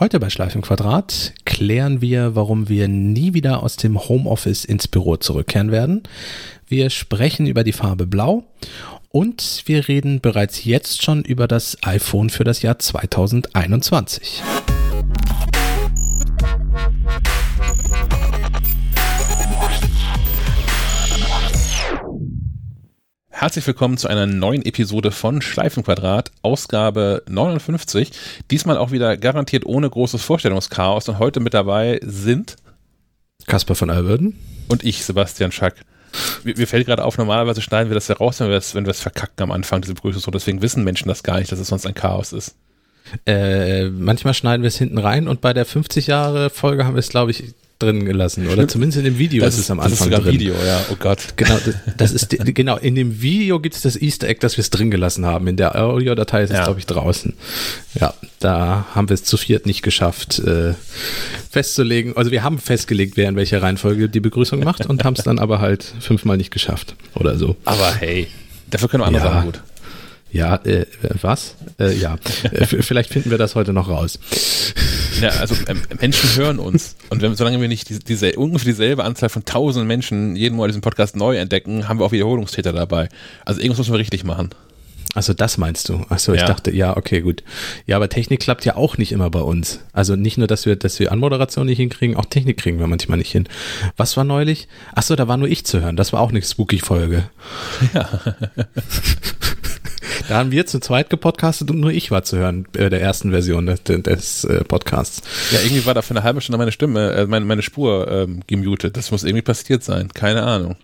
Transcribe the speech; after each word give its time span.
Heute 0.00 0.18
bei 0.18 0.30
Schleif 0.30 0.58
Quadrat 0.62 1.34
klären 1.44 2.00
wir, 2.00 2.34
warum 2.34 2.70
wir 2.70 2.88
nie 2.88 3.34
wieder 3.34 3.62
aus 3.62 3.76
dem 3.76 3.98
Homeoffice 3.98 4.64
ins 4.64 4.88
Büro 4.88 5.18
zurückkehren 5.18 5.70
werden. 5.70 6.04
Wir 6.66 6.88
sprechen 6.88 7.46
über 7.46 7.64
die 7.64 7.74
Farbe 7.74 8.06
Blau 8.06 8.44
und 9.10 9.62
wir 9.66 9.88
reden 9.88 10.22
bereits 10.22 10.64
jetzt 10.64 11.02
schon 11.02 11.22
über 11.22 11.46
das 11.46 11.76
iPhone 11.82 12.30
für 12.30 12.44
das 12.44 12.62
Jahr 12.62 12.78
2021. 12.78 14.42
Herzlich 23.40 23.66
willkommen 23.66 23.96
zu 23.96 24.06
einer 24.06 24.26
neuen 24.26 24.66
Episode 24.66 25.10
von 25.10 25.40
Schleifenquadrat, 25.40 26.30
Ausgabe 26.42 27.22
59. 27.26 28.12
Diesmal 28.50 28.76
auch 28.76 28.90
wieder 28.90 29.16
garantiert 29.16 29.64
ohne 29.64 29.88
großes 29.88 30.22
Vorstellungschaos 30.22 31.08
und 31.08 31.18
heute 31.18 31.40
mit 31.40 31.54
dabei 31.54 32.00
sind 32.02 32.56
Kasper 33.46 33.74
von 33.74 33.88
Alverden 33.88 34.38
und 34.68 34.84
ich, 34.84 35.06
Sebastian 35.06 35.52
Schack. 35.52 35.76
Mir, 36.44 36.54
mir 36.58 36.66
fällt 36.66 36.84
gerade 36.84 37.02
auf, 37.02 37.16
normalerweise 37.16 37.62
schneiden 37.62 37.88
wir 37.88 37.94
das 37.94 38.08
ja 38.08 38.16
raus, 38.16 38.40
wenn 38.40 38.50
wir 38.50 38.58
es, 38.58 38.74
wenn 38.74 38.84
wir 38.84 38.92
verkacken 38.92 39.44
am 39.44 39.52
Anfang, 39.52 39.80
diese 39.80 39.94
Begrüßung. 39.94 40.32
Deswegen 40.32 40.60
wissen 40.60 40.84
Menschen 40.84 41.08
das 41.08 41.22
gar 41.22 41.38
nicht, 41.38 41.50
dass 41.50 41.60
es 41.60 41.68
sonst 41.68 41.86
ein 41.86 41.94
Chaos 41.94 42.34
ist. 42.34 42.56
Äh, 43.24 43.88
manchmal 43.88 44.34
schneiden 44.34 44.62
wir 44.62 44.68
es 44.68 44.76
hinten 44.76 44.98
rein 44.98 45.28
und 45.28 45.40
bei 45.40 45.54
der 45.54 45.64
50 45.64 46.08
Jahre 46.08 46.50
Folge 46.50 46.84
haben 46.84 46.94
wir 46.94 47.00
es, 47.00 47.08
glaube 47.08 47.30
ich, 47.30 47.54
drin 47.80 48.04
gelassen 48.04 48.46
oder 48.48 48.68
zumindest 48.68 48.98
in 48.98 49.04
dem 49.04 49.18
Video 49.18 49.42
das 49.44 49.54
ist 49.54 49.60
es 49.62 49.70
am 49.70 49.80
Anfang 49.80 49.90
das 49.90 50.00
ist 50.00 50.04
sogar 50.04 50.20
drin. 50.20 50.32
Video, 50.34 50.54
ja. 50.54 50.80
Oh 50.92 50.96
Gott. 50.98 51.18
Genau, 51.36 51.56
das, 51.64 51.74
das 51.96 52.12
ist 52.12 52.54
genau 52.54 52.76
in 52.76 52.94
dem 52.94 53.20
Video 53.22 53.58
gibt 53.60 53.74
es 53.74 53.82
das 53.82 53.96
Easter 54.00 54.28
Egg, 54.28 54.40
dass 54.40 54.56
wir 54.56 54.62
es 54.62 54.70
drin 54.70 54.90
gelassen 54.90 55.24
haben. 55.26 55.46
In 55.48 55.56
der 55.56 55.76
Audiodatei 55.82 56.42
ist 56.42 56.50
es 56.50 56.56
Ja. 56.58 56.64
glaube 56.64 56.78
ich 56.80 56.86
draußen. 56.86 57.34
Ja, 57.98 58.14
da 58.38 58.86
haben 58.94 59.08
wir 59.08 59.14
es 59.14 59.24
zu 59.24 59.36
viert 59.36 59.66
nicht 59.66 59.82
geschafft 59.82 60.38
äh, 60.40 60.74
festzulegen. 61.50 62.16
Also 62.16 62.30
wir 62.30 62.42
haben 62.42 62.58
festgelegt, 62.58 63.16
wer 63.16 63.28
in 63.28 63.36
welcher 63.36 63.62
Reihenfolge 63.62 64.08
die 64.08 64.20
Begrüßung 64.20 64.60
macht 64.62 64.86
und 64.86 65.04
haben 65.04 65.14
es 65.16 65.24
dann 65.24 65.38
aber 65.38 65.60
halt 65.60 65.84
fünfmal 66.00 66.36
nicht 66.36 66.50
geschafft 66.50 66.94
oder 67.14 67.36
so. 67.36 67.56
Aber 67.64 67.94
hey, 67.94 68.28
dafür 68.70 68.88
können 68.88 69.02
wir 69.02 69.06
andere 69.06 69.24
Ja. 69.24 69.30
Sachen 69.32 69.44
gut. 69.46 69.62
Ja, 70.32 70.56
äh, 70.64 70.86
was? 71.22 71.56
Äh, 71.78 71.94
ja, 71.96 72.16
äh, 72.52 72.64
vielleicht 72.66 73.10
finden 73.10 73.30
wir 73.30 73.38
das 73.38 73.54
heute 73.56 73.72
noch 73.72 73.88
raus. 73.88 74.18
Ja, 75.20 75.30
also 75.30 75.54
ähm, 75.66 75.82
Menschen 76.00 76.30
hören 76.36 76.58
uns. 76.58 76.96
Und 77.10 77.20
wenn, 77.20 77.34
solange 77.34 77.60
wir 77.60 77.68
nicht 77.68 77.88
diese, 77.88 78.00
diese, 78.00 78.32
ungefähr 78.36 78.66
dieselbe 78.72 79.04
Anzahl 79.04 79.28
von 79.28 79.44
tausenden 79.44 79.88
Menschen 79.88 80.36
jeden 80.36 80.54
Monat 80.56 80.70
diesen 80.70 80.82
Podcast 80.82 81.16
neu 81.16 81.36
entdecken, 81.36 81.88
haben 81.88 81.98
wir 81.98 82.06
auch 82.06 82.12
Wiederholungstäter 82.12 82.72
dabei. 82.72 83.08
Also 83.44 83.60
irgendwas 83.60 83.78
müssen 83.78 83.92
wir 83.92 83.98
richtig 83.98 84.24
machen. 84.24 84.50
Also 85.12 85.34
das 85.34 85.58
meinst 85.58 85.88
du? 85.88 86.04
Achso, 86.08 86.32
ich 86.34 86.40
Ja. 86.40 86.46
dachte, 86.46 86.70
ja, 86.70 86.96
okay, 86.96 87.20
gut. 87.20 87.42
Ja, 87.84 87.96
aber 87.96 88.08
Technik 88.08 88.38
klappt 88.38 88.64
ja 88.64 88.76
auch 88.76 88.96
nicht 88.96 89.10
immer 89.10 89.28
bei 89.28 89.40
uns. 89.40 89.80
Also 89.92 90.14
nicht 90.14 90.38
nur, 90.38 90.46
dass 90.46 90.66
wir, 90.66 90.76
dass 90.76 91.00
wir 91.00 91.10
Anmoderation 91.10 91.66
nicht 91.66 91.78
hinkriegen, 91.78 92.14
auch 92.16 92.26
Technik 92.26 92.58
kriegen 92.58 92.78
wir 92.78 92.86
manchmal 92.86 93.18
nicht 93.18 93.32
hin. 93.32 93.48
Was 93.96 94.16
war 94.16 94.22
neulich? 94.22 94.68
Achso, 94.94 95.16
da 95.16 95.26
war 95.26 95.36
nur 95.36 95.48
ich 95.48 95.66
zu 95.66 95.80
hören. 95.82 95.96
Das 95.96 96.12
war 96.12 96.20
auch 96.20 96.28
eine 96.30 96.40
spooky-Folge. 96.40 97.24
Ja. 97.92 98.08
Da 100.28 100.36
haben 100.36 100.50
wir 100.50 100.66
zu 100.66 100.80
zweit 100.80 101.10
gepodcastet 101.10 101.70
und 101.70 101.80
nur 101.80 101.90
ich 101.90 102.10
war 102.10 102.22
zu 102.22 102.36
hören 102.38 102.66
bei 102.72 102.88
der 102.88 103.00
ersten 103.00 103.30
Version 103.30 103.66
des, 103.66 103.82
des 103.84 104.44
äh, 104.44 104.64
Podcasts. 104.64 105.22
Ja, 105.50 105.60
irgendwie 105.60 105.86
war 105.86 105.94
da 105.94 106.02
für 106.02 106.14
eine 106.14 106.22
halbe 106.22 106.40
Stunde 106.40 106.58
meine 106.58 106.72
Stimme, 106.72 107.12
äh, 107.12 107.26
meine, 107.26 107.44
meine 107.44 107.62
Spur 107.62 108.10
ähm, 108.10 108.42
gemutet. 108.46 108.96
Das 108.96 109.10
muss 109.10 109.24
irgendwie 109.24 109.42
passiert 109.42 109.82
sein. 109.82 110.08
Keine 110.12 110.42
Ahnung. 110.42 110.76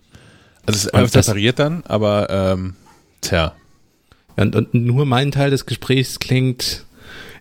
Also 0.65 0.89
es 0.89 0.93
ist 0.93 1.27
repariert 1.27 1.59
dann, 1.59 1.83
aber 1.87 2.27
ähm, 2.29 2.75
tja. 3.21 3.53
Und, 4.35 4.55
und 4.55 4.73
nur 4.73 5.05
mein 5.05 5.31
Teil 5.31 5.49
des 5.49 5.65
Gesprächs 5.65 6.19
klingt. 6.19 6.85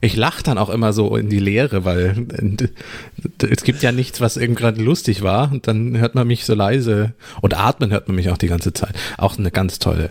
Ich 0.00 0.16
lache 0.16 0.42
dann 0.42 0.58
auch 0.58 0.70
immer 0.70 0.92
so 0.92 1.16
in 1.16 1.28
die 1.28 1.38
Leere, 1.38 1.84
weil 1.84 2.26
äh, 2.32 3.46
es 3.46 3.64
gibt 3.64 3.82
ja 3.82 3.92
nichts, 3.92 4.20
was 4.20 4.36
eben 4.36 4.54
gerade 4.54 4.82
lustig 4.82 5.22
war. 5.22 5.50
Und 5.50 5.66
dann 5.66 5.98
hört 5.98 6.14
man 6.14 6.26
mich 6.26 6.44
so 6.44 6.54
leise. 6.54 7.14
Und 7.40 7.54
atmen 7.54 7.90
hört 7.90 8.08
man 8.08 8.16
mich 8.16 8.30
auch 8.30 8.38
die 8.38 8.48
ganze 8.48 8.72
Zeit. 8.72 8.94
Auch 9.18 9.38
eine 9.38 9.50
ganz 9.50 9.78
tolle. 9.78 10.10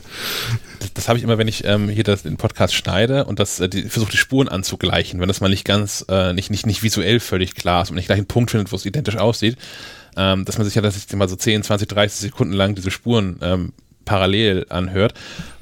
Das, 0.80 0.94
das 0.94 1.08
habe 1.08 1.18
ich 1.18 1.24
immer, 1.24 1.38
wenn 1.38 1.48
ich 1.48 1.66
ähm, 1.66 1.90
hier 1.90 2.04
das, 2.04 2.24
den 2.24 2.38
Podcast 2.38 2.74
schneide 2.74 3.26
und 3.26 3.40
das 3.40 3.60
äh, 3.60 3.70
versuche 3.88 4.12
die 4.12 4.18
Spuren 4.18 4.48
anzugleichen, 4.48 5.20
wenn 5.20 5.28
das 5.28 5.42
mal 5.42 5.50
nicht 5.50 5.66
ganz, 5.66 6.06
äh, 6.10 6.34
nicht, 6.34 6.52
nicht, 6.52 6.66
nicht 6.66 6.84
visuell 6.84 7.20
völlig 7.20 7.56
klar 7.56 7.84
ist 7.84 7.90
und 7.90 7.96
nicht 7.96 8.08
gleich 8.08 8.18
einen 8.18 8.28
Punkt 8.28 8.52
findet, 8.52 8.72
wo 8.72 8.76
es 8.76 8.86
identisch 8.86 9.18
aussieht, 9.18 9.58
ähm, 10.18 10.46
dass 10.46 10.58
man 10.58 10.66
sich 10.66 10.76
ja, 10.76 10.82
dass 10.82 10.98
ich 10.98 11.14
mal 11.16 11.30
so 11.30 11.36
10, 11.36 11.64
20, 11.64 11.88
30 11.88 12.20
Sekunden 12.20 12.54
lang 12.54 12.76
diese 12.76 12.92
Spuren 12.92 13.40
ähm, 13.42 13.74
parallel 14.06 14.66
anhört. 14.70 15.14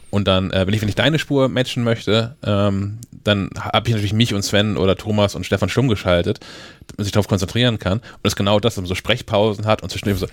Und 0.09 0.27
dann, 0.27 0.51
äh, 0.51 0.67
wenn 0.67 0.73
ich, 0.75 0.81
wenn 0.81 0.89
ich 0.89 0.95
deine 0.95 1.17
Spur 1.17 1.49
matchen 1.49 1.83
möchte, 1.83 2.35
ähm, 2.45 2.99
dann 3.23 3.49
habe 3.57 3.87
ich 3.87 3.93
natürlich 3.93 4.13
mich 4.13 4.33
und 4.33 4.43
Sven 4.43 4.77
oder 4.77 4.95
Thomas 4.95 5.35
und 5.35 5.45
Stefan 5.45 5.69
stumm 5.69 5.87
geschaltet, 5.87 6.39
damit 6.87 6.97
man 6.97 7.03
sich 7.05 7.13
darauf 7.13 7.27
konzentrieren 7.27 7.79
kann. 7.79 7.99
Und 7.99 8.19
das 8.23 8.33
ist 8.33 8.37
genau 8.37 8.59
das, 8.59 8.75
dass 8.75 8.81
man 8.81 8.87
so 8.87 8.95
Sprechpausen 8.95 9.65
hat 9.65 9.81
und 9.81 9.89
zwischendurch 9.89 10.19
so 10.19 10.27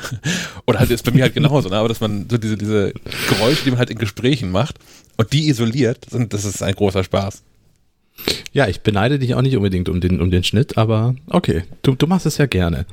oder 0.66 0.78
halt 0.78 0.90
ist 0.90 1.04
bei 1.04 1.12
mir 1.12 1.22
halt 1.22 1.34
genauso, 1.34 1.68
ne? 1.68 1.76
aber 1.76 1.88
dass 1.88 2.00
man 2.00 2.26
so 2.28 2.38
diese, 2.38 2.56
diese 2.56 2.92
Geräusche, 3.28 3.64
die 3.64 3.70
man 3.70 3.78
halt 3.78 3.90
in 3.90 3.98
Gesprächen 3.98 4.50
macht 4.50 4.76
und 5.16 5.32
die 5.32 5.48
isoliert, 5.48 6.06
sind, 6.10 6.32
das 6.32 6.44
ist 6.44 6.62
ein 6.62 6.74
großer 6.74 7.04
Spaß. 7.04 7.42
Ja, 8.52 8.66
ich 8.66 8.80
beneide 8.80 9.18
dich 9.18 9.34
auch 9.34 9.42
nicht 9.42 9.56
unbedingt 9.56 9.88
um 9.88 10.00
den, 10.00 10.20
um 10.20 10.30
den 10.30 10.42
Schnitt, 10.42 10.78
aber 10.78 11.14
okay, 11.28 11.64
du, 11.82 11.94
du 11.94 12.06
machst 12.06 12.24
es 12.24 12.38
ja 12.38 12.46
gerne. 12.46 12.86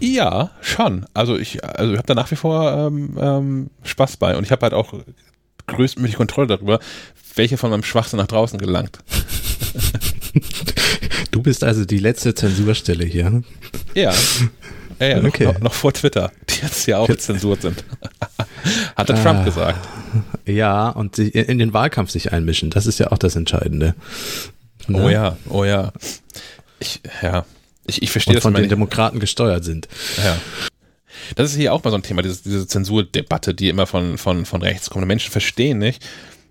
Ja, 0.00 0.50
schon. 0.60 1.06
Also 1.14 1.38
ich, 1.38 1.64
also 1.64 1.92
ich 1.92 1.98
habe 1.98 2.06
da 2.06 2.14
nach 2.14 2.30
wie 2.30 2.36
vor 2.36 2.72
ähm, 2.72 3.16
ähm, 3.20 3.70
Spaß 3.84 4.16
bei 4.16 4.36
und 4.36 4.42
ich 4.42 4.50
habe 4.50 4.62
halt 4.62 4.74
auch 4.74 4.94
größtmögliche 5.68 6.16
Kontrolle 6.16 6.48
darüber, 6.48 6.80
welche 7.34 7.56
von 7.56 7.70
meinem 7.70 7.82
Schwachsinn 7.82 8.18
nach 8.18 8.26
draußen 8.26 8.58
gelangt. 8.58 8.98
Du 11.30 11.42
bist 11.42 11.64
also 11.64 11.84
die 11.84 11.98
letzte 11.98 12.34
Zensurstelle 12.34 13.04
hier. 13.04 13.42
Ja. 13.94 14.12
Ja, 14.98 15.06
ja, 15.08 15.16
noch, 15.20 15.28
Okay. 15.28 15.44
noch, 15.46 15.58
noch 15.60 15.74
vor 15.74 15.92
Twitter, 15.92 16.30
die 16.48 16.60
jetzt 16.62 16.86
ja 16.86 16.98
auch 16.98 17.14
zensurt 17.16 17.62
sind. 17.62 17.84
Hatte 18.96 19.14
Ah. 19.14 19.22
Trump 19.22 19.44
gesagt. 19.44 19.88
Ja, 20.46 20.90
und 20.90 21.16
sich 21.16 21.34
in 21.34 21.58
den 21.58 21.72
Wahlkampf 21.72 22.10
sich 22.10 22.32
einmischen, 22.32 22.70
das 22.70 22.86
ist 22.86 22.98
ja 22.98 23.10
auch 23.10 23.18
das 23.18 23.34
Entscheidende. 23.34 23.94
Oh 24.88 24.92
Ne? 24.92 25.12
ja, 25.12 25.36
oh 25.48 25.64
ja. 25.64 25.92
Ich, 26.78 27.00
ja. 27.22 27.44
Ich, 27.86 28.02
ich 28.02 28.10
verstehe 28.10 28.32
Und 28.32 28.36
das 28.36 28.42
von 28.42 28.54
den. 28.54 28.68
Demokraten 28.68 29.18
gesteuert 29.20 29.64
sind. 29.64 29.88
Ja. 30.22 30.36
Das 31.36 31.50
ist 31.50 31.56
hier 31.56 31.72
auch 31.72 31.82
mal 31.82 31.90
so 31.90 31.96
ein 31.96 32.02
Thema, 32.02 32.22
diese, 32.22 32.42
diese 32.42 32.66
Zensurdebatte, 32.66 33.54
die 33.54 33.68
immer 33.68 33.86
von, 33.86 34.18
von, 34.18 34.44
von 34.44 34.62
rechts 34.62 34.90
kommt. 34.90 35.02
Und 35.02 35.08
Menschen 35.08 35.32
verstehen 35.32 35.78
nicht, 35.78 36.04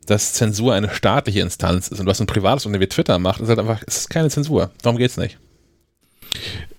dass 0.06 0.34
Zensur 0.34 0.74
eine 0.74 0.90
staatliche 0.90 1.42
Instanz 1.42 1.88
ist. 1.90 2.00
Und 2.00 2.08
was 2.08 2.20
ein 2.20 2.28
privates 2.28 2.66
Unternehmen 2.66 2.90
wie 2.90 2.94
Twitter 2.94 3.20
macht, 3.20 3.42
ist 3.42 3.50
halt 3.50 3.60
einfach, 3.60 3.84
es 3.86 3.98
ist 3.98 4.10
keine 4.10 4.30
Zensur. 4.30 4.72
Darum 4.82 4.98
geht's 4.98 5.18
nicht. 5.18 5.38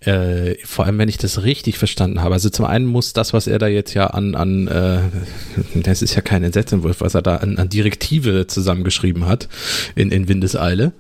Äh, 0.05 0.57
vor 0.65 0.85
allem, 0.85 0.99
wenn 0.99 1.09
ich 1.09 1.19
das 1.19 1.45
richtig 1.45 1.79
verstanden 1.79 2.23
habe. 2.23 2.35
Also 2.35 2.51
zum 2.51 2.65
einen 2.65 2.87
muss 2.87 3.13
das, 3.13 3.33
was 3.33 3.47
er 3.47 3.59
da 3.59 3.69
jetzt 3.69 3.95
ja 3.95 4.09
an, 4.09 4.35
an 4.35 4.67
äh, 4.67 5.01
das 5.83 6.03
ist 6.03 6.15
ja 6.15 6.23
kein 6.23 6.43
Entsetzentwurf, 6.43 7.01
was 7.01 7.15
er 7.15 7.23
da 7.23 7.37
an, 7.37 7.59
an 7.59 7.69
Direktive 7.69 8.47
zusammengeschrieben 8.47 9.27
hat 9.27 9.49
in, 9.95 10.11
in 10.11 10.29
Windeseile. 10.29 10.93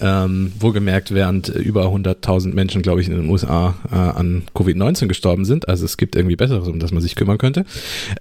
Ähm, 0.00 0.52
wohlgemerkt, 0.58 1.14
während 1.14 1.48
über 1.48 1.86
100.000 1.86 2.52
Menschen, 2.52 2.82
glaube 2.82 3.00
ich, 3.00 3.08
in 3.08 3.14
den 3.14 3.28
USA 3.30 3.74
äh, 3.90 3.94
an 3.94 4.42
Covid-19 4.54 5.06
gestorben 5.06 5.44
sind. 5.44 5.68
Also 5.68 5.84
es 5.86 5.96
gibt 5.96 6.14
irgendwie 6.14 6.36
Besseres, 6.36 6.68
um 6.68 6.78
das 6.78 6.92
man 6.92 7.02
sich 7.02 7.14
kümmern 7.14 7.38
könnte. 7.38 7.64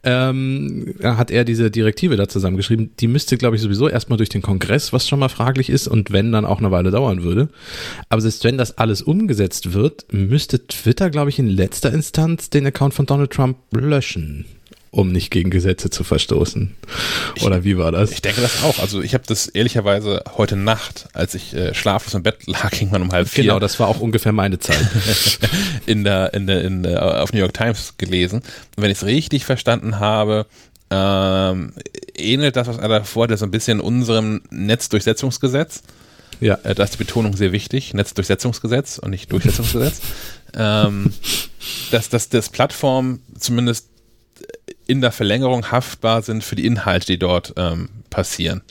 Ähm, 0.04 0.96
hat 1.04 1.32
er 1.32 1.44
diese 1.44 1.72
Direktive 1.72 2.16
da 2.16 2.30
zusammengeschrieben. 2.30 2.92
Die 3.00 3.08
müsste, 3.08 3.38
glaube 3.38 3.58
ich, 3.58 3.62
sowieso 3.62 3.90
erstmal 3.90 4.18
durch 4.18 4.30
den 4.30 4.42
Kongress, 4.42 4.94
was 4.94 5.08
schon 5.08 5.20
mal 5.20 5.30
fraglich 5.30 5.70
ist 5.70 5.88
und 5.88 6.12
wenn, 6.12 6.32
dann 6.32 6.46
auch 6.46 6.60
eine 6.60 6.72
Weile 6.72 6.92
dauern 6.92 7.24
würde. 7.24 7.50
Aber 8.10 8.22
selbst 8.22 8.44
wenn 8.46 8.58
das 8.58 8.78
alles 8.78 9.02
umgesetzt 9.02 9.74
wird, 9.74 10.06
müsste 10.22 10.66
Twitter, 10.68 11.10
glaube 11.10 11.30
ich, 11.30 11.40
in 11.40 11.48
letzter 11.48 11.92
Instanz 11.94 12.50
den 12.50 12.66
Account 12.66 12.94
von 12.94 13.06
Donald 13.06 13.32
Trump 13.32 13.58
löschen, 13.72 14.46
um 14.92 15.12
nicht 15.12 15.32
gegen 15.32 15.50
Gesetze 15.50 15.90
zu 15.90 16.04
verstoßen. 16.04 16.76
Oder 17.44 17.64
wie 17.64 17.78
war 17.78 17.92
das? 17.92 18.12
Ich 18.12 18.22
denke 18.22 18.42
das 18.42 18.64
auch. 18.64 18.80
Also 18.80 19.02
ich 19.02 19.14
habe 19.14 19.24
das 19.28 19.48
ehrlicherweise 19.48 20.24
heute 20.38 20.56
Nacht, 20.56 21.08
als 21.14 21.34
ich 21.34 21.54
äh, 21.54 21.74
schlaflos 21.74 22.14
im 22.14 22.24
Bett 22.24 22.40
lag, 22.48 22.74
irgendwann 22.74 23.02
um 23.02 23.12
halb 23.12 23.28
vier, 23.28 23.44
genau, 23.44 23.60
das 23.60 23.80
war 23.80 23.88
auch 23.88 24.00
ungefähr 24.00 24.32
meine 24.32 24.60
Zeit. 24.60 24.88
in 25.86 26.04
der, 26.04 26.34
in 26.34 26.48
der, 26.48 26.64
in 26.64 26.84
der, 26.84 27.22
auf 27.22 27.34
New 27.34 27.40
York 27.40 27.54
Times 27.54 27.96
gelesen. 27.98 28.40
Und 28.76 28.84
wenn 28.84 28.92
ich 28.92 28.98
es 28.98 29.06
richtig 29.06 29.46
verstanden 29.46 30.00
habe, 30.00 30.46
ähm, 30.92 31.72
ähnelt 32.18 32.58
das, 32.58 32.68
was 32.68 32.78
er 32.78 32.90
davor 32.90 33.28
hat, 33.28 33.40
so 33.40 33.46
ein 33.46 33.52
bisschen 33.52 33.80
unserem 33.80 34.42
Netzdurchsetzungsgesetz. 34.50 35.84
Ja. 36.42 36.56
Äh, 36.64 36.76
da 36.76 36.84
ist 36.84 36.94
die 36.94 36.98
Betonung 36.98 37.38
sehr 37.38 37.52
wichtig, 37.52 37.94
Netzdurchsetzungsgesetz 37.94 38.98
und 38.98 39.12
nicht 39.12 39.32
Durchsetzungsgesetz. 39.32 40.02
ähm, 40.56 41.14
dass, 41.92 42.10
dass 42.10 42.28
das 42.30 42.50
Plattform 42.50 43.22
zumindest 43.40 43.88
in 44.88 45.00
der 45.02 45.12
Verlängerung 45.12 45.72
haftbar 45.72 46.22
sind 46.22 46.44
für 46.44 46.56
die 46.56 46.66
Inhalte, 46.66 47.06
die 47.06 47.20
dort 47.20 47.54
ähm, 47.56 47.90
passieren. 48.10 48.62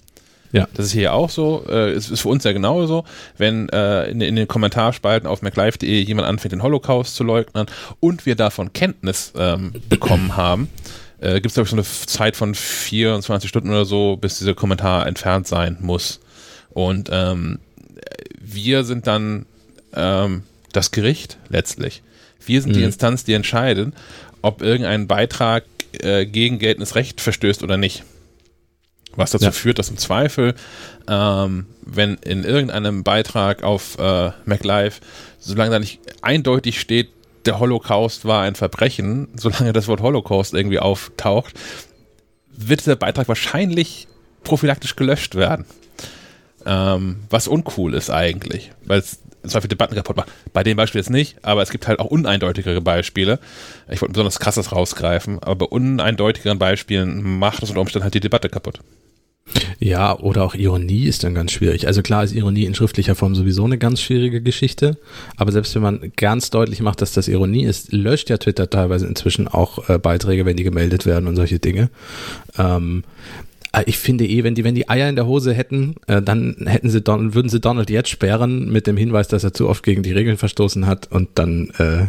Ja. 0.53 0.67
Das 0.75 0.87
ist 0.87 0.93
hier 0.93 1.15
auch 1.15 1.31
so, 1.31 1.65
äh, 1.69 1.95
ist, 1.95 2.11
ist 2.11 2.23
für 2.23 2.29
uns 2.29 2.43
ja 2.43 2.53
genauso, 2.53 3.05
wenn 3.39 3.69
äh, 3.69 4.07
in, 4.11 4.21
in 4.21 4.35
den 4.35 4.49
Kommentarspalten 4.49 5.29
auf 5.29 5.43
MacLive.de 5.43 6.03
jemand 6.03 6.27
anfängt, 6.27 6.53
den 6.53 6.63
Holocaust 6.63 7.15
zu 7.15 7.23
leugnen 7.23 7.67
und 8.01 8.27
wir 8.27 8.35
davon 8.35 8.73
Kenntnis 8.73 9.33
ähm, 9.37 9.73
bekommen 9.89 10.37
haben, 10.37 10.69
äh, 11.21 11.35
gibt 11.35 11.47
es, 11.47 11.55
glaube 11.55 11.67
ich, 11.67 11.71
so 11.71 11.77
eine 11.77 11.85
Zeit 11.85 12.37
von 12.37 12.55
24 12.55 13.49
Stunden 13.49 13.71
oder 13.71 13.85
so, 13.85 14.17
bis 14.17 14.39
dieser 14.39 14.55
Kommentar 14.55 15.07
entfernt 15.07 15.47
sein 15.47 15.79
muss. 15.81 16.21
Und 16.71 17.09
ähm, 17.13 17.59
wir 18.41 18.85
sind 18.85 19.07
dann 19.07 19.47
ähm, 19.95 20.45
das 20.73 20.91
Gericht 20.91 21.39
letztlich. 21.49 22.03
Wir 22.45 22.63
sind 22.63 22.71
mhm. 22.71 22.79
die 22.79 22.85
Instanz, 22.85 23.25
die 23.25 23.35
entscheidet, 23.35 23.93
ob 24.43 24.63
irgendein 24.63 25.07
Beitrag 25.07 25.65
äh, 25.93 26.27
gegen 26.27 26.59
geltendes 26.59 26.95
Recht 26.95 27.21
verstößt 27.21 27.63
oder 27.63 27.77
nicht. 27.77 28.05
Was 29.17 29.33
dazu 29.33 29.47
ja. 29.47 29.53
führt, 29.53 29.79
dass 29.79 29.91
im 29.91 29.99
Zweifel, 29.99 30.55
ähm, 31.09 31.67
wenn 31.83 32.15
in 32.19 32.45
irgendeinem 32.45 33.03
Beitrag 33.03 33.65
auf 33.65 33.99
äh, 33.99 34.31
MacLive, 34.45 35.01
solange 35.39 35.73
da 35.73 35.79
nicht 35.81 35.99
eindeutig 36.23 36.81
steht, 36.81 37.11
der 37.45 37.59
Holocaust 37.59 38.25
war 38.25 38.43
ein 38.43 38.55
Verbrechen, 38.55 39.29
solange 39.35 39.73
das 39.73 39.89
Wort 39.89 40.01
Holocaust 40.01 40.55
irgendwie 40.55 40.79
auftaucht, 40.79 41.55
wird 42.53 42.81
dieser 42.81 42.97
Beitrag 42.97 43.27
wahrscheinlich 43.29 44.07
prophylaktisch 44.45 44.95
gelöscht 44.95 45.35
werden. 45.35 45.65
Ähm, 46.67 47.17
was 47.31 47.49
uncool 47.49 47.95
ist 47.95 48.11
eigentlich, 48.11 48.73
weil 48.85 49.01
es 49.01 49.21
zwar 49.47 49.63
viele 49.63 49.71
Debatten 49.71 49.95
kaputt 49.95 50.17
macht. 50.17 50.31
Bei 50.53 50.63
dem 50.63 50.77
Beispiel 50.77 51.01
jetzt 51.01 51.11
nicht, 51.11 51.37
aber 51.43 51.63
es 51.63 51.71
gibt 51.71 51.89
halt 51.89 51.99
auch 51.99 52.07
uneindeutigere 52.07 52.81
Beispiele. 52.81 53.39
Ich 53.91 54.01
wollte 54.03 54.13
besonders 54.13 54.39
krasses 54.39 54.73
rausgreifen, 54.73 55.39
aber 55.39 55.57
bei 55.57 55.67
uneindeutigeren 55.67 56.59
Beispielen 56.59 57.39
macht 57.39 57.63
es 57.63 57.71
unter 57.71 57.81
Umständen 57.81 58.05
halt 58.05 58.15
die 58.15 58.21
Debatte 58.21 58.49
kaputt. 58.49 58.81
Ja, 59.81 60.17
oder 60.19 60.45
auch 60.45 60.55
Ironie 60.55 61.05
ist 61.05 61.25
dann 61.25 61.35
ganz 61.35 61.53
schwierig. 61.53 61.87
Also 61.87 62.03
klar 62.03 62.23
ist 62.23 62.33
Ironie 62.33 62.67
in 62.67 62.75
schriftlicher 62.75 63.15
Form 63.15 63.35
sowieso 63.35 63.65
eine 63.65 63.79
ganz 63.79 64.01
schwierige 64.01 64.43
Geschichte, 64.43 64.99
aber 65.37 65.51
selbst 65.51 65.75
wenn 65.75 65.83
man 65.83 66.13
ganz 66.17 66.51
deutlich 66.51 66.81
macht, 66.83 67.01
dass 67.03 67.13
das 67.13 67.27
Ironie 67.27 67.65
ist, 67.65 67.93
löscht 67.93 68.31
ja 68.31 68.37
Twitter 68.37 68.71
teilweise 68.71 69.07
inzwischen 69.07 69.49
auch 69.49 69.89
äh, 69.89 69.99
Beiträge, 69.99 70.45
wenn 70.45 70.57
die 70.57 70.65
gemeldet 70.65 71.07
werden 71.07 71.27
und 71.27 71.35
solche 71.35 71.59
Dinge. 71.59 71.91
Ähm, 72.59 73.03
äh, 73.03 73.50
ich 73.87 73.99
finde 73.99 74.27
eh, 74.27 74.43
wenn 74.43 74.55
die, 74.55 74.65
wenn 74.65 74.75
die 74.75 74.89
Eier 74.89 75.09
in 75.09 75.15
der 75.15 75.27
Hose 75.27 75.55
hätten, 75.55 75.95
äh, 76.09 76.21
dann 76.21 76.57
hätten 76.67 76.91
sie 76.91 77.01
Don, 77.01 77.35
würden 77.35 77.49
sie 77.49 77.61
Donald 77.61 77.89
jetzt 77.89 78.09
sperren 78.09 78.69
mit 78.71 78.87
dem 78.87 78.97
Hinweis, 78.97 79.29
dass 79.29 79.45
er 79.45 79.55
zu 79.55 79.69
oft 79.69 79.85
gegen 79.85 80.03
die 80.03 80.13
Regeln 80.13 80.37
verstoßen 80.37 80.87
hat. 80.87 81.07
Und 81.11 81.31
dann 81.37 81.71
äh, 81.79 82.07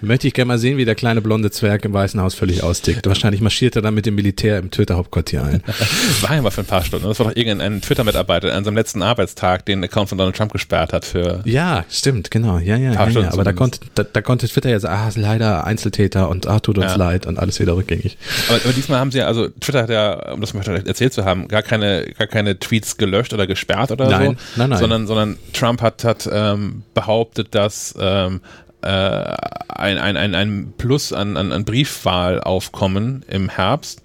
möchte 0.00 0.28
ich 0.28 0.34
gerne 0.34 0.48
mal 0.48 0.58
sehen, 0.58 0.76
wie 0.76 0.84
der 0.84 0.94
kleine 0.94 1.20
blonde 1.20 1.50
Zwerg 1.50 1.84
im 1.84 1.92
Weißen 1.92 2.20
Haus 2.20 2.34
völlig 2.34 2.62
austickt. 2.62 3.06
Wahrscheinlich 3.06 3.40
marschiert 3.40 3.74
er 3.74 3.82
dann 3.82 3.94
mit 3.94 4.06
dem 4.06 4.14
Militär 4.14 4.58
im 4.58 4.70
Twitter-Hauptquartier 4.70 5.42
ein. 5.42 5.62
war 6.20 6.36
ja 6.36 6.42
mal 6.42 6.50
für 6.50 6.60
ein 6.60 6.66
paar 6.66 6.84
Stunden. 6.84 7.08
Das 7.08 7.18
war 7.18 7.26
doch 7.26 7.36
irgendein 7.36 7.80
Twitter-Mitarbeiter 7.80 8.54
an 8.54 8.64
seinem 8.64 8.76
letzten 8.76 9.02
Arbeitstag 9.02 9.66
den 9.66 9.82
Account 9.82 10.08
von 10.10 10.18
Donald 10.18 10.36
Trump 10.36 10.52
gesperrt 10.52 10.92
hat 10.92 11.04
für. 11.04 11.42
Ja, 11.44 11.84
stimmt, 11.90 12.30
genau. 12.30 12.58
Ja, 12.58 12.76
ja, 12.76 12.92
ja, 12.92 13.08
ja. 13.08 13.32
Aber 13.32 13.42
da 13.42 13.52
konnte, 13.52 13.80
da, 13.94 14.04
da, 14.04 14.22
konnte 14.22 14.48
Twitter 14.48 14.70
ja 14.70 14.78
sagen, 14.78 14.94
ah, 14.94 15.10
leider 15.16 15.64
Einzeltäter 15.64 16.28
und 16.28 16.46
ah, 16.46 16.60
tut 16.60 16.78
uns 16.78 16.92
ja. 16.92 16.96
leid 16.96 17.26
und 17.26 17.40
alles 17.40 17.58
wieder 17.58 17.74
rückgängig. 17.76 18.18
Aber, 18.48 18.60
aber 18.62 18.72
diesmal 18.72 19.00
haben 19.00 19.10
sie 19.10 19.18
ja, 19.18 19.26
also 19.26 19.48
Twitter 19.48 19.82
hat 19.82 19.90
ja, 19.90 20.32
um 20.32 20.40
das 20.40 20.54
mal 20.54 20.62
erzählt 20.92 21.12
zu 21.12 21.24
haben, 21.24 21.48
gar 21.48 21.62
keine, 21.62 22.04
gar 22.18 22.26
keine 22.26 22.58
Tweets 22.58 22.96
gelöscht 22.96 23.32
oder 23.32 23.46
gesperrt 23.46 23.90
oder 23.90 24.08
nein, 24.08 24.26
so. 24.26 24.36
Nein, 24.56 24.70
nein. 24.70 24.78
Sondern, 24.78 25.06
sondern 25.06 25.38
Trump 25.52 25.82
hat, 25.82 26.04
hat 26.04 26.28
ähm, 26.30 26.84
behauptet, 26.94 27.54
dass 27.54 27.94
ähm, 27.98 28.40
äh, 28.82 28.88
ein, 28.88 29.98
ein, 29.98 30.16
ein, 30.16 30.34
ein 30.34 30.74
Plus 30.76 31.12
an, 31.12 31.36
an, 31.36 31.52
an 31.52 31.64
Briefwahlaufkommen 31.64 33.24
im 33.28 33.48
Herbst 33.48 34.02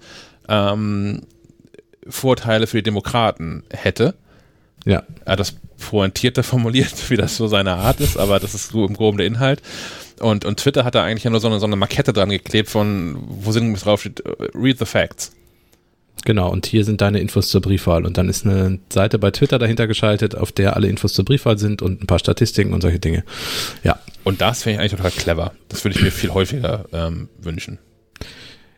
ähm, 0.48 1.22
Vorteile 2.08 2.66
für 2.66 2.78
die 2.78 2.84
Demokraten 2.84 3.64
hätte. 3.70 4.14
Ja. 4.84 5.02
Er 5.24 5.32
hat 5.32 5.40
das 5.40 5.56
pointierter 5.78 6.42
formuliert, 6.42 6.94
wie 7.10 7.16
das 7.16 7.36
so 7.36 7.48
seine 7.48 7.74
Art 7.74 8.00
ist, 8.00 8.16
aber 8.16 8.40
das 8.40 8.54
ist 8.54 8.70
so 8.70 8.86
im 8.86 8.94
Groben 8.94 9.18
der 9.18 9.26
Inhalt. 9.26 9.62
Und, 10.20 10.44
und 10.44 10.58
Twitter 10.58 10.84
hat 10.84 10.94
da 10.94 11.04
eigentlich 11.04 11.24
ja 11.24 11.30
nur 11.30 11.40
so 11.40 11.48
eine, 11.48 11.60
so 11.60 11.66
eine 11.66 11.76
Markette 11.76 12.12
dran 12.12 12.30
geklebt 12.30 12.68
von, 12.68 13.16
wo 13.28 13.52
sind 13.52 13.74
drauf 13.84 14.00
steht, 14.00 14.22
read 14.54 14.78
the 14.78 14.84
facts. 14.84 15.32
Genau, 16.24 16.50
und 16.50 16.66
hier 16.66 16.84
sind 16.84 17.00
deine 17.00 17.20
Infos 17.20 17.48
zur 17.48 17.60
Briefwahl. 17.60 18.04
Und 18.04 18.18
dann 18.18 18.28
ist 18.28 18.44
eine 18.44 18.78
Seite 18.92 19.18
bei 19.18 19.30
Twitter 19.30 19.58
dahinter 19.58 19.86
geschaltet, 19.86 20.36
auf 20.36 20.52
der 20.52 20.76
alle 20.76 20.88
Infos 20.88 21.14
zur 21.14 21.24
Briefwahl 21.24 21.58
sind 21.58 21.82
und 21.82 22.02
ein 22.02 22.06
paar 22.06 22.18
Statistiken 22.18 22.72
und 22.72 22.82
solche 22.82 22.98
Dinge. 22.98 23.24
Ja. 23.82 23.98
Und 24.24 24.40
das 24.40 24.62
finde 24.62 24.74
ich 24.74 24.80
eigentlich 24.80 24.92
total 24.92 25.10
clever. 25.10 25.52
Das 25.68 25.84
würde 25.84 25.96
ich 25.96 26.02
mir 26.02 26.10
viel 26.10 26.30
häufiger 26.30 26.84
ähm, 26.92 27.28
wünschen. 27.40 27.78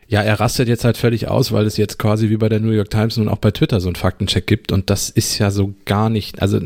Ja, 0.07 0.21
er 0.21 0.41
rastet 0.41 0.67
jetzt 0.67 0.83
halt 0.83 0.97
völlig 0.97 1.29
aus, 1.29 1.53
weil 1.53 1.65
es 1.65 1.77
jetzt 1.77 1.97
quasi 1.97 2.29
wie 2.29 2.35
bei 2.35 2.49
der 2.49 2.59
New 2.59 2.71
York 2.71 2.89
Times 2.89 3.15
nun 3.15 3.29
auch 3.29 3.37
bei 3.37 3.51
Twitter 3.51 3.79
so 3.79 3.87
einen 3.87 3.95
Faktencheck 3.95 4.45
gibt. 4.45 4.73
Und 4.73 4.89
das 4.89 5.09
ist 5.09 5.37
ja 5.39 5.51
so 5.51 5.73
gar 5.85 6.09
nicht, 6.09 6.41
also 6.41 6.59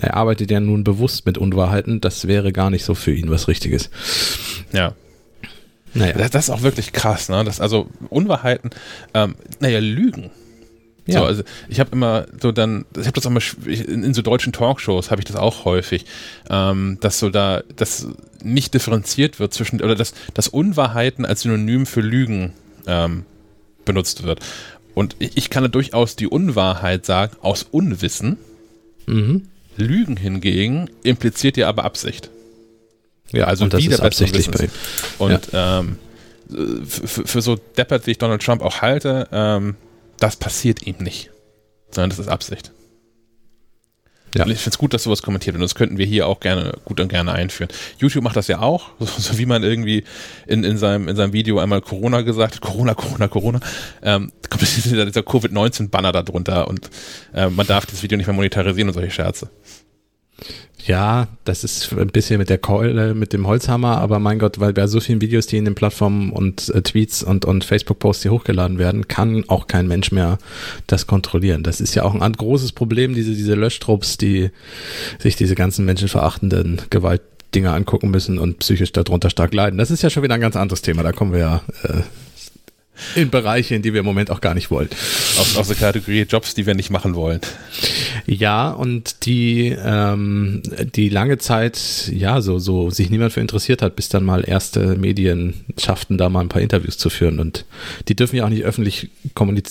er 0.00 0.14
arbeitet 0.18 0.50
ja 0.50 0.60
nun 0.60 0.84
bewusst 0.84 1.24
mit 1.24 1.38
Unwahrheiten. 1.38 2.02
Das 2.02 2.28
wäre 2.28 2.52
gar 2.52 2.68
nicht 2.68 2.84
so 2.84 2.94
für 2.94 3.12
ihn 3.12 3.30
was 3.30 3.48
Richtiges. 3.48 3.88
Ja, 4.72 4.94
naja. 5.94 6.12
Das, 6.12 6.30
das, 6.30 6.44
ist 6.44 6.50
auch 6.50 6.62
wirklich 6.62 6.92
krass, 6.92 7.28
ne? 7.28 7.44
Das, 7.44 7.60
also 7.60 7.88
Unwahrheiten, 8.08 8.70
ähm, 9.14 9.34
naja, 9.58 9.78
Lügen. 9.80 10.30
Ja. 11.06 11.20
So, 11.20 11.26
also 11.26 11.42
ich 11.68 11.80
habe 11.80 11.90
immer 11.92 12.26
so 12.40 12.52
dann, 12.52 12.84
ich 12.96 13.06
habe 13.06 13.12
das 13.12 13.26
auch 13.26 13.30
mal 13.30 13.42
in, 13.66 14.04
in, 14.04 14.14
so 14.14 14.22
deutschen 14.22 14.52
Talkshows 14.52 15.10
habe 15.10 15.20
ich 15.20 15.24
das 15.24 15.36
auch 15.36 15.64
häufig, 15.64 16.04
ähm, 16.48 16.98
dass 17.00 17.18
so 17.18 17.30
da, 17.30 17.62
das 17.74 18.06
nicht 18.42 18.74
differenziert 18.74 19.40
wird 19.40 19.52
zwischen 19.52 19.80
oder 19.82 19.94
dass, 19.94 20.14
dass 20.34 20.48
Unwahrheiten 20.48 21.24
als 21.24 21.42
Synonym 21.42 21.86
für 21.86 22.00
Lügen 22.00 22.52
ähm, 22.86 23.24
benutzt 23.84 24.22
wird. 24.22 24.40
Und 24.94 25.16
ich, 25.18 25.36
ich 25.36 25.50
kann 25.50 25.62
da 25.62 25.68
durchaus 25.68 26.16
die 26.16 26.28
Unwahrheit 26.28 27.06
sagen 27.06 27.36
aus 27.40 27.66
Unwissen. 27.70 28.38
Mhm. 29.06 29.48
Lügen 29.76 30.16
hingegen 30.16 30.90
impliziert 31.02 31.56
ja 31.56 31.68
aber 31.68 31.84
Absicht. 31.84 32.30
Ja, 33.32 33.44
also 33.44 33.64
und 33.64 33.72
das 33.72 33.84
ist 33.84 34.00
absichtlich 34.00 34.50
bei 34.50 34.64
ihm. 34.64 34.70
Und 35.18 35.52
ja. 35.52 35.80
ähm, 35.80 35.98
für 36.86 37.42
so 37.42 37.56
deppert, 37.56 38.06
wie 38.06 38.12
ich 38.12 38.18
Donald 38.18 38.42
Trump 38.42 38.62
auch 38.62 38.82
halte, 38.82 39.28
ähm, 39.32 39.76
das 40.18 40.36
passiert 40.36 40.86
ihm 40.86 40.96
nicht. 40.98 41.30
Sondern 41.90 42.10
das 42.10 42.18
ist 42.18 42.28
Absicht. 42.28 42.72
Ja. 44.34 44.44
Und 44.44 44.50
ich 44.52 44.58
finde 44.58 44.74
es 44.74 44.78
gut, 44.78 44.94
dass 44.94 45.02
sowas 45.02 45.22
kommentiert 45.22 45.54
wird. 45.54 45.60
Und 45.60 45.64
das 45.64 45.74
könnten 45.74 45.98
wir 45.98 46.06
hier 46.06 46.26
auch 46.26 46.40
gerne, 46.40 46.74
gut 46.84 47.00
und 47.00 47.08
gerne 47.08 47.32
einführen. 47.32 47.70
YouTube 47.98 48.22
macht 48.22 48.36
das 48.36 48.46
ja 48.48 48.60
auch, 48.60 48.90
so, 48.98 49.06
so 49.06 49.38
wie 49.38 49.46
man 49.46 49.62
irgendwie 49.62 50.04
in, 50.46 50.64
in, 50.64 50.78
seinem, 50.78 51.08
in 51.08 51.16
seinem 51.16 51.32
Video 51.32 51.58
einmal 51.58 51.80
Corona 51.80 52.22
gesagt 52.22 52.56
hat, 52.56 52.60
Corona, 52.60 52.94
Corona, 52.94 53.28
Corona, 53.28 53.60
ähm, 54.02 54.32
kommt 54.48 54.62
dieser, 54.84 55.06
dieser 55.06 55.22
Covid-19-Banner 55.22 56.12
da 56.12 56.22
drunter 56.22 56.68
und 56.68 56.90
äh, 57.34 57.48
man 57.48 57.66
darf 57.66 57.86
das 57.86 58.02
Video 58.02 58.16
nicht 58.16 58.26
mehr 58.26 58.36
monetarisieren 58.36 58.88
und 58.88 58.94
solche 58.94 59.10
Scherze. 59.10 59.50
Ja, 60.86 61.28
das 61.44 61.62
ist 61.62 61.92
ein 61.92 62.08
bisschen 62.08 62.38
mit 62.38 62.48
der 62.48 62.58
Keule, 62.58 63.14
mit 63.14 63.32
dem 63.32 63.46
Holzhammer, 63.46 63.98
aber 63.98 64.18
mein 64.18 64.38
Gott, 64.38 64.60
weil 64.60 64.72
bei 64.72 64.86
so 64.86 65.00
vielen 65.00 65.20
Videos, 65.20 65.46
die 65.46 65.58
in 65.58 65.64
den 65.64 65.74
Plattformen 65.74 66.32
und 66.32 66.68
äh, 66.70 66.80
Tweets 66.82 67.22
und, 67.22 67.44
und 67.44 67.64
Facebook-Posts 67.64 68.22
hier 68.22 68.32
hochgeladen 68.32 68.78
werden, 68.78 69.06
kann 69.06 69.44
auch 69.48 69.66
kein 69.66 69.88
Mensch 69.88 70.10
mehr 70.10 70.38
das 70.86 71.06
kontrollieren. 71.06 71.62
Das 71.62 71.80
ist 71.80 71.94
ja 71.94 72.02
auch 72.04 72.18
ein 72.18 72.32
großes 72.32 72.72
Problem, 72.72 73.14
diese, 73.14 73.34
diese 73.34 73.54
Löschtrupps, 73.54 74.16
die 74.16 74.50
sich 75.18 75.36
diese 75.36 75.54
ganzen 75.54 75.84
menschenverachtenden 75.84 76.80
Gewaltdinger 76.88 77.74
angucken 77.74 78.10
müssen 78.10 78.38
und 78.38 78.60
psychisch 78.60 78.92
darunter 78.92 79.28
stark 79.28 79.52
leiden. 79.52 79.78
Das 79.78 79.90
ist 79.90 80.02
ja 80.02 80.08
schon 80.08 80.22
wieder 80.22 80.34
ein 80.34 80.40
ganz 80.40 80.56
anderes 80.56 80.80
Thema, 80.80 81.02
da 81.02 81.12
kommen 81.12 81.32
wir 81.32 81.40
ja 81.40 81.62
äh, 81.82 82.00
in 83.14 83.30
Bereiche, 83.30 83.74
in 83.74 83.82
die 83.82 83.92
wir 83.92 84.00
im 84.00 84.06
Moment 84.06 84.30
auch 84.30 84.40
gar 84.40 84.54
nicht 84.54 84.70
wollen. 84.70 84.88
Aus, 85.38 85.56
aus 85.56 85.68
der 85.68 85.76
Kategorie 85.76 86.22
Jobs, 86.22 86.54
die 86.54 86.66
wir 86.66 86.74
nicht 86.74 86.90
machen 86.90 87.14
wollen. 87.14 87.40
Ja, 88.26 88.70
und 88.70 89.26
die, 89.26 89.76
ähm, 89.82 90.62
die 90.94 91.08
lange 91.08 91.38
Zeit, 91.38 92.10
ja, 92.12 92.40
so, 92.40 92.58
so 92.58 92.90
sich 92.90 93.10
niemand 93.10 93.32
für 93.32 93.40
interessiert 93.40 93.82
hat, 93.82 93.96
bis 93.96 94.08
dann 94.08 94.24
mal 94.24 94.44
erste 94.46 94.96
Medien 94.96 95.64
schafften, 95.78 96.18
da 96.18 96.28
mal 96.28 96.40
ein 96.40 96.48
paar 96.48 96.62
Interviews 96.62 96.98
zu 96.98 97.10
führen. 97.10 97.40
Und 97.40 97.64
die 98.08 98.16
dürfen 98.16 98.36
ja 98.36 98.44
auch 98.44 98.48
nicht 98.48 98.64
öffentlich 98.64 99.10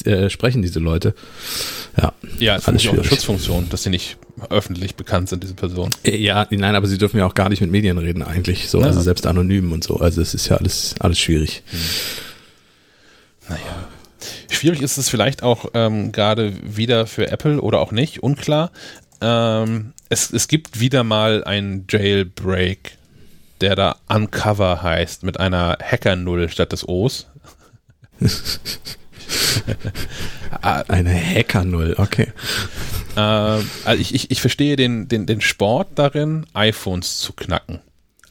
äh, 0.05 0.29
sprechen, 0.29 0.61
diese 0.61 0.79
Leute. 0.79 1.13
Ja, 1.97 2.13
ja 2.39 2.55
das 2.55 2.67
ist 2.67 2.87
auch 2.87 2.93
eine 2.93 3.03
Schutzfunktion, 3.03 3.67
dass 3.69 3.83
sie 3.83 3.89
nicht 3.89 4.17
öffentlich 4.49 4.95
bekannt 4.95 5.29
sind, 5.29 5.43
diese 5.43 5.53
Personen. 5.53 5.91
Äh, 6.03 6.17
ja, 6.17 6.47
nein, 6.49 6.75
aber 6.75 6.87
sie 6.87 6.97
dürfen 6.97 7.17
ja 7.17 7.25
auch 7.25 7.33
gar 7.33 7.49
nicht 7.49 7.61
mit 7.61 7.71
Medien 7.71 7.97
reden 7.97 8.23
eigentlich, 8.23 8.69
so, 8.69 8.79
ja. 8.79 8.87
also 8.87 9.01
selbst 9.01 9.27
anonym 9.27 9.71
und 9.71 9.83
so. 9.83 9.97
Also 9.97 10.21
es 10.21 10.33
ist 10.33 10.49
ja 10.49 10.57
alles, 10.57 10.95
alles 10.99 11.19
schwierig. 11.19 11.63
Hm. 11.69 11.79
Naja. 13.49 13.87
Schwierig 14.49 14.81
ist 14.81 14.97
es 14.97 15.09
vielleicht 15.09 15.43
auch 15.43 15.67
ähm, 15.73 16.11
gerade 16.11 16.53
wieder 16.63 17.07
für 17.07 17.31
Apple 17.31 17.61
oder 17.61 17.79
auch 17.79 17.91
nicht, 17.91 18.21
unklar. 18.21 18.71
Ähm, 19.21 19.93
es, 20.09 20.31
es 20.31 20.47
gibt 20.47 20.79
wieder 20.79 21.03
mal 21.03 21.43
einen 21.43 21.85
Jailbreak, 21.89 22.97
der 23.61 23.75
da 23.75 23.97
Uncover 24.07 24.81
heißt, 24.81 25.23
mit 25.23 25.39
einer 25.39 25.77
Hacker-Null 25.81 26.49
statt 26.49 26.71
des 26.71 26.87
O's. 26.87 27.27
Eine 30.61 31.13
Hacker-Null, 31.13 31.95
okay. 31.97 32.33
Ähm, 33.15 33.69
also 33.85 34.01
ich, 34.01 34.13
ich, 34.15 34.31
ich 34.31 34.41
verstehe 34.41 34.75
den, 34.75 35.07
den, 35.07 35.25
den 35.25 35.41
Sport 35.41 35.89
darin, 35.95 36.45
iPhones 36.53 37.19
zu 37.19 37.33
knacken. 37.33 37.79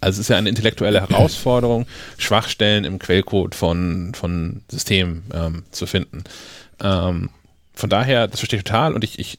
Also 0.00 0.16
es 0.16 0.26
ist 0.26 0.28
ja 0.28 0.36
eine 0.36 0.48
intellektuelle 0.48 1.00
Herausforderung, 1.00 1.86
Schwachstellen 2.18 2.84
im 2.84 2.98
Quellcode 2.98 3.54
von, 3.54 4.12
von 4.14 4.62
Systemen 4.70 5.24
ähm, 5.34 5.64
zu 5.70 5.86
finden. 5.86 6.24
Ähm, 6.80 7.30
von 7.74 7.90
daher, 7.90 8.28
das 8.28 8.40
verstehe 8.40 8.58
ich 8.58 8.64
total 8.64 8.94
und 8.94 9.04
ich, 9.04 9.18
ich 9.18 9.38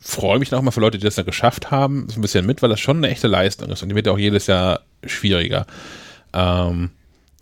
freue 0.00 0.38
mich 0.38 0.50
nochmal 0.50 0.72
für 0.72 0.80
Leute, 0.80 0.98
die 0.98 1.04
das 1.04 1.14
dann 1.14 1.24
geschafft 1.24 1.70
haben, 1.70 2.06
so 2.08 2.18
ein 2.18 2.22
bisschen 2.22 2.44
mit, 2.44 2.60
weil 2.62 2.68
das 2.68 2.80
schon 2.80 2.98
eine 2.98 3.08
echte 3.08 3.28
Leistung 3.28 3.70
ist 3.70 3.82
und 3.82 3.88
die 3.88 3.94
wird 3.94 4.06
ja 4.06 4.12
auch 4.12 4.18
jedes 4.18 4.46
Jahr 4.46 4.80
schwieriger. 5.04 5.66
Ähm, 6.34 6.90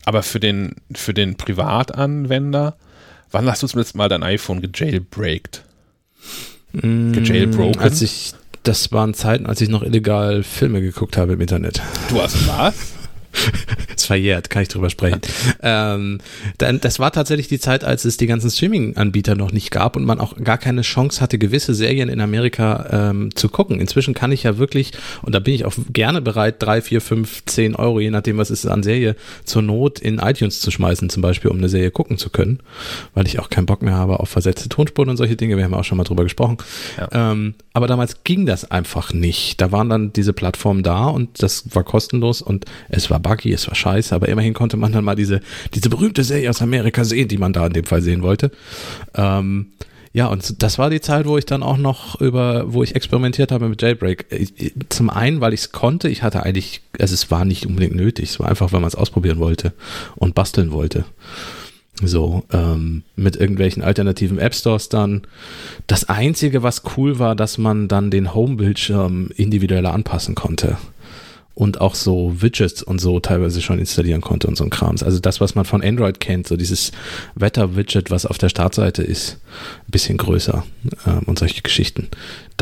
aber 0.04 0.22
für 0.22 0.40
den, 0.40 0.76
für 0.94 1.14
den 1.14 1.36
Privatanwender, 1.36 2.76
wann 3.30 3.46
hast 3.48 3.62
du 3.62 3.66
zum 3.66 3.80
letzten 3.80 3.98
Mal 3.98 4.08
dein 4.08 4.22
iPhone 4.22 4.60
gejailbreakt? 4.60 5.64
Mm, 6.72 7.12
Gejailbroken? 7.12 7.80
Als 7.80 8.02
ich 8.02 8.34
das 8.62 8.92
waren 8.92 9.14
Zeiten, 9.14 9.46
als 9.46 9.60
ich 9.60 9.68
noch 9.68 9.82
illegal 9.82 10.42
Filme 10.42 10.80
geguckt 10.80 11.16
habe 11.16 11.34
im 11.34 11.40
Internet. 11.40 11.82
Du 12.08 12.20
hast 12.20 12.46
was? 12.46 12.92
ist 13.96 14.06
verjährt, 14.06 14.50
kann 14.50 14.62
ich 14.62 14.68
drüber 14.68 14.90
sprechen. 14.90 15.20
ähm, 15.62 16.18
dann, 16.58 16.80
das 16.80 16.98
war 16.98 17.12
tatsächlich 17.12 17.48
die 17.48 17.58
Zeit, 17.58 17.84
als 17.84 18.04
es 18.04 18.16
die 18.16 18.26
ganzen 18.26 18.50
Streaming-Anbieter 18.50 19.34
noch 19.34 19.52
nicht 19.52 19.70
gab 19.70 19.96
und 19.96 20.04
man 20.04 20.20
auch 20.20 20.36
gar 20.36 20.58
keine 20.58 20.82
Chance 20.82 21.20
hatte, 21.20 21.38
gewisse 21.38 21.74
Serien 21.74 22.08
in 22.08 22.20
Amerika 22.20 23.10
ähm, 23.10 23.34
zu 23.34 23.48
gucken. 23.48 23.80
Inzwischen 23.80 24.14
kann 24.14 24.32
ich 24.32 24.42
ja 24.42 24.58
wirklich, 24.58 24.92
und 25.22 25.34
da 25.34 25.38
bin 25.38 25.54
ich 25.54 25.64
auch 25.64 25.74
gerne 25.92 26.20
bereit, 26.20 26.56
drei, 26.58 26.82
vier, 26.82 27.00
fünf, 27.00 27.44
zehn 27.46 27.74
Euro, 27.76 28.00
je 28.00 28.10
nachdem, 28.10 28.38
was 28.38 28.50
es 28.50 28.66
an 28.66 28.82
Serie, 28.82 29.16
zur 29.44 29.62
Not 29.62 29.98
in 29.98 30.18
iTunes 30.18 30.60
zu 30.60 30.70
schmeißen, 30.70 31.10
zum 31.10 31.22
Beispiel, 31.22 31.50
um 31.50 31.58
eine 31.58 31.68
Serie 31.68 31.90
gucken 31.90 32.18
zu 32.18 32.30
können, 32.30 32.60
weil 33.14 33.26
ich 33.26 33.38
auch 33.38 33.50
keinen 33.50 33.66
Bock 33.66 33.82
mehr 33.82 33.94
habe 33.94 34.20
auf 34.20 34.28
versetzte 34.28 34.68
Tonspuren 34.68 35.08
und 35.08 35.16
solche 35.16 35.36
Dinge. 35.36 35.56
Wir 35.56 35.64
haben 35.64 35.74
auch 35.74 35.84
schon 35.84 35.98
mal 35.98 36.04
drüber 36.04 36.24
gesprochen. 36.24 36.58
Ja. 36.98 37.32
Ähm, 37.32 37.54
aber 37.72 37.86
damals 37.86 38.24
ging 38.24 38.46
das 38.46 38.70
einfach 38.70 39.12
nicht. 39.12 39.60
Da 39.60 39.72
waren 39.72 39.88
dann 39.88 40.12
diese 40.12 40.32
Plattformen 40.32 40.82
da 40.82 41.06
und 41.06 41.42
das 41.42 41.74
war 41.74 41.84
kostenlos 41.84 42.42
und 42.42 42.66
es 42.88 43.10
war 43.10 43.20
buggy, 43.22 43.52
es 43.52 43.66
war 43.68 43.74
scheiße, 43.74 44.14
aber 44.14 44.28
immerhin 44.28 44.54
konnte 44.54 44.76
man 44.76 44.92
dann 44.92 45.04
mal 45.04 45.14
diese, 45.14 45.40
diese 45.74 45.88
berühmte 45.88 46.24
Serie 46.24 46.50
aus 46.50 46.62
Amerika 46.62 47.04
sehen, 47.04 47.28
die 47.28 47.38
man 47.38 47.52
da 47.52 47.66
in 47.66 47.72
dem 47.72 47.84
Fall 47.84 48.02
sehen 48.02 48.22
wollte. 48.22 48.50
Ähm, 49.14 49.72
ja, 50.14 50.26
und 50.26 50.62
das 50.62 50.78
war 50.78 50.90
die 50.90 51.00
Zeit, 51.00 51.26
wo 51.26 51.38
ich 51.38 51.46
dann 51.46 51.62
auch 51.62 51.78
noch 51.78 52.20
über, 52.20 52.70
wo 52.72 52.82
ich 52.82 52.94
experimentiert 52.94 53.50
habe 53.50 53.68
mit 53.68 53.80
Jailbreak. 53.80 54.26
Zum 54.90 55.08
einen, 55.08 55.40
weil 55.40 55.54
ich 55.54 55.60
es 55.60 55.72
konnte, 55.72 56.10
ich 56.10 56.22
hatte 56.22 56.42
eigentlich, 56.42 56.82
also 56.98 57.14
es 57.14 57.30
war 57.30 57.46
nicht 57.46 57.64
unbedingt 57.64 57.94
nötig, 57.94 58.30
es 58.30 58.40
war 58.40 58.48
einfach, 58.48 58.72
weil 58.72 58.80
man 58.80 58.88
es 58.88 58.94
ausprobieren 58.94 59.38
wollte 59.38 59.72
und 60.16 60.34
basteln 60.34 60.70
wollte. 60.70 61.06
So, 62.02 62.44
ähm, 62.52 63.04
mit 63.16 63.36
irgendwelchen 63.36 63.82
alternativen 63.82 64.38
App 64.38 64.54
Stores 64.54 64.88
dann. 64.88 65.22
Das 65.86 66.08
Einzige, 66.08 66.62
was 66.62 66.82
cool 66.96 67.18
war, 67.18 67.34
dass 67.34 67.58
man 67.58 67.88
dann 67.88 68.10
den 68.10 68.34
Home-Bildschirm 68.34 69.30
individueller 69.36 69.94
anpassen 69.94 70.34
konnte 70.34 70.76
und 71.54 71.80
auch 71.80 71.94
so 71.94 72.40
Widgets 72.40 72.82
und 72.82 73.00
so 73.00 73.20
teilweise 73.20 73.60
schon 73.60 73.78
installieren 73.78 74.20
konnte 74.20 74.46
und 74.48 74.56
so 74.56 74.64
ein 74.64 74.70
Krams. 74.70 75.02
Also 75.02 75.18
das, 75.18 75.40
was 75.40 75.54
man 75.54 75.64
von 75.64 75.82
Android 75.82 76.20
kennt, 76.20 76.46
so 76.46 76.56
dieses 76.56 76.92
Wetter-Widget, 77.34 78.10
was 78.10 78.26
auf 78.26 78.38
der 78.38 78.48
Startseite 78.48 79.02
ist, 79.02 79.38
ein 79.86 79.90
bisschen 79.90 80.16
größer 80.16 80.64
ähm, 81.06 81.20
und 81.26 81.38
solche 81.38 81.62
Geschichten 81.62 82.08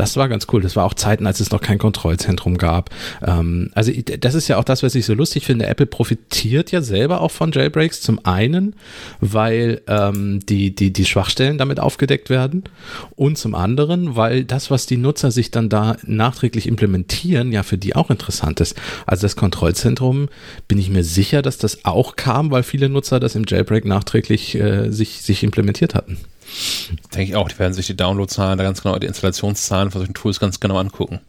das 0.01 0.17
war 0.17 0.29
ganz 0.29 0.47
cool. 0.51 0.61
Das 0.61 0.75
war 0.75 0.85
auch 0.85 0.95
Zeiten, 0.95 1.27
als 1.27 1.39
es 1.39 1.51
noch 1.51 1.61
kein 1.61 1.77
Kontrollzentrum 1.77 2.57
gab. 2.57 2.89
Ähm, 3.21 3.69
also 3.75 3.91
das 3.91 4.33
ist 4.33 4.47
ja 4.47 4.57
auch 4.57 4.63
das, 4.63 4.83
was 4.83 4.95
ich 4.95 5.05
so 5.05 5.13
lustig 5.13 5.45
finde. 5.45 5.67
Apple 5.67 5.85
profitiert 5.85 6.71
ja 6.71 6.81
selber 6.81 7.21
auch 7.21 7.31
von 7.31 7.51
Jailbreaks. 7.51 8.01
Zum 8.01 8.25
einen, 8.25 8.75
weil 9.19 9.81
ähm, 9.87 10.39
die, 10.47 10.73
die, 10.73 10.91
die 10.91 11.05
Schwachstellen 11.05 11.57
damit 11.57 11.79
aufgedeckt 11.79 12.29
werden 12.29 12.63
und 13.15 13.37
zum 13.37 13.53
anderen, 13.53 14.15
weil 14.15 14.43
das, 14.43 14.71
was 14.71 14.87
die 14.87 14.97
Nutzer 14.97 15.29
sich 15.29 15.51
dann 15.51 15.69
da 15.69 15.97
nachträglich 16.03 16.67
implementieren, 16.67 17.51
ja 17.51 17.61
für 17.63 17.77
die 17.77 17.95
auch 17.95 18.09
interessant 18.09 18.59
ist. 18.59 18.75
Also 19.05 19.23
das 19.23 19.35
Kontrollzentrum, 19.35 20.29
bin 20.67 20.77
ich 20.77 20.89
mir 20.89 21.03
sicher, 21.03 21.41
dass 21.41 21.57
das 21.57 21.85
auch 21.85 22.15
kam, 22.15 22.51
weil 22.51 22.63
viele 22.63 22.89
Nutzer 22.89 23.19
das 23.19 23.35
im 23.35 23.45
Jailbreak 23.47 23.85
nachträglich 23.85 24.55
äh, 24.55 24.89
sich, 24.91 25.21
sich 25.21 25.43
implementiert 25.43 25.95
hatten. 25.95 26.17
Denke 27.13 27.31
ich 27.31 27.35
auch, 27.35 27.47
die 27.47 27.59
werden 27.59 27.73
sich 27.73 27.87
die 27.87 27.95
Downloadzahlen, 27.95 28.57
ganz 28.59 28.81
genau 28.81 28.97
die 28.99 29.07
Installationszahlen 29.07 29.91
von 29.91 30.01
solchen 30.01 30.13
Tools 30.13 30.39
ganz 30.39 30.59
genau 30.59 30.77
angucken. 30.77 31.19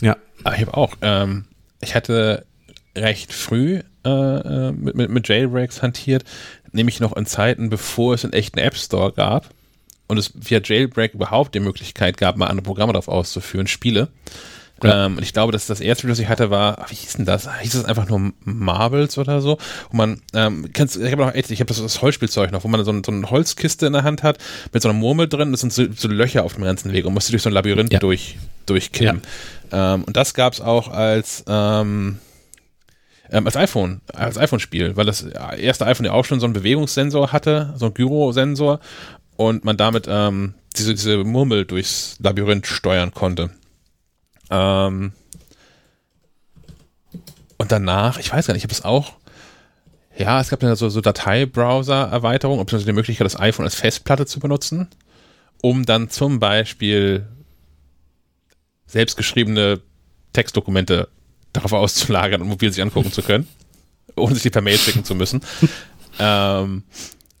Ja. 0.00 0.16
Aber 0.44 0.54
ich 0.54 0.60
habe 0.62 0.76
auch, 0.76 0.94
ähm, 1.02 1.46
ich 1.80 1.94
hatte 1.94 2.44
recht 2.96 3.32
früh 3.32 3.80
äh, 4.04 4.08
äh, 4.08 4.72
mit, 4.72 4.94
mit, 4.94 5.10
mit 5.10 5.28
Jailbreaks 5.28 5.82
hantiert, 5.82 6.24
nämlich 6.72 7.00
noch 7.00 7.16
in 7.16 7.26
Zeiten, 7.26 7.70
bevor 7.70 8.14
es 8.14 8.24
einen 8.24 8.32
echten 8.32 8.58
App 8.58 8.76
Store 8.76 9.12
gab 9.12 9.50
und 10.08 10.18
es 10.18 10.32
via 10.34 10.60
Jailbreak 10.62 11.14
überhaupt 11.14 11.54
die 11.54 11.60
Möglichkeit 11.60 12.16
gab, 12.16 12.36
mal 12.36 12.46
andere 12.46 12.64
Programme 12.64 12.92
darauf 12.92 13.08
auszuführen, 13.08 13.66
Spiele. 13.66 14.08
Ja. 14.84 15.06
Ähm, 15.06 15.16
und 15.16 15.22
ich 15.22 15.32
glaube, 15.32 15.52
dass 15.52 15.66
das 15.66 15.80
erste 15.80 16.04
Video, 16.04 16.12
das 16.12 16.18
ich 16.18 16.28
hatte, 16.28 16.50
war, 16.50 16.86
wie 16.88 16.94
hieß 16.94 17.14
denn 17.14 17.24
das? 17.24 17.48
Hieß 17.60 17.72
das 17.72 17.84
einfach 17.84 18.08
nur 18.08 18.32
Marbles 18.44 19.18
oder 19.18 19.40
so? 19.40 19.58
Und 19.90 19.96
man, 19.96 20.20
ähm, 20.34 20.70
kennst, 20.72 20.96
ich 20.96 21.12
habe 21.12 21.22
noch, 21.22 21.34
ich 21.34 21.60
habe 21.60 21.66
das, 21.66 21.80
das 21.80 22.02
Holzspielzeug 22.02 22.52
noch, 22.52 22.64
wo 22.64 22.68
man 22.68 22.84
so, 22.84 22.92
so 23.04 23.12
eine 23.12 23.30
Holzkiste 23.30 23.86
in 23.86 23.92
der 23.92 24.04
Hand 24.04 24.22
hat, 24.22 24.38
mit 24.72 24.82
so 24.82 24.88
einer 24.88 24.98
Murmel 24.98 25.28
drin, 25.28 25.52
das 25.52 25.60
sind 25.60 25.72
so, 25.72 25.84
so 25.94 26.08
Löcher 26.08 26.44
auf 26.44 26.54
dem 26.54 26.64
ganzen 26.64 26.92
Weg 26.92 27.04
und 27.04 27.14
musst 27.14 27.32
durch 27.32 27.42
so 27.42 27.50
ein 27.50 27.52
Labyrinth 27.52 27.92
ja. 27.92 27.98
durch, 27.98 28.38
durchkimmen. 28.66 29.22
Ja. 29.70 29.94
Ähm, 29.94 30.04
und 30.04 30.16
das 30.16 30.34
gab's 30.34 30.60
auch 30.60 30.88
als, 30.88 31.44
ähm, 31.48 32.18
ähm, 33.30 33.46
als 33.46 33.56
iPhone, 33.56 34.00
als 34.12 34.36
iPhone-Spiel, 34.38 34.96
weil 34.96 35.06
das 35.06 35.22
erste 35.22 35.86
iPhone 35.86 36.06
ja 36.06 36.12
auch 36.12 36.24
schon 36.24 36.40
so 36.40 36.46
einen 36.46 36.52
Bewegungssensor 36.52 37.32
hatte, 37.32 37.72
so 37.76 37.86
einen 37.86 37.94
Gyrosensor 37.94 38.80
und 39.36 39.64
man 39.64 39.76
damit 39.76 40.06
ähm, 40.08 40.54
diese, 40.76 40.94
diese 40.94 41.18
Murmel 41.24 41.64
durchs 41.64 42.16
Labyrinth 42.20 42.66
steuern 42.66 43.12
konnte. 43.12 43.50
Ähm, 44.52 45.12
und 47.56 47.72
danach, 47.72 48.18
ich 48.18 48.30
weiß 48.30 48.46
gar 48.46 48.54
nicht, 48.54 48.64
ich 48.64 48.64
habe 48.64 48.74
es 48.74 48.84
auch, 48.84 49.14
ja, 50.16 50.40
es 50.40 50.50
gab 50.50 50.60
dann 50.60 50.76
so, 50.76 50.90
so 50.90 51.00
Dateibrowser-Erweiterung, 51.00 52.60
ob 52.60 52.70
es 52.72 52.84
die 52.84 52.92
Möglichkeit, 52.92 53.24
das 53.24 53.40
iPhone 53.40 53.64
als 53.64 53.74
Festplatte 53.74 54.26
zu 54.26 54.40
benutzen, 54.40 54.88
um 55.62 55.86
dann 55.86 56.10
zum 56.10 56.38
Beispiel 56.38 57.26
selbstgeschriebene 58.86 59.80
Textdokumente 60.34 61.08
darauf 61.54 61.72
auszulagern 61.72 62.42
und 62.42 62.48
mobil 62.48 62.70
sich 62.70 62.82
angucken 62.82 63.12
zu 63.12 63.22
können, 63.22 63.48
ohne 64.16 64.34
sich 64.34 64.42
die 64.42 64.50
per 64.50 64.60
Mail 64.60 64.76
schicken 64.76 65.04
zu 65.04 65.14
müssen. 65.14 65.40
ähm, 66.18 66.82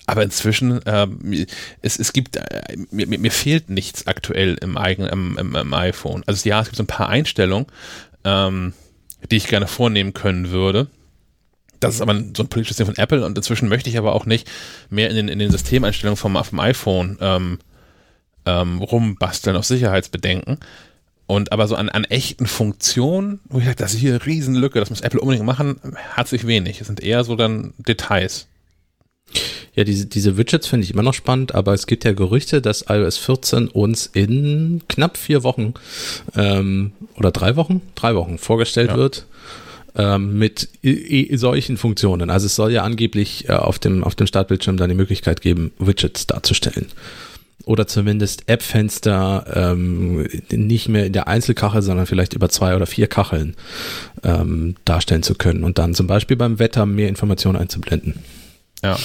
aber 0.06 0.22
inzwischen, 0.22 0.80
ähm, 0.86 1.46
es, 1.80 1.98
es 1.98 2.12
gibt, 2.12 2.36
äh, 2.36 2.76
mir, 2.90 3.06
mir 3.06 3.30
fehlt 3.30 3.70
nichts 3.70 4.06
aktuell 4.06 4.56
im 4.60 4.76
eigenen, 4.76 5.10
im, 5.10 5.38
im, 5.38 5.54
im, 5.54 5.74
iPhone. 5.74 6.24
Also 6.26 6.48
ja, 6.48 6.60
es 6.60 6.66
gibt 6.66 6.76
so 6.76 6.82
ein 6.82 6.88
paar 6.88 7.08
Einstellungen, 7.08 7.66
ähm, 8.24 8.72
die 9.30 9.36
ich 9.36 9.46
gerne 9.46 9.68
vornehmen 9.68 10.12
können 10.12 10.50
würde. 10.50 10.88
Das 11.78 11.94
ist 11.96 12.00
aber 12.00 12.14
so 12.36 12.42
ein 12.42 12.48
politisches 12.48 12.76
Ding 12.76 12.86
von 12.86 12.96
Apple 12.96 13.24
und 13.24 13.36
inzwischen 13.36 13.68
möchte 13.68 13.90
ich 13.90 13.98
aber 13.98 14.14
auch 14.14 14.26
nicht 14.26 14.50
mehr 14.90 15.10
in 15.10 15.16
den, 15.16 15.28
in 15.28 15.38
den 15.38 15.50
Systemeinstellungen 15.50 16.16
vom, 16.16 16.42
vom 16.44 16.60
iPhone 16.60 17.18
ähm, 17.20 17.58
ähm, 18.46 18.78
rumbasteln 18.78 19.56
aus 19.56 19.68
Sicherheitsbedenken. 19.68 20.58
Und 21.26 21.52
aber 21.52 21.66
so 21.66 21.76
an, 21.76 21.88
an 21.88 22.04
echten 22.04 22.46
Funktionen, 22.46 23.40
wo 23.48 23.58
ich 23.58 23.64
sage, 23.64 23.76
das 23.76 23.94
ist 23.94 24.00
hier 24.00 24.10
eine 24.10 24.26
Riesenlücke, 24.26 24.80
das 24.80 24.90
muss 24.90 25.00
Apple 25.00 25.20
unbedingt 25.20 25.46
machen, 25.46 25.80
hat 26.10 26.28
sich 26.28 26.46
wenig. 26.46 26.80
Es 26.80 26.88
sind 26.88 27.00
eher 27.00 27.24
so 27.24 27.36
dann 27.36 27.72
Details. 27.78 28.48
Ja, 29.74 29.84
diese, 29.84 30.06
diese 30.06 30.36
Widgets 30.36 30.66
finde 30.66 30.84
ich 30.84 30.92
immer 30.92 31.02
noch 31.02 31.14
spannend, 31.14 31.54
aber 31.54 31.72
es 31.72 31.86
gibt 31.86 32.04
ja 32.04 32.12
Gerüchte, 32.12 32.60
dass 32.60 32.84
iOS 32.88 33.16
14 33.16 33.68
uns 33.68 34.06
in 34.06 34.82
knapp 34.88 35.16
vier 35.16 35.42
Wochen 35.44 35.72
ähm, 36.36 36.92
oder 37.16 37.30
drei 37.30 37.56
Wochen, 37.56 37.80
drei 37.94 38.14
Wochen 38.14 38.36
vorgestellt 38.36 38.90
ja. 38.90 38.96
wird 38.96 39.26
ähm, 39.96 40.38
mit 40.38 40.68
solchen 41.32 41.78
Funktionen. 41.78 42.28
Also 42.28 42.46
es 42.46 42.54
soll 42.54 42.72
ja 42.72 42.82
angeblich 42.82 43.48
äh, 43.48 43.52
auf, 43.52 43.78
dem, 43.78 44.04
auf 44.04 44.14
dem 44.14 44.26
Startbildschirm 44.26 44.76
dann 44.76 44.90
die 44.90 44.94
Möglichkeit 44.94 45.40
geben, 45.40 45.72
Widgets 45.78 46.26
darzustellen. 46.26 46.88
Oder 47.64 47.86
zumindest 47.86 48.48
App-Fenster 48.48 49.46
ähm, 49.54 50.28
nicht 50.50 50.88
mehr 50.88 51.06
in 51.06 51.12
der 51.12 51.28
Einzelkachel, 51.28 51.80
sondern 51.80 52.06
vielleicht 52.06 52.34
über 52.34 52.48
zwei 52.48 52.74
oder 52.74 52.86
vier 52.86 53.06
Kacheln 53.06 53.54
ähm, 54.24 54.74
darstellen 54.84 55.22
zu 55.22 55.34
können 55.34 55.62
und 55.62 55.78
dann 55.78 55.94
zum 55.94 56.08
Beispiel 56.08 56.36
beim 56.36 56.58
Wetter 56.58 56.86
mehr 56.86 57.08
Informationen 57.08 57.56
einzublenden. 57.56 58.16
Ja, 58.82 58.98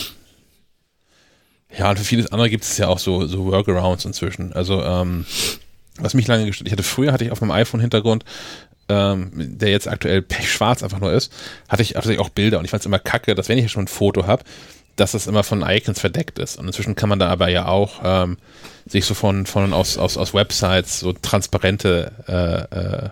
ja, 1.75 1.89
und 1.89 1.97
für 1.97 2.05
vieles 2.05 2.31
andere 2.31 2.49
gibt 2.49 2.63
es 2.63 2.77
ja 2.77 2.87
auch 2.87 2.99
so, 2.99 3.27
so 3.27 3.45
Workarounds 3.45 4.05
inzwischen. 4.05 4.53
Also, 4.53 4.83
ähm, 4.83 5.25
was 5.99 6.13
mich 6.13 6.27
lange 6.27 6.45
gestört, 6.45 6.67
ich 6.67 6.71
hatte 6.71 6.83
früher, 6.83 7.11
hatte 7.11 7.25
ich 7.25 7.31
auf 7.31 7.41
meinem 7.41 7.51
iPhone-Hintergrund, 7.51 8.23
ähm, 8.89 9.31
der 9.35 9.69
jetzt 9.69 9.87
aktuell 9.87 10.21
pechschwarz 10.21 10.83
einfach 10.83 10.99
nur 10.99 11.11
ist, 11.11 11.33
hatte 11.67 11.81
ich, 11.81 11.95
hatte 11.95 12.19
auch 12.19 12.29
Bilder 12.29 12.59
und 12.59 12.65
ich 12.65 12.71
fand 12.71 12.81
es 12.81 12.85
immer 12.85 12.99
kacke, 12.99 13.35
dass 13.35 13.49
wenn 13.49 13.57
ich 13.57 13.71
schon 13.71 13.85
ein 13.85 13.87
Foto 13.87 14.27
habe, 14.27 14.43
dass 14.95 15.11
das 15.11 15.27
immer 15.27 15.43
von 15.43 15.61
Icons 15.61 15.99
verdeckt 15.99 16.39
ist. 16.39 16.57
Und 16.57 16.67
inzwischen 16.67 16.95
kann 16.95 17.09
man 17.09 17.19
da 17.19 17.29
aber 17.29 17.49
ja 17.49 17.67
auch 17.67 18.01
ähm, 18.03 18.37
sich 18.85 19.05
so 19.05 19.13
von, 19.13 19.45
von 19.45 19.73
aus, 19.73 19.97
aus, 19.97 20.17
aus 20.17 20.33
Websites 20.33 20.99
so 20.99 21.13
transparente, 21.13 22.11
äh, 22.27 23.05
äh, 23.05 23.09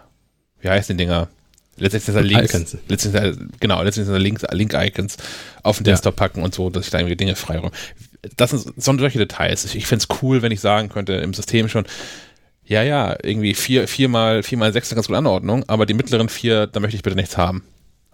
wie 0.61 0.69
heißen 0.69 0.97
die 0.97 1.03
Dinger? 1.03 1.27
Letztendlich 1.77 2.05
sind 2.05 2.15
da 2.15 2.21
Links, 2.21 2.77
letztendlich, 2.87 3.37
genau, 3.59 3.83
letztendlich 3.83 4.13
sind 4.13 4.21
Links, 4.21 4.43
Link-Icons 4.49 5.17
auf 5.61 5.77
den 5.77 5.83
Desktop 5.83 6.13
ja. 6.15 6.17
packen 6.17 6.41
und 6.41 6.53
so, 6.53 6.69
dass 6.69 6.85
ich 6.85 6.91
da 6.91 6.99
irgendwie 6.99 7.17
Dinge 7.17 7.35
freiräume 7.35 7.71
das 8.35 8.51
sind 8.51 8.99
solche 8.99 9.19
Details. 9.19 9.65
Ich, 9.65 9.75
ich 9.75 9.87
fände 9.87 10.05
es 10.07 10.21
cool, 10.21 10.41
wenn 10.41 10.51
ich 10.51 10.61
sagen 10.61 10.89
könnte 10.89 11.13
im 11.13 11.33
System 11.33 11.69
schon, 11.69 11.85
ja, 12.65 12.81
ja, 12.81 13.15
irgendwie 13.21 13.53
vier, 13.53 13.87
viermal, 13.87 14.41
viermal 14.43 14.73
sechs 14.73 14.89
ist 14.89 14.95
ganz 14.95 15.07
gut 15.07 15.15
Anordnung, 15.15 15.63
aber 15.67 15.85
die 15.85 15.93
mittleren 15.93 16.29
vier, 16.29 16.67
da 16.67 16.79
möchte 16.79 16.95
ich 16.95 17.03
bitte 17.03 17.15
nichts 17.15 17.37
haben. 17.37 17.63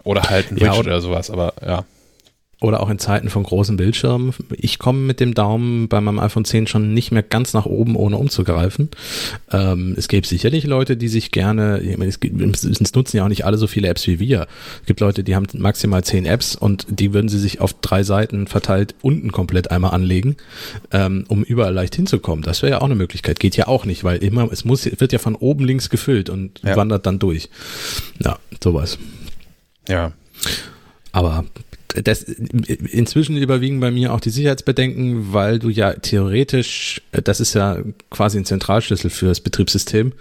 Oder 0.04 0.24
halt 0.24 0.52
ein 0.52 0.58
ja, 0.58 0.74
oder 0.74 1.00
sowas, 1.00 1.30
aber 1.30 1.54
ja. 1.66 1.86
Oder 2.62 2.80
auch 2.80 2.90
in 2.90 3.00
Zeiten 3.00 3.30
von 3.30 3.42
großen 3.42 3.76
Bildschirmen. 3.76 4.34
Ich 4.56 4.78
komme 4.78 5.00
mit 5.00 5.20
dem 5.20 5.34
Daumen 5.34 5.88
bei 5.90 6.00
meinem 6.00 6.20
iPhone 6.20 6.46
10 6.46 6.68
schon 6.68 6.94
nicht 6.94 7.12
mehr 7.12 7.24
ganz 7.24 7.54
nach 7.54 7.66
oben, 7.66 7.96
ohne 7.96 8.18
umzugreifen. 8.18 8.90
Ähm, 9.52 9.96
es 9.98 10.08
gäbe 10.08 10.28
sicherlich 10.28 10.66
Leute, 10.66 10.96
die 10.96 11.08
sich 11.08 11.32
gerne, 11.32 11.80
ich 11.80 11.98
meine, 11.98 12.10
es, 12.10 12.64
es 12.64 12.94
nutzen 12.94 13.18
ja 13.18 13.24
auch 13.24 13.30
nicht 13.30 13.46
alle 13.46 13.58
so 13.58 13.66
viele 13.66 13.88
Apps 13.88 14.06
wie 14.06 14.20
wir. 14.20 14.48
Es 14.82 14.86
gibt 14.86 15.00
Leute, 15.00 15.24
die 15.24 15.36
haben 15.36 15.48
maximal 15.58 16.04
zehn 16.04 16.28
Apps 16.28 16.56
und 16.56 16.86
die 16.88 17.14
würden 17.14 17.30
sie 17.30 17.40
sich 17.40 17.62
auf 17.62 17.74
drei 17.82 18.04
Seiten 18.04 18.46
verteilt 18.46 18.94
unten 19.02 19.32
komplett 19.32 19.72
einmal 19.72 19.92
anlegen, 19.92 20.38
ähm, 20.92 21.26
um 21.30 21.44
überall 21.44 21.74
leicht 21.74 21.96
hinzukommen. 21.96 22.44
Das 22.44 22.62
wäre 22.62 22.74
ja 22.74 22.82
auch 22.82 22.86
eine 22.86 22.96
Möglichkeit. 22.96 23.40
Geht 23.40 23.58
ja 23.58 23.68
auch 23.68 23.86
nicht, 23.86 24.04
weil 24.04 24.24
immer, 24.24 24.52
es 24.52 24.66
muss, 24.66 24.86
wird 24.86 25.12
ja 25.12 25.18
von 25.20 25.34
oben 25.34 25.66
links 25.66 25.90
gefüllt 25.90 26.30
und 26.30 26.62
ja. 26.62 26.76
wandert 26.76 27.08
dann 27.08 27.18
durch. 27.18 27.50
Ja, 28.24 28.38
sowas. 28.64 29.00
Ja. 29.88 30.12
Aber 31.12 31.46
das, 32.04 32.24
inzwischen 32.24 33.38
überwiegen 33.38 33.80
bei 33.80 33.92
mir 33.92 34.14
auch 34.14 34.20
die 34.20 34.30
Sicherheitsbedenken, 34.30 35.34
weil 35.34 35.60
du 35.60 35.70
ja 35.70 35.94
theoretisch, 35.94 37.02
das 37.12 37.40
ist 37.40 37.54
ja 37.54 37.80
quasi 38.10 38.38
ein 38.38 38.46
Zentralschlüssel 38.46 39.10
für 39.10 39.28
das 39.28 39.42
Betriebssystem, 39.42 40.14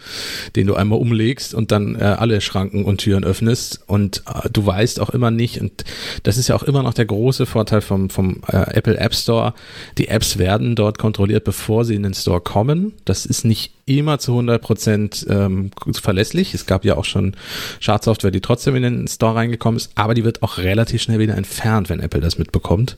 den 0.56 0.66
du 0.66 0.74
einmal 0.74 0.98
umlegst 0.98 1.54
und 1.54 1.70
dann 1.70 1.94
äh, 1.94 2.04
alle 2.04 2.40
Schranken 2.40 2.84
und 2.84 2.98
Türen 2.98 3.24
öffnest 3.24 3.80
und 3.86 4.22
äh, 4.26 4.48
du 4.50 4.66
weißt 4.66 5.00
auch 5.00 5.10
immer 5.10 5.30
nicht 5.30 5.60
und 5.60 5.84
das 6.22 6.36
ist 6.36 6.48
ja 6.48 6.56
auch 6.56 6.62
immer 6.62 6.82
noch 6.82 6.94
der 6.94 7.06
große 7.06 7.46
Vorteil 7.46 7.80
vom, 7.80 8.10
vom 8.10 8.42
äh, 8.48 8.56
Apple 8.74 8.96
App 8.96 9.14
Store. 9.14 9.54
Die 9.98 10.08
Apps 10.08 10.38
werden 10.38 10.74
dort 10.76 10.98
kontrolliert, 10.98 11.44
bevor 11.44 11.84
sie 11.84 11.94
in 11.94 12.02
den 12.02 12.14
Store 12.14 12.40
kommen. 12.40 12.94
Das 13.04 13.26
ist 13.26 13.44
nicht 13.44 13.72
immer 13.98 14.18
zu 14.18 14.32
100 14.32 14.62
Prozent 14.62 15.26
ähm, 15.28 15.70
verlässlich. 15.92 16.54
Es 16.54 16.66
gab 16.66 16.84
ja 16.84 16.96
auch 16.96 17.04
schon 17.04 17.34
Schadsoftware, 17.80 18.30
die 18.30 18.40
trotzdem 18.40 18.76
in 18.76 18.82
den 18.82 19.08
Store 19.08 19.34
reingekommen 19.34 19.76
ist, 19.76 19.90
aber 19.94 20.14
die 20.14 20.24
wird 20.24 20.42
auch 20.42 20.58
relativ 20.58 21.02
schnell 21.02 21.18
wieder 21.18 21.36
entfernt, 21.36 21.88
wenn 21.88 22.00
Apple 22.00 22.20
das 22.20 22.38
mitbekommt. 22.38 22.96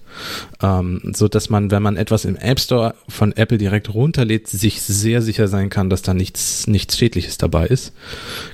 Ähm, 0.62 1.12
so 1.14 1.28
dass 1.28 1.50
man, 1.50 1.70
wenn 1.70 1.82
man 1.82 1.96
etwas 1.96 2.24
im 2.24 2.36
App 2.36 2.60
Store 2.60 2.94
von 3.08 3.32
Apple 3.32 3.58
direkt 3.58 3.92
runterlädt, 3.94 4.48
sich 4.48 4.82
sehr 4.82 5.22
sicher 5.22 5.48
sein 5.48 5.70
kann, 5.70 5.90
dass 5.90 6.02
da 6.02 6.14
nichts, 6.14 6.66
nichts 6.66 6.98
Schädliches 6.98 7.38
dabei 7.38 7.66
ist. 7.66 7.92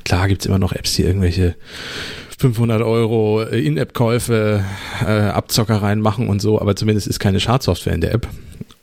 Klar 0.05 0.29
gibt's 0.29 0.47
immer 0.47 0.59
noch 0.59 0.73
Apps, 0.73 0.95
die 0.95 1.03
irgendwelche 1.03 1.57
500 2.39 2.83
Euro 2.83 3.43
In-App-Käufe, 3.43 4.65
äh, 5.05 5.05
Abzockereien 5.05 6.01
machen 6.01 6.29
und 6.29 6.41
so, 6.41 6.61
aber 6.61 6.77
zumindest 6.77 7.09
ist 7.09 7.19
keine 7.19 7.41
Schadsoftware 7.41 7.95
in 7.95 8.01
der 8.01 8.15
App. 8.15 8.29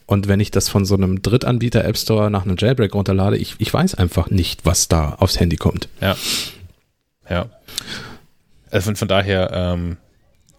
Und 0.06 0.28
wenn 0.28 0.40
ich 0.40 0.52
das 0.52 0.70
von 0.70 0.86
so 0.86 0.96
einem 0.96 1.22
Drittanbieter 1.22 1.84
App 1.84 1.98
Store 1.98 2.30
nach 2.30 2.46
einem 2.46 2.58
Jailbreak 2.58 2.94
runterlade, 2.94 3.38
ich, 3.38 3.56
ich 3.58 3.74
weiß 3.74 3.96
einfach 3.96 4.30
nicht, 4.30 4.66
was 4.66 4.88
da 4.88 5.16
aufs 5.16 5.40
Handy 5.40 5.56
kommt. 5.56 5.90
Ja. 6.00 6.16
Ja. 7.30 7.50
Also 8.70 8.86
von, 8.86 8.96
von 8.96 9.08
daher 9.08 9.52
ähm, 9.52 9.98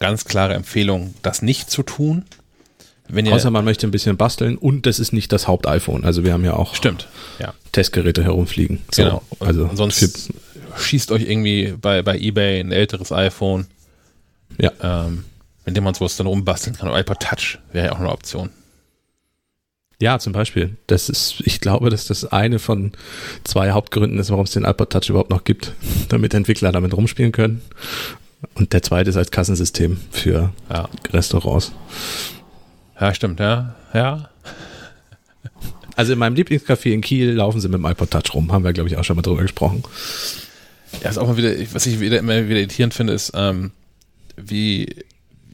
ganz 0.00 0.24
klare 0.24 0.54
Empfehlung, 0.54 1.14
das 1.22 1.42
nicht 1.42 1.70
zu 1.70 1.82
tun. 1.82 2.24
Wenn 3.08 3.32
Außer 3.32 3.52
man 3.52 3.64
möchte 3.64 3.86
ein 3.86 3.92
bisschen 3.92 4.16
basteln 4.16 4.58
und 4.58 4.84
das 4.84 4.98
ist 4.98 5.12
nicht 5.12 5.30
das 5.30 5.46
Haupt-iPhone. 5.46 6.04
Also 6.04 6.24
wir 6.24 6.32
haben 6.32 6.44
ja 6.44 6.54
auch 6.54 6.74
stimmt, 6.74 7.06
ja. 7.38 7.54
Testgeräte 7.70 8.24
herumfliegen. 8.24 8.82
So, 8.92 9.04
genau. 9.04 9.22
Also 9.38 9.70
sonst 9.74 10.32
schießt 10.76 11.12
euch 11.12 11.22
irgendwie 11.22 11.74
bei, 11.80 12.02
bei 12.02 12.18
eBay 12.18 12.58
ein 12.58 12.72
älteres 12.72 13.12
iPhone. 13.12 13.68
Ja. 14.58 14.72
Ähm, 14.82 15.24
mit 15.64 15.76
dem 15.76 15.84
man 15.84 15.94
sowas 15.94 16.16
dann 16.16 16.26
rumbasteln 16.26 16.76
kann. 16.76 16.88
Und 16.88 16.98
iPod 16.98 17.20
Touch 17.20 17.58
wäre 17.72 17.86
ja 17.86 17.92
auch 17.92 17.98
eine 17.98 18.10
Option. 18.10 18.50
Ja, 20.00 20.18
zum 20.18 20.32
Beispiel. 20.32 20.76
Das 20.86 21.08
ist, 21.08 21.40
ich 21.44 21.60
glaube, 21.60 21.88
dass 21.88 22.06
das 22.06 22.26
eine 22.26 22.58
von 22.58 22.92
zwei 23.44 23.70
Hauptgründen 23.70 24.18
ist, 24.18 24.30
warum 24.30 24.44
es 24.44 24.50
den 24.50 24.64
iPod 24.64 24.90
Touch 24.90 25.08
überhaupt 25.08 25.30
noch 25.30 25.44
gibt, 25.44 25.72
damit 26.08 26.34
Entwickler 26.34 26.72
damit 26.72 26.94
rumspielen 26.94 27.32
können. 27.32 27.62
Und 28.54 28.72
der 28.72 28.82
zweite 28.82 29.10
ist 29.10 29.16
als 29.16 29.30
Kassensystem 29.30 29.98
für 30.10 30.52
ja. 30.70 30.88
Restaurants. 31.12 31.72
Ja, 33.00 33.14
stimmt, 33.14 33.40
ja. 33.40 33.74
Ja. 33.94 34.28
Also 35.96 36.12
in 36.12 36.18
meinem 36.18 36.36
Lieblingscafé 36.36 36.90
in 36.90 37.00
Kiel 37.00 37.32
laufen 37.32 37.60
sie 37.60 37.68
mit 37.68 37.78
dem 37.78 37.86
iPod 37.86 38.10
Touch 38.10 38.34
rum. 38.34 38.52
Haben 38.52 38.64
wir, 38.64 38.74
glaube 38.74 38.90
ich, 38.90 38.98
auch 38.98 39.04
schon 39.04 39.16
mal 39.16 39.22
drüber 39.22 39.42
gesprochen. 39.42 39.82
Ja, 41.02 41.08
ist 41.08 41.18
auch 41.18 41.26
mal 41.26 41.38
wieder, 41.38 41.54
was 41.72 41.86
ich 41.86 42.00
wieder 42.00 42.18
immer 42.18 42.46
wieder 42.48 42.60
irritierend 42.60 42.92
finde, 42.92 43.14
ist, 43.14 43.32
ähm, 43.34 43.70
wie, 44.36 44.94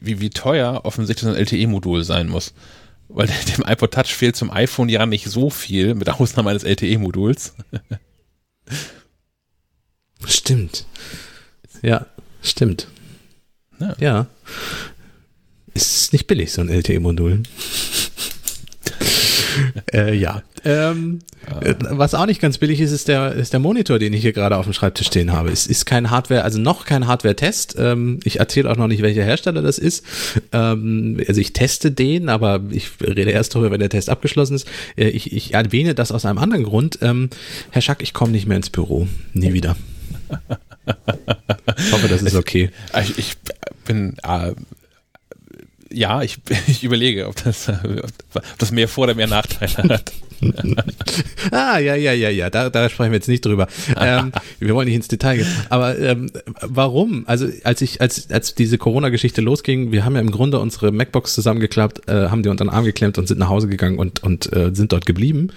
wie, 0.01 0.19
wie 0.19 0.29
teuer 0.29 0.81
offensichtlich 0.83 1.29
ein 1.29 1.37
LTE-Modul 1.37 2.03
sein 2.03 2.27
muss 2.27 2.53
weil 3.13 3.27
dem 3.57 3.63
iPod 3.65 3.93
Touch 3.93 4.13
fehlt 4.13 4.35
zum 4.35 4.51
iPhone 4.51 4.89
ja 4.89 5.05
nicht 5.05 5.25
so 5.25 5.49
viel, 5.49 5.95
mit 5.95 6.09
Ausnahme 6.09 6.49
eines 6.49 6.63
LTE-Moduls. 6.63 7.55
Stimmt. 10.25 10.85
Ja, 11.81 12.05
stimmt. 12.41 12.87
Ja. 13.79 13.95
ja. 13.99 14.27
Ist 15.73 16.13
nicht 16.13 16.27
billig, 16.27 16.51
so 16.51 16.61
ein 16.61 16.69
LTE-Modul. 16.69 17.43
Äh, 19.93 20.15
ja. 20.15 20.41
Ähm, 20.65 21.19
äh, 21.61 21.75
was 21.89 22.13
auch 22.13 22.25
nicht 22.25 22.41
ganz 22.41 22.57
billig 22.57 22.79
ist, 22.79 22.91
ist 22.91 23.07
der, 23.07 23.33
ist 23.33 23.53
der 23.53 23.59
Monitor, 23.59 23.99
den 23.99 24.13
ich 24.13 24.21
hier 24.21 24.33
gerade 24.33 24.57
auf 24.57 24.65
dem 24.65 24.73
Schreibtisch 24.73 25.07
stehen 25.07 25.31
habe. 25.31 25.51
Es 25.51 25.67
ist 25.67 25.85
kein 25.85 26.09
Hardware, 26.09 26.43
also 26.43 26.59
noch 26.59 26.85
kein 26.85 27.07
Hardware-Test. 27.07 27.75
Ähm, 27.77 28.19
ich 28.23 28.39
erzähle 28.39 28.71
auch 28.71 28.77
noch 28.77 28.87
nicht, 28.87 29.01
welcher 29.01 29.23
Hersteller 29.23 29.61
das 29.61 29.77
ist. 29.77 30.05
Ähm, 30.51 31.21
also 31.27 31.41
ich 31.41 31.53
teste 31.53 31.91
den, 31.91 32.29
aber 32.29 32.61
ich 32.69 32.91
rede 33.01 33.31
erst 33.31 33.55
darüber, 33.55 33.71
wenn 33.71 33.79
der 33.79 33.89
Test 33.89 34.09
abgeschlossen 34.09 34.55
ist. 34.55 34.67
Äh, 34.95 35.09
ich, 35.09 35.33
ich 35.33 35.53
erwähne 35.53 35.95
das 35.95 36.11
aus 36.11 36.25
einem 36.25 36.37
anderen 36.37 36.63
Grund. 36.63 36.99
Ähm, 37.01 37.29
Herr 37.71 37.81
Schack, 37.81 38.01
ich 38.01 38.13
komme 38.13 38.31
nicht 38.31 38.47
mehr 38.47 38.57
ins 38.57 38.69
Büro. 38.69 39.07
Nie 39.33 39.53
wieder. 39.53 39.75
Ich 41.77 41.91
hoffe, 41.93 42.09
das 42.09 42.21
ist 42.21 42.35
okay. 42.35 42.69
Ich, 43.01 43.17
ich 43.17 43.37
bin 43.85 44.17
äh, 44.23 44.51
ja, 45.93 46.21
ich, 46.21 46.39
ich 46.67 46.83
überlege, 46.83 47.27
ob 47.27 47.41
das, 47.43 47.69
ob 47.69 48.57
das 48.57 48.71
mehr 48.71 48.87
Vor- 48.87 49.05
oder 49.05 49.15
mehr 49.15 49.27
Nachteile 49.27 49.95
hat. 49.95 50.11
ah, 51.51 51.77
ja, 51.77 51.95
ja, 51.95 52.13
ja, 52.13 52.29
ja, 52.29 52.49
da, 52.49 52.69
da 52.69 52.89
sprechen 52.89 53.11
wir 53.11 53.17
jetzt 53.17 53.27
nicht 53.27 53.45
drüber. 53.45 53.67
Ähm, 53.99 54.31
wir 54.59 54.73
wollen 54.75 54.87
nicht 54.87 54.95
ins 54.95 55.07
Detail 55.07 55.37
gehen. 55.37 55.47
Aber 55.69 55.97
ähm, 55.97 56.31
warum? 56.61 57.23
Also 57.27 57.47
als 57.63 57.81
ich, 57.81 58.01
als, 58.01 58.29
als 58.29 58.55
diese 58.55 58.77
Corona-Geschichte 58.77 59.41
losging, 59.41 59.91
wir 59.91 60.05
haben 60.05 60.15
ja 60.15 60.21
im 60.21 60.31
Grunde 60.31 60.59
unsere 60.59 60.91
MacBooks 60.91 61.33
zusammengeklappt, 61.33 62.07
äh, 62.09 62.29
haben 62.29 62.43
die 62.43 62.49
unter 62.49 62.65
den 62.65 62.69
Arm 62.69 62.85
geklemmt 62.85 63.17
und 63.17 63.27
sind 63.27 63.39
nach 63.39 63.49
Hause 63.49 63.67
gegangen 63.67 63.97
und, 63.97 64.23
und 64.23 64.51
äh, 64.53 64.71
sind 64.73 64.91
dort 64.91 65.05
geblieben. 65.05 65.49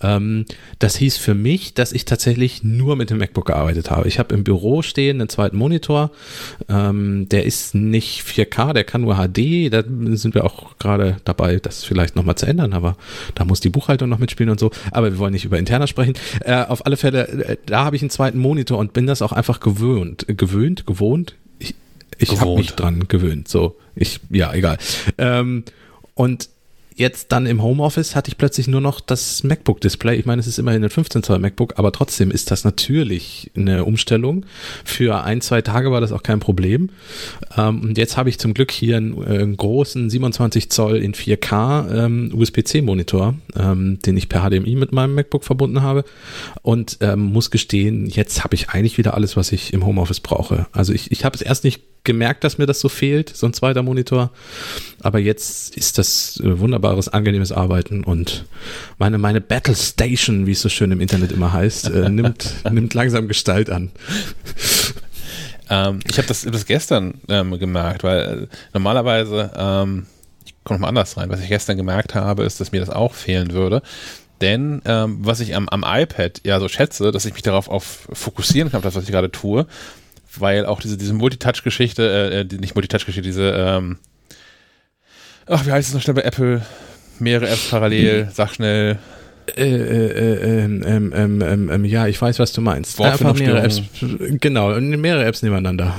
Ähm, 0.00 0.44
das 0.78 0.96
hieß 0.96 1.16
für 1.16 1.34
mich, 1.34 1.74
dass 1.74 1.92
ich 1.92 2.04
tatsächlich 2.04 2.62
nur 2.62 2.96
mit 2.96 3.10
dem 3.10 3.18
MacBook 3.18 3.46
gearbeitet 3.46 3.90
habe. 3.90 4.08
Ich 4.08 4.18
habe 4.18 4.34
im 4.34 4.44
Büro 4.44 4.82
stehen 4.82 5.20
einen 5.20 5.28
zweiten 5.28 5.56
Monitor. 5.56 6.10
Ähm, 6.68 7.28
der 7.28 7.44
ist 7.44 7.74
nicht 7.74 8.22
4K, 8.22 8.72
der 8.72 8.84
kann 8.84 9.02
nur 9.02 9.16
HD. 9.16 9.72
Da 9.72 9.82
sind 10.16 10.34
wir 10.34 10.44
auch 10.44 10.78
gerade 10.78 11.16
dabei, 11.24 11.56
das 11.56 11.84
vielleicht 11.84 12.16
nochmal 12.16 12.36
zu 12.36 12.46
ändern, 12.46 12.72
aber 12.72 12.96
da 13.34 13.44
muss 13.44 13.60
die 13.60 13.70
Buchhaltung 13.70 14.08
noch 14.08 14.18
mit 14.18 14.27
mitspielen 14.28 14.50
und 14.50 14.60
so, 14.60 14.70
aber 14.90 15.10
wir 15.10 15.18
wollen 15.18 15.32
nicht 15.32 15.44
über 15.44 15.58
Interna 15.58 15.86
sprechen. 15.86 16.14
Äh, 16.44 16.64
auf 16.64 16.84
alle 16.86 16.96
Fälle, 16.96 17.28
äh, 17.28 17.56
da 17.66 17.84
habe 17.84 17.96
ich 17.96 18.02
einen 18.02 18.10
zweiten 18.10 18.38
Monitor 18.38 18.78
und 18.78 18.92
bin 18.92 19.06
das 19.06 19.22
auch 19.22 19.32
einfach 19.32 19.60
gewöhnt, 19.60 20.26
gewöhnt, 20.28 20.86
gewohnt. 20.86 21.34
Ich, 21.58 21.74
ich 22.18 22.40
habe 22.40 22.54
mich 22.56 22.74
dran 22.74 23.08
gewöhnt. 23.08 23.48
So, 23.48 23.76
ich, 23.94 24.20
ja, 24.30 24.52
egal. 24.52 24.78
Ähm, 25.16 25.64
und 26.14 26.48
jetzt 26.98 27.32
dann 27.32 27.46
im 27.46 27.62
Homeoffice 27.62 28.16
hatte 28.16 28.28
ich 28.28 28.36
plötzlich 28.36 28.66
nur 28.68 28.80
noch 28.80 29.00
das 29.00 29.44
MacBook-Display. 29.44 30.16
Ich 30.16 30.26
meine, 30.26 30.40
es 30.40 30.46
ist 30.46 30.58
immerhin 30.58 30.82
ein 30.82 30.90
15 30.90 31.22
Zoll 31.22 31.38
MacBook, 31.38 31.74
aber 31.78 31.92
trotzdem 31.92 32.30
ist 32.30 32.50
das 32.50 32.64
natürlich 32.64 33.50
eine 33.56 33.84
Umstellung. 33.84 34.44
Für 34.84 35.22
ein, 35.22 35.40
zwei 35.40 35.62
Tage 35.62 35.92
war 35.92 36.00
das 36.00 36.12
auch 36.12 36.22
kein 36.22 36.40
Problem. 36.40 36.90
Ähm, 37.56 37.80
und 37.80 37.98
jetzt 37.98 38.16
habe 38.16 38.28
ich 38.28 38.38
zum 38.38 38.52
Glück 38.52 38.72
hier 38.72 38.96
einen, 38.96 39.16
äh, 39.22 39.38
einen 39.38 39.56
großen 39.56 40.10
27 40.10 40.70
Zoll 40.70 40.96
in 40.96 41.14
4K 41.14 42.04
ähm, 42.04 42.32
USB-C-Monitor, 42.34 43.34
ähm, 43.56 43.98
den 44.04 44.16
ich 44.16 44.28
per 44.28 44.48
HDMI 44.48 44.74
mit 44.74 44.92
meinem 44.92 45.14
MacBook 45.14 45.44
verbunden 45.44 45.82
habe. 45.82 46.04
Und 46.62 46.98
ähm, 47.00 47.20
muss 47.20 47.50
gestehen, 47.50 48.06
jetzt 48.06 48.42
habe 48.42 48.54
ich 48.54 48.70
eigentlich 48.70 48.98
wieder 48.98 49.14
alles, 49.14 49.36
was 49.36 49.52
ich 49.52 49.72
im 49.72 49.86
Homeoffice 49.86 50.20
brauche. 50.20 50.66
Also 50.72 50.92
ich, 50.92 51.12
ich 51.12 51.24
habe 51.24 51.36
es 51.36 51.42
erst 51.42 51.64
nicht 51.64 51.82
gemerkt, 52.08 52.42
dass 52.42 52.58
mir 52.58 52.66
das 52.66 52.80
so 52.80 52.88
fehlt, 52.88 53.28
so 53.36 53.46
ein 53.46 53.52
zweiter 53.52 53.82
Monitor. 53.82 54.30
Aber 55.00 55.18
jetzt 55.18 55.76
ist 55.76 55.98
das 55.98 56.40
äh, 56.42 56.58
wunderbares, 56.88 57.08
angenehmes 57.08 57.52
Arbeiten 57.52 58.04
und 58.04 58.44
meine, 58.98 59.18
meine 59.18 59.40
Battle 59.40 59.74
Station, 59.74 60.46
wie 60.46 60.52
es 60.52 60.62
so 60.62 60.68
schön 60.68 60.90
im 60.92 61.00
Internet 61.00 61.32
immer 61.32 61.52
heißt, 61.52 61.90
äh, 61.90 62.08
nimmt, 62.08 62.54
nimmt 62.70 62.94
langsam 62.94 63.28
Gestalt 63.28 63.70
an. 63.70 63.90
Ähm, 65.70 66.00
ich 66.08 66.16
habe 66.16 66.26
das, 66.26 66.42
das 66.42 66.64
gestern 66.64 67.20
ähm, 67.28 67.58
gemerkt, 67.58 68.02
weil 68.02 68.20
äh, 68.20 68.46
normalerweise, 68.72 69.50
ähm, 69.54 70.06
ich 70.46 70.54
komme 70.64 70.78
nochmal 70.78 70.88
anders 70.88 71.16
rein, 71.18 71.28
was 71.28 71.40
ich 71.42 71.48
gestern 71.48 71.76
gemerkt 71.76 72.14
habe, 72.14 72.44
ist, 72.44 72.58
dass 72.58 72.72
mir 72.72 72.80
das 72.80 72.88
auch 72.88 73.12
fehlen 73.12 73.52
würde. 73.52 73.82
Denn 74.40 74.80
ähm, 74.86 75.18
was 75.20 75.40
ich 75.40 75.54
am, 75.54 75.68
am 75.68 75.84
iPad 75.86 76.40
ja 76.44 76.58
so 76.58 76.68
schätze, 76.68 77.12
dass 77.12 77.26
ich 77.26 77.34
mich 77.34 77.42
darauf 77.42 77.68
auf 77.68 78.08
fokussieren 78.12 78.70
kann, 78.70 78.80
das, 78.80 78.94
was 78.94 79.04
ich 79.04 79.10
gerade 79.10 79.30
tue, 79.30 79.66
weil 80.38 80.64
auch 80.64 80.80
diese, 80.80 80.96
diese 80.96 81.12
Multitouch-Geschichte, 81.12 82.02
äh, 82.02 82.40
äh 82.40 82.58
nicht 82.58 82.74
Multitouch-Geschichte, 82.74 83.20
diese, 83.20 83.50
ähm, 83.50 83.98
ach, 85.48 85.66
wie 85.66 85.72
heißt 85.72 85.88
es 85.88 85.94
noch 85.94 86.02
schnell 86.02 86.14
bei 86.14 86.22
Apple? 86.22 86.62
Mehrere 87.18 87.48
Apps 87.48 87.70
parallel, 87.70 88.28
sag 88.32 88.54
schnell. 88.54 88.98
Äh, 89.56 89.62
äh, 89.62 90.64
ähm, 90.64 90.84
ähm, 90.86 91.42
ähm, 91.42 91.70
ähm, 91.70 91.84
ja, 91.84 92.06
ich 92.06 92.20
weiß, 92.20 92.38
was 92.38 92.52
du 92.52 92.60
meinst. 92.60 93.00
Einfach 93.00 93.34
mehrere 93.34 93.62
Apps, 93.62 93.82
genau, 94.40 94.78
mehrere 94.80 95.24
Apps 95.24 95.42
nebeneinander. 95.42 95.94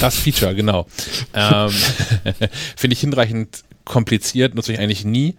Das 0.00 0.18
Feature, 0.18 0.54
genau. 0.54 0.86
ähm, 1.34 1.70
Finde 2.76 2.94
ich 2.94 3.00
hinreichend 3.00 3.62
kompliziert, 3.84 4.54
nutze 4.54 4.72
ich 4.72 4.80
eigentlich 4.80 5.04
nie. 5.04 5.36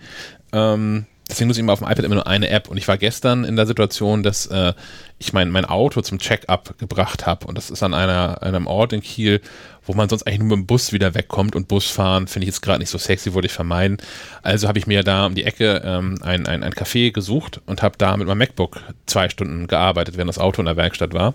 Ähm, 0.53 1.05
deswegen 1.29 1.47
nutze 1.47 1.59
ich 1.59 1.63
immer 1.63 1.73
auf 1.73 1.79
dem 1.79 1.87
iPad 1.87 2.05
immer 2.05 2.15
nur 2.15 2.27
eine 2.27 2.49
App. 2.49 2.67
Und 2.67 2.77
ich 2.77 2.87
war 2.87 2.97
gestern 2.97 3.43
in 3.43 3.55
der 3.55 3.65
Situation, 3.65 4.23
dass 4.23 4.45
äh, 4.47 4.73
ich 5.17 5.33
mein, 5.33 5.49
mein 5.49 5.65
Auto 5.65 6.01
zum 6.01 6.19
Check-up 6.19 6.77
gebracht 6.77 7.25
habe. 7.25 7.47
Und 7.47 7.57
das 7.57 7.69
ist 7.69 7.83
an 7.83 7.93
einer, 7.93 8.43
einem 8.43 8.67
Ort 8.67 8.93
in 8.93 9.01
Kiel, 9.01 9.41
wo 9.85 9.93
man 9.93 10.09
sonst 10.09 10.23
eigentlich 10.23 10.39
nur 10.39 10.49
mit 10.49 10.65
dem 10.65 10.67
Bus 10.67 10.93
wieder 10.93 11.15
wegkommt. 11.15 11.55
Und 11.55 11.67
Busfahren 11.67 12.27
finde 12.27 12.45
ich 12.45 12.53
jetzt 12.53 12.61
gerade 12.61 12.79
nicht 12.79 12.89
so 12.89 12.97
sexy, 12.97 13.33
wollte 13.33 13.47
ich 13.47 13.53
vermeiden. 13.53 13.97
Also 14.43 14.67
habe 14.67 14.79
ich 14.79 14.87
mir 14.87 15.03
da 15.03 15.25
um 15.25 15.35
die 15.35 15.43
Ecke 15.43 15.81
ähm, 15.83 16.19
ein, 16.21 16.45
ein, 16.47 16.63
ein 16.63 16.73
Café 16.73 17.11
gesucht 17.11 17.61
und 17.65 17.81
habe 17.81 17.97
da 17.97 18.15
mit 18.17 18.27
meinem 18.27 18.39
MacBook 18.39 18.79
zwei 19.05 19.29
Stunden 19.29 19.67
gearbeitet, 19.67 20.17
während 20.17 20.29
das 20.29 20.39
Auto 20.39 20.61
in 20.61 20.65
der 20.65 20.77
Werkstatt 20.77 21.13
war. 21.13 21.33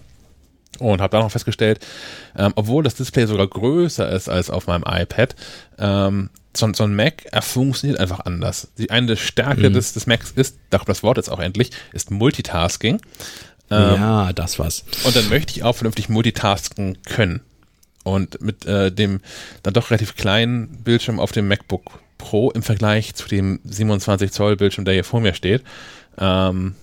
Und 0.78 1.00
habe 1.00 1.10
dann 1.10 1.22
noch 1.22 1.32
festgestellt, 1.32 1.84
ähm, 2.36 2.52
obwohl 2.54 2.82
das 2.82 2.94
Display 2.94 3.26
sogar 3.26 3.48
größer 3.48 4.08
ist 4.10 4.28
als 4.28 4.50
auf 4.50 4.66
meinem 4.66 4.84
iPad, 4.86 5.34
ähm, 5.78 6.30
so, 6.56 6.72
so, 6.72 6.84
ein 6.84 6.94
Mac, 6.96 7.24
er 7.30 7.42
funktioniert 7.42 8.00
einfach 8.00 8.20
anders. 8.20 8.68
Die 8.78 8.90
eine 8.90 9.16
Stärke 9.16 9.70
mhm. 9.70 9.74
des, 9.74 9.92
des 9.92 10.06
Macs 10.06 10.32
ist, 10.32 10.58
dachte 10.70 10.86
das 10.86 11.02
Wort 11.02 11.16
jetzt 11.16 11.30
auch 11.30 11.38
endlich, 11.38 11.70
ist 11.92 12.10
Multitasking. 12.10 13.00
Ähm, 13.70 13.94
ja, 13.94 14.32
das 14.32 14.58
war's. 14.58 14.84
Und 15.04 15.14
dann 15.14 15.28
möchte 15.28 15.52
ich 15.52 15.62
auch 15.62 15.76
vernünftig 15.76 16.08
multitasken 16.08 16.98
können. 17.02 17.40
Und 18.02 18.40
mit 18.40 18.66
äh, 18.66 18.90
dem 18.90 19.20
dann 19.62 19.74
doch 19.74 19.90
relativ 19.90 20.16
kleinen 20.16 20.82
Bildschirm 20.82 21.20
auf 21.20 21.32
dem 21.32 21.46
MacBook 21.48 22.00
Pro 22.18 22.50
im 22.50 22.62
Vergleich 22.62 23.14
zu 23.14 23.28
dem 23.28 23.60
27 23.64 24.32
Zoll 24.32 24.56
Bildschirm, 24.56 24.84
der 24.84 24.94
hier 24.94 25.04
vor 25.04 25.20
mir 25.20 25.34
steht, 25.34 25.62
ähm, 26.18 26.74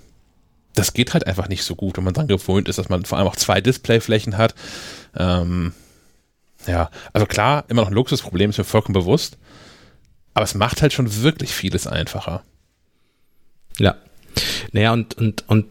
das 0.73 0.93
geht 0.93 1.13
halt 1.13 1.25
einfach 1.25 1.47
nicht 1.47 1.63
so 1.63 1.75
gut, 1.75 1.97
wenn 1.97 2.03
man 2.03 2.13
dann 2.13 2.27
gewohnt 2.27 2.69
ist, 2.69 2.77
dass 2.77 2.89
man 2.89 3.03
vor 3.05 3.17
allem 3.17 3.27
auch 3.27 3.35
zwei 3.35 3.61
Displayflächen 3.61 4.37
hat. 4.37 4.55
Ähm, 5.17 5.73
ja, 6.67 6.89
also 7.13 7.25
klar, 7.25 7.65
immer 7.67 7.81
noch 7.81 7.89
ein 7.89 7.93
Luxusproblem, 7.93 8.49
ist 8.49 8.57
mir 8.57 8.63
vollkommen 8.63 8.93
bewusst. 8.93 9.37
Aber 10.37 10.43
es 10.43 10.53
macht 10.53 10.83
halt 10.83 10.93
schon 10.93 11.23
wirklich 11.23 11.51
vieles 11.51 11.87
einfacher. 11.87 12.43
Ja. 13.79 13.95
Naja, 14.71 14.93
und, 14.93 15.15
und, 15.15 15.49
und 15.49 15.65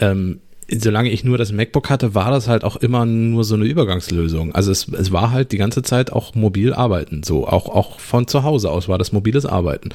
ähm, 0.00 0.40
solange 0.70 1.10
ich 1.10 1.24
nur 1.24 1.38
das 1.38 1.50
MacBook 1.50 1.88
hatte, 1.88 2.14
war 2.14 2.30
das 2.30 2.46
halt 2.46 2.62
auch 2.62 2.76
immer 2.76 3.06
nur 3.06 3.42
so 3.44 3.54
eine 3.54 3.64
Übergangslösung. 3.64 4.54
Also 4.54 4.70
es, 4.70 4.86
es 4.88 5.10
war 5.10 5.30
halt 5.30 5.52
die 5.52 5.56
ganze 5.56 5.82
Zeit 5.82 6.12
auch 6.12 6.34
mobil 6.34 6.74
arbeiten. 6.74 7.22
So, 7.22 7.46
auch, 7.46 7.68
auch 7.68 7.98
von 8.00 8.26
zu 8.26 8.42
Hause 8.42 8.70
aus 8.70 8.86
war 8.86 8.98
das 8.98 9.12
mobiles 9.12 9.46
Arbeiten. 9.46 9.90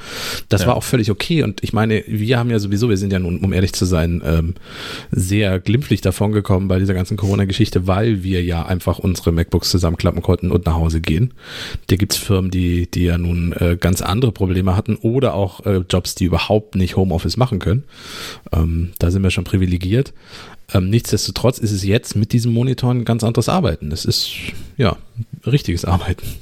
Das 0.50 0.62
ja. 0.62 0.68
war 0.68 0.76
auch 0.76 0.84
völlig 0.84 1.12
okay. 1.12 1.44
Und 1.44 1.64
ich 1.64 1.74
meine, 1.74 2.04
wir 2.08 2.40
haben 2.40 2.50
ja 2.50 2.58
sowieso, 2.58 2.90
wir 2.90 2.98
sind 2.98 3.14
ja 3.14 3.20
nun, 3.20 3.40
um 3.40 3.54
ehrlich 3.54 3.74
zu 3.74 3.86
sein, 3.86 4.24
ähm, 4.26 4.56
sehr 5.12 5.60
glimpflich 5.60 6.02
davon 6.02 6.32
gekommen 6.32 6.68
bei 6.68 6.80
dieser 6.80 6.96
ganzen 6.96 7.18
Corona-Geschichte, 7.18 7.86
weil 7.86 8.24
wir 8.24 8.44
ja 8.44 8.66
einfach 8.66 8.98
unsere 8.98 9.32
MacBooks 9.32 9.70
zusammenklappen 9.70 10.24
konnten 10.24 10.50
und 10.50 10.66
nach 10.66 10.76
Hause 10.76 11.02
gehen. 11.02 11.36
Da 11.88 11.98
gibt's 11.98 12.18
Firmen, 12.18 12.50
die, 12.50 12.90
die 12.90 13.04
ja 13.04 13.20
nun 13.20 13.54
äh, 13.54 13.78
ganz 13.80 14.02
andere 14.02 14.32
Probleme 14.32 14.76
hatten 14.76 14.96
oder 14.96 15.36
auch 15.36 15.66
äh, 15.68 15.84
Jobs, 15.88 16.16
die 16.16 16.26
überhaupt 16.26 16.76
nicht 16.76 16.96
Homeoffice 16.96 17.38
machen 17.38 17.60
können. 17.60 17.84
Ähm, 18.52 18.94
da 18.98 19.12
sind 19.12 19.22
wir 19.22 19.30
schon 19.30 19.44
privilegiert. 19.44 20.14
Ähm, 20.74 20.90
nichtsdestotrotz 20.90 21.60
ist 21.60 21.72
es 21.72 21.84
jetzt 21.84 22.16
mit 22.16 22.34
diesem 22.34 22.52
Monitor 22.52 22.92
ein 22.92 23.06
ganz 23.06 23.24
anderes 23.24 23.48
Arbeiten. 23.48 23.92
Es 23.92 24.06
ist, 24.06 24.32
ja, 24.76 24.98
richtiges 25.46 25.86
Arbeiten. 25.86 26.26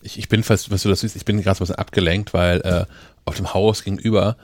Ich, 0.00 0.16
ich 0.16 0.28
bin, 0.28 0.44
falls 0.44 0.70
was 0.70 0.84
du 0.84 0.88
das 0.88 1.00
siehst, 1.00 1.16
ich 1.16 1.24
bin 1.24 1.42
gerade 1.42 1.58
so 1.58 1.64
ein 1.64 1.66
bisschen 1.66 1.78
abgelenkt, 1.80 2.32
weil 2.32 2.60
äh, 2.60 2.86
auf 3.24 3.36
dem 3.36 3.52
Haus 3.52 3.82
gegenüber 3.82 4.36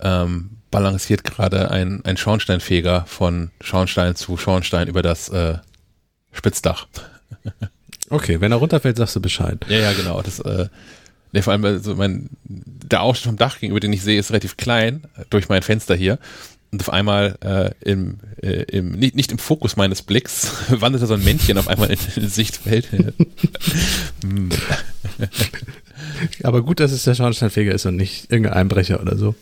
ähm, 0.00 0.58
balanciert 0.70 1.24
gerade 1.24 1.70
ein, 1.70 2.04
ein 2.04 2.16
Schornsteinfeger 2.16 3.06
von 3.06 3.50
Schornstein 3.60 4.16
zu 4.16 4.36
Schornstein 4.36 4.88
über 4.88 5.02
das 5.02 5.28
äh, 5.28 5.58
Spitzdach. 6.32 6.88
okay, 8.10 8.40
wenn 8.40 8.52
er 8.52 8.58
runterfällt, 8.58 8.96
sagst 8.96 9.16
du 9.16 9.20
Bescheid. 9.20 9.64
Ja, 9.68 9.78
ja, 9.78 9.92
genau. 9.92 10.20
Das, 10.20 10.40
äh, 10.40 10.68
nee, 11.32 11.40
vor 11.40 11.52
allem, 11.52 11.64
also 11.64 11.94
mein, 11.94 12.28
der 12.44 13.00
Ausschnitt 13.00 13.26
vom 13.26 13.36
Dach 13.38 13.60
gegenüber, 13.60 13.80
den 13.80 13.92
ich 13.92 14.02
sehe, 14.02 14.18
ist 14.18 14.30
relativ 14.30 14.56
klein 14.56 15.04
durch 15.30 15.48
mein 15.48 15.62
Fenster 15.62 15.94
hier 15.94 16.18
und 16.76 16.82
auf 16.82 16.92
einmal 16.92 17.38
äh, 17.42 17.70
im, 17.90 18.18
äh, 18.42 18.64
im 18.64 18.90
nicht, 18.90 19.16
nicht 19.16 19.32
im 19.32 19.38
Fokus 19.38 19.76
meines 19.76 20.02
Blicks 20.02 20.52
wanderte 20.68 21.06
so 21.06 21.14
ein 21.14 21.24
Männchen 21.24 21.56
auf 21.56 21.68
einmal 21.68 21.90
in, 21.90 21.98
in 22.16 22.28
Sichtfeld. 22.28 22.88
Aber 26.42 26.60
gut, 26.60 26.78
dass 26.80 26.92
es 26.92 27.04
der 27.04 27.14
Schornsteinfeger 27.14 27.72
ist 27.72 27.86
und 27.86 27.96
nicht 27.96 28.30
irgendein 28.30 28.52
Einbrecher 28.52 29.00
oder 29.00 29.16
so. 29.16 29.34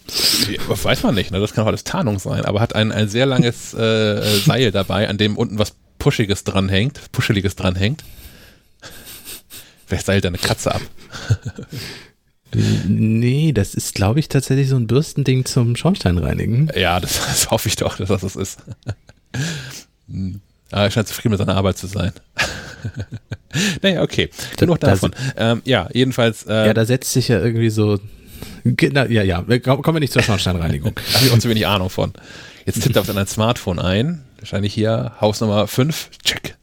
Ja, 0.49 0.61
weiß 0.69 1.03
man 1.03 1.17
nicht, 1.17 1.33
ne? 1.33 1.41
das 1.41 1.55
kann 1.55 1.65
auch 1.65 1.69
alles 1.69 1.83
Tarnung 1.83 2.21
sein, 2.21 2.45
aber 2.45 2.61
hat 2.61 2.77
ein, 2.77 2.93
ein 2.93 3.09
sehr 3.09 3.27
langes 3.27 3.75
äh, 3.75 4.23
Seil 4.39 4.71
dabei, 4.71 5.09
an 5.09 5.19
dem 5.19 5.37
unten 5.37 5.59
was 5.59 5.75
Puschiges 5.99 6.45
dranhängt, 6.45 7.01
Puscheliges 7.11 7.57
dranhängt. 7.57 8.05
Vielleicht 9.87 10.07
seilt 10.07 10.25
eine 10.25 10.39
Katze 10.39 10.73
ab. 10.73 10.83
Nee, 12.87 13.53
das 13.53 13.75
ist, 13.75 13.95
glaube 13.95 14.21
ich, 14.21 14.29
tatsächlich 14.29 14.69
so 14.69 14.77
ein 14.77 14.87
Bürstending 14.87 15.45
zum 15.45 15.77
Schornsteinreinigen. 15.77 16.71
Ja, 16.77 17.01
das, 17.01 17.19
das 17.27 17.51
hoffe 17.51 17.69
ich 17.69 17.77
doch, 17.77 17.97
dass 17.97 18.09
das 18.09 18.21
das 18.21 18.37
ist. 18.37 18.59
Hm. 20.09 20.41
Aber 20.71 20.83
er 20.83 20.91
scheint 20.91 21.09
zufrieden 21.09 21.31
mit 21.31 21.39
seiner 21.39 21.57
Arbeit 21.57 21.79
zu 21.79 21.87
sein. 21.87 22.13
naja, 23.83 24.03
okay. 24.03 24.31
Genug 24.57 24.81
davon. 24.81 25.15
Ähm, 25.37 25.63
ja, 25.65 25.89
jedenfalls. 25.93 26.45
Äh, 26.47 26.67
ja, 26.67 26.75
da 26.75 26.85
setzt 26.85 27.13
sich 27.13 27.29
ja 27.29 27.41
irgendwie 27.41 27.71
so. 27.71 28.01
Na, 28.65 29.07
ja, 29.07 29.23
ja, 29.23 29.43
kommen 29.43 29.95
wir 29.95 30.01
nicht 30.01 30.13
zur 30.13 30.23
Schornsteinreinigung. 30.23 30.95
da 31.13 31.15
habe 31.15 31.27
ich 31.27 31.33
auch 31.33 31.39
zu 31.39 31.49
wenig 31.49 31.67
Ahnung 31.67 31.91
von. 31.91 32.13
Jetzt 32.67 32.83
tippt 32.83 32.97
er 32.97 33.03
auf 33.03 33.07
sein 33.07 33.27
Smartphone 33.27 33.79
ein. 33.79 34.25
Wahrscheinlich 34.39 34.75
hier 34.75 35.13
Hausnummer 35.21 35.69
5. 35.69 36.11
Check. 36.25 36.57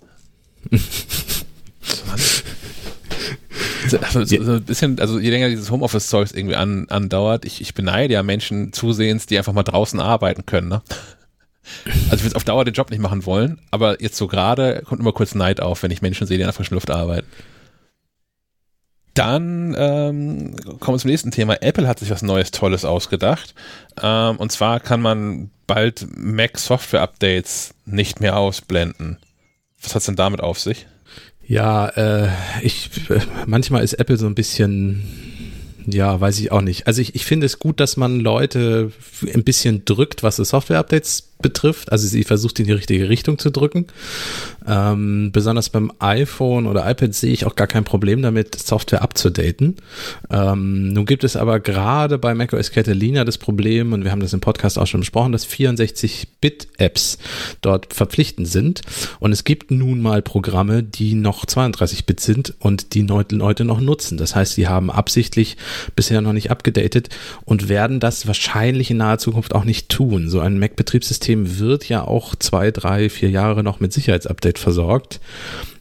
Mann. 2.08 2.20
Also, 4.02 4.24
so, 4.24 4.44
so 4.44 4.52
ein 4.54 4.64
bisschen, 4.64 5.00
also 5.00 5.20
je 5.20 5.30
länger 5.30 5.50
dieses 5.50 5.72
Homeoffice-Zeugs 5.72 6.34
irgendwie 6.34 6.56
an, 6.56 6.88
andauert, 6.90 7.46
ich, 7.46 7.62
ich 7.62 7.74
beneide 7.74 8.14
ja 8.14 8.24
Menschen 8.24 8.74
zusehends, 8.74 9.26
die 9.26 9.38
einfach 9.38 9.54
mal 9.54 9.64
draußen 9.64 10.00
arbeiten 10.00 10.46
können, 10.46 10.68
ne? 10.68 10.82
Also 12.10 12.18
ich 12.18 12.24
will 12.24 12.34
auf 12.34 12.44
Dauer 12.44 12.66
den 12.66 12.74
Job 12.74 12.90
nicht 12.90 13.00
machen 13.00 13.26
wollen, 13.26 13.60
aber 13.70 14.02
jetzt 14.02 14.18
so 14.18 14.28
gerade 14.28 14.82
kommt 14.86 15.00
immer 15.00 15.14
kurz 15.14 15.36
Neid 15.36 15.62
auf, 15.62 15.84
wenn 15.84 15.92
ich 15.92 16.02
Menschen 16.02 16.28
sehe, 16.28 16.38
die 16.38 16.42
in 16.42 16.48
der 16.48 16.54
frischen 16.54 16.74
Luft 16.74 16.90
arbeiten. 16.90 17.28
Dann 19.14 19.76
ähm, 19.78 20.56
kommen 20.80 20.96
wir 20.96 21.00
zum 21.00 21.12
nächsten 21.12 21.32
Thema. 21.32 21.62
Apple 21.62 21.88
hat 21.88 22.00
sich 22.00 22.10
was 22.10 22.22
Neues, 22.22 22.52
Tolles 22.52 22.86
ausgedacht. 22.86 23.54
Ähm, 24.02 24.38
und 24.38 24.52
zwar 24.52 24.80
kann 24.80 25.02
man 25.02 25.52
bald 25.68 26.08
Mac 26.16 26.58
Software 26.58 27.02
Updates 27.02 27.74
nicht 27.86 28.22
mehr 28.22 28.38
ausblenden. 28.38 29.18
Was 29.82 29.96
hat 29.96 30.02
es 30.02 30.06
denn 30.06 30.16
damit 30.16 30.40
auf 30.40 30.60
sich? 30.60 30.88
Ja, 31.52 31.90
äh, 31.90 32.30
ich 32.62 32.90
manchmal 33.46 33.84
ist 33.84 33.96
Apple 33.96 34.16
so 34.16 34.26
ein 34.26 34.36
bisschen 34.36 35.04
ja, 35.86 36.22
weiß 36.22 36.40
ich 36.40 36.52
auch 36.52 36.62
nicht. 36.62 36.88
Also 36.88 37.02
ich, 37.02 37.14
ich 37.16 37.26
finde 37.26 37.46
es 37.46 37.60
gut, 37.60 37.82
dass 37.82 37.98
man 37.98 38.22
Leute 38.22 38.92
ein 39.34 39.44
bisschen 39.44 39.84
drückt, 39.84 40.24
was 40.24 40.38
die 40.38 40.46
Software-Updates 40.46 41.31
betrifft. 41.42 41.92
Also 41.92 42.08
sie 42.08 42.24
versucht 42.24 42.60
in 42.60 42.66
die 42.66 42.72
richtige 42.72 43.10
Richtung 43.10 43.40
zu 43.40 43.50
drücken. 43.50 43.88
Ähm, 44.68 45.32
besonders 45.32 45.70
beim 45.70 45.92
iPhone 46.00 46.68
oder 46.68 46.90
iPad 46.90 47.14
sehe 47.14 47.34
ich 47.34 47.46
auch 47.46 47.56
gar 47.56 47.68
kein 47.68 47.84
Problem 47.84 48.22
damit, 48.22 48.56
Software 48.56 49.02
abzudaten. 49.02 49.78
Ähm, 50.30 50.94
nun 50.94 51.06
gibt 51.06 51.24
es 51.24 51.36
aber 51.36 51.60
gerade 51.60 52.18
bei 52.18 52.34
macOS 52.36 52.72
Catalina 52.72 53.26
das 53.26 53.38
Problem, 53.38 53.94
und 53.94 54.04
wir 54.04 54.12
haben 54.12 54.22
das 54.22 54.34
im 54.34 54.40
Podcast 54.40 54.78
auch 54.78 54.88
schon 54.88 55.02
besprochen, 55.02 55.32
dass 55.32 55.48
64-Bit-Apps 55.48 57.18
dort 57.62 57.94
verpflichtend 57.94 58.48
sind. 58.48 58.82
Und 59.20 59.32
es 59.32 59.44
gibt 59.44 59.72
nun 59.72 60.02
mal 60.02 60.22
Programme, 60.22 60.84
die 60.84 61.16
noch 61.16 61.46
32-Bit 61.46 62.20
sind 62.20 62.54
und 62.60 62.94
die 62.94 63.02
Leute 63.02 63.66
noch 63.66 63.80
nutzen. 63.80 64.18
Das 64.18 64.36
heißt, 64.36 64.54
sie 64.54 64.68
haben 64.68 64.92
absichtlich 64.92 65.58
bisher 65.96 66.22
noch 66.22 66.34
nicht 66.34 66.52
abgedatet 66.52 67.10
und 67.46 67.70
werden 67.70 68.00
das 68.00 68.28
wahrscheinlich 68.28 68.92
in 68.92 68.98
naher 68.98 69.18
Zukunft 69.18 69.56
auch 69.56 69.64
nicht 69.64 69.90
tun. 69.90 70.30
So 70.30 70.40
ein 70.40 70.60
Mac-Betriebssystem 70.60 71.31
wird 71.38 71.88
ja 71.88 72.06
auch 72.06 72.36
zwei, 72.36 72.72
drei, 72.72 73.10
vier 73.10 73.30
Jahre 73.30 73.64
noch 73.64 73.80
mit 73.80 73.94
Sicherheitsupdate 73.94 74.60
versorgt. 74.60 75.20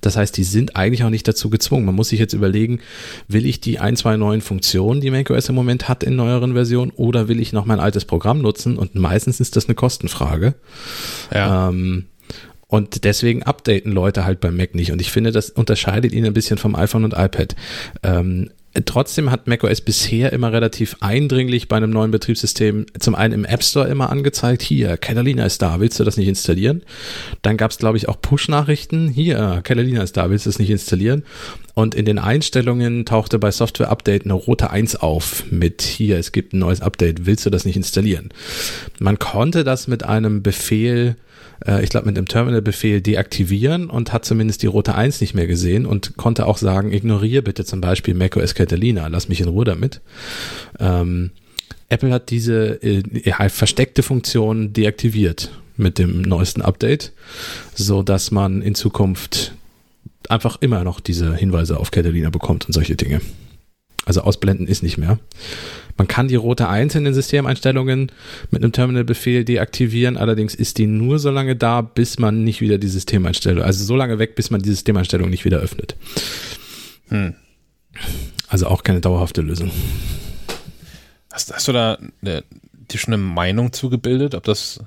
Das 0.00 0.16
heißt, 0.16 0.36
die 0.36 0.44
sind 0.44 0.76
eigentlich 0.76 1.04
auch 1.04 1.10
nicht 1.10 1.28
dazu 1.28 1.50
gezwungen. 1.50 1.84
Man 1.84 1.94
muss 1.94 2.08
sich 2.08 2.18
jetzt 2.18 2.32
überlegen, 2.32 2.80
will 3.28 3.46
ich 3.46 3.60
die 3.60 3.78
ein, 3.78 3.96
zwei 3.96 4.16
neuen 4.16 4.40
Funktionen, 4.40 5.00
die 5.00 5.10
macOS 5.10 5.48
im 5.48 5.54
Moment 5.54 5.88
hat 5.88 6.02
in 6.02 6.16
neueren 6.16 6.54
Versionen, 6.54 6.90
oder 6.92 7.28
will 7.28 7.40
ich 7.40 7.52
noch 7.52 7.66
mein 7.66 7.80
altes 7.80 8.04
Programm 8.04 8.40
nutzen? 8.40 8.78
Und 8.78 8.94
meistens 8.94 9.40
ist 9.40 9.56
das 9.56 9.66
eine 9.66 9.74
Kostenfrage. 9.74 10.54
Ja. 11.32 11.68
Ähm, 11.68 12.06
und 12.66 13.04
deswegen 13.04 13.42
updaten 13.42 13.92
Leute 13.92 14.24
halt 14.24 14.40
beim 14.40 14.56
Mac 14.56 14.74
nicht. 14.74 14.92
Und 14.92 15.00
ich 15.00 15.10
finde, 15.10 15.32
das 15.32 15.50
unterscheidet 15.50 16.12
ihn 16.12 16.24
ein 16.24 16.32
bisschen 16.32 16.56
vom 16.56 16.76
iPhone 16.76 17.04
und 17.04 17.14
iPad. 17.14 17.56
Ähm, 18.04 18.50
Trotzdem 18.84 19.30
hat 19.32 19.48
macOS 19.48 19.80
bisher 19.80 20.32
immer 20.32 20.52
relativ 20.52 20.96
eindringlich 21.00 21.66
bei 21.66 21.76
einem 21.76 21.90
neuen 21.90 22.12
Betriebssystem 22.12 22.86
zum 22.98 23.16
einen 23.16 23.34
im 23.34 23.44
App 23.44 23.64
Store 23.64 23.88
immer 23.88 24.10
angezeigt, 24.10 24.62
hier, 24.62 24.96
Catalina 24.96 25.44
ist 25.44 25.60
da, 25.60 25.80
willst 25.80 25.98
du 25.98 26.04
das 26.04 26.16
nicht 26.16 26.28
installieren? 26.28 26.82
Dann 27.42 27.56
gab 27.56 27.72
es, 27.72 27.78
glaube 27.78 27.96
ich, 27.96 28.08
auch 28.08 28.20
Push-Nachrichten, 28.20 29.08
hier, 29.08 29.60
Catalina 29.64 30.02
ist 30.02 30.16
da, 30.16 30.30
willst 30.30 30.46
du 30.46 30.50
das 30.50 30.58
nicht 30.58 30.70
installieren? 30.70 31.24
und 31.74 31.94
in 31.94 32.04
den 32.04 32.18
Einstellungen 32.18 33.04
tauchte 33.06 33.38
bei 33.38 33.50
Software 33.50 33.90
Update 33.90 34.24
eine 34.24 34.34
rote 34.34 34.70
1 34.70 34.96
auf 34.96 35.44
mit 35.50 35.82
hier, 35.82 36.18
es 36.18 36.32
gibt 36.32 36.52
ein 36.52 36.58
neues 36.58 36.80
Update, 36.80 37.26
willst 37.26 37.46
du 37.46 37.50
das 37.50 37.64
nicht 37.64 37.76
installieren? 37.76 38.30
Man 38.98 39.18
konnte 39.18 39.64
das 39.64 39.88
mit 39.88 40.04
einem 40.04 40.42
Befehl 40.42 41.16
äh, 41.66 41.82
ich 41.82 41.90
glaube, 41.90 42.06
mit 42.06 42.16
dem 42.16 42.26
Terminal-Befehl 42.26 43.00
deaktivieren 43.00 43.90
und 43.90 44.12
hat 44.12 44.24
zumindest 44.24 44.62
die 44.62 44.66
rote 44.66 44.94
1 44.94 45.20
nicht 45.20 45.34
mehr 45.34 45.46
gesehen 45.46 45.86
und 45.86 46.16
konnte 46.16 46.46
auch 46.46 46.58
sagen, 46.58 46.92
ignoriere 46.92 47.42
bitte 47.42 47.64
zum 47.64 47.80
Beispiel 47.80 48.14
macOS 48.14 48.54
Catalina, 48.54 49.06
lass 49.08 49.28
mich 49.28 49.40
in 49.40 49.48
Ruhe 49.48 49.64
damit. 49.64 50.00
Ähm, 50.78 51.30
Apple 51.88 52.12
hat 52.12 52.30
diese 52.30 52.82
äh, 52.82 53.48
versteckte 53.48 54.02
Funktion 54.02 54.72
deaktiviert 54.72 55.50
mit 55.76 55.98
dem 55.98 56.22
neuesten 56.22 56.62
Update, 56.62 57.12
so 57.74 58.02
dass 58.02 58.30
man 58.30 58.62
in 58.62 58.74
Zukunft 58.74 59.52
einfach 60.28 60.58
immer 60.60 60.84
noch 60.84 61.00
diese 61.00 61.34
Hinweise 61.34 61.78
auf 61.78 61.90
Catalina 61.90 62.30
bekommt 62.30 62.66
und 62.66 62.72
solche 62.72 62.94
Dinge. 62.94 63.20
Also 64.04 64.22
ausblenden 64.22 64.66
ist 64.66 64.82
nicht 64.82 64.98
mehr. 64.98 65.18
Man 66.00 66.08
kann 66.08 66.28
die 66.28 66.36
rote 66.36 66.66
1 66.66 66.94
in 66.94 67.04
den 67.04 67.12
Systemeinstellungen 67.12 68.10
mit 68.50 68.62
einem 68.62 68.72
Terminal-Befehl 68.72 69.44
deaktivieren, 69.44 70.16
allerdings 70.16 70.54
ist 70.54 70.78
die 70.78 70.86
nur 70.86 71.18
so 71.18 71.30
lange 71.30 71.56
da, 71.56 71.82
bis 71.82 72.18
man 72.18 72.42
nicht 72.42 72.62
wieder 72.62 72.78
die 72.78 72.88
Systemeinstellung, 72.88 73.62
also 73.62 73.84
so 73.84 73.96
lange 73.96 74.18
weg, 74.18 74.34
bis 74.34 74.50
man 74.50 74.62
die 74.62 74.70
Systemeinstellung 74.70 75.28
nicht 75.28 75.44
wieder 75.44 75.58
öffnet. 75.58 75.96
Hm. 77.08 77.34
Also 78.48 78.68
auch 78.68 78.82
keine 78.82 79.02
dauerhafte 79.02 79.42
Lösung. 79.42 79.70
Hast, 81.30 81.52
hast 81.52 81.68
du 81.68 81.72
da 81.72 81.98
eine, 82.22 82.44
dir 82.90 82.98
schon 82.98 83.12
eine 83.12 83.22
Meinung 83.22 83.74
zugebildet, 83.74 84.34
ob 84.34 84.44
das 84.44 84.80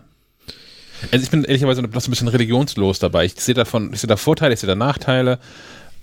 also 1.12 1.24
ich 1.24 1.30
bin 1.30 1.44
ehrlicherweise 1.44 1.84
noch 1.84 1.94
ein 1.94 2.10
bisschen 2.10 2.28
religionslos 2.28 2.98
dabei. 2.98 3.26
Ich 3.26 3.36
sehe 3.36 3.54
davon, 3.54 3.94
ich 3.94 4.00
sehe 4.00 4.08
da 4.08 4.18
Vorteile, 4.18 4.56
ich 4.56 4.62
sehe 4.62 4.68
da 4.68 4.74
Nachteile, 4.74 5.38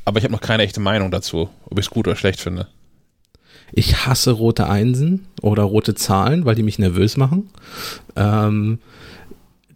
aber 0.04 0.18
ich 0.18 0.24
habe 0.24 0.32
noch 0.32 0.40
keine 0.40 0.62
echte 0.62 0.78
Meinung 0.78 1.10
dazu, 1.10 1.50
ob 1.64 1.80
ich 1.80 1.86
es 1.86 1.90
gut 1.90 2.06
oder 2.06 2.14
schlecht 2.14 2.38
finde. 2.38 2.68
Ich 3.72 4.06
hasse 4.06 4.32
rote 4.32 4.68
Einsen 4.68 5.26
oder 5.42 5.62
rote 5.62 5.94
Zahlen, 5.94 6.44
weil 6.44 6.54
die 6.54 6.62
mich 6.62 6.78
nervös 6.78 7.16
machen. 7.16 7.50
Ähm, 8.16 8.78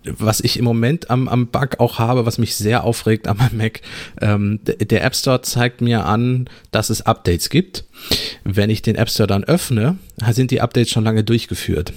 was 0.05 0.41
ich 0.41 0.59
im 0.59 0.65
Moment 0.65 1.11
am, 1.11 1.29
am 1.29 1.47
Bug 1.47 1.81
auch 1.81 1.99
habe, 1.99 2.27
was 2.27 2.39
mich 2.39 2.57
sehr 2.57 2.85
aufregt 2.85 3.27
am 3.27 3.39
Mac, 3.53 3.81
ähm, 4.21 4.61
der 4.63 5.03
App 5.03 5.17
Store 5.17 5.41
zeigt 5.43 5.81
mir 5.81 6.05
an, 6.05 6.49
dass 6.71 6.91
es 6.91 7.03
Updates 7.03 7.49
gibt. 7.49 7.85
Wenn 8.45 8.71
ich 8.71 8.83
den 8.83 8.97
App 8.97 9.09
Store 9.09 9.27
dann 9.27 9.45
öffne, 9.45 9.97
sind 10.33 10.51
die 10.51 10.61
Updates 10.61 10.91
schon 10.91 11.05
lange 11.05 11.25
durchgeführt. 11.25 11.93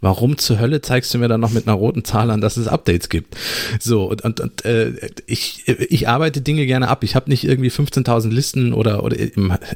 Warum 0.00 0.38
zur 0.38 0.58
Hölle 0.58 0.80
zeigst 0.80 1.12
du 1.12 1.18
mir 1.18 1.28
dann 1.28 1.40
noch 1.40 1.50
mit 1.50 1.66
einer 1.66 1.76
roten 1.76 2.04
Zahl 2.04 2.30
an, 2.30 2.40
dass 2.40 2.56
es 2.56 2.66
Updates 2.66 3.08
gibt? 3.08 3.36
So, 3.78 4.04
und, 4.04 4.22
und, 4.22 4.40
und 4.40 4.64
äh, 4.64 4.92
ich, 5.26 5.66
ich 5.66 6.08
arbeite 6.08 6.40
Dinge 6.40 6.66
gerne 6.66 6.88
ab. 6.88 7.04
Ich 7.04 7.14
habe 7.14 7.30
nicht 7.30 7.44
irgendwie 7.44 7.70
15.000 7.70 8.30
Listen 8.30 8.72
oder, 8.72 9.04
oder 9.04 9.16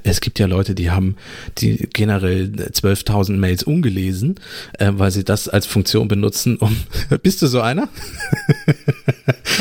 es 0.05 0.21
gibt 0.21 0.39
ja 0.39 0.47
Leute, 0.47 0.75
die 0.75 0.91
haben 0.91 1.17
die 1.59 1.89
generell 1.93 2.53
12.000 2.57 3.33
Mails 3.33 3.63
ungelesen, 3.63 4.37
äh, 4.79 4.91
weil 4.93 5.11
sie 5.11 5.25
das 5.25 5.49
als 5.49 5.67
Funktion 5.67 6.09
benutzen, 6.09 6.57
um. 6.57 6.77
Bist 7.23 7.43
du 7.43 7.47
so 7.47 7.61
einer? 7.61 7.89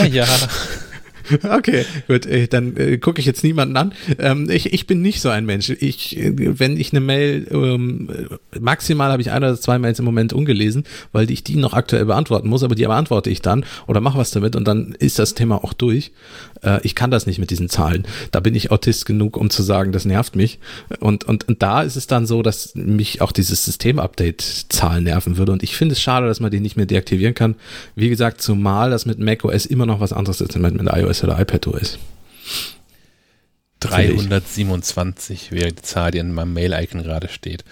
ja. 0.09 0.25
Okay, 1.51 1.85
gut, 2.07 2.25
äh, 2.25 2.47
dann 2.47 2.75
äh, 2.77 2.97
gucke 2.97 3.19
ich 3.19 3.25
jetzt 3.25 3.43
niemanden 3.43 3.77
an. 3.77 3.93
Ähm, 4.19 4.49
ich, 4.49 4.73
ich 4.73 4.87
bin 4.87 5.01
nicht 5.01 5.21
so 5.21 5.29
ein 5.29 5.45
Mensch. 5.45 5.69
Ich, 5.69 6.17
äh, 6.17 6.31
wenn 6.35 6.77
ich 6.77 6.91
eine 6.91 7.01
Mail, 7.01 7.47
ähm, 7.51 8.09
maximal 8.59 9.11
habe 9.11 9.21
ich 9.21 9.31
ein 9.31 9.43
oder 9.43 9.59
zwei 9.59 9.79
Mails 9.79 9.99
im 9.99 10.05
Moment 10.05 10.33
ungelesen, 10.33 10.83
weil 11.11 11.29
ich 11.31 11.43
die 11.43 11.55
noch 11.55 11.73
aktuell 11.73 12.05
beantworten 12.05 12.47
muss, 12.47 12.63
aber 12.63 12.75
die 12.75 12.85
beantworte 12.85 13.29
ich 13.29 13.41
dann 13.41 13.65
oder 13.87 14.01
mache 14.01 14.17
was 14.17 14.31
damit 14.31 14.55
und 14.55 14.67
dann 14.67 14.95
ist 14.99 15.19
das 15.19 15.33
Thema 15.33 15.63
auch 15.63 15.73
durch. 15.73 16.11
Äh, 16.63 16.79
ich 16.83 16.95
kann 16.95 17.11
das 17.11 17.25
nicht 17.25 17.39
mit 17.39 17.49
diesen 17.49 17.69
Zahlen. 17.69 18.07
Da 18.31 18.39
bin 18.39 18.55
ich 18.55 18.71
Autist 18.71 19.05
genug, 19.05 19.37
um 19.37 19.49
zu 19.49 19.63
sagen, 19.63 19.91
das 19.91 20.05
nervt 20.05 20.35
mich. 20.35 20.59
Und, 20.99 21.23
und, 21.23 21.47
und 21.47 21.61
da 21.61 21.81
ist 21.81 21.95
es 21.95 22.07
dann 22.07 22.25
so, 22.25 22.41
dass 22.41 22.75
mich 22.75 23.21
auch 23.21 23.31
dieses 23.31 23.65
System-Update-Zahlen 23.65 25.03
nerven 25.03 25.37
würde. 25.37 25.51
Und 25.51 25.63
ich 25.63 25.75
finde 25.75 25.93
es 25.93 26.01
schade, 26.01 26.27
dass 26.27 26.39
man 26.39 26.51
die 26.51 26.59
nicht 26.59 26.77
mehr 26.77 26.85
deaktivieren 26.85 27.33
kann. 27.33 27.55
Wie 27.95 28.09
gesagt, 28.09 28.41
zumal 28.41 28.89
das 28.89 29.05
mit 29.05 29.19
macOS 29.19 29.65
immer 29.65 29.85
noch 29.85 29.99
was 29.99 30.13
anderes 30.13 30.41
ist 30.41 30.55
als 30.55 30.73
mit 30.73 30.93
iOS 30.93 31.10
oder 31.23 31.39
iPadOS. 31.39 31.99
327 33.81 35.51
wäre 35.51 35.73
die 35.73 35.81
Zahl, 35.81 36.11
die 36.11 36.19
in 36.19 36.33
meinem 36.33 36.53
Mail-Icon 36.53 37.03
gerade 37.03 37.27
steht. 37.27 37.63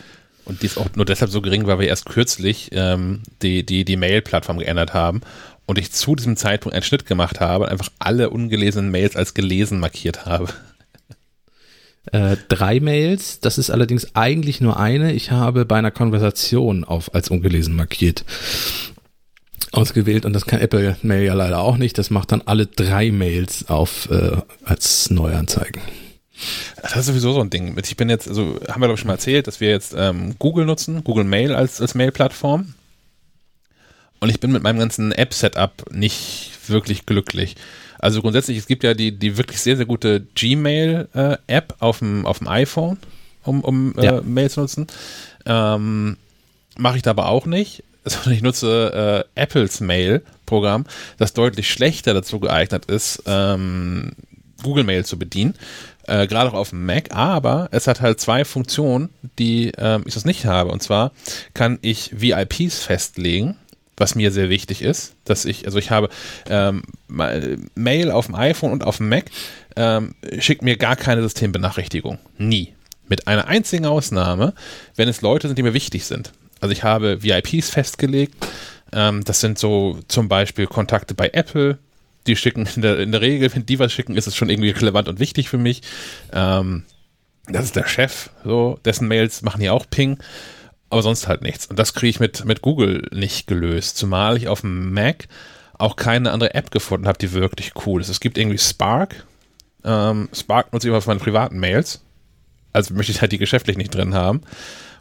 Und 0.46 0.62
die 0.62 0.66
ist 0.66 0.78
auch 0.78 0.88
nur 0.96 1.06
deshalb 1.06 1.32
so 1.32 1.42
gering, 1.42 1.68
weil 1.68 1.80
wir 1.80 1.88
erst 1.88 2.08
kürzlich 2.08 2.70
ähm, 2.74 3.22
die, 3.42 3.64
die, 3.64 3.86
die 3.86 3.98
Mail-Plattform 3.98 4.58
geändert 4.58 4.94
haben 4.94 5.22
und 5.68 5.78
ich 5.78 5.92
zu 5.92 6.16
diesem 6.16 6.36
Zeitpunkt 6.36 6.74
einen 6.74 6.84
Schnitt 6.84 7.06
gemacht 7.06 7.40
habe 7.40 7.66
und 7.66 7.70
einfach 7.70 7.90
alle 8.00 8.32
ungelesenen 8.32 8.90
Mails 8.90 9.16
als 9.16 9.36
gelesen 9.36 9.80
markiert 9.80 10.26
habe. 10.26 10.48
Äh, 12.14 12.38
drei 12.48 12.80
Mails, 12.80 13.40
das 13.40 13.60
ist 13.60 13.70
allerdings 13.70 14.16
eigentlich 14.16 14.62
nur 14.62 14.80
eine. 14.80 15.12
Ich 15.12 15.30
habe 15.30 15.66
bei 15.66 15.76
einer 15.76 15.92
Konversation 15.92 16.84
auf 16.84 17.14
als 17.14 17.30
ungelesen 17.30 17.76
markiert 17.76 18.24
ausgewählt 19.72 20.26
und 20.26 20.34
das 20.34 20.46
kann 20.46 20.60
Apple 20.60 20.98
Mail 21.02 21.24
ja 21.24 21.34
leider 21.34 21.60
auch 21.60 21.78
nicht. 21.78 21.98
Das 21.98 22.10
macht 22.10 22.32
dann 22.32 22.42
alle 22.46 22.66
drei 22.66 23.12
Mails 23.12 23.70
auf 23.70 24.10
äh, 24.12 24.38
als 24.64 25.10
Neuanzeigen. 25.10 25.82
Das 26.82 26.96
ist 26.96 27.08
sowieso 27.08 27.34
so 27.34 27.42
ein 27.42 27.50
Ding. 27.50 27.78
Ich 27.84 27.98
bin 27.98 28.10
jetzt, 28.10 28.28
also 28.28 28.60
haben 28.68 28.82
wir 28.82 28.88
glaube 28.88 28.94
ich 28.94 29.00
schon 29.00 29.08
mal 29.08 29.16
erzählt, 29.16 29.48
dass 29.48 29.60
wir 29.60 29.70
jetzt 29.70 29.94
ähm, 29.98 30.36
Google 30.40 30.66
nutzen, 30.66 31.04
Google 31.04 31.26
Mail 31.26 31.54
als, 31.54 31.82
als 31.82 31.96
Mail-Plattform. 31.96 32.74
Und 34.22 34.30
ich 34.30 34.40
bin 34.40 34.52
mit 34.52 34.64
meinem 34.64 34.80
ganzen 34.80 35.12
App-Setup 35.12 35.92
nicht 35.92 36.52
wirklich 36.68 37.06
glücklich. 37.06 37.56
Also 38.00 38.22
grundsätzlich, 38.22 38.58
es 38.58 38.68
gibt 38.68 38.84
ja 38.84 38.94
die, 38.94 39.12
die 39.12 39.38
wirklich 39.38 39.60
sehr, 39.60 39.76
sehr 39.76 39.86
gute 39.86 40.22
Gmail-App 40.36 41.72
äh, 41.72 41.76
auf, 41.80 42.00
dem, 42.00 42.26
auf 42.26 42.40
dem 42.40 42.48
iPhone, 42.48 42.98
um, 43.44 43.62
um 43.62 43.98
äh, 43.98 44.06
ja. 44.06 44.22
Mail 44.22 44.50
zu 44.50 44.62
nutzen. 44.62 44.88
Ähm, 45.46 46.18
Mache 46.78 46.96
ich 46.96 47.02
da 47.02 47.12
aber 47.12 47.28
auch 47.28 47.46
nicht, 47.46 47.84
sondern 48.14 48.34
ich 48.34 48.42
nutze 48.42 49.26
äh, 49.36 49.42
Apples 49.42 49.80
Mail-Programm, 49.80 50.86
das 51.18 51.34
deutlich 51.34 51.70
schlechter 51.70 52.14
dazu 52.14 52.40
geeignet 52.40 52.86
ist, 52.86 53.24
ähm, 53.26 54.12
Google 54.64 54.84
Mail 54.84 55.06
zu 55.06 55.18
bedienen. 55.18 55.56
Äh, 56.08 56.28
gerade 56.28 56.50
auch 56.50 56.56
auf 56.56 56.72
dem 56.72 56.86
Mac, 56.86 57.16
aber 57.16 57.70
es 57.72 57.88
hat 57.88 58.02
halt 58.02 58.20
zwei 58.20 58.44
Funktionen, 58.44 59.10
die 59.38 59.72
ähm, 59.78 60.04
ich 60.08 60.16
das 60.16 60.26
nicht 60.26 60.46
habe. 60.46 60.72
Und 60.72 60.82
zwar 60.82 61.12
kann 61.54 61.78
ich 61.82 62.20
VIPs 62.20 62.84
festlegen 62.84 63.56
was 64.00 64.16
mir 64.16 64.32
sehr 64.32 64.50
wichtig 64.50 64.82
ist, 64.82 65.16
dass 65.26 65.46
ich, 65.46 65.66
also 65.66 65.78
ich 65.78 65.92
habe 65.92 66.10
ähm, 66.50 66.84
Mail 67.76 68.12
auf 68.12 68.28
dem 68.28 68.36
iPhone 68.36 68.72
und 68.72 68.84
auf 68.84 68.98
dem 68.98 69.10
Mac, 69.10 69.26
ähm, 69.76 70.16
schickt 70.40 70.62
mir 70.62 70.78
gar 70.78 70.96
keine 70.96 71.22
Systembenachrichtigung. 71.22 72.18
Nie. 72.38 72.74
Mit 73.08 73.28
einer 73.28 73.48
einzigen 73.48 73.86
Ausnahme, 73.86 74.54
wenn 74.96 75.10
es 75.10 75.22
Leute 75.22 75.48
sind, 75.48 75.58
die 75.58 75.64
mir 75.64 75.74
wichtig 75.74 76.06
sind. 76.06 76.32
Also 76.60 76.72
ich 76.72 76.84
habe 76.84 77.24
VIPs 77.24 77.70
festgelegt. 77.70 78.36
Ähm, 78.92 79.24
das 79.24 79.40
sind 79.40 79.60
so 79.60 80.00
zum 80.08 80.28
Beispiel 80.28 80.68
Kontakte 80.68 81.14
bei 81.14 81.30
Apple. 81.34 81.78
Die 82.28 82.36
schicken 82.36 82.68
in 82.76 82.82
der, 82.82 83.00
in 83.00 83.12
der 83.12 83.22
Regel, 83.22 83.54
wenn 83.54 83.66
die 83.66 83.80
was 83.80 83.94
schicken, 83.94 84.18
ist 84.18 84.28
es 84.28 84.36
schon 84.36 84.50
irgendwie 84.50 84.72
relevant 84.72 85.08
und 85.08 85.20
wichtig 85.20 85.50
für 85.50 85.58
mich. 85.58 85.82
Ähm, 86.34 86.84
das 87.48 87.66
ist 87.66 87.76
der 87.76 87.88
Chef, 87.88 88.30
so, 88.44 88.80
dessen 88.86 89.08
Mails 89.08 89.42
machen 89.42 89.62
hier 89.62 89.74
auch 89.74 89.86
Ping 89.90 90.20
aber 90.90 91.02
sonst 91.02 91.28
halt 91.28 91.42
nichts. 91.42 91.66
Und 91.68 91.78
das 91.78 91.94
kriege 91.94 92.10
ich 92.10 92.20
mit, 92.20 92.46
mit 92.46 92.62
Google 92.62 93.08
nicht 93.12 93.48
gelöst, 93.48 93.98
zumal 93.98 94.38
ich 94.38 94.48
auf 94.48 94.62
dem 94.62 94.94
Mac 94.94 95.28
auch 95.78 95.96
keine 95.96 96.32
andere 96.32 96.56
App 96.56 96.72
gefunden 96.72 97.08
habe, 97.08 97.18
die 97.18 97.32
wirklich 97.32 97.74
cool 97.86 98.02
ist. 98.02 98.10
Es 98.10 98.20
gibt 98.20 98.38
irgendwie 98.38 98.58
Spark. 98.58 99.26
Ähm, 99.84 100.30
Spark 100.34 100.74
nutze 100.74 100.88
ich 100.88 100.90
immer 100.90 101.02
für 101.02 101.10
meine 101.10 101.22
privaten 101.22 101.60
Mails. 101.60 102.02
Also 102.74 102.94
möchte 102.94 103.12
ich 103.12 103.22
halt 103.22 103.32
die 103.32 103.38
geschäftlich 103.38 103.78
nicht 103.78 103.94
drin 103.96 104.14
haben. 104.14 104.42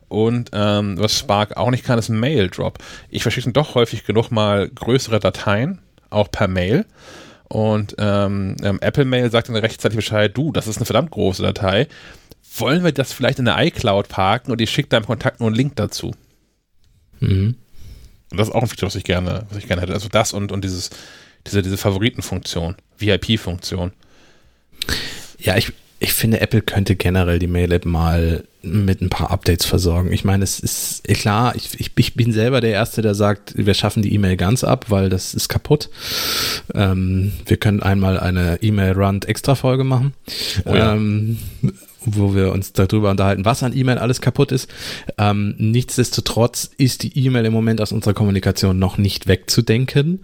Und 0.09 0.51
ähm, 0.53 0.99
was 0.99 1.19
Spark 1.19 1.57
auch 1.57 1.71
nicht 1.71 1.85
kann, 1.85 1.99
ist 1.99 2.09
Mail 2.09 2.49
Drop. 2.49 2.79
Ich 3.11 3.23
verschicke 3.23 3.53
doch 3.53 3.75
häufig 3.75 4.05
genug 4.05 4.31
mal 4.31 4.69
größere 4.69 5.21
Dateien, 5.21 5.81
auch 6.11 6.31
per 6.31 6.49
Mail. 6.49 6.87
Und 7.49 7.95
ähm, 7.99 8.57
ähm, 8.63 8.79
Apple 8.81 9.05
Mail 9.05 9.31
sagt 9.31 9.49
dann 9.49 9.57
rechtzeitig 9.57 9.97
Bescheid, 9.97 10.37
du, 10.37 10.53
das 10.53 10.67
ist 10.67 10.79
eine 10.79 10.87
verdammt 10.87 11.11
große 11.11 11.43
Datei 11.43 11.89
wollen 12.57 12.85
wir 12.85 12.93
das 12.93 13.13
vielleicht 13.13 13.39
in 13.39 13.45
der 13.45 13.59
iCloud 13.59 14.09
parken 14.09 14.53
und 14.53 14.61
ich 14.61 14.71
schicke 14.71 14.89
deinem 14.89 15.07
Kontakt 15.07 15.41
nur 15.41 15.49
einen 15.49 15.57
Link 15.57 15.77
dazu. 15.77 16.15
Mhm. 17.21 17.57
Und 18.31 18.39
das 18.39 18.49
ist 18.49 18.55
auch 18.55 18.63
ein 18.63 18.69
Feature, 18.69 18.89
was 18.89 18.97
ich 18.97 19.05
gerne, 19.05 19.47
was 19.49 19.59
ich 19.59 19.67
gerne 19.67 19.83
hätte. 19.83 19.95
Also 19.95 20.09
das 20.09 20.33
und, 20.33 20.53
und 20.53 20.65
dieses, 20.65 20.91
diese, 21.47 21.63
diese 21.63 21.77
Favoritenfunktion, 21.77 22.77
VIP-Funktion. 22.99 23.93
Ja, 25.39 25.57
ich, 25.57 25.73
ich 25.99 26.13
finde, 26.13 26.41
Apple 26.41 26.63
könnte 26.63 26.97
generell 26.97 27.39
die 27.39 27.47
Mail-App 27.47 27.85
mal 27.85 28.45
mit 28.73 29.01
ein 29.01 29.11
paar 29.11 29.31
Updates 29.31 29.67
versorgen. 29.67 30.13
Ich 30.13 30.25
meine, 30.25 30.45
es 30.45 30.61
ist 30.61 31.05
klar, 31.05 31.55
ich, 31.57 31.79
ich, 31.79 31.91
ich 31.97 32.15
bin 32.15 32.33
selber 32.33 32.61
der 32.61 32.71
Erste, 32.71 33.03
der 33.03 33.15
sagt, 33.15 33.55
wir 33.57 33.75
schaffen 33.75 34.03
die 34.03 34.15
E-Mail 34.15 34.37
ganz 34.37 34.65
ab, 34.65 34.87
weil 34.89 35.09
das 35.09 35.35
ist 35.35 35.49
kaputt. 35.49 35.91
Ähm, 36.75 37.33
wir 37.47 37.57
können 37.57 37.83
einmal 37.83 38.19
eine 38.19 38.59
E-Mail-Run-Extra-Folge 38.63 39.85
machen. 39.85 40.15
Oh 40.65 40.75
ja. 40.75 40.95
ähm, 40.95 41.39
wo 42.05 42.35
wir 42.35 42.53
uns 42.53 42.73
darüber 42.73 43.11
unterhalten, 43.11 43.45
was 43.45 43.63
an 43.63 43.77
E-Mail 43.77 43.99
alles 43.99 44.21
kaputt 44.21 44.53
ist. 44.53 44.71
Ähm, 45.19 45.55
nichtsdestotrotz 45.59 46.71
ist 46.77 47.03
die 47.03 47.19
E-Mail 47.19 47.47
im 47.47 47.53
Moment 47.53 47.81
aus 47.81 47.93
unserer 47.93 48.15
Kommunikation 48.15 48.79
noch 48.79 48.99
nicht 48.99 49.27
wegzudenken, 49.27 50.21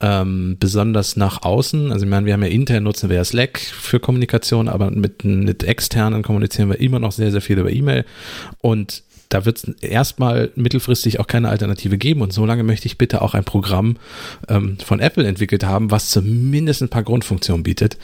ähm, 0.00 0.56
besonders 0.58 1.16
nach 1.16 1.42
außen. 1.42 1.92
Also 1.92 2.04
ich 2.04 2.10
meine, 2.10 2.26
wir 2.26 2.32
haben 2.32 2.42
ja 2.42 2.48
intern 2.48 2.82
nutzen 2.82 3.08
wir 3.08 3.16
ja 3.16 3.24
Slack 3.24 3.58
für 3.58 4.00
Kommunikation, 4.00 4.68
aber 4.68 4.90
mit, 4.90 5.24
mit 5.24 5.62
externen 5.62 6.22
kommunizieren 6.22 6.68
wir 6.68 6.80
immer 6.80 6.98
noch 6.98 7.12
sehr, 7.12 7.30
sehr 7.30 7.40
viel 7.40 7.58
über 7.58 7.70
E-Mail 7.70 7.81
und 8.60 9.02
da 9.32 9.46
wird 9.46 9.56
es 9.58 9.64
erstmal 9.80 10.50
mittelfristig 10.56 11.18
auch 11.18 11.26
keine 11.26 11.48
Alternative 11.48 11.96
geben. 11.96 12.20
Und 12.20 12.32
solange 12.32 12.64
möchte 12.64 12.86
ich 12.86 12.98
bitte 12.98 13.22
auch 13.22 13.34
ein 13.34 13.44
Programm 13.44 13.96
ähm, 14.48 14.76
von 14.84 15.00
Apple 15.00 15.26
entwickelt 15.26 15.64
haben, 15.64 15.90
was 15.90 16.10
zumindest 16.10 16.82
ein 16.82 16.90
paar 16.90 17.02
Grundfunktionen 17.02 17.62
bietet. 17.62 17.96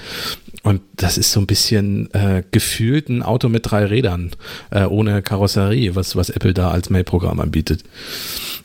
Und 0.62 0.80
das 0.96 1.18
ist 1.18 1.32
so 1.32 1.40
ein 1.40 1.46
bisschen 1.46 2.12
äh, 2.14 2.42
gefühlt 2.50 3.10
ein 3.10 3.22
Auto 3.22 3.48
mit 3.48 3.70
drei 3.70 3.84
Rädern, 3.84 4.30
äh, 4.70 4.84
ohne 4.84 5.20
Karosserie, 5.22 5.94
was, 5.94 6.16
was 6.16 6.30
Apple 6.30 6.54
da 6.54 6.70
als 6.70 6.88
Mail-Programm 6.88 7.40
anbietet. 7.40 7.84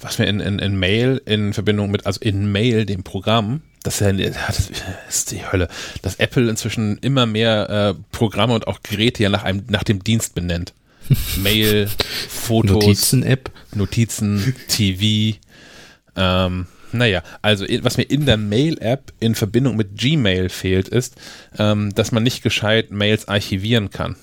Was 0.02 0.18
mir 0.18 0.26
in, 0.26 0.40
in, 0.40 0.60
in 0.60 0.80
Mail 0.80 1.22
in 1.26 1.54
Verbindung 1.54 1.92
mit, 1.92 2.06
also 2.06 2.22
in 2.22 2.52
Mail, 2.52 2.86
dem 2.86 3.04
Programm, 3.04 3.62
das 3.84 4.00
ist, 4.00 4.84
ist 5.10 5.32
die 5.32 5.46
Hölle, 5.46 5.68
dass 6.02 6.16
Apple 6.16 6.50
inzwischen 6.50 6.98
immer 7.00 7.26
mehr 7.26 7.70
äh, 7.70 8.02
Programme 8.14 8.54
und 8.54 8.68
auch 8.68 8.82
Geräte 8.84 9.24
ja 9.24 9.30
nach, 9.30 9.44
einem, 9.44 9.64
nach 9.68 9.84
dem 9.84 10.02
Dienst 10.02 10.34
benennt. 10.34 10.74
Mail, 11.38 11.90
Fotos, 12.30 12.72
Notizen-App, 12.72 13.52
Notizen, 13.74 14.56
TV. 14.68 15.38
Ähm, 16.16 16.68
naja, 16.92 17.24
also 17.42 17.66
was 17.82 17.98
mir 17.98 18.04
in 18.04 18.26
der 18.26 18.38
Mail-App 18.38 19.14
in 19.20 19.36
Verbindung 19.36 19.76
mit 19.76 19.98
Gmail 19.98 20.50
fehlt, 20.50 20.88
ist, 20.88 21.16
ähm, 21.58 21.94
dass 21.96 22.12
man 22.12 22.24
nicht 22.24 22.44
gescheit 22.44 22.92
Mails 22.92 23.28
archivieren 23.28 23.90
kann. 23.90 24.16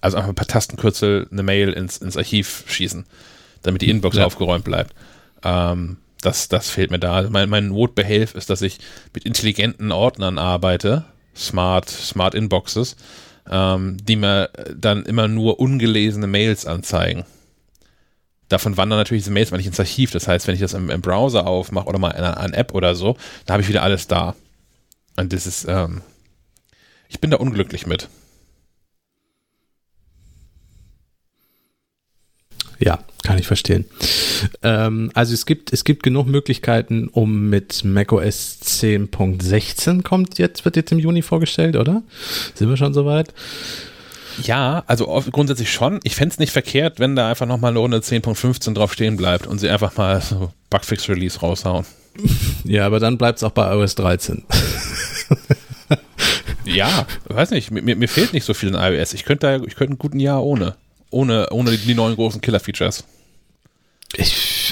Also 0.00 0.16
einfach 0.16 0.30
ein 0.30 0.34
paar 0.34 0.46
Tastenkürzel 0.46 1.28
eine 1.30 1.42
Mail 1.42 1.72
ins, 1.72 1.98
ins 1.98 2.16
Archiv 2.16 2.64
schießen, 2.66 3.06
damit 3.62 3.82
die 3.82 3.90
Inbox 3.90 4.16
ja. 4.16 4.24
aufgeräumt 4.24 4.64
bleibt. 4.64 4.94
Ähm, 5.42 5.98
das, 6.20 6.48
das 6.48 6.70
fehlt 6.70 6.90
mir 6.90 6.98
da. 6.98 7.28
Mein, 7.30 7.48
mein 7.50 7.68
Notbehelf 7.68 8.34
ist, 8.34 8.48
dass 8.50 8.62
ich 8.62 8.78
mit 9.12 9.24
intelligenten 9.24 9.92
Ordnern 9.92 10.38
arbeite, 10.38 11.04
Smart, 11.36 11.88
Smart 11.88 12.34
Inboxes, 12.34 12.96
ähm, 13.50 13.96
die 14.02 14.16
mir 14.16 14.50
dann 14.76 15.04
immer 15.04 15.28
nur 15.28 15.60
ungelesene 15.60 16.26
Mails 16.26 16.66
anzeigen. 16.66 17.24
Davon 18.48 18.76
wandern 18.76 18.98
natürlich 18.98 19.24
diese 19.24 19.32
Mails 19.32 19.50
mal 19.50 19.56
nicht 19.56 19.66
ins 19.66 19.80
Archiv. 19.80 20.10
Das 20.10 20.28
heißt, 20.28 20.46
wenn 20.46 20.54
ich 20.54 20.60
das 20.60 20.74
im, 20.74 20.90
im 20.90 21.00
Browser 21.00 21.46
aufmache 21.46 21.86
oder 21.86 21.98
mal 21.98 22.10
in 22.10 22.24
einer, 22.24 22.56
App 22.56 22.74
oder 22.74 22.94
so, 22.94 23.16
da 23.46 23.54
habe 23.54 23.62
ich 23.62 23.68
wieder 23.68 23.82
alles 23.82 24.06
da. 24.06 24.34
Und 25.16 25.32
das 25.32 25.46
ist, 25.46 25.66
ähm, 25.68 26.02
ich 27.08 27.20
bin 27.20 27.30
da 27.30 27.38
unglücklich 27.38 27.86
mit. 27.86 28.08
Ja, 32.78 32.98
kann 33.24 33.38
ich 33.38 33.46
verstehen. 33.46 33.86
Ähm, 34.62 35.10
also 35.14 35.34
es 35.34 35.46
gibt, 35.46 35.72
es 35.72 35.84
gibt 35.84 36.02
genug 36.02 36.26
Möglichkeiten, 36.26 37.08
um 37.08 37.48
mit 37.48 37.84
macOS 37.84 38.58
10.16 38.62 40.02
kommt 40.02 40.38
jetzt, 40.38 40.64
wird 40.64 40.76
jetzt 40.76 40.92
im 40.92 40.98
Juni 40.98 41.22
vorgestellt, 41.22 41.76
oder? 41.76 42.02
Sind 42.54 42.68
wir 42.68 42.76
schon 42.76 42.94
soweit? 42.94 43.32
Ja, 44.42 44.84
also 44.86 45.06
grundsätzlich 45.30 45.72
schon. 45.72 46.00
Ich 46.02 46.16
fände 46.16 46.32
es 46.32 46.38
nicht 46.38 46.52
verkehrt, 46.52 46.98
wenn 46.98 47.16
da 47.16 47.30
einfach 47.30 47.46
nochmal 47.46 47.70
eine 47.70 47.78
Runde 47.78 47.98
10.15 47.98 48.74
drauf 48.74 48.92
stehen 48.92 49.16
bleibt 49.16 49.46
und 49.46 49.58
sie 49.58 49.68
einfach 49.68 49.96
mal 49.96 50.20
so 50.20 50.52
Bugfix-Release 50.70 51.40
raushauen. 51.40 51.86
Ja, 52.64 52.86
aber 52.86 53.00
dann 53.00 53.18
bleibt 53.18 53.38
es 53.38 53.44
auch 53.44 53.52
bei 53.52 53.72
iOS 53.74 53.94
13. 53.94 54.44
ja, 56.64 57.06
weiß 57.26 57.50
nicht, 57.50 57.70
mir, 57.70 57.82
mir 57.82 58.08
fehlt 58.08 58.32
nicht 58.32 58.44
so 58.44 58.54
viel 58.54 58.70
in 58.70 58.74
iOS. 58.74 59.14
Ich 59.14 59.24
könnte 59.24 59.62
ich 59.66 59.76
könnte 59.76 59.94
ein 59.94 59.98
guten 59.98 60.20
Jahr 60.20 60.42
ohne 60.42 60.76
ohne, 61.14 61.48
ohne 61.50 61.76
die 61.76 61.94
neuen 61.94 62.16
großen 62.16 62.40
Killer-Features. 62.40 63.04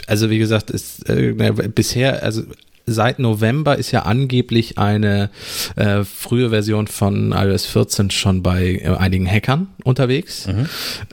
Also 0.06 0.30
wie 0.30 0.38
gesagt, 0.38 0.70
ist, 0.70 1.08
äh, 1.08 1.32
bisher, 1.74 2.22
also 2.22 2.42
seit 2.86 3.18
November 3.18 3.78
ist 3.78 3.90
ja 3.92 4.02
angeblich 4.02 4.78
eine 4.78 5.30
äh, 5.76 6.04
frühe 6.04 6.50
Version 6.50 6.86
von 6.86 7.32
iOS 7.32 7.66
14 7.66 8.10
schon 8.10 8.42
bei 8.42 8.80
äh, 8.82 8.88
einigen 8.96 9.26
Hackern 9.26 9.68
unterwegs. 9.84 10.46
Mhm. 10.46 10.68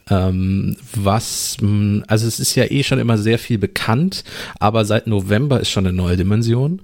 Ähm, 0.10 0.78
was, 0.96 1.58
mh, 1.62 2.04
also 2.08 2.28
es 2.28 2.40
ist 2.40 2.56
ja 2.56 2.66
eh 2.66 2.84
schon 2.84 3.00
immer 3.00 3.18
sehr 3.18 3.40
viel 3.40 3.58
bekannt, 3.58 4.24
aber 4.60 4.86
seit 4.86 5.08
November 5.08 5.60
ist 5.60 5.70
schon 5.70 5.86
eine 5.86 5.96
neue 5.96 6.18
Dimension. 6.18 6.82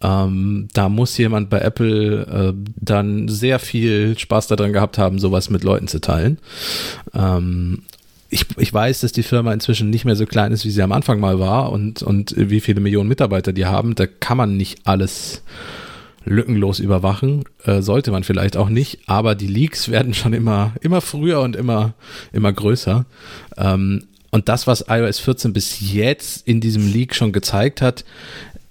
Ähm, 0.00 0.68
da 0.72 0.88
muss 0.88 1.18
jemand 1.18 1.50
bei 1.50 1.60
Apple 1.60 2.54
äh, 2.54 2.70
dann 2.76 3.28
sehr 3.28 3.58
viel 3.58 4.16
Spaß 4.18 4.48
daran 4.48 4.72
gehabt 4.72 4.98
haben, 4.98 5.18
sowas 5.18 5.50
mit 5.50 5.64
Leuten 5.64 5.88
zu 5.88 6.00
teilen. 6.00 6.38
Ähm, 7.14 7.82
ich, 8.30 8.44
ich 8.58 8.72
weiß, 8.72 9.00
dass 9.00 9.12
die 9.12 9.22
Firma 9.22 9.52
inzwischen 9.52 9.90
nicht 9.90 10.04
mehr 10.04 10.16
so 10.16 10.26
klein 10.26 10.52
ist, 10.52 10.64
wie 10.64 10.70
sie 10.70 10.82
am 10.82 10.92
Anfang 10.92 11.18
mal 11.20 11.38
war 11.38 11.72
und, 11.72 12.02
und 12.02 12.34
wie 12.36 12.60
viele 12.60 12.80
Millionen 12.80 13.08
Mitarbeiter 13.08 13.52
die 13.52 13.66
haben. 13.66 13.94
Da 13.94 14.06
kann 14.06 14.36
man 14.36 14.56
nicht 14.56 14.86
alles 14.86 15.42
lückenlos 16.24 16.78
überwachen. 16.78 17.44
Äh, 17.64 17.80
sollte 17.80 18.10
man 18.10 18.24
vielleicht 18.24 18.56
auch 18.56 18.68
nicht, 18.68 19.00
aber 19.06 19.34
die 19.34 19.46
Leaks 19.46 19.88
werden 19.88 20.12
schon 20.12 20.34
immer, 20.34 20.74
immer 20.82 21.00
früher 21.00 21.40
und 21.40 21.56
immer, 21.56 21.94
immer 22.32 22.52
größer. 22.52 23.06
Ähm, 23.56 24.04
und 24.30 24.50
das, 24.50 24.66
was 24.66 24.84
iOS 24.88 25.20
14 25.20 25.54
bis 25.54 25.92
jetzt 25.92 26.46
in 26.46 26.60
diesem 26.60 26.86
Leak 26.86 27.14
schon 27.14 27.32
gezeigt 27.32 27.80
hat, 27.80 28.04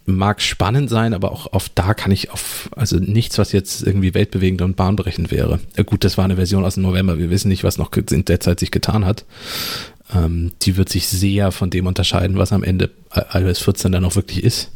mag 0.07 0.41
spannend 0.41 0.89
sein, 0.89 1.13
aber 1.13 1.31
auch 1.33 1.51
auf 1.51 1.69
da 1.69 1.93
kann 1.93 2.11
ich 2.11 2.31
auf, 2.31 2.69
also 2.75 2.97
nichts, 2.97 3.37
was 3.37 3.51
jetzt 3.51 3.83
irgendwie 3.83 4.13
weltbewegend 4.13 4.61
und 4.61 4.77
bahnbrechend 4.77 5.31
wäre. 5.31 5.59
Ja, 5.75 5.83
gut, 5.83 6.05
das 6.05 6.17
war 6.17 6.23
eine 6.23 6.37
Version 6.37 6.63
aus 6.63 6.75
dem 6.75 6.83
November. 6.83 7.19
Wir 7.19 7.29
wissen 7.29 7.49
nicht, 7.49 7.65
was 7.65 7.77
noch 7.77 7.91
in 7.91 8.23
der 8.23 8.39
Zeit 8.39 8.59
sich 8.59 8.71
getan 8.71 9.05
hat. 9.05 9.25
Ähm, 10.15 10.53
die 10.61 10.77
wird 10.77 10.87
sich 10.87 11.09
sehr 11.09 11.51
von 11.51 11.69
dem 11.69 11.87
unterscheiden, 11.87 12.37
was 12.37 12.53
am 12.53 12.63
Ende 12.63 12.89
iOS 13.33 13.59
14 13.59 13.91
dann 13.91 14.03
noch 14.03 14.15
wirklich 14.15 14.43
ist. 14.43 14.71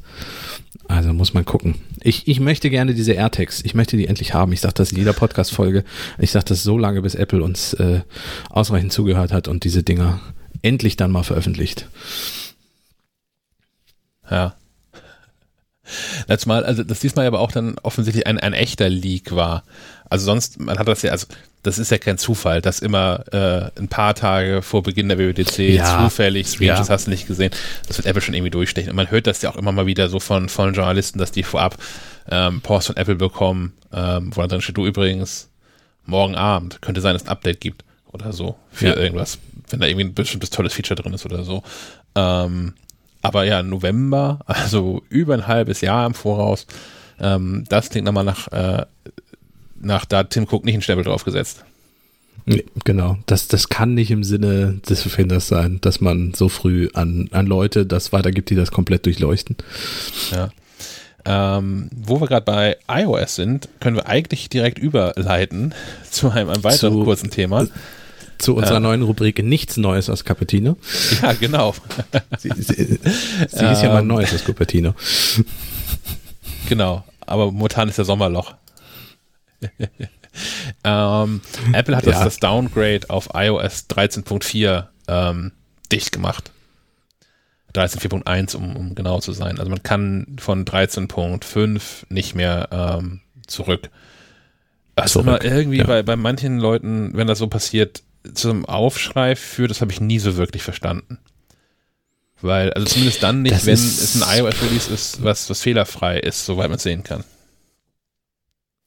Also 0.89 1.13
muss 1.13 1.33
man 1.33 1.45
gucken. 1.45 1.75
Ich, 2.01 2.27
ich 2.27 2.41
möchte 2.41 2.69
gerne 2.69 2.93
diese 2.93 3.13
AirTags, 3.13 3.63
ich 3.63 3.73
möchte 3.73 3.95
die 3.95 4.07
endlich 4.07 4.33
haben. 4.33 4.51
Ich 4.51 4.59
sage 4.59 4.73
das 4.73 4.91
in 4.91 4.97
jeder 4.97 5.13
Podcast-Folge. 5.13 5.85
Ich 6.19 6.31
sage 6.31 6.45
das 6.49 6.63
so 6.63 6.77
lange, 6.77 7.01
bis 7.01 7.15
Apple 7.15 7.41
uns 7.41 7.73
äh, 7.75 8.01
ausreichend 8.49 8.91
zugehört 8.91 9.31
hat 9.31 9.47
und 9.47 9.63
diese 9.63 9.83
Dinger 9.83 10.19
endlich 10.61 10.97
dann 10.97 11.11
mal 11.11 11.23
veröffentlicht. 11.23 11.87
Ja, 14.29 14.55
Letztes 16.27 16.45
Mal, 16.45 16.63
also 16.63 16.83
das 16.83 16.99
diesmal 16.99 17.25
aber 17.27 17.39
auch 17.39 17.51
dann 17.51 17.75
offensichtlich 17.83 18.27
ein, 18.27 18.39
ein 18.39 18.53
echter 18.53 18.89
Leak 18.89 19.35
war. 19.35 19.63
Also 20.09 20.25
sonst, 20.25 20.59
man 20.59 20.77
hat 20.77 20.87
das 20.87 21.01
ja, 21.01 21.11
also 21.11 21.27
das 21.63 21.77
ist 21.77 21.91
ja 21.91 21.97
kein 21.97 22.17
Zufall, 22.17 22.61
dass 22.61 22.79
immer 22.79 23.23
äh, 23.31 23.79
ein 23.79 23.87
paar 23.87 24.15
Tage 24.15 24.61
vor 24.61 24.83
Beginn 24.83 25.09
der 25.09 25.19
WWDC 25.19 25.59
ja. 25.59 26.03
zufällig 26.03 26.47
Streams, 26.47 26.87
ja. 26.87 26.89
hast 26.89 27.07
du 27.07 27.11
nicht 27.11 27.27
gesehen, 27.27 27.51
das 27.87 27.97
wird 27.97 28.07
Apple 28.07 28.21
schon 28.21 28.33
irgendwie 28.33 28.49
durchstechen. 28.49 28.89
Und 28.89 28.95
man 28.95 29.11
hört 29.11 29.27
das 29.27 29.41
ja 29.41 29.51
auch 29.51 29.55
immer 29.55 29.71
mal 29.71 29.85
wieder 29.85 30.09
so 30.09 30.19
von, 30.19 30.49
von 30.49 30.73
Journalisten, 30.73 31.19
dass 31.19 31.31
die 31.31 31.43
vorab 31.43 31.77
ähm, 32.29 32.61
Post 32.61 32.87
von 32.87 32.97
Apple 32.97 33.15
bekommen, 33.15 33.73
ähm, 33.93 34.35
wo 34.35 34.41
dann 34.41 34.49
drin 34.49 34.61
steht, 34.61 34.77
du 34.77 34.85
übrigens, 34.85 35.49
morgen 36.05 36.35
Abend 36.35 36.81
könnte 36.81 37.01
sein, 37.01 37.13
dass 37.13 37.23
es 37.23 37.27
ein 37.27 37.31
Update 37.31 37.61
gibt 37.61 37.83
oder 38.11 38.33
so 38.33 38.57
für 38.71 38.87
ja. 38.87 38.95
irgendwas, 38.95 39.37
wenn 39.69 39.79
da 39.79 39.87
irgendwie 39.87 40.05
ein 40.05 40.13
bestimmtes 40.13 40.49
tolles 40.49 40.73
Feature 40.73 41.01
drin 41.01 41.13
ist 41.13 41.25
oder 41.25 41.43
so. 41.43 41.63
Ähm, 42.15 42.73
aber 43.21 43.45
ja, 43.45 43.63
November, 43.63 44.39
also 44.45 45.01
über 45.09 45.33
ein 45.33 45.47
halbes 45.47 45.81
Jahr 45.81 46.05
im 46.05 46.13
Voraus, 46.13 46.65
ähm, 47.19 47.65
das 47.69 47.89
klingt 47.89 48.05
nochmal 48.05 48.23
nach, 48.23 48.47
äh, 48.49 48.85
nach 49.79 50.05
da 50.05 50.23
Tim 50.23 50.47
Cook 50.49 50.65
nicht 50.65 50.75
einen 50.75 50.81
Stempel 50.81 51.05
draufgesetzt. 51.05 51.63
Nee, 52.45 52.65
genau. 52.83 53.17
Das, 53.27 53.47
das 53.47 53.69
kann 53.69 53.93
nicht 53.93 54.09
im 54.09 54.23
Sinne 54.23 54.81
des 54.89 55.03
Erfinders 55.03 55.47
sein, 55.47 55.79
dass 55.81 56.01
man 56.01 56.33
so 56.33 56.49
früh 56.49 56.89
an, 56.93 57.29
an 57.31 57.45
Leute 57.45 57.85
das 57.85 58.11
weitergibt, 58.13 58.49
die 58.49 58.55
das 58.55 58.71
komplett 58.71 59.05
durchleuchten. 59.05 59.57
Ja. 60.31 60.49
Ähm, 61.23 61.89
wo 61.95 62.19
wir 62.19 62.27
gerade 62.27 62.45
bei 62.45 62.77
iOS 62.89 63.35
sind, 63.35 63.69
können 63.79 63.95
wir 63.95 64.07
eigentlich 64.07 64.49
direkt 64.49 64.79
überleiten 64.79 65.75
zu 66.09 66.31
einem, 66.31 66.49
einem 66.49 66.63
weiteren 66.63 66.93
zu, 66.93 67.03
kurzen 67.03 67.29
Thema 67.29 67.67
zu 68.41 68.55
unserer 68.55 68.75
ja. 68.75 68.79
neuen 68.79 69.01
Rubrik 69.03 69.43
Nichts 69.43 69.77
Neues 69.77 70.09
aus 70.09 70.25
Cupertino. 70.25 70.77
Ja, 71.21 71.33
genau. 71.33 71.73
sie, 72.37 72.51
sie, 72.57 72.73
sie 72.73 72.85
ist 72.85 73.81
ja 73.81 73.89
mal 73.89 74.01
ähm. 74.01 74.07
Neues 74.07 74.33
aus 74.33 74.43
Cupertino. 74.43 74.93
Genau, 76.67 77.03
aber 77.25 77.51
momentan 77.51 77.89
ist 77.89 77.97
der 77.97 78.05
Sommerloch. 78.05 78.55
ähm, 80.83 81.41
Apple 81.73 81.95
hat 81.95 82.05
ja. 82.05 82.11
das, 82.11 82.23
das, 82.23 82.39
Downgrade 82.39 83.09
auf 83.09 83.29
iOS 83.33 83.87
13.4 83.89 84.87
ähm, 85.07 85.51
dicht 85.91 86.11
gemacht. 86.11 86.51
13.4.1, 87.75 88.55
um, 88.55 88.75
um 88.75 88.95
genau 88.95 89.19
zu 89.19 89.31
sein. 89.31 89.59
Also 89.59 89.69
man 89.69 89.83
kann 89.83 90.35
von 90.39 90.65
13.5 90.65 92.05
nicht 92.09 92.35
mehr 92.35 92.67
ähm, 92.71 93.21
zurück. 93.47 93.89
Das 94.95 95.15
ist 95.15 95.21
immer 95.21 95.43
irgendwie 95.43 95.77
ja. 95.77 95.85
bei, 95.85 96.03
bei 96.03 96.15
manchen 96.15 96.59
Leuten, 96.59 97.11
wenn 97.15 97.27
das 97.27 97.39
so 97.39 97.47
passiert, 97.47 98.03
zum 98.33 98.65
Aufschrei 98.65 99.35
führt, 99.35 99.71
das 99.71 99.81
habe 99.81 99.91
ich 99.91 100.01
nie 100.01 100.19
so 100.19 100.37
wirklich 100.37 100.63
verstanden. 100.63 101.19
Weil, 102.41 102.73
also 102.73 102.87
zumindest 102.87 103.21
dann 103.21 103.43
nicht, 103.43 103.55
Das 103.55 103.65
wenn 103.65 103.75
es 103.75 104.15
ein 104.15 104.39
iOS-Release 104.39 104.91
ist, 104.91 105.23
was, 105.23 105.49
was 105.49 105.61
fehlerfrei 105.61 106.19
ist, 106.19 106.45
soweit 106.45 106.69
man 106.69 106.77
es 106.77 106.83
sehen 106.83 107.03
kann. 107.03 107.23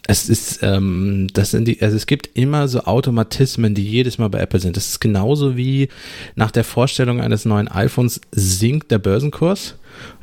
Es 0.06 0.28
ist, 0.28 0.58
ähm, 0.62 1.28
das 1.32 1.52
sind 1.52 1.66
die, 1.66 1.80
also 1.80 1.96
es 1.96 2.06
gibt 2.06 2.36
immer 2.36 2.68
so 2.68 2.80
Automatismen, 2.80 3.74
die 3.74 3.84
jedes 3.84 4.18
Mal 4.18 4.28
bei 4.28 4.38
Apple 4.40 4.60
sind. 4.60 4.76
Das 4.76 4.88
ist 4.88 5.00
genauso 5.00 5.56
wie 5.56 5.88
nach 6.34 6.50
der 6.50 6.64
Vorstellung 6.64 7.22
eines 7.22 7.46
neuen 7.46 7.68
iPhones 7.68 8.20
sinkt 8.30 8.90
der 8.90 8.98
Börsenkurs, 8.98 9.76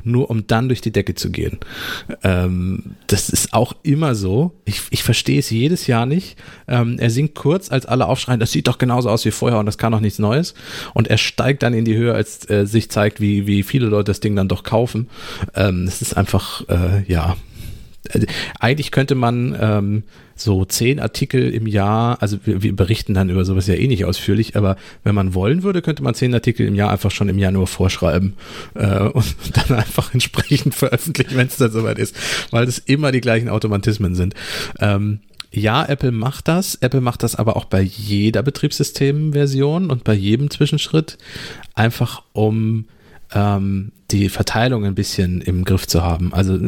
nur 0.04 0.30
um 0.30 0.46
dann 0.46 0.68
durch 0.68 0.82
die 0.82 0.92
Decke 0.92 1.16
zu 1.16 1.30
gehen. 1.30 1.58
Ähm, 2.22 2.94
das 3.08 3.28
ist 3.28 3.54
auch 3.54 3.72
immer 3.82 4.14
so. 4.14 4.52
Ich, 4.66 4.82
ich 4.90 5.02
verstehe 5.02 5.40
es 5.40 5.50
jedes 5.50 5.88
Jahr 5.88 6.06
nicht. 6.06 6.36
Ähm, 6.68 7.00
er 7.00 7.10
sinkt 7.10 7.34
kurz, 7.34 7.72
als 7.72 7.84
alle 7.84 8.06
aufschreien, 8.06 8.38
das 8.38 8.52
sieht 8.52 8.68
doch 8.68 8.78
genauso 8.78 9.10
aus 9.10 9.24
wie 9.24 9.32
vorher 9.32 9.58
und 9.58 9.66
das 9.66 9.78
kann 9.78 9.90
doch 9.90 10.00
nichts 10.00 10.20
Neues. 10.20 10.54
Und 10.94 11.08
er 11.08 11.18
steigt 11.18 11.64
dann 11.64 11.74
in 11.74 11.84
die 11.84 11.96
Höhe, 11.96 12.14
als 12.14 12.48
äh, 12.48 12.66
sich 12.66 12.88
zeigt, 12.88 13.20
wie, 13.20 13.48
wie 13.48 13.64
viele 13.64 13.86
Leute 13.86 14.12
das 14.12 14.20
Ding 14.20 14.36
dann 14.36 14.46
doch 14.46 14.62
kaufen. 14.62 15.08
Ähm, 15.56 15.86
das 15.86 16.02
ist 16.02 16.16
einfach, 16.16 16.68
äh, 16.68 17.02
ja, 17.08 17.36
eigentlich 18.58 18.90
könnte 18.90 19.14
man 19.14 19.56
ähm, 19.60 20.02
so 20.34 20.64
zehn 20.64 20.98
Artikel 20.98 21.52
im 21.52 21.66
Jahr, 21.66 22.20
also 22.20 22.38
wir, 22.44 22.62
wir 22.62 22.74
berichten 22.74 23.14
dann 23.14 23.30
über 23.30 23.44
sowas 23.44 23.66
ja 23.68 23.74
eh 23.74 23.86
nicht 23.86 24.04
ausführlich, 24.04 24.56
aber 24.56 24.76
wenn 25.04 25.14
man 25.14 25.34
wollen 25.34 25.62
würde, 25.62 25.82
könnte 25.82 26.02
man 26.02 26.14
zehn 26.14 26.34
Artikel 26.34 26.66
im 26.66 26.74
Jahr 26.74 26.90
einfach 26.90 27.12
schon 27.12 27.28
im 27.28 27.38
Januar 27.38 27.68
vorschreiben 27.68 28.34
äh, 28.74 29.00
und 29.04 29.36
dann 29.68 29.78
einfach 29.78 30.12
entsprechend 30.12 30.74
veröffentlichen, 30.74 31.36
wenn 31.36 31.46
es 31.46 31.56
dann 31.56 31.70
soweit 31.70 31.98
ist, 31.98 32.16
weil 32.50 32.66
das 32.66 32.78
immer 32.78 33.12
die 33.12 33.20
gleichen 33.20 33.48
Automatismen 33.48 34.14
sind. 34.14 34.34
Ähm, 34.80 35.20
ja, 35.52 35.84
Apple 35.84 36.12
macht 36.12 36.48
das. 36.48 36.76
Apple 36.76 37.02
macht 37.02 37.22
das 37.22 37.36
aber 37.36 37.56
auch 37.56 37.66
bei 37.66 37.82
jeder 37.82 38.42
Betriebssystemversion 38.42 39.90
und 39.90 40.02
bei 40.02 40.14
jedem 40.14 40.50
Zwischenschritt, 40.50 41.18
einfach 41.74 42.22
um 42.32 42.86
ähm, 43.34 43.92
die 44.12 44.28
Verteilung 44.28 44.84
ein 44.84 44.94
bisschen 44.94 45.40
im 45.40 45.64
Griff 45.64 45.86
zu 45.86 46.02
haben. 46.02 46.32
Also 46.32 46.58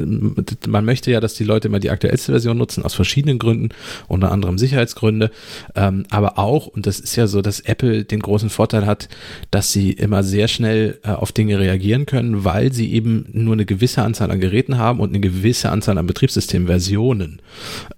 man 0.67 0.85
möchte 0.85 1.11
ja, 1.11 1.21
dass 1.21 1.35
die 1.35 1.45
Leute 1.45 1.69
immer 1.69 1.81
die 1.81 1.91
aktuellste 1.91 2.33
Version 2.33 2.57
nutzen, 2.57 2.83
aus 2.85 2.95
verschiedenen 2.95 3.39
Gründen, 3.39 3.69
unter 4.09 4.33
anderem 4.33 4.59
Sicherheitsgründe, 4.59 5.31
ähm, 5.75 6.05
aber 6.11 6.39
auch, 6.39 6.67
und 6.67 6.87
das 6.87 7.01
ist 7.01 7.17
ja 7.17 7.27
so, 7.27 7.43
dass 7.43 7.61
Apple 7.61 8.05
den 8.05 8.21
großen 8.21 8.51
Vorteil 8.51 8.87
hat, 8.87 9.09
dass 9.51 9.73
sie 9.73 9.93
immer 9.93 10.23
sehr 10.23 10.49
schnell 10.49 10.99
äh, 11.05 11.11
auf 11.11 11.33
Dinge 11.33 11.59
reagieren 11.59 12.07
können, 12.07 12.45
weil 12.45 12.73
sie 12.73 12.93
eben 12.93 13.27
nur 13.33 13.53
eine 13.55 13.67
gewisse 13.67 14.03
Anzahl 14.03 14.31
an 14.31 14.41
Geräten 14.41 14.79
haben 14.79 15.01
und 15.01 15.11
eine 15.11 15.21
gewisse 15.21 15.71
Anzahl 15.71 15.99
an 15.99 16.07
Betriebssystemversionen. 16.07 17.41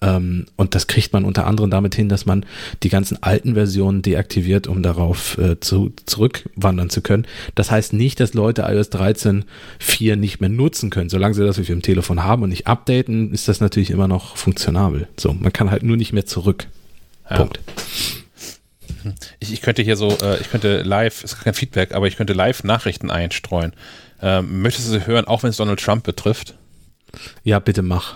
Ähm, 0.03 0.47
und 0.57 0.75
das 0.75 0.87
kriegt 0.87 1.13
man 1.13 1.25
unter 1.25 1.47
anderem 1.47 1.71
damit 1.71 1.95
hin, 1.95 2.09
dass 2.09 2.27
man 2.27 2.45
die 2.83 2.89
ganzen 2.89 3.23
alten 3.23 3.55
Versionen 3.55 4.03
deaktiviert, 4.03 4.67
um 4.67 4.83
darauf 4.83 5.39
äh, 5.39 5.61
zu, 5.61 5.93
zurückwandern 6.07 6.91
zu 6.91 7.01
können. 7.01 7.27
Das 7.55 7.71
heißt 7.71 7.93
nicht, 7.93 8.21
dass 8.21 8.35
Leute 8.35 8.63
iOS 8.63 8.91
13.4 9.43 10.17
nicht 10.17 10.41
mehr 10.41 10.51
nutzen 10.51 10.91
können. 10.91 11.09
Solange 11.09 11.35
sie 11.35 11.45
das 11.45 11.59
auf 11.59 11.69
ihrem 11.69 11.83
Telefon 11.83 12.23
haben 12.23 12.43
und 12.43 12.51
nicht 12.51 12.67
updaten, 12.67 13.33
ist 13.33 13.49
das 13.49 13.61
natürlich 13.61 13.91
immer 13.91 14.09
noch 14.09 14.37
funktionabel. 14.37 15.09
So, 15.19 15.33
man 15.33 15.53
kann 15.53 15.71
halt 15.71 15.83
nur 15.83 15.97
nicht 15.97 16.13
mehr 16.13 16.27
zurück. 16.27 16.67
Ja. 17.29 17.39
Punkt. 17.39 17.61
Ich, 19.39 19.53
ich 19.53 19.63
könnte 19.63 19.83
hier 19.83 19.97
so, 19.97 20.09
äh, 20.19 20.41
ich 20.41 20.51
könnte 20.51 20.83
live, 20.83 21.23
ist 21.23 21.41
kein 21.41 21.55
Feedback, 21.55 21.93
aber 21.93 22.07
ich 22.09 22.17
könnte 22.17 22.33
live 22.33 22.65
Nachrichten 22.65 23.11
einstreuen. 23.11 23.73
Ähm, 24.21 24.63
möchtest 24.63 24.89
du 24.89 24.93
sie 24.93 25.07
hören, 25.07 25.27
auch 25.27 25.43
wenn 25.43 25.51
es 25.51 25.57
Donald 25.57 25.81
Trump 25.81 26.05
betrifft? 26.05 26.55
Ja, 27.45 27.59
bitte 27.59 27.83
mach. 27.83 28.15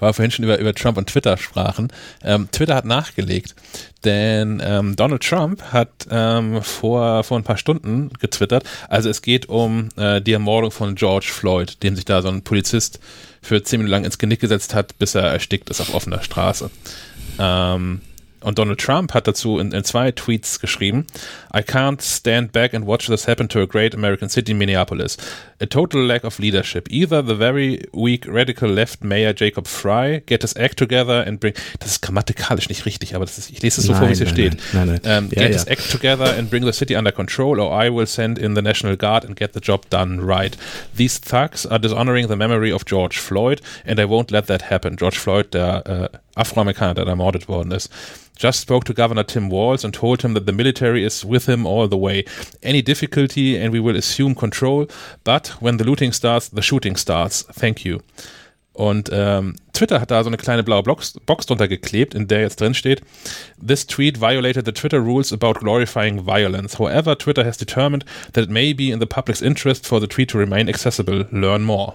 Weil 0.00 0.10
wir 0.10 0.14
vorhin 0.14 0.30
schon 0.30 0.44
über, 0.44 0.58
über 0.58 0.74
Trump 0.74 0.96
und 0.96 1.08
Twitter 1.08 1.36
sprachen. 1.36 1.88
Ähm, 2.22 2.48
Twitter 2.52 2.74
hat 2.74 2.84
nachgelegt, 2.84 3.54
denn 4.04 4.62
ähm, 4.64 4.96
Donald 4.96 5.22
Trump 5.22 5.62
hat 5.72 6.06
ähm, 6.10 6.62
vor, 6.62 7.24
vor 7.24 7.38
ein 7.38 7.44
paar 7.44 7.58
Stunden 7.58 8.10
getwittert, 8.20 8.64
also 8.88 9.08
es 9.08 9.22
geht 9.22 9.48
um 9.48 9.88
äh, 9.96 10.20
die 10.20 10.32
Ermordung 10.32 10.70
von 10.70 10.94
George 10.94 11.28
Floyd, 11.30 11.82
dem 11.82 11.96
sich 11.96 12.04
da 12.04 12.22
so 12.22 12.28
ein 12.28 12.42
Polizist 12.42 13.00
für 13.42 13.62
zehn 13.62 13.80
Minuten 13.80 13.92
lang 13.92 14.04
ins 14.04 14.18
Genick 14.18 14.40
gesetzt 14.40 14.74
hat, 14.74 14.98
bis 14.98 15.14
er 15.14 15.24
erstickt 15.24 15.70
ist 15.70 15.80
auf 15.80 15.94
offener 15.94 16.22
Straße. 16.22 16.70
Ähm, 17.38 18.00
und 18.40 18.58
Donald 18.58 18.80
Trump 18.80 19.14
hat 19.14 19.26
dazu 19.26 19.58
in, 19.58 19.72
in 19.72 19.84
zwei 19.84 20.12
Tweets 20.12 20.60
geschrieben, 20.60 21.06
I 21.52 21.62
can't 21.62 22.00
stand 22.02 22.52
back 22.52 22.74
and 22.74 22.86
watch 22.86 23.06
this 23.06 23.24
happen 23.24 23.48
to 23.48 23.60
a 23.62 23.66
great 23.66 23.94
American 23.94 24.28
city, 24.28 24.54
Minneapolis. 24.54 25.16
A 25.60 25.66
total 25.66 26.02
lack 26.04 26.24
of 26.24 26.38
leadership. 26.38 26.88
Either 26.90 27.22
the 27.22 27.34
very 27.34 27.84
weak 27.92 28.26
radical 28.28 28.68
left 28.68 29.02
mayor 29.02 29.32
Jacob 29.32 29.66
Fry 29.66 30.22
get 30.26 30.42
his 30.42 30.56
act 30.56 30.76
together 30.76 31.24
and 31.26 31.40
bring, 31.40 31.54
das 31.80 31.92
ist 31.92 32.02
grammatikalisch 32.02 32.68
nicht 32.68 32.84
richtig, 32.86 33.14
aber 33.14 33.24
das 33.24 33.38
ist, 33.38 33.50
ich 33.50 33.62
lese 33.62 33.80
es 33.80 33.86
so 33.86 33.94
vor, 33.94 34.08
wie 34.08 34.12
es 34.12 34.18
hier 34.18 34.28
steht. 34.28 34.56
nein, 34.72 35.00
nein. 35.02 35.24
Um, 35.24 35.28
Ja, 35.32 35.42
get 35.42 35.50
ja. 35.50 35.58
his 35.58 35.66
act 35.66 35.90
together 35.90 36.36
and 36.36 36.50
bring 36.50 36.64
the 36.64 36.72
city 36.72 36.96
under 36.96 37.12
control, 37.12 37.60
or 37.60 37.72
I 37.72 37.90
will 37.90 38.06
send 38.06 38.38
in 38.38 38.54
the 38.54 38.62
National 38.62 38.96
Guard 38.96 39.24
and 39.24 39.36
get 39.36 39.52
the 39.52 39.60
job 39.60 39.88
done 39.90 40.20
right. 40.20 40.56
These 40.96 41.18
thugs 41.18 41.66
are 41.66 41.78
dishonoring 41.78 42.28
the 42.28 42.36
memory 42.36 42.72
of 42.72 42.84
George 42.84 43.18
Floyd, 43.18 43.60
and 43.84 43.98
I 44.00 44.04
won't 44.04 44.30
let 44.30 44.46
that 44.46 44.62
happen. 44.70 44.96
George 44.96 45.18
Floyd, 45.18 45.52
der 45.52 46.10
äh, 46.12 46.18
Afroamerikaner, 46.34 46.94
der 46.94 47.06
ermordet 47.06 47.48
worden 47.48 47.72
ist. 47.72 47.90
Just 48.40 48.60
spoke 48.60 48.84
to 48.84 48.94
Governor 48.94 49.26
Tim 49.26 49.50
Walz 49.50 49.84
and 49.84 49.92
told 49.92 50.22
him 50.22 50.34
that 50.34 50.46
the 50.46 50.52
military 50.52 51.04
is 51.04 51.24
with 51.24 51.37
him 51.46 51.66
all 51.66 51.88
the 51.88 51.96
way. 51.96 52.24
Any 52.62 52.82
difficulty 52.82 53.56
and 53.56 53.72
we 53.72 53.80
will 53.80 53.96
assume 53.96 54.34
control, 54.34 54.86
but 55.24 55.48
when 55.60 55.78
the 55.78 55.84
looting 55.84 56.12
starts, 56.12 56.48
the 56.48 56.62
shooting 56.62 56.96
starts. 56.96 57.44
Thank 57.52 57.84
you. 57.84 58.00
Und 58.78 59.10
ähm, 59.12 59.56
Twitter 59.72 60.00
hat 60.00 60.12
da 60.12 60.22
so 60.22 60.28
eine 60.28 60.36
kleine 60.36 60.62
blaue 60.62 60.84
Box, 60.84 61.14
Box 61.26 61.46
drunter 61.46 61.66
geklebt, 61.66 62.14
in 62.14 62.28
der 62.28 62.42
jetzt 62.42 62.60
drin 62.60 62.74
steht, 62.74 63.00
This 63.60 63.88
tweet 63.88 64.20
violated 64.20 64.66
the 64.66 64.72
Twitter 64.72 65.00
rules 65.00 65.32
about 65.32 65.54
glorifying 65.58 66.24
violence. 66.24 66.78
However, 66.78 67.18
Twitter 67.18 67.44
has 67.44 67.56
determined 67.56 68.04
that 68.34 68.44
it 68.44 68.50
may 68.50 68.72
be 68.72 68.92
in 68.92 69.00
the 69.00 69.06
public's 69.06 69.42
interest 69.42 69.84
for 69.84 70.00
the 70.00 70.06
tweet 70.06 70.30
to 70.30 70.38
remain 70.38 70.68
accessible. 70.68 71.26
Learn 71.32 71.64
more. 71.64 71.94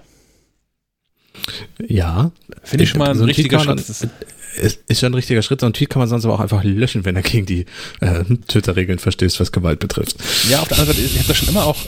Ja. 1.86 2.30
Finde 2.62 2.84
ich 2.84 2.90
schon 2.90 2.98
mal 2.98 3.10
ein 3.10 3.16
So 3.16 3.22
ein 3.24 3.26
richtiger 3.28 3.58
Schritt. 3.60 3.78
dann- 3.78 4.10
ist, 4.56 4.78
Ist, 4.86 5.00
schon 5.00 5.10
ein 5.10 5.14
richtiger 5.14 5.42
Schritt. 5.42 5.60
So 5.60 5.66
ein 5.66 5.72
Tweet 5.72 5.90
kann 5.90 5.98
man 6.00 6.08
sonst 6.08 6.24
aber 6.24 6.34
auch 6.34 6.40
einfach 6.40 6.62
löschen, 6.62 7.04
wenn 7.04 7.16
er 7.16 7.22
gegen 7.22 7.44
die 7.44 7.66
äh, 8.00 8.22
Twitter-Regeln 8.46 9.00
verstößt, 9.00 9.40
was 9.40 9.50
Gewalt 9.50 9.80
betrifft. 9.80 10.16
Ja, 10.48 10.60
auf 10.60 10.68
der 10.68 10.78
anderen 10.78 10.96
Seite, 10.96 11.06
ich 11.06 11.18
habe 11.18 11.26
da 11.28 11.34
schon 11.34 11.48
immer 11.48 11.64
auch 11.66 11.78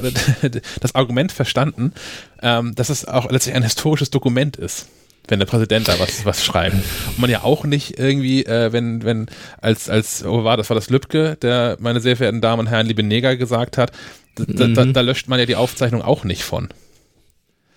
das 0.80 0.94
Argument 0.96 1.30
verstanden, 1.30 1.92
ähm, 2.42 2.74
dass 2.74 2.88
es 2.88 3.04
auch 3.04 3.30
letztlich 3.30 3.54
ein 3.54 3.62
historisches 3.62 4.10
Dokument 4.10 4.56
ist, 4.56 4.88
wenn 5.28 5.38
der 5.38 5.46
Präsident 5.46 5.86
da 5.86 5.98
was, 6.00 6.24
was 6.24 6.44
schreibt. 6.44 6.74
Und 6.74 7.18
man 7.20 7.30
ja 7.30 7.44
auch 7.44 7.64
nicht 7.64 8.00
irgendwie, 8.00 8.44
äh, 8.44 8.72
wenn, 8.72 9.04
wenn, 9.04 9.26
als, 9.60 9.88
als, 9.88 10.24
oh, 10.24 10.42
war 10.42 10.56
das 10.56 10.68
war 10.68 10.74
das 10.74 10.90
Lübcke, 10.90 11.36
der, 11.40 11.76
meine 11.78 12.00
sehr 12.00 12.16
verehrten 12.16 12.40
Damen 12.40 12.60
und 12.60 12.66
Herren, 12.66 12.86
liebe 12.88 13.04
Neger 13.04 13.36
gesagt 13.36 13.78
hat, 13.78 13.92
da, 14.34 14.66
da, 14.66 14.84
Mhm. 14.84 14.92
da 14.92 15.00
löscht 15.02 15.28
man 15.28 15.38
ja 15.38 15.46
die 15.46 15.54
Aufzeichnung 15.56 16.02
auch 16.02 16.24
nicht 16.24 16.42
von. 16.42 16.68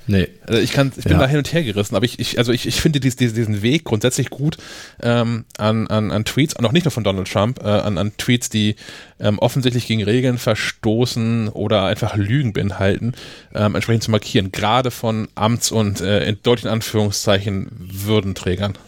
Nee. 0.10 0.28
Also 0.48 0.60
ich 0.60 0.72
kann, 0.72 0.92
ich 0.98 1.04
bin 1.04 1.14
Ja. 1.14 1.20
da 1.20 1.28
hin 1.28 1.38
und 1.38 1.54
her 1.54 1.62
gerissen, 1.62 1.96
aber 1.96 2.04
ich, 2.04 2.18
ich 2.18 2.40
also 2.40 2.52
ich, 2.52 2.66
ich 2.66 2.82
finde 2.82 3.00
dies, 3.00 3.16
dies, 3.16 3.34
diesen 3.36 3.62
Weg 3.62 3.84
grundsätzlich 3.84 4.32
gut 4.32 4.58
ähm, 5.04 5.46
an, 5.60 5.86
an, 5.86 6.10
an 6.12 6.26
Tweets, 6.26 6.56
und 6.56 6.66
auch 6.66 6.72
nicht 6.72 6.86
nur 6.86 6.92
von 6.92 7.04
Donald 7.04 7.32
Trump, 7.32 7.60
äh, 7.62 7.68
an, 7.68 8.00
an 8.00 8.14
Tweets, 8.18 8.50
die 8.50 8.76
ähm, 9.20 9.38
offensichtlich 9.38 9.86
gegen 9.86 10.02
Regeln 10.02 10.40
verstoßen 10.40 11.50
oder 11.50 11.86
einfach 11.86 12.16
Lügen 12.16 12.54
beinhalten, 12.54 13.14
ähm, 13.54 13.76
entsprechend 13.76 14.02
zu 14.02 14.10
markieren, 14.10 14.52
gerade 14.52 14.90
von 14.90 15.28
Amts- 15.36 15.72
und 15.72 16.02
äh, 16.02 16.28
in 16.28 16.40
deutlichen 16.42 16.72
Anführungszeichen 16.72 17.68
Würdenträgern. 17.78 18.80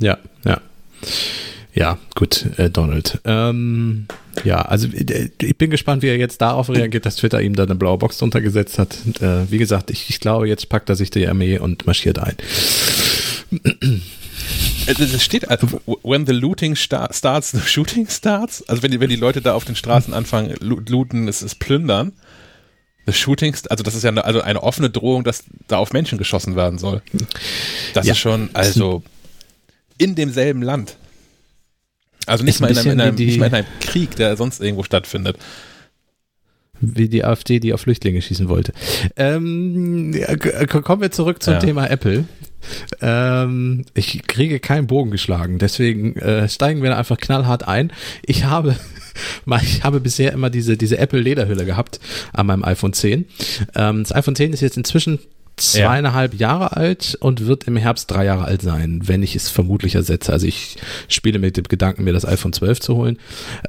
Ja, 0.00 0.18
ja. 0.44 0.60
Ja, 1.74 1.98
gut, 2.16 2.46
äh, 2.58 2.68
Donald. 2.70 3.20
Ähm, 3.24 4.06
ja, 4.44 4.62
also 4.62 4.88
äh, 4.88 5.30
ich 5.40 5.56
bin 5.56 5.70
gespannt, 5.70 6.02
wie 6.02 6.08
er 6.08 6.16
jetzt 6.16 6.40
darauf 6.40 6.68
reagiert, 6.68 7.06
dass 7.06 7.16
Twitter 7.16 7.40
ihm 7.40 7.54
da 7.54 7.62
eine 7.62 7.74
blaue 7.76 7.98
Box 7.98 8.18
drunter 8.18 8.40
gesetzt 8.40 8.78
hat. 8.78 8.98
Und, 9.06 9.22
äh, 9.22 9.50
wie 9.50 9.58
gesagt, 9.58 9.90
ich, 9.90 10.10
ich 10.10 10.18
glaube, 10.20 10.48
jetzt 10.48 10.68
packt 10.68 10.88
er 10.88 10.96
sich 10.96 11.10
die 11.10 11.26
Armee 11.28 11.58
und 11.58 11.86
marschiert 11.86 12.18
ein. 12.18 12.34
Äh, 13.64 13.86
Es 14.86 15.22
steht, 15.22 15.48
also, 15.48 15.80
when 16.02 16.26
the 16.26 16.32
looting 16.32 16.74
sta 16.74 17.08
starts, 17.12 17.52
the 17.52 17.60
shooting 17.60 18.08
starts. 18.08 18.68
Also 18.68 18.82
wenn 18.82 18.90
die, 18.90 18.98
wenn 19.00 19.08
die 19.10 19.16
Leute 19.16 19.40
da 19.40 19.54
auf 19.54 19.64
den 19.64 19.76
Straßen 19.76 20.12
anfangen, 20.12 20.54
lo- 20.60 20.80
looten, 20.88 21.28
es 21.28 21.42
ist 21.42 21.60
plündern. 21.60 22.12
The 23.06 23.12
shooting, 23.12 23.54
also 23.68 23.84
das 23.84 23.94
ist 23.94 24.02
ja 24.02 24.10
eine, 24.10 24.24
also 24.24 24.40
eine 24.42 24.62
offene 24.62 24.90
Drohung, 24.90 25.22
dass 25.24 25.44
da 25.68 25.78
auf 25.78 25.92
Menschen 25.92 26.18
geschossen 26.18 26.56
werden 26.56 26.78
soll. 26.78 27.02
Das 27.94 28.06
Ja. 28.06 28.12
ist 28.12 28.18
schon, 28.18 28.50
also 28.52 29.02
in 29.98 30.14
demselben 30.16 30.62
Land. 30.62 30.96
Also 32.26 32.44
nicht 32.44 32.60
mal 32.60 32.70
in 32.70 32.78
einem, 32.78 32.90
in, 32.92 33.00
einem, 33.00 33.16
die- 33.16 33.26
nicht 33.26 33.38
mal 33.38 33.46
in 33.46 33.54
einem 33.54 33.66
Krieg, 33.80 34.14
der 34.16 34.36
sonst 34.36 34.60
irgendwo 34.60 34.82
stattfindet. 34.82 35.36
Wie 36.82 37.10
die 37.10 37.24
AfD, 37.24 37.60
die 37.60 37.74
auf 37.74 37.82
Flüchtlinge 37.82 38.22
schießen 38.22 38.48
wollte. 38.48 38.72
Ähm, 39.16 40.12
k- 40.38 40.80
kommen 40.80 41.02
wir 41.02 41.10
zurück 41.10 41.42
zum 41.42 41.54
Ja. 41.54 41.60
Thema 41.60 41.86
Apple. 41.90 42.24
Ähm, 43.02 43.84
ich 43.92 44.22
kriege 44.26 44.60
keinen 44.60 44.86
Bogen 44.86 45.10
geschlagen, 45.10 45.58
deswegen 45.58 46.16
äh, 46.16 46.48
steigen 46.48 46.82
wir 46.82 46.96
einfach 46.96 47.18
knallhart 47.18 47.68
ein. 47.68 47.92
Ich 48.24 48.44
habe, 48.44 48.76
ich 49.62 49.84
habe 49.84 50.00
bisher 50.00 50.32
immer 50.32 50.48
diese, 50.48 50.78
diese 50.78 50.96
Apple-Lederhülle 50.96 51.66
gehabt 51.66 52.00
an 52.32 52.46
meinem 52.46 52.64
iPhone 52.64 52.94
10. 52.94 53.26
Ähm, 53.74 54.02
das 54.02 54.12
iPhone 54.14 54.36
10 54.36 54.54
ist 54.54 54.60
jetzt 54.62 54.78
inzwischen 54.78 55.18
zweieinhalb 55.60 56.34
ja. 56.34 56.48
Jahre 56.48 56.76
alt 56.76 57.16
und 57.20 57.46
wird 57.46 57.64
im 57.64 57.76
Herbst 57.76 58.10
drei 58.10 58.24
Jahre 58.24 58.44
alt 58.44 58.62
sein, 58.62 59.02
wenn 59.04 59.22
ich 59.22 59.36
es 59.36 59.50
vermutlich 59.50 59.94
ersetze. 59.94 60.32
Also 60.32 60.46
ich 60.46 60.76
spiele 61.08 61.38
mit 61.38 61.56
dem 61.56 61.64
Gedanken, 61.64 62.04
mir 62.04 62.12
das 62.12 62.26
iPhone 62.26 62.52
12 62.52 62.80
zu 62.80 62.96
holen. 62.96 63.18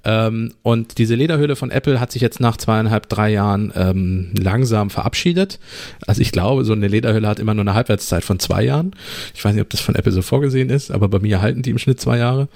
Ähm, 0.03 0.53
und 0.63 0.97
diese 0.97 1.15
Lederhülle 1.15 1.55
von 1.55 1.71
Apple 1.71 1.99
hat 1.99 2.11
sich 2.11 2.21
jetzt 2.21 2.39
nach 2.39 2.57
zweieinhalb, 2.57 3.09
drei 3.09 3.31
Jahren 3.31 3.71
ähm, 3.75 4.33
langsam 4.37 4.89
verabschiedet. 4.89 5.59
Also 6.07 6.21
ich 6.21 6.31
glaube, 6.31 6.65
so 6.65 6.73
eine 6.73 6.87
Lederhülle 6.87 7.27
hat 7.27 7.39
immer 7.39 7.53
nur 7.53 7.63
eine 7.63 7.73
Halbwertszeit 7.73 8.23
von 8.23 8.39
zwei 8.39 8.63
Jahren. 8.63 8.91
Ich 9.33 9.43
weiß 9.43 9.53
nicht, 9.53 9.61
ob 9.61 9.69
das 9.69 9.81
von 9.81 9.95
Apple 9.95 10.11
so 10.11 10.21
vorgesehen 10.21 10.69
ist, 10.69 10.91
aber 10.91 11.09
bei 11.09 11.19
mir 11.19 11.41
halten 11.41 11.61
die 11.61 11.69
im 11.69 11.77
Schnitt 11.77 11.99
zwei 11.99 12.17
Jahre. 12.17 12.47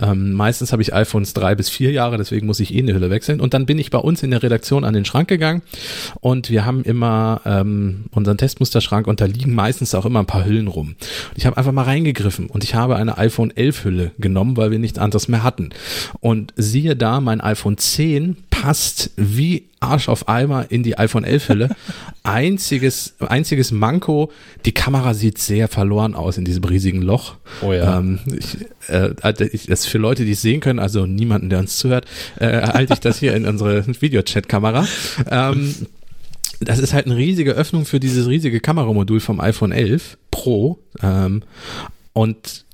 Ähm, 0.00 0.32
meistens 0.32 0.72
habe 0.72 0.82
ich 0.82 0.94
iPhones 0.94 1.32
drei 1.32 1.54
bis 1.54 1.68
vier 1.68 1.90
Jahre, 1.92 2.18
deswegen 2.18 2.46
muss 2.46 2.60
ich 2.60 2.74
eh 2.74 2.78
eine 2.80 2.94
Hülle 2.94 3.10
wechseln. 3.10 3.40
Und 3.40 3.54
dann 3.54 3.66
bin 3.66 3.78
ich 3.78 3.90
bei 3.90 3.98
uns 3.98 4.22
in 4.22 4.30
der 4.30 4.42
Redaktion 4.42 4.84
an 4.84 4.94
den 4.94 5.04
Schrank 5.04 5.28
gegangen 5.28 5.62
und 6.20 6.50
wir 6.50 6.64
haben 6.64 6.82
immer 6.82 7.40
ähm, 7.44 8.04
unseren 8.10 8.36
Testmusterschrank 8.82 9.06
und 9.06 9.20
da 9.20 9.26
liegen 9.26 9.54
meistens 9.54 9.94
auch 9.94 10.04
immer 10.04 10.20
ein 10.20 10.26
paar 10.26 10.44
Hüllen 10.44 10.68
rum. 10.68 10.96
Ich 11.34 11.46
habe 11.46 11.56
einfach 11.56 11.72
mal 11.72 11.84
reingegriffen 11.84 12.46
und 12.46 12.64
ich 12.64 12.74
habe 12.74 12.96
eine 12.96 13.18
iPhone 13.18 13.50
11 13.54 13.84
Hülle 13.84 14.10
genommen, 14.18 14.56
weil 14.56 14.70
wir 14.70 14.78
nichts 14.78 14.98
anderes 14.98 15.28
mehr 15.28 15.42
hatten. 15.42 15.70
Und 16.20 16.52
siehe 16.56 16.96
da, 16.96 17.20
mein 17.20 17.40
iPhone 17.40 17.78
10 17.78 18.36
passt 18.50 19.10
wie 19.16 19.64
Arsch 19.80 20.08
auf 20.08 20.28
Eimer 20.28 20.66
in 20.70 20.84
die 20.84 20.96
iPhone 20.96 21.24
11 21.24 21.48
Hülle. 21.48 21.76
einziges, 22.22 23.14
einziges 23.18 23.72
Manko, 23.72 24.30
die 24.64 24.72
Kamera 24.72 25.14
sieht 25.14 25.38
sehr 25.38 25.66
verloren 25.66 26.14
aus 26.14 26.38
in 26.38 26.44
diesem 26.44 26.62
riesigen 26.64 27.02
Loch. 27.02 27.36
Oh 27.62 27.72
ja. 27.72 27.98
Ähm, 27.98 28.20
ich, 28.26 28.58
äh, 28.88 29.10
also 29.22 29.44
das 29.66 29.86
für 29.86 29.98
Leute, 29.98 30.24
die 30.24 30.32
es 30.32 30.42
sehen 30.42 30.60
können, 30.60 30.78
also 30.78 31.06
niemanden, 31.06 31.50
der 31.50 31.58
uns 31.58 31.78
zuhört, 31.78 32.06
äh, 32.38 32.62
halte 32.62 32.94
ich 32.94 33.00
das 33.00 33.18
hier 33.18 33.34
in 33.34 33.46
unsere 33.46 33.84
Videochat-Kamera. 34.00 34.86
Ähm, 35.28 35.74
das 36.64 36.78
ist 36.78 36.92
halt 36.92 37.06
eine 37.06 37.16
riesige 37.16 37.52
Öffnung 37.52 37.84
für 37.84 38.00
dieses 38.00 38.28
riesige 38.28 38.60
Kameramodul 38.60 39.20
vom 39.20 39.40
iPhone 39.40 39.72
11 39.72 40.18
Pro. 40.30 40.78
Ähm, 41.02 41.42
und 42.12 42.64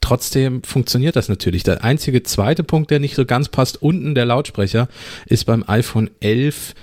trotzdem 0.00 0.62
funktioniert 0.62 1.16
das 1.16 1.28
natürlich. 1.28 1.62
Der 1.62 1.84
einzige 1.84 2.22
zweite 2.22 2.62
Punkt, 2.62 2.90
der 2.90 3.00
nicht 3.00 3.14
so 3.14 3.24
ganz 3.24 3.48
passt, 3.48 3.82
unten 3.82 4.14
der 4.14 4.24
Lautsprecher, 4.24 4.88
ist 5.26 5.44
beim 5.44 5.64
iPhone 5.66 6.10
11 6.20 6.74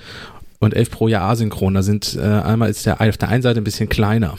und 0.60 0.74
11 0.74 0.92
Pro 0.92 1.08
ja 1.08 1.22
asynchron. 1.22 1.74
Da 1.74 1.84
sind 1.84 2.16
äh, 2.16 2.22
einmal 2.22 2.70
ist 2.70 2.86
der 2.86 3.02
auf 3.02 3.18
der 3.18 3.30
einen 3.30 3.44
Seite 3.44 3.62
ein 3.62 3.64
bisschen 3.64 3.90
kleiner. 3.90 4.38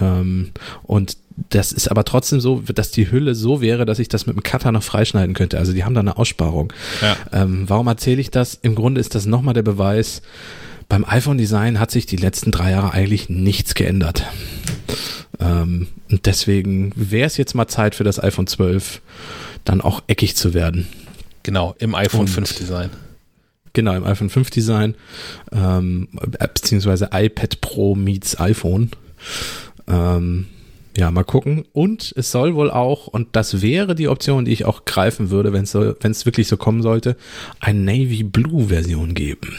Ähm, 0.00 0.50
und 0.84 1.16
das 1.50 1.72
ist 1.72 1.88
aber 1.88 2.04
trotzdem 2.04 2.40
so, 2.40 2.62
dass 2.74 2.90
die 2.90 3.10
Hülle 3.10 3.34
so 3.34 3.60
wäre, 3.60 3.86
dass 3.86 3.98
ich 4.00 4.08
das 4.08 4.26
mit 4.26 4.34
dem 4.34 4.42
Cutter 4.42 4.72
noch 4.72 4.82
freischneiden 4.82 5.34
könnte. 5.34 5.58
Also 5.58 5.72
die 5.72 5.84
haben 5.84 5.94
da 5.94 6.00
eine 6.00 6.16
Aussparung. 6.16 6.72
Ja. 7.00 7.16
Ähm, 7.32 7.64
warum 7.68 7.86
erzähle 7.86 8.20
ich 8.20 8.30
das? 8.30 8.54
Im 8.54 8.74
Grunde 8.74 9.00
ist 9.00 9.14
das 9.14 9.26
nochmal 9.26 9.54
der 9.54 9.62
Beweis, 9.62 10.22
beim 10.88 11.04
iPhone-Design 11.04 11.78
hat 11.78 11.90
sich 11.90 12.06
die 12.06 12.16
letzten 12.16 12.50
drei 12.50 12.70
Jahre 12.70 12.92
eigentlich 12.92 13.28
nichts 13.28 13.74
geändert. 13.74 14.26
Ähm, 15.40 15.88
und 16.10 16.26
deswegen 16.26 16.92
wäre 16.96 17.26
es 17.26 17.36
jetzt 17.36 17.54
mal 17.54 17.68
Zeit 17.68 17.94
für 17.94 18.04
das 18.04 18.22
iPhone 18.22 18.46
12 18.46 19.00
dann 19.64 19.80
auch 19.80 20.02
eckig 20.06 20.36
zu 20.36 20.54
werden. 20.54 20.88
Genau, 21.42 21.74
im 21.78 21.94
iPhone 21.94 22.22
und 22.22 22.28
5 22.28 22.56
Design. 22.56 22.90
Genau, 23.74 23.94
im 23.94 24.04
iPhone 24.04 24.30
5 24.30 24.50
Design, 24.50 24.94
ähm, 25.52 26.08
beziehungsweise 26.54 27.10
iPad 27.12 27.60
Pro 27.60 27.94
meets 27.94 28.40
iPhone. 28.40 28.90
Ähm, 29.86 30.46
ja, 30.96 31.10
mal 31.10 31.24
gucken. 31.24 31.64
Und 31.72 32.12
es 32.16 32.32
soll 32.32 32.54
wohl 32.54 32.70
auch, 32.70 33.06
und 33.06 33.36
das 33.36 33.62
wäre 33.62 33.94
die 33.94 34.08
Option, 34.08 34.46
die 34.46 34.52
ich 34.52 34.64
auch 34.64 34.84
greifen 34.84 35.30
würde, 35.30 35.52
wenn 35.52 35.62
es 35.62 35.70
so, 35.70 35.80
wirklich 35.80 36.48
so 36.48 36.56
kommen 36.56 36.82
sollte, 36.82 37.16
eine 37.60 37.78
Navy 37.78 38.24
Blue 38.24 38.68
Version 38.68 39.14
geben. 39.14 39.54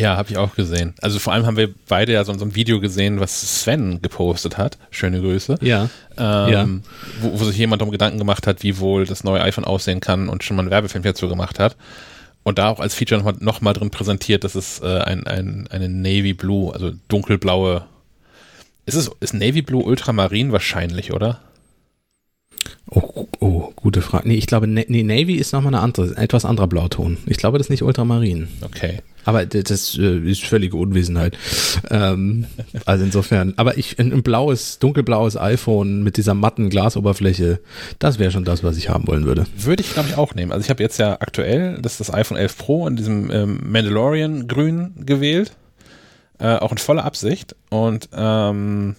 Ja, 0.00 0.16
habe 0.16 0.30
ich 0.30 0.38
auch 0.38 0.54
gesehen. 0.54 0.94
Also 1.02 1.18
vor 1.18 1.32
allem 1.32 1.46
haben 1.46 1.56
wir 1.56 1.68
beide 1.88 2.12
ja 2.12 2.24
so, 2.24 2.32
so, 2.32 2.44
ein 2.44 2.54
Video 2.54 2.80
gesehen, 2.80 3.20
was 3.20 3.60
Sven 3.60 4.00
gepostet 4.00 4.56
hat. 4.56 4.78
Schöne 4.90 5.20
Grüße. 5.20 5.58
Ja. 5.60 5.90
Ähm, 6.16 6.52
ja. 6.52 6.68
Wo, 7.20 7.38
wo, 7.40 7.44
sich 7.44 7.58
jemand 7.58 7.82
um 7.82 7.90
Gedanken 7.90 8.18
gemacht 8.18 8.46
hat, 8.46 8.62
wie 8.62 8.78
wohl 8.78 9.04
das 9.04 9.24
neue 9.24 9.42
iPhone 9.42 9.64
aussehen 9.64 10.00
kann 10.00 10.28
und 10.28 10.42
schon 10.42 10.56
mal 10.56 10.62
einen 10.62 10.70
Werbefilm 10.70 11.02
dazu 11.02 11.28
gemacht 11.28 11.58
hat. 11.58 11.76
Und 12.42 12.58
da 12.58 12.70
auch 12.70 12.80
als 12.80 12.94
Feature 12.94 13.20
nochmal 13.20 13.36
noch 13.40 13.60
mal 13.60 13.72
drin 13.74 13.90
präsentiert, 13.90 14.44
dass 14.44 14.54
es 14.54 14.80
äh, 14.80 15.00
ein, 15.00 15.26
ein, 15.26 15.68
eine 15.70 15.88
Navy 15.88 16.32
Blue, 16.32 16.72
also 16.72 16.92
dunkelblaue. 17.08 17.84
Ist 18.86 18.94
es 18.94 19.10
ist 19.20 19.34
Navy 19.34 19.60
Blue 19.60 19.84
Ultramarin 19.84 20.50
wahrscheinlich, 20.50 21.12
oder? 21.12 21.40
Oh, 22.90 23.26
oh, 23.38 23.72
gute 23.76 24.02
Frage. 24.02 24.28
Nee, 24.28 24.34
ich 24.34 24.46
glaube, 24.46 24.66
nee, 24.66 25.02
Navy 25.02 25.34
ist 25.34 25.52
nochmal 25.52 25.74
eine 25.74 25.82
andere, 25.82 26.16
etwas 26.16 26.44
anderer 26.44 26.66
Blauton. 26.66 27.18
Ich 27.26 27.36
glaube, 27.36 27.58
das 27.58 27.66
ist 27.66 27.70
nicht 27.70 27.82
Ultramarin. 27.82 28.48
Okay. 28.62 29.00
Aber 29.24 29.44
das 29.46 29.96
äh, 29.98 30.18
ist 30.18 30.44
völlige 30.44 30.76
Unwissenheit. 30.76 31.36
Ähm, 31.90 32.46
also 32.84 33.04
insofern, 33.04 33.54
aber 33.56 33.78
ich, 33.78 33.98
ein 33.98 34.22
blaues, 34.22 34.78
dunkelblaues 34.78 35.36
iPhone 35.36 36.02
mit 36.02 36.16
dieser 36.16 36.34
matten 36.34 36.70
Glasoberfläche, 36.70 37.60
das 37.98 38.18
wäre 38.18 38.30
schon 38.30 38.44
das, 38.44 38.64
was 38.64 38.76
ich 38.76 38.88
haben 38.88 39.06
wollen 39.06 39.24
würde. 39.24 39.46
Würde 39.56 39.82
ich, 39.82 39.92
glaube 39.92 40.08
ich, 40.08 40.16
auch 40.16 40.34
nehmen. 40.34 40.52
Also 40.52 40.64
ich 40.64 40.70
habe 40.70 40.82
jetzt 40.82 40.98
ja 40.98 41.20
aktuell, 41.20 41.78
das 41.80 41.92
ist 41.92 42.00
das 42.00 42.14
iPhone 42.14 42.38
11 42.38 42.58
Pro 42.58 42.86
in 42.86 42.96
diesem 42.96 43.30
ähm, 43.30 43.60
Mandalorian 43.64 44.48
Grün 44.48 44.92
gewählt. 45.04 45.52
Äh, 46.38 46.56
auch 46.56 46.72
in 46.72 46.78
voller 46.78 47.04
Absicht. 47.04 47.54
Und 47.68 48.08
ähm, 48.14 48.96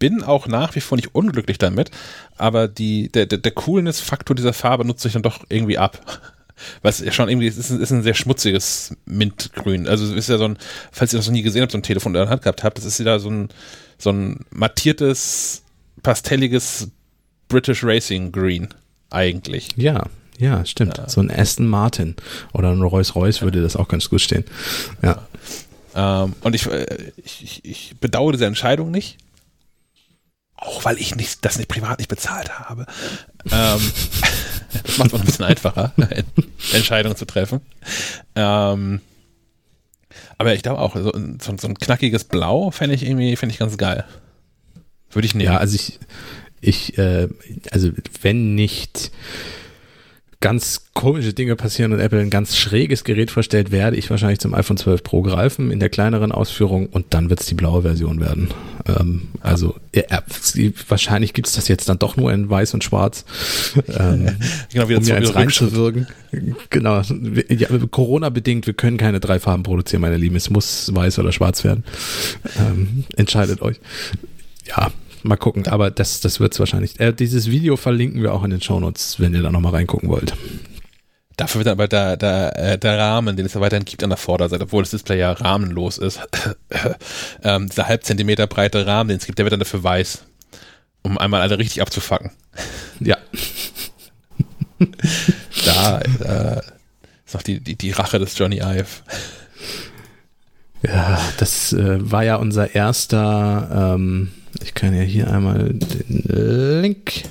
bin 0.00 0.24
auch 0.24 0.48
nach 0.48 0.74
wie 0.74 0.80
vor 0.80 0.96
nicht 0.96 1.14
unglücklich 1.14 1.58
damit, 1.58 1.90
aber 2.36 2.66
die, 2.66 3.12
der, 3.12 3.26
der, 3.26 3.38
der 3.38 3.52
Coolness-Faktor 3.52 4.34
dieser 4.34 4.54
Farbe 4.54 4.84
nutze 4.84 5.06
ich 5.06 5.14
dann 5.14 5.22
doch 5.22 5.44
irgendwie 5.48 5.78
ab. 5.78 6.00
Weil 6.82 6.90
es 6.90 7.00
ja 7.00 7.12
schon 7.12 7.28
irgendwie, 7.28 7.46
es 7.46 7.56
ist, 7.56 7.70
ein, 7.70 7.80
ist 7.80 7.90
ein 7.90 8.02
sehr 8.02 8.14
schmutziges 8.14 8.96
Mintgrün. 9.04 9.88
Also 9.88 10.04
es 10.04 10.12
ist 10.12 10.28
ja 10.28 10.38
so 10.38 10.44
ein, 10.44 10.58
falls 10.92 11.12
ihr 11.12 11.18
das 11.18 11.26
noch 11.26 11.32
nie 11.32 11.42
gesehen 11.42 11.62
habt, 11.62 11.72
so 11.72 11.78
ein 11.78 11.82
Telefon 11.82 12.14
in 12.14 12.20
der 12.20 12.28
Hand 12.28 12.42
gehabt 12.42 12.64
habt, 12.64 12.78
das 12.78 12.84
ist 12.84 12.98
wieder 13.00 13.20
so 13.20 13.30
ein, 13.30 13.48
so 13.98 14.10
ein 14.10 14.44
mattiertes, 14.50 15.62
pastelliges 16.02 16.88
British 17.48 17.84
Racing 17.84 18.32
Green 18.32 18.68
eigentlich. 19.10 19.68
Ja, 19.76 20.04
ja, 20.38 20.64
stimmt. 20.64 20.98
Ja. 20.98 21.08
So 21.08 21.20
ein 21.20 21.30
Aston 21.30 21.68
Martin 21.68 22.16
oder 22.54 22.70
ein 22.70 22.80
Rolls 22.80 23.14
Royce 23.14 23.42
würde 23.42 23.60
das 23.62 23.76
auch 23.76 23.88
ganz 23.88 24.08
gut 24.08 24.22
stehen. 24.22 24.44
Ja. 25.02 25.26
Ähm, 25.94 26.34
und 26.42 26.54
ich, 26.54 26.66
äh, 26.66 27.12
ich, 27.22 27.60
ich 27.64 27.94
bedauere 28.00 28.32
diese 28.32 28.46
Entscheidung 28.46 28.90
nicht 28.90 29.18
auch 30.60 30.84
weil 30.84 30.98
ich 30.98 31.16
nicht, 31.16 31.44
das 31.44 31.56
nicht 31.56 31.68
privat 31.68 31.98
nicht 31.98 32.08
bezahlt 32.08 32.58
habe. 32.58 32.86
Ähm, 33.50 33.92
das 34.84 34.98
macht 34.98 35.12
es 35.12 35.20
ein 35.20 35.26
bisschen 35.26 35.44
einfacher, 35.46 35.92
Entscheidungen 36.72 37.16
zu 37.16 37.24
treffen. 37.24 37.60
Ähm, 38.34 39.00
aber 40.38 40.54
ich 40.54 40.62
glaube 40.62 40.80
auch, 40.80 40.94
so, 40.94 41.12
so, 41.12 41.56
so, 41.56 41.68
ein 41.68 41.78
knackiges 41.78 42.24
Blau 42.24 42.70
fände 42.70 42.94
ich 42.94 43.04
irgendwie, 43.04 43.36
fände 43.36 43.52
ich 43.52 43.58
ganz 43.58 43.76
geil. 43.78 44.04
Würde 45.10 45.26
ich 45.26 45.34
nehmen. 45.34 45.52
Ja, 45.52 45.58
also 45.58 45.74
ich, 45.74 45.98
ich, 46.60 46.98
äh, 46.98 47.28
also 47.70 47.90
wenn 48.20 48.54
nicht 48.54 49.10
ganz 50.40 50.86
komische 50.94 51.34
Dinge 51.34 51.54
passieren 51.54 51.92
und 51.92 52.00
Apple 52.00 52.18
ein 52.18 52.30
ganz 52.30 52.56
schräges 52.56 53.04
Gerät 53.04 53.30
vorstellt, 53.30 53.70
werde 53.70 53.98
ich 53.98 54.08
wahrscheinlich 54.08 54.38
zum 54.38 54.54
iPhone 54.54 54.78
12 54.78 55.02
Pro 55.02 55.20
greifen 55.20 55.70
in 55.70 55.80
der 55.80 55.90
kleineren 55.90 56.32
Ausführung 56.32 56.86
und 56.86 57.12
dann 57.12 57.28
wird 57.28 57.40
es 57.40 57.46
die 57.46 57.54
blaue 57.54 57.82
Version 57.82 58.20
werden. 58.20 58.48
Ähm, 58.88 59.28
also 59.42 59.76
ja, 59.94 60.22
wahrscheinlich 60.88 61.34
gibt 61.34 61.46
es 61.46 61.54
das 61.54 61.68
jetzt 61.68 61.90
dann 61.90 61.98
doch 61.98 62.16
nur 62.16 62.32
in 62.32 62.48
weiß 62.48 62.72
und 62.72 62.82
schwarz, 62.82 63.26
ähm, 63.88 64.38
genau, 64.72 64.88
wieder 64.88 64.98
um 64.98 65.04
mir 65.04 65.16
eins 65.16 65.34
reinzuwirken. 65.34 66.06
Genau, 66.70 67.02
ja, 67.48 67.68
Corona-bedingt, 67.90 68.66
wir 68.66 68.74
können 68.74 68.96
keine 68.96 69.20
drei 69.20 69.40
Farben 69.40 69.62
produzieren, 69.62 70.00
meine 70.00 70.16
Lieben. 70.16 70.36
Es 70.36 70.48
muss 70.48 70.94
weiß 70.94 71.18
oder 71.18 71.32
schwarz 71.32 71.64
werden. 71.64 71.84
Ähm, 72.58 73.04
entscheidet 73.16 73.60
euch. 73.60 73.78
Ja, 74.66 74.90
mal 75.22 75.36
gucken, 75.36 75.66
aber 75.66 75.90
das, 75.90 76.20
das 76.20 76.40
wird 76.40 76.52
es 76.52 76.60
wahrscheinlich. 76.60 76.98
Äh, 77.00 77.12
dieses 77.12 77.50
Video 77.50 77.76
verlinken 77.76 78.22
wir 78.22 78.34
auch 78.34 78.44
in 78.44 78.50
den 78.50 78.60
Shownotes, 78.60 79.20
wenn 79.20 79.34
ihr 79.34 79.42
da 79.42 79.50
nochmal 79.50 79.72
reingucken 79.72 80.08
wollt. 80.08 80.34
Dafür 81.36 81.60
wird 81.60 81.68
aber 81.68 81.88
der, 81.88 82.16
der, 82.18 82.58
äh, 82.58 82.78
der 82.78 82.98
Rahmen, 82.98 83.36
den 83.36 83.46
es 83.46 83.54
ja 83.54 83.60
weiterhin 83.62 83.86
gibt 83.86 84.02
an 84.04 84.10
der 84.10 84.18
Vorderseite, 84.18 84.64
obwohl 84.64 84.82
das 84.82 84.90
Display 84.90 85.18
ja 85.18 85.32
rahmenlos 85.32 85.96
ist, 85.96 86.20
ähm, 87.42 87.68
dieser 87.68 87.88
halb 87.88 88.04
Zentimeter 88.04 88.46
breite 88.46 88.86
Rahmen, 88.86 89.08
den 89.08 89.16
es 89.16 89.26
gibt, 89.26 89.38
der 89.38 89.46
wird 89.46 89.52
dann 89.52 89.60
dafür 89.60 89.82
weiß, 89.82 90.24
um 91.02 91.16
einmal 91.16 91.40
alle 91.40 91.58
richtig 91.58 91.80
abzufacken. 91.80 92.30
Ja. 93.00 93.16
da 95.64 96.00
äh, 96.00 96.60
ist 97.24 97.34
noch 97.34 97.42
die, 97.42 97.60
die, 97.60 97.76
die 97.76 97.92
Rache 97.92 98.18
des 98.18 98.36
Johnny 98.36 98.58
Ive. 98.58 99.02
Ja, 100.82 101.20
das 101.38 101.72
äh, 101.72 102.10
war 102.10 102.24
ja 102.24 102.36
unser 102.36 102.74
erster 102.74 103.94
ähm, 103.94 104.30
ich 104.62 104.74
kann 104.74 104.94
ja 104.94 105.02
hier 105.02 105.30
einmal 105.30 105.72
den 105.72 106.82
Link. 106.82 107.24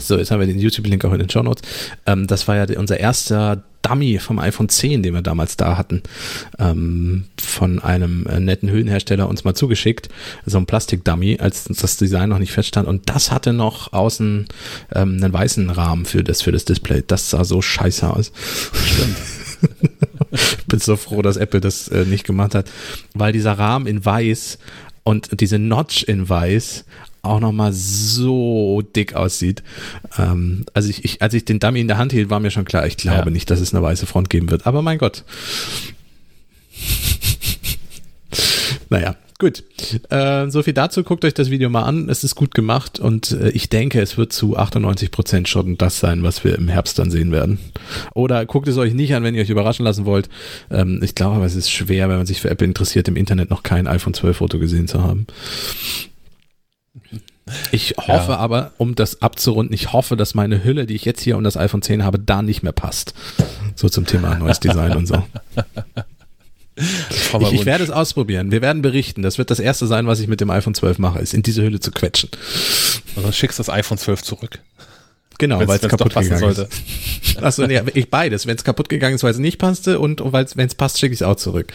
So, 0.00 0.18
jetzt 0.18 0.30
haben 0.30 0.40
wir 0.40 0.46
den 0.46 0.58
YouTube-Link 0.58 1.04
auch 1.04 1.12
in 1.12 1.18
den 1.18 1.30
Show 1.30 1.42
Notes. 1.42 1.62
Ähm, 2.06 2.26
das 2.26 2.48
war 2.48 2.56
ja 2.56 2.78
unser 2.78 2.98
erster 2.98 3.62
Dummy 3.82 4.18
vom 4.18 4.38
iPhone 4.38 4.68
10, 4.68 5.02
den 5.02 5.14
wir 5.14 5.22
damals 5.22 5.56
da 5.56 5.76
hatten, 5.76 6.02
ähm, 6.58 7.24
von 7.40 7.78
einem 7.80 8.26
äh, 8.26 8.40
netten 8.40 8.70
Höhenhersteller 8.70 9.28
uns 9.28 9.44
mal 9.44 9.54
zugeschickt. 9.54 10.08
So 10.44 10.58
ein 10.58 10.66
Plastik-Dummy, 10.66 11.38
als 11.40 11.64
das 11.64 11.96
Design 11.96 12.28
noch 12.28 12.38
nicht 12.38 12.52
feststand. 12.52 12.88
Und 12.88 13.08
das 13.08 13.30
hatte 13.30 13.52
noch 13.52 13.92
außen 13.92 14.46
ähm, 14.94 15.16
einen 15.22 15.32
weißen 15.32 15.70
Rahmen 15.70 16.04
für 16.04 16.22
das, 16.22 16.42
für 16.42 16.52
das 16.52 16.64
Display. 16.64 17.02
Das 17.06 17.30
sah 17.30 17.44
so 17.44 17.62
scheiße 17.62 18.08
aus. 18.08 18.32
Stimmt. 18.72 19.16
bin 20.68 20.78
so 20.78 20.96
froh, 20.96 21.22
dass 21.22 21.36
Apple 21.36 21.60
das 21.60 21.88
äh, 21.88 22.04
nicht 22.04 22.24
gemacht 22.24 22.54
hat, 22.54 22.70
weil 23.14 23.32
dieser 23.32 23.52
Rahmen 23.52 23.86
in 23.86 24.04
weiß 24.04 24.58
und 25.04 25.40
diese 25.40 25.58
Notch 25.58 26.04
in 26.04 26.28
weiß 26.28 26.84
auch 27.22 27.40
nochmal 27.40 27.72
so 27.72 28.82
dick 28.82 29.14
aussieht. 29.14 29.62
Ähm, 30.18 30.64
also 30.72 30.88
ich, 30.88 31.04
ich, 31.04 31.22
als 31.22 31.34
ich 31.34 31.44
den 31.44 31.60
Dummy 31.60 31.80
in 31.80 31.88
der 31.88 31.98
Hand 31.98 32.12
hielt, 32.12 32.30
war 32.30 32.40
mir 32.40 32.50
schon 32.50 32.64
klar, 32.64 32.86
ich 32.86 32.96
glaube 32.96 33.26
ja. 33.26 33.30
nicht, 33.30 33.50
dass 33.50 33.60
es 33.60 33.74
eine 33.74 33.82
weiße 33.82 34.06
Front 34.06 34.30
geben 34.30 34.50
wird. 34.50 34.66
Aber 34.66 34.82
mein 34.82 34.98
Gott. 34.98 35.24
naja, 38.88 39.16
Gut, 39.40 39.64
äh, 40.10 40.50
so 40.50 40.62
viel 40.62 40.74
dazu. 40.74 41.02
Guckt 41.02 41.24
euch 41.24 41.32
das 41.32 41.48
Video 41.48 41.70
mal 41.70 41.84
an. 41.84 42.10
Es 42.10 42.24
ist 42.24 42.34
gut 42.34 42.54
gemacht 42.54 43.00
und 43.00 43.32
äh, 43.32 43.48
ich 43.48 43.70
denke, 43.70 43.98
es 44.02 44.18
wird 44.18 44.34
zu 44.34 44.58
98 44.58 45.10
Prozent 45.10 45.48
schon 45.48 45.78
das 45.78 45.98
sein, 45.98 46.22
was 46.22 46.44
wir 46.44 46.56
im 46.56 46.68
Herbst 46.68 46.98
dann 46.98 47.10
sehen 47.10 47.32
werden. 47.32 47.58
Oder 48.14 48.44
guckt 48.44 48.68
es 48.68 48.76
euch 48.76 48.92
nicht 48.92 49.14
an, 49.14 49.24
wenn 49.24 49.34
ihr 49.34 49.40
euch 49.40 49.48
überraschen 49.48 49.86
lassen 49.86 50.04
wollt. 50.04 50.28
Ähm, 50.70 51.00
ich 51.02 51.14
glaube 51.14 51.36
aber, 51.36 51.46
es 51.46 51.56
ist 51.56 51.70
schwer, 51.70 52.10
wenn 52.10 52.18
man 52.18 52.26
sich 52.26 52.42
für 52.42 52.50
Apple 52.50 52.66
interessiert, 52.66 53.08
im 53.08 53.16
Internet 53.16 53.48
noch 53.48 53.62
kein 53.62 53.86
iPhone 53.86 54.12
12 54.12 54.36
Foto 54.36 54.58
gesehen 54.58 54.88
zu 54.88 55.02
haben. 55.02 55.26
Ich 57.72 57.94
hoffe 57.96 58.32
ja. 58.32 58.36
aber, 58.36 58.72
um 58.76 58.94
das 58.94 59.22
abzurunden, 59.22 59.72
ich 59.74 59.94
hoffe, 59.94 60.16
dass 60.16 60.34
meine 60.34 60.64
Hülle, 60.64 60.84
die 60.84 60.94
ich 60.94 61.06
jetzt 61.06 61.22
hier 61.22 61.38
um 61.38 61.44
das 61.44 61.56
iPhone 61.56 61.80
10 61.80 62.04
habe, 62.04 62.18
da 62.18 62.42
nicht 62.42 62.62
mehr 62.62 62.72
passt. 62.72 63.14
So 63.74 63.88
zum 63.88 64.04
Thema 64.04 64.34
neues 64.34 64.60
Design 64.60 64.98
und 64.98 65.06
so. 65.06 65.24
Ich, 66.76 67.52
ich, 67.52 67.66
werde 67.66 67.84
es 67.84 67.90
ausprobieren. 67.90 68.50
Wir 68.50 68.62
werden 68.62 68.80
berichten. 68.80 69.22
Das 69.22 69.38
wird 69.38 69.50
das 69.50 69.60
erste 69.60 69.86
sein, 69.86 70.06
was 70.06 70.20
ich 70.20 70.28
mit 70.28 70.40
dem 70.40 70.50
iPhone 70.50 70.74
12 70.74 70.98
mache, 70.98 71.18
ist 71.18 71.34
in 71.34 71.42
diese 71.42 71.62
Hülle 71.62 71.80
zu 71.80 71.90
quetschen. 71.90 72.30
Und 73.16 73.24
dann 73.24 73.32
schickst 73.32 73.58
du 73.58 73.62
das 73.62 73.68
iPhone 73.70 73.98
12 73.98 74.22
zurück. 74.22 74.60
Genau, 75.38 75.58
weil 75.66 75.78
es 75.78 75.88
kaputt 75.88 76.14
gegangen 76.14 76.38
sollte. 76.38 76.68
ist. 76.70 77.42
Achso, 77.42 77.66
nee, 77.66 77.80
ich 77.94 78.10
beides. 78.10 78.46
Wenn 78.46 78.56
es 78.56 78.64
kaputt 78.64 78.88
gegangen 78.88 79.16
ist, 79.16 79.22
weil 79.22 79.32
es 79.32 79.38
nicht 79.38 79.58
passte 79.58 79.98
und, 79.98 80.20
und 80.20 80.32
wenn 80.32 80.66
es 80.66 80.74
passt, 80.74 80.98
schicke 80.98 81.14
ich 81.14 81.20
es 81.20 81.26
auch 81.26 81.36
zurück. 81.36 81.72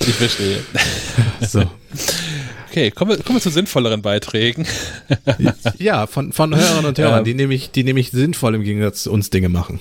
Ich 0.00 0.14
verstehe. 0.14 0.60
So. 1.40 1.64
Okay, 2.70 2.90
kommen 2.90 3.10
wir, 3.10 3.18
kommen 3.18 3.38
wir 3.38 3.42
zu 3.42 3.50
sinnvolleren 3.50 4.02
Beiträgen. 4.02 4.66
Ja, 5.78 6.06
von, 6.06 6.32
von 6.32 6.54
Hörern 6.54 6.84
und 6.84 6.98
Hörern, 6.98 7.18
ähm, 7.18 7.24
die 7.24 7.34
nämlich, 7.34 7.70
die 7.70 7.82
nämlich 7.82 8.10
sinnvoll 8.10 8.54
im 8.54 8.62
Gegensatz 8.62 9.04
zu 9.04 9.12
uns 9.12 9.30
Dinge 9.30 9.48
machen. 9.48 9.80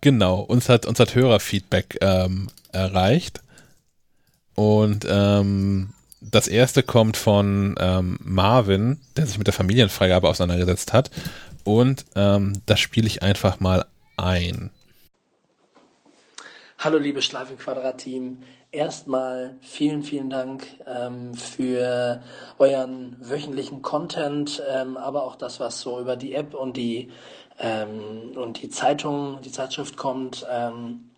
Genau, 0.00 0.40
uns 0.40 0.68
hat, 0.68 0.86
uns 0.86 1.00
hat 1.00 1.14
Hörerfeedback 1.14 1.98
ähm, 2.00 2.48
erreicht. 2.72 3.40
Und 4.54 5.06
ähm, 5.08 5.90
das 6.20 6.48
erste 6.48 6.82
kommt 6.82 7.16
von 7.16 7.74
ähm, 7.78 8.18
Marvin, 8.22 9.00
der 9.16 9.26
sich 9.26 9.38
mit 9.38 9.46
der 9.46 9.54
Familienfreigabe 9.54 10.28
auseinandergesetzt 10.28 10.92
hat. 10.92 11.10
Und 11.64 12.04
ähm, 12.14 12.62
das 12.66 12.80
spiele 12.80 13.06
ich 13.06 13.22
einfach 13.22 13.60
mal 13.60 13.86
ein. 14.16 14.70
Hallo 16.78 16.98
liebe 16.98 17.22
Schleifenquadrat-Team. 17.22 18.38
Erstmal 18.70 19.56
vielen, 19.62 20.02
vielen 20.02 20.28
Dank 20.28 20.66
ähm, 20.86 21.34
für 21.34 22.22
euren 22.58 23.16
wöchentlichen 23.18 23.82
Content, 23.82 24.62
ähm, 24.68 24.96
aber 24.96 25.24
auch 25.24 25.36
das, 25.36 25.58
was 25.58 25.80
so 25.80 25.98
über 26.00 26.16
die 26.16 26.34
App 26.34 26.54
und 26.54 26.76
die 26.76 27.10
ähm, 27.58 28.36
und 28.36 28.62
die 28.62 28.68
Zeitung, 28.68 29.40
die 29.42 29.52
Zeitschrift 29.52 29.96
kommt. 29.96 30.46
Ähm, 30.50 31.10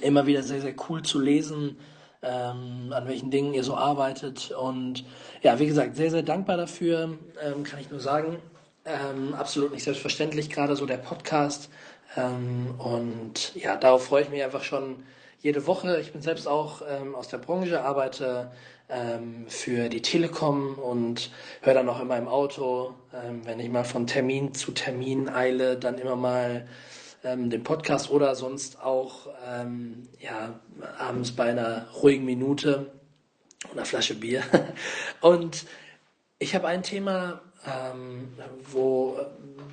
immer 0.00 0.26
wieder 0.26 0.42
sehr, 0.42 0.60
sehr 0.60 0.74
cool 0.88 1.02
zu 1.02 1.20
lesen, 1.20 1.76
ähm, 2.22 2.92
an 2.92 3.08
welchen 3.08 3.30
Dingen 3.30 3.54
ihr 3.54 3.64
so 3.64 3.76
arbeitet. 3.76 4.52
Und 4.52 5.04
ja, 5.42 5.58
wie 5.58 5.66
gesagt, 5.66 5.96
sehr, 5.96 6.10
sehr 6.10 6.22
dankbar 6.22 6.56
dafür, 6.56 7.18
ähm, 7.42 7.64
kann 7.64 7.80
ich 7.80 7.90
nur 7.90 8.00
sagen. 8.00 8.38
Ähm, 8.84 9.34
absolut 9.34 9.72
nicht 9.72 9.84
selbstverständlich, 9.84 10.50
gerade 10.50 10.76
so 10.76 10.86
der 10.86 10.96
Podcast. 10.96 11.70
Ähm, 12.16 12.74
und 12.78 13.54
ja, 13.54 13.76
darauf 13.76 14.04
freue 14.04 14.22
ich 14.22 14.30
mich 14.30 14.42
einfach 14.42 14.64
schon 14.64 15.02
jede 15.40 15.66
Woche. 15.66 16.00
Ich 16.00 16.12
bin 16.12 16.22
selbst 16.22 16.46
auch 16.46 16.82
ähm, 16.88 17.14
aus 17.14 17.28
der 17.28 17.38
Branche, 17.38 17.82
arbeite 17.82 18.50
ähm, 18.88 19.46
für 19.48 19.88
die 19.88 20.02
Telekom 20.02 20.74
und 20.74 21.30
höre 21.62 21.74
dann 21.74 21.88
auch 21.88 22.00
immer 22.00 22.16
im 22.18 22.28
Auto, 22.28 22.94
ähm, 23.14 23.42
wenn 23.44 23.60
ich 23.60 23.70
mal 23.70 23.84
von 23.84 24.06
Termin 24.06 24.54
zu 24.54 24.72
Termin 24.72 25.28
eile, 25.28 25.76
dann 25.76 25.98
immer 25.98 26.16
mal 26.16 26.68
ähm, 27.24 27.50
den 27.50 27.64
Podcast 27.64 28.10
oder 28.10 28.34
sonst 28.34 28.82
auch 28.82 29.28
ähm, 29.48 30.08
ja, 30.18 30.60
abends 30.98 31.32
bei 31.32 31.50
einer 31.50 31.86
ruhigen 32.02 32.24
Minute 32.24 32.90
und 33.64 33.72
einer 33.72 33.86
Flasche 33.86 34.14
Bier. 34.14 34.42
und 35.20 35.66
ich 36.38 36.54
habe 36.54 36.68
ein 36.68 36.82
Thema, 36.82 37.40
ähm, 37.66 38.32
wo, 38.70 39.18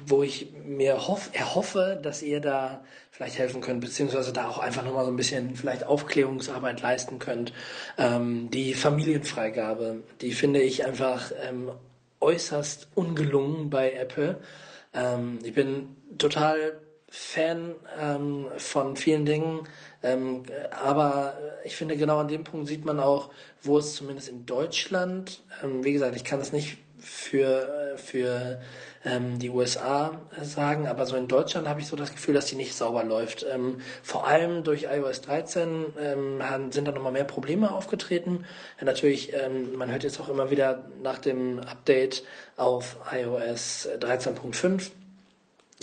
wo 0.05 0.23
ich 0.23 0.51
mir 0.65 1.07
hoff, 1.07 1.29
erhoffe, 1.33 1.99
dass 2.01 2.21
ihr 2.21 2.41
da 2.41 2.83
vielleicht 3.17 3.39
helfen 3.39 3.61
könnt, 3.61 3.81
beziehungsweise 3.81 4.31
da 4.31 4.47
auch 4.47 4.59
einfach 4.59 4.85
nochmal 4.85 5.03
so 5.03 5.09
ein 5.09 5.15
bisschen 5.15 5.55
vielleicht 5.55 5.83
Aufklärungsarbeit 5.83 6.83
leisten 6.83 7.17
könnt. 7.17 7.51
Ähm, 7.97 8.51
die 8.51 8.75
Familienfreigabe, 8.75 10.03
die 10.21 10.33
finde 10.33 10.61
ich 10.61 10.85
einfach 10.85 11.31
ähm, 11.43 11.71
äußerst 12.19 12.89
ungelungen 12.93 13.71
bei 13.71 13.91
Apple. 13.93 14.39
Ähm, 14.93 15.39
ich 15.43 15.55
bin 15.55 15.95
total 16.19 16.79
Fan 17.09 17.73
ähm, 17.99 18.45
von 18.57 18.95
vielen 18.95 19.25
Dingen, 19.25 19.67
ähm, 20.03 20.43
aber 20.69 21.39
ich 21.63 21.75
finde 21.75 21.97
genau 21.97 22.19
an 22.19 22.27
dem 22.27 22.43
Punkt 22.43 22.67
sieht 22.67 22.85
man 22.85 22.99
auch, 22.99 23.31
wo 23.63 23.79
es 23.79 23.95
zumindest 23.95 24.29
in 24.29 24.45
Deutschland, 24.45 25.41
ähm, 25.63 25.83
wie 25.83 25.93
gesagt, 25.93 26.15
ich 26.15 26.23
kann 26.23 26.39
es 26.39 26.53
nicht 26.53 26.77
für, 26.99 27.95
für 27.95 28.59
ähm, 29.07 29.39
die 29.39 29.49
USA 29.49 30.19
sagen, 30.41 30.87
aber 30.87 31.05
so 31.05 31.15
in 31.15 31.27
Deutschland 31.27 31.67
habe 31.67 31.79
ich 31.79 31.87
so 31.87 31.95
das 31.95 32.11
Gefühl, 32.11 32.33
dass 32.33 32.47
die 32.47 32.55
nicht 32.55 32.75
sauber 32.75 33.03
läuft. 33.03 33.45
Ähm, 33.51 33.77
vor 34.03 34.27
allem 34.27 34.63
durch 34.63 34.83
iOS 34.83 35.21
13 35.21 35.85
ähm, 35.99 36.41
sind 36.71 36.87
da 36.87 36.91
nochmal 36.91 37.11
mehr 37.11 37.23
Probleme 37.23 37.71
aufgetreten. 37.71 38.45
Ja, 38.79 38.85
natürlich, 38.85 39.33
ähm, 39.33 39.75
man 39.75 39.91
hört 39.91 40.03
jetzt 40.03 40.19
auch 40.19 40.29
immer 40.29 40.51
wieder 40.51 40.85
nach 41.01 41.19
dem 41.19 41.59
Update 41.59 42.23
auf 42.57 42.97
iOS 43.11 43.87
13.5, 43.99 44.91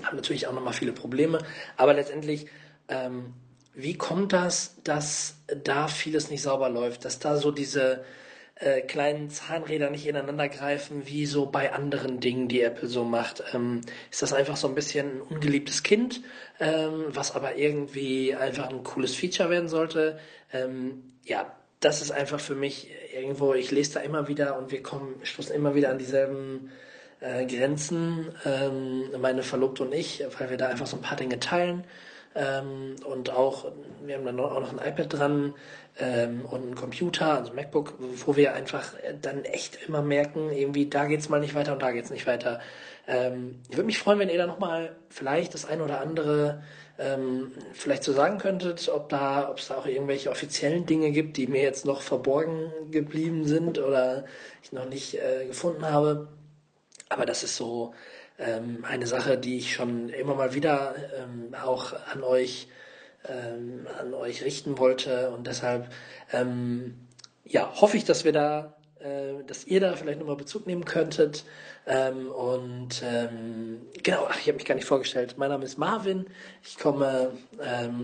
haben 0.03 0.17
natürlich 0.17 0.47
auch 0.47 0.53
nochmal 0.53 0.75
viele 0.75 0.93
Probleme, 0.93 1.39
aber 1.77 1.95
letztendlich 1.95 2.47
ähm, 2.89 3.33
wie 3.75 3.97
kommt 3.97 4.33
das, 4.33 4.77
dass 4.85 5.37
da 5.65 5.89
vieles 5.89 6.31
nicht 6.31 6.43
sauber 6.43 6.69
läuft, 6.69 7.05
dass 7.05 7.19
da 7.19 7.37
so 7.37 7.51
diese 7.51 8.05
äh, 8.57 8.83
kleinen 8.83 9.31
Zahnräder 9.31 9.91
nicht 9.91 10.07
ineinander 10.07 10.49
greifen, 10.49 11.07
wie 11.07 11.27
so 11.27 11.47
bei 11.47 11.73
anderen 11.73 12.21
Dingen, 12.21 12.49
die 12.49 12.61
Apple 12.61 12.89
so 12.89 13.05
macht. 13.05 13.43
Ähm, 13.53 13.81
ist 14.11 14.23
das 14.23 14.33
einfach 14.33 14.57
so 14.57 14.69
ein 14.69 14.75
bisschen 14.75 15.19
ein 15.19 15.21
ungeliebtes 15.23 15.83
Kind, 15.83 16.23
ähm, 16.61 17.07
was 17.09 17.35
aber 17.35 17.57
irgendwie 17.57 18.35
einfach 18.35 18.71
ein 18.71 18.85
cooles 18.85 19.15
Feature 19.15 19.51
werden 19.51 19.69
sollte? 19.69 20.19
Ähm, 20.53 21.03
ja, 21.25 21.53
das 21.81 22.01
ist 22.01 22.13
einfach 22.13 22.41
für 22.41 22.55
mich 22.55 22.91
irgendwo, 23.15 23.55
ich 23.55 23.71
lese 23.71 23.95
da 23.95 24.01
immer 24.01 24.29
wieder 24.29 24.57
und 24.57 24.71
wir 24.71 24.83
kommen, 24.83 25.17
stoßen 25.23 25.55
immer 25.55 25.75
wieder 25.75 25.91
an 25.91 25.99
dieselben 25.99 26.71
äh, 27.21 27.47
Grenzen, 27.47 28.33
ähm, 28.45 29.11
meine 29.21 29.43
Verlobte 29.43 29.83
und 29.83 29.93
ich, 29.93 30.25
weil 30.39 30.51
wir 30.51 30.57
da 30.57 30.69
einfach 30.69 30.87
so 30.87 30.97
ein 30.97 31.03
paar 31.03 31.17
Dinge 31.17 31.41
teilen. 31.41 31.85
Ähm, 32.35 32.97
und 33.05 33.31
auch, 33.31 33.67
wir 34.05 34.17
haben 34.17 34.25
dann 34.25 34.41
auch 34.41 34.61
noch 34.61 34.73
ein 34.73 34.87
iPad 34.87 35.13
dran 35.13 35.55
ähm, 35.99 36.45
und 36.45 36.71
ein 36.71 36.75
Computer, 36.75 37.35
also 37.35 37.53
MacBook, 37.53 37.95
wo 37.99 38.35
wir 38.35 38.55
einfach 38.55 38.95
dann 39.23 39.45
echt 39.45 39.79
immer 39.87 40.03
merken, 40.03 40.51
irgendwie 40.51 40.89
da 40.89 41.05
geht's 41.05 41.29
mal 41.29 41.41
nicht 41.41 41.55
weiter 41.55 41.75
und 41.75 41.83
da 41.83 41.93
geht's 41.93 42.11
nicht 42.11 42.27
weiter. 42.27 42.61
Ähm, 43.07 43.61
ich 43.69 43.77
würde 43.77 43.87
mich 43.87 43.99
freuen, 43.99 44.19
wenn 44.19 44.31
ihr 44.31 44.39
da 44.39 44.47
nochmal 44.47 44.97
vielleicht 45.09 45.55
das 45.55 45.65
ein 45.65 45.81
oder 45.81 46.01
andere 46.01 46.63
ähm, 46.99 47.53
vielleicht 47.73 48.05
so 48.05 48.13
sagen 48.13 48.39
könntet, 48.39 48.89
ob 48.89 49.09
da, 49.09 49.49
ob 49.51 49.59
es 49.59 49.69
da 49.69 49.77
auch 49.77 49.87
irgendwelche 49.87 50.31
offiziellen 50.31 50.87
Dinge 50.87 51.11
gibt, 51.11 51.37
die 51.37 51.47
mir 51.47 51.63
jetzt 51.63 51.87
noch 51.87 52.03
verborgen 52.03 52.73
geblieben 52.91 53.45
sind 53.45 53.79
oder 53.79 54.25
ich 54.63 54.73
noch 54.73 54.89
nicht 54.89 55.15
äh, 55.15 55.47
gefunden 55.47 55.87
habe. 55.87 56.29
Aber 57.09 57.27
das 57.27 57.43
ist 57.45 57.57
so 57.57 57.95
ähm, 58.39 58.85
eine 58.89 59.07
Sache, 59.07 59.39
die 59.39 59.59
ich 59.59 59.75
schon 59.75 60.09
immer 60.09 60.35
mal 60.35 60.55
wieder 60.55 60.95
ähm, 61.19 61.55
auch 61.55 61.93
an 62.13 62.23
euch 62.23 62.69
ähm, 63.27 63.87
an 63.99 64.13
euch 64.13 64.45
richten 64.45 64.79
wollte 64.79 65.31
und 65.31 65.47
deshalb 65.47 65.89
ähm, 66.33 66.99
ja 67.45 67.73
hoffe 67.81 67.97
ich, 67.97 68.05
dass 68.05 68.25
wir 68.25 68.33
da 68.33 68.75
äh, 69.05 69.45
dass 69.47 69.67
ihr 69.67 69.81
da 69.81 69.95
vielleicht 69.97 70.19
nochmal 70.19 70.37
Bezug 70.37 70.67
nehmen 70.67 70.87
könntet. 70.87 71.45
Ähm, 71.87 72.31
und 72.31 73.03
ähm, 73.05 73.83
genau, 74.03 74.27
ach, 74.31 74.39
ich 74.39 74.47
habe 74.47 74.55
mich 74.55 74.65
gar 74.65 74.75
nicht 74.75 74.87
vorgestellt. 74.87 75.35
Mein 75.37 75.51
Name 75.51 75.67
ist 75.67 75.77
Marvin. 75.77 76.25
Ich 76.63 76.79
komme 76.79 77.33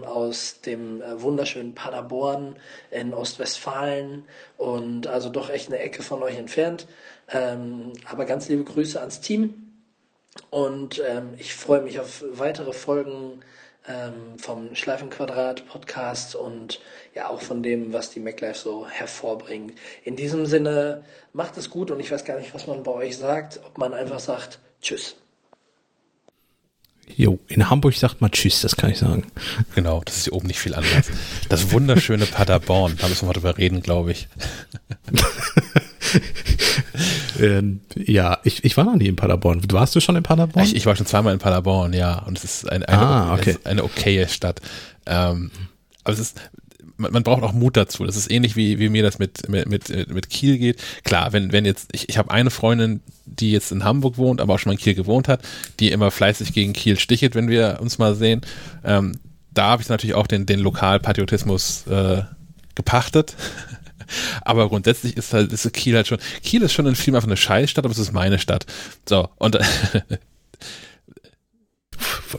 aus 0.05 0.61
dem 0.61 1.01
äh, 1.01 1.22
wunderschönen 1.22 1.74
Paderborn 1.74 2.57
in 2.91 3.14
Ostwestfalen 3.14 4.24
und 4.59 5.07
also 5.07 5.31
doch 5.31 5.49
echt 5.49 5.68
eine 5.68 5.78
Ecke 5.78 6.03
von 6.03 6.22
euch 6.22 6.37
entfernt. 6.37 6.87
Aber 8.07 8.24
ganz 8.24 8.49
liebe 8.49 8.64
Grüße 8.64 8.99
ans 8.99 9.20
Team. 9.20 9.70
Und 10.51 11.03
ähm, 11.07 11.35
ich 11.39 11.55
freue 11.55 11.83
mich 11.83 12.01
auf 12.01 12.24
weitere 12.33 12.72
Folgen 12.72 13.43
ähm, 13.89 14.39
vom 14.39 14.74
Schleifenquadrat 14.74 15.66
Podcast 15.66 16.35
und 16.35 16.81
ja 17.14 17.28
auch 17.28 17.41
von 17.41 17.62
dem, 17.62 17.93
was 17.93 18.11
die 18.11 18.20
MacLife 18.20 18.59
so 18.59 18.87
hervorbringt. 18.87 19.74
In 20.05 20.16
diesem 20.16 20.47
Sinne, 20.47 21.05
macht 21.33 21.57
es 21.57 21.70
gut 21.70 21.91
und 21.91 22.01
ich 22.01 22.11
weiß 22.11 22.24
gar 22.24 22.39
nicht, 22.39 22.55
was 22.55 22.66
man 22.66 22.83
bei 22.83 22.93
euch 22.93 23.16
sagt, 23.16 23.61
ob 23.64 23.78
man 23.78 23.95
einfach 23.95 24.20
sagt 24.20 24.59
Tschüss. 24.83 25.16
Jo, 27.16 27.41
in 27.49 27.68
Hamburg 27.68 27.95
sagt 27.95 28.20
man 28.20 28.31
Tschüss, 28.31 28.61
das 28.61 28.76
kann 28.76 28.91
ich 28.91 28.99
sagen. 28.99 29.26
Genau, 29.74 30.01
das 30.05 30.18
ist 30.18 30.24
hier 30.24 30.33
oben 30.33 30.47
nicht 30.47 30.61
viel 30.61 30.74
anders. 30.74 31.09
Das 31.49 31.72
wunderschöne 31.72 32.26
Paderborn, 32.26 32.97
da 33.01 33.09
müssen 33.09 33.22
wir 33.22 33.28
mal 33.28 33.33
drüber 33.33 33.59
reden, 33.59 33.83
glaube 33.83 34.12
ich. 34.12 34.28
ähm, 37.41 37.80
ja, 37.97 38.38
ich, 38.45 38.64
ich 38.64 38.76
war 38.76 38.84
noch 38.84 38.97
nie 38.97 39.07
in 39.07 39.16
Paderborn. 39.16 39.61
Warst 39.72 39.95
du 39.97 40.01
schon 40.01 40.16
in 40.16 40.22
Paderborn? 40.22 40.64
Ich, 40.64 40.76
ich 40.76 40.86
war 40.86 40.97
schon 40.97 41.07
zweimal 41.07 41.32
in 41.32 41.38
Paderborn, 41.38 41.93
ja. 41.93 42.20
Und 42.20 42.38
es 42.38 42.45
ist 42.45 42.70
eine, 42.70 42.88
eine, 42.88 42.99
Ah, 43.03 43.34
okay. 43.34 43.51
ist 43.53 43.66
eine 43.66 43.84
okaye 43.84 44.28
Stadt. 44.28 44.61
Ähm, 45.07 45.51
aber 46.05 46.14
es 46.14 46.20
ist, 46.20 46.41
man, 46.97 47.12
man 47.12 47.22
braucht 47.22 47.43
auch 47.43 47.53
Mut 47.53 47.76
dazu. 47.76 48.05
Das 48.05 48.16
ist 48.16 48.30
ähnlich 48.30 48.57
wie, 48.57 48.78
wie 48.78 48.88
mir 48.88 49.03
das 49.03 49.18
mit, 49.18 49.49
mit, 49.49 49.68
mit, 49.68 50.12
mit 50.12 50.30
Kiel 50.30 50.59
geht. 50.59 50.80
Klar, 51.05 51.32
wenn, 51.32 51.53
wenn 51.53 51.64
jetzt, 51.64 51.88
ich, 51.93 52.09
ich 52.09 52.18
habe 52.18 52.30
eine 52.30 52.51
Freundin, 52.51 53.01
die 53.24 53.53
jetzt 53.53 53.72
in 53.72 53.84
Hamburg 53.84 54.18
wohnt, 54.18 54.41
aber 54.41 54.55
auch 54.55 54.59
schon 54.59 54.70
mal 54.70 54.74
in 54.74 54.80
Kiel 54.80 54.95
gewohnt 54.95 55.28
hat, 55.28 55.41
die 55.80 55.91
immer 55.91 56.11
fleißig 56.11 56.53
gegen 56.53 56.72
Kiel 56.72 56.99
stichelt, 56.99 57.34
wenn 57.34 57.49
wir 57.49 57.78
uns 57.80 57.99
mal 57.99 58.14
sehen. 58.14 58.43
Ähm, 58.84 59.12
da 59.53 59.68
habe 59.70 59.82
ich 59.82 59.88
natürlich 59.88 60.14
auch 60.14 60.26
den, 60.26 60.47
den 60.47 60.61
Lokalpatriotismus 60.61 61.86
äh, 61.86 62.22
gepachtet. 62.74 63.34
Aber 64.43 64.69
grundsätzlich 64.69 65.17
ist 65.17 65.33
halt 65.33 65.53
ist 65.53 65.73
Kiel 65.73 65.97
halt 65.97 66.07
schon. 66.07 66.19
Kiel 66.43 66.63
ist 66.63 66.73
schon 66.73 66.87
in 66.87 66.95
Film 66.95 67.15
einfach 67.15 67.29
eine 67.29 67.37
Scheißstadt, 67.37 67.85
aber 67.85 67.93
es 67.93 67.99
ist 67.99 68.13
meine 68.13 68.39
Stadt. 68.39 68.67
So, 69.09 69.29
und 69.37 69.59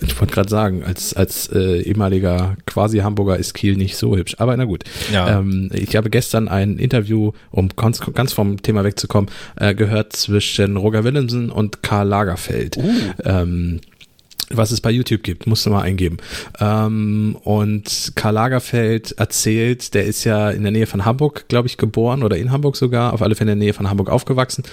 Ich 0.02 0.20
wollte 0.20 0.34
gerade 0.34 0.50
sagen, 0.50 0.84
als, 0.84 1.14
als 1.14 1.50
äh, 1.52 1.82
ehemaliger 1.82 2.56
quasi 2.66 3.00
Hamburger 3.00 3.38
ist 3.38 3.54
Kiel 3.54 3.76
nicht 3.76 3.98
so 3.98 4.16
hübsch. 4.16 4.36
Aber 4.38 4.56
na 4.56 4.66
gut. 4.66 4.84
Ja. 5.12 5.40
Ähm, 5.40 5.70
ich 5.74 5.96
habe 5.96 6.10
gestern 6.10 6.48
ein 6.48 6.78
Interview, 6.78 7.32
um 7.52 7.70
ganz, 7.70 8.00
ganz 8.14 8.34
vom 8.34 8.62
Thema 8.62 8.84
wegzukommen, 8.84 9.30
äh, 9.58 9.76
gehört 9.76 10.14
zwischen 10.14 10.78
Roger 10.78 11.04
Willemsen 11.04 11.50
und 11.50 11.84
Karl 11.84 12.08
Lagerfeld. 12.08 12.78
Ähm, 13.24 13.82
was 14.54 14.72
es 14.72 14.82
bei 14.82 14.92
YouTube 14.92 15.24
gibt, 15.24 15.48
musst 15.48 15.66
du 15.66 15.70
mal 15.70 15.82
eingeben. 15.82 16.18
Ähm, 16.60 17.38
und 17.44 18.14
Karl 18.16 18.34
Lagerfeld 18.34 19.14
erzählt, 19.14 19.94
der 19.94 20.06
ist 20.06 20.24
ja 20.24 20.50
in 20.50 20.64
der 20.64 20.72
Nähe 20.72 20.88
von 20.88 21.06
Hamburg, 21.06 21.46
glaube 21.48 21.68
ich, 21.68 21.78
geboren 21.78 22.24
oder 22.24 22.38
in 22.38 22.52
Hamburg 22.52 22.76
sogar, 22.76 23.14
auf 23.14 23.22
alle 23.22 23.36
Fälle 23.36 23.52
in 23.54 23.60
der 23.60 23.66
Nähe 23.66 23.74
von 23.74 23.90
Hamburg 23.90 24.10
aufgewachsen. 24.10 24.64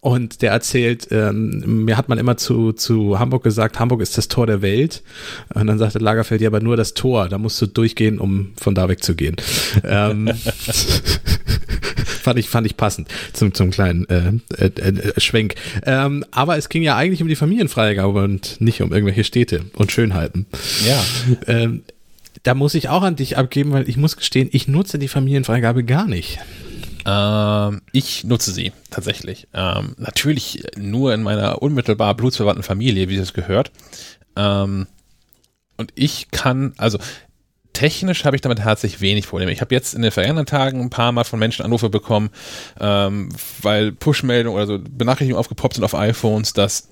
Und 0.00 0.42
der 0.42 0.52
erzählt, 0.52 1.08
ähm, 1.10 1.84
mir 1.84 1.96
hat 1.96 2.08
man 2.08 2.18
immer 2.18 2.36
zu, 2.36 2.72
zu 2.72 3.18
Hamburg 3.18 3.42
gesagt, 3.44 3.78
Hamburg 3.78 4.00
ist 4.00 4.18
das 4.18 4.28
Tor 4.28 4.46
der 4.46 4.62
Welt. 4.62 5.02
Und 5.54 5.66
dann 5.66 5.78
sagte 5.78 5.98
Lagerfeld, 5.98 6.40
ja, 6.40 6.48
aber 6.48 6.60
nur 6.60 6.76
das 6.76 6.94
Tor, 6.94 7.28
da 7.28 7.38
musst 7.38 7.60
du 7.60 7.66
durchgehen, 7.66 8.18
um 8.18 8.52
von 8.56 8.74
da 8.74 8.88
wegzugehen. 8.88 9.36
ähm, 9.84 10.30
fand 12.22 12.38
ich, 12.38 12.48
fand 12.48 12.66
ich 12.66 12.76
passend 12.76 13.08
zum, 13.32 13.54
zum 13.54 13.70
kleinen 13.70 14.08
äh, 14.08 14.32
äh, 14.56 14.66
äh, 14.66 15.20
Schwenk. 15.20 15.54
Ähm, 15.84 16.24
aber 16.30 16.56
es 16.56 16.68
ging 16.68 16.82
ja 16.82 16.96
eigentlich 16.96 17.22
um 17.22 17.28
die 17.28 17.36
Familienfreigabe 17.36 18.22
und 18.22 18.60
nicht 18.60 18.82
um 18.82 18.92
irgendwelche 18.92 19.24
Städte 19.24 19.64
und 19.74 19.92
Schönheiten. 19.92 20.46
ja. 20.86 21.02
Ähm, 21.46 21.82
da 22.44 22.54
muss 22.54 22.74
ich 22.74 22.88
auch 22.88 23.02
an 23.02 23.16
dich 23.16 23.36
abgeben, 23.36 23.72
weil 23.72 23.88
ich 23.88 23.96
muss 23.96 24.16
gestehen, 24.16 24.48
ich 24.52 24.66
nutze 24.66 24.98
die 24.98 25.08
Familienfreigabe 25.08 25.84
gar 25.84 26.06
nicht. 26.06 26.38
Ähm, 27.04 27.82
ich 27.92 28.24
nutze 28.24 28.52
sie 28.52 28.72
tatsächlich. 28.90 29.48
Ähm, 29.52 29.94
natürlich 29.98 30.64
nur 30.76 31.14
in 31.14 31.22
meiner 31.22 31.62
unmittelbar 31.62 32.14
blutsverwandten 32.14 32.62
Familie, 32.62 33.08
wie 33.08 33.16
es 33.16 33.32
gehört. 33.32 33.70
Ähm, 34.36 34.86
und 35.76 35.92
ich 35.94 36.30
kann, 36.30 36.74
also 36.76 36.98
technisch 37.72 38.24
habe 38.24 38.36
ich 38.36 38.42
damit 38.42 38.60
herzlich 38.60 39.00
wenig 39.00 39.26
Probleme. 39.28 39.52
Ich 39.52 39.60
habe 39.60 39.74
jetzt 39.74 39.94
in 39.94 40.02
den 40.02 40.10
vergangenen 40.10 40.46
Tagen 40.46 40.80
ein 40.80 40.90
paar 40.90 41.12
Mal 41.12 41.24
von 41.24 41.38
Menschen 41.38 41.64
Anrufe 41.64 41.90
bekommen, 41.90 42.30
ähm, 42.80 43.30
weil 43.62 43.92
Push-Meldungen 43.92 44.56
oder 44.56 44.66
so 44.66 44.78
Benachrichtigungen 44.78 45.40
aufgepoppt 45.40 45.74
sind 45.74 45.84
auf 45.84 45.94
iPhones, 45.94 46.52
dass 46.52 46.88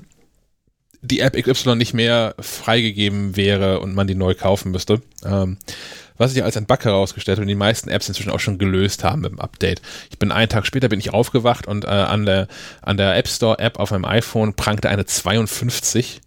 die 1.02 1.20
App 1.20 1.34
XY 1.34 1.76
nicht 1.76 1.94
mehr 1.94 2.34
freigegeben 2.38 3.36
wäre 3.36 3.80
und 3.80 3.94
man 3.94 4.06
die 4.06 4.14
neu 4.14 4.34
kaufen 4.34 4.70
müsste. 4.70 5.00
Ähm, 5.24 5.58
was 6.18 6.32
sich 6.32 6.44
als 6.44 6.58
ein 6.58 6.66
Bug 6.66 6.84
herausgestellt 6.84 7.38
hat 7.38 7.42
und 7.42 7.48
die 7.48 7.54
meisten 7.54 7.88
Apps 7.88 8.08
inzwischen 8.08 8.30
auch 8.30 8.40
schon 8.40 8.58
gelöst 8.58 9.04
haben 9.04 9.22
mit 9.22 9.32
dem 9.32 9.40
Update. 9.40 9.80
Ich 10.10 10.18
bin 10.18 10.30
einen 10.30 10.50
Tag 10.50 10.66
später 10.66 10.90
bin 10.90 11.00
ich 11.00 11.14
aufgewacht 11.14 11.66
und 11.66 11.86
äh, 11.86 11.88
an 11.88 12.26
der 12.26 12.46
an 12.82 12.98
der 12.98 13.16
App 13.16 13.26
Store 13.26 13.58
App 13.58 13.78
auf 13.78 13.90
meinem 13.90 14.04
iPhone 14.04 14.52
prangte 14.52 14.90
eine 14.90 15.06
52 15.06 16.20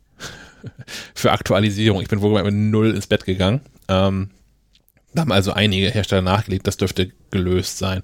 für 1.13 1.31
Aktualisierung. 1.31 2.01
Ich 2.01 2.07
bin 2.07 2.21
wohl 2.21 2.41
mit 2.41 2.53
null 2.55 2.95
ins 2.95 3.05
Bett 3.05 3.25
gegangen. 3.25 3.61
Ähm, 3.87 4.31
da 5.13 5.21
haben 5.21 5.31
also 5.31 5.53
einige 5.53 5.89
Hersteller 5.89 6.21
nachgelegt, 6.21 6.67
das 6.67 6.77
dürfte 6.77 7.11
gelöst 7.31 7.77
sein. 7.77 8.01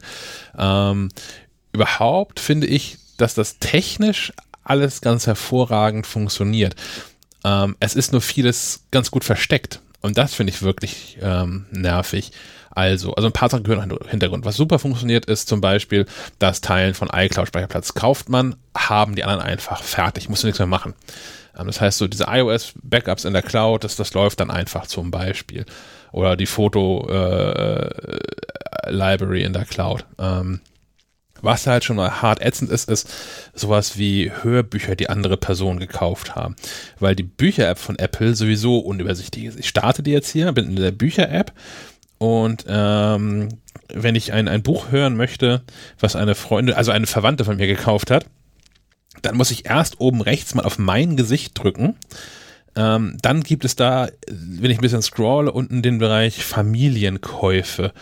Ähm, 0.57 1.10
überhaupt 1.74 2.39
finde 2.39 2.68
ich, 2.68 2.97
dass 3.18 3.34
das 3.34 3.60
technisch 3.60 4.34
alles 4.64 5.01
ganz 5.01 5.28
hervorragend 5.28 6.07
funktioniert. 6.07 6.76
Ähm, 7.43 7.76
es 7.80 7.95
ist 7.95 8.12
nur 8.12 8.22
vieles 8.22 8.86
ganz 8.91 9.12
gut 9.12 9.24
versteckt. 9.24 9.82
Und 10.01 10.18
das 10.18 10.34
finde 10.34 10.53
ich 10.53 10.62
wirklich 10.62 11.18
ähm, 11.22 11.66
nervig. 11.72 12.32
Also, 12.72 13.14
also 13.16 13.28
ein 13.28 13.34
paar 13.34 13.49
Sachen 13.49 13.64
gehören 13.64 13.89
im 13.89 14.07
Hintergrund. 14.07 14.45
Was 14.45 14.55
super 14.55 14.80
funktioniert, 14.80 15.26
ist 15.26 15.49
zum 15.49 15.60
Beispiel 15.60 16.05
das 16.38 16.62
Teilen 16.62 16.93
von 16.93 17.10
iCloud-Speicherplatz. 17.12 17.93
Kauft 17.93 18.30
man, 18.30 18.55
haben 18.78 19.16
die 19.16 19.24
anderen 19.24 19.41
einfach 19.41 19.84
fertig, 19.84 20.30
musst 20.30 20.43
du 20.43 20.47
nichts 20.47 20.60
mehr 20.60 20.68
machen. 20.68 20.93
Ähm, 21.57 21.68
das 21.68 21.82
heißt, 21.82 21.97
so 21.97 22.07
diese 22.07 22.26
iOS-Backups 22.30 23.26
in 23.26 23.34
der 23.34 23.41
Cloud, 23.41 23.84
das, 23.84 23.95
das 23.95 24.14
läuft 24.14 24.39
dann 24.39 24.51
einfach 24.51 24.88
zum 24.88 25.12
Beispiel. 25.12 25.66
Oder 26.12 26.36
die 26.36 26.45
Foto-Library 26.45 29.43
in 29.43 29.53
der 29.53 29.66
Cloud. 29.66 30.05
Ähm, 30.18 30.62
was 31.41 31.68
halt 31.68 31.86
schon 31.86 31.95
mal 31.95 32.22
hart 32.22 32.41
ätzend 32.41 32.70
ist, 32.70 32.89
ist 32.89 33.10
sowas 33.53 33.97
wie 33.97 34.32
Hörbücher, 34.41 34.95
die 34.95 35.10
andere 35.10 35.38
Personen 35.38 35.80
gekauft 35.80 36.36
haben. 36.36 36.55
Weil 36.99 37.16
die 37.16 37.24
Bücher-App 37.24 37.80
von 37.80 37.97
Apple 37.97 38.36
sowieso 38.36 38.80
unübersichtlich 38.80 39.45
ist. 39.45 39.60
Ich 39.60 39.70
starte 39.70 40.03
die 40.03 40.12
jetzt 40.12 40.32
hier, 40.32 40.51
bin 40.51 40.70
in 40.70 40.76
der 40.76 40.91
Bücher-App 40.91 41.53
und 42.20 42.66
ähm, 42.68 43.49
wenn 43.88 44.16
ich 44.16 44.34
ein, 44.34 44.47
ein 44.47 44.62
Buch 44.62 44.91
hören 44.91 45.16
möchte, 45.16 45.64
was 45.99 46.16
eine 46.16 46.36
Freundin, 46.36 46.76
also 46.76 46.91
eine 46.91 47.07
Verwandte 47.07 47.45
von 47.45 47.57
mir 47.57 47.68
gekauft 47.68 48.12
hat, 48.12 48.26
dann 49.22 49.36
muss 49.36 49.51
ich 49.51 49.66
erst 49.66 49.99
oben 49.99 50.22
rechts 50.22 50.53
mal 50.53 50.66
auf 50.66 50.78
mein 50.78 51.18
Gesicht 51.18 51.57
drücken. 51.57 51.95
Ähm, 52.76 53.17
dann 53.22 53.41
gibt 53.41 53.65
es 53.65 53.76
da, 53.76 54.09
wenn 54.28 54.72
ich 54.72 54.78
ein 54.78 54.82
bisschen 54.82 55.01
scrolle, 55.01 55.51
unten 55.51 55.82
den 55.82 55.97
Bereich 55.97 56.43
Familienkäufe 56.43 57.93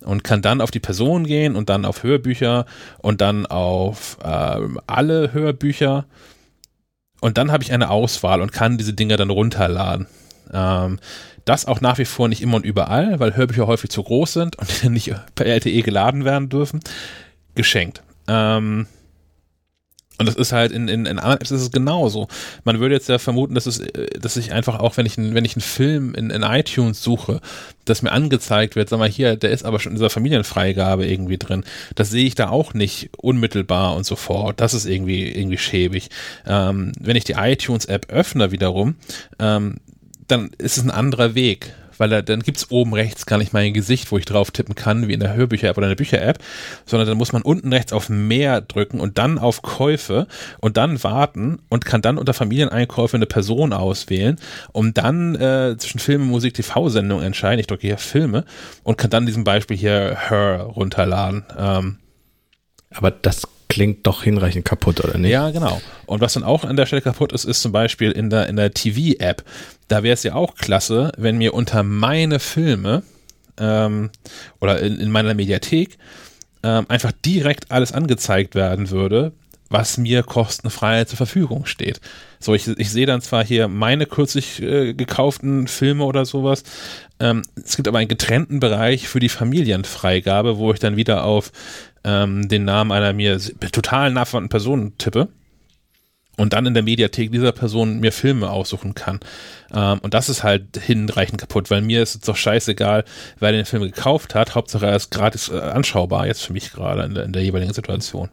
und 0.00 0.24
kann 0.24 0.42
dann 0.42 0.60
auf 0.60 0.70
die 0.70 0.80
Person 0.80 1.24
gehen 1.24 1.56
und 1.56 1.68
dann 1.68 1.84
auf 1.84 2.02
Hörbücher 2.02 2.66
und 2.98 3.20
dann 3.20 3.46
auf 3.46 4.18
ähm, 4.24 4.80
alle 4.86 5.32
Hörbücher 5.32 6.06
und 7.20 7.38
dann 7.38 7.50
habe 7.50 7.64
ich 7.64 7.72
eine 7.72 7.90
Auswahl 7.90 8.40
und 8.40 8.52
kann 8.52 8.78
diese 8.78 8.92
Dinger 8.92 9.16
dann 9.16 9.30
runterladen. 9.30 10.06
Ähm, 10.52 10.98
das 11.44 11.66
auch 11.66 11.80
nach 11.80 11.98
wie 11.98 12.04
vor 12.04 12.28
nicht 12.28 12.42
immer 12.42 12.56
und 12.56 12.66
überall, 12.66 13.20
weil 13.20 13.36
Hörbücher 13.36 13.66
häufig 13.66 13.90
zu 13.90 14.02
groß 14.02 14.32
sind 14.32 14.56
und 14.56 14.84
nicht 14.90 15.14
per 15.34 15.46
LTE 15.46 15.82
geladen 15.82 16.24
werden 16.24 16.48
dürfen. 16.48 16.80
Geschenkt. 17.54 18.02
Ähm, 18.28 18.86
und 20.18 20.26
das 20.26 20.34
ist 20.34 20.52
halt 20.52 20.72
in, 20.72 20.88
in, 20.88 21.04
in 21.06 21.18
anderen 21.18 21.38
Apps 21.40 21.50
ist 21.50 21.60
es 21.60 21.70
genauso. 21.70 22.28
Man 22.64 22.80
würde 22.80 22.94
jetzt 22.94 23.08
ja 23.08 23.18
vermuten, 23.18 23.54
dass 23.54 23.66
es, 23.66 23.80
äh, 23.80 24.18
dass 24.18 24.36
ich 24.36 24.52
einfach 24.52 24.78
auch, 24.78 24.96
wenn 24.96 25.04
ich, 25.06 25.18
einen- 25.18 25.34
wenn 25.34 25.44
ich 25.44 25.54
einen 25.56 25.62
Film 25.62 26.14
in, 26.14 26.30
in 26.30 26.42
iTunes 26.42 27.02
suche, 27.02 27.40
dass 27.84 28.02
mir 28.02 28.12
angezeigt 28.12 28.76
wird, 28.76 28.88
sag 28.88 28.98
mal 28.98 29.08
hier, 29.08 29.36
der 29.36 29.50
ist 29.50 29.64
aber 29.64 29.78
schon 29.78 29.92
in 29.92 29.96
dieser 29.98 30.10
Familienfreigabe 30.10 31.06
irgendwie 31.06 31.38
drin. 31.38 31.64
Das 31.94 32.10
sehe 32.10 32.26
ich 32.26 32.34
da 32.34 32.48
auch 32.48 32.72
nicht 32.74 33.10
unmittelbar 33.18 33.94
und 33.94 34.06
so 34.06 34.16
fort. 34.16 34.60
Das 34.60 34.74
ist 34.74 34.86
irgendwie, 34.86 35.30
irgendwie 35.30 35.58
schäbig. 35.58 36.08
Ähm, 36.46 36.92
wenn 37.00 37.16
ich 37.16 37.24
die 37.24 37.34
iTunes-App 37.34 38.06
öffne 38.10 38.50
wiederum, 38.52 38.96
ähm, 39.38 39.76
dann 40.28 40.50
ist 40.58 40.78
es 40.78 40.82
ein 40.84 40.90
anderer 40.90 41.34
Weg. 41.34 41.72
Weil 41.98 42.08
da, 42.08 42.22
dann 42.22 42.40
gibt's 42.40 42.70
oben 42.70 42.94
rechts 42.94 43.26
gar 43.26 43.38
nicht 43.38 43.52
mein 43.52 43.72
Gesicht, 43.72 44.10
wo 44.12 44.18
ich 44.18 44.24
drauf 44.24 44.50
tippen 44.50 44.74
kann, 44.74 45.08
wie 45.08 45.12
in 45.12 45.20
der 45.20 45.34
Hörbücher-App 45.34 45.76
oder 45.76 45.86
in 45.86 45.90
der 45.90 45.96
Bücher-App, 45.96 46.38
sondern 46.84 47.08
dann 47.08 47.18
muss 47.18 47.32
man 47.32 47.42
unten 47.42 47.72
rechts 47.72 47.92
auf 47.92 48.08
Mehr 48.08 48.60
drücken 48.60 49.00
und 49.00 49.18
dann 49.18 49.38
auf 49.38 49.62
Käufe 49.62 50.26
und 50.60 50.76
dann 50.76 51.02
warten 51.02 51.58
und 51.68 51.84
kann 51.84 52.02
dann 52.02 52.18
unter 52.18 52.34
Familieneinkäufe 52.34 53.16
eine 53.16 53.26
Person 53.26 53.72
auswählen, 53.72 54.38
um 54.72 54.94
dann 54.94 55.34
äh, 55.36 55.76
zwischen 55.78 55.98
Filme, 55.98 56.24
Musik, 56.24 56.54
TV-Sendungen 56.54 57.24
entscheiden. 57.24 57.60
Ich 57.60 57.66
drücke 57.66 57.86
hier 57.86 57.98
Filme 57.98 58.44
und 58.82 58.98
kann 58.98 59.10
dann 59.10 59.26
diesem 59.26 59.44
Beispiel 59.44 59.76
hier 59.76 60.16
Her 60.28 60.60
runterladen. 60.62 61.44
Ähm, 61.58 61.98
Aber 62.90 63.10
das 63.10 63.46
klingt 63.76 64.06
doch 64.06 64.22
hinreichend 64.22 64.64
kaputt, 64.64 65.04
oder 65.04 65.18
nicht? 65.18 65.32
ja, 65.32 65.50
genau. 65.50 65.82
Und 66.06 66.22
was 66.22 66.32
dann 66.32 66.44
auch 66.44 66.64
an 66.64 66.76
der 66.76 66.86
Stelle 66.86 67.02
kaputt 67.02 67.30
ist, 67.34 67.44
ist 67.44 67.60
zum 67.60 67.72
Beispiel 67.72 68.10
in 68.10 68.30
der, 68.30 68.48
in 68.48 68.56
der 68.56 68.72
TV-App. 68.72 69.44
Da 69.88 70.02
wäre 70.02 70.14
es 70.14 70.22
ja 70.22 70.34
auch 70.34 70.54
klasse, 70.54 71.12
wenn 71.18 71.36
mir 71.36 71.52
unter 71.52 71.82
meine 71.82 72.38
Filme 72.38 73.02
ähm, 73.60 74.08
oder 74.62 74.80
in, 74.80 74.98
in 74.98 75.10
meiner 75.10 75.34
Mediathek 75.34 75.98
ähm, 76.62 76.86
einfach 76.88 77.12
direkt 77.12 77.70
alles 77.70 77.92
angezeigt 77.92 78.54
werden 78.54 78.88
würde, 78.88 79.32
was 79.68 79.98
mir 79.98 80.22
kostenfrei 80.22 81.04
zur 81.04 81.18
Verfügung 81.18 81.66
steht. 81.66 82.00
So, 82.40 82.54
ich, 82.54 82.66
ich 82.66 82.90
sehe 82.90 83.04
dann 83.04 83.20
zwar 83.20 83.44
hier 83.44 83.68
meine 83.68 84.06
kürzlich 84.06 84.62
äh, 84.62 84.94
gekauften 84.94 85.68
Filme 85.68 86.04
oder 86.04 86.24
sowas. 86.24 86.62
Ähm, 87.20 87.42
es 87.62 87.76
gibt 87.76 87.88
aber 87.88 87.98
einen 87.98 88.08
getrennten 88.08 88.58
Bereich 88.58 89.06
für 89.06 89.20
die 89.20 89.28
Familienfreigabe, 89.28 90.56
wo 90.56 90.72
ich 90.72 90.78
dann 90.78 90.96
wieder 90.96 91.24
auf 91.24 91.52
ähm, 92.06 92.48
den 92.48 92.64
Namen 92.64 92.92
einer 92.92 93.12
mir 93.12 93.38
total 93.72 94.12
nachverwandten 94.12 94.48
Person 94.48 94.92
tippe. 94.96 95.28
und 96.38 96.52
dann 96.52 96.66
in 96.66 96.74
der 96.74 96.82
Mediathek 96.82 97.32
dieser 97.32 97.52
Person 97.52 97.98
mir 97.98 98.12
Filme 98.12 98.50
aussuchen 98.50 98.94
kann. 98.94 99.20
Ähm, 99.74 99.98
und 100.00 100.14
das 100.14 100.28
ist 100.28 100.44
halt 100.44 100.78
hinreichend 100.78 101.40
kaputt, 101.40 101.70
weil 101.70 101.80
mir 101.80 102.02
ist 102.02 102.14
es 102.14 102.20
doch 102.20 102.36
scheißegal, 102.36 103.04
wer 103.40 103.52
den 103.52 103.64
Film 103.64 103.82
gekauft 103.82 104.34
hat. 104.34 104.54
Hauptsache 104.54 104.86
er 104.86 104.96
ist 104.96 105.10
gratis 105.10 105.48
äh, 105.48 105.58
anschaubar, 105.58 106.26
jetzt 106.26 106.42
für 106.42 106.52
mich 106.52 106.72
gerade 106.72 107.04
in 107.04 107.14
der, 107.14 107.24
in 107.24 107.32
der 107.32 107.42
jeweiligen 107.42 107.72
Situation. 107.72 108.28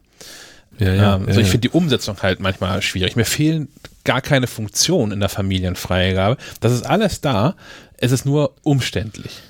Ja, 0.78 0.92
ja, 0.92 1.16
ähm, 1.16 1.26
also 1.26 1.40
ja, 1.40 1.46
ich 1.46 1.50
finde 1.50 1.68
die 1.68 1.74
Umsetzung 1.74 2.22
halt 2.22 2.40
manchmal 2.40 2.82
schwierig. 2.82 3.16
Mir 3.16 3.24
fehlen 3.24 3.68
gar 4.04 4.20
keine 4.20 4.46
Funktionen 4.46 5.12
in 5.12 5.20
der 5.20 5.28
Familienfreigabe. 5.28 6.36
Das 6.60 6.72
ist 6.72 6.84
alles 6.84 7.20
da. 7.20 7.56
Es 7.96 8.12
ist 8.12 8.26
nur 8.26 8.54
umständlich. 8.62 9.40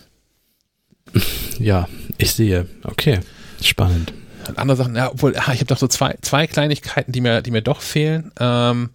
Ja, 1.58 1.88
ich 2.18 2.32
sehe. 2.34 2.66
Okay, 2.84 3.20
spannend. 3.68 4.12
Andere 4.56 4.76
Sachen, 4.76 4.94
ja, 4.94 5.10
obwohl, 5.10 5.34
ah, 5.36 5.52
ich 5.52 5.60
habe 5.60 5.66
doch 5.66 5.78
so 5.78 5.88
zwei, 5.88 6.16
zwei 6.20 6.46
Kleinigkeiten, 6.46 7.12
die 7.12 7.20
mir, 7.20 7.42
die 7.42 7.50
mir 7.50 7.62
doch 7.62 7.80
fehlen. 7.80 8.30
Ähm, 8.38 8.90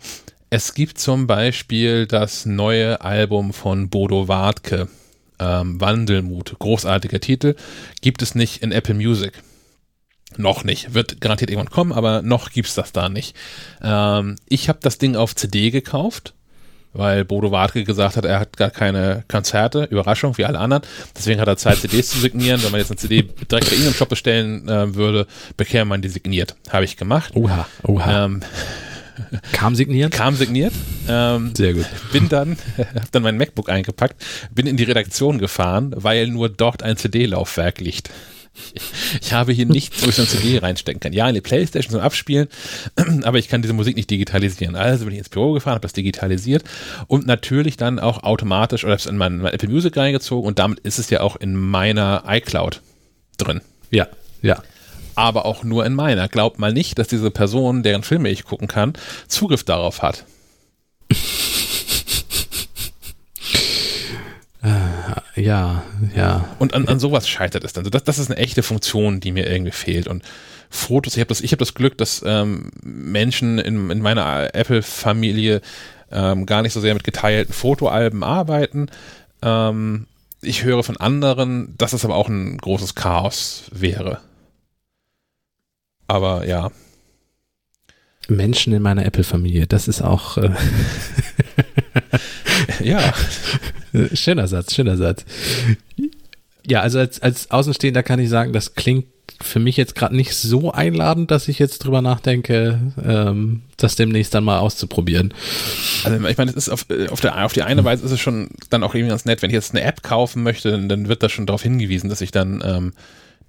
es 0.52 0.74
gibt 0.74 1.00
zum 1.00 1.28
Beispiel 1.28 2.08
das 2.08 2.46
neue 2.46 3.02
Album 3.02 3.54
von 3.54 3.90
Bodo 3.90 4.28
Wartke, 4.28 4.88
ähm, 5.40 5.80
Wandelmut, 5.80 6.56
großartiger 6.60 7.20
Titel, 7.20 7.56
gibt 8.02 8.22
es 8.22 8.36
nicht 8.36 8.62
in 8.62 8.72
Apple 8.72 8.96
Music. 8.96 9.42
Noch 10.38 10.64
nicht, 10.64 10.94
wird 10.94 11.22
garantiert 11.22 11.50
irgendwann 11.50 11.72
kommen, 11.72 11.92
aber 11.92 12.22
noch 12.22 12.52
gibt's 12.52 12.76
das 12.76 12.92
da 12.92 13.10
nicht. 13.10 13.36
Ähm, 13.82 14.36
ich 14.48 14.70
habe 14.70 14.80
das 14.82 14.98
Ding 14.98 15.16
auf 15.16 15.36
CD 15.36 15.72
gekauft, 15.72 16.34
weil 16.94 17.26
Bodo 17.26 17.52
Wartke 17.52 17.84
gesagt 17.84 18.18
hat, 18.18 18.26
er 18.26 18.40
hat 18.40 18.58
gar 18.58 18.72
keine 18.72 19.24
Konzerte, 19.28 19.84
Überraschung, 19.86 20.38
wie 20.38 20.46
alle 20.46 20.60
anderen. 20.60 20.84
Deswegen 21.16 21.40
hat 21.40 21.48
er 21.48 21.58
Zeit, 21.58 21.78
CDs 21.78 22.10
zu 22.10 22.20
signieren. 22.20 22.62
Wenn 22.64 22.72
man 22.72 22.80
jetzt 22.80 22.92
eine 22.92 22.98
CD 22.98 23.24
direkt 23.24 23.70
bei 23.70 23.76
ihm 23.76 23.88
im 23.88 23.94
Shop 23.94 24.10
bestellen 24.10 24.68
äh, 24.68 24.96
würde, 24.96 25.28
bekäme 25.58 25.86
man 25.86 26.02
die 26.02 26.10
signiert. 26.10 26.56
Habe 26.70 26.86
ich 26.86 26.98
gemacht. 26.98 27.36
Oha, 27.36 27.68
oha. 27.84 28.26
Ähm, 28.26 28.42
Kam 29.52 29.76
signiert? 29.76 30.14
Kam 30.14 30.36
signiert. 30.36 30.74
Ähm, 31.08 31.54
Sehr 31.56 31.74
gut. 31.74 31.86
Bin 32.12 32.30
dann, 32.30 32.58
hab 32.78 33.12
dann 33.12 33.24
mein 33.24 33.38
MacBook 33.38 33.70
eingepackt, 33.70 34.24
bin 34.52 34.68
in 34.68 34.78
die 34.78 34.84
Redaktion 34.84 35.40
gefahren, 35.40 35.94
weil 35.96 36.28
nur 36.28 36.50
dort 36.50 36.84
ein 36.84 36.98
CD-Laufwerk 36.98 37.80
liegt. 37.80 38.10
Ich 39.22 39.34
habe 39.34 39.52
hier 39.52 39.66
nichts, 39.66 40.04
wo 40.04 40.10
ich 40.10 40.16
so 40.16 40.22
ein 40.22 40.28
CD 40.28 40.60
reinstecken 40.60 41.00
kann. 41.00 41.14
Ja, 41.14 41.28
in 41.28 41.36
die 41.36 41.42
Playstation 41.42 41.92
zum 41.92 42.02
Abspielen, 42.02 42.48
aber 43.24 43.40
ich 43.40 43.48
kann 43.48 43.62
diese 43.62 43.74
Musik 43.74 43.96
nicht 43.96 44.10
digitalisieren. 44.10 44.76
Also 44.76 45.06
bin 45.06 45.14
ich 45.14 45.20
ins 45.20 45.30
Büro 45.30 45.54
gefahren, 45.54 45.76
habe 45.76 45.82
das 45.82 45.94
digitalisiert 45.94 46.64
und 47.08 47.26
natürlich 47.26 47.78
dann 47.78 48.00
auch 48.00 48.24
automatisch 48.24 48.86
oder 48.86 48.98
in 49.08 49.18
mein, 49.18 49.38
mein 49.38 49.54
Apple 49.54 49.70
Music 49.70 49.98
reingezogen 49.98 50.48
und 50.48 50.60
damit 50.60 50.80
ist 50.80 51.00
es 51.00 51.10
ja 51.10 51.22
auch 51.22 51.36
in 51.36 51.56
meiner 51.56 52.24
iCloud 52.28 52.82
drin. 53.38 53.62
Ja, 53.90 54.08
ja 54.42 54.62
aber 55.20 55.46
auch 55.46 55.64
nur 55.64 55.86
in 55.86 55.94
meiner. 55.94 56.30
Glaubt 56.30 56.60
mal 56.60 56.72
nicht, 56.72 56.98
dass 56.98 57.10
diese 57.10 57.30
Person, 57.30 57.84
deren 57.84 58.04
Filme 58.04 58.30
ich 58.30 58.46
gucken 58.46 58.68
kann, 58.68 58.94
Zugriff 59.28 59.66
darauf 59.66 60.02
hat. 60.02 60.26
Äh, 64.62 65.42
ja, 65.42 65.84
ja. 66.16 66.50
Und 66.60 66.74
an, 66.74 66.88
an 66.88 67.00
sowas 67.00 67.28
scheitert 67.28 67.64
es 67.64 67.74
dann. 67.74 67.82
Also 67.82 67.90
das, 67.90 68.04
das 68.04 68.20
ist 68.20 68.30
eine 68.30 68.40
echte 68.40 68.64
Funktion, 68.64 69.20
die 69.20 69.32
mir 69.32 69.50
irgendwie 69.50 69.72
fehlt. 69.72 70.08
Und 70.08 70.24
Fotos, 70.70 71.16
ich 71.16 71.22
habe 71.22 71.30
das, 71.30 71.42
ich 71.42 71.52
hab 71.52 71.60
das 71.60 71.74
Glück, 71.74 71.98
dass 71.98 72.24
ähm, 72.26 72.72
Menschen 72.84 73.58
in, 73.58 73.90
in 73.90 74.02
meiner 74.02 74.54
Apple-Familie 74.54 75.62
ähm, 76.12 76.46
gar 76.46 76.62
nicht 76.62 76.74
so 76.74 76.82
sehr 76.82 76.94
mit 76.94 77.04
geteilten 77.04 77.54
Fotoalben 77.54 78.24
arbeiten. 78.24 78.88
Ähm, 79.42 80.08
ich 80.42 80.64
höre 80.64 80.84
von 80.84 80.98
anderen, 80.98 81.76
dass 81.78 81.94
es 81.94 82.06
aber 82.06 82.16
auch 82.16 82.28
ein 82.28 82.58
großes 82.58 82.96
Chaos 82.96 83.64
wäre. 83.72 84.20
Aber 86.08 86.46
ja. 86.46 86.72
Menschen 88.28 88.74
in 88.74 88.82
meiner 88.82 89.06
Apple-Familie, 89.06 89.68
das 89.68 89.88
ist 89.88 90.02
auch. 90.02 90.38
Äh 90.38 90.52
ja. 92.84 93.14
schöner 94.14 94.48
Satz, 94.48 94.74
schöner 94.74 94.98
Satz. 94.98 95.26
Ja, 96.68 96.82
also 96.82 97.00
als, 97.00 97.22
als 97.22 97.52
Außenstehender 97.52 98.04
kann 98.04 98.20
ich 98.20 98.30
sagen, 98.30 98.54
das 98.54 98.76
klingt 98.76 99.06
für 99.42 99.60
mich 99.60 99.78
jetzt 99.78 99.96
gerade 99.96 100.16
nicht 100.16 100.34
so 100.34 100.72
einladend, 100.72 101.32
dass 101.32 101.48
ich 101.48 101.60
jetzt 101.60 101.80
drüber 101.80 102.02
nachdenke, 102.02 102.80
ähm, 103.04 103.62
das 103.78 103.96
demnächst 103.96 104.34
dann 104.34 104.44
mal 104.44 104.60
auszuprobieren. 104.60 105.34
Also 106.04 106.28
ich 106.28 106.38
meine, 106.38 106.52
es 106.52 106.58
ist 106.58 106.70
auf, 106.70 106.86
äh, 106.90 107.08
auf, 107.08 107.22
der, 107.22 107.46
auf 107.46 107.54
die 107.54 107.62
eine 107.62 107.84
Weise 107.86 108.06
ist 108.06 108.12
es 108.12 108.20
schon 108.20 108.50
dann 108.70 108.84
auch 108.84 108.94
irgendwie 108.94 109.12
ganz 109.12 109.26
nett, 109.26 109.42
wenn 109.42 109.50
ich 109.50 109.54
jetzt 109.54 109.74
eine 109.74 109.84
App 109.84 110.04
kaufen 110.04 110.44
möchte, 110.44 110.72
dann, 110.72 111.08
wird 111.08 111.24
das 111.24 111.32
schon 111.32 111.46
darauf 111.46 111.64
hingewiesen, 111.64 112.10
dass 112.10 112.22
ich 112.22 112.32
dann 112.32 112.62
ähm, 112.66 112.94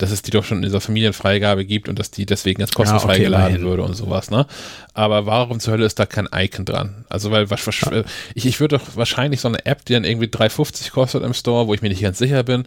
dass 0.01 0.11
es 0.11 0.23
die 0.23 0.31
doch 0.31 0.45
schon 0.45 0.59
in 0.59 0.63
dieser 0.63 0.81
Familienfreigabe 0.81 1.67
gibt 1.67 1.89
und 1.89 1.99
dass 1.99 2.11
die 2.11 2.25
deswegen 2.25 2.61
jetzt 2.61 2.75
kostenfrei 2.75 3.09
ja, 3.09 3.15
okay, 3.15 3.25
geladen 3.25 3.61
würde 3.61 3.83
und 3.83 3.95
sowas, 3.95 4.31
ne? 4.31 4.47
Aber 4.95 5.27
warum 5.27 5.61
zur 5.61 5.75
Hölle 5.75 5.85
ist 5.85 5.99
da 5.99 6.07
kein 6.07 6.27
Icon 6.35 6.65
dran? 6.65 7.05
Also, 7.11 7.31
weil 7.31 7.51
was, 7.51 7.67
was, 7.67 7.81
ja. 7.83 8.03
ich, 8.35 8.47
ich 8.47 8.61
würde 8.61 8.79
doch 8.79 8.97
wahrscheinlich 8.97 9.43
so 9.43 9.49
eine 9.49 9.67
App, 9.67 9.85
die 9.85 9.93
dann 9.93 10.05
irgendwie 10.05 10.29
3,50 10.29 10.91
kostet 10.93 11.23
im 11.23 11.35
Store, 11.35 11.67
wo 11.67 11.75
ich 11.75 11.83
mir 11.83 11.91
nicht 11.91 12.01
ganz 12.01 12.17
sicher 12.17 12.43
bin, 12.45 12.65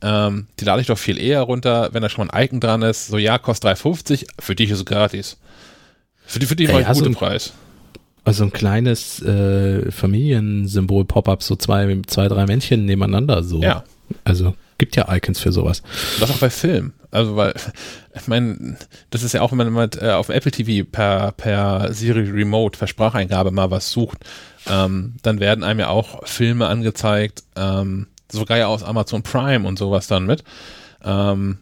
ähm, 0.00 0.46
die 0.60 0.64
lade 0.64 0.80
ich 0.80 0.86
doch 0.86 0.98
viel 0.98 1.18
eher 1.18 1.42
runter, 1.42 1.88
wenn 1.92 2.02
da 2.02 2.08
schon 2.08 2.24
mal 2.24 2.32
ein 2.32 2.44
Icon 2.44 2.60
dran 2.60 2.82
ist. 2.82 3.08
So, 3.08 3.18
ja, 3.18 3.38
kostet 3.38 3.76
3,50, 3.78 4.26
für 4.38 4.54
dich 4.54 4.70
ist 4.70 4.78
es 4.78 4.84
gratis. 4.84 5.38
Für 6.24 6.38
die, 6.38 6.46
für 6.46 6.56
die 6.56 6.68
war 6.68 6.80
ich 6.80 6.86
guten 6.86 7.14
Preis. 7.14 7.52
Also 8.24 8.44
ein 8.44 8.52
kleines 8.52 9.22
äh, 9.22 9.90
Familiensymbol-Pop-up, 9.90 11.42
so 11.42 11.56
zwei, 11.56 12.00
zwei, 12.06 12.28
drei 12.28 12.46
Männchen 12.46 12.84
nebeneinander, 12.84 13.42
so. 13.42 13.62
Ja. 13.62 13.84
Also 14.24 14.54
Gibt 14.78 14.96
ja 14.96 15.12
Icons 15.14 15.40
für 15.40 15.52
sowas. 15.52 15.82
Das 16.20 16.30
auch 16.30 16.38
bei 16.38 16.50
Filmen. 16.50 16.92
Also, 17.10 17.36
weil, 17.36 17.54
ich 18.14 18.28
meine, 18.28 18.76
das 19.10 19.22
ist 19.22 19.32
ja 19.32 19.40
auch, 19.40 19.52
wenn 19.52 19.58
man 19.58 19.72
mal 19.72 19.90
äh, 20.00 20.10
auf 20.10 20.28
Apple 20.28 20.50
TV 20.50 20.86
per, 20.90 21.32
per 21.32 21.92
Siri 21.94 22.30
Remote, 22.30 22.78
per 22.78 22.86
Spracheingabe 22.86 23.50
mal 23.50 23.70
was 23.70 23.90
sucht, 23.90 24.18
ähm, 24.68 25.14
dann 25.22 25.40
werden 25.40 25.64
einem 25.64 25.80
ja 25.80 25.88
auch 25.88 26.26
Filme 26.26 26.66
angezeigt, 26.66 27.44
ähm, 27.56 28.08
sogar 28.30 28.58
ja 28.58 28.66
aus 28.66 28.82
Amazon 28.82 29.22
Prime 29.22 29.66
und 29.66 29.78
sowas 29.78 30.08
dann 30.08 30.26
mit. 30.26 30.44
Ähm, 31.04 31.58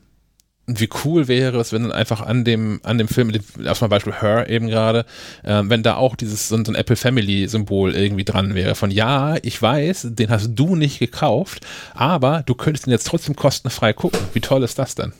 wie 0.67 0.89
cool 1.05 1.29
wäre 1.29 1.59
es, 1.59 1.73
wenn 1.73 1.83
dann 1.83 1.93
einfach 1.93 2.23
an 2.23 2.45
dem, 2.45 2.81
an 2.85 2.97
dem 2.97 3.09
Film, 3.09 3.33
zum 3.75 3.89
Beispiel 3.89 4.15
Her 4.15 4.49
eben 4.49 4.69
gerade, 4.69 5.05
äh, 5.43 5.62
wenn 5.65 5.83
da 5.83 5.97
auch 5.97 6.17
dieses 6.17 6.49
so, 6.49 6.57
so 6.65 6.73
ein 6.73 6.75
Apple 6.75 6.97
Family 6.97 7.47
Symbol 7.49 7.95
irgendwie 7.95 8.25
dran 8.25 8.55
wäre. 8.55 8.75
Von 8.75 8.91
ja, 8.91 9.37
ich 9.43 9.61
weiß, 9.61 10.09
den 10.11 10.31
hast 10.31 10.53
du 10.55 10.75
nicht 10.75 10.99
gekauft, 10.99 11.67
aber 11.95 12.43
du 12.47 12.55
könntest 12.55 12.87
ihn 12.87 12.93
jetzt 12.93 13.07
trotzdem 13.07 13.37
kostenfrei 13.37 13.93
gucken. 13.93 14.21
Wie 14.33 14.41
toll 14.41 14.62
ist 14.62 14.79
das 14.79 14.95
denn? 14.95 15.12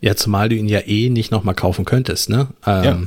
Ja, 0.00 0.16
zumal 0.16 0.48
du 0.48 0.56
ihn 0.56 0.68
ja 0.68 0.80
eh 0.80 1.08
nicht 1.08 1.30
nochmal 1.30 1.54
kaufen 1.54 1.84
könntest, 1.84 2.28
ne? 2.28 2.48
Ähm, 2.66 2.84
ja. 2.84 3.02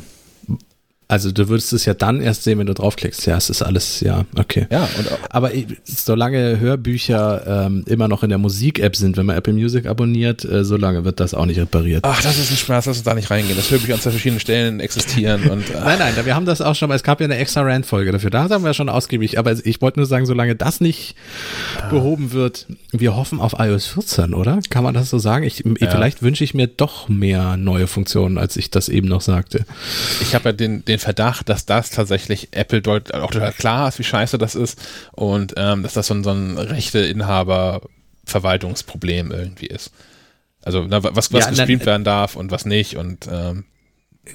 Also 1.08 1.32
du 1.32 1.50
würdest 1.50 1.72
es 1.72 1.86
ja 1.86 1.94
dann 1.94 2.20
erst 2.20 2.44
sehen, 2.44 2.58
wenn 2.58 2.66
du 2.66 2.74
draufklickst. 2.74 3.28
Ja, 3.28 3.38
es 3.38 3.52
ist 3.52 3.62
alles, 3.62 4.00
ja, 4.00 4.26
okay. 4.38 4.66
Ja, 4.72 4.90
und 4.98 5.08
aber 5.30 5.52
solange 5.84 6.60
Hörbücher 6.60 7.66
ähm, 7.66 7.84
immer 7.88 8.08
noch 8.08 8.24
in 8.24 8.30
der 8.30 8.40
Musik-App 8.40 8.96
sind, 8.96 9.16
wenn 9.16 9.28
man 9.28 9.38
Apple 9.38 9.54
Music 9.54 9.86
abonniert, 9.86 10.44
äh, 10.44 10.66
solange 10.66 11.06
wird 11.06 11.20
das 11.20 11.36
auch 11.36 11.46
nicht 11.46 11.60
repariert. 11.60 12.04
Ach, 12.08 12.22
das 12.24 12.40
ist 12.40 12.50
ein 12.50 12.58
Schmerz, 12.58 12.88
lass 12.88 12.98
uns 12.98 13.04
da 13.04 13.14
nicht 13.14 13.30
reingehen, 13.30 13.56
dass 13.56 13.70
Hörbücher 13.70 13.94
an 13.94 14.02
zwei 14.02 14.12
verschiedenen 14.12 14.40
Stellen 14.40 14.80
existieren 14.80 15.50
und. 15.50 15.66
Äh. 15.76 15.80
Nein, 15.80 16.00
nein, 16.00 16.26
wir 16.26 16.36
haben 16.36 16.46
das 16.46 16.62
auch 16.62 16.76
schon 16.76 16.90
mal, 16.90 16.96
es 16.96 17.04
gab 17.04 17.20
ja 17.20 17.26
eine 17.26 17.36
extra 17.38 17.62
Rand-Folge 17.62 18.12
dafür, 18.12 18.30
da 18.30 18.50
haben 18.50 18.64
wir 18.64 18.74
schon 18.74 18.88
ausgiebig, 18.88 19.38
aber 19.40 19.54
ich 19.66 19.82
wollte 19.82 20.00
nur 20.00 20.06
sagen, 20.06 20.26
solange 20.26 20.56
das 20.56 20.80
nicht 20.80 21.16
ja. 21.78 21.90
behoben 21.90 22.32
wird, 22.32 22.68
wir 22.92 23.16
hoffen 23.16 23.40
auf 23.40 23.56
iOS 23.58 23.88
14, 23.88 24.34
oder? 24.34 24.60
Kann 24.70 24.84
man 24.84 24.94
das 24.94 25.10
so 25.10 25.18
sagen? 25.18 25.44
Ich, 25.44 25.64
ja. 25.66 25.90
Vielleicht 25.90 26.22
wünsche 26.22 26.44
ich 26.44 26.54
mir 26.54 26.68
doch 26.68 27.10
mehr 27.10 27.58
neue 27.58 27.88
Funktionen, 27.88 28.38
als 28.38 28.56
ich 28.58 28.70
das 28.70 28.88
eben 28.88 29.08
noch 29.08 29.22
sagte. 29.22 29.66
Ich 30.22 30.34
habe 30.34 30.50
ja 30.50 30.54
den, 30.54 30.86
den 30.86 30.95
den 30.96 31.02
Verdacht, 31.02 31.50
dass 31.50 31.66
das 31.66 31.90
tatsächlich 31.92 32.50
Apple 32.52 32.82
dort 32.82 33.14
auch 33.14 33.32
total 33.32 33.54
klar 33.54 33.88
ist, 33.88 33.98
wie 34.00 34.04
scheiße 34.04 34.38
das 34.38 34.56
ist 34.56 34.78
und 35.12 35.54
ähm, 35.58 35.84
dass 35.84 35.94
das 35.94 36.08
so 36.08 36.14
ein, 36.14 36.24
so 36.24 36.32
ein 36.32 36.58
rechte 36.58 37.00
Inhaber-Verwaltungsproblem 37.00 39.32
irgendwie 39.32 39.68
ist. 39.68 39.92
Also 40.64 40.86
na, 40.88 41.04
was, 41.04 41.32
was 41.32 41.46
ja, 41.46 41.50
gestreamt 41.50 41.82
na, 41.82 41.88
werden 41.88 42.04
darf 42.04 42.36
und 42.36 42.52
was 42.52 42.66
nicht 42.66 42.98
und 42.98 43.30
ähm, 43.32 43.64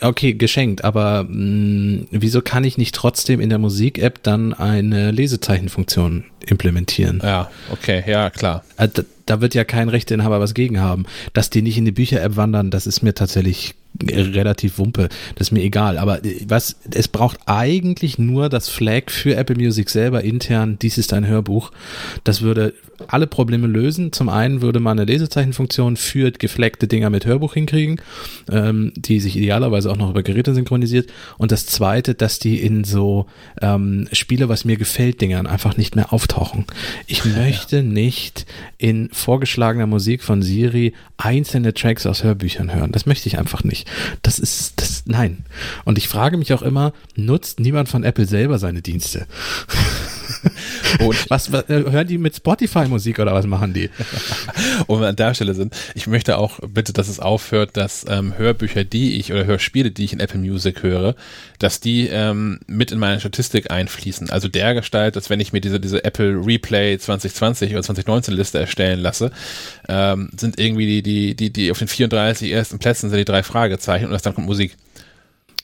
Okay, 0.00 0.34
geschenkt, 0.34 0.84
aber 0.84 1.24
mh, 1.24 1.30
mm, 1.30 2.06
wieso 2.12 2.42
kann 2.42 2.62
ich 2.62 2.78
nicht 2.78 2.94
trotzdem 2.94 3.40
in 3.40 3.48
der 3.48 3.58
Musik-App 3.58 4.22
dann 4.22 4.54
eine 4.54 5.11
Lesezeichenfunktion 5.11 6.26
implementieren? 6.46 7.20
Ja, 7.24 7.50
okay, 7.72 8.04
ja, 8.06 8.30
klar. 8.30 8.62
Äh, 8.76 8.86
da, 9.27 9.41
wird 9.41 9.55
ja 9.55 9.64
kein 9.64 9.89
Rechteinhaber 9.89 10.41
was 10.41 10.55
gegen 10.55 10.81
haben. 10.81 11.07
Dass 11.33 11.51
die 11.51 11.62
nicht 11.62 11.79
in 11.79 11.85
die 11.85 11.93
Bücher-App 11.93 12.37
wandern, 12.37 12.71
das 12.71 12.87
ist 12.87 13.03
mir 13.03 13.14
tatsächlich 13.14 13.75
relativ 14.09 14.79
wumpe. 14.79 15.09
Das 15.35 15.49
ist 15.49 15.53
mir 15.53 15.62
egal. 15.62 15.99
Aber 15.99 16.25
äh, 16.25 16.41
was, 16.47 16.77
es 16.93 17.09
braucht 17.09 17.39
eigentlich 17.47 18.18
nur 18.18 18.49
das 18.49 18.68
Flag 18.68 19.11
für 19.11 19.37
Apple 19.37 19.57
Music 19.57 19.91
selber 19.91 20.23
intern. 20.23 20.79
Dies 20.81 20.99
ist 20.99 21.12
ein 21.12 21.27
Hörbuch. 21.27 21.73
Das 22.25 22.43
würde 22.43 22.75
alle 23.09 23.27
Probleme 23.27 23.66
lösen. 23.66 24.12
Zum 24.12 24.29
einen 24.29 24.62
würde 24.62 24.81
man 24.81 24.99
eine 24.99 25.11
Lesezeichenfunktion 25.11 25.97
für 25.97 26.31
gefleckte 26.31 26.87
Dinger 26.87 27.11
mit 27.11 27.27
Hörbuch 27.27 27.55
hinkriegen, 27.55 28.01
ähm, 28.51 28.93
die 28.95 29.21
sich 29.21 29.37
idealerweise 29.37 29.91
auch 29.91 29.97
noch 29.97 30.11
über 30.11 30.23
Geräte 30.23 30.55
synchronisiert. 30.55 31.11
Und 31.39 31.53
das 31.53 31.66
zweite, 31.66 32.14
dass 32.14 32.39
die 32.39 32.61
in 32.61 32.85
so 32.85 33.27
ähm, 33.61 34.09
Spiele, 34.12 34.49
was 34.49 34.64
mir 34.64 34.77
gefällt, 34.77 35.21
Dingern 35.21 35.47
einfach 35.47 35.77
nicht 35.77 35.97
mehr 35.97 36.12
auftauchen. 36.12 36.64
Ich 37.07 37.25
möchte 37.37 37.83
nicht 37.83 38.47
in 38.79 39.09
vorgeschlagener 39.21 39.87
Musik 39.87 40.23
von 40.23 40.43
Siri 40.43 40.95
einzelne 41.16 41.75
Tracks 41.75 42.07
aus 42.07 42.25
Hörbüchern 42.25 42.75
hören. 42.75 42.93
Das 42.93 43.07
möchte 43.07 43.29
ich 43.29 43.39
einfach 43.39 43.64
nicht. 43.64 43.89
Das 44.23 44.39
ist, 44.39 44.81
das, 44.81 45.05
Nein. 45.07 45.45
Und 45.85 45.99
ich 45.99 46.09
frage 46.09 46.37
mich 46.37 46.53
auch 46.53 46.62
immer, 46.62 46.93
nutzt 47.16 47.61
niemand 47.61 47.89
von 47.89 48.05
Apple 48.05 48.27
selber 48.27 48.59
seine 48.59 48.83
Dienste? 48.83 49.27
Und 51.01 51.31
was, 51.31 51.53
was, 51.53 51.68
äh, 51.68 51.85
hören 51.91 52.07
die 52.07 52.18
mit 52.18 52.37
Spotify 52.37 52.87
Musik 52.87 53.18
oder 53.18 53.33
was 53.33 53.47
machen 53.47 53.72
die? 53.72 53.91
Und 54.87 55.01
wir 55.01 55.09
an 55.09 55.16
der 55.16 55.35
Stelle 55.35 55.55
sind, 55.55 55.74
ich 55.95 56.07
möchte 56.07 56.39
auch 56.39 56.61
bitte, 56.61 56.93
dass 56.93 57.09
es 57.09 57.20
aufhört, 57.20 57.76
dass 57.76 58.05
ähm, 58.09 58.37
Hörbücher, 58.37 58.85
die 58.85 59.16
ich 59.16 59.33
oder 59.33 59.45
Hörspiele, 59.45 59.91
die 59.91 60.05
ich 60.05 60.12
in 60.12 60.20
Apple 60.20 60.41
Music 60.41 60.83
höre, 60.83 61.14
dass 61.59 61.81
die 61.81 62.09
ähm, 62.09 62.61
mit 62.66 62.93
in 62.93 62.99
meine 62.99 63.20
Statistik 63.20 63.70
einfließen. 63.70 64.31
Also 64.31 64.49
der 64.49 64.74
Gestalt, 64.74 65.16
dass 65.16 65.31
wenn 65.31 65.41
ich 65.41 65.53
mir 65.53 65.61
diese, 65.61 65.81
diese 65.81 66.05
Apple 66.05 66.41
Replay 66.45 66.99
2020 66.99 67.72
oder 67.72 67.83
2019 67.83 68.35
Liste 68.35 68.59
erstellen 68.59 69.01
lasse, 69.01 69.31
ähm, 69.89 70.31
sind 70.37 70.59
irgendwie 70.59 70.87
die, 70.87 71.03
die, 71.03 71.35
die, 71.35 71.53
die 71.53 71.70
auf 71.70 71.78
den 71.78 71.89
34 71.89 72.51
ersten 72.51 72.78
Plätzen 72.78 73.11
sind 73.11 73.18
die 73.18 73.24
drei 73.24 73.43
Fragezeichen 73.43 74.07
und 74.07 74.12
das 74.12 74.22
dann 74.22 74.35
kommt 74.35 74.47
Musik. 74.47 74.76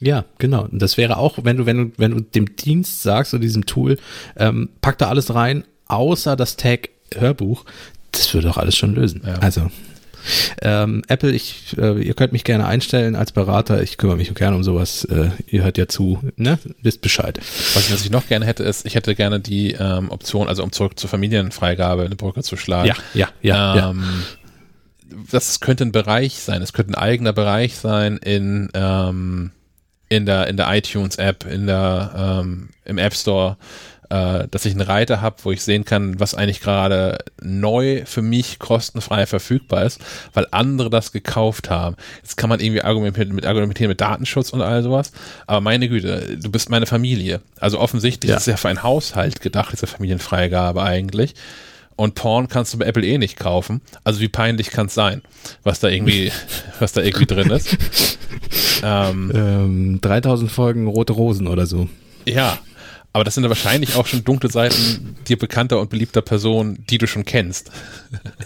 Ja, 0.01 0.25
genau. 0.39 0.65
Und 0.65 0.81
das 0.81 0.97
wäre 0.97 1.17
auch, 1.17 1.39
wenn 1.43 1.57
du, 1.57 1.67
wenn 1.67 1.77
du, 1.77 1.93
wenn 1.97 2.11
du 2.13 2.21
dem 2.21 2.57
Dienst 2.57 3.03
sagst 3.03 3.35
oder 3.35 3.43
diesem 3.43 3.67
Tool, 3.67 3.99
ähm, 4.37 4.69
pack 4.81 4.99
da 4.99 5.09
alles 5.09 5.35
rein, 5.35 5.65
außer 5.87 6.37
das 6.37 6.57
Tag 6.57 6.91
Hörbuch, 7.15 7.65
das 8.13 8.33
würde 8.35 8.51
auch 8.51 8.57
alles 8.57 8.77
schon 8.77 8.95
lösen. 8.95 9.23
Ja. 9.25 9.35
Also 9.35 9.71
ähm, 10.63 11.03
Apple, 11.09 11.31
ich, 11.31 11.77
äh, 11.79 12.03
ihr 12.03 12.15
könnt 12.15 12.33
mich 12.33 12.45
gerne 12.45 12.67
einstellen 12.67 13.15
als 13.15 13.33
Berater. 13.33 13.83
Ich 13.83 13.97
kümmere 13.97 14.17
mich 14.17 14.35
gerne 14.35 14.57
um 14.57 14.65
sowas. 14.65 15.05
Äh, 15.05 15.31
ihr 15.47 15.63
hört 15.63 15.79
ja 15.79 15.89
zu, 15.89 16.21
ne? 16.37 16.59
Wisst 16.83 17.01
Bescheid. 17.01 17.39
Was, 17.75 17.93
was 17.93 18.05
ich 18.05 18.11
noch 18.11 18.27
gerne 18.27 18.47
hätte, 18.47 18.65
ist, 18.65 18.87
ich 18.87 18.95
hätte 18.95 19.15
gerne 19.15 19.41
die 19.41 19.73
ähm, 19.73 20.11
Option, 20.11 20.49
also 20.49 20.63
um 20.63 20.73
zurück 20.73 20.99
zur 20.99 21.09
Familienfreigabe 21.09 22.05
eine 22.05 22.17
Brücke 22.17 22.43
zu 22.43 22.57
schlagen. 22.57 22.89
Ja, 22.89 22.97
ja, 23.15 23.29
ja. 23.43 23.91
Ähm, 23.91 24.03
ja. 24.03 25.17
Das 25.31 25.61
könnte 25.61 25.85
ein 25.85 25.93
Bereich 25.93 26.41
sein. 26.41 26.63
Es 26.63 26.73
könnte 26.73 26.93
ein 26.93 26.97
eigener 26.97 27.33
Bereich 27.33 27.77
sein 27.77 28.17
in 28.17 28.69
ähm, 28.75 29.53
in 30.09 30.27
der, 30.27 30.47
in 30.47 30.57
der 30.57 30.73
iTunes-App, 30.75 31.47
in 31.47 31.67
der, 31.67 32.41
ähm, 32.43 32.69
im 32.85 32.99
App 32.99 33.15
Store, 33.15 33.57
äh, 34.11 34.47
dass 34.51 34.65
ich 34.65 34.73
einen 34.73 34.83
Reiter 34.83 35.21
habe, 35.21 35.37
wo 35.43 35.51
ich 35.51 35.63
sehen 35.63 35.85
kann, 35.85 36.21
was 36.21 36.35
eigentlich 36.35 36.61
gerade 36.61 37.19
neu 37.43 38.03
für 38.05 38.23
mich 38.23 38.59
kostenfrei 38.59 39.27
verfügbar 39.27 39.85
ist, 39.85 40.01
weil 40.33 40.47
andere 40.53 40.91
das 40.91 41.13
gekauft 41.13 41.71
haben. 41.71 41.97
Jetzt 42.23 42.37
kann 42.37 42.49
man 42.49 42.61
irgendwie 42.61 42.83
argumentieren 42.83 43.35
mit, 43.35 43.47
argumentieren 43.47 43.89
mit 43.89 44.01
Datenschutz 44.01 44.51
und 44.51 44.63
all 44.63 44.83
sowas, 44.83 45.13
aber 45.47 45.61
meine 45.61 45.89
Güte, 45.89 46.39
du 46.41 46.51
bist 46.51 46.71
meine 46.71 46.87
Familie. 46.87 47.41
Also 47.59 47.81
offensichtlich 47.81 48.31
ja. 48.31 48.37
ist 48.37 48.43
es 48.43 48.47
ja 48.47 48.57
für 48.57 48.69
einen 48.69 48.83
Haushalt 48.83 49.41
gedacht, 49.41 49.73
diese 49.73 49.87
Familienfreigabe 49.87 50.83
eigentlich. 50.83 51.35
Und 51.97 52.15
Porn 52.15 52.49
kannst 52.49 52.75
du 52.75 52.79
bei 52.79 52.87
Apple 52.87 53.05
eh 53.05 53.19
nicht 53.19 53.39
kaufen. 53.39 53.81
Also 54.05 54.21
wie 54.21 54.29
peinlich 54.29 54.71
kann 54.71 54.87
es 54.87 54.95
sein, 54.95 55.23
was 55.63 55.81
da 55.81 55.89
irgendwie, 55.89 56.31
was 56.79 56.93
da 56.93 57.03
irgendwie 57.03 57.27
drin 57.27 57.51
ist. 57.51 58.19
Ähm, 58.83 59.33
ähm, 59.35 60.01
3000 60.03 60.51
Folgen 60.51 60.87
Rote 60.87 61.15
Rosen 61.15 61.47
oder 61.47 61.67
so. 61.67 61.89
Ja, 62.27 62.59
aber 63.17 63.25
das 63.25 63.35
sind 63.35 63.45
ja 63.45 63.49
wahrscheinlich 63.49 63.97
auch 63.97 64.07
schon 64.07 64.25
dunkle 64.25 64.51
Seiten 64.51 65.17
dir 65.27 65.39
bekannter 65.39 65.81
und 65.81 65.89
beliebter 65.89 66.21
Personen, 66.21 66.85
die 66.91 66.99
du 66.99 67.07
schon 67.07 67.25
kennst. 67.25 67.71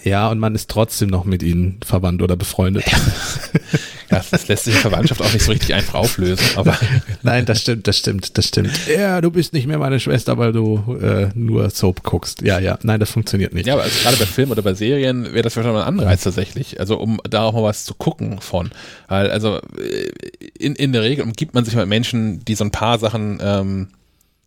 Ja, 0.04 0.28
und 0.28 0.38
man 0.38 0.54
ist 0.54 0.70
trotzdem 0.70 1.08
noch 1.08 1.24
mit 1.24 1.42
ihnen 1.42 1.80
verwandt 1.84 2.22
oder 2.22 2.36
befreundet. 2.36 2.84
Ja. 2.86 2.98
Ja, 4.10 4.24
das 4.30 4.48
lässt 4.48 4.64
sich 4.64 4.74
in 4.74 4.80
Verwandtschaft 4.80 5.22
auch 5.22 5.32
nicht 5.32 5.44
so 5.44 5.52
richtig 5.52 5.74
einfach 5.74 5.94
auflösen. 5.94 6.44
Aber 6.56 6.76
Nein, 7.22 7.46
das 7.46 7.60
stimmt, 7.60 7.86
das 7.86 7.98
stimmt, 7.98 8.36
das 8.36 8.46
stimmt. 8.46 8.72
Ja, 8.88 9.20
du 9.20 9.30
bist 9.30 9.52
nicht 9.52 9.66
mehr 9.66 9.78
meine 9.78 10.00
Schwester, 10.00 10.38
weil 10.38 10.52
du 10.52 10.98
äh, 11.00 11.28
nur 11.34 11.70
Soap 11.70 12.02
guckst. 12.02 12.42
Ja, 12.42 12.58
ja, 12.58 12.78
nein, 12.82 12.98
das 12.98 13.10
funktioniert 13.10 13.54
nicht. 13.54 13.66
Ja, 13.66 13.74
aber 13.74 13.84
also 13.84 14.02
gerade 14.02 14.16
bei 14.16 14.26
Filmen 14.26 14.52
oder 14.52 14.62
bei 14.62 14.74
Serien 14.74 15.32
wäre 15.32 15.42
das 15.42 15.54
vielleicht 15.54 15.68
mal 15.68 15.82
ein 15.82 15.86
Anreiz 15.86 16.22
tatsächlich. 16.22 16.80
Also 16.80 16.98
um 16.98 17.20
da 17.28 17.44
auch 17.44 17.52
mal 17.52 17.62
was 17.62 17.84
zu 17.84 17.94
gucken 17.94 18.40
von. 18.40 18.70
Weil, 19.08 19.30
also 19.30 19.60
äh, 19.78 20.10
in, 20.58 20.74
in 20.74 20.92
der 20.92 21.02
Regel 21.02 21.24
umgibt 21.24 21.54
man 21.54 21.64
sich 21.64 21.74
mit 21.74 21.86
Menschen, 21.86 22.44
die 22.44 22.54
so 22.54 22.64
ein 22.64 22.70
paar 22.70 22.98
Sachen 22.98 23.38
ähm, 23.42 23.88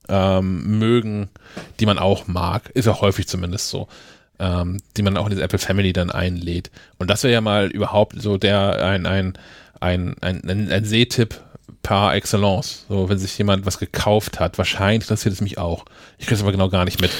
ähm, 0.09 0.79
mögen, 0.79 1.29
die 1.79 1.85
man 1.85 1.99
auch 1.99 2.27
mag. 2.27 2.69
Ist 2.73 2.85
ja 2.85 2.99
häufig 2.99 3.27
zumindest 3.27 3.69
so 3.69 3.87
ähm, 4.43 4.81
die 4.97 5.03
man 5.03 5.15
auch 5.15 5.25
in 5.25 5.31
diese 5.31 5.43
Apple 5.43 5.59
Family 5.59 5.93
dann 5.93 6.11
einlädt. 6.11 6.69
Und 6.97 7.09
das 7.09 7.23
wäre 7.23 7.33
ja 7.33 7.41
mal 7.41 7.67
überhaupt 7.67 8.21
so 8.21 8.37
der 8.37 8.85
ein, 8.85 9.05
ein, 9.05 9.33
ein, 9.79 10.15
ein, 10.21 10.43
ein, 10.49 10.71
ein 10.71 10.85
Sehtipp 10.85 11.39
par 11.81 12.13
excellence. 12.13 12.85
So, 12.89 13.07
wenn 13.07 13.17
sich 13.17 13.37
jemand 13.37 13.65
was 13.65 13.79
gekauft 13.79 14.41
hat, 14.41 14.57
wahrscheinlich 14.57 15.03
interessiert 15.03 15.33
es 15.33 15.41
mich 15.41 15.57
auch. 15.57 15.85
Ich 16.17 16.25
kriege 16.25 16.35
es 16.35 16.41
aber 16.41 16.51
genau 16.51 16.69
gar 16.69 16.83
nicht 16.83 16.99
mit. 16.99 17.11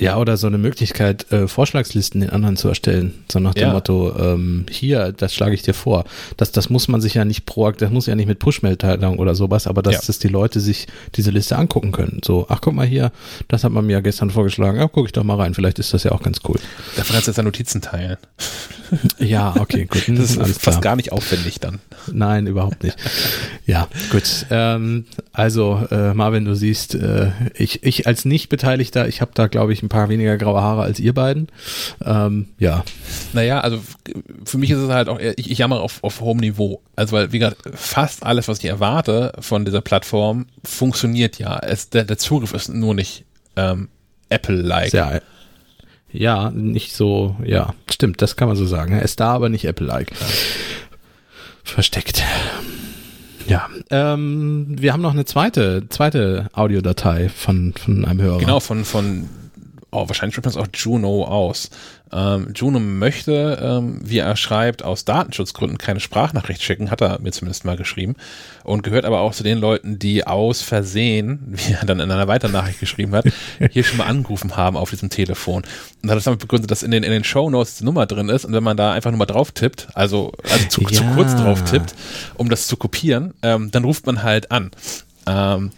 Ja, 0.00 0.16
oder 0.16 0.36
so 0.36 0.46
eine 0.46 0.58
Möglichkeit, 0.58 1.30
äh, 1.32 1.48
Vorschlagslisten 1.48 2.20
den 2.20 2.30
anderen 2.30 2.56
zu 2.56 2.68
erstellen. 2.68 3.14
So 3.30 3.40
nach 3.40 3.52
dem 3.54 3.68
ja. 3.68 3.72
Motto, 3.72 4.14
ähm, 4.16 4.64
hier, 4.70 5.10
das 5.10 5.34
schlage 5.34 5.54
ich 5.54 5.62
dir 5.62 5.74
vor. 5.74 6.04
Das, 6.36 6.52
das 6.52 6.70
muss 6.70 6.86
man 6.86 7.00
sich 7.00 7.14
ja 7.14 7.24
nicht 7.24 7.46
proaktiv, 7.46 7.80
das 7.80 7.90
muss 7.90 8.06
ja 8.06 8.14
nicht 8.14 8.28
mit 8.28 8.38
Push-Mitteilung 8.38 9.18
oder 9.18 9.34
sowas, 9.34 9.66
aber 9.66 9.82
dass, 9.82 9.94
ja. 9.94 10.00
dass 10.06 10.20
die 10.20 10.28
Leute 10.28 10.60
sich 10.60 10.86
diese 11.16 11.32
Liste 11.32 11.58
angucken 11.58 11.90
können. 11.90 12.20
So, 12.24 12.46
ach 12.48 12.60
guck 12.60 12.74
mal 12.74 12.86
hier, 12.86 13.10
das 13.48 13.64
hat 13.64 13.72
man 13.72 13.86
mir 13.86 13.94
ja 13.94 14.00
gestern 14.00 14.30
vorgeschlagen, 14.30 14.78
ja, 14.78 14.86
gucke 14.86 15.06
ich 15.06 15.12
doch 15.12 15.24
mal 15.24 15.34
rein, 15.34 15.54
vielleicht 15.54 15.80
ist 15.80 15.92
das 15.92 16.04
ja 16.04 16.12
auch 16.12 16.22
ganz 16.22 16.42
cool. 16.48 16.60
Dafür 16.96 17.14
kannst 17.14 17.26
du 17.26 17.32
jetzt 17.32 17.42
Notizen 17.42 17.80
teilen. 17.80 18.18
ja, 19.18 19.54
okay, 19.58 19.86
gut. 19.86 20.04
Das 20.18 20.30
ist 20.30 20.38
alles 20.38 20.58
fast 20.58 20.82
gar 20.82 20.96
nicht 20.96 21.12
aufwendig 21.12 21.60
dann. 21.60 21.80
Nein, 22.12 22.46
überhaupt 22.46 22.82
nicht. 22.82 22.96
Ja, 23.66 23.86
gut. 24.10 24.46
Ähm, 24.48 25.04
also, 25.30 25.86
äh, 25.90 26.14
Marvin, 26.14 26.46
du 26.46 26.54
siehst, 26.54 26.94
äh, 26.94 27.32
ich, 27.54 27.82
ich 27.82 28.06
als 28.06 28.24
Nicht-Beteiligter, 28.24 29.06
ich 29.06 29.20
habe 29.20 29.32
da, 29.34 29.46
glaube 29.46 29.74
ich, 29.74 29.82
ein 29.88 29.90
paar 29.90 30.08
weniger 30.08 30.36
graue 30.36 30.60
Haare 30.60 30.82
als 30.82 31.00
ihr 31.00 31.14
beiden. 31.14 31.48
Ähm, 32.04 32.48
ja. 32.58 32.84
Naja, 33.32 33.60
also 33.60 33.80
für 34.44 34.58
mich 34.58 34.70
ist 34.70 34.78
es 34.78 34.90
halt 34.90 35.08
auch, 35.08 35.18
ich, 35.18 35.50
ich 35.50 35.58
jammer 35.58 35.80
auf, 35.80 36.04
auf 36.04 36.20
hohem 36.20 36.38
Niveau. 36.38 36.82
Also 36.94 37.16
weil, 37.16 37.32
wie 37.32 37.38
gesagt, 37.38 37.62
fast 37.74 38.24
alles, 38.24 38.48
was 38.48 38.58
ich 38.58 38.66
erwarte 38.66 39.32
von 39.40 39.64
dieser 39.64 39.80
Plattform, 39.80 40.46
funktioniert 40.64 41.38
ja. 41.38 41.58
Es, 41.58 41.90
der, 41.90 42.04
der 42.04 42.18
Zugriff 42.18 42.52
ist 42.52 42.68
nur 42.68 42.94
nicht 42.94 43.24
ähm, 43.56 43.88
Apple-like. 44.28 44.92
Ja, 44.92 45.20
ja, 46.10 46.50
nicht 46.50 46.94
so, 46.94 47.36
ja, 47.44 47.74
stimmt, 47.90 48.22
das 48.22 48.36
kann 48.36 48.48
man 48.48 48.56
so 48.56 48.66
sagen. 48.66 48.94
Er 48.94 49.02
ist 49.02 49.20
da, 49.20 49.32
aber 49.32 49.48
nicht 49.48 49.66
Apple-like. 49.66 50.10
Ja. 50.12 50.26
Versteckt. 51.64 52.22
Ja, 53.46 53.68
ähm, 53.90 54.66
wir 54.68 54.92
haben 54.92 55.02
noch 55.02 55.12
eine 55.12 55.24
zweite, 55.24 55.88
zweite 55.88 56.48
Audiodatei 56.52 57.28
von, 57.28 57.72
von 57.74 58.04
einem 58.04 58.20
Hörer. 58.20 58.38
Genau, 58.38 58.60
von, 58.60 58.84
von 58.84 59.28
oh, 59.90 60.08
wahrscheinlich 60.08 60.34
spricht 60.34 60.54
man 60.54 60.62
es 60.62 60.68
auch 60.68 60.72
Juno 60.74 61.24
aus. 61.24 61.70
Ähm, 62.12 62.52
Juno 62.54 62.78
möchte, 62.78 63.58
ähm, 63.62 64.00
wie 64.02 64.18
er 64.18 64.36
schreibt, 64.36 64.82
aus 64.82 65.04
Datenschutzgründen 65.04 65.78
keine 65.78 66.00
Sprachnachricht 66.00 66.62
schicken, 66.62 66.90
hat 66.90 67.00
er 67.00 67.18
mir 67.20 67.32
zumindest 67.32 67.64
mal 67.64 67.76
geschrieben. 67.76 68.16
Und 68.64 68.82
gehört 68.82 69.04
aber 69.04 69.20
auch 69.20 69.34
zu 69.34 69.42
den 69.42 69.58
Leuten, 69.58 69.98
die 69.98 70.26
aus 70.26 70.62
Versehen, 70.62 71.40
wie 71.48 71.72
er 71.72 71.84
dann 71.84 72.00
in 72.00 72.10
einer 72.10 72.28
weiteren 72.28 72.52
Nachricht 72.52 72.80
geschrieben 72.80 73.14
hat, 73.14 73.26
hier 73.70 73.84
schon 73.84 73.98
mal 73.98 74.06
angerufen 74.06 74.56
haben 74.56 74.76
auf 74.76 74.90
diesem 74.90 75.10
Telefon. 75.10 75.64
Und 76.02 76.10
hat 76.10 76.16
das 76.16 76.24
damit 76.24 76.40
begründet, 76.40 76.70
dass 76.70 76.82
in 76.82 76.90
den, 76.90 77.02
in 77.02 77.10
den 77.10 77.24
Show 77.24 77.50
Notes 77.50 77.76
die 77.76 77.84
Nummer 77.84 78.06
drin 78.06 78.28
ist 78.28 78.44
und 78.44 78.52
wenn 78.52 78.64
man 78.64 78.76
da 78.76 78.92
einfach 78.92 79.10
nur 79.10 79.18
mal 79.18 79.26
drauf 79.26 79.52
tippt, 79.52 79.88
also, 79.94 80.32
also 80.50 80.68
zu, 80.68 80.82
ja. 80.82 80.88
zu 80.88 81.04
kurz 81.14 81.34
drauf 81.34 81.64
tippt, 81.64 81.94
um 82.36 82.48
das 82.48 82.66
zu 82.66 82.76
kopieren, 82.76 83.34
ähm, 83.42 83.70
dann 83.70 83.84
ruft 83.84 84.06
man 84.06 84.22
halt 84.22 84.50
an. 84.50 84.70
Ähm, 85.26 85.72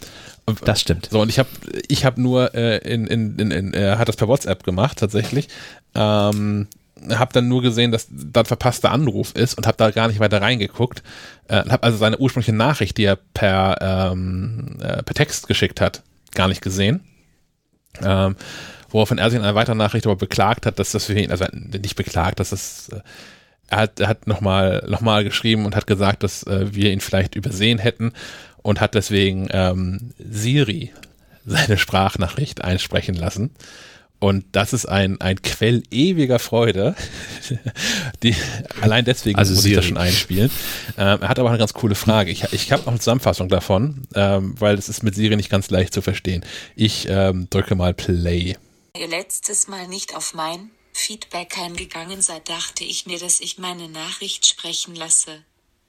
das 0.63 0.81
stimmt. 0.81 1.09
So, 1.11 1.21
und 1.21 1.29
ich 1.29 1.39
habe 1.39 1.49
ich 1.87 2.05
hab 2.05 2.17
nur 2.17 2.53
äh, 2.53 2.77
in, 2.77 3.07
in, 3.07 3.37
in, 3.37 3.51
in 3.51 3.73
er 3.73 3.97
hat 3.97 4.07
das 4.07 4.15
per 4.15 4.27
WhatsApp 4.27 4.63
gemacht, 4.63 4.99
tatsächlich. 4.99 5.47
Ähm, 5.95 6.67
habe 7.09 7.33
dann 7.33 7.47
nur 7.47 7.61
gesehen, 7.61 7.91
dass 7.91 8.07
da 8.11 8.41
ein 8.41 8.45
verpasster 8.45 8.91
Anruf 8.91 9.33
ist 9.33 9.55
und 9.55 9.65
habe 9.67 9.77
da 9.77 9.91
gar 9.91 10.07
nicht 10.07 10.19
weiter 10.19 10.41
reingeguckt. 10.41 11.01
Äh, 11.47 11.63
habe 11.69 11.83
also 11.83 11.97
seine 11.97 12.17
ursprüngliche 12.17 12.53
Nachricht, 12.53 12.97
die 12.97 13.05
er 13.05 13.15
per, 13.15 13.77
ähm, 13.81 14.77
äh, 14.81 15.03
per 15.03 15.15
Text 15.15 15.47
geschickt 15.47 15.81
hat, 15.81 16.03
gar 16.33 16.47
nicht 16.47 16.61
gesehen. 16.61 17.01
Ähm, 18.01 18.35
woraufhin 18.89 19.17
er 19.17 19.29
sich 19.29 19.39
in 19.39 19.43
einer 19.43 19.55
weiteren 19.55 19.77
Nachricht 19.77 20.05
aber 20.05 20.15
beklagt 20.15 20.65
hat, 20.65 20.79
dass 20.79 20.91
das 20.91 21.05
für 21.05 21.13
ihn, 21.13 21.31
also 21.31 21.45
nicht 21.53 21.95
beklagt, 21.95 22.39
dass 22.39 22.51
das, 22.51 22.89
äh, 22.89 23.01
er 23.67 23.77
hat, 23.77 23.99
er 23.99 24.07
hat 24.07 24.27
nochmal 24.27 24.85
noch 24.87 25.01
mal 25.01 25.23
geschrieben 25.23 25.65
und 25.65 25.75
hat 25.75 25.87
gesagt, 25.87 26.23
dass 26.23 26.43
äh, 26.43 26.73
wir 26.73 26.91
ihn 26.91 26.99
vielleicht 26.99 27.35
übersehen 27.35 27.79
hätten 27.79 28.13
und 28.63 28.81
hat 28.81 28.95
deswegen 28.95 29.47
ähm, 29.51 30.13
Siri 30.17 30.91
seine 31.45 31.77
Sprachnachricht 31.77 32.63
einsprechen 32.63 33.15
lassen. 33.15 33.51
Und 34.19 34.45
das 34.51 34.71
ist 34.71 34.85
ein, 34.85 35.19
ein 35.19 35.41
Quell 35.41 35.81
ewiger 35.89 36.37
Freude. 36.37 36.95
Die, 38.23 38.35
allein 38.79 39.03
deswegen 39.03 39.39
also 39.39 39.55
muss 39.55 39.63
Siri. 39.63 39.73
ich 39.73 39.77
das 39.77 39.85
schon 39.85 39.97
einspielen. 39.97 40.51
Ähm, 40.95 41.23
er 41.23 41.27
hat 41.27 41.39
aber 41.39 41.49
eine 41.49 41.57
ganz 41.57 41.73
coole 41.73 41.95
Frage. 41.95 42.29
Ich, 42.29 42.43
ich 42.53 42.71
habe 42.71 42.83
noch 42.83 42.89
eine 42.89 42.99
Zusammenfassung 42.99 43.49
davon, 43.49 44.03
ähm, 44.13 44.53
weil 44.59 44.77
es 44.77 44.89
ist 44.89 45.01
mit 45.01 45.15
Siri 45.15 45.35
nicht 45.35 45.49
ganz 45.49 45.71
leicht 45.71 45.91
zu 45.91 46.03
verstehen. 46.03 46.45
Ich 46.75 47.07
ähm, 47.09 47.47
drücke 47.49 47.73
mal 47.73 47.95
Play. 47.95 48.55
Ihr 48.95 49.07
letztes 49.07 49.67
Mal 49.67 49.87
nicht 49.87 50.15
auf 50.15 50.35
mein 50.35 50.69
Feedback 50.93 51.57
eingegangen 51.57 52.21
seid, 52.21 52.47
dachte 52.47 52.83
ich 52.83 53.07
mir, 53.07 53.17
dass 53.17 53.39
ich 53.39 53.57
meine 53.57 53.89
Nachricht 53.89 54.45
sprechen 54.45 54.93
lasse. 54.93 55.43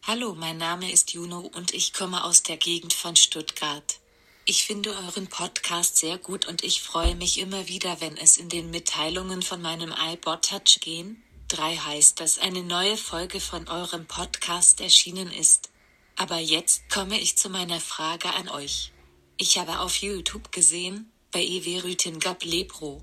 Hallo, 0.04 0.34
mein 0.34 0.58
Name 0.58 0.90
ist 0.90 1.12
Juno 1.12 1.48
und 1.54 1.72
ich 1.72 1.92
komme 1.92 2.24
aus 2.24 2.42
der 2.42 2.56
Gegend 2.56 2.92
von 2.92 3.14
Stuttgart. 3.14 4.00
Ich 4.46 4.64
finde 4.64 4.90
euren 4.96 5.28
Podcast 5.28 5.96
sehr 5.96 6.18
gut 6.18 6.44
und 6.48 6.64
ich 6.64 6.82
freue 6.82 7.14
mich 7.14 7.38
immer 7.38 7.68
wieder, 7.68 8.00
wenn 8.00 8.16
es 8.16 8.36
in 8.36 8.48
den 8.48 8.70
Mitteilungen 8.70 9.42
von 9.42 9.62
meinem 9.62 9.94
iPod 9.96 10.44
Touch 10.44 10.80
gehen. 10.80 11.22
3 11.48 11.76
heißt, 11.76 12.18
dass 12.18 12.40
eine 12.40 12.64
neue 12.64 12.96
Folge 12.96 13.38
von 13.38 13.68
eurem 13.68 14.06
Podcast 14.06 14.80
erschienen 14.80 15.30
ist. 15.30 15.70
Aber 16.16 16.38
jetzt 16.38 16.90
komme 16.90 17.20
ich 17.20 17.38
zu 17.38 17.48
meiner 17.48 17.78
Frage 17.78 18.34
an 18.34 18.48
euch. 18.48 18.90
Ich 19.36 19.56
habe 19.56 19.78
auf 19.78 19.94
YouTube 19.98 20.50
gesehen, 20.50 21.12
bei 21.30 21.44
Everything 21.44 22.18
Gab 22.18 22.42
Lebro, 22.42 23.02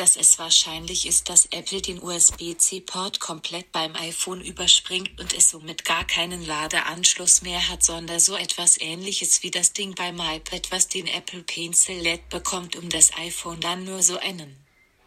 dass 0.00 0.16
es 0.16 0.38
wahrscheinlich 0.38 1.06
ist, 1.06 1.28
dass 1.28 1.46
Apple 1.46 1.82
den 1.82 2.02
USB-C-Port 2.02 3.18
komplett 3.18 3.72
beim 3.72 3.96
iPhone 3.96 4.40
überspringt 4.40 5.20
und 5.20 5.34
es 5.34 5.50
somit 5.50 5.84
gar 5.84 6.06
keinen 6.06 6.46
Ladeanschluss 6.46 7.42
mehr 7.42 7.68
hat, 7.68 7.82
sondern 7.82 8.20
so 8.20 8.36
etwas 8.36 8.80
ähnliches 8.80 9.42
wie 9.42 9.50
das 9.50 9.72
Ding 9.72 9.94
beim 9.94 10.20
iPad, 10.20 10.70
was 10.70 10.88
den 10.88 11.08
Apple 11.08 11.42
Pencil 11.42 12.00
LED 12.00 12.28
bekommt, 12.28 12.76
um 12.76 12.88
das 12.88 13.12
iPhone 13.16 13.60
dann 13.60 13.84
nur 13.84 14.02
so 14.02 14.18
einen 14.18 14.56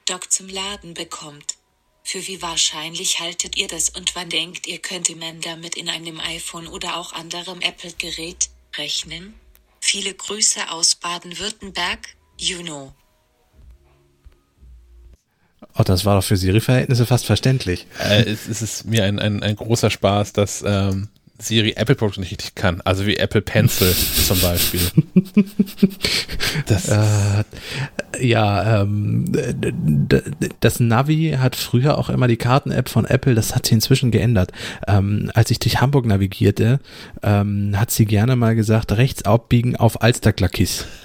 Dock 0.05 0.31
zum 0.31 0.49
Laden 0.49 0.93
bekommt. 0.93 1.55
Für 2.03 2.25
wie 2.27 2.41
wahrscheinlich 2.41 3.19
haltet 3.19 3.55
ihr 3.57 3.67
das 3.67 3.89
und 3.89 4.15
wann 4.15 4.29
denkt 4.29 4.67
ihr 4.67 4.79
könnte 4.79 5.15
man 5.15 5.39
damit 5.39 5.75
in 5.75 5.87
einem 5.87 6.19
iPhone 6.19 6.67
oder 6.67 6.97
auch 6.97 7.13
anderem 7.13 7.61
Apple-Gerät 7.61 8.49
rechnen? 8.75 9.39
Viele 9.79 10.13
Grüße 10.13 10.69
aus 10.69 10.95
Baden-Württemberg, 10.95 12.17
Juno. 12.37 12.93
Oh, 15.77 15.83
das 15.83 16.05
war 16.05 16.15
doch 16.15 16.23
für 16.23 16.37
Siri-Verhältnisse 16.37 17.05
fast 17.05 17.25
verständlich. 17.25 17.87
Äh, 17.99 18.23
es, 18.23 18.47
es 18.47 18.61
ist 18.61 18.85
mir 18.85 19.03
ein, 19.05 19.19
ein, 19.19 19.43
ein 19.43 19.55
großer 19.55 19.89
Spaß, 19.89 20.33
dass 20.33 20.63
ähm, 20.65 21.09
Siri 21.41 21.73
Apple-Produkte 21.75 22.19
nicht 22.19 22.31
richtig 22.31 22.55
kann. 22.55 22.81
Also 22.81 23.05
wie 23.05 23.17
Apple 23.17 23.41
Pencil 23.41 23.93
zum 24.27 24.39
Beispiel. 24.41 24.81
Das 26.65 26.89
äh, 26.89 27.43
ja, 28.19 28.81
ähm, 28.81 29.31
das 30.59 30.79
Navi 30.79 31.37
hat 31.39 31.55
früher 31.55 31.97
auch 31.97 32.09
immer 32.09 32.27
die 32.27 32.37
Karten-App 32.37 32.89
von 32.89 33.05
Apple, 33.05 33.35
das 33.35 33.55
hat 33.55 33.65
sie 33.65 33.75
inzwischen 33.75 34.11
geändert. 34.11 34.51
Ähm, 34.87 35.31
als 35.33 35.51
ich 35.51 35.59
durch 35.59 35.81
Hamburg 35.81 36.05
navigierte, 36.05 36.79
ähm, 37.23 37.73
hat 37.75 37.91
sie 37.91 38.05
gerne 38.05 38.35
mal 38.35 38.55
gesagt, 38.55 38.91
rechts 38.93 39.23
abbiegen 39.25 39.75
auf 39.75 40.01
Alsterklackis. 40.01 40.85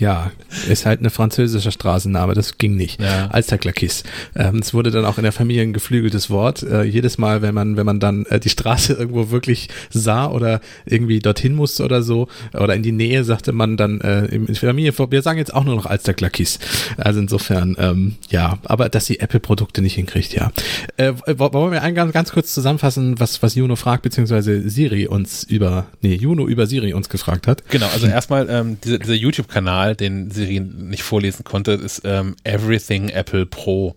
ja, 0.00 0.32
ist 0.68 0.86
halt 0.86 1.00
eine 1.00 1.10
französische 1.10 1.70
Straßenname, 1.70 2.34
das 2.34 2.58
ging 2.58 2.74
nicht. 2.74 3.00
Ja. 3.00 3.28
Alsterklackis. 3.28 4.02
Ähm, 4.34 4.56
es 4.56 4.72
wurde 4.72 4.90
dann 4.90 5.04
auch 5.04 5.18
in 5.18 5.24
der 5.24 5.32
Familie 5.32 5.62
ein 5.62 5.72
geflügeltes 5.72 6.30
Wort. 6.30 6.62
Äh, 6.62 6.84
jedes 6.84 7.18
Mal, 7.18 7.42
wenn 7.42 7.54
man, 7.54 7.76
wenn 7.76 7.84
man 7.84 8.00
dann 8.00 8.24
äh, 8.26 8.40
die 8.40 8.48
Straße 8.48 8.92
irgendwo 8.98 9.30
wirklich 9.30 9.68
sah 9.90 10.26
oder 10.26 10.60
irgendwie 10.86 11.20
dorthin 11.20 11.54
musste 11.54 11.84
oder 11.84 12.02
so, 12.02 12.28
oder 12.54 12.74
in 12.74 12.82
die 12.82 12.92
Nähe, 12.92 13.24
sagte 13.24 13.52
man 13.52 13.76
dann 13.76 14.00
äh, 14.00 14.24
in 14.26 14.46
der 14.46 14.56
Familie, 14.56 14.92
wir 14.96 15.22
sagen 15.22 15.38
jetzt 15.38 15.54
auch 15.54 15.64
nur 15.64 15.76
noch 15.76 15.86
Alsterklackis. 15.86 16.58
Also 16.96 17.20
insofern, 17.20 17.76
ähm, 17.78 18.16
ja, 18.30 18.58
aber 18.64 18.88
dass 18.88 19.06
sie 19.06 19.20
Apple-Produkte 19.20 19.82
nicht 19.82 19.94
hinkriegt, 19.94 20.32
ja. 20.32 20.50
Äh, 20.96 21.12
wollen 21.36 21.72
wir 21.72 21.82
einen 21.82 21.94
ganz, 21.94 22.12
ganz 22.12 22.32
kurz 22.32 22.54
zusammenfassen, 22.54 23.20
was, 23.20 23.42
was 23.42 23.54
Juno 23.54 23.76
fragt, 23.76 24.02
beziehungsweise 24.02 24.68
Siri 24.68 25.06
uns 25.06 25.44
über, 25.44 25.86
nee, 26.00 26.14
Juno 26.14 26.48
über 26.48 26.66
Siri 26.66 26.94
uns 26.94 27.10
gefragt 27.10 27.46
hat? 27.46 27.68
Genau, 27.68 27.86
also 27.92 28.06
erstmal 28.06 28.48
ähm, 28.48 28.78
dieser, 28.82 28.98
dieser 28.98 29.14
YouTube-Kanal, 29.14 29.89
den 29.94 30.30
Siri 30.30 30.60
nicht 30.60 31.02
vorlesen 31.02 31.44
konnte, 31.44 31.72
ist 31.72 32.02
ähm, 32.04 32.36
Everything 32.44 33.08
Apple 33.08 33.46
Pro. 33.46 33.94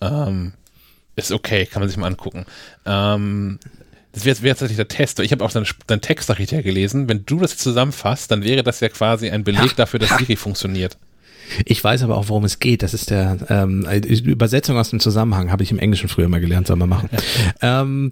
Ähm, 0.00 0.52
ist 1.16 1.32
okay, 1.32 1.66
kann 1.66 1.80
man 1.80 1.88
sich 1.88 1.98
mal 1.98 2.06
angucken. 2.06 2.46
Ähm, 2.86 3.58
das 4.12 4.24
wäre 4.24 4.42
wär 4.42 4.52
tatsächlich 4.52 4.76
der 4.76 4.88
Test. 4.88 5.20
Ich 5.20 5.32
habe 5.32 5.44
auch 5.44 5.52
deinen, 5.52 5.66
deinen 5.86 6.00
Text 6.00 6.28
nachher 6.28 6.62
gelesen. 6.62 7.08
Wenn 7.08 7.24
du 7.24 7.38
das 7.38 7.56
zusammenfasst, 7.56 8.30
dann 8.30 8.44
wäre 8.44 8.62
das 8.62 8.80
ja 8.80 8.88
quasi 8.88 9.30
ein 9.30 9.44
Beleg 9.44 9.74
dafür, 9.76 10.00
dass 10.00 10.16
Siri 10.18 10.36
funktioniert. 10.36 10.96
Ich 11.64 11.82
weiß 11.82 12.02
aber 12.02 12.16
auch, 12.16 12.28
worum 12.28 12.44
es 12.44 12.58
geht. 12.58 12.82
Das 12.82 12.94
ist 12.94 13.10
der 13.10 13.38
ähm, 13.48 13.86
Übersetzung 14.24 14.76
aus 14.76 14.90
dem 14.90 15.00
Zusammenhang, 15.00 15.50
habe 15.50 15.62
ich 15.62 15.70
im 15.70 15.78
Englischen 15.78 16.08
früher 16.08 16.28
mal 16.28 16.40
gelernt, 16.40 16.66
soll 16.66 16.76
man 16.76 16.88
machen. 16.88 17.08
ähm, 17.62 18.10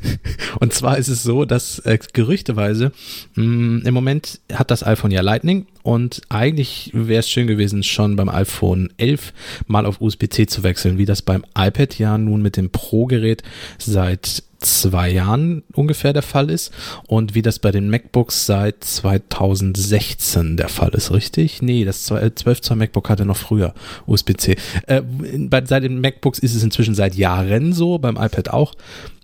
und 0.60 0.72
zwar 0.72 0.98
ist 0.98 1.08
es 1.08 1.22
so, 1.22 1.44
dass 1.44 1.78
äh, 1.80 1.98
gerüchteweise 2.12 2.92
mh, 3.34 3.44
mm, 3.44 3.82
im 3.86 3.94
Moment 3.94 4.40
hat 4.52 4.70
das 4.70 4.86
iPhone 4.86 5.10
ja 5.10 5.20
Lightning 5.20 5.66
und 5.82 6.22
eigentlich 6.28 6.90
wäre 6.92 7.20
es 7.20 7.30
schön 7.30 7.46
gewesen, 7.46 7.82
schon 7.82 8.16
beim 8.16 8.28
iPhone 8.28 8.90
11 8.98 9.32
mal 9.66 9.86
auf 9.86 10.00
USB-C 10.00 10.46
zu 10.46 10.62
wechseln, 10.62 10.98
wie 10.98 11.06
das 11.06 11.22
beim 11.22 11.44
iPad 11.56 11.98
ja 11.98 12.18
nun 12.18 12.42
mit 12.42 12.56
dem 12.56 12.70
Pro-Gerät 12.70 13.42
seit 13.78 14.42
zwei 14.60 15.10
Jahren 15.10 15.62
ungefähr 15.72 16.12
der 16.12 16.22
Fall 16.22 16.50
ist 16.50 16.72
und 17.06 17.34
wie 17.34 17.42
das 17.42 17.58
bei 17.58 17.70
den 17.70 17.90
MacBooks 17.90 18.46
seit 18.46 18.84
2016 18.84 20.56
der 20.56 20.68
Fall 20.68 20.90
ist, 20.90 21.10
richtig? 21.10 21.62
Nee, 21.62 21.84
das 21.84 22.04
12 22.04 22.60
Zoll 22.60 22.76
MacBook 22.76 23.08
hatte 23.08 23.24
noch 23.24 23.36
früher 23.36 23.74
USB-C. 24.06 24.56
Äh, 24.86 25.02
bei, 25.02 25.64
seit 25.64 25.84
den 25.84 26.00
MacBooks 26.00 26.38
ist 26.38 26.54
es 26.54 26.62
inzwischen 26.62 26.94
seit 26.94 27.14
Jahren 27.14 27.72
so, 27.72 27.98
beim 27.98 28.16
iPad 28.16 28.50
auch. 28.50 28.74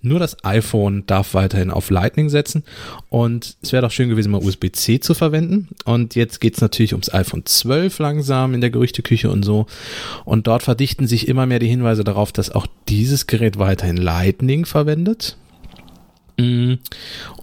Nur 0.01 0.19
das 0.19 0.43
iPhone 0.43 1.05
darf 1.07 1.33
weiterhin 1.33 1.71
auf 1.71 1.89
Lightning 1.89 2.29
setzen 2.29 2.63
und 3.09 3.57
es 3.61 3.71
wäre 3.71 3.81
doch 3.81 3.91
schön 3.91 4.09
gewesen, 4.09 4.31
mal 4.31 4.43
USB-C 4.43 4.99
zu 4.99 5.13
verwenden. 5.13 5.69
Und 5.85 6.15
jetzt 6.15 6.39
geht 6.39 6.55
es 6.55 6.61
natürlich 6.61 6.93
ums 6.93 7.11
iPhone 7.13 7.45
12 7.45 7.97
langsam 7.99 8.53
in 8.53 8.61
der 8.61 8.69
Gerüchteküche 8.69 9.31
und 9.31 9.43
so. 9.43 9.65
Und 10.23 10.47
dort 10.47 10.63
verdichten 10.63 11.07
sich 11.07 11.27
immer 11.27 11.45
mehr 11.45 11.59
die 11.59 11.67
Hinweise 11.67 12.03
darauf, 12.03 12.31
dass 12.31 12.51
auch 12.51 12.67
dieses 12.87 13.25
Gerät 13.27 13.57
weiterhin 13.57 13.97
Lightning 13.97 14.65
verwendet. 14.65 15.35
Mm. 16.37 16.75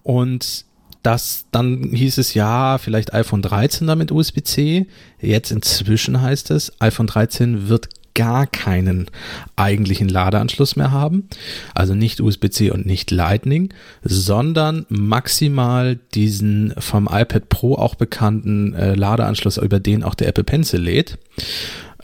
Und 0.02 0.64
das, 1.02 1.44
dann 1.50 1.90
hieß 1.92 2.18
es 2.18 2.34
ja, 2.34 2.78
vielleicht 2.78 3.12
iPhone 3.12 3.42
13 3.42 3.86
damit 3.86 4.10
USB-C. 4.10 4.86
Jetzt 5.20 5.50
inzwischen 5.52 6.22
heißt 6.22 6.50
es, 6.50 6.72
iPhone 6.80 7.06
13 7.06 7.68
wird 7.68 7.88
gar 8.14 8.46
keinen 8.46 9.10
eigentlichen 9.56 10.08
Ladeanschluss 10.08 10.76
mehr 10.76 10.92
haben. 10.92 11.28
Also 11.74 11.94
nicht 11.94 12.20
USB-C 12.20 12.70
und 12.70 12.86
nicht 12.86 13.10
Lightning, 13.10 13.74
sondern 14.02 14.86
maximal 14.88 15.98
diesen 16.14 16.74
vom 16.78 17.08
iPad 17.10 17.48
Pro 17.48 17.74
auch 17.74 17.96
bekannten 17.96 18.74
äh, 18.74 18.94
Ladeanschluss, 18.94 19.58
über 19.58 19.80
den 19.80 20.02
auch 20.04 20.14
der 20.14 20.28
Apple 20.28 20.44
Pencil 20.44 20.80
lädt. 20.80 21.18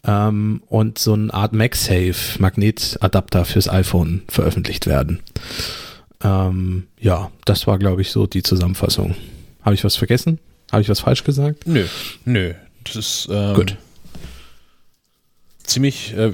Ähm, 0.04 0.62
und 0.66 0.98
so 0.98 1.12
eine 1.12 1.32
Art 1.32 1.52
MagSafe 1.52 2.40
Magnetadapter 2.40 3.44
fürs 3.44 3.68
iPhone 3.68 4.22
veröffentlicht 4.28 4.86
werden. 4.86 5.20
Ähm, 6.22 6.86
ja, 6.98 7.30
das 7.44 7.66
war, 7.66 7.78
glaube 7.78 8.02
ich, 8.02 8.10
so 8.10 8.26
die 8.26 8.42
Zusammenfassung. 8.42 9.14
Habe 9.62 9.74
ich 9.74 9.84
was 9.84 9.96
vergessen? 9.96 10.38
Habe 10.72 10.82
ich 10.82 10.88
was 10.88 11.00
falsch 11.00 11.24
gesagt? 11.24 11.66
Nö, 11.66 11.84
nö. 12.24 12.54
Das 12.84 12.96
ist 12.96 13.28
ähm, 13.30 13.54
gut 13.54 13.76
ziemlich, 15.70 16.14
äh, 16.16 16.32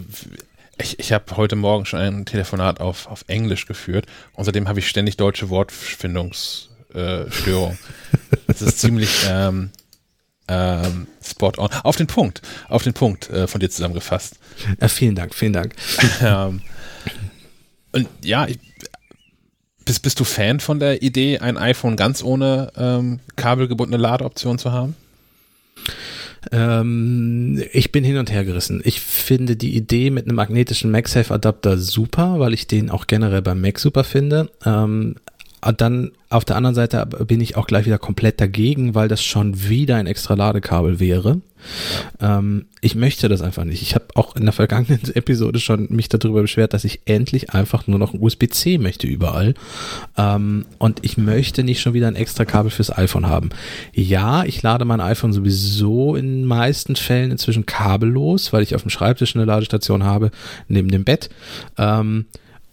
ich, 0.79 0.99
ich 0.99 1.13
habe 1.13 1.37
heute 1.37 1.57
Morgen 1.57 1.85
schon 1.87 2.01
ein 2.01 2.27
Telefonat 2.27 2.81
auf, 2.81 3.07
auf 3.07 3.25
Englisch 3.29 3.67
geführt. 3.67 4.07
Außerdem 4.35 4.69
habe 4.69 4.81
ich 4.81 4.89
ständig 4.89 5.17
deutsche 5.17 5.49
Wortfindungsstörung. 5.51 7.79
Äh, 8.33 8.39
das 8.49 8.63
ist 8.63 8.81
ziemlich 8.81 9.27
ähm, 9.29 9.71
ähm, 10.49 11.07
spot 11.23 11.53
on. 11.59 11.69
Auf 11.83 11.97
den 11.97 12.07
Punkt, 12.07 12.41
auf 12.69 12.83
den 12.83 12.95
Punkt 12.95 13.29
äh, 13.31 13.47
von 13.47 13.61
dir 13.61 13.71
zusammengefasst. 13.71 14.39
Ja, 14.81 14.89
vielen 14.89 15.15
Dank, 15.15 15.35
vielen 15.35 15.53
Dank. 15.53 15.75
ähm, 16.23 16.63
und 17.93 18.09
ja, 18.25 18.47
ich, 18.47 18.59
bist, 19.85 20.03
bist 20.03 20.19
du 20.19 20.25
Fan 20.25 20.61
von 20.61 20.81
der 20.81 21.03
Idee, 21.03 21.39
ein 21.39 21.57
iPhone 21.57 21.97
ganz 21.97 22.23
ohne 22.23 22.73
ähm, 22.77 23.21
kabelgebundene 23.37 24.01
Ladeoption 24.01 24.59
zu 24.59 24.73
haben? 24.73 24.97
Ähm, 26.53 27.63
ich 27.73 27.93
bin 27.93 28.05
hin 28.05 28.19
und 28.19 28.31
her 28.31 28.45
gerissen. 28.45 28.81
Ich 28.85 29.01
finde 29.01 29.57
die 29.57 29.77
Idee 29.77 30.11
mit 30.11 30.27
einem 30.27 30.37
magnetischen 30.37 30.91
MagSafe-Adapter 30.91 31.79
super, 31.79 32.39
weil 32.39 32.55
ich 32.55 32.67
den 32.67 32.91
auch 32.91 33.07
generell 33.07 33.43
beim 33.43 33.61
Mac 33.61 33.79
super 33.79 34.05
finde. 34.05 34.51
Ähm, 34.65 35.17
dann 35.61 36.13
auf 36.29 36.45
der 36.45 36.57
anderen 36.57 36.75
Seite 36.75 37.07
bin 37.27 37.41
ich 37.41 37.57
auch 37.57 37.67
gleich 37.67 37.87
wieder 37.87 37.99
komplett 37.99 38.41
dagegen, 38.41 38.95
weil 38.95 39.09
das 39.09 39.23
schon 39.23 39.69
wieder 39.69 39.97
ein 39.97 40.07
extra 40.07 40.35
Ladekabel 40.35 41.01
wäre. 41.01 41.41
Ähm, 42.21 42.67
ich 42.81 42.95
möchte 42.95 43.29
das 43.29 43.41
einfach 43.43 43.65
nicht. 43.65 43.83
Ich 43.83 43.95
habe 43.95 44.07
auch 44.15 44.37
in 44.37 44.45
der 44.45 44.53
vergangenen 44.53 45.01
Episode 45.15 45.59
schon 45.61 45.89
mich 45.91 46.09
darüber 46.09 46.43
beschwert, 46.43 46.75
dass 46.75 46.85
ich 46.85 47.01
endlich 47.07 47.51
einfach 47.51 47.87
nur 47.87 47.99
noch 47.99 48.13
ein 48.13 48.21
USB-C 48.21 48.79
möchte 48.79 49.07
überall. 49.07 49.55
Ähm, 50.17 50.67
und 50.79 51.05
ich 51.05 51.17
möchte 51.17 51.65
nicht 51.65 51.81
schon 51.81 51.95
wieder 51.95 52.09
ein 52.09 52.17
extra 52.17 52.45
Kabel 52.45 52.71
fürs 52.71 52.97
iPhone 52.97 53.27
haben. 53.27 53.51
Ja, 53.93 54.45
ich 54.45 54.63
lade 54.63 54.85
mein 54.85 55.01
iPhone 55.01 55.33
sowieso 55.33 56.17
in 56.17 56.27
den 56.27 56.45
meisten 56.45 56.97
Fällen 56.97 57.31
inzwischen 57.31 57.67
kabellos, 57.67 58.53
weil 58.53 58.63
ich 58.63 58.75
auf 58.75 58.83
dem 58.83 58.91
Schreibtisch 58.91 59.35
eine 59.35 59.45
Ladestation 59.45 60.05
habe, 60.05 60.31
neben 60.69 60.91
dem 60.91 61.05
Bett. 61.05 61.31
Ähm, 61.79 62.27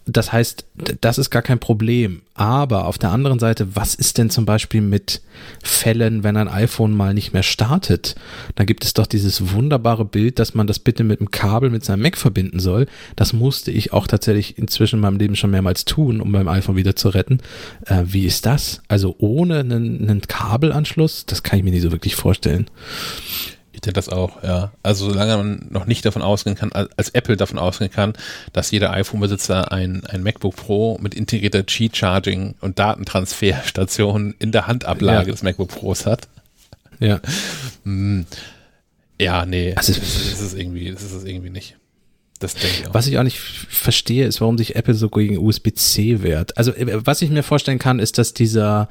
das 0.06 0.32
heißt, 0.32 0.66
das 1.00 1.18
ist 1.18 1.30
gar 1.30 1.42
kein 1.42 1.58
Problem. 1.58 2.22
Aber 2.34 2.86
auf 2.86 2.98
der 2.98 3.10
anderen 3.10 3.38
Seite, 3.38 3.76
was 3.76 3.94
ist 3.94 4.18
denn 4.18 4.28
zum 4.28 4.44
Beispiel 4.44 4.80
mit 4.80 5.22
Fällen, 5.62 6.24
wenn 6.24 6.36
ein 6.36 6.48
iPhone 6.48 6.92
mal 6.92 7.14
nicht 7.14 7.32
mehr 7.32 7.44
startet? 7.44 8.16
Da 8.56 8.64
gibt 8.64 8.84
es 8.84 8.92
doch 8.92 9.06
dieses 9.06 9.52
wunderbare 9.52 10.04
Bild, 10.04 10.38
dass 10.38 10.54
man 10.54 10.66
das 10.66 10.80
bitte 10.80 11.04
mit 11.04 11.20
einem 11.20 11.30
Kabel 11.30 11.70
mit 11.70 11.84
seinem 11.84 12.02
Mac 12.02 12.16
verbinden 12.16 12.58
soll. 12.58 12.86
Das 13.16 13.32
musste 13.32 13.70
ich 13.70 13.92
auch 13.92 14.06
tatsächlich 14.06 14.58
inzwischen 14.58 14.96
in 14.96 15.02
meinem 15.02 15.18
Leben 15.18 15.36
schon 15.36 15.50
mehrmals 15.50 15.84
tun, 15.84 16.20
um 16.20 16.32
beim 16.32 16.48
iPhone 16.48 16.76
wieder 16.76 16.96
zu 16.96 17.08
retten. 17.08 17.38
Äh, 17.86 18.02
wie 18.06 18.26
ist 18.26 18.46
das? 18.46 18.82
Also 18.88 19.14
ohne 19.18 19.60
einen, 19.60 20.02
einen 20.02 20.20
Kabelanschluss? 20.22 21.24
Das 21.26 21.44
kann 21.44 21.58
ich 21.58 21.64
mir 21.64 21.70
nicht 21.70 21.82
so 21.82 21.92
wirklich 21.92 22.16
vorstellen 22.16 22.66
denke 23.84 23.94
das 23.94 24.08
auch, 24.08 24.42
ja. 24.42 24.72
Also 24.82 25.10
solange 25.10 25.36
man 25.36 25.66
noch 25.70 25.86
nicht 25.86 26.04
davon 26.04 26.22
ausgehen 26.22 26.56
kann, 26.56 26.72
als 26.72 27.10
Apple 27.10 27.36
davon 27.36 27.58
ausgehen 27.58 27.90
kann, 27.90 28.14
dass 28.52 28.70
jeder 28.70 28.92
iPhone-Besitzer 28.92 29.72
ein, 29.72 30.04
ein 30.06 30.22
MacBook 30.22 30.56
Pro 30.56 30.98
mit 31.00 31.14
integrierter 31.14 31.62
Qi-Charging 31.62 32.54
und 32.60 32.78
Datentransferstation 32.78 34.34
in 34.38 34.52
der 34.52 34.66
Handablage 34.66 35.26
ja. 35.28 35.32
des 35.32 35.42
MacBook 35.42 35.68
Pros 35.68 36.06
hat. 36.06 36.28
Ja. 37.00 37.20
Hm. 37.84 38.24
Ja, 39.20 39.44
nee, 39.44 39.74
also, 39.76 39.92
das, 39.92 40.02
ist 40.02 40.40
es 40.40 40.54
irgendwie, 40.54 40.90
das 40.90 41.02
ist 41.02 41.12
es 41.12 41.24
irgendwie 41.24 41.50
nicht. 41.50 41.76
Das 42.40 42.54
denke 42.54 42.76
ich 42.80 42.88
auch. 42.88 42.94
Was 42.94 43.06
ich 43.06 43.18
auch 43.18 43.22
nicht 43.22 43.38
verstehe, 43.38 44.26
ist, 44.26 44.40
warum 44.40 44.58
sich 44.58 44.74
Apple 44.74 44.94
so 44.94 45.08
gegen 45.08 45.38
USB-C 45.38 46.22
wehrt. 46.22 46.56
Also, 46.58 46.72
äh, 46.72 47.06
was 47.06 47.22
ich 47.22 47.30
mir 47.30 47.42
vorstellen 47.42 47.78
kann, 47.78 48.00
ist, 48.00 48.18
dass 48.18 48.34
dieser 48.34 48.88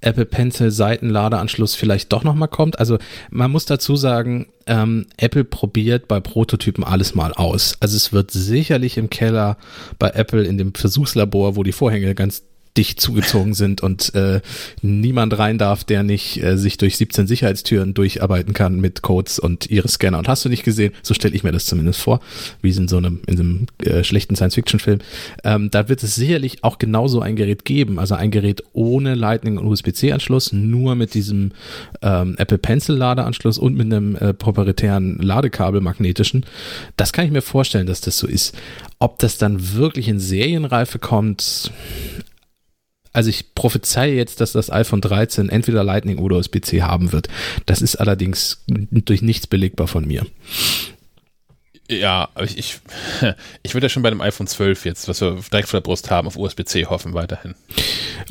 Apple 0.00 0.24
Pencil 0.24 0.70
Seitenladeanschluss 0.70 1.74
vielleicht 1.74 2.12
doch 2.12 2.24
nochmal 2.24 2.48
kommt. 2.48 2.78
Also, 2.78 2.98
man 3.30 3.50
muss 3.50 3.66
dazu 3.66 3.96
sagen, 3.96 4.46
ähm, 4.66 5.06
Apple 5.18 5.44
probiert 5.44 6.08
bei 6.08 6.20
Prototypen 6.20 6.84
alles 6.84 7.14
mal 7.14 7.32
aus. 7.34 7.76
Also, 7.80 7.96
es 7.96 8.12
wird 8.12 8.30
sicherlich 8.30 8.96
im 8.96 9.10
Keller 9.10 9.58
bei 9.98 10.10
Apple 10.10 10.44
in 10.44 10.56
dem 10.56 10.74
Versuchslabor, 10.74 11.56
wo 11.56 11.62
die 11.62 11.72
Vorhänge 11.72 12.14
ganz 12.14 12.44
dicht 12.76 13.00
zugezogen 13.00 13.54
sind 13.54 13.82
und 13.82 14.14
äh, 14.14 14.40
niemand 14.82 15.38
rein 15.38 15.58
darf, 15.58 15.84
der 15.84 16.02
nicht 16.02 16.42
äh, 16.42 16.56
sich 16.56 16.76
durch 16.76 16.96
17 16.96 17.26
Sicherheitstüren 17.26 17.94
durcharbeiten 17.94 18.52
kann 18.52 18.80
mit 18.80 19.02
Codes 19.02 19.38
und 19.38 19.70
ihre 19.70 19.88
Scanner. 19.88 20.18
Und 20.18 20.28
hast 20.28 20.44
du 20.44 20.48
nicht 20.48 20.64
gesehen, 20.64 20.92
so 21.02 21.14
stelle 21.14 21.34
ich 21.34 21.42
mir 21.42 21.52
das 21.52 21.66
zumindest 21.66 22.00
vor, 22.00 22.20
wie 22.62 22.70
es 22.70 22.76
in 22.76 22.88
so 22.88 22.98
einem, 22.98 23.20
in 23.26 23.36
so 23.36 23.42
einem 23.42 23.66
äh, 23.82 24.04
schlechten 24.04 24.36
Science-Fiction-Film. 24.36 25.00
Ähm, 25.44 25.70
da 25.70 25.88
wird 25.88 26.02
es 26.02 26.14
sicherlich 26.14 26.62
auch 26.64 26.78
genauso 26.78 27.20
ein 27.20 27.36
Gerät 27.36 27.64
geben, 27.64 27.98
also 27.98 28.14
ein 28.14 28.30
Gerät 28.30 28.62
ohne 28.72 29.14
Lightning 29.14 29.58
und 29.58 29.66
USB-C-Anschluss, 29.66 30.52
nur 30.52 30.94
mit 30.94 31.14
diesem 31.14 31.52
ähm, 32.02 32.34
Apple 32.38 32.58
Pencil-Ladeanschluss 32.58 33.58
und 33.58 33.74
mit 33.74 33.86
einem 33.86 34.16
äh, 34.16 34.34
proprietären 34.34 35.18
Ladekabel 35.18 35.80
magnetischen. 35.80 36.44
Das 36.96 37.12
kann 37.12 37.24
ich 37.24 37.32
mir 37.32 37.42
vorstellen, 37.42 37.86
dass 37.86 38.00
das 38.00 38.18
so 38.18 38.26
ist. 38.26 38.54
Ob 38.98 39.18
das 39.18 39.38
dann 39.38 39.74
wirklich 39.74 40.08
in 40.08 40.18
Serienreife 40.18 40.98
kommt, 40.98 41.70
also 43.16 43.30
ich 43.30 43.54
prophezeie 43.54 44.14
jetzt, 44.14 44.42
dass 44.42 44.52
das 44.52 44.70
iPhone 44.70 45.00
13 45.00 45.48
entweder 45.48 45.82
Lightning 45.82 46.18
oder 46.18 46.36
USB-C 46.36 46.82
haben 46.82 47.12
wird. 47.12 47.28
Das 47.64 47.80
ist 47.80 47.96
allerdings 47.96 48.62
durch 48.66 49.22
nichts 49.22 49.46
belegbar 49.46 49.88
von 49.88 50.06
mir. 50.06 50.26
Ja, 51.88 52.28
ich, 52.42 52.58
ich, 52.58 52.78
ich 53.62 53.72
würde 53.72 53.86
ja 53.86 53.88
schon 53.88 54.02
bei 54.02 54.10
dem 54.10 54.20
iPhone 54.20 54.46
12 54.46 54.84
jetzt, 54.84 55.08
was 55.08 55.22
wir 55.22 55.38
direkt 55.50 55.70
vor 55.70 55.80
der 55.80 55.84
Brust 55.84 56.10
haben, 56.10 56.26
auf 56.26 56.36
USB-C 56.36 56.84
hoffen 56.84 57.14
weiterhin. 57.14 57.54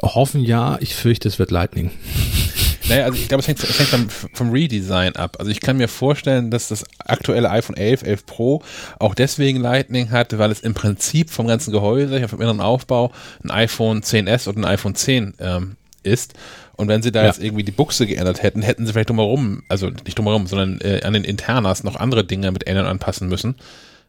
Hoffen 0.03 0.41
ja, 0.41 0.77
ich 0.79 0.93
fürchte, 0.93 1.27
es 1.29 1.39
wird 1.39 1.49
Lightning. 1.49 1.89
Naja, 2.87 3.05
also 3.05 3.17
ich 3.17 3.27
glaube, 3.27 3.41
es 3.41 3.47
hängt, 3.47 3.63
es 3.63 3.79
hängt 3.79 3.89
vom, 3.89 4.09
vom, 4.09 4.51
Redesign 4.51 5.15
ab. 5.15 5.37
Also 5.39 5.51
ich 5.51 5.59
kann 5.59 5.77
mir 5.77 5.87
vorstellen, 5.87 6.51
dass 6.51 6.67
das 6.67 6.83
aktuelle 6.99 7.49
iPhone 7.49 7.75
11, 7.75 8.03
11 8.03 8.25
Pro 8.25 8.61
auch 8.99 9.15
deswegen 9.15 9.59
Lightning 9.59 10.11
hat, 10.11 10.37
weil 10.37 10.51
es 10.51 10.59
im 10.59 10.73
Prinzip 10.73 11.29
vom 11.29 11.47
ganzen 11.47 11.71
Gehäuse, 11.71 12.27
vom 12.27 12.41
inneren 12.41 12.61
Aufbau, 12.61 13.11
ein 13.43 13.51
iPhone 13.51 14.01
10s 14.01 14.47
oder 14.47 14.59
ein 14.59 14.65
iPhone 14.65 14.95
10 14.95 15.33
ähm, 15.39 15.75
ist. 16.03 16.33
Und 16.75 16.87
wenn 16.87 17.01
sie 17.01 17.11
da 17.11 17.21
ja. 17.21 17.27
jetzt 17.27 17.41
irgendwie 17.41 17.63
die 17.63 17.71
Buchse 17.71 18.05
geändert 18.05 18.43
hätten, 18.43 18.61
hätten 18.61 18.85
sie 18.85 18.93
vielleicht 18.93 19.09
drumherum, 19.09 19.63
also 19.69 19.89
nicht 19.89 20.17
drumherum, 20.17 20.45
sondern 20.45 20.79
äh, 20.81 21.01
an 21.03 21.13
den 21.13 21.23
Internas 21.23 21.83
noch 21.83 21.95
andere 21.95 22.23
Dinge 22.23 22.51
mit 22.51 22.67
ändern 22.67 22.85
anpassen 22.85 23.29
müssen. 23.29 23.55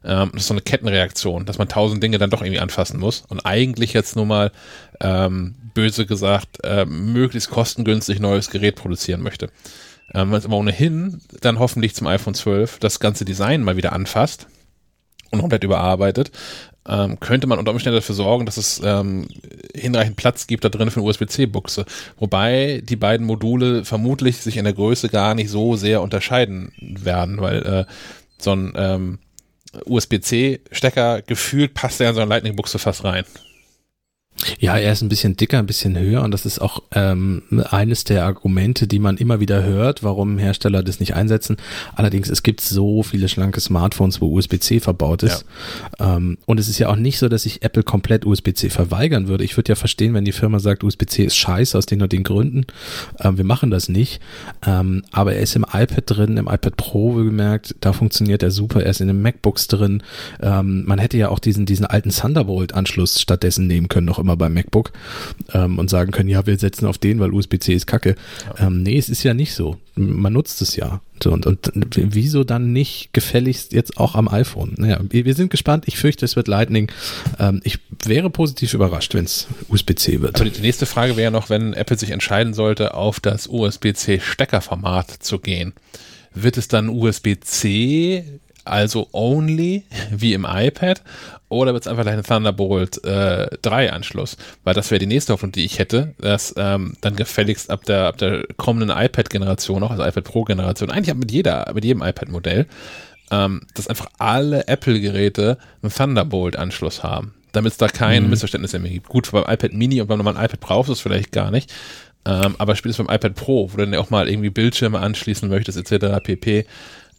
Ähm, 0.05 0.31
das 0.33 0.43
ist 0.43 0.49
so 0.49 0.55
eine 0.55 0.63
Kettenreaktion, 0.63 1.47
dass 1.47 1.59
man 1.59 1.69
tausend 1.69 2.03
Dinge 2.03 2.19
dann 2.19 2.31
doch 2.31 2.43
irgendwie 2.43 2.61
anfassen 2.61 3.01
muss. 3.01 3.25
Und 3.29 3.47
eigentlich 3.47 3.93
jetzt 3.93 4.17
nur 4.17 4.27
mal 4.27 4.53
ähm, 5.01 5.55
böse 5.77 6.07
gesagt, 6.07 6.65
äh, 6.65 6.87
möglichst 6.87 7.51
kostengünstig 7.51 8.19
neues 8.19 8.51
Gerät 8.51 8.77
produzieren 8.77 9.21
möchte. 9.21 9.51
Ähm, 10.15 10.31
wenn 10.31 10.39
es 10.39 10.47
aber 10.47 10.57
ohnehin 10.57 11.21
dann 11.43 11.59
hoffentlich 11.59 11.95
zum 11.95 12.07
iPhone 12.07 12.35
12 12.35 12.79
das 12.79 12.99
ganze 12.99 13.27
Design 13.27 13.63
mal 13.63 13.77
wieder 13.77 13.93
anfasst 13.93 14.47
und 15.31 15.41
komplett 15.41 15.65
überarbeitet, 15.65 16.33
ähm, 16.89 17.21
könnte 17.21 17.47
man 17.47 17.59
unter 17.59 17.73
Umständen 17.73 17.97
dafür 17.97 18.15
sorgen, 18.15 18.47
dass 18.47 18.57
es 18.57 18.81
ähm, 18.83 19.29
hinreichend 19.75 20.17
Platz 20.17 20.47
gibt 20.47 20.65
da 20.65 20.71
drin 20.71 20.91
für 20.91 21.01
eine 21.01 21.09
USB-C-Buchse. 21.09 21.85
Wobei 22.19 22.81
die 22.83 22.97
beiden 22.97 23.27
Module 23.27 23.85
vermutlich 23.85 24.39
sich 24.39 24.57
in 24.57 24.65
der 24.65 24.73
Größe 24.73 25.11
gar 25.11 25.35
nicht 25.35 25.51
so 25.51 25.77
sehr 25.77 26.01
unterscheiden 26.01 26.73
werden, 26.81 27.41
weil 27.41 27.63
äh, 27.67 27.85
so 28.39 28.53
ein 28.53 28.73
ähm, 28.77 29.19
USB-C-Stecker 29.85 31.21
gefühlt 31.21 31.75
passt 31.75 32.01
ja 32.01 32.09
in 32.09 32.15
so 32.15 32.23
eine 32.23 32.31
Lightning-Buchse 32.31 32.79
fast 32.79 33.05
rein. 33.05 33.25
Ja, 34.59 34.77
er 34.77 34.93
ist 34.93 35.03
ein 35.03 35.09
bisschen 35.09 35.37
dicker, 35.37 35.59
ein 35.59 35.67
bisschen 35.67 35.99
höher 35.99 36.23
und 36.23 36.31
das 36.31 36.45
ist 36.45 36.61
auch 36.61 36.83
ähm, 36.93 37.43
eines 37.71 38.05
der 38.05 38.25
Argumente, 38.25 38.87
die 38.87 38.99
man 38.99 39.17
immer 39.17 39.41
wieder 39.41 39.63
hört, 39.63 40.03
warum 40.03 40.39
Hersteller 40.39 40.83
das 40.83 41.01
nicht 41.01 41.15
einsetzen. 41.15 41.57
Allerdings, 41.95 42.29
es 42.29 42.43
gibt 42.43 42.61
so 42.61 43.03
viele 43.03 43.29
schlanke 43.29 43.61
Smartphones, 43.61 44.21
wo 44.21 44.29
USB-C 44.37 44.81
verbaut 44.81 45.23
ist. 45.23 45.45
Ja. 45.99 46.17
Ähm, 46.17 46.39
und 46.47 46.61
es 46.61 46.69
ist 46.69 46.79
ja 46.79 46.89
auch 46.89 46.97
nicht 46.97 47.19
so, 47.19 47.29
dass 47.29 47.47
ich 47.47 47.63
Apple 47.63 47.83
komplett 47.83 48.27
USB-C 48.27 48.69
verweigern 48.69 49.29
würde. 49.29 49.45
Ich 49.45 49.57
würde 49.57 49.71
ja 49.71 49.77
verstehen, 49.77 50.15
wenn 50.15 50.25
die 50.25 50.33
Firma 50.33 50.59
sagt, 50.59 50.85
USB-C 50.85 51.25
ist 51.25 51.37
scheiße 51.37 51.77
aus 51.77 51.87
den 51.87 52.03
und 52.03 52.13
den 52.13 52.23
Gründen. 52.23 52.67
Ähm, 53.21 53.39
wir 53.39 53.45
machen 53.45 53.71
das 53.71 53.89
nicht. 53.89 54.21
Ähm, 54.67 55.03
aber 55.13 55.35
er 55.35 55.41
ist 55.41 55.57
im 55.57 55.65
iPad 55.65 56.05
drin, 56.07 56.37
im 56.37 56.47
iPad 56.47 56.77
Pro 56.77 57.15
gemerkt, 57.15 57.75
da 57.81 57.93
funktioniert 57.93 58.43
er 58.43 58.51
super. 58.51 58.83
Er 58.83 58.91
ist 58.91 59.01
in 59.01 59.09
den 59.09 59.23
MacBooks 59.23 59.67
drin. 59.69 60.03
Ähm, 60.41 60.85
man 60.85 60.99
hätte 60.99 61.17
ja 61.17 61.31
auch 61.31 61.39
diesen, 61.39 61.65
diesen 61.65 61.87
alten 61.87 62.11
Thunderbolt-Anschluss 62.11 63.21
stattdessen 63.21 63.67
nehmen 63.67 63.89
können, 63.89 64.07
noch 64.07 64.19
immer 64.27 64.37
beim 64.37 64.55
MacBook 64.55 64.93
ähm, 65.55 65.79
und 65.79 65.89
sagen 65.89 66.11
können, 66.11 66.29
ja, 66.29 66.45
wir 66.47 66.59
setzen 66.59 66.87
auf 66.87 66.99
den, 66.99 67.21
weil 67.21 67.33
USB-C 67.33 67.73
ist 67.73 67.87
kacke. 67.87 68.17
Ja. 68.59 68.67
Ähm, 68.67 68.83
nee, 68.83 68.99
es 68.99 69.09
ist 69.09 69.23
ja 69.23 69.35
nicht 69.35 69.55
so. 69.55 69.79
Man 69.95 70.33
nutzt 70.33 70.61
es 70.61 70.77
ja. 70.77 71.01
So, 71.23 71.33
und, 71.33 71.47
und 71.47 71.71
wieso 71.95 72.45
dann 72.45 72.73
nicht 72.73 73.11
gefälligst 73.13 73.73
jetzt 73.73 73.97
auch 73.97 74.15
am 74.17 74.29
iPhone? 74.29 74.75
Naja, 74.77 75.01
wir, 75.09 75.35
sind 75.35 75.51
gespannt. 75.51 75.85
Ich 75.87 75.97
fürchte, 75.97 76.25
es 76.25 76.37
wird 76.37 76.49
Lightning. 76.49 76.91
Ähm, 77.39 77.61
ich 77.65 77.79
wäre 78.05 78.29
positiv 78.29 78.75
überrascht, 78.75 79.15
wenn 79.15 79.25
es 79.25 79.47
USB-C 79.69 80.21
wird. 80.21 80.41
Aber 80.41 80.51
die 80.51 80.61
nächste 80.61 80.85
Frage 80.85 81.17
wäre 81.17 81.31
noch, 81.31 81.49
wenn 81.49 81.73
Apple 81.73 81.97
sich 81.97 82.11
entscheiden 82.11 82.53
sollte, 82.53 82.95
auf 82.95 83.21
das 83.21 83.47
USB-C-Steckerformat 83.47 85.11
zu 85.11 85.39
gehen. 85.39 85.73
Wird 86.35 86.59
es 86.59 86.69
dann 86.69 86.91
USB-C 86.91 88.41
also 88.67 89.09
only 89.13 89.85
wie 90.11 90.35
im 90.35 90.45
iPad 90.49 91.03
oder 91.49 91.73
wird 91.73 91.85
es 91.85 91.89
einfach 91.89 92.03
gleich 92.03 92.17
ein 92.17 92.25
Thunderbolt 92.25 93.05
äh, 93.05 93.49
3 93.63 93.93
Anschluss? 93.93 94.37
Weil 94.65 94.75
das 94.75 94.91
wäre 94.91 94.99
die 94.99 95.07
nächste 95.07 95.33
Hoffnung, 95.33 95.53
die 95.53 95.65
ich 95.65 95.79
hätte, 95.79 96.15
dass 96.19 96.55
ähm, 96.57 96.95
dann 97.01 97.15
gefälligst 97.15 97.71
ab 97.71 97.85
der, 97.85 98.07
ab 98.07 98.19
der 98.19 98.45
kommenden 98.57 98.97
iPad-Generation 98.97 99.83
auch, 99.83 99.91
also 99.91 100.05
iPad 100.05 100.25
Pro-Generation, 100.25 100.91
eigentlich 100.91 101.15
mit 101.15 101.31
jeder, 101.31 101.71
mit 101.73 101.85
jedem 101.85 102.03
iPad-Modell, 102.03 102.67
ähm, 103.31 103.63
dass 103.75 103.89
einfach 103.89 104.09
alle 104.19 104.67
Apple-Geräte 104.67 105.59
einen 105.83 105.93
Thunderbolt-Anschluss 105.93 107.03
haben. 107.03 107.35
Damit 107.53 107.73
es 107.73 107.79
da 107.79 107.89
kein 107.89 108.25
mhm. 108.25 108.31
Missverständnis 108.31 108.73
mehr 108.73 108.91
gibt. 108.91 109.09
Gut, 109.09 109.31
beim 109.31 109.45
iPad 109.45 109.73
Mini 109.73 110.01
und 110.01 110.09
beim 110.09 110.19
normalen 110.19 110.37
iPad 110.37 110.61
brauchst 110.61 110.89
du 110.89 110.93
es 110.93 111.01
vielleicht 111.01 111.33
gar 111.33 111.51
nicht. 111.51 111.73
Ähm, 112.27 112.57
aber 112.59 112.75
spätestens 112.75 113.07
beim 113.07 113.15
iPad 113.15 113.35
Pro, 113.37 113.73
wo 113.73 113.77
du 113.77 113.85
dann 113.87 113.95
auch 113.95 114.11
mal 114.11 114.29
irgendwie 114.29 114.51
Bildschirme 114.51 114.99
anschließen 114.99 115.49
möchtest, 115.49 115.79
etc. 115.79 116.21
pp. 116.23 116.67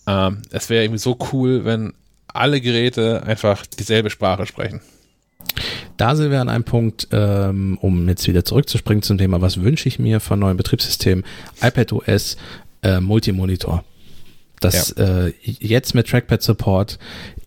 Ähm, 0.06 0.41
es 0.52 0.70
wäre 0.70 0.84
irgendwie 0.84 0.99
so 0.99 1.18
cool, 1.32 1.66
wenn 1.66 1.94
alle 2.28 2.62
Geräte 2.62 3.24
einfach 3.24 3.66
dieselbe 3.66 4.10
Sprache 4.10 4.45
sprechen. 4.45 4.82
Da 5.98 6.16
sind 6.16 6.30
wir 6.32 6.41
an 6.41 6.49
einem 6.49 6.64
Punkt, 6.64 7.08
ähm, 7.12 7.78
um 7.82 8.08
jetzt 8.08 8.28
wieder 8.28 8.45
zurückzuspringen 8.45 9.02
zum 9.02 9.18
Thema, 9.18 9.41
was 9.41 9.62
wünsche 9.62 9.88
ich 9.88 9.98
mir 9.98 10.20
von 10.20 10.40
neuen 10.40 10.58
Betriebssystemen? 10.58 11.26
iPad 11.62 11.94
OS, 11.94 12.38
äh, 12.84 12.99
Multimonitor. 12.99 13.84
Das 14.60 14.94
ja. 14.98 15.26
äh, 15.26 15.34
jetzt 15.41 15.95
mit 15.95 16.08
Trackpad 16.08 16.41
Support 16.41 16.99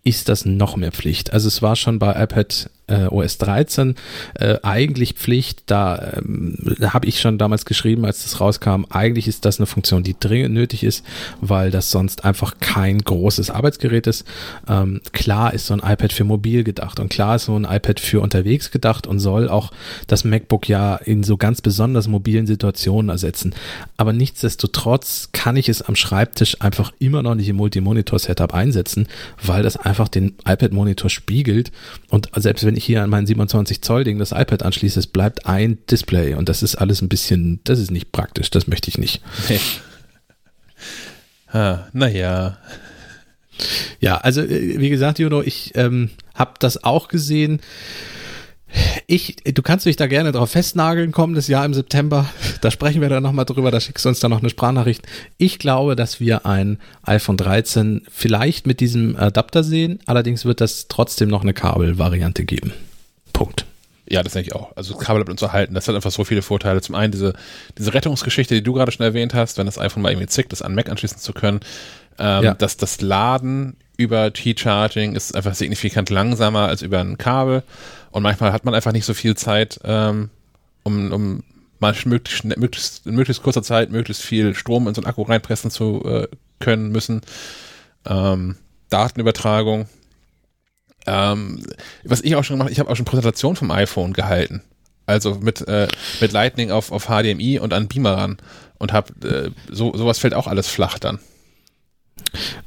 ist 0.04 0.28
das 0.28 0.44
noch 0.44 0.76
mehr 0.76 0.92
Pflicht. 0.92 1.32
Also 1.32 1.48
es 1.48 1.62
war 1.62 1.76
schon 1.76 1.98
bei 1.98 2.10
iPad 2.22 2.70
äh, 2.90 3.06
OS 3.06 3.38
13 3.38 3.94
äh, 4.34 4.56
eigentlich 4.62 5.14
Pflicht. 5.14 5.62
Da 5.66 6.12
ähm, 6.16 6.56
habe 6.82 7.06
ich 7.06 7.20
schon 7.20 7.38
damals 7.38 7.64
geschrieben, 7.64 8.04
als 8.04 8.24
das 8.24 8.40
rauskam. 8.40 8.84
Eigentlich 8.90 9.28
ist 9.28 9.44
das 9.44 9.58
eine 9.58 9.66
Funktion, 9.66 10.02
die 10.02 10.16
dringend 10.18 10.54
nötig 10.54 10.84
ist, 10.84 11.04
weil 11.40 11.70
das 11.70 11.90
sonst 11.90 12.24
einfach 12.24 12.56
kein 12.60 12.98
großes 12.98 13.50
Arbeitsgerät 13.50 14.06
ist. 14.06 14.26
Ähm, 14.68 15.00
klar 15.12 15.54
ist 15.54 15.66
so 15.66 15.74
ein 15.74 15.80
iPad 15.80 16.12
für 16.12 16.24
mobil 16.24 16.64
gedacht 16.64 17.00
und 17.00 17.08
klar 17.08 17.36
ist 17.36 17.44
so 17.46 17.56
ein 17.56 17.64
iPad 17.64 18.00
für 18.00 18.20
unterwegs 18.20 18.70
gedacht 18.70 19.06
und 19.06 19.20
soll 19.20 19.48
auch 19.48 19.70
das 20.06 20.24
MacBook 20.24 20.68
ja 20.68 20.96
in 20.96 21.22
so 21.22 21.36
ganz 21.36 21.60
besonders 21.60 22.08
mobilen 22.08 22.46
Situationen 22.46 23.08
ersetzen. 23.08 23.54
Aber 23.96 24.12
nichtsdestotrotz 24.12 25.30
kann 25.32 25.56
ich 25.56 25.68
es 25.68 25.82
am 25.82 25.96
Schreibtisch 25.96 26.60
einfach 26.60 26.92
immer 26.98 27.22
noch 27.22 27.34
nicht 27.34 27.48
im 27.48 27.56
Multimonitor-Setup 27.56 28.52
einsetzen, 28.52 29.06
weil 29.42 29.62
das 29.62 29.76
einfach 29.76 30.08
den 30.08 30.34
iPad-Monitor 30.44 31.10
spiegelt 31.10 31.70
und 32.08 32.30
selbst 32.36 32.64
wenn 32.64 32.76
ich 32.76 32.79
hier 32.84 33.02
an 33.02 33.10
mein 33.10 33.26
27 33.26 33.82
Zoll 33.82 34.04
Ding 34.04 34.18
das 34.18 34.32
iPad 34.32 34.62
anschließe, 34.62 34.98
es 34.98 35.06
bleibt 35.06 35.46
ein 35.46 35.78
Display 35.90 36.34
und 36.34 36.48
das 36.48 36.62
ist 36.62 36.76
alles 36.76 37.02
ein 37.02 37.08
bisschen, 37.08 37.60
das 37.64 37.78
ist 37.78 37.90
nicht 37.90 38.12
praktisch, 38.12 38.50
das 38.50 38.66
möchte 38.66 38.88
ich 38.88 38.98
nicht. 38.98 39.22
Ah, 41.52 41.88
naja. 41.92 42.58
Ja, 43.98 44.18
also 44.18 44.40
äh, 44.42 44.78
wie 44.78 44.88
gesagt, 44.88 45.18
Juno, 45.18 45.42
ich 45.42 45.72
ähm, 45.74 46.10
habe 46.34 46.54
das 46.60 46.84
auch 46.84 47.08
gesehen. 47.08 47.60
Ich, 49.06 49.36
du 49.36 49.62
kannst 49.62 49.86
dich 49.86 49.96
da 49.96 50.06
gerne 50.06 50.32
drauf 50.32 50.50
festnageln, 50.50 51.12
kommendes 51.12 51.48
Jahr 51.48 51.64
im 51.64 51.74
September. 51.74 52.26
Da 52.60 52.70
sprechen 52.70 53.00
wir 53.00 53.08
dann 53.08 53.22
nochmal 53.22 53.44
drüber, 53.44 53.70
da 53.70 53.80
schickst 53.80 54.04
du 54.04 54.08
uns 54.08 54.20
dann 54.20 54.30
noch 54.30 54.40
eine 54.40 54.50
Sprachnachricht. 54.50 55.06
Ich 55.38 55.58
glaube, 55.58 55.96
dass 55.96 56.20
wir 56.20 56.46
ein 56.46 56.78
iPhone 57.02 57.36
13 57.36 58.02
vielleicht 58.10 58.66
mit 58.66 58.80
diesem 58.80 59.16
Adapter 59.16 59.64
sehen, 59.64 59.98
allerdings 60.06 60.44
wird 60.44 60.60
das 60.60 60.86
trotzdem 60.88 61.28
noch 61.28 61.42
eine 61.42 61.54
Kabelvariante 61.54 62.44
geben. 62.44 62.72
Punkt. 63.32 63.66
Ja, 64.08 64.24
das 64.24 64.32
denke 64.32 64.48
ich 64.48 64.54
auch. 64.54 64.76
Also 64.76 64.94
das 64.94 65.02
Kabel 65.02 65.20
bleibt 65.20 65.30
uns 65.30 65.42
erhalten. 65.42 65.74
Das 65.74 65.86
hat 65.86 65.94
einfach 65.94 66.10
so 66.10 66.24
viele 66.24 66.42
Vorteile. 66.42 66.80
Zum 66.80 66.96
einen 66.96 67.12
diese, 67.12 67.32
diese 67.78 67.94
Rettungsgeschichte, 67.94 68.56
die 68.56 68.62
du 68.62 68.72
gerade 68.72 68.90
schon 68.90 69.06
erwähnt 69.06 69.34
hast, 69.34 69.56
wenn 69.56 69.66
das 69.66 69.78
iPhone 69.78 70.02
mal 70.02 70.10
irgendwie 70.10 70.26
zickt, 70.26 70.50
das 70.50 70.62
an 70.62 70.74
Mac 70.74 70.88
anschließen 70.88 71.18
zu 71.18 71.32
können. 71.32 71.60
Ähm, 72.18 72.44
ja. 72.44 72.54
dass 72.54 72.76
das 72.76 73.00
Laden 73.00 73.76
über 73.96 74.32
T-Charging 74.32 75.14
ist 75.14 75.34
einfach 75.36 75.54
signifikant 75.54 76.10
langsamer 76.10 76.68
als 76.68 76.82
über 76.82 77.00
ein 77.00 77.18
Kabel. 77.18 77.62
Und 78.10 78.22
manchmal 78.22 78.52
hat 78.52 78.64
man 78.64 78.74
einfach 78.74 78.92
nicht 78.92 79.04
so 79.04 79.14
viel 79.14 79.36
Zeit, 79.36 79.80
ähm, 79.84 80.30
um, 80.82 81.12
um 81.12 81.42
mal 81.78 81.94
möglichst, 82.04 82.44
möglichst, 82.44 83.06
in 83.06 83.14
möglichst 83.14 83.42
kurzer 83.42 83.62
Zeit 83.62 83.90
möglichst 83.90 84.22
viel 84.22 84.54
Strom 84.54 84.86
in 84.86 84.94
so 84.94 85.00
einen 85.00 85.08
Akku 85.08 85.22
reinpressen 85.22 85.70
zu 85.70 86.04
äh, 86.04 86.28
können 86.58 86.90
müssen. 86.92 87.22
Ähm, 88.06 88.56
Datenübertragung. 88.90 89.88
Ähm, 91.06 91.62
was 92.04 92.20
ich 92.20 92.36
auch 92.36 92.44
schon 92.44 92.58
gemacht 92.58 92.72
ich 92.72 92.78
habe 92.78 92.90
auch 92.90 92.96
schon 92.96 93.06
Präsentationen 93.06 93.56
vom 93.56 93.70
iPhone 93.70 94.12
gehalten. 94.12 94.62
Also 95.06 95.36
mit, 95.36 95.66
äh, 95.66 95.88
mit 96.20 96.32
Lightning 96.32 96.70
auf, 96.70 96.92
auf 96.92 97.06
HDMI 97.06 97.58
und 97.58 97.72
an 97.72 97.88
Beamer 97.88 98.16
ran. 98.16 98.38
Und 98.78 98.92
hab, 98.92 99.24
äh, 99.24 99.50
so, 99.70 99.96
sowas 99.96 100.18
fällt 100.18 100.34
auch 100.34 100.46
alles 100.46 100.68
flach 100.68 100.98
dann. 100.98 101.18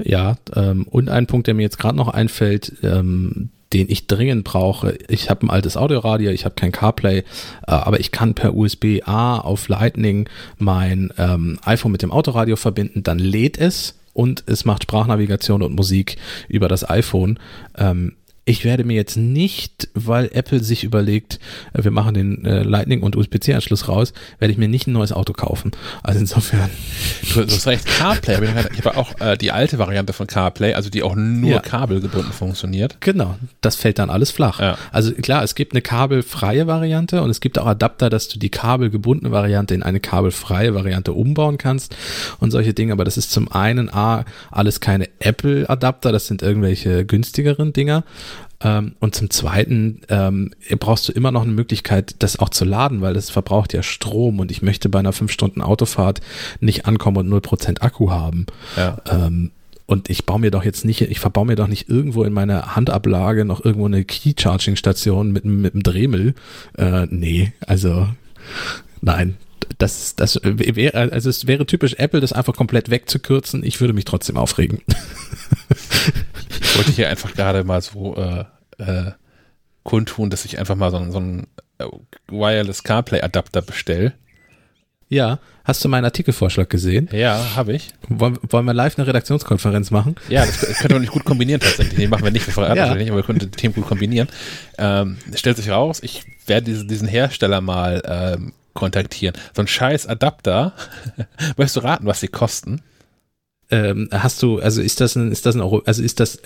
Ja, 0.03 0.37
ähm, 0.55 0.87
und 0.89 1.09
ein 1.09 1.27
Punkt, 1.27 1.47
der 1.47 1.53
mir 1.53 1.61
jetzt 1.61 1.79
gerade 1.79 1.95
noch 1.95 2.09
einfällt, 2.09 2.73
ähm, 2.83 3.49
den 3.73 3.89
ich 3.89 4.07
dringend 4.07 4.43
brauche. 4.43 4.97
Ich 5.07 5.29
habe 5.29 5.45
ein 5.45 5.49
altes 5.49 5.77
Audioradio, 5.77 6.31
ich 6.31 6.45
habe 6.45 6.55
kein 6.55 6.71
CarPlay, 6.71 7.19
äh, 7.19 7.23
aber 7.65 7.99
ich 7.99 8.11
kann 8.11 8.35
per 8.35 8.55
USB-A 8.55 9.39
auf 9.39 9.67
Lightning 9.67 10.29
mein 10.57 11.11
ähm, 11.17 11.59
iPhone 11.63 11.91
mit 11.91 12.01
dem 12.01 12.11
Autoradio 12.11 12.55
verbinden, 12.55 13.03
dann 13.03 13.19
lädt 13.19 13.57
es 13.57 13.95
und 14.13 14.43
es 14.45 14.63
macht 14.63 14.83
Sprachnavigation 14.83 15.63
und 15.63 15.75
Musik 15.75 16.17
über 16.47 16.67
das 16.67 16.87
iPhone. 16.87 17.39
Ähm, 17.77 18.13
ich 18.45 18.65
werde 18.65 18.83
mir 18.83 18.95
jetzt 18.95 19.15
nicht, 19.15 19.87
weil 19.93 20.29
Apple 20.33 20.61
sich 20.61 20.83
überlegt, 20.83 21.39
äh, 21.73 21.83
wir 21.83 21.91
machen 21.91 22.13
den 22.13 22.45
äh, 22.45 22.63
Lightning 22.63 23.01
und 23.01 23.15
USB-C-Anschluss 23.15 23.87
raus, 23.87 24.13
werde 24.39 24.51
ich 24.51 24.57
mir 24.57 24.67
nicht 24.67 24.87
ein 24.87 24.91
neues 24.91 25.13
Auto 25.13 25.31
kaufen. 25.33 25.71
Also 26.01 26.19
insofern. 26.19 26.69
Du, 27.33 27.45
du 27.45 27.51
hast 27.51 27.67
recht, 27.67 27.85
CarPlay. 27.85 28.37
Ich 28.73 28.85
habe 28.85 28.97
auch 28.97 29.19
äh, 29.21 29.37
die 29.37 29.51
alte 29.51 29.79
Variante 29.79 30.11
von 30.11 30.27
CarPlay, 30.27 30.73
also 30.73 30.89
die 30.89 31.03
auch 31.03 31.15
nur 31.15 31.51
ja. 31.51 31.59
kabelgebunden 31.59 32.33
funktioniert. 32.33 32.97
Genau, 32.99 33.35
das 33.61 33.75
fällt 33.75 33.97
dann 33.97 34.09
alles 34.09 34.31
flach. 34.31 34.59
Ja. 34.59 34.77
Also 34.91 35.13
klar, 35.13 35.43
es 35.43 35.55
gibt 35.55 35.73
eine 35.73 35.81
kabelfreie 35.81 36.67
Variante 36.67 37.21
und 37.21 37.29
es 37.29 37.39
gibt 37.39 37.57
auch 37.57 37.65
Adapter, 37.65 38.09
dass 38.09 38.27
du 38.27 38.39
die 38.39 38.49
kabelgebundene 38.49 39.31
Variante 39.31 39.73
in 39.73 39.83
eine 39.83 40.01
kabelfreie 40.01 40.75
Variante 40.75 41.13
umbauen 41.13 41.57
kannst 41.57 41.95
und 42.39 42.51
solche 42.51 42.73
Dinge. 42.73 42.91
Aber 42.91 43.05
das 43.05 43.17
ist 43.17 43.31
zum 43.31 43.51
einen 43.51 43.93
A, 43.93 44.25
alles 44.51 44.81
keine 44.81 45.07
Apple-Adapter, 45.19 46.11
das 46.11 46.27
sind 46.27 46.41
irgendwelche 46.41 47.05
günstigeren 47.05 47.71
Dinger. 47.71 48.03
Ähm, 48.63 48.95
und 48.99 49.15
zum 49.15 49.29
Zweiten 49.29 50.01
ähm, 50.09 50.51
brauchst 50.79 51.07
du 51.07 51.11
immer 51.11 51.31
noch 51.31 51.43
eine 51.43 51.51
Möglichkeit, 51.51 52.15
das 52.19 52.39
auch 52.39 52.49
zu 52.49 52.65
laden, 52.65 53.01
weil 53.01 53.13
das 53.13 53.29
verbraucht 53.29 53.73
ja 53.73 53.83
Strom 53.83 54.39
und 54.39 54.51
ich 54.51 54.61
möchte 54.61 54.89
bei 54.89 54.99
einer 54.99 55.13
5 55.13 55.31
Stunden 55.31 55.61
Autofahrt 55.61 56.21
nicht 56.59 56.85
ankommen 56.85 57.17
und 57.17 57.45
0% 57.45 57.81
Akku 57.81 58.11
haben. 58.11 58.45
Ja. 58.77 58.97
Ähm, 59.09 59.51
und 59.85 60.09
ich 60.09 60.25
baue 60.25 60.39
mir 60.39 60.49
doch 60.49 60.63
jetzt 60.63 60.85
nicht, 60.85 61.01
ich 61.01 61.19
verbaue 61.19 61.45
mir 61.45 61.55
doch 61.55 61.67
nicht 61.67 61.89
irgendwo 61.89 62.23
in 62.23 62.33
meiner 62.33 62.75
Handablage 62.75 63.43
noch 63.43 63.63
irgendwo 63.63 63.85
eine 63.85 64.05
Key-Charging-Station 64.05 65.31
mit, 65.31 65.43
mit 65.43 65.73
einem 65.73 65.83
Dremel. 65.83 66.35
Äh, 66.77 67.07
nee, 67.09 67.51
also 67.67 68.07
nein, 69.01 69.35
das, 69.77 70.15
das 70.15 70.39
wäre, 70.43 71.11
also 71.11 71.29
es 71.29 71.47
wäre 71.47 71.65
typisch 71.65 71.95
Apple, 71.95 72.21
das 72.21 72.33
einfach 72.33 72.55
komplett 72.55 72.89
wegzukürzen. 72.89 73.63
Ich 73.63 73.81
würde 73.81 73.93
mich 73.93 74.05
trotzdem 74.05 74.37
aufregen. 74.37 74.79
Ich 76.73 76.79
wollte 76.79 76.91
hier 76.91 77.07
einfach 77.07 77.31
gerade 77.31 77.63
mal 77.63 77.83
so 77.83 78.15
äh, 78.15 78.45
äh, 78.79 79.11
kundtun, 79.83 80.31
dass 80.31 80.43
ich 80.43 80.57
einfach 80.57 80.73
mal 80.73 80.89
so, 80.89 81.11
so 81.11 81.19
einen 81.19 81.45
äh, 81.77 81.85
Wireless 82.29 82.81
CarPlay 82.81 83.21
Adapter 83.21 83.61
bestelle. 83.61 84.13
Ja, 85.07 85.37
hast 85.65 85.85
du 85.85 85.89
meinen 85.89 86.05
Artikelvorschlag 86.05 86.67
gesehen? 86.71 87.09
Ja, 87.11 87.55
habe 87.55 87.73
ich. 87.73 87.89
Wollen, 88.09 88.39
wollen 88.49 88.65
wir 88.65 88.73
live 88.73 88.97
eine 88.97 89.05
Redaktionskonferenz 89.05 89.91
machen? 89.91 90.15
Ja, 90.29 90.47
das, 90.47 90.61
das 90.61 90.79
könnte 90.79 90.95
man 90.95 91.01
nicht 91.03 91.13
gut 91.13 91.25
kombinieren 91.25 91.61
tatsächlich. 91.61 91.95
Nee, 91.95 92.07
machen 92.07 92.23
wir 92.23 92.31
nicht, 92.31 92.47
wir 92.47 92.53
verraten 92.55 92.75
ja. 92.75 92.95
nicht, 92.95 93.11
aber 93.11 93.19
wir 93.19 93.23
können 93.23 93.37
die 93.37 93.51
Themen 93.51 93.75
gut 93.75 93.85
kombinieren. 93.85 94.27
Ähm, 94.79 95.17
stellt 95.35 95.57
sich 95.57 95.69
raus, 95.69 95.99
ich 96.01 96.23
werde 96.47 96.65
diese, 96.65 96.87
diesen 96.87 97.07
Hersteller 97.07 97.61
mal 97.61 98.01
ähm, 98.03 98.53
kontaktieren. 98.73 99.35
So 99.55 99.61
ein 99.61 99.67
scheiß 99.67 100.07
Adapter. 100.07 100.73
Möchtest 101.55 101.75
du 101.75 101.81
raten, 101.81 102.07
was 102.07 102.19
sie 102.19 102.29
kosten? 102.29 102.81
Ähm, 103.71 104.09
hast 104.11 104.41
du, 104.43 104.59
also 104.59 104.81
ist 104.81 105.01
das 105.01 105.15
ein, 105.15 105.31
ist 105.31 105.45
das 105.45 105.55
ein 105.55 105.61
Euro, 105.61 105.81
also 105.85 106.03
ist 106.03 106.19
das, 106.19 106.39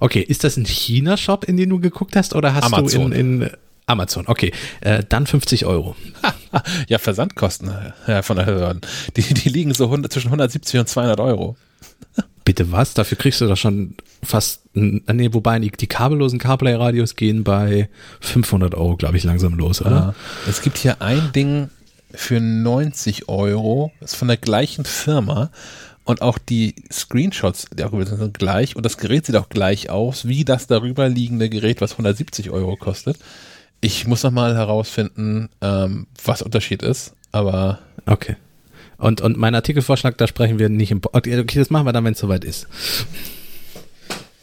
okay, 0.00 0.20
ist 0.20 0.44
das 0.44 0.56
ein 0.56 0.64
China-Shop, 0.64 1.44
in 1.44 1.56
den 1.56 1.68
du 1.70 1.80
geguckt 1.80 2.16
hast, 2.16 2.34
oder 2.34 2.54
hast 2.54 2.64
Amazon. 2.64 3.10
du 3.10 3.16
in, 3.16 3.42
in 3.42 3.50
Amazon, 3.86 4.24
okay, 4.26 4.52
äh, 4.80 5.04
dann 5.08 5.26
50 5.26 5.64
Euro. 5.64 5.96
ja, 6.88 6.98
Versandkosten 6.98 7.70
ja, 8.06 8.22
von 8.22 8.36
der 8.36 8.44
Behörden. 8.44 8.80
Die, 9.16 9.22
die 9.22 9.48
liegen 9.48 9.74
so 9.74 9.84
100, 9.84 10.12
zwischen 10.12 10.28
170 10.28 10.80
und 10.80 10.88
200 10.88 11.20
Euro. 11.20 11.56
Bitte 12.44 12.72
was? 12.72 12.94
Dafür 12.94 13.16
kriegst 13.16 13.40
du 13.40 13.46
doch 13.46 13.56
schon 13.56 13.94
fast, 14.22 14.62
nee, 14.74 15.28
wobei 15.32 15.58
die, 15.58 15.70
die 15.70 15.86
kabellosen 15.86 16.38
CarPlay-Radios 16.38 17.16
gehen 17.16 17.44
bei 17.44 17.88
500 18.20 18.74
Euro, 18.74 18.96
glaube 18.96 19.16
ich, 19.16 19.24
langsam 19.24 19.54
los, 19.54 19.80
oder? 19.80 19.90
Ja. 19.90 20.14
Es 20.48 20.62
gibt 20.62 20.78
hier 20.78 21.00
ein 21.00 21.32
Ding 21.32 21.70
für 22.12 22.40
90 22.40 23.28
Euro, 23.28 23.92
ist 24.00 24.16
von 24.16 24.28
der 24.28 24.36
gleichen 24.36 24.84
Firma 24.84 25.50
und 26.06 26.22
auch 26.22 26.38
die 26.38 26.76
Screenshots 26.90 27.66
darüber 27.74 28.06
sind 28.06 28.38
gleich 28.38 28.76
und 28.76 28.86
das 28.86 28.96
Gerät 28.96 29.26
sieht 29.26 29.36
auch 29.36 29.48
gleich 29.48 29.90
aus 29.90 30.26
wie 30.26 30.44
das 30.44 30.66
darüber 30.66 31.08
liegende 31.08 31.50
Gerät, 31.50 31.80
was 31.80 31.92
170 31.92 32.50
Euro 32.50 32.76
kostet. 32.76 33.18
Ich 33.80 34.06
muss 34.06 34.22
noch 34.22 34.30
mal 34.30 34.54
herausfinden, 34.54 35.50
ähm, 35.60 36.06
was 36.24 36.42
Unterschied 36.42 36.82
ist, 36.82 37.14
aber 37.32 37.80
okay. 38.06 38.36
Und, 38.98 39.20
und 39.20 39.36
mein 39.36 39.54
Artikelvorschlag, 39.54 40.16
da 40.16 40.26
sprechen 40.26 40.58
wir 40.58 40.68
nicht 40.68 40.90
im. 40.90 41.02
Okay, 41.12 41.44
das 41.44 41.70
machen 41.70 41.84
wir 41.84 41.92
dann, 41.92 42.04
wenn 42.04 42.14
es 42.14 42.18
soweit 42.18 42.44
ist. 42.44 42.66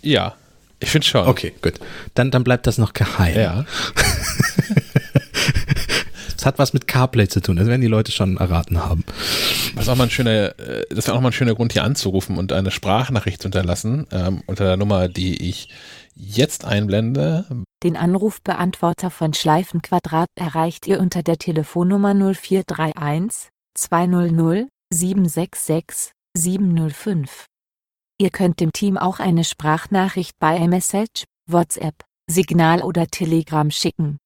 Ja, 0.03 0.35
ich 0.79 0.89
finde 0.89 1.07
schon. 1.07 1.27
Okay, 1.27 1.53
gut. 1.61 1.79
Dann, 2.13 2.29
dann 2.29 2.43
bleibt 2.43 2.67
das 2.67 2.77
noch 2.77 2.93
geheim. 2.93 3.35
Ja. 3.35 3.65
Es 6.43 6.47
hat 6.47 6.59
was 6.59 6.73
mit 6.73 6.87
CarPlay 6.87 7.29
zu 7.29 7.39
tun, 7.39 7.55
das 7.55 7.67
werden 7.67 7.79
die 7.79 7.87
Leute 7.87 8.11
schon 8.11 8.35
erraten 8.35 8.83
haben. 8.83 9.05
Das 9.75 9.85
ist 9.85 9.89
auch 9.89 9.95
mal 9.95 10.03
ein 10.03 10.09
schöner, 10.09 10.59
äh, 10.59 10.85
das 10.89 11.07
wäre 11.07 11.15
auch 11.15 11.21
mal 11.21 11.29
ein 11.29 11.31
schöner 11.31 11.55
Grund, 11.55 11.71
hier 11.71 11.85
anzurufen 11.85 12.37
und 12.37 12.51
eine 12.51 12.69
Sprachnachricht 12.69 13.41
zu 13.41 13.45
hinterlassen, 13.45 14.07
ähm, 14.11 14.43
unter 14.45 14.65
der 14.65 14.75
Nummer, 14.75 15.07
die 15.07 15.41
ich 15.49 15.69
jetzt 16.15 16.65
einblende. 16.65 17.45
Den 17.81 17.95
Anrufbeantworter 17.95 19.09
von 19.09 19.33
Schleifenquadrat 19.33 20.27
erreicht 20.35 20.85
ihr 20.85 20.99
unter 20.99 21.23
der 21.23 21.37
Telefonnummer 21.37 22.13
0431 22.13 23.47
200 23.75 24.67
766 24.93 26.11
705. 26.35 27.45
Ihr 28.19 28.31
könnt 28.31 28.59
dem 28.59 28.73
Team 28.73 28.97
auch 28.97 29.21
eine 29.21 29.45
Sprachnachricht 29.45 30.33
bei 30.39 30.57
iMessage, 30.57 31.23
WhatsApp, 31.49 32.03
Signal 32.29 32.81
oder 32.81 33.07
Telegram 33.07 33.71
schicken. 33.71 34.17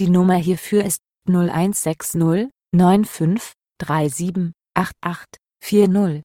Die 0.00 0.10
Nummer 0.10 0.34
hierfür 0.34 0.84
ist 0.84 1.00
0160 1.28 2.48
95 2.72 3.52
37 3.80 4.52
88 4.74 5.26
40. 5.60 6.22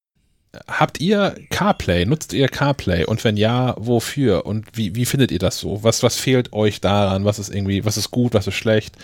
Habt 0.67 1.01
ihr 1.01 1.35
CarPlay? 1.49 2.05
Nutzt 2.05 2.31
ihr 2.33 2.47
CarPlay? 2.47 3.05
Und 3.05 3.23
wenn 3.23 3.37
ja, 3.37 3.73
wofür? 3.77 4.45
Und 4.45 4.65
wie, 4.73 4.95
wie 4.95 5.05
findet 5.05 5.31
ihr 5.31 5.39
das 5.39 5.57
so? 5.57 5.83
Was, 5.83 6.03
was 6.03 6.15
fehlt 6.15 6.53
euch 6.53 6.79
daran? 6.79 7.25
Was 7.25 7.39
ist 7.39 7.53
irgendwie, 7.53 7.85
was 7.85 7.97
ist 7.97 8.11
gut, 8.11 8.35
was 8.35 8.45
ist 8.45 8.55
schlecht? 8.55 8.95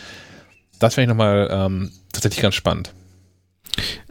Das 0.78 0.94
finde 0.94 1.06
ich 1.06 1.10
nochmal 1.10 1.50
ähm, 1.52 1.92
tatsächlich 2.14 2.42
ganz 2.42 2.54
spannend. 2.54 2.94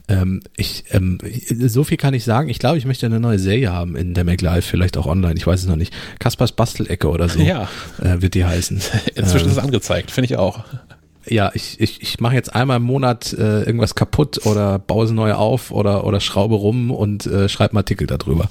Ähm, 0.08 0.42
ich, 0.56 0.84
ähm, 0.90 1.18
so 1.48 1.84
viel 1.84 1.96
kann 1.96 2.12
ich 2.12 2.24
sagen. 2.24 2.48
Ich 2.48 2.58
glaube, 2.58 2.78
ich 2.78 2.86
möchte 2.86 3.06
eine 3.06 3.20
neue 3.20 3.38
Serie 3.38 3.72
haben 3.72 3.94
in 3.94 4.14
der 4.14 4.24
MacLive, 4.24 4.62
vielleicht 4.62 4.96
auch 4.96 5.06
online. 5.06 5.34
Ich 5.36 5.46
weiß 5.46 5.60
es 5.60 5.66
noch 5.66 5.76
nicht. 5.76 5.94
Kaspers 6.18 6.52
Bastelecke 6.52 7.08
oder 7.08 7.28
so 7.28 7.38
ja. 7.42 7.68
äh, 8.02 8.20
wird 8.20 8.34
die 8.34 8.44
heißen. 8.44 8.80
Inzwischen 9.14 9.44
ähm, 9.46 9.52
ist 9.52 9.58
es 9.58 9.62
angezeigt, 9.62 10.10
finde 10.10 10.26
ich 10.26 10.36
auch 10.36 10.64
ja, 11.26 11.50
ich, 11.54 11.80
ich, 11.80 12.02
ich 12.02 12.20
mache 12.20 12.34
jetzt 12.34 12.54
einmal 12.54 12.78
im 12.78 12.84
Monat 12.84 13.32
äh, 13.32 13.62
irgendwas 13.62 13.94
kaputt 13.94 14.46
oder 14.46 14.78
baue 14.78 15.04
es 15.04 15.10
neu 15.10 15.34
auf 15.34 15.70
oder, 15.70 16.04
oder 16.04 16.20
schraube 16.20 16.54
rum 16.54 16.90
und 16.90 17.26
äh, 17.26 17.48
schreibe 17.48 17.72
einen 17.72 17.78
Artikel 17.78 18.06
darüber. 18.06 18.48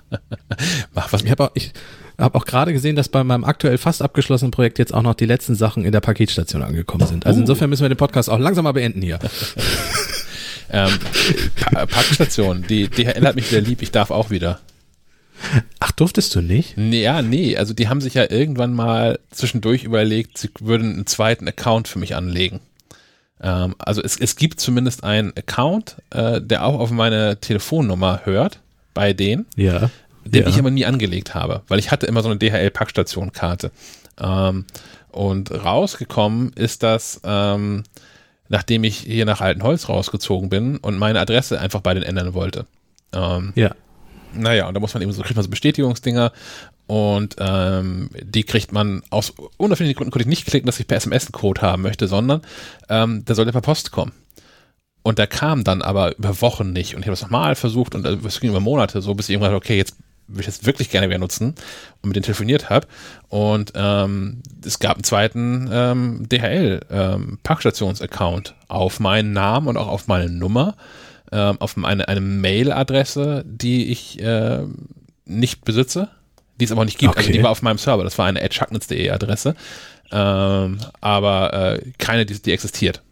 Mach 0.94 1.12
was. 1.12 1.22
Ich 1.22 1.30
habe 1.30 1.44
auch, 1.44 1.50
ich 1.54 1.72
hab 2.18 2.34
auch 2.34 2.44
gerade 2.44 2.72
gesehen, 2.72 2.96
dass 2.96 3.08
bei 3.08 3.22
meinem 3.24 3.44
aktuell 3.44 3.78
fast 3.78 4.02
abgeschlossenen 4.02 4.50
Projekt 4.50 4.78
jetzt 4.78 4.92
auch 4.92 5.02
noch 5.02 5.14
die 5.14 5.26
letzten 5.26 5.54
Sachen 5.54 5.84
in 5.84 5.92
der 5.92 6.00
Paketstation 6.00 6.62
angekommen 6.62 7.06
sind. 7.06 7.26
Also 7.26 7.40
insofern 7.40 7.70
müssen 7.70 7.82
wir 7.82 7.88
den 7.88 7.96
Podcast 7.96 8.28
auch 8.28 8.38
langsam 8.38 8.64
mal 8.64 8.72
beenden 8.72 9.02
hier. 9.02 9.18
ähm, 10.70 10.90
Paketstation, 11.70 12.64
die, 12.68 12.88
die 12.88 13.04
erinnert 13.04 13.36
mich 13.36 13.50
wieder 13.50 13.60
lieb, 13.60 13.82
ich 13.82 13.92
darf 13.92 14.10
auch 14.10 14.30
wieder. 14.30 14.60
Ach, 15.80 15.92
durftest 15.92 16.34
du 16.34 16.40
nicht? 16.40 16.76
Nee, 16.76 17.02
ja, 17.02 17.22
nee. 17.22 17.56
Also 17.56 17.74
die 17.74 17.88
haben 17.88 18.00
sich 18.00 18.14
ja 18.14 18.30
irgendwann 18.30 18.72
mal 18.74 19.18
zwischendurch 19.30 19.84
überlegt, 19.84 20.38
sie 20.38 20.50
würden 20.60 20.92
einen 20.94 21.06
zweiten 21.06 21.46
Account 21.48 21.88
für 21.88 21.98
mich 21.98 22.14
anlegen. 22.16 22.60
Ähm, 23.40 23.74
also 23.78 24.02
es, 24.02 24.18
es 24.18 24.36
gibt 24.36 24.60
zumindest 24.60 25.04
einen 25.04 25.32
Account, 25.36 25.96
äh, 26.10 26.40
der 26.40 26.64
auch 26.64 26.78
auf 26.80 26.90
meine 26.90 27.38
Telefonnummer 27.40 28.22
hört, 28.24 28.60
bei 28.94 29.12
denen, 29.12 29.46
Ja. 29.56 29.90
den 30.24 30.42
ja. 30.42 30.48
ich 30.48 30.58
aber 30.58 30.70
nie 30.70 30.84
angelegt 30.86 31.34
habe, 31.34 31.62
weil 31.68 31.78
ich 31.78 31.90
hatte 31.92 32.06
immer 32.06 32.22
so 32.22 32.28
eine 32.30 32.38
DHL-Packstation-Karte. 32.38 33.70
Ähm, 34.20 34.64
und 35.10 35.52
rausgekommen 35.52 36.52
ist 36.54 36.82
das, 36.82 37.20
ähm, 37.24 37.84
nachdem 38.48 38.82
ich 38.84 38.98
hier 38.98 39.24
nach 39.24 39.40
Altenholz 39.40 39.88
rausgezogen 39.88 40.48
bin 40.48 40.76
und 40.78 40.98
meine 40.98 41.20
Adresse 41.20 41.60
einfach 41.60 41.80
bei 41.80 41.94
den 41.94 42.02
ändern 42.02 42.34
wollte. 42.34 42.66
Ähm, 43.12 43.52
Ja. 43.54 43.74
Naja, 44.34 44.68
und 44.68 44.74
da 44.74 44.80
muss 44.80 44.94
man 44.94 45.02
eben 45.02 45.12
so, 45.12 45.22
kriegt 45.22 45.36
man 45.36 45.44
so 45.44 45.50
Bestätigungsdinger 45.50 46.32
und 46.86 47.36
ähm, 47.38 48.10
die 48.22 48.44
kriegt 48.44 48.72
man 48.72 49.02
aus 49.10 49.34
unerfindlichen 49.56 49.96
Gründen 49.96 50.10
konnte 50.10 50.22
ich 50.22 50.28
nicht 50.28 50.46
klicken, 50.46 50.66
dass 50.66 50.80
ich 50.80 50.86
per 50.86 50.96
SMS 50.96 51.26
einen 51.26 51.32
Code 51.32 51.60
haben 51.60 51.82
möchte, 51.82 52.08
sondern 52.08 52.42
ähm, 52.88 53.24
der 53.24 53.34
sollte 53.34 53.52
per 53.52 53.60
Post 53.60 53.92
kommen. 53.92 54.12
Und 55.02 55.18
der 55.18 55.26
kam 55.26 55.64
dann 55.64 55.82
aber 55.82 56.16
über 56.18 56.40
Wochen 56.40 56.72
nicht. 56.72 56.94
Und 56.94 57.00
ich 57.00 57.06
habe 57.06 57.14
es 57.14 57.22
nochmal 57.22 57.54
versucht 57.54 57.94
und 57.94 58.04
äh, 58.04 58.16
es 58.26 58.40
ging 58.40 58.50
über 58.50 58.60
Monate 58.60 59.02
so, 59.02 59.14
bis 59.14 59.28
ich 59.28 59.34
irgendwann, 59.34 59.54
okay, 59.54 59.76
jetzt 59.76 59.96
will 60.28 60.40
ich 60.40 60.46
das 60.46 60.64
wirklich 60.66 60.90
gerne 60.90 61.08
wieder 61.08 61.18
nutzen 61.18 61.54
und 62.02 62.08
mit 62.08 62.16
denen 62.16 62.24
telefoniert 62.24 62.68
habe. 62.70 62.86
Und 63.28 63.72
ähm, 63.74 64.42
es 64.64 64.78
gab 64.78 64.94
einen 64.96 65.04
zweiten 65.04 65.68
ähm, 65.72 66.28
DHL-Packstations-Account 66.28 68.54
auf 68.68 69.00
meinen 69.00 69.32
Namen 69.32 69.66
und 69.68 69.78
auch 69.78 69.88
auf 69.88 70.06
meine 70.06 70.30
Nummer, 70.30 70.76
ähm, 71.32 71.60
auf 71.60 71.76
eine, 71.82 72.08
eine 72.08 72.20
Mail-Adresse, 72.20 73.44
die 73.46 73.86
ich 73.90 74.20
äh, 74.22 74.60
nicht 75.24 75.64
besitze, 75.64 76.08
die 76.60 76.64
es 76.64 76.72
aber 76.72 76.80
auch 76.82 76.86
nicht 76.86 76.98
gibt. 76.98 77.16
Also 77.16 77.28
Okay. 77.28 77.38
die 77.38 77.42
war 77.44 77.50
auf 77.50 77.62
meinem 77.62 77.78
Server, 77.78 78.04
das 78.04 78.18
war 78.18 78.26
eine 78.26 78.40
edgehacknitz.de 78.40 79.10
Adresse, 79.10 79.54
ähm, 80.10 80.78
aber 81.00 81.52
äh, 81.82 81.92
keine, 81.98 82.24
die, 82.26 82.40
die 82.40 82.52
existiert. 82.52 83.02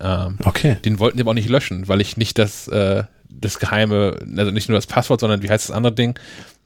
Ähm, 0.00 0.38
Okay. 0.44 0.76
den 0.84 0.98
wollten 0.98 1.16
die 1.16 1.22
aber 1.22 1.30
auch 1.30 1.34
nicht 1.34 1.48
löschen, 1.48 1.88
weil 1.88 2.00
ich 2.00 2.16
nicht 2.16 2.38
das, 2.38 2.68
äh, 2.68 3.04
das 3.30 3.58
geheime, 3.58 4.18
also 4.36 4.50
nicht 4.50 4.68
nur 4.68 4.76
das 4.76 4.86
Passwort, 4.86 5.20
sondern 5.20 5.42
wie 5.42 5.48
heißt 5.50 5.68
das 5.68 5.74
andere 5.76 5.94
Ding? 5.94 6.18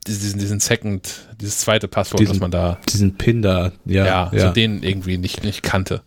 Diesen, 0.06 0.38
diesen 0.38 0.60
Second, 0.60 1.26
dieses 1.40 1.58
zweite 1.58 1.88
Passwort, 1.88 2.20
Diesen- 2.20 2.34
was 2.34 2.40
man 2.40 2.50
da, 2.50 2.78
Diesen 2.88 3.16
Pin 3.16 3.42
da, 3.42 3.72
ja. 3.84 4.04
ja, 4.06 4.30
ja. 4.32 4.46
so 4.48 4.52
den 4.52 4.82
irgendwie 4.82 5.18
nicht, 5.18 5.42
nicht 5.44 5.62
kannte. 5.62 6.02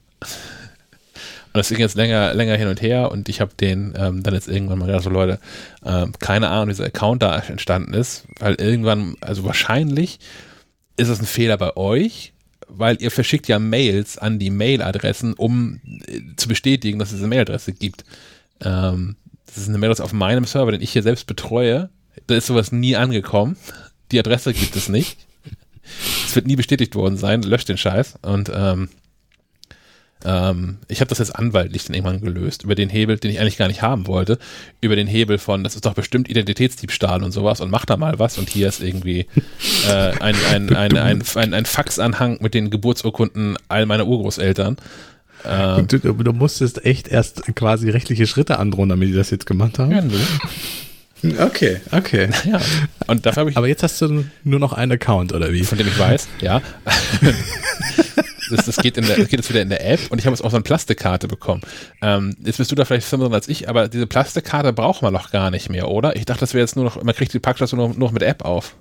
Und 1.51 1.57
das 1.57 1.69
ging 1.69 1.79
jetzt 1.79 1.95
länger, 1.95 2.33
länger 2.35 2.55
hin 2.55 2.67
und 2.67 2.81
her 2.81 3.11
und 3.11 3.27
ich 3.27 3.41
habe 3.41 3.51
den 3.59 3.93
ähm, 3.97 4.21
dann 4.21 4.35
jetzt 4.35 4.47
irgendwann 4.47 4.77
mal 4.77 4.85
gedacht, 4.85 5.03
so 5.03 5.09
Leute, 5.09 5.39
ähm, 5.83 6.13
keine 6.19 6.49
Ahnung, 6.49 6.67
wie 6.67 6.73
dieser 6.73 6.85
Account 6.85 7.23
da 7.23 7.37
entstanden 7.39 7.93
ist, 7.95 8.25
weil 8.39 8.53
irgendwann, 8.55 9.15
also 9.21 9.43
wahrscheinlich 9.45 10.19
ist 10.95 11.07
es 11.07 11.19
ein 11.19 11.25
Fehler 11.25 11.57
bei 11.57 11.75
euch, 11.75 12.33
weil 12.67 13.01
ihr 13.01 13.09
verschickt 13.09 13.47
ja 13.47 13.57
Mails 13.57 14.19
an 14.19 14.37
die 14.37 14.51
Mailadressen, 14.51 15.33
um 15.33 15.81
äh, 16.05 16.21
zu 16.35 16.47
bestätigen, 16.47 16.99
dass 16.99 17.11
es 17.11 17.19
eine 17.19 17.27
Mailadresse 17.27 17.73
gibt. 17.73 18.05
Ähm, 18.61 19.15
das 19.47 19.57
ist 19.57 19.69
eine 19.69 19.79
Mailadresse 19.79 20.03
auf 20.03 20.13
meinem 20.13 20.45
Server, 20.45 20.71
den 20.71 20.81
ich 20.81 20.91
hier 20.91 21.03
selbst 21.03 21.25
betreue. 21.25 21.89
Da 22.27 22.35
ist 22.35 22.45
sowas 22.45 22.71
nie 22.71 22.95
angekommen. 22.95 23.57
Die 24.11 24.19
Adresse 24.19 24.53
gibt 24.53 24.75
es 24.75 24.87
nicht. 24.87 25.25
Es 26.27 26.35
wird 26.35 26.45
nie 26.45 26.55
bestätigt 26.55 26.93
worden 26.93 27.17
sein. 27.17 27.41
Löscht 27.41 27.69
den 27.69 27.77
Scheiß. 27.77 28.19
Und 28.21 28.51
ähm, 28.53 28.89
ähm, 30.25 30.77
ich 30.87 30.99
habe 30.99 31.09
das 31.09 31.19
jetzt 31.19 31.35
anwaltlich 31.35 31.85
dann 31.85 31.93
irgendwann 31.93 32.21
gelöst. 32.21 32.63
Über 32.63 32.75
den 32.75 32.89
Hebel, 32.89 33.17
den 33.17 33.31
ich 33.31 33.39
eigentlich 33.39 33.57
gar 33.57 33.67
nicht 33.67 33.81
haben 33.81 34.07
wollte. 34.07 34.37
Über 34.81 34.95
den 34.95 35.07
Hebel 35.07 35.37
von, 35.37 35.63
das 35.63 35.75
ist 35.75 35.85
doch 35.85 35.93
bestimmt 35.93 36.29
Identitätsdiebstahl 36.29 37.23
und 37.23 37.31
sowas 37.31 37.61
und 37.61 37.71
mach 37.71 37.85
da 37.85 37.95
mal 37.97 38.19
was. 38.19 38.37
Und 38.37 38.49
hier 38.49 38.67
ist 38.67 38.81
irgendwie 38.81 39.27
äh, 39.87 40.11
ein, 40.19 40.35
ein, 40.51 40.75
ein, 40.75 40.97
ein, 40.97 41.23
ein, 41.35 41.53
ein 41.53 41.65
Faxanhang 41.65 42.37
mit 42.41 42.53
den 42.53 42.69
Geburtsurkunden 42.69 43.57
all 43.69 43.85
meiner 43.85 44.07
Urgroßeltern. 44.07 44.77
Ähm, 45.45 45.87
Du, 45.87 45.99
du, 45.99 46.33
musstest 46.33 46.85
echt 46.85 47.07
erst 47.07 47.43
quasi 47.55 47.89
rechtliche 47.89 48.27
Schritte 48.27 48.59
androhen, 48.59 48.89
damit 48.89 49.07
die 49.07 49.13
das 49.13 49.29
jetzt 49.29 49.45
gemacht 49.45 49.79
haben. 49.79 49.91
ja. 49.91 50.03
Okay, 51.21 51.81
okay. 51.91 52.29
ja. 52.45 52.61
Und 53.07 53.25
dafür 53.25 53.41
habe 53.41 53.49
ich 53.51 53.57
Aber 53.57 53.67
jetzt 53.67 53.83
hast 53.83 54.01
du 54.01 54.25
nur 54.43 54.59
noch 54.59 54.73
einen 54.73 54.93
Account, 54.93 55.33
oder 55.33 55.51
wie? 55.51 55.63
von 55.63 55.77
dem 55.77 55.87
ich 55.87 55.99
weiß, 55.99 56.29
ja. 56.39 56.61
Das, 58.49 58.65
das, 58.65 58.77
geht 58.77 58.97
in 58.97 59.05
der, 59.05 59.15
geht 59.17 59.31
jetzt 59.31 59.49
wieder 59.49 59.61
in 59.61 59.69
der 59.69 59.85
App 59.85 59.99
und 60.09 60.19
ich 60.19 60.25
habe 60.25 60.33
jetzt 60.33 60.43
auch 60.43 60.51
so 60.51 60.57
eine 60.57 60.63
Plastikkarte 60.63 61.27
bekommen. 61.27 61.61
Ähm, 62.01 62.35
jetzt 62.43 62.57
bist 62.57 62.71
du 62.71 62.75
da 62.75 62.85
vielleicht 62.85 63.07
firmer 63.07 63.31
als 63.31 63.47
ich, 63.47 63.69
aber 63.69 63.87
diese 63.87 64.07
Plastikkarte 64.07 64.73
braucht 64.73 65.01
man 65.01 65.13
doch 65.13 65.31
gar 65.31 65.51
nicht 65.51 65.69
mehr, 65.69 65.87
oder? 65.87 66.15
Ich 66.15 66.25
dachte, 66.25 66.41
das 66.41 66.53
wäre 66.53 66.61
jetzt 66.61 66.75
nur 66.75 66.85
noch, 66.85 67.01
man 67.03 67.15
kriegt 67.15 67.33
die 67.33 67.39
nur, 67.39 67.89
nur 67.89 67.95
noch 67.97 68.11
mit 68.11 68.23
App 68.23 68.43
auf. 68.43 68.75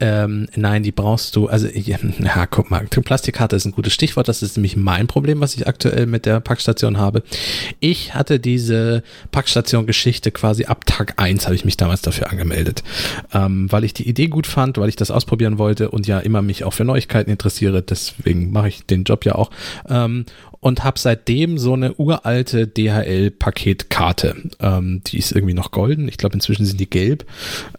Ähm, 0.00 0.48
nein, 0.56 0.82
die 0.82 0.92
brauchst 0.92 1.36
du, 1.36 1.48
also 1.48 1.68
ja, 1.74 2.46
guck 2.46 2.70
mal, 2.70 2.86
Plastikkarte 2.86 3.56
ist 3.56 3.66
ein 3.66 3.72
gutes 3.72 3.92
Stichwort, 3.92 4.28
das 4.28 4.42
ist 4.42 4.56
nämlich 4.56 4.76
mein 4.76 5.06
Problem, 5.06 5.40
was 5.40 5.54
ich 5.54 5.66
aktuell 5.66 6.06
mit 6.06 6.26
der 6.26 6.40
Packstation 6.40 6.98
habe. 6.98 7.22
Ich 7.78 8.14
hatte 8.14 8.40
diese 8.40 9.02
Packstation-Geschichte 9.30 10.30
quasi 10.30 10.64
ab 10.64 10.86
Tag 10.86 11.14
eins 11.16 11.44
habe 11.46 11.54
ich 11.54 11.64
mich 11.64 11.76
damals 11.76 12.02
dafür 12.02 12.30
angemeldet, 12.30 12.82
ähm, 13.32 13.70
weil 13.70 13.84
ich 13.84 13.94
die 13.94 14.08
Idee 14.08 14.28
gut 14.28 14.46
fand, 14.46 14.78
weil 14.78 14.88
ich 14.88 14.96
das 14.96 15.10
ausprobieren 15.10 15.58
wollte 15.58 15.90
und 15.90 16.06
ja 16.06 16.18
immer 16.18 16.42
mich 16.42 16.64
auch 16.64 16.72
für 16.72 16.84
Neuigkeiten 16.84 17.30
interessiere, 17.30 17.82
deswegen 17.82 18.52
mache 18.52 18.68
ich 18.68 18.86
den 18.86 19.04
Job 19.04 19.24
ja 19.24 19.34
auch. 19.34 19.50
Ähm, 19.88 20.24
und 20.60 20.84
habe 20.84 20.98
seitdem 20.98 21.56
so 21.56 21.72
eine 21.72 21.94
uralte 21.94 22.66
DHL-Paketkarte. 22.66 24.36
Ähm, 24.60 25.00
die 25.06 25.18
ist 25.18 25.32
irgendwie 25.32 25.54
noch 25.54 25.70
golden. 25.70 26.06
Ich 26.06 26.18
glaube, 26.18 26.34
inzwischen 26.34 26.66
sind 26.66 26.78
die 26.78 26.90
gelb. 26.90 27.24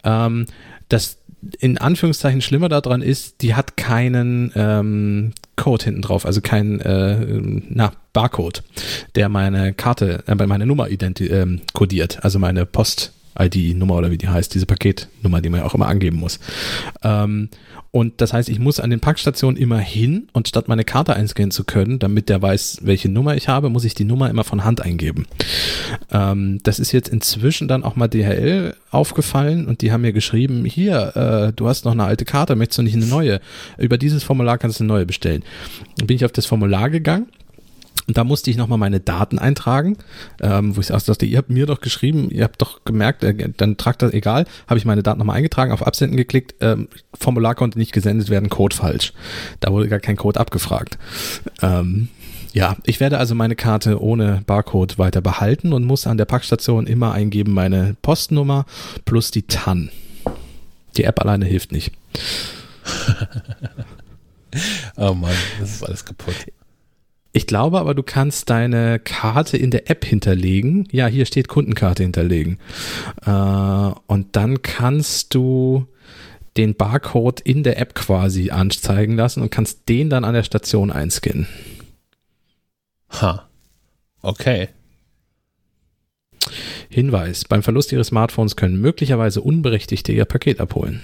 Ähm, 0.02 0.46
das 0.88 1.18
in 1.58 1.78
Anführungszeichen 1.78 2.40
schlimmer 2.40 2.68
daran 2.68 3.02
ist, 3.02 3.42
die 3.42 3.54
hat 3.54 3.76
keinen 3.76 4.52
ähm, 4.54 5.32
Code 5.56 5.84
hinten 5.84 6.02
drauf, 6.02 6.24
also 6.24 6.40
keinen 6.40 6.80
äh, 6.80 7.40
na, 7.68 7.92
Barcode, 8.12 8.62
der 9.14 9.28
meine 9.28 9.72
Karte, 9.72 10.24
äh, 10.26 10.34
meine 10.46 10.66
Nummer 10.66 10.88
identi 10.88 11.26
ähm, 11.26 11.60
kodiert, 11.72 12.24
also 12.24 12.38
meine 12.38 12.66
Post-ID-Nummer 13.34 13.96
oder 13.96 14.10
wie 14.10 14.18
die 14.18 14.28
heißt, 14.28 14.54
diese 14.54 14.66
Paketnummer, 14.66 15.40
die 15.40 15.48
man 15.48 15.60
ja 15.60 15.66
auch 15.66 15.74
immer 15.74 15.88
angeben 15.88 16.18
muss. 16.18 16.38
Ähm, 17.02 17.48
und 17.90 18.20
das 18.22 18.32
heißt, 18.32 18.48
ich 18.48 18.58
muss 18.58 18.80
an 18.80 18.88
den 18.88 19.00
Packstationen 19.00 19.60
immer 19.60 19.78
hin 19.78 20.28
und 20.32 20.48
statt 20.48 20.66
meine 20.66 20.84
Karte 20.84 21.14
einscannen 21.14 21.50
zu 21.50 21.64
können, 21.64 21.98
damit 21.98 22.30
der 22.30 22.40
weiß, 22.40 22.78
welche 22.82 23.10
Nummer 23.10 23.36
ich 23.36 23.48
habe, 23.48 23.68
muss 23.68 23.84
ich 23.84 23.94
die 23.94 24.04
Nummer 24.04 24.30
immer 24.30 24.44
von 24.44 24.64
Hand 24.64 24.80
eingeben. 24.80 25.26
Ähm, 26.10 26.60
das 26.62 26.78
ist 26.78 26.92
jetzt 26.92 27.08
inzwischen 27.08 27.68
dann 27.68 27.84
auch 27.84 27.96
mal 27.96 28.08
DHL 28.08 28.74
aufgefallen 28.90 29.66
und 29.66 29.82
die 29.82 29.92
haben 29.92 30.02
mir 30.02 30.12
geschrieben, 30.12 30.64
hier, 30.64 31.16
äh, 31.16 31.52
du 31.52 31.68
hast 31.68 31.84
noch 31.84 31.92
eine 31.92 32.04
alte 32.04 32.24
Karte, 32.24 32.56
möchtest 32.56 32.78
du 32.78 32.82
nicht 32.82 32.94
eine 32.94 33.06
neue? 33.06 33.40
Über 33.76 33.98
dieses 33.98 34.24
Formular 34.24 34.56
kannst 34.58 34.80
du 34.80 34.84
eine 34.84 34.92
neue 34.92 35.06
bestellen. 35.06 35.44
Dann 35.98 36.06
bin 36.06 36.16
ich 36.16 36.24
auf 36.24 36.32
das 36.32 36.46
Formular 36.46 36.88
gegangen 36.88 37.26
und 38.08 38.16
da 38.16 38.24
musste 38.24 38.50
ich 38.50 38.56
nochmal 38.56 38.78
meine 38.78 39.00
Daten 39.00 39.38
eintragen, 39.38 39.96
ähm, 40.40 40.76
wo 40.76 40.80
ich 40.80 40.92
auch 40.92 41.00
dachte, 41.00 41.26
ihr 41.26 41.38
habt 41.38 41.50
mir 41.50 41.66
doch 41.66 41.80
geschrieben, 41.80 42.30
ihr 42.30 42.44
habt 42.44 42.60
doch 42.60 42.84
gemerkt, 42.84 43.22
äh, 43.22 43.50
dann 43.56 43.76
tragt 43.76 44.02
das 44.02 44.12
egal, 44.12 44.46
habe 44.66 44.78
ich 44.78 44.84
meine 44.84 45.02
Daten 45.02 45.18
nochmal 45.18 45.36
eingetragen, 45.36 45.72
auf 45.72 45.86
Absenden 45.86 46.16
geklickt, 46.16 46.54
ähm, 46.60 46.88
Formular 47.14 47.54
konnte 47.54 47.78
nicht 47.78 47.92
gesendet 47.92 48.28
werden, 48.30 48.48
Code 48.48 48.74
falsch. 48.74 49.12
Da 49.60 49.72
wurde 49.72 49.88
gar 49.88 50.00
kein 50.00 50.16
Code 50.16 50.40
abgefragt. 50.40 50.98
Ähm, 51.60 52.08
ja, 52.52 52.76
ich 52.84 53.00
werde 53.00 53.18
also 53.18 53.34
meine 53.34 53.56
Karte 53.56 54.02
ohne 54.02 54.42
Barcode 54.46 54.98
weiter 54.98 55.22
behalten 55.22 55.72
und 55.72 55.84
muss 55.84 56.06
an 56.06 56.18
der 56.18 56.26
Packstation 56.26 56.86
immer 56.86 57.12
eingeben 57.12 57.52
meine 57.52 57.96
Postnummer 58.02 58.66
plus 59.04 59.30
die 59.30 59.44
TAN. 59.44 59.90
Die 60.96 61.04
App 61.04 61.20
alleine 61.20 61.46
hilft 61.46 61.72
nicht. 61.72 61.92
Oh 64.96 65.14
Mann, 65.14 65.32
das 65.60 65.76
ist 65.76 65.82
alles 65.82 66.04
kaputt. 66.04 66.34
Ich 67.32 67.46
glaube 67.46 67.80
aber, 67.80 67.94
du 67.94 68.02
kannst 68.02 68.50
deine 68.50 68.98
Karte 68.98 69.56
in 69.56 69.70
der 69.70 69.90
App 69.90 70.04
hinterlegen. 70.04 70.86
Ja, 70.92 71.06
hier 71.06 71.24
steht 71.24 71.48
Kundenkarte 71.48 72.02
hinterlegen. 72.02 72.58
Äh, 73.24 73.30
und 73.30 74.36
dann 74.36 74.60
kannst 74.62 75.34
du 75.34 75.86
den 76.58 76.74
Barcode 76.74 77.40
in 77.40 77.62
der 77.62 77.78
App 77.78 77.94
quasi 77.94 78.50
anzeigen 78.50 79.16
lassen 79.16 79.42
und 79.42 79.50
kannst 79.50 79.88
den 79.88 80.10
dann 80.10 80.24
an 80.24 80.34
der 80.34 80.42
Station 80.42 80.90
einscannen. 80.90 81.46
Ha. 83.20 83.48
Okay. 84.20 84.68
Hinweis, 86.90 87.44
beim 87.44 87.62
Verlust 87.62 87.92
Ihres 87.92 88.08
Smartphones 88.08 88.56
können 88.56 88.78
möglicherweise 88.78 89.40
Unberechtigte 89.40 90.12
Ihr 90.12 90.26
Paket 90.26 90.60
abholen. 90.60 91.00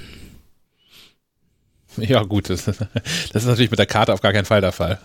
Ja, 1.96 2.22
gut, 2.22 2.50
das, 2.50 2.64
das 2.64 3.42
ist 3.42 3.46
natürlich 3.46 3.70
mit 3.70 3.78
der 3.78 3.86
Karte 3.86 4.12
auf 4.12 4.20
gar 4.20 4.32
keinen 4.32 4.44
Fall 4.44 4.60
der 4.60 4.72
Fall. 4.72 4.98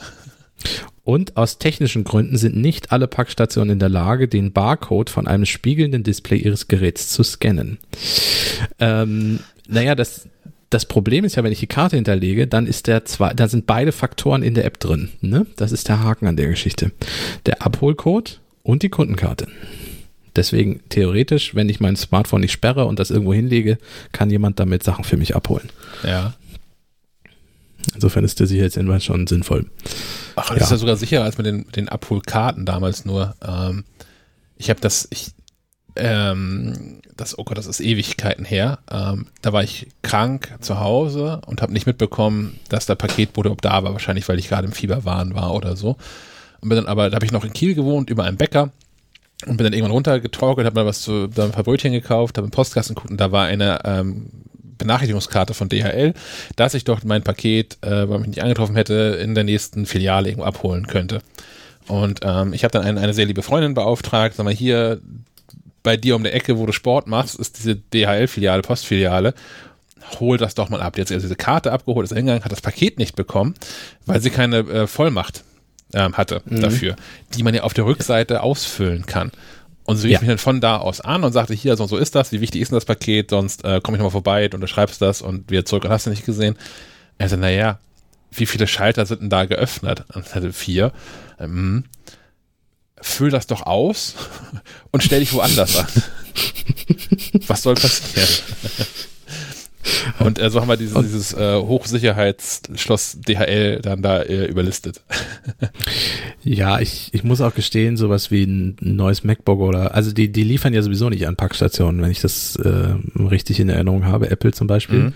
Und 1.04 1.36
aus 1.36 1.58
technischen 1.58 2.06
Gründen 2.06 2.38
sind 2.38 2.56
nicht 2.56 2.92
alle 2.94 3.08
Packstationen 3.08 3.74
in 3.74 3.80
der 3.80 3.90
Lage, 3.90 4.28
den 4.30 4.54
Barcode 4.54 5.10
von 5.10 5.28
einem 5.28 5.46
spiegelnden 5.46 6.04
Display 6.04 6.38
ihres 6.38 6.70
Geräts 6.70 7.10
zu 7.10 7.24
scannen. 7.24 7.78
Ähm, 8.80 9.40
naja, 9.68 9.96
das, 9.96 10.30
das 10.70 10.86
Problem 10.86 11.26
ist 11.26 11.36
ja, 11.36 11.44
wenn 11.44 11.52
ich 11.52 11.60
die 11.60 11.68
Karte 11.68 11.98
hinterlege, 11.98 12.48
dann 12.48 12.68
ist 12.68 12.88
der 12.88 13.04
zwei, 13.04 13.34
da 13.34 13.50
sind 13.50 13.66
beide 13.66 13.92
Faktoren 13.92 14.44
in 14.44 14.54
der 14.54 14.64
App 14.64 14.80
drin. 14.80 15.10
Ne? 15.20 15.46
Das 15.58 15.74
ist 15.74 15.90
der 15.90 16.02
Haken 16.02 16.28
an 16.28 16.38
der 16.38 16.48
Geschichte. 16.48 16.92
Der 17.46 17.62
Abholcode 17.62 18.40
und 18.64 18.82
die 18.82 18.90
Kundenkarte. 18.90 19.48
Deswegen 20.36 20.82
theoretisch, 20.90 21.54
wenn 21.54 21.70
ich 21.70 21.80
mein 21.80 21.96
Smartphone 21.96 22.42
nicht 22.42 22.54
sperre 22.54 22.86
und 22.86 22.98
das 22.98 23.12
irgendwo 23.12 23.34
hinlege, 23.34 23.78
kann 24.14 24.30
jemand 24.30 24.60
damit 24.60 24.84
Sachen 24.84 25.04
für 25.04 25.18
mich 25.18 25.36
abholen. 25.36 25.70
Ja. 26.04 26.34
Insofern 27.94 28.24
ist 28.24 28.40
der 28.40 28.48
Sicherheitshinweis 28.48 29.04
schon 29.04 29.28
sinnvoll. 29.28 29.66
Ach, 30.36 30.50
das 30.50 30.58
Ja. 30.58 30.64
ist 30.66 30.72
ja 30.72 30.78
sogar 30.78 30.96
sicherer 30.96 31.24
als 31.24 31.38
mit 31.38 31.46
den, 31.46 31.68
den 31.72 31.90
Abholkarten 31.90 32.66
damals 32.66 33.06
nur. 33.06 33.36
Ähm, 33.46 33.84
ich 34.58 34.70
habe 34.70 34.80
das, 34.80 35.08
ich, 35.12 35.32
ähm, 35.96 37.02
das, 37.16 37.38
oh 37.38 37.44
Gott, 37.44 37.58
das 37.58 37.68
ist 37.68 37.80
Ewigkeiten 37.80 38.46
her. 38.46 38.80
Ähm, 38.92 39.28
da 39.42 39.54
war 39.54 39.64
ich 39.64 39.88
krank 40.02 40.56
zu 40.62 40.80
Hause 40.80 41.42
und 41.46 41.62
habe 41.62 41.74
nicht 41.74 41.86
mitbekommen, 41.86 42.60
dass 42.70 42.86
der 42.86 42.96
Paketbote 42.96 43.48
überhaupt 43.48 43.66
da 43.66 43.84
war. 43.84 43.94
Wahrscheinlich, 43.94 44.28
weil 44.28 44.40
ich 44.40 44.50
gerade 44.50 44.66
im 44.68 44.74
Fieberwahn 44.74 45.36
war 45.36 45.54
oder 45.54 45.76
so. 45.76 45.98
Und 46.62 46.70
bin 46.70 46.78
dann 46.78 46.88
aber, 46.88 47.10
da 47.10 47.16
habe 47.16 47.26
ich 47.26 47.32
noch 47.32 47.44
in 47.46 47.54
Kiel 47.54 47.76
gewohnt, 47.76 48.10
über 48.10 48.24
einem 48.24 48.38
Bäcker. 48.38 48.72
Und 49.46 49.58
bin 49.58 49.66
dann 49.66 49.74
irgendwann 49.74 49.92
runtergetorkelt, 49.92 50.66
habe 50.66 50.80
mir 50.80 50.86
was 50.86 51.02
zu, 51.02 51.28
da 51.28 51.44
ein 51.44 51.52
paar 51.52 51.66
Brötchen 51.66 51.92
gekauft, 51.92 52.38
habe 52.38 52.46
im 52.46 52.52
Postkasten 52.52 52.96
geguckt 52.96 53.12
und 53.12 53.20
da 53.20 53.34
war 53.34 53.46
eine 53.46 53.82
ähm, 53.84 54.28
Benachrichtigungskarte 54.78 55.54
von 55.54 55.70
DHL, 55.70 56.14
dass 56.56 56.74
ich 56.74 56.84
doch 56.84 57.04
mein 57.04 57.24
Paket, 57.24 57.78
äh, 57.82 58.10
weil 58.10 58.20
mich 58.20 58.30
nicht 58.30 58.42
angetroffen 58.42 58.76
hätte, 58.76 59.20
in 59.22 59.36
der 59.36 59.44
nächsten 59.44 59.86
Filiale 59.86 60.30
irgendwo 60.30 60.46
abholen 60.46 60.88
könnte. 60.88 61.22
Und 61.88 62.22
ähm, 62.24 62.54
ich 62.54 62.64
habe 62.64 62.72
dann 62.72 62.84
eine, 62.84 63.00
eine 63.00 63.14
sehr 63.14 63.26
liebe 63.26 63.42
Freundin 63.42 63.74
beauftragt, 63.74 64.36
sag 64.36 64.44
mal, 64.46 64.54
hier 64.54 65.02
bei 65.84 65.98
dir 65.98 66.16
um 66.16 66.24
der 66.24 66.34
Ecke, 66.34 66.58
wo 66.58 66.66
du 66.66 66.72
Sport 66.72 67.08
machst, 67.08 67.36
ist 67.36 67.60
diese 67.60 67.76
DHL-Filiale, 67.76 68.62
Postfiliale. 68.62 69.34
Hol 70.20 70.38
das 70.38 70.56
doch 70.56 70.70
mal 70.70 70.82
ab. 70.82 70.96
Die 70.96 71.02
hat 71.02 71.10
diese 71.10 71.36
Karte 71.36 71.72
abgeholt, 71.72 72.06
ist 72.06 72.16
hingegangen, 72.16 72.44
hat 72.44 72.52
das 72.52 72.62
Paket 72.62 73.00
nicht 73.00 73.16
bekommen, 73.16 73.56
weil 74.06 74.22
sie 74.22 74.30
keine 74.30 74.60
äh, 74.60 74.88
Vollmacht 74.88 75.44
ähm, 75.94 76.18
hatte 76.18 76.42
dafür, 76.46 76.96
die 77.36 77.44
man 77.44 77.54
ja 77.54 77.64
auf 77.64 77.74
der 77.74 77.86
Rückseite 77.86 78.42
ausfüllen 78.42 79.06
kann. 79.06 79.32
Und 79.86 79.98
sie 79.98 80.08
rief 80.08 80.14
Ja. 80.14 80.20
mich 80.22 80.30
dann 80.30 80.38
von 80.38 80.62
da 80.62 80.78
aus 80.78 81.02
an 81.02 81.24
und 81.24 81.34
sagte, 81.34 81.54
hier, 81.54 81.76
so 81.76 81.84
und 81.84 81.90
so 81.90 81.98
ist 81.98 82.16
das, 82.16 82.32
wie 82.32 82.40
wichtig 82.42 82.62
ist 82.62 82.70
denn 82.72 82.78
das 82.78 82.86
Paket, 82.86 83.30
sonst 83.32 83.64
äh, 83.66 83.82
komme 83.82 83.98
ich 83.98 84.00
nochmal 84.00 84.12
vorbei 84.12 84.46
und 84.46 84.56
unterschreibst 84.56 85.02
das 85.02 85.22
und 85.22 85.50
wieder 85.52 85.66
zurück 85.66 85.84
und 85.86 85.92
hast 85.92 86.06
du 86.06 86.10
nicht 86.10 86.26
gesehen. 86.26 86.56
Er 87.18 87.28
sagte, 87.30 87.42
naja, 87.42 87.80
wie 88.32 88.46
viele 88.46 88.66
Schalter 88.68 89.06
sind 89.06 89.22
denn 89.22 89.30
da 89.30 89.46
geöffnet? 89.46 90.06
Und 90.14 90.26
ich 90.26 90.34
hatte 90.34 90.54
vier. 90.54 90.92
Ähm, 91.40 91.84
füll 93.02 93.30
das 93.30 93.46
doch 93.48 93.64
aus 93.66 94.16
und 94.92 95.04
stell 95.04 95.20
dich 95.20 95.34
woanders 95.34 95.76
an. 95.78 95.88
Was 97.48 97.62
soll 97.64 97.76
passieren? 97.76 98.28
Und 100.20 100.40
äh, 100.40 100.50
so 100.50 100.62
haben 100.62 100.68
wir 100.68 100.78
dieses, 100.78 100.94
dieses 101.02 101.34
äh, 101.34 101.56
Hochsicherheitsschloss 101.56 103.20
DHL 103.22 103.80
dann 103.82 104.02
da 104.02 104.22
äh, 104.22 104.46
überlistet. 104.46 105.02
Ja, 106.46 106.82
ich, 106.82 107.10
ich 107.14 107.24
muss 107.24 107.40
auch 107.40 107.56
gestehen, 107.56 107.96
sowas 107.96 108.30
wie 108.30 108.44
ein 108.44 108.76
neues 108.82 109.24
MacBook 109.24 109.62
oder, 109.62 109.96
also 109.96 110.12
die, 110.12 110.30
die 110.30 110.44
liefern 110.44 110.74
ja 110.74 110.82
sowieso 110.82 111.10
nicht 111.10 111.26
an 111.26 111.38
Packstationen, 111.38 112.02
wenn 112.02 112.12
ich 112.12 112.20
das 112.20 112.58
äh, 112.58 112.96
richtig 113.18 113.62
in 113.62 113.70
Erinnerung 113.70 114.06
habe, 114.06 114.30
Apple 114.30 114.52
zum 114.52 114.68
Beispiel. 114.68 115.00
Mhm. 115.00 115.14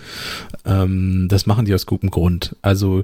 Ähm, 0.66 1.28
das 1.28 1.46
machen 1.46 1.66
die 1.66 1.74
aus 1.74 1.86
gutem 1.86 2.12
Grund. 2.12 2.56
Also 2.62 3.04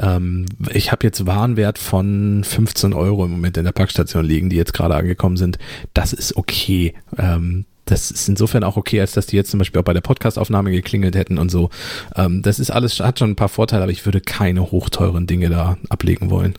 ähm, 0.00 0.46
ich 0.72 0.90
habe 0.90 1.06
jetzt 1.06 1.26
Warenwert 1.26 1.78
von 1.78 2.42
15 2.42 2.92
Euro 2.92 3.24
im 3.24 3.30
Moment 3.30 3.56
in 3.56 3.64
der 3.64 3.72
Packstation 3.72 4.24
liegen, 4.24 4.50
die 4.50 4.56
jetzt 4.56 4.74
gerade 4.74 4.96
angekommen 4.96 5.36
sind. 5.36 5.58
Das 5.94 6.12
ist 6.12 6.36
okay. 6.36 6.94
Ähm, 7.18 7.66
das 7.90 8.10
ist 8.10 8.28
insofern 8.28 8.64
auch 8.64 8.76
okay, 8.76 9.00
als 9.00 9.12
dass 9.12 9.26
die 9.26 9.36
jetzt 9.36 9.50
zum 9.50 9.58
Beispiel 9.58 9.80
auch 9.80 9.84
bei 9.84 9.92
der 9.92 10.00
Podcastaufnahme 10.00 10.70
geklingelt 10.70 11.14
hätten 11.16 11.38
und 11.38 11.50
so. 11.50 11.70
Ähm, 12.16 12.42
das 12.42 12.58
ist 12.58 12.70
alles, 12.70 13.00
hat 13.00 13.18
schon 13.18 13.30
ein 13.30 13.36
paar 13.36 13.48
Vorteile, 13.48 13.82
aber 13.82 13.92
ich 13.92 14.04
würde 14.04 14.20
keine 14.20 14.70
hochteuren 14.70 15.26
Dinge 15.26 15.50
da 15.50 15.76
ablegen 15.88 16.30
wollen. 16.30 16.54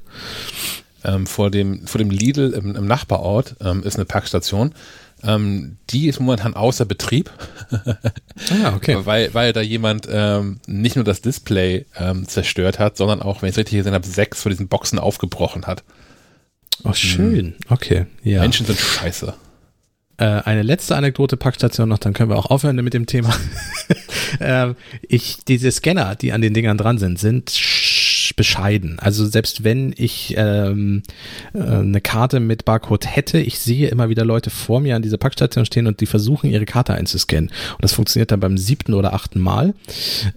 ähm, 1.03 1.25
vor 1.25 1.49
dem 1.49 1.87
vor 1.87 1.99
dem 1.99 2.09
Lidl 2.11 2.51
im, 2.53 2.75
im 2.75 2.85
Nachbarort 2.85 3.55
ähm, 3.61 3.83
ist 3.83 3.95
eine 3.95 4.05
Packstation. 4.05 4.73
Ähm, 5.23 5.77
die 5.91 6.07
ist 6.07 6.19
momentan 6.19 6.55
außer 6.55 6.85
Betrieb, 6.85 7.29
Ah, 8.63 8.73
okay. 8.75 8.97
weil, 9.03 9.31
weil 9.35 9.53
da 9.53 9.61
jemand 9.61 10.07
ähm, 10.11 10.59
nicht 10.65 10.95
nur 10.95 11.05
das 11.05 11.21
Display 11.21 11.85
ähm, 11.99 12.27
zerstört 12.27 12.79
hat, 12.79 12.97
sondern 12.97 13.21
auch, 13.21 13.41
wenn 13.41 13.49
ich 13.49 13.53
es 13.53 13.57
richtig 13.59 13.77
gesehen 13.77 13.93
habe, 13.93 14.07
sechs 14.07 14.41
von 14.41 14.49
diesen 14.51 14.67
Boxen 14.67 14.97
aufgebrochen 14.97 15.67
hat. 15.67 15.83
Oh, 16.83 16.93
schön. 16.93 17.53
Okay, 17.69 18.07
ja. 18.23 18.41
Menschen 18.41 18.65
sind 18.65 18.79
scheiße. 18.79 19.35
Äh, 20.17 20.25
eine 20.25 20.61
letzte 20.61 20.95
Anekdote 20.95 21.37
Packstation 21.37 21.89
noch, 21.89 21.97
dann 21.97 22.13
können 22.13 22.29
wir 22.29 22.37
auch 22.37 22.47
aufhören 22.47 22.75
mit 22.77 22.93
dem 22.93 23.05
Thema. 23.05 23.33
ähm, 24.39 24.75
ich, 25.07 25.37
diese 25.47 25.71
Scanner, 25.71 26.15
die 26.15 26.31
an 26.31 26.41
den 26.41 26.53
Dingern 26.53 26.77
dran 26.77 26.97
sind, 26.97 27.19
sind 27.19 27.51
bescheiden. 28.35 28.97
Also 28.99 29.25
selbst 29.25 29.63
wenn 29.63 29.93
ich 29.97 30.35
ähm, 30.37 31.03
äh, 31.53 31.59
eine 31.59 32.01
Karte 32.01 32.39
mit 32.39 32.65
Barcode 32.65 33.05
hätte, 33.07 33.39
ich 33.39 33.59
sehe 33.59 33.89
immer 33.89 34.09
wieder 34.09 34.25
Leute 34.25 34.49
vor 34.49 34.79
mir 34.79 34.95
an 34.95 35.01
dieser 35.01 35.17
Packstation 35.17 35.65
stehen 35.65 35.87
und 35.87 36.01
die 36.01 36.05
versuchen 36.05 36.49
ihre 36.49 36.65
Karte 36.65 36.93
einzuscannen. 36.93 37.49
Und 37.49 37.83
das 37.83 37.93
funktioniert 37.93 38.31
dann 38.31 38.39
beim 38.39 38.57
siebten 38.57 38.93
oder 38.93 39.13
achten 39.13 39.39
Mal. 39.39 39.73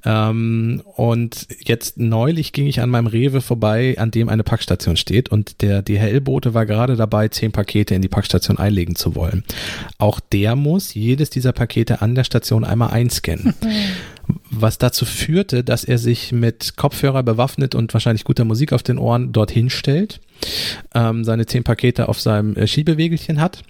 Ähm, 0.05 0.83
und 0.97 1.47
jetzt 1.65 1.99
neulich 1.99 2.53
ging 2.53 2.67
ich 2.67 2.81
an 2.81 2.91
meinem 2.91 3.07
Rewe 3.07 3.41
vorbei, 3.41 3.97
an 3.99 4.11
dem 4.11 4.29
eine 4.29 4.45
Packstation 4.45 4.97
steht 4.97 5.31
und 5.31 5.63
der 5.63 5.83
DHL-Bote 5.83 6.55
war 6.55 6.67
gerade 6.67 6.97
dabei, 6.97 7.29
zehn 7.29 7.53
Pakete 7.53 7.95
in 7.95 8.03
die 8.03 8.09
Packstation 8.09 8.59
einlegen 8.59 8.97
zu 8.97 9.15
wollen. 9.15 9.45
Auch 9.99 10.21
der 10.21 10.57
muss 10.57 10.95
jedes 10.95 11.31
dieser 11.31 11.53
Pakete 11.53 12.03
an 12.03 12.15
der 12.15 12.25
Station 12.25 12.65
einmal 12.65 12.91
einscannen. 12.91 13.55
Was 14.51 14.79
dazu 14.79 15.05
führte, 15.05 15.65
dass 15.65 15.85
er 15.85 15.99
sich 15.99 16.33
mit 16.33 16.77
Kopfhörer 16.77 17.23
bewaffnet 17.23 17.75
und 17.75 17.93
wahrscheinlich 17.93 18.25
guter 18.25 18.45
Musik 18.45 18.73
auf 18.73 18.83
den 18.83 18.99
Ohren 18.99 19.33
dorthin 19.33 19.71
stellt, 19.71 20.21
ähm, 20.95 21.25
seine 21.25 21.47
zehn 21.47 21.65
Pakete 21.65 22.09
auf 22.09 22.21
seinem 22.21 22.55
äh, 22.57 22.67
Schiebewegelchen 22.67 23.41
hat, 23.41 23.63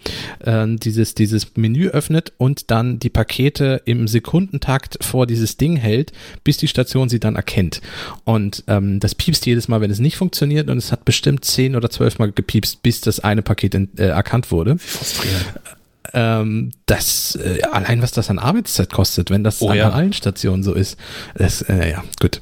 ähm, 0.45 0.79
dieses, 0.79 1.15
dieses 1.15 1.57
Menü 1.57 1.89
öffnet 1.89 2.33
und 2.37 2.71
dann 2.71 2.99
die 2.99 3.11
Pakete 3.11 3.83
im 3.85 4.09
Sekundentakt 4.09 5.03
vor 5.03 5.27
dieses 5.27 5.57
Ding 5.57 5.77
hält, 5.77 6.13
bis 6.43 6.57
die 6.59 6.69
Station 6.69 7.09
sie 7.09 7.21
dann 7.21 7.37
erkennt. 7.37 7.81
Und 8.25 8.65
ähm, 8.67 9.01
das 9.01 9.15
piepst 9.15 9.47
jedes 9.47 9.69
Mal, 9.69 9.81
wenn 9.81 9.91
es 9.91 9.99
nicht 9.99 10.17
funktioniert 10.17 10.69
und 10.69 10.79
es 10.79 10.93
hat 10.93 11.05
bestimmt 11.05 11.45
zehn 11.45 11.77
oder 11.77 11.91
zwölf 11.91 12.19
Mal 12.19 12.33
gepiepst, 12.33 12.83
bis 12.83 13.01
das 13.01 13.21
eine 13.21 13.43
Paket 13.43 13.75
in, 13.75 13.89
äh, 13.97 14.07
erkannt 14.07 14.51
wurde. 14.51 14.77
Ähm, 16.13 16.73
das, 16.87 17.37
äh, 17.37 17.63
allein 17.63 18.03
was 18.03 18.13
das 18.13 18.31
an 18.31 18.39
Arbeitszeit 18.39 18.93
kostet, 18.93 19.31
wenn 19.31 19.43
das 19.43 19.63
Oh 19.63 19.71
an 19.71 19.77
ja. 19.77 19.91
allen 19.91 20.13
Stationen 20.13 20.63
so 20.63 20.75
ist. 20.75 20.99
Das, 21.35 21.63
äh, 21.63 21.93
ja, 21.93 22.05
gut. 22.21 22.41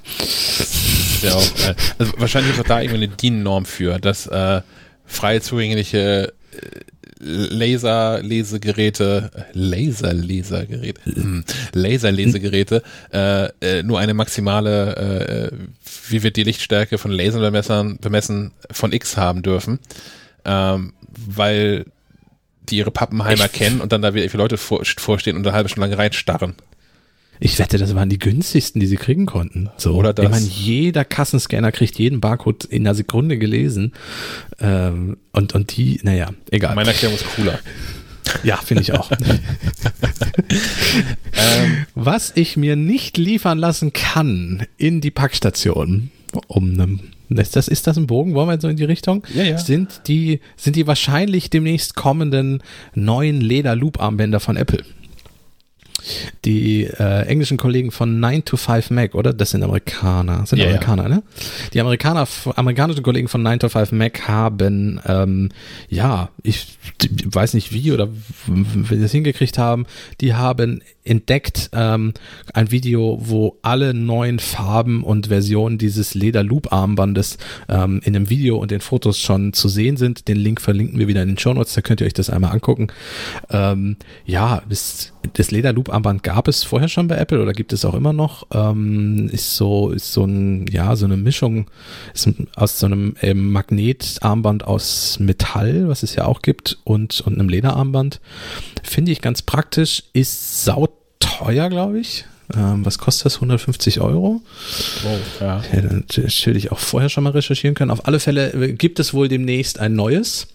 ja 1.23 1.35
auch, 1.35 1.69
äh, 1.69 1.75
also 1.99 2.13
wahrscheinlich 2.19 2.55
ist 2.55 2.61
auch 2.61 2.69
da 2.69 2.81
irgendwie 2.81 3.05
eine 3.05 3.09
DIN-Norm 3.09 3.65
für, 3.65 3.99
dass 3.99 4.27
äh, 4.27 4.63
frei 5.07 5.39
zugängliche 5.39 6.33
äh, 6.53 6.81
Laserlesegeräte, 7.25 9.31
Laserlesergeräte, 9.53 11.01
hm, 11.05 11.45
Laserlesegeräte 11.73 12.83
äh, 13.13 13.45
äh, 13.61 13.85
nur 13.85 14.01
eine 14.01 14.13
maximale, 14.13 15.53
äh, 15.53 15.57
wie 16.09 16.25
wird 16.25 16.37
die 16.37 16.43
Lichtstärke 16.43 16.99
von 16.99 17.13
Laserbemessern 17.13 17.99
bemessen, 17.99 18.51
von 18.73 18.93
X 18.93 19.17
haben 19.17 19.43
dürfen, 19.43 19.79
ähm, 20.45 20.95
weil 21.27 21.85
die 22.69 22.77
ihre 22.77 22.91
Pappenheimer 22.91 23.49
kennen 23.49 23.81
und 23.81 23.93
dann 23.93 24.03
da 24.03 24.15
wieder 24.15 24.29
viele 24.29 24.43
Leute 24.43 24.57
vor, 24.57 24.83
vorstehen 24.85 25.37
und 25.37 25.47
eine 25.47 25.55
halbe 25.55 25.69
Stunde 25.69 25.89
lang 25.89 25.99
reinstarren. 25.99 26.55
Ich 27.45 27.59
wette, 27.59 27.77
das 27.77 27.95
waren 27.97 28.09
die 28.09 28.21
günstigsten, 28.21 28.81
die 28.81 28.87
sie 28.87 28.97
kriegen 28.97 29.27
konnten. 29.27 29.69
So. 29.77 29.95
Oder 29.95 30.13
das. 30.13 30.27
Ich 30.27 30.31
meine, 30.31 30.47
jeder 30.47 31.05
Kassenscanner 31.05 31.73
kriegt 31.73 31.99
jeden 31.99 32.21
Barcode 32.21 32.65
in 32.67 32.87
einer 32.87 32.95
Sekunde 32.95 33.37
gelesen. 33.37 33.95
Ähm, 34.61 35.17
und, 35.33 35.53
und 35.53 35.77
die, 35.77 35.99
naja, 36.05 36.31
egal. 36.53 36.77
Meine 36.77 36.91
Erklärung 36.91 37.17
ist 37.17 37.27
cooler. 37.35 37.59
ja, 38.45 38.57
finde 38.57 38.83
ich 38.83 38.93
auch. 38.93 39.11
Ähm, 41.35 41.87
Was 41.95 42.33
ich 42.35 42.57
mir 42.57 42.77
nicht 42.77 43.17
liefern 43.17 43.59
lassen 43.59 43.93
kann 43.93 44.67
in 44.77 45.01
die 45.01 45.11
Packstation, 45.11 46.11
um 46.47 46.73
einem 46.73 47.01
ist 47.39 47.57
das, 47.57 47.69
ist 47.69 47.87
das 47.87 47.97
ein 47.97 48.07
Bogen? 48.07 48.35
Wollen 48.35 48.49
wir 48.49 48.61
so 48.61 48.69
in 48.69 48.77
die 48.77 48.85
Richtung? 48.85 49.25
Ja, 49.35 49.43
ja. 49.43 49.59
Sind 49.59 50.03
die, 50.09 50.41
sind 50.57 50.77
die 50.77 50.87
wahrscheinlich 50.87 51.51
demnächst 51.51 51.95
kommenden 51.95 52.63
neuen 52.95 53.41
Leder-Loop-Armbänder 53.41 54.41
von 54.41 54.57
Apple? 54.57 54.85
Die 56.45 56.85
äh, 56.85 57.27
englischen 57.27 57.57
Kollegen 57.57 57.93
von 57.93 58.19
9 58.19 58.45
to 58.45 58.57
5 58.57 58.91
Mac, 58.91 59.15
oder? 59.15 59.33
Das 59.33 59.51
sind 59.51 59.63
Amerikaner. 59.63 60.45
Sind 60.47 60.59
Ja, 60.59 60.65
ja. 60.65 60.71
Amerikaner, 60.73 61.09
ne? 61.09 61.23
Die 61.73 61.81
Amerikaner, 61.81 62.27
amerikanischen 62.57 63.03
Kollegen 63.03 63.29
von 63.29 63.43
9 63.43 63.61
to 63.61 63.69
5 63.69 63.93
Mac 63.93 64.27
haben, 64.27 65.01
ähm, 65.07 65.51
ja, 65.89 66.31
ich 66.43 66.77
weiß 67.25 67.55
nicht 67.55 67.73
wie 67.73 67.93
oder 67.93 68.09
wie 68.47 68.97
sie 68.97 69.03
das 69.03 69.13
hingekriegt 69.13 69.59
haben, 69.59 69.87
die 70.21 70.35
haben 70.35 70.83
entdeckt 71.05 71.71
ähm, 71.73 72.15
ein 72.55 72.71
Video, 72.71 73.19
wo 73.21 73.59
alle 73.63 73.95
neuen 73.95 74.39
Farben 74.39 75.05
und 75.05 75.29
Versionen 75.29 75.79
dieses 75.79 76.15
Leder-Loop-Armbandes 76.15 77.39
ähm, 77.69 78.01
in 78.05 78.15
dem 78.15 78.31
Video 78.31 78.57
und 78.57 78.71
den 78.71 78.81
Fotos 78.81 79.19
schon 79.19 79.53
zu 79.53 79.69
sehen 79.69 79.97
sind. 79.97 80.29
Den 80.29 80.37
Link 80.37 80.61
verlinken 80.61 80.99
wir 80.99 81.09
wieder 81.09 81.23
in 81.23 81.29
den 81.29 81.39
Shownotes, 81.39 81.75
da 81.75 81.83
könnt 81.83 82.01
ihr 82.01 82.07
euch 82.07 82.15
das 82.15 82.31
einmal 82.31 82.53
angucken. 82.53 82.89
Ähm, 83.51 83.97
ja, 84.25 84.63
das, 84.69 85.13
das 85.35 85.51
Leder-Loop 85.51 85.83
Loop-Armband 85.83 86.23
gab 86.23 86.49
es 86.49 86.63
vorher 86.63 86.89
schon 86.89 87.09
bei 87.09 87.17
Apple 87.17 87.43
oder 87.43 87.53
gibt 87.53 87.73
es 87.73 87.85
auch 87.85 87.95
immer 87.95 88.13
noch. 88.13 88.47
Ähm, 88.53 89.29
ist 89.33 89.57
so, 89.57 89.91
ist 89.91 90.13
so 90.13 90.25
ein, 90.25 90.67
ja, 90.69 90.95
so 90.97 91.07
eine 91.07 91.17
Mischung 91.17 91.67
aus 92.55 92.79
so 92.79 92.87
einem 92.87 93.17
ähm, 93.21 93.51
Magnetarmband 93.53 94.65
aus 94.65 95.19
Metall, 95.19 95.89
was 95.89 96.03
es 96.03 96.15
ja 96.15 96.27
auch 96.27 96.43
gibt, 96.43 96.79
und, 96.85 97.21
und 97.23 97.35
einem 97.35 97.49
Lederarmband. 97.49 98.21
Finde 98.83 99.13
ich 99.13 99.21
ganz 99.21 99.43
praktisch, 99.43 100.05
ist 100.13 100.65
sauteuer, 101.43 101.69
glaube 101.69 101.99
ich. 101.99 102.25
Ähm, 102.55 102.85
was 102.85 102.99
kostet 102.99 103.27
das? 103.27 103.37
150 103.37 104.01
Euro? 104.01 104.43
Oh, 105.05 105.19
ja. 105.41 105.63
ja 105.73 105.81
dann 105.81 106.05
hätte 106.13 106.51
ich 106.51 106.71
auch 106.71 106.79
vorher 106.79 107.09
schon 107.09 107.25
mal 107.25 107.31
recherchieren 107.31 107.75
können. 107.75 107.91
Auf 107.91 108.07
alle 108.07 108.21
Fälle 108.21 108.53
äh, 108.53 108.73
gibt 108.73 108.99
es 109.01 109.15
wohl 109.15 109.29
demnächst 109.29 109.79
ein 109.79 109.95
neues. 109.95 110.49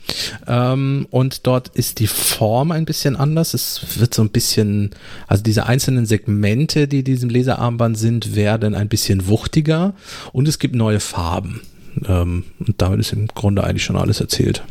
Ähm, 0.48 1.08
und 1.10 1.48
dort 1.48 1.70
ist 1.70 2.00
die 2.00 2.08
Form 2.08 2.72
ein 2.72 2.86
bisschen 2.86 3.16
anders. 3.16 3.54
Es 3.54 4.00
wird 4.00 4.14
so 4.14 4.22
ein 4.22 4.30
bisschen, 4.30 4.92
also 5.28 5.42
diese 5.42 5.66
einzelnen 5.66 6.06
Segmente, 6.06 6.88
die 6.88 7.04
diesem 7.04 7.30
Laserarmband 7.30 7.98
sind, 7.98 8.36
werden 8.36 8.76
ein 8.76 8.90
bisschen 8.90 9.28
wuchtiger. 9.28 9.94
Und 10.34 10.48
es 10.48 10.60
gibt 10.60 10.76
neue 10.76 11.00
Farben. 11.00 11.62
Ähm, 12.08 12.44
und 12.60 12.80
damit 12.80 13.00
ist 13.00 13.14
im 13.14 13.28
Grunde 13.28 13.64
eigentlich 13.64 13.86
schon 13.86 13.98
alles 13.98 14.20
erzählt. 14.20 14.62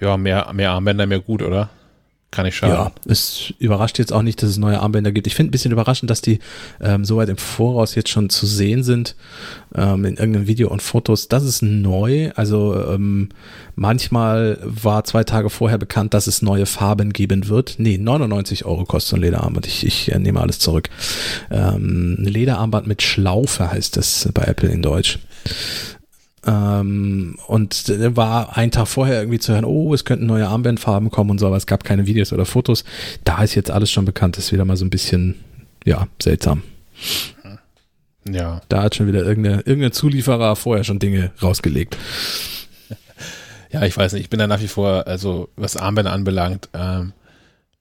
Ja, 0.00 0.16
mehr, 0.16 0.52
mehr 0.52 0.72
Armbänder, 0.72 1.06
mehr 1.06 1.20
gut, 1.20 1.42
oder? 1.42 1.70
Kann 2.32 2.44
ich 2.44 2.56
schauen. 2.56 2.70
Ja, 2.70 2.92
es 3.06 3.54
überrascht 3.58 3.98
jetzt 3.98 4.12
auch 4.12 4.22
nicht, 4.22 4.42
dass 4.42 4.50
es 4.50 4.58
neue 4.58 4.80
Armbänder 4.80 5.12
gibt. 5.12 5.26
Ich 5.26 5.34
finde 5.34 5.50
ein 5.50 5.52
bisschen 5.52 5.72
überraschend, 5.72 6.10
dass 6.10 6.20
die 6.20 6.40
ähm, 6.80 7.04
so 7.04 7.16
weit 7.16 7.28
im 7.28 7.36
Voraus 7.36 7.94
jetzt 7.94 8.10
schon 8.10 8.30
zu 8.30 8.46
sehen 8.46 8.82
sind 8.82 9.14
ähm, 9.74 10.04
in 10.04 10.16
irgendeinem 10.16 10.46
Video 10.46 10.68
und 10.68 10.82
Fotos. 10.82 11.28
Das 11.28 11.44
ist 11.44 11.62
neu. 11.62 12.32
Also 12.34 12.74
ähm, 12.90 13.28
manchmal 13.76 14.58
war 14.62 15.04
zwei 15.04 15.22
Tage 15.24 15.50
vorher 15.50 15.78
bekannt, 15.78 16.14
dass 16.14 16.26
es 16.26 16.42
neue 16.42 16.66
Farben 16.66 17.12
geben 17.12 17.48
wird. 17.48 17.76
Nee, 17.78 17.96
99 17.96 18.64
Euro 18.64 18.84
kostet 18.84 19.10
so 19.10 19.16
ein 19.16 19.22
Lederarmband. 19.22 19.66
Ich, 19.66 19.86
ich 19.86 20.12
äh, 20.12 20.18
nehme 20.18 20.40
alles 20.40 20.58
zurück. 20.58 20.90
Ähm, 21.50 22.16
Lederarmband 22.18 22.88
mit 22.88 23.02
Schlaufe 23.02 23.70
heißt 23.70 23.96
das 23.96 24.28
bei 24.34 24.42
Apple 24.42 24.68
in 24.68 24.82
Deutsch. 24.82 25.20
Ähm, 26.46 27.38
und 27.48 27.88
war 28.16 28.56
ein 28.56 28.70
Tag 28.70 28.86
vorher 28.86 29.20
irgendwie 29.20 29.40
zu 29.40 29.52
hören, 29.52 29.64
oh, 29.64 29.92
es 29.94 30.04
könnten 30.04 30.26
neue 30.26 30.46
Armbandfarben 30.46 31.10
kommen 31.10 31.30
und 31.30 31.38
so, 31.38 31.46
aber 31.46 31.56
es 31.56 31.66
gab 31.66 31.82
keine 31.82 32.06
Videos 32.06 32.32
oder 32.32 32.46
Fotos. 32.46 32.84
Da 33.24 33.42
ist 33.42 33.54
jetzt 33.54 33.70
alles 33.70 33.90
schon 33.90 34.04
bekannt, 34.04 34.38
ist 34.38 34.52
wieder 34.52 34.64
mal 34.64 34.76
so 34.76 34.84
ein 34.84 34.90
bisschen, 34.90 35.34
ja, 35.84 36.06
seltsam. 36.22 36.62
Ja. 38.28 38.60
Da 38.68 38.82
hat 38.82 38.94
schon 38.94 39.06
wieder 39.06 39.24
irgendeine, 39.24 39.62
irgendein 39.62 39.92
Zulieferer 39.92 40.56
vorher 40.56 40.84
schon 40.84 40.98
Dinge 40.98 41.32
rausgelegt. 41.42 41.96
Ja, 43.72 43.82
ich 43.82 43.96
weiß 43.96 44.12
nicht, 44.12 44.22
ich 44.22 44.30
bin 44.30 44.38
da 44.38 44.46
nach 44.46 44.60
wie 44.60 44.68
vor, 44.68 45.08
also 45.08 45.50
was 45.56 45.76
Armbänder 45.76 46.12
anbelangt, 46.12 46.68
ähm, 46.72 47.12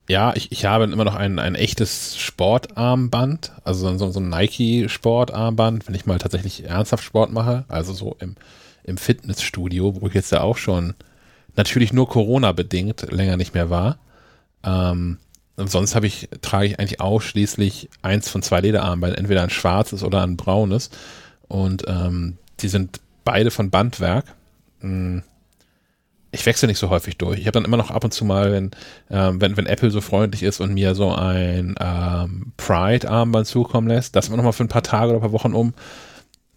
ja, 0.07 0.35
ich, 0.35 0.51
ich 0.51 0.65
habe 0.65 0.83
immer 0.85 1.03
noch 1.03 1.15
ein, 1.15 1.39
ein 1.39 1.55
echtes 1.55 2.17
Sportarmband, 2.17 3.51
also 3.63 3.97
so, 3.97 4.11
so 4.11 4.19
ein 4.19 4.29
Nike-Sportarmband, 4.29 5.87
wenn 5.87 5.95
ich 5.95 6.05
mal 6.05 6.19
tatsächlich 6.19 6.65
ernsthaft 6.65 7.03
Sport 7.03 7.31
mache, 7.31 7.65
also 7.67 7.93
so 7.93 8.15
im, 8.19 8.35
im 8.83 8.97
Fitnessstudio, 8.97 9.99
wo 9.99 10.07
ich 10.07 10.13
jetzt 10.13 10.31
ja 10.31 10.41
auch 10.41 10.57
schon 10.57 10.93
natürlich 11.55 11.91
nur 11.91 12.07
Corona-bedingt 12.07 13.11
länger 13.11 13.37
nicht 13.37 13.53
mehr 13.55 13.69
war. 13.69 13.97
Ähm, 14.63 15.17
und 15.55 15.71
sonst 15.71 15.95
habe 15.95 16.05
ich, 16.05 16.29
trage 16.41 16.67
ich 16.67 16.79
eigentlich 16.79 17.01
ausschließlich 17.01 17.89
eins 18.01 18.29
von 18.29 18.43
zwei 18.43 18.59
Lederarmbändern, 18.59 19.17
entweder 19.17 19.41
ein 19.41 19.49
schwarzes 19.49 20.03
oder 20.03 20.21
ein 20.21 20.37
braunes. 20.37 20.91
Und 21.47 21.83
ähm, 21.87 22.37
die 22.59 22.67
sind 22.67 22.99
beide 23.23 23.51
von 23.51 23.69
Bandwerk. 23.69 24.25
Hm 24.81 25.23
ich 26.35 26.45
wechsle 26.45 26.67
nicht 26.67 26.77
so 26.77 26.89
häufig 26.89 27.17
durch. 27.17 27.39
Ich 27.39 27.47
habe 27.47 27.53
dann 27.53 27.65
immer 27.65 27.77
noch 27.77 27.91
ab 27.91 28.03
und 28.03 28.13
zu 28.13 28.25
mal, 28.25 28.51
wenn, 28.51 28.71
ähm, 29.09 29.41
wenn, 29.41 29.57
wenn 29.57 29.65
Apple 29.65 29.89
so 29.89 30.01
freundlich 30.01 30.43
ist 30.43 30.59
und 30.59 30.73
mir 30.73 30.93
so 30.93 31.13
ein 31.13 31.75
ähm, 31.79 32.53
Pride-Armband 32.57 33.47
zukommen 33.47 33.87
lässt, 33.87 34.15
das 34.15 34.27
immer 34.27 34.37
noch 34.37 34.43
mal 34.43 34.51
für 34.51 34.63
ein 34.63 34.69
paar 34.69 34.83
Tage 34.83 35.07
oder 35.07 35.19
ein 35.19 35.21
paar 35.21 35.31
Wochen 35.31 35.53
um. 35.53 35.73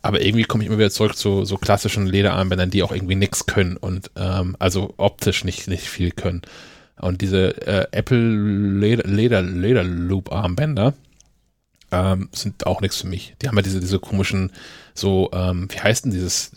Aber 0.02 0.20
irgendwie 0.20 0.44
komme 0.44 0.62
ich 0.62 0.68
immer 0.68 0.78
wieder 0.78 0.90
zurück 0.90 1.16
zu 1.16 1.44
so 1.44 1.56
klassischen 1.56 2.06
Lederarmbändern, 2.06 2.70
die 2.70 2.82
auch 2.82 2.92
irgendwie 2.92 3.16
nichts 3.16 3.46
können 3.46 3.76
und 3.76 4.10
ähm, 4.16 4.56
also 4.59 4.94
optisch 4.96 5.44
nicht, 5.44 5.68
nicht 5.68 5.88
viel 5.88 6.10
können. 6.10 6.42
Und 7.00 7.20
diese 7.20 7.66
äh, 7.66 7.86
Apple 7.92 8.18
Leder, 8.18 9.09
Leder, 9.09 9.42
Leder 9.42 9.84
Loop 9.84 10.32
Armbänder 10.32 10.94
ähm, 11.90 12.28
sind 12.32 12.66
auch 12.66 12.80
nichts 12.80 13.00
für 13.00 13.06
mich. 13.06 13.34
Die 13.40 13.48
haben 13.48 13.56
ja 13.56 13.62
diese, 13.62 13.80
diese 13.80 13.98
komischen, 13.98 14.52
so, 14.94 15.30
ähm, 15.32 15.68
wie 15.70 15.80
heißt 15.80 16.05
denn 16.05 16.12
dieses, 16.12 16.52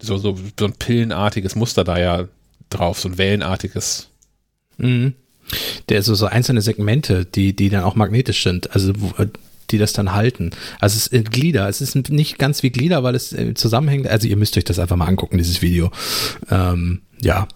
so, 0.00 0.16
so, 0.16 0.36
so 0.58 0.66
ein 0.66 0.74
pillenartiges 0.74 1.54
Muster 1.54 1.84
da 1.84 1.98
ja 1.98 2.28
drauf, 2.70 3.00
so 3.00 3.08
ein 3.08 3.18
wellenartiges. 3.18 4.08
Mhm. 4.78 5.14
Der 5.88 6.02
so, 6.02 6.14
so 6.14 6.26
einzelne 6.26 6.62
Segmente, 6.62 7.24
die, 7.24 7.54
die 7.54 7.68
dann 7.68 7.84
auch 7.84 7.94
magnetisch 7.94 8.42
sind, 8.42 8.72
also 8.72 8.92
äh, 9.18 9.26
die 9.70 9.78
das 9.78 9.92
dann 9.92 10.12
halten. 10.12 10.50
Also 10.80 10.96
es 10.96 11.06
ist 11.06 11.30
Glieder, 11.30 11.68
es 11.68 11.80
ist 11.80 11.94
nicht 12.10 12.38
ganz 12.38 12.62
wie 12.62 12.70
Glieder, 12.70 13.02
weil 13.02 13.14
es 13.14 13.32
äh, 13.32 13.54
zusammenhängt. 13.54 14.06
Also 14.06 14.28
ihr 14.28 14.36
müsst 14.36 14.56
euch 14.56 14.64
das 14.64 14.78
einfach 14.78 14.96
mal 14.96 15.06
angucken, 15.06 15.38
dieses 15.38 15.62
Video. 15.62 15.90
Ähm, 16.50 17.02
ja. 17.20 17.48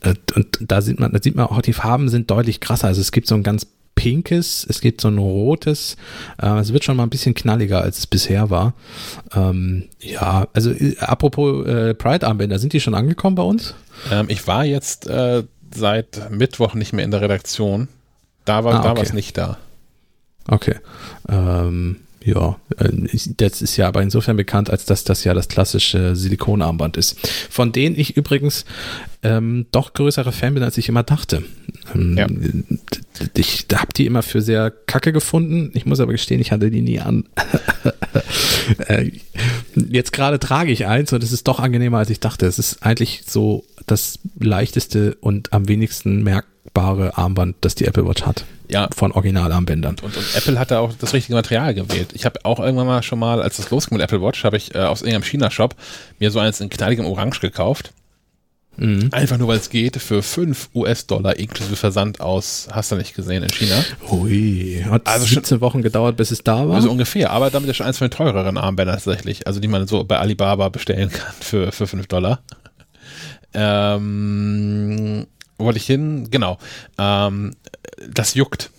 Äh, 0.00 0.14
und 0.34 0.58
da 0.60 0.82
sieht 0.82 1.00
man, 1.00 1.12
da 1.12 1.22
sieht 1.22 1.34
man 1.34 1.46
auch, 1.46 1.60
die 1.62 1.72
Farben 1.72 2.08
sind 2.08 2.30
deutlich 2.30 2.60
krasser. 2.60 2.88
Also 2.88 3.00
es 3.00 3.12
gibt 3.12 3.26
so 3.26 3.34
ein 3.34 3.42
ganz 3.42 3.66
pinkes, 3.94 4.66
es 4.68 4.80
gibt 4.80 5.00
so 5.00 5.08
ein 5.08 5.18
rotes. 5.18 5.96
Äh, 6.40 6.58
es 6.58 6.72
wird 6.72 6.84
schon 6.84 6.96
mal 6.96 7.04
ein 7.04 7.10
bisschen 7.10 7.34
knalliger, 7.34 7.80
als 7.80 7.98
es 7.98 8.06
bisher 8.06 8.50
war. 8.50 8.74
Ähm, 9.34 9.88
ja, 10.00 10.48
also 10.52 10.70
äh, 10.70 10.96
apropos 10.98 11.66
äh, 11.66 11.94
Pride-Armbänder, 11.94 12.58
sind 12.58 12.72
die 12.72 12.80
schon 12.80 12.94
angekommen 12.94 13.36
bei 13.36 13.42
uns? 13.42 13.74
Ähm, 14.10 14.26
ich 14.28 14.46
war 14.46 14.64
jetzt 14.64 15.06
äh, 15.06 15.44
seit 15.74 16.30
Mittwoch 16.30 16.74
nicht 16.74 16.92
mehr 16.92 17.04
in 17.04 17.10
der 17.10 17.20
Redaktion. 17.20 17.88
Da 18.44 18.64
war, 18.64 18.74
ah, 18.74 18.90
okay. 18.90 18.94
da 18.94 19.02
es 19.02 19.12
nicht 19.12 19.38
da. 19.38 19.58
Okay. 20.48 20.76
Ähm, 21.28 22.00
ja, 22.24 22.56
äh, 22.78 22.88
das 23.36 23.60
ist 23.60 23.76
ja 23.76 23.86
aber 23.86 24.02
insofern 24.02 24.36
bekannt, 24.36 24.70
als 24.70 24.86
dass 24.86 25.04
das 25.04 25.24
ja 25.24 25.34
das 25.34 25.48
klassische 25.48 26.16
Silikonarmband 26.16 26.96
ist. 26.96 27.18
Von 27.50 27.70
denen 27.70 27.98
ich 27.98 28.16
übrigens 28.16 28.64
ähm, 29.22 29.66
doch 29.72 29.92
größere 29.92 30.32
Fan 30.32 30.54
bin, 30.54 30.62
als 30.62 30.78
ich 30.78 30.88
immer 30.88 31.02
dachte. 31.02 31.44
Ähm, 31.94 32.16
ja. 32.16 32.26
Ich 33.36 33.66
habe 33.74 33.92
die 33.94 34.06
immer 34.06 34.22
für 34.22 34.40
sehr 34.40 34.70
kacke 34.70 35.12
gefunden. 35.12 35.70
Ich 35.74 35.84
muss 35.84 36.00
aber 36.00 36.12
gestehen, 36.12 36.40
ich 36.40 36.50
hatte 36.50 36.70
die 36.70 36.82
nie 36.82 37.00
an. 37.00 37.24
Äh, 38.88 39.10
jetzt 39.74 40.14
gerade 40.14 40.38
trage 40.38 40.72
ich 40.72 40.86
eins 40.86 41.12
und 41.12 41.22
es 41.22 41.32
ist 41.32 41.46
doch 41.46 41.60
angenehmer, 41.60 41.98
als 41.98 42.08
ich 42.08 42.18
dachte. 42.18 42.46
Es 42.46 42.58
ist 42.58 42.82
eigentlich 42.82 43.24
so 43.26 43.66
das 43.86 44.18
leichteste 44.40 45.16
und 45.20 45.52
am 45.52 45.68
wenigsten 45.68 46.22
merkbare 46.74 47.16
Armband, 47.16 47.56
das 47.60 47.74
die 47.74 47.86
Apple 47.86 48.06
Watch 48.06 48.24
hat 48.24 48.44
ja. 48.68 48.88
von 48.94 49.12
Originalarmbändern. 49.12 49.96
Und, 50.02 50.16
und, 50.16 50.36
Apple 50.36 50.58
hat 50.58 50.70
da 50.70 50.80
auch 50.80 50.92
das 50.98 51.12
richtige 51.12 51.34
Material 51.34 51.74
gewählt. 51.74 52.10
Ich 52.14 52.24
habe 52.24 52.40
auch 52.44 52.58
irgendwann 52.58 52.86
mal 52.86 53.02
schon 53.02 53.18
mal, 53.18 53.42
als 53.42 53.56
das 53.56 53.70
losging 53.70 53.96
mit 53.96 54.04
Apple 54.04 54.20
Watch, 54.22 54.44
habe 54.44 54.56
ich 54.56 54.74
äh, 54.74 54.78
aus 54.78 55.02
irgendeinem 55.02 55.24
China-Shop 55.24 55.74
mir 56.18 56.30
so 56.30 56.38
eins 56.38 56.60
in 56.60 56.70
knalligem 56.70 57.06
Orange 57.06 57.40
gekauft. 57.40 57.92
Mhm. 58.76 59.10
Einfach 59.12 59.38
nur, 59.38 59.46
weil 59.46 59.58
es 59.58 59.70
geht, 59.70 59.98
für 59.98 60.20
5 60.20 60.70
US-Dollar 60.74 61.36
inklusive 61.36 61.76
Versand 61.76 62.20
aus, 62.20 62.66
hast 62.72 62.90
du 62.90 62.96
nicht 62.96 63.14
gesehen, 63.14 63.44
in 63.44 63.50
China. 63.50 63.84
Hui, 64.10 64.84
hat 64.90 65.06
also 65.06 65.26
17 65.26 65.60
Wochen 65.60 65.80
gedauert, 65.82 66.16
bis 66.16 66.32
es 66.32 66.42
da 66.42 66.68
war? 66.68 66.74
Also 66.74 66.90
ungefähr, 66.90 67.30
aber 67.30 67.50
damit 67.50 67.70
ist 67.70 67.76
schon 67.76 67.86
eins 67.86 67.98
von 67.98 68.08
den 68.08 68.16
teureren 68.16 68.58
Armbändern 68.58 68.96
tatsächlich, 68.96 69.46
also 69.46 69.60
die 69.60 69.68
man 69.68 69.86
so 69.86 70.02
bei 70.02 70.18
Alibaba 70.18 70.70
bestellen 70.70 71.10
kann 71.12 71.34
für, 71.38 71.70
für 71.70 71.86
5 71.86 72.08
Dollar. 72.08 72.40
Ähm, 73.56 75.28
wollte 75.58 75.78
ich 75.78 75.86
hin? 75.86 76.28
Genau. 76.30 76.58
Ähm, 76.98 77.54
das 78.08 78.34
juckt. 78.34 78.70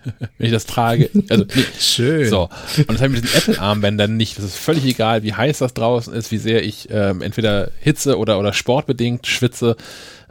wenn 0.38 0.46
ich 0.46 0.52
das 0.52 0.66
trage. 0.66 1.10
Also, 1.28 1.44
nee. 1.54 1.64
Schön. 1.78 2.28
So. 2.28 2.48
Und 2.76 2.90
das 2.90 3.00
habe 3.00 3.14
ich 3.14 3.22
mit 3.22 3.24
diesen 3.24 3.38
Apple-Armbändern 3.38 4.16
nicht. 4.16 4.38
Das 4.38 4.44
ist 4.44 4.56
völlig 4.56 4.84
egal, 4.84 5.22
wie 5.22 5.34
heiß 5.34 5.58
das 5.58 5.74
draußen 5.74 6.12
ist, 6.14 6.30
wie 6.30 6.38
sehr 6.38 6.64
ich 6.64 6.88
ähm, 6.90 7.22
entweder 7.22 7.70
Hitze 7.80 8.18
oder, 8.18 8.38
oder 8.38 8.52
sportbedingt 8.52 9.26
schwitze. 9.26 9.76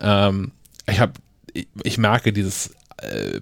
Ähm, 0.01 0.51
ich 0.89 0.99
habe, 0.99 1.13
ich, 1.53 1.67
ich, 1.83 1.97
merke 1.97 2.33
dieses 2.33 2.71
äh, 2.97 3.41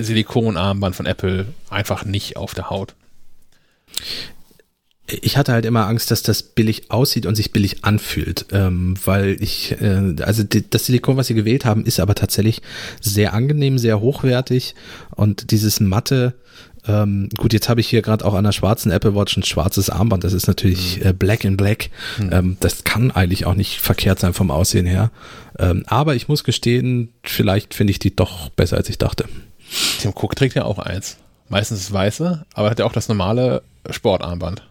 Silikonarmband 0.00 0.94
von 0.94 1.06
Apple 1.06 1.46
einfach 1.70 2.04
nicht 2.04 2.36
auf 2.36 2.54
der 2.54 2.70
Haut 2.70 2.94
ich 5.06 5.36
hatte 5.36 5.52
halt 5.52 5.66
immer 5.66 5.86
Angst, 5.86 6.10
dass 6.10 6.22
das 6.22 6.42
billig 6.42 6.90
aussieht 6.90 7.26
und 7.26 7.34
sich 7.34 7.52
billig 7.52 7.84
anfühlt, 7.84 8.46
ähm, 8.52 8.94
weil 9.04 9.36
ich, 9.40 9.72
äh, 9.80 10.14
also 10.22 10.42
die, 10.44 10.68
das 10.68 10.86
Silikon, 10.86 11.16
was 11.16 11.26
sie 11.26 11.34
gewählt 11.34 11.64
haben, 11.64 11.84
ist 11.84 12.00
aber 12.00 12.14
tatsächlich 12.14 12.62
sehr 13.00 13.34
angenehm, 13.34 13.76
sehr 13.76 14.00
hochwertig 14.00 14.74
und 15.14 15.50
dieses 15.50 15.80
matte, 15.80 16.34
ähm, 16.86 17.28
gut, 17.36 17.52
jetzt 17.52 17.68
habe 17.68 17.80
ich 17.80 17.88
hier 17.88 18.00
gerade 18.00 18.24
auch 18.24 18.32
an 18.32 18.44
der 18.44 18.52
schwarzen 18.52 18.90
Apple 18.90 19.14
Watch 19.14 19.36
ein 19.36 19.42
schwarzes 19.42 19.90
Armband, 19.90 20.24
das 20.24 20.32
ist 20.32 20.46
natürlich 20.46 21.00
mhm. 21.00 21.06
äh, 21.06 21.12
black 21.12 21.44
in 21.44 21.58
black, 21.58 21.90
mhm. 22.18 22.30
ähm, 22.32 22.56
das 22.60 22.84
kann 22.84 23.10
eigentlich 23.10 23.44
auch 23.44 23.54
nicht 23.54 23.80
verkehrt 23.80 24.20
sein 24.20 24.32
vom 24.32 24.50
Aussehen 24.50 24.86
her, 24.86 25.10
ähm, 25.58 25.84
aber 25.86 26.14
ich 26.14 26.28
muss 26.28 26.44
gestehen, 26.44 27.12
vielleicht 27.22 27.74
finde 27.74 27.90
ich 27.90 27.98
die 27.98 28.16
doch 28.16 28.48
besser, 28.50 28.78
als 28.78 28.88
ich 28.88 28.96
dachte. 28.96 29.26
Tim 30.00 30.12
Cook 30.14 30.34
trägt 30.34 30.54
ja 30.54 30.64
auch 30.64 30.78
eins, 30.78 31.18
meistens 31.50 31.80
das 31.80 31.92
weiße, 31.92 32.46
aber 32.54 32.70
hat 32.70 32.78
ja 32.78 32.86
auch 32.86 32.92
das 32.92 33.08
normale 33.08 33.62
Sportarmband. 33.90 34.62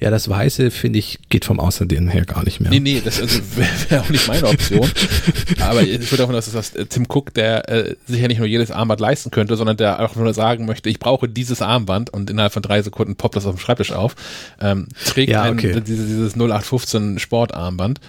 Ja, 0.00 0.10
das 0.10 0.28
Weiße, 0.28 0.70
finde 0.70 0.98
ich, 0.98 1.18
geht 1.30 1.46
vom 1.46 1.58
Aussehen 1.58 2.08
her 2.08 2.26
gar 2.26 2.44
nicht 2.44 2.60
mehr. 2.60 2.70
Nee, 2.70 2.80
nee, 2.80 3.00
das 3.02 3.20
also, 3.20 3.40
wäre 3.56 3.70
wär 3.88 4.00
auch 4.02 4.08
nicht 4.10 4.28
meine 4.28 4.46
Option. 4.46 4.90
Aber 5.60 5.82
ich 5.82 5.98
würde 6.10 6.18
davon 6.18 6.34
aus, 6.34 6.50
dass 6.50 6.72
das 6.72 6.88
Tim 6.88 7.06
Cook, 7.08 7.32
der 7.32 7.68
äh, 7.70 7.96
sich 8.06 8.20
ja 8.20 8.28
nicht 8.28 8.38
nur 8.38 8.46
jedes 8.46 8.70
Armband 8.70 9.00
leisten 9.00 9.30
könnte, 9.30 9.56
sondern 9.56 9.78
der 9.78 10.00
auch 10.00 10.14
nur 10.14 10.34
sagen 10.34 10.66
möchte, 10.66 10.90
ich 10.90 10.98
brauche 10.98 11.26
dieses 11.26 11.62
Armband 11.62 12.10
und 12.10 12.28
innerhalb 12.28 12.52
von 12.52 12.62
drei 12.62 12.82
Sekunden 12.82 13.16
poppt 13.16 13.36
das 13.36 13.46
auf 13.46 13.54
dem 13.54 13.58
Schreibtisch 13.60 13.92
auf, 13.92 14.14
ähm, 14.60 14.88
trägt 15.06 15.32
Ja, 15.32 15.42
ein, 15.42 15.54
okay. 15.54 15.80
dieses, 15.80 16.06
dieses 16.06 16.34
0815 16.34 17.18
Sportarmband. 17.18 18.00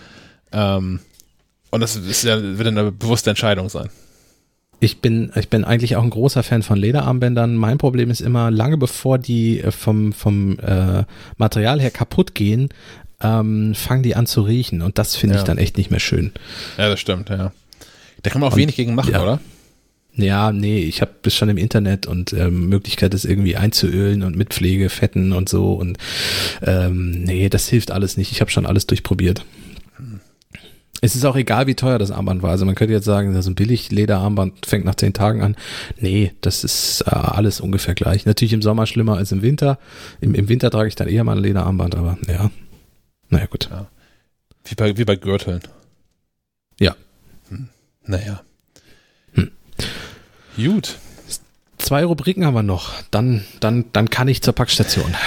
Ähm, 0.51 0.99
und 1.71 1.79
das 1.79 1.95
ist 1.95 2.23
ja, 2.23 2.41
wird 2.41 2.67
eine 2.67 2.91
bewusste 2.91 3.29
Entscheidung 3.29 3.69
sein. 3.69 3.89
Ich 4.83 4.99
bin, 4.99 5.31
ich 5.35 5.47
bin 5.49 5.63
eigentlich 5.63 5.95
auch 5.95 6.03
ein 6.03 6.09
großer 6.09 6.43
Fan 6.43 6.61
von 6.61 6.77
Lederarmbändern. 6.77 7.55
Mein 7.55 7.77
Problem 7.77 8.09
ist 8.09 8.19
immer, 8.19 8.51
lange 8.51 8.77
bevor 8.77 9.17
die 9.17 9.61
äh, 9.61 9.71
vom, 9.71 10.11
vom 10.11 10.59
äh, 10.59 11.03
Material 11.37 11.79
her 11.79 11.89
kaputt 11.89 12.35
gehen, 12.35 12.67
ähm, 13.21 13.75
fangen 13.75 14.03
die 14.03 14.15
an 14.15 14.25
zu 14.25 14.41
riechen. 14.41 14.81
Und 14.81 14.97
das 14.97 15.15
finde 15.15 15.35
ich 15.35 15.41
Ja. 15.41 15.45
dann 15.47 15.57
echt 15.57 15.77
nicht 15.77 15.89
mehr 15.89 16.01
schön. 16.01 16.33
Ja, 16.77 16.89
das 16.89 16.99
stimmt, 16.99 17.29
ja. 17.29 17.53
Da 18.23 18.29
kann 18.29 18.41
man 18.41 18.49
auch 18.49 18.53
Und- 18.55 18.59
wenig 18.59 18.75
gegen 18.75 18.93
machen, 18.93 19.13
ja. 19.13 19.23
oder? 19.23 19.39
Ja, 20.15 20.51
nee, 20.51 20.79
ich 20.79 20.99
habe 21.01 21.11
das 21.23 21.33
schon 21.33 21.47
im 21.49 21.57
Internet 21.57 22.05
und 22.05 22.33
ähm, 22.33 22.67
Möglichkeit, 22.69 23.13
das 23.15 23.25
irgendwie 23.25 23.55
einzuölen 23.55 24.21
und 24.21 24.35
mit 24.35 24.53
Pflege, 24.53 24.89
Fetten 24.89 25.31
und 25.31 25.47
so. 25.49 25.73
Und 25.73 25.97
ähm, 26.61 27.23
nee, 27.23 27.47
das 27.49 27.67
hilft 27.69 27.89
alles 27.89 28.15
nicht. 28.17 28.31
Ich 28.31 28.41
habe 28.41 28.51
schon 28.51 28.65
alles 28.65 28.85
durchprobiert. 28.85 29.43
Es 31.03 31.17
ist 31.17 31.25
auch 31.25 31.35
egal, 31.35 31.67
wie 31.67 31.75
teuer 31.75 31.99
das 31.99 32.11
Armband 32.11 32.43
war. 32.43 32.51
Also 32.51 32.65
man 32.65 32.75
könnte 32.75 32.93
jetzt 32.93 33.03
sagen, 33.03 33.33
das 33.33 33.43
ist 33.43 33.51
ein 33.51 33.55
billig 33.55 33.91
Lederarmband, 33.91 34.65
fängt 34.65 34.85
nach 34.85 34.95
zehn 34.95 35.11
Tagen 35.11 35.41
an. 35.41 35.57
Nee, 35.99 36.31
das 36.39 36.63
ist 36.63 37.01
äh, 37.01 37.09
alles 37.09 37.59
ungefähr 37.59 37.93
gleich. 37.93 38.25
Natürlich 38.25 38.53
im 38.53 38.61
Sommer 38.61 38.85
schlimmer 38.85 39.17
als 39.17 39.33
im 39.33 39.41
Winter. 39.41 39.79
Im, 40.21 40.33
Im 40.33 40.47
Winter 40.47 40.71
trage 40.71 40.87
ich 40.87 40.95
dann 40.95 41.09
eher 41.09 41.25
mal 41.25 41.35
ein 41.35 41.43
Lederarmband, 41.43 41.95
aber 41.95 42.17
ja. 42.29 42.49
Naja, 43.27 43.47
gut. 43.47 43.69
Wie 44.63 44.75
bei, 44.75 44.97
wie 44.97 45.03
bei 45.03 45.17
Gürteln. 45.17 45.59
Ja. 46.79 46.95
Hm. 47.49 47.67
Naja. 48.05 48.41
Hm. 49.33 49.51
Gut. 50.55 50.99
Zwei 51.83 52.05
Rubriken 52.05 52.45
haben 52.45 52.53
wir 52.53 52.63
noch. 52.63 52.93
Dann, 53.11 53.43
dann, 53.59 53.83
dann 53.91 54.09
kann 54.09 54.29
ich 54.29 54.41
zur 54.41 54.53
Packstation. 54.53 55.13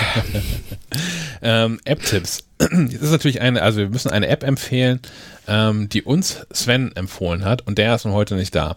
Ähm, 1.42 1.78
App-Tipps. 1.84 2.44
Jetzt 2.60 3.02
ist 3.02 3.10
natürlich 3.10 3.42
eine, 3.42 3.60
also 3.60 3.78
wir 3.78 3.90
müssen 3.90 4.10
eine 4.10 4.28
App 4.28 4.42
empfehlen, 4.42 5.00
ähm, 5.46 5.88
die 5.90 6.02
uns 6.02 6.46
Sven 6.50 6.96
empfohlen 6.96 7.44
hat 7.44 7.66
und 7.66 7.76
der 7.76 7.94
ist 7.94 8.06
nun 8.06 8.14
heute 8.14 8.36
nicht 8.36 8.54
da. 8.54 8.76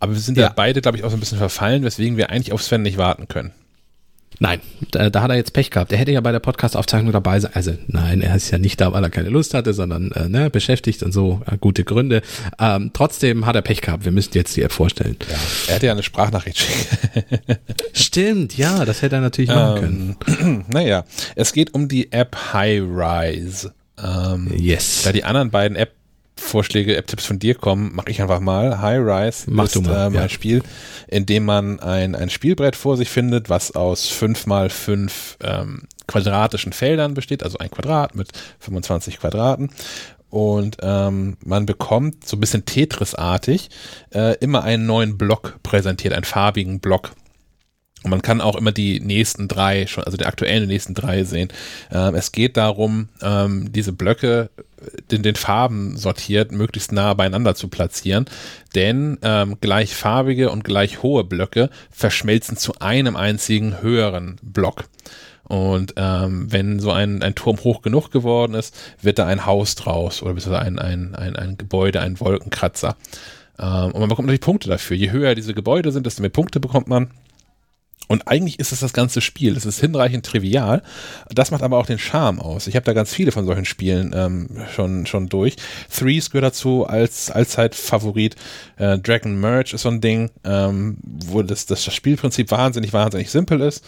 Aber 0.00 0.12
wir 0.12 0.20
sind 0.20 0.36
ja, 0.36 0.46
Ja. 0.46 0.52
beide, 0.54 0.80
glaube 0.82 0.98
ich, 0.98 1.04
auch 1.04 1.10
so 1.10 1.16
ein 1.16 1.20
bisschen 1.20 1.38
verfallen, 1.38 1.84
weswegen 1.84 2.16
wir 2.16 2.30
eigentlich 2.30 2.52
auf 2.52 2.62
Sven 2.64 2.82
nicht 2.82 2.98
warten 2.98 3.28
können. 3.28 3.52
Nein, 4.42 4.60
da, 4.90 5.10
da 5.10 5.20
hat 5.20 5.30
er 5.30 5.36
jetzt 5.36 5.52
Pech 5.52 5.70
gehabt. 5.70 5.92
Er 5.92 5.98
hätte 5.98 6.12
ja 6.12 6.20
bei 6.22 6.32
der 6.32 6.38
Podcast-Aufzeichnung 6.38 7.12
dabei 7.12 7.38
sein. 7.40 7.52
Also 7.54 7.74
nein, 7.88 8.22
er 8.22 8.34
ist 8.34 8.50
ja 8.50 8.56
nicht 8.56 8.80
da, 8.80 8.90
weil 8.90 9.04
er 9.04 9.10
keine 9.10 9.28
Lust 9.28 9.52
hatte, 9.52 9.74
sondern 9.74 10.12
äh, 10.12 10.30
ne, 10.30 10.48
beschäftigt 10.48 11.02
und 11.02 11.12
so, 11.12 11.42
äh, 11.44 11.58
gute 11.58 11.84
Gründe. 11.84 12.22
Ähm, 12.58 12.90
trotzdem 12.94 13.44
hat 13.44 13.54
er 13.54 13.60
Pech 13.60 13.82
gehabt. 13.82 14.06
Wir 14.06 14.12
müssen 14.12 14.32
jetzt 14.32 14.56
die 14.56 14.62
App 14.62 14.72
vorstellen. 14.72 15.16
Er 15.68 15.74
hätte 15.74 15.86
ja 15.86 15.92
eine 15.92 16.02
Sprachnachricht 16.02 16.56
schicken. 16.58 17.56
Stimmt, 17.92 18.56
ja, 18.56 18.86
das 18.86 19.02
hätte 19.02 19.16
er 19.16 19.20
natürlich 19.20 19.50
machen 19.50 19.80
können. 19.80 20.16
Ähm, 20.40 20.64
naja, 20.68 21.04
es 21.36 21.52
geht 21.52 21.74
um 21.74 21.86
die 21.88 22.10
App 22.10 22.34
High 22.54 22.80
Rise. 22.80 23.74
Ähm, 24.02 24.50
Yes. 24.56 25.02
Da 25.04 25.12
die 25.12 25.24
anderen 25.24 25.50
beiden 25.50 25.76
App-Vorschläge, 26.50 26.96
App-Tipps 26.96 27.26
von 27.26 27.38
dir 27.38 27.54
kommen, 27.54 27.94
mache 27.94 28.10
ich 28.10 28.20
einfach 28.20 28.40
mal. 28.40 28.80
High 28.80 28.98
Rise 28.98 29.44
Mach 29.48 29.66
ist 29.66 29.76
du 29.76 29.82
mal, 29.82 30.08
ähm, 30.08 30.14
ja. 30.14 30.22
ein 30.22 30.30
Spiel, 30.30 30.62
in 31.06 31.24
dem 31.24 31.44
man 31.44 31.78
ein, 31.78 32.16
ein 32.16 32.28
Spielbrett 32.28 32.74
vor 32.74 32.96
sich 32.96 33.08
findet, 33.08 33.48
was 33.48 33.76
aus 33.76 34.08
fünf 34.08 34.46
mal 34.46 34.68
fünf 34.68 35.38
ähm, 35.44 35.82
quadratischen 36.08 36.72
Feldern 36.72 37.14
besteht, 37.14 37.44
also 37.44 37.58
ein 37.58 37.70
Quadrat 37.70 38.16
mit 38.16 38.32
25 38.58 39.20
Quadraten. 39.20 39.70
Und 40.28 40.78
ähm, 40.82 41.36
man 41.44 41.66
bekommt 41.66 42.26
so 42.26 42.36
ein 42.36 42.40
bisschen 42.40 42.64
Tetris-artig 42.64 43.70
äh, 44.12 44.36
immer 44.38 44.64
einen 44.64 44.86
neuen 44.86 45.18
Block 45.18 45.60
präsentiert, 45.62 46.14
einen 46.14 46.24
farbigen 46.24 46.80
Block. 46.80 47.12
Und 48.02 48.10
man 48.10 48.22
kann 48.22 48.40
auch 48.40 48.56
immer 48.56 48.72
die 48.72 48.98
nächsten 48.98 49.46
drei, 49.46 49.86
schon, 49.86 50.04
also 50.04 50.16
die 50.16 50.26
aktuellen 50.26 50.66
nächsten 50.66 50.94
drei 50.94 51.24
sehen. 51.24 51.48
Ähm, 51.92 52.14
es 52.14 52.32
geht 52.32 52.56
darum, 52.56 53.08
ähm, 53.22 53.70
diese 53.72 53.92
Blöcke 53.92 54.50
in 55.10 55.22
den 55.22 55.36
Farben 55.36 55.96
sortiert, 55.96 56.52
möglichst 56.52 56.92
nah 56.92 57.14
beieinander 57.14 57.54
zu 57.54 57.68
platzieren. 57.68 58.26
Denn 58.74 59.18
ähm, 59.22 59.58
gleichfarbige 59.60 60.50
und 60.50 60.64
gleich 60.64 61.02
hohe 61.02 61.24
Blöcke 61.24 61.70
verschmelzen 61.90 62.56
zu 62.56 62.74
einem 62.80 63.16
einzigen 63.16 63.82
höheren 63.82 64.36
Block. 64.42 64.84
Und 65.44 65.94
ähm, 65.96 66.46
wenn 66.52 66.78
so 66.78 66.92
ein, 66.92 67.22
ein 67.22 67.34
Turm 67.34 67.58
hoch 67.64 67.82
genug 67.82 68.12
geworden 68.12 68.54
ist, 68.54 68.76
wird 69.02 69.18
da 69.18 69.26
ein 69.26 69.46
Haus 69.46 69.74
draus 69.74 70.22
oder 70.22 70.34
beziehungsweise 70.34 70.64
ein, 70.64 70.78
ein, 70.78 71.14
ein, 71.16 71.34
ein 71.34 71.58
Gebäude, 71.58 72.00
ein 72.00 72.20
Wolkenkratzer. 72.20 72.96
Ähm, 73.58 73.86
und 73.86 73.98
man 73.98 74.08
bekommt 74.08 74.26
natürlich 74.26 74.42
Punkte 74.42 74.68
dafür. 74.68 74.96
Je 74.96 75.10
höher 75.10 75.34
diese 75.34 75.52
Gebäude 75.52 75.90
sind, 75.90 76.06
desto 76.06 76.22
mehr 76.22 76.30
Punkte 76.30 76.60
bekommt 76.60 76.86
man. 76.86 77.10
Und 78.10 78.26
eigentlich 78.26 78.58
ist 78.58 78.72
es 78.72 78.80
das 78.80 78.92
ganze 78.92 79.20
Spiel. 79.20 79.56
Es 79.56 79.64
ist 79.64 79.78
hinreichend 79.78 80.26
trivial. 80.26 80.82
Das 81.28 81.52
macht 81.52 81.62
aber 81.62 81.78
auch 81.78 81.86
den 81.86 82.00
Charme 82.00 82.40
aus. 82.40 82.66
Ich 82.66 82.74
habe 82.74 82.84
da 82.84 82.92
ganz 82.92 83.14
viele 83.14 83.30
von 83.30 83.46
solchen 83.46 83.64
Spielen 83.64 84.12
ähm, 84.16 84.48
schon, 84.74 85.06
schon 85.06 85.28
durch. 85.28 85.54
Threes 85.96 86.28
gehört 86.30 86.46
dazu 86.46 86.84
als 86.84 87.30
Allzeit-Favorit. 87.30 88.34
Äh, 88.78 88.98
Dragon 88.98 89.38
Merge 89.38 89.76
ist 89.76 89.82
so 89.82 89.90
ein 89.90 90.00
Ding, 90.00 90.32
ähm, 90.42 90.96
wo 91.04 91.42
das, 91.42 91.66
das 91.66 91.84
Spielprinzip 91.94 92.50
wahnsinnig, 92.50 92.92
wahnsinnig 92.92 93.30
simpel 93.30 93.60
ist. 93.60 93.84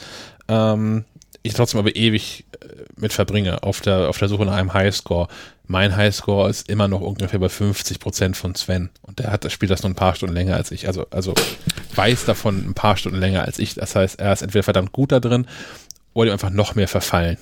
Ähm, 0.46 1.04
ich 1.43 1.55
trotzdem 1.55 1.81
aber 1.81 1.97
ewig 1.97 2.44
äh, 2.60 2.66
mit 2.97 3.12
verbringe 3.12 3.62
auf 3.62 3.81
der, 3.81 4.09
auf 4.09 4.19
der 4.19 4.28
Suche 4.28 4.47
nach 4.47 4.56
einem 4.56 4.74
Highscore. 4.74 5.28
Mein 5.66 5.97
Highscore 5.97 6.51
ist 6.51 6.69
immer 6.69 6.89
noch 6.89 7.01
ungefähr 7.01 7.39
bei 7.39 7.48
50 7.48 7.98
Prozent 7.98 8.36
von 8.36 8.55
Sven. 8.55 8.90
Und 9.02 9.19
der 9.19 9.32
hat 9.32 9.44
das 9.44 9.52
Spiel 9.52 9.69
das 9.69 9.82
nur 9.82 9.90
ein 9.90 9.97
paar 9.97 10.14
Stunden 10.14 10.35
länger 10.35 10.56
als 10.56 10.70
ich. 10.70 10.86
Also, 10.86 11.06
also 11.10 11.35
weiß 11.94 12.24
davon 12.24 12.69
ein 12.69 12.74
paar 12.74 12.97
Stunden 12.97 13.19
länger 13.19 13.43
als 13.43 13.59
ich. 13.59 13.74
Das 13.74 13.94
heißt, 13.94 14.20
er 14.20 14.32
ist 14.32 14.43
entweder 14.43 14.62
verdammt 14.62 14.93
gut 14.93 15.12
da 15.12 15.20
drin 15.20 15.47
oder 16.14 16.31
ihm 16.31 16.35
einfach 16.35 16.51
noch 16.51 16.74
mehr 16.74 16.89
verfallen. 16.89 17.39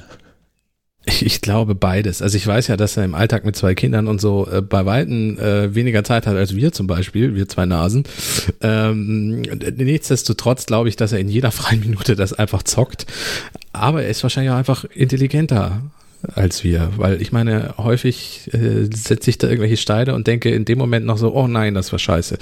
Ich, 1.06 1.40
glaube 1.40 1.74
beides. 1.74 2.20
Also 2.20 2.36
ich 2.36 2.46
weiß 2.46 2.66
ja, 2.66 2.76
dass 2.76 2.96
er 2.96 3.04
im 3.04 3.14
Alltag 3.14 3.46
mit 3.46 3.56
zwei 3.56 3.74
Kindern 3.74 4.06
und 4.06 4.20
so 4.20 4.46
äh, 4.50 4.60
bei 4.60 4.84
Weitem 4.84 5.38
äh, 5.38 5.74
weniger 5.74 6.04
Zeit 6.04 6.26
hat 6.26 6.36
als 6.36 6.54
wir 6.54 6.72
zum 6.72 6.86
Beispiel, 6.86 7.34
wir 7.34 7.48
zwei 7.48 7.64
Nasen. 7.64 8.04
Ähm, 8.60 9.40
nichtsdestotrotz 9.76 10.66
glaube 10.66 10.90
ich, 10.90 10.96
dass 10.96 11.12
er 11.12 11.18
in 11.18 11.28
jeder 11.28 11.50
freien 11.52 11.80
Minute 11.80 12.16
das 12.16 12.34
einfach 12.34 12.62
zockt. 12.62 13.06
Aber 13.72 14.02
er 14.02 14.10
ist 14.10 14.22
wahrscheinlich 14.22 14.52
auch 14.52 14.58
einfach 14.58 14.84
intelligenter 14.84 15.82
als 16.34 16.64
wir, 16.64 16.90
weil 16.96 17.20
ich 17.22 17.32
meine, 17.32 17.74
häufig 17.78 18.50
äh, 18.52 18.88
setze 18.94 19.30
ich 19.30 19.38
da 19.38 19.48
irgendwelche 19.48 19.76
Steine 19.76 20.14
und 20.14 20.26
denke 20.26 20.50
in 20.50 20.64
dem 20.64 20.78
Moment 20.78 21.06
noch 21.06 21.16
so, 21.16 21.34
oh 21.34 21.46
nein, 21.46 21.74
das 21.74 21.92
war 21.92 21.98
scheiße. 21.98 22.38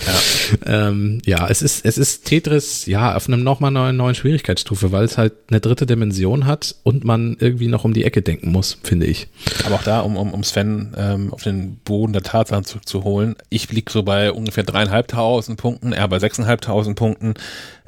Ja, 0.67 0.89
ähm, 0.89 1.21
ja 1.25 1.49
es 1.49 1.63
ist 1.63 1.85
es 1.85 1.97
ist 1.97 2.25
Tetris, 2.25 2.87
ja, 2.87 3.15
auf 3.15 3.29
einem 3.29 3.43
nochmal 3.43 3.71
neuen, 3.71 3.97
neuen 3.97 4.15
Schwierigkeitsstufe, 4.15 4.91
weil 4.91 5.05
es 5.05 5.17
halt 5.17 5.33
eine 5.51 5.61
dritte 5.61 5.87
Dimension 5.87 6.47
hat 6.47 6.75
und 6.83 7.05
man 7.05 7.37
irgendwie 7.39 7.69
noch 7.69 7.85
um 7.85 7.93
die 7.95 8.05
Ecke 8.05 8.23
denken 8.23 8.51
muss, 8.51 8.79
finde 8.83 9.07
ich. 9.07 9.29
Aber 9.65 9.77
auch 9.77 9.85
da, 9.85 10.01
um, 10.01 10.17
um, 10.17 10.35
um 10.35 10.43
Sven 10.43 10.95
ähm, 10.97 11.33
auf 11.33 11.43
den 11.43 11.77
Boden 11.85 12.13
der 12.13 12.23
Tatsachen 12.23 12.65
zurückzuholen, 12.65 13.37
ich 13.49 13.71
liege 13.71 13.93
so 13.93 14.03
bei 14.03 14.33
ungefähr 14.33 14.65
dreieinhalbtausend 14.65 15.59
Punkten, 15.59 15.93
er 15.93 16.09
bei 16.09 16.19
sechseinhalbtausend 16.19 16.97
Punkten. 16.97 17.35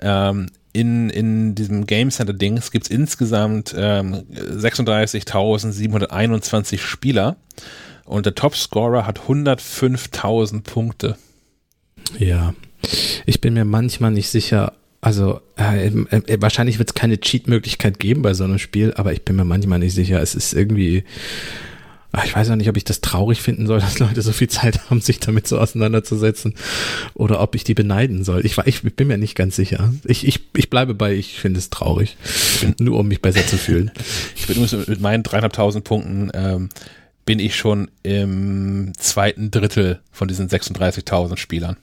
Ähm, 0.00 0.46
in, 0.72 1.10
in 1.10 1.54
diesem 1.54 1.86
Game 1.86 2.10
Center 2.10 2.32
Dings 2.32 2.70
gibt 2.70 2.86
es 2.86 2.90
insgesamt 2.90 3.74
ähm, 3.76 4.22
36.721 4.32 6.78
Spieler 6.78 7.36
und 8.04 8.24
der 8.26 8.34
Topscorer 8.34 9.06
hat 9.06 9.20
105.000 9.20 10.62
Punkte. 10.62 11.16
Ja, 12.18 12.54
ich 13.26 13.40
bin 13.40 13.54
mir 13.54 13.64
manchmal 13.64 14.10
nicht 14.10 14.28
sicher. 14.28 14.72
Also 15.00 15.40
äh, 15.56 15.86
äh, 15.86 16.40
wahrscheinlich 16.40 16.78
wird 16.78 16.90
es 16.90 16.94
keine 16.94 17.20
Cheat-Möglichkeit 17.20 17.98
geben 17.98 18.22
bei 18.22 18.34
so 18.34 18.44
einem 18.44 18.58
Spiel, 18.58 18.92
aber 18.94 19.12
ich 19.12 19.24
bin 19.24 19.36
mir 19.36 19.44
manchmal 19.44 19.78
nicht 19.78 19.94
sicher. 19.94 20.20
Es 20.20 20.34
ist 20.34 20.52
irgendwie, 20.52 21.04
ich 22.24 22.34
weiß 22.34 22.50
auch 22.50 22.56
nicht, 22.56 22.68
ob 22.68 22.76
ich 22.76 22.84
das 22.84 23.00
traurig 23.00 23.40
finden 23.40 23.66
soll, 23.66 23.80
dass 23.80 23.98
Leute 23.98 24.22
so 24.22 24.32
viel 24.32 24.48
Zeit 24.48 24.90
haben, 24.90 25.00
sich 25.00 25.20
damit 25.20 25.46
so 25.46 25.58
auseinanderzusetzen, 25.58 26.54
oder 27.14 27.40
ob 27.40 27.54
ich 27.54 27.64
die 27.64 27.74
beneiden 27.74 28.24
soll. 28.24 28.44
Ich, 28.44 28.58
ich 28.58 28.82
bin 28.82 29.08
mir 29.08 29.18
nicht 29.18 29.34
ganz 29.34 29.56
sicher. 29.56 29.92
Ich, 30.04 30.26
ich, 30.26 30.40
ich 30.56 30.70
bleibe 30.70 30.94
bei, 30.94 31.14
ich 31.14 31.38
finde 31.38 31.58
es 31.58 31.70
traurig, 31.70 32.16
nur 32.78 32.98
um 32.98 33.08
mich 33.08 33.22
besser 33.22 33.46
zu 33.46 33.56
fühlen. 33.56 33.90
Ich 34.36 34.46
bin 34.46 34.56
übrigens 34.56 34.88
mit 34.88 35.00
meinen 35.00 35.22
dreieinhalbtausend 35.22 35.84
Punkten 35.84 36.30
ähm, 36.34 36.70
bin 37.26 37.38
ich 37.38 37.56
schon 37.56 37.90
im 38.02 38.92
zweiten 38.96 39.50
Drittel 39.50 40.00
von 40.10 40.28
diesen 40.28 40.48
36.000 40.48 41.36
Spielern. 41.36 41.76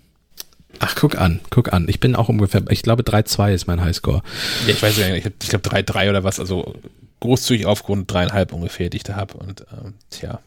Ach, 0.80 0.96
guck 0.96 1.18
an, 1.18 1.40
guck 1.50 1.74
an. 1.74 1.88
Ich 1.88 2.00
bin 2.00 2.16
auch 2.16 2.30
ungefähr, 2.30 2.64
ich 2.70 2.84
glaube 2.84 3.04
3-2 3.04 3.54
ist 3.54 3.68
mein 3.68 3.82
Highscore. 3.82 4.24
Ja, 4.66 4.74
ich 4.74 4.82
weiß 4.82 4.98
ja 4.98 5.10
nicht, 5.10 5.32
ich 5.42 5.50
glaube 5.50 5.68
3-3 5.70 6.10
oder 6.10 6.24
was, 6.24 6.40
also 6.40 6.76
großzügig 7.20 7.66
aufgrund 7.66 8.12
dreieinhalb 8.12 8.54
ungefähr, 8.54 8.90
die 8.90 8.98
ich 8.98 9.04
da 9.04 9.16
habe. 9.16 9.38
Und 9.38 9.66
ähm, 9.72 9.96
tja. 10.10 10.40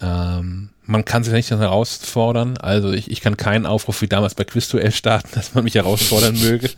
Ähm, 0.00 0.70
man 0.90 1.04
kann 1.04 1.22
sich 1.22 1.32
nicht 1.32 1.50
herausfordern. 1.50 2.58
Also 2.58 2.92
ich, 2.92 3.10
ich 3.10 3.20
kann 3.20 3.36
keinen 3.36 3.64
Aufruf 3.64 4.02
wie 4.02 4.08
damals 4.08 4.34
bei 4.34 4.44
Quizduell 4.44 4.90
starten, 4.90 5.28
dass 5.34 5.54
man 5.54 5.64
mich 5.64 5.74
herausfordern 5.74 6.38
möge. 6.38 6.68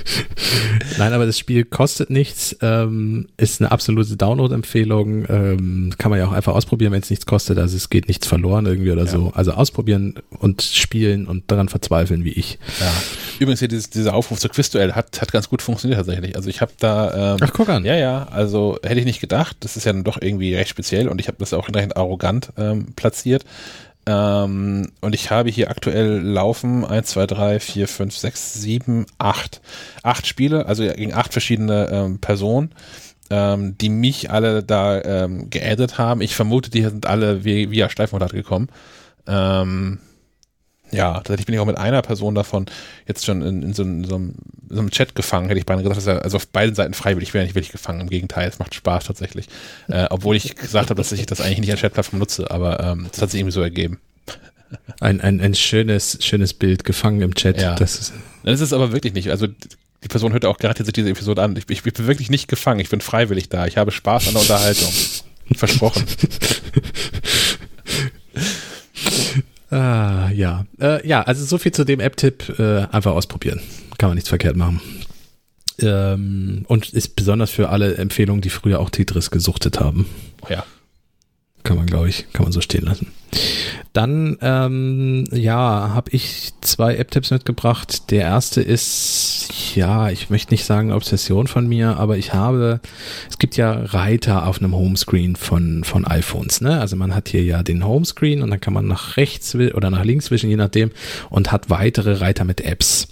Nein, 0.98 1.12
aber 1.12 1.26
das 1.26 1.38
Spiel 1.38 1.64
kostet 1.64 2.10
nichts, 2.10 2.56
ähm, 2.60 3.28
ist 3.36 3.60
eine 3.60 3.70
absolute 3.70 4.16
Download-Empfehlung. 4.16 5.26
Ähm, 5.28 5.94
kann 5.96 6.10
man 6.10 6.18
ja 6.18 6.26
auch 6.26 6.32
einfach 6.32 6.54
ausprobieren, 6.54 6.92
wenn 6.92 7.02
es 7.02 7.10
nichts 7.10 7.24
kostet. 7.24 7.58
Also 7.58 7.76
es 7.76 7.88
geht 7.88 8.08
nichts 8.08 8.26
verloren 8.26 8.66
irgendwie 8.66 8.90
oder 8.90 9.04
ja. 9.04 9.10
so. 9.10 9.32
Also 9.34 9.52
ausprobieren 9.52 10.14
und 10.38 10.62
spielen 10.62 11.26
und 11.26 11.50
daran 11.50 11.68
verzweifeln 11.68 12.24
wie 12.24 12.32
ich. 12.32 12.58
Ja. 12.80 12.92
Übrigens 13.38 13.60
hier 13.60 13.68
dieses, 13.68 13.90
dieser 13.90 14.14
Aufruf 14.14 14.40
zur 14.40 14.50
Quizduell 14.50 14.92
hat, 14.92 15.20
hat 15.22 15.32
ganz 15.32 15.48
gut 15.48 15.62
funktioniert 15.62 15.98
tatsächlich. 15.98 16.36
Also 16.36 16.50
ich 16.50 16.60
habe 16.60 16.72
da 16.78 17.34
ähm, 17.34 17.40
Ach, 17.40 17.52
guck 17.52 17.68
an. 17.68 17.84
Ja, 17.84 17.94
ja, 17.94 18.24
also 18.24 18.78
hätte 18.82 18.98
ich 18.98 19.06
nicht 19.06 19.20
gedacht. 19.20 19.56
Das 19.60 19.76
ist 19.76 19.84
ja 19.84 19.92
dann 19.92 20.04
doch 20.04 20.20
irgendwie 20.20 20.54
recht 20.54 20.70
speziell 20.70 21.08
und 21.08 21.20
ich 21.20 21.28
habe 21.28 21.38
das 21.38 21.54
auch 21.54 21.66
entsprechend 21.66 21.96
arrogant 21.96 22.52
ähm, 22.58 22.92
platziert. 22.96 23.19
Ähm, 24.06 24.90
und 25.00 25.14
ich 25.14 25.30
habe 25.30 25.50
hier 25.50 25.70
aktuell 25.70 26.20
laufen 26.20 26.84
1, 26.84 27.08
2, 27.10 27.26
3, 27.26 27.60
4, 27.60 27.88
5, 27.88 28.16
6, 28.16 28.54
7, 28.54 29.06
8. 29.18 29.60
Acht 30.02 30.26
Spiele, 30.26 30.66
also 30.66 30.82
gegen 30.82 31.12
acht 31.12 31.32
verschiedene 31.32 31.88
ähm, 31.90 32.18
Personen, 32.18 32.72
ähm, 33.30 33.76
die 33.78 33.90
mich 33.90 34.30
alle 34.30 34.62
da 34.62 35.00
ähm, 35.02 35.50
geaddet 35.50 35.98
haben. 35.98 36.22
Ich 36.22 36.34
vermute, 36.34 36.70
die 36.70 36.82
sind 36.82 37.06
alle 37.06 37.44
via, 37.44 37.70
via 37.70 37.90
Steifmodell 37.90 38.28
gekommen. 38.28 38.68
Ähm, 39.26 39.98
ja, 40.92 41.14
tatsächlich 41.14 41.46
bin 41.46 41.54
ich 41.54 41.60
auch 41.60 41.66
mit 41.66 41.78
einer 41.78 42.02
Person 42.02 42.34
davon 42.34 42.66
jetzt 43.06 43.24
schon 43.24 43.42
in, 43.42 43.62
in, 43.62 43.74
so, 43.74 43.82
in, 43.82 44.04
so, 44.04 44.14
einem, 44.16 44.34
in 44.68 44.76
so, 44.76 44.80
einem, 44.80 44.90
Chat 44.90 45.14
gefangen, 45.14 45.48
hätte 45.48 45.58
ich 45.58 45.66
beinahe 45.66 45.82
gesagt, 45.82 45.98
dass 45.98 46.06
er 46.06 46.22
also 46.22 46.36
auf 46.36 46.48
beiden 46.48 46.74
Seiten 46.74 46.94
freiwillig 46.94 47.32
wäre, 47.34 47.44
nicht 47.44 47.54
wirklich 47.54 47.72
gefangen. 47.72 48.00
Im 48.00 48.10
Gegenteil, 48.10 48.48
es 48.48 48.58
macht 48.58 48.74
Spaß 48.74 49.04
tatsächlich. 49.04 49.46
Äh, 49.88 50.06
obwohl 50.10 50.36
ich 50.36 50.54
gesagt 50.54 50.90
habe, 50.90 50.96
dass 50.96 51.12
ich 51.12 51.26
das 51.26 51.40
eigentlich 51.40 51.60
nicht 51.60 51.70
als 51.70 51.80
Chatplattform 51.80 52.18
nutze, 52.18 52.50
aber 52.50 52.80
ähm, 52.80 53.06
das 53.10 53.22
hat 53.22 53.30
sich 53.30 53.40
irgendwie 53.40 53.54
so 53.54 53.62
ergeben. 53.62 54.00
Ein, 55.00 55.20
ein, 55.20 55.40
ein 55.40 55.54
schönes, 55.54 56.18
schönes 56.20 56.54
Bild, 56.54 56.84
gefangen 56.84 57.20
im 57.22 57.34
Chat. 57.34 57.60
Ja. 57.60 57.74
Das 57.74 57.98
ist, 57.98 58.12
das 58.44 58.60
ist 58.60 58.72
aber 58.72 58.92
wirklich 58.92 59.14
nicht. 59.14 59.30
Also 59.30 59.46
die 59.46 60.08
Person 60.08 60.32
hört 60.32 60.44
auch 60.44 60.58
gerade 60.58 60.82
sich 60.82 60.92
diese 60.92 61.10
Episode 61.10 61.42
an. 61.42 61.56
Ich, 61.56 61.64
ich, 61.68 61.84
ich 61.84 61.92
bin 61.92 62.06
wirklich 62.06 62.30
nicht 62.30 62.48
gefangen, 62.48 62.80
ich 62.80 62.88
bin 62.88 63.00
freiwillig 63.00 63.48
da. 63.48 63.66
Ich 63.66 63.76
habe 63.76 63.90
Spaß 63.90 64.28
an 64.28 64.34
der 64.34 64.42
Unterhaltung. 64.42 64.88
Versprochen. 65.56 66.04
Ah, 69.70 70.30
ja. 70.34 70.66
Äh, 70.80 71.06
ja, 71.06 71.22
also 71.22 71.44
so 71.44 71.58
viel 71.58 71.72
zu 71.72 71.84
dem 71.84 72.00
App-Tipp. 72.00 72.58
Äh, 72.58 72.86
einfach 72.90 73.12
ausprobieren. 73.12 73.60
Kann 73.98 74.10
man 74.10 74.16
nichts 74.16 74.28
verkehrt 74.28 74.56
machen. 74.56 74.80
Ähm, 75.78 76.64
und 76.66 76.92
ist 76.92 77.16
besonders 77.16 77.50
für 77.50 77.68
alle 77.70 77.94
Empfehlungen, 77.94 78.42
die 78.42 78.50
früher 78.50 78.80
auch 78.80 78.90
Tetris 78.90 79.30
gesuchtet 79.30 79.80
haben. 79.80 80.06
Oh 80.42 80.46
ja. 80.50 80.64
Kann 81.62 81.76
man, 81.76 81.86
glaube 81.86 82.08
ich, 82.08 82.26
kann 82.32 82.44
man 82.44 82.52
so 82.52 82.60
stehen 82.60 82.84
lassen. 82.84 83.12
Dann, 83.92 84.38
ähm, 84.40 85.24
ja, 85.32 85.90
habe 85.94 86.12
ich 86.12 86.52
zwei 86.60 86.94
App-Tipps 86.94 87.32
mitgebracht. 87.32 88.10
Der 88.12 88.22
erste 88.22 88.62
ist, 88.62 89.48
ja, 89.74 90.10
ich 90.10 90.30
möchte 90.30 90.54
nicht 90.54 90.64
sagen 90.64 90.92
Obsession 90.92 91.48
von 91.48 91.66
mir, 91.66 91.96
aber 91.96 92.16
ich 92.16 92.32
habe, 92.32 92.80
es 93.28 93.38
gibt 93.38 93.56
ja 93.56 93.72
Reiter 93.72 94.46
auf 94.46 94.58
einem 94.58 94.76
Homescreen 94.76 95.34
von, 95.34 95.82
von 95.82 96.06
iPhones, 96.06 96.60
ne? 96.60 96.80
Also 96.80 96.94
man 96.94 97.14
hat 97.16 97.28
hier 97.28 97.42
ja 97.42 97.64
den 97.64 97.84
Homescreen 97.84 98.42
und 98.42 98.50
dann 98.50 98.60
kann 98.60 98.74
man 98.74 98.86
nach 98.86 99.16
rechts 99.16 99.56
oder 99.56 99.90
nach 99.90 100.04
links 100.04 100.30
wischen, 100.30 100.50
je 100.50 100.56
nachdem, 100.56 100.92
und 101.28 101.50
hat 101.50 101.68
weitere 101.68 102.20
Reiter 102.20 102.44
mit 102.44 102.60
Apps 102.60 103.08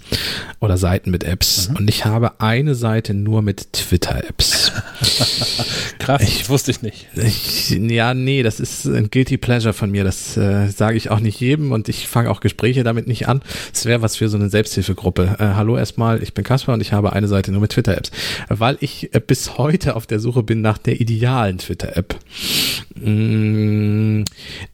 oder 0.61 0.77
Seiten 0.77 1.11
mit 1.11 1.25
Apps. 1.25 1.69
Mhm. 1.69 1.75
Und 1.75 1.89
ich 1.89 2.05
habe 2.05 2.39
eine 2.39 2.75
Seite 2.75 3.13
nur 3.13 3.41
mit 3.41 3.73
Twitter-Apps. 3.73 4.71
Krass, 5.99 6.21
ich, 6.21 6.39
das 6.39 6.49
wusste 6.49 6.71
ich 6.71 6.81
nicht. 6.81 7.07
Ich, 7.15 7.69
ja, 7.69 8.13
nee, 8.13 8.43
das 8.43 8.59
ist 8.59 8.85
ein 8.85 9.09
Guilty 9.09 9.37
Pleasure 9.37 9.73
von 9.73 9.91
mir. 9.91 10.03
Das 10.03 10.37
äh, 10.37 10.68
sage 10.77 10.97
ich 10.97 11.09
auch 11.11 11.19
nicht 11.19 11.39
jedem 11.39 11.71
und 11.71 11.89
ich 11.89 12.07
fange 12.07 12.29
auch 12.29 12.41
Gespräche 12.41 12.83
damit 12.83 13.07
nicht 13.07 13.27
an. 13.27 13.41
Es 13.73 13.85
wäre 13.85 14.01
was 14.01 14.15
für 14.15 14.29
so 14.29 14.37
eine 14.37 14.49
Selbsthilfegruppe. 14.49 15.37
Äh, 15.39 15.55
hallo 15.55 15.77
erstmal, 15.77 16.21
ich 16.23 16.33
bin 16.33 16.43
Kasper 16.43 16.73
und 16.73 16.81
ich 16.81 16.93
habe 16.93 17.13
eine 17.13 17.27
Seite 17.27 17.51
nur 17.51 17.61
mit 17.61 17.71
Twitter-Apps, 17.71 18.11
weil 18.49 18.77
ich 18.79 19.13
äh, 19.13 19.19
bis 19.19 19.57
heute 19.57 19.95
auf 19.95 20.07
der 20.07 20.19
Suche 20.19 20.43
bin 20.43 20.61
nach 20.61 20.77
der 20.77 20.99
idealen 20.99 21.57
Twitter-App. 21.57 22.15
Mm, 22.95 24.23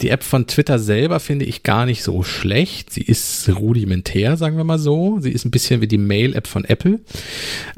die 0.01 0.09
App 0.09 0.23
von 0.23 0.47
Twitter 0.47 0.79
selber 0.79 1.19
finde 1.19 1.45
ich 1.45 1.63
gar 1.63 1.85
nicht 1.85 2.03
so 2.03 2.23
schlecht. 2.23 2.91
Sie 2.91 3.01
ist 3.01 3.49
rudimentär, 3.49 4.37
sagen 4.37 4.57
wir 4.57 4.63
mal 4.63 4.79
so. 4.79 5.19
Sie 5.19 5.31
ist 5.31 5.45
ein 5.45 5.51
bisschen 5.51 5.81
wie 5.81 5.87
die 5.87 5.97
Mail-App 5.97 6.47
von 6.47 6.65
Apple. 6.65 6.99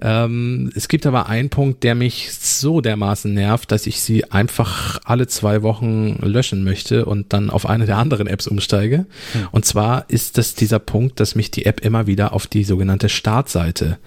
Ähm, 0.02 0.72
es 0.76 0.88
gibt 0.88 1.06
aber 1.06 1.28
einen 1.28 1.50
Punkt, 1.50 1.84
der 1.84 1.96
mich 1.96 2.32
so 2.34 2.82
dermaßen 2.82 3.34
nervt, 3.34 3.72
dass 3.72 3.88
ich 3.88 4.00
sie 4.02 4.26
einfach 4.32 5.00
alle 5.04 5.28
zwei 5.28 5.64
Wochen 5.64 6.18
löschen 6.22 6.64
möchte 6.64 7.06
und 7.06 7.34
dann 7.34 7.50
auf 7.50 7.68
eine 7.68 7.86
der 7.86 7.98
anderen 8.08 8.28
Apps 8.28 8.48
umsteige. 8.48 9.06
Hm. 9.34 9.48
Und 9.52 9.66
zwar 9.66 10.06
ist 10.08 10.38
das 10.38 10.56
dieser 10.56 10.80
Punkt, 10.80 11.20
dass 11.20 11.36
mich 11.36 11.52
die 11.52 11.66
App 11.66 11.82
immer 11.82 12.08
wieder 12.08 12.32
auf 12.32 12.48
die 12.48 12.64
sogenannte 12.64 13.10
Startseite 13.10 13.98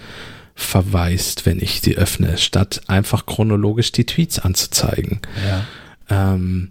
verweist, 0.54 1.44
wenn 1.44 1.60
ich 1.60 1.82
sie 1.82 1.96
öffne, 1.96 2.38
statt 2.38 2.80
einfach 2.86 3.26
chronologisch 3.26 3.92
die 3.92 4.06
Tweets 4.06 4.38
anzuzeigen. 4.38 5.20
Ja. 5.46 6.34
Ähm, 6.34 6.70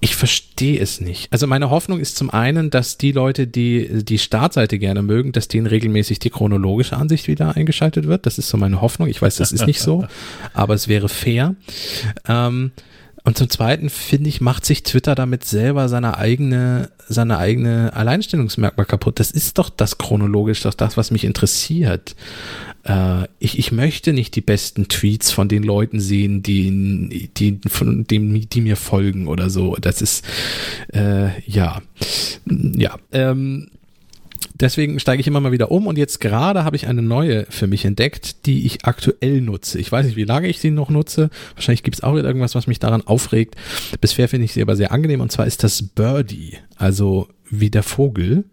ich 0.00 0.16
verstehe 0.16 0.80
es 0.80 1.00
nicht. 1.00 1.30
Also 1.30 1.46
meine 1.46 1.70
Hoffnung 1.70 2.00
ist 2.00 2.16
zum 2.16 2.30
einen, 2.30 2.70
dass 2.70 2.98
die 2.98 3.12
Leute, 3.12 3.46
die 3.46 4.02
die 4.02 4.18
Startseite 4.18 4.78
gerne 4.78 5.02
mögen, 5.02 5.32
dass 5.32 5.46
denen 5.46 5.66
regelmäßig 5.66 6.18
die 6.18 6.30
chronologische 6.30 6.96
Ansicht 6.96 7.28
wieder 7.28 7.54
eingeschaltet 7.54 8.08
wird. 8.08 8.26
Das 8.26 8.38
ist 8.38 8.48
so 8.48 8.56
meine 8.56 8.80
Hoffnung. 8.80 9.08
Ich 9.08 9.22
weiß, 9.22 9.36
das 9.36 9.52
ist 9.52 9.66
nicht 9.66 9.80
so, 9.80 10.06
aber 10.54 10.74
es 10.74 10.88
wäre 10.88 11.08
fair. 11.08 11.54
Ähm, 12.26 12.72
und 13.24 13.38
zum 13.38 13.48
Zweiten 13.48 13.88
finde 13.88 14.28
ich, 14.28 14.40
macht 14.40 14.66
sich 14.66 14.82
Twitter 14.82 15.14
damit 15.14 15.44
selber 15.44 15.88
seine 15.88 16.18
eigene, 16.18 16.90
seine 17.08 17.38
eigene 17.38 17.92
Alleinstellungsmerkmal 17.94 18.86
kaputt. 18.86 19.20
Das 19.20 19.30
ist 19.30 19.58
doch 19.58 19.70
das 19.70 19.98
chronologisch, 19.98 20.62
doch 20.62 20.74
das, 20.74 20.96
was 20.96 21.12
mich 21.12 21.24
interessiert. 21.24 22.16
Äh, 22.82 23.28
ich, 23.38 23.58
ich 23.58 23.70
möchte 23.70 24.12
nicht 24.12 24.34
die 24.34 24.40
besten 24.40 24.88
Tweets 24.88 25.30
von 25.30 25.48
den 25.48 25.62
Leuten 25.62 26.00
sehen, 26.00 26.42
die, 26.42 27.30
die, 27.36 27.60
von 27.68 28.04
dem, 28.04 28.48
die 28.48 28.60
mir 28.60 28.76
folgen 28.76 29.28
oder 29.28 29.50
so. 29.50 29.76
Das 29.80 30.02
ist, 30.02 30.24
äh, 30.92 31.40
ja, 31.48 31.80
ja, 32.46 32.96
ähm, 33.12 33.70
deswegen 34.54 34.98
steige 35.00 35.20
ich 35.20 35.26
immer 35.26 35.40
mal 35.40 35.52
wieder 35.52 35.70
um 35.70 35.86
und 35.86 35.98
jetzt 35.98 36.20
gerade 36.20 36.64
habe 36.64 36.76
ich 36.76 36.86
eine 36.86 37.02
neue 37.02 37.46
für 37.48 37.66
mich 37.66 37.84
entdeckt, 37.84 38.46
die 38.46 38.66
ich 38.66 38.84
aktuell 38.84 39.40
nutze. 39.40 39.78
Ich 39.78 39.90
weiß 39.90 40.06
nicht, 40.06 40.16
wie 40.16 40.24
lange 40.24 40.48
ich 40.48 40.60
sie 40.60 40.70
noch 40.70 40.90
nutze. 40.90 41.30
Wahrscheinlich 41.54 41.82
gibt 41.82 41.96
es 41.96 42.02
auch 42.02 42.14
wieder 42.14 42.26
irgendwas, 42.26 42.54
was 42.54 42.66
mich 42.66 42.78
daran 42.78 43.06
aufregt. 43.06 43.56
Bisher 44.00 44.28
finde 44.28 44.44
ich 44.44 44.52
sie 44.52 44.62
aber 44.62 44.76
sehr 44.76 44.92
angenehm 44.92 45.20
und 45.20 45.32
zwar 45.32 45.46
ist 45.46 45.64
das 45.64 45.82
Birdie, 45.82 46.58
also 46.76 47.28
wie 47.50 47.70
der 47.70 47.82
Vogel. 47.82 48.44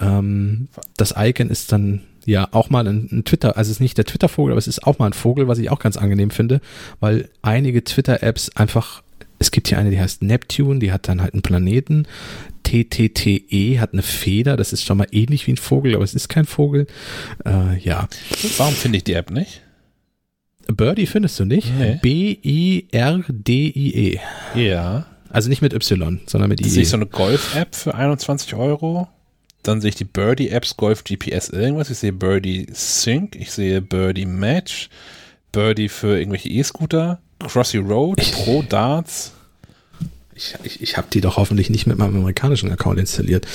Ähm, 0.00 0.68
das 0.96 1.14
Icon 1.16 1.50
ist 1.50 1.72
dann 1.72 2.02
ja 2.24 2.48
auch 2.52 2.70
mal 2.70 2.86
ein, 2.86 3.08
ein 3.10 3.24
Twitter, 3.24 3.56
also 3.56 3.70
es 3.70 3.76
ist 3.76 3.80
nicht 3.80 3.98
der 3.98 4.04
Twitter-Vogel, 4.04 4.52
aber 4.52 4.58
es 4.58 4.68
ist 4.68 4.86
auch 4.86 4.98
mal 4.98 5.06
ein 5.06 5.12
Vogel, 5.14 5.48
was 5.48 5.58
ich 5.58 5.70
auch 5.70 5.78
ganz 5.78 5.96
angenehm 5.96 6.30
finde, 6.30 6.60
weil 7.00 7.28
einige 7.42 7.82
Twitter-Apps 7.82 8.50
einfach 8.50 9.02
es 9.38 9.50
gibt 9.50 9.68
hier 9.68 9.78
eine, 9.78 9.90
die 9.90 10.00
heißt 10.00 10.22
Neptune, 10.22 10.80
die 10.80 10.92
hat 10.92 11.08
dann 11.08 11.22
halt 11.22 11.34
einen 11.34 11.42
Planeten. 11.42 12.06
TTTE 12.64 13.80
hat 13.80 13.92
eine 13.92 14.02
Feder, 14.02 14.56
das 14.56 14.72
ist 14.72 14.84
schon 14.84 14.98
mal 14.98 15.06
ähnlich 15.10 15.46
wie 15.46 15.52
ein 15.52 15.56
Vogel, 15.56 15.94
aber 15.94 16.04
es 16.04 16.14
ist 16.14 16.28
kein 16.28 16.44
Vogel. 16.44 16.86
Äh, 17.46 17.78
ja. 17.78 18.08
Warum 18.58 18.74
finde 18.74 18.98
ich 18.98 19.04
die 19.04 19.14
App 19.14 19.30
nicht? 19.30 19.62
Birdie 20.66 21.06
findest 21.06 21.40
du 21.40 21.46
nicht? 21.46 21.72
Nee. 21.78 21.98
B-I-R-D-I-E. 22.02 22.90
Ja. 24.54 25.06
Also 25.30 25.48
nicht 25.48 25.62
mit 25.62 25.72
Y, 25.72 26.20
sondern 26.26 26.50
mit 26.50 26.60
I. 26.60 26.68
Sehe 26.68 26.82
ich 26.82 26.90
so 26.90 26.96
eine 26.96 27.06
Golf-App 27.06 27.74
für 27.74 27.94
21 27.94 28.54
Euro? 28.54 29.08
Dann 29.62 29.80
sehe 29.80 29.88
ich 29.90 29.96
die 29.96 30.04
Birdie-Apps, 30.04 30.76
Golf 30.76 31.04
GPS 31.04 31.48
irgendwas. 31.48 31.88
Ich 31.90 31.98
sehe 31.98 32.12
Birdie 32.12 32.66
Sync, 32.72 33.34
ich 33.34 33.50
sehe 33.50 33.80
Birdie 33.82 34.26
Match, 34.26 34.90
Birdie 35.52 35.88
für 35.88 36.18
irgendwelche 36.18 36.50
E-Scooter, 36.50 37.20
Crossy 37.38 37.78
Road, 37.78 38.18
Pro 38.32 38.62
Darts 38.62 39.32
ich, 40.38 40.54
ich, 40.62 40.82
ich 40.82 40.96
habe 40.96 41.08
die 41.12 41.20
doch 41.20 41.36
hoffentlich 41.36 41.68
nicht 41.68 41.86
mit 41.86 41.98
meinem 41.98 42.16
amerikanischen 42.16 42.70
Account 42.70 42.98
installiert. 42.98 43.46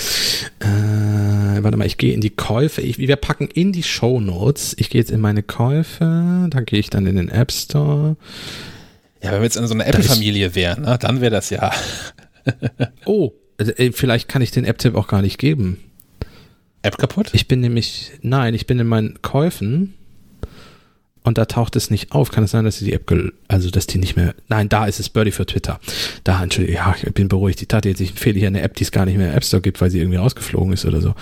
Äh, 0.60 1.64
warte 1.64 1.78
mal, 1.78 1.88
ich 1.88 1.98
gehe 1.98 2.14
in 2.14 2.22
die 2.22 2.30
Käufe. 2.30 2.82
Ich, 2.82 2.98
wir 2.98 3.16
packen 3.16 3.48
in 3.48 3.72
die 3.72 3.84
Show 3.84 4.20
Notes. 4.20 4.76
Ich 4.78 4.90
gehe 4.90 5.00
jetzt 5.00 5.12
in 5.12 5.22
meine 5.22 5.44
Käufe. 5.44 6.48
Da 6.50 6.62
gehe 6.62 6.80
ich 6.80 6.90
dann 6.90 7.08
in 7.08 7.16
den 7.16 7.30
App 7.30 7.52
Store. 7.52 8.18
Ja, 9.24 9.32
wenn 9.32 9.40
wir 9.40 9.46
jetzt 9.46 9.56
in 9.56 9.68
so 9.68 9.74
einer 9.74 9.88
Apple-Familie 9.88 10.56
wären, 10.56 10.84
ne, 10.84 10.98
dann 11.00 11.22
wäre 11.22 11.32
das 11.32 11.50
ja. 11.50 11.72
oh, 13.06 13.32
äh, 13.58 13.92
vielleicht 13.94 14.28
kann 14.28 14.42
ich 14.42 14.52
den 14.52 14.66
App-Tipp 14.66 14.96
auch 14.96 15.08
gar 15.08 15.22
nicht 15.22 15.38
geben. 15.38 15.80
App 16.82 16.98
kaputt? 16.98 17.30
Ich 17.32 17.48
bin 17.48 17.62
nämlich, 17.62 18.12
nein, 18.22 18.54
ich 18.54 18.68
bin 18.68 18.78
in 18.80 18.88
meinen 18.88 19.22
Käufen 19.22 19.94
und 21.24 21.38
da 21.38 21.46
taucht 21.46 21.76
es 21.76 21.90
nicht 21.90 22.12
auf. 22.12 22.32
Kann 22.32 22.44
es 22.44 22.52
sein, 22.52 22.66
dass 22.66 22.80
die 22.80 22.94
App, 22.94 23.12
also 23.48 23.70
dass 23.70 23.88
die 23.88 23.98
nicht 23.98 24.16
mehr, 24.16 24.36
nein, 24.50 24.70
da 24.70 24.86
ist 24.86 25.00
es 25.00 25.10
Birdie 25.10 25.32
für 25.32 25.46
Twitter. 25.46 25.80
Da, 26.24 26.44
Entschuldigung, 26.44 26.76
ja, 26.76 26.96
ich 27.02 27.14
bin 27.14 27.28
beruhigt. 27.28 27.62
Die 27.62 27.66
tat 27.66 27.86
jetzt, 27.86 28.02
ich 28.02 28.12
empfehle 28.12 28.38
hier 28.38 28.48
eine 28.48 28.62
App, 28.62 28.76
die 28.76 28.84
es 28.84 28.92
gar 28.92 29.06
nicht 29.06 29.18
mehr 29.18 29.30
im 29.30 29.38
App 29.38 29.44
Store 29.44 29.62
gibt, 29.62 29.80
weil 29.82 29.90
sie 29.90 30.00
irgendwie 30.00 30.18
rausgeflogen 30.18 30.74
ist 30.74 30.86
oder 30.86 31.02
so. 31.02 31.16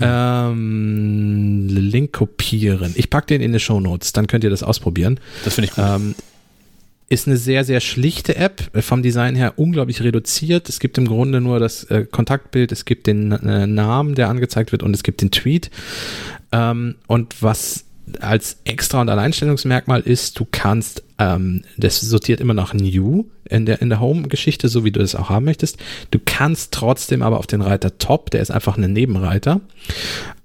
Ähm, 0.00 1.68
Link 1.68 2.12
kopieren. 2.12 2.92
Ich 2.96 3.10
packe 3.10 3.26
den 3.26 3.40
in 3.40 3.52
die 3.52 3.60
Show 3.60 3.80
Notes, 3.80 4.12
dann 4.12 4.26
könnt 4.26 4.44
ihr 4.44 4.50
das 4.50 4.62
ausprobieren. 4.62 5.20
Das 5.44 5.54
finde 5.54 5.68
ich 5.70 5.74
gut. 5.74 5.84
Ähm, 5.86 6.14
ist 7.08 7.28
eine 7.28 7.36
sehr, 7.36 7.64
sehr 7.64 7.80
schlichte 7.80 8.36
App, 8.36 8.70
äh, 8.74 8.82
vom 8.82 9.02
Design 9.02 9.36
her 9.36 9.54
unglaublich 9.56 10.02
reduziert. 10.02 10.68
Es 10.68 10.80
gibt 10.80 10.98
im 10.98 11.06
Grunde 11.06 11.40
nur 11.40 11.60
das 11.60 11.84
äh, 11.84 12.04
Kontaktbild, 12.04 12.72
es 12.72 12.84
gibt 12.84 13.06
den 13.06 13.32
äh, 13.32 13.66
Namen, 13.66 14.14
der 14.14 14.28
angezeigt 14.28 14.72
wird 14.72 14.82
und 14.82 14.94
es 14.94 15.02
gibt 15.02 15.22
den 15.22 15.30
Tweet. 15.30 15.70
Ähm, 16.52 16.96
und 17.06 17.42
was 17.42 17.85
als 18.20 18.58
extra 18.64 19.00
und 19.00 19.08
Alleinstellungsmerkmal 19.08 20.00
ist, 20.00 20.38
du 20.38 20.46
kannst, 20.50 21.02
ähm, 21.18 21.64
das 21.76 22.00
sortiert 22.00 22.40
immer 22.40 22.54
nach 22.54 22.74
New 22.74 23.26
in 23.46 23.66
der, 23.66 23.80
in 23.82 23.88
der 23.88 24.00
Home-Geschichte, 24.00 24.68
so 24.68 24.84
wie 24.84 24.92
du 24.92 25.00
das 25.00 25.14
auch 25.14 25.30
haben 25.30 25.44
möchtest. 25.44 25.78
Du 26.10 26.18
kannst 26.24 26.72
trotzdem 26.72 27.22
aber 27.22 27.38
auf 27.38 27.46
den 27.46 27.62
Reiter 27.62 27.98
Top, 27.98 28.30
der 28.30 28.42
ist 28.42 28.50
einfach 28.50 28.76
ein 28.76 28.92
Nebenreiter. 28.92 29.60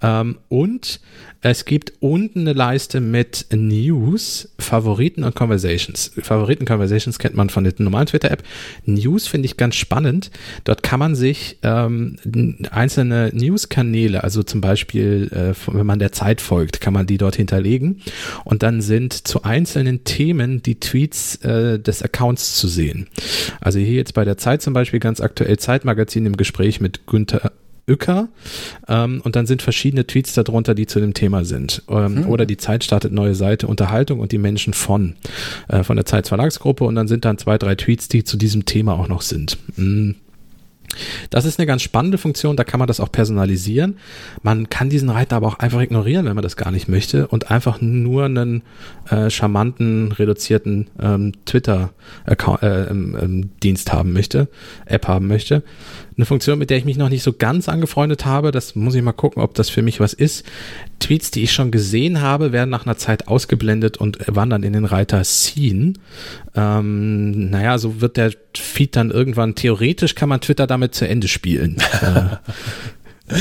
Ähm, 0.01 0.37
und 0.49 0.99
es 1.43 1.65
gibt 1.65 1.93
unten 2.01 2.41
eine 2.41 2.53
Leiste 2.53 3.01
mit 3.01 3.47
News, 3.51 4.49
Favoriten 4.59 5.23
und 5.23 5.33
Conversations. 5.35 6.11
Favoriten 6.21 6.65
Conversations 6.65 7.17
kennt 7.17 7.35
man 7.35 7.49
von 7.49 7.63
der 7.63 7.73
normalen 7.79 8.05
Twitter-App. 8.05 8.43
News 8.85 9.25
finde 9.25 9.47
ich 9.47 9.57
ganz 9.57 9.73
spannend. 9.75 10.29
Dort 10.65 10.83
kann 10.83 10.99
man 10.99 11.15
sich 11.15 11.57
ähm, 11.63 12.17
einzelne 12.69 13.31
News-Kanäle, 13.33 14.23
also 14.23 14.43
zum 14.43 14.61
Beispiel, 14.61 15.31
äh, 15.33 15.55
wenn 15.73 15.87
man 15.87 15.97
der 15.97 16.11
Zeit 16.11 16.41
folgt, 16.41 16.79
kann 16.79 16.93
man 16.93 17.07
die 17.07 17.17
dort 17.17 17.37
hinterlegen. 17.37 18.01
Und 18.45 18.61
dann 18.61 18.81
sind 18.81 19.27
zu 19.27 19.41
einzelnen 19.41 20.03
Themen 20.03 20.61
die 20.61 20.79
Tweets 20.79 21.37
äh, 21.37 21.79
des 21.79 22.03
Accounts 22.03 22.55
zu 22.55 22.67
sehen. 22.67 22.90
Also 23.59 23.79
hier 23.79 23.93
jetzt 23.93 24.13
bei 24.13 24.25
der 24.25 24.37
Zeit 24.37 24.61
zum 24.61 24.73
Beispiel 24.73 24.99
ganz 24.99 25.21
aktuell 25.21 25.57
Zeitmagazin 25.57 26.25
im 26.25 26.37
Gespräch 26.37 26.81
mit 26.81 27.07
Günther 27.07 27.51
Uecker. 27.87 28.29
Ähm, 28.87 29.21
und 29.23 29.35
dann 29.35 29.45
sind 29.45 29.61
verschiedene 29.61 30.05
Tweets 30.05 30.33
darunter, 30.33 30.75
die 30.75 30.87
zu 30.87 30.99
dem 30.99 31.13
Thema 31.13 31.43
sind. 31.43 31.83
Ähm, 31.89 32.23
hm. 32.23 32.29
Oder 32.29 32.45
die 32.45 32.57
Zeit 32.57 32.83
startet 32.83 33.11
neue 33.11 33.35
Seite, 33.35 33.67
Unterhaltung 33.67 34.19
und 34.19 34.31
die 34.31 34.37
Menschen 34.37 34.73
von, 34.73 35.15
äh, 35.67 35.83
von 35.83 35.95
der 35.95 36.05
Zeitverlagsgruppe. 36.05 36.83
Und 36.83 36.95
dann 36.95 37.07
sind 37.07 37.25
dann 37.25 37.37
zwei, 37.37 37.57
drei 37.57 37.75
Tweets, 37.75 38.07
die 38.07 38.23
zu 38.23 38.37
diesem 38.37 38.65
Thema 38.65 38.93
auch 38.93 39.07
noch 39.07 39.21
sind. 39.21 39.57
Mhm. 39.75 40.15
Das 41.29 41.45
ist 41.45 41.59
eine 41.59 41.65
ganz 41.65 41.81
spannende 41.81 42.17
Funktion, 42.17 42.55
da 42.55 42.63
kann 42.63 42.79
man 42.79 42.87
das 42.87 42.99
auch 42.99 43.11
personalisieren. 43.11 43.97
Man 44.41 44.69
kann 44.69 44.89
diesen 44.89 45.09
Reiter 45.09 45.35
aber 45.37 45.47
auch 45.47 45.59
einfach 45.59 45.81
ignorieren, 45.81 46.25
wenn 46.25 46.35
man 46.35 46.43
das 46.43 46.57
gar 46.57 46.71
nicht 46.71 46.87
möchte 46.87 47.27
und 47.27 47.51
einfach 47.51 47.81
nur 47.81 48.25
einen 48.25 48.63
äh, 49.09 49.29
charmanten, 49.29 50.11
reduzierten 50.11 50.89
ähm, 50.99 51.33
Twitter-Dienst 51.45 52.63
äh, 52.63 52.89
ähm, 52.89 53.17
ähm, 53.21 53.75
haben 53.91 54.13
möchte, 54.13 54.47
App 54.85 55.07
haben 55.07 55.27
möchte. 55.27 55.63
Eine 56.21 56.27
Funktion, 56.27 56.59
mit 56.59 56.69
der 56.69 56.77
ich 56.77 56.85
mich 56.85 56.97
noch 56.97 57.09
nicht 57.09 57.23
so 57.23 57.33
ganz 57.33 57.67
angefreundet 57.67 58.27
habe, 58.27 58.51
das 58.51 58.75
muss 58.75 58.93
ich 58.93 59.01
mal 59.01 59.11
gucken, 59.11 59.41
ob 59.41 59.55
das 59.55 59.71
für 59.71 59.81
mich 59.81 59.99
was 59.99 60.13
ist. 60.13 60.45
Tweets, 60.99 61.31
die 61.31 61.41
ich 61.41 61.51
schon 61.51 61.71
gesehen 61.71 62.21
habe, 62.21 62.51
werden 62.51 62.69
nach 62.69 62.85
einer 62.85 62.95
Zeit 62.95 63.27
ausgeblendet 63.27 63.97
und 63.97 64.19
wandern 64.27 64.61
in 64.61 64.73
den 64.73 64.85
Reiter 64.85 65.23
Scene. 65.23 65.93
Ähm, 66.53 67.49
naja, 67.49 67.79
so 67.79 68.01
wird 68.01 68.17
der 68.17 68.33
Feed 68.55 68.95
dann 68.95 69.09
irgendwann, 69.09 69.55
theoretisch 69.55 70.13
kann 70.13 70.29
man 70.29 70.41
Twitter 70.41 70.67
damit 70.67 70.93
zu 70.93 71.07
Ende 71.07 71.27
spielen. 71.27 71.77
Äh, 73.29 73.37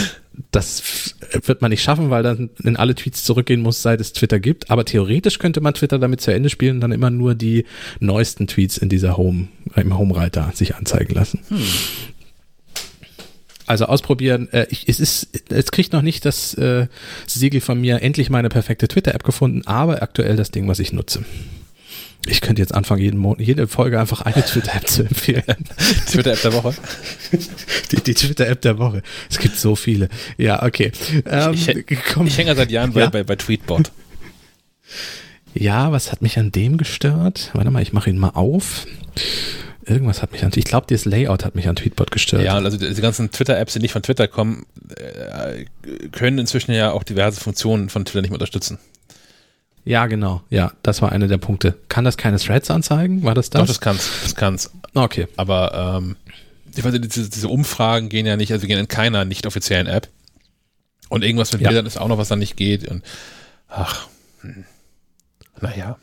das 0.52 1.15
wird 1.44 1.62
man 1.62 1.70
nicht 1.70 1.82
schaffen, 1.82 2.11
weil 2.11 2.23
dann 2.23 2.51
in 2.62 2.77
alle 2.77 2.94
Tweets 2.94 3.24
zurückgehen 3.24 3.61
muss, 3.61 3.82
seit 3.82 4.01
es 4.01 4.12
Twitter 4.12 4.39
gibt. 4.39 4.70
Aber 4.70 4.85
theoretisch 4.85 5.40
könnte 5.40 5.61
man 5.61 5.74
Twitter 5.74 5.98
damit 5.98 6.20
zu 6.20 6.32
Ende 6.32 6.48
spielen 6.48 6.77
und 6.77 6.81
dann 6.81 6.93
immer 6.93 7.11
nur 7.11 7.35
die 7.35 7.65
neuesten 7.98 8.47
Tweets 8.47 8.78
in 8.78 8.89
dieser 8.89 9.16
Home, 9.16 9.48
im 9.74 9.98
Home-Reiter 9.98 10.52
sich 10.55 10.77
anzeigen 10.77 11.12
lassen. 11.12 11.40
Hm. 11.48 11.59
Also 13.70 13.84
ausprobieren. 13.84 14.52
Äh, 14.52 14.66
ich, 14.70 14.88
es 14.88 14.98
ist, 14.98 15.28
es 15.48 15.70
kriegt 15.70 15.92
noch 15.92 16.02
nicht 16.02 16.24
das 16.24 16.55
äh, 16.55 16.88
Siegel 17.28 17.60
von 17.60 17.80
mir, 17.80 18.02
endlich 18.02 18.28
meine 18.28 18.48
perfekte 18.48 18.88
Twitter-App 18.88 19.22
gefunden, 19.22 19.62
aber 19.64 20.02
aktuell 20.02 20.34
das 20.34 20.51
Ding, 20.51 20.66
was 20.66 20.80
ich 20.80 20.92
nutze. 20.92 21.24
Ich 22.26 22.40
könnte 22.40 22.60
jetzt 22.60 22.74
anfangen, 22.74 23.01
jeden 23.01 23.20
Monat, 23.20 23.47
jede 23.47 23.68
Folge 23.68 24.01
einfach 24.01 24.22
eine 24.22 24.44
Twitter-App 24.44 24.88
zu 24.88 25.02
empfehlen. 25.02 25.44
Twitter-App 26.10 26.42
der 26.42 26.52
Woche? 26.52 26.74
Die, 27.92 28.02
die 28.02 28.14
Twitter-App 28.14 28.60
der 28.60 28.78
Woche. 28.78 29.05
Es 29.30 29.38
gibt 29.38 29.56
so 29.56 29.76
viele. 29.76 30.09
Ja, 30.36 30.64
okay. 30.64 30.90
Ähm, 31.24 31.55
ich, 31.55 31.68
ich, 31.68 31.86
ich 32.24 32.38
hänge 32.38 32.56
seit 32.56 32.72
Jahren 32.72 32.92
bei, 32.92 33.02
ja? 33.02 33.10
bei, 33.10 33.22
bei 33.22 33.36
Tweetbot. 33.36 33.92
Ja, 35.55 35.92
was 35.92 36.10
hat 36.10 36.22
mich 36.22 36.40
an 36.40 36.51
dem 36.51 36.76
gestört? 36.76 37.51
Warte 37.52 37.70
mal, 37.70 37.82
ich 37.82 37.92
mache 37.92 38.10
ihn 38.10 38.18
mal 38.18 38.30
auf. 38.30 38.84
Irgendwas 39.85 40.23
hat 40.23 40.32
mich 40.32 40.44
an, 40.44 40.52
ich 40.55 40.65
glaube, 40.65 40.86
das 40.90 41.05
Layout 41.05 41.44
hat 41.44 41.55
mich 41.55 41.66
an 41.69 41.77
Tweetbot 41.77 42.11
gestört. 42.11 42.43
Ja, 42.43 42.55
also 42.55 42.77
die 42.77 43.01
ganzen 43.01 43.31
Twitter-Apps, 43.31 43.73
die 43.73 43.78
nicht 43.78 43.93
von 43.93 44.02
Twitter 44.02 44.28
kommen, 44.28 44.66
äh, 44.97 45.65
können 46.12 46.39
inzwischen 46.39 46.73
ja 46.73 46.93
auch 46.93 47.02
diverse 47.02 47.40
Funktionen 47.40 47.89
von 47.89 48.05
Twitter 48.05 48.20
nicht 48.20 48.31
mehr 48.31 48.36
unterstützen. 48.36 48.78
Ja, 49.85 50.07
genau. 50.07 50.43
Ja, 50.51 50.73
das 50.82 51.01
war 51.01 51.12
einer 51.12 51.28
der 51.28 51.39
Punkte. 51.39 51.77
Kann 51.89 52.05
das 52.05 52.16
keine 52.16 52.39
Threads 52.39 52.70
anzeigen? 52.70 53.23
War 53.23 53.35
das 53.35 53.48
das? 53.48 53.61
Doch, 53.62 53.66
das 53.69 53.81
kann's. 53.81 54.11
Das 54.23 54.35
kann's. 54.35 54.70
Okay. 54.94 55.27
Aber 55.36 55.98
ähm, 55.98 56.16
ich 56.77 56.85
weiß, 56.85 56.93
diese, 57.01 57.31
diese 57.31 57.48
Umfragen 57.48 58.09
gehen 58.09 58.27
ja 58.27 58.36
nicht, 58.36 58.52
also 58.52 58.66
gehen 58.66 58.78
in 58.78 58.89
keiner 58.89 59.24
nicht 59.24 59.47
offiziellen 59.47 59.86
App. 59.86 60.09
Und 61.09 61.24
irgendwas 61.24 61.52
mit 61.52 61.62
ja. 61.62 61.69
Bildern 61.69 61.86
ist 61.86 61.98
auch 61.98 62.09
noch, 62.09 62.19
was 62.19 62.28
da 62.28 62.36
nicht 62.36 62.57
geht. 62.57 62.86
Und 62.86 63.02
ach, 63.69 64.09
hm. 64.43 64.65
naja. 65.61 65.97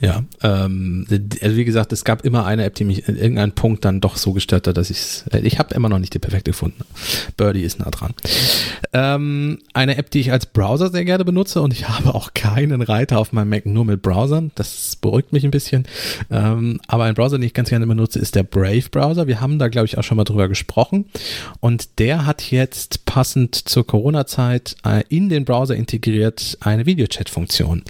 Ja, 0.00 0.24
ähm, 0.42 1.06
also 1.42 1.56
wie 1.56 1.64
gesagt, 1.64 1.92
es 1.92 2.04
gab 2.04 2.24
immer 2.24 2.46
eine 2.46 2.64
App, 2.64 2.74
die 2.74 2.84
mich 2.84 3.08
in 3.08 3.16
irgendeinem 3.16 3.52
Punkt 3.52 3.84
dann 3.84 4.00
doch 4.00 4.16
so 4.16 4.32
gestört 4.32 4.66
hat, 4.66 4.76
dass 4.76 4.90
ich 4.90 5.24
äh, 5.32 5.40
ich 5.40 5.58
habe 5.58 5.74
immer 5.74 5.88
noch 5.88 5.98
nicht 5.98 6.14
die 6.14 6.18
perfekte 6.18 6.52
gefunden. 6.54 6.84
Birdie 7.36 7.62
ist 7.62 7.80
nah 7.80 7.90
dran. 7.90 8.14
Ähm, 8.92 9.58
eine 9.74 9.96
App, 9.96 10.10
die 10.10 10.20
ich 10.20 10.30
als 10.30 10.46
Browser 10.46 10.90
sehr 10.90 11.04
gerne 11.04 11.24
benutze 11.24 11.60
und 11.60 11.72
ich 11.72 11.88
habe 11.88 12.14
auch 12.14 12.32
keinen 12.32 12.80
Reiter 12.80 13.18
auf 13.18 13.32
meinem 13.32 13.50
Mac 13.50 13.66
nur 13.66 13.84
mit 13.84 14.02
Browsern. 14.02 14.52
Das 14.54 14.96
beruhigt 14.96 15.32
mich 15.32 15.44
ein 15.44 15.50
bisschen. 15.50 15.84
Ähm, 16.30 16.80
aber 16.86 17.04
ein 17.04 17.14
Browser, 17.14 17.38
den 17.38 17.46
ich 17.46 17.54
ganz 17.54 17.70
gerne 17.70 17.86
benutze, 17.86 18.20
ist 18.20 18.36
der 18.36 18.44
Brave 18.44 18.88
Browser. 18.90 19.26
Wir 19.26 19.40
haben 19.40 19.58
da, 19.58 19.68
glaube 19.68 19.86
ich, 19.86 19.98
auch 19.98 20.04
schon 20.04 20.16
mal 20.16 20.24
drüber 20.24 20.48
gesprochen. 20.48 21.06
Und 21.60 21.98
der 21.98 22.24
hat 22.24 22.50
jetzt 22.50 23.04
passend 23.04 23.56
zur 23.56 23.86
Corona-Zeit 23.86 24.76
äh, 24.84 25.02
in 25.08 25.28
den 25.28 25.44
Browser 25.44 25.74
integriert 25.74 26.56
eine 26.60 26.86
Videochat-Funktion. 26.86 27.82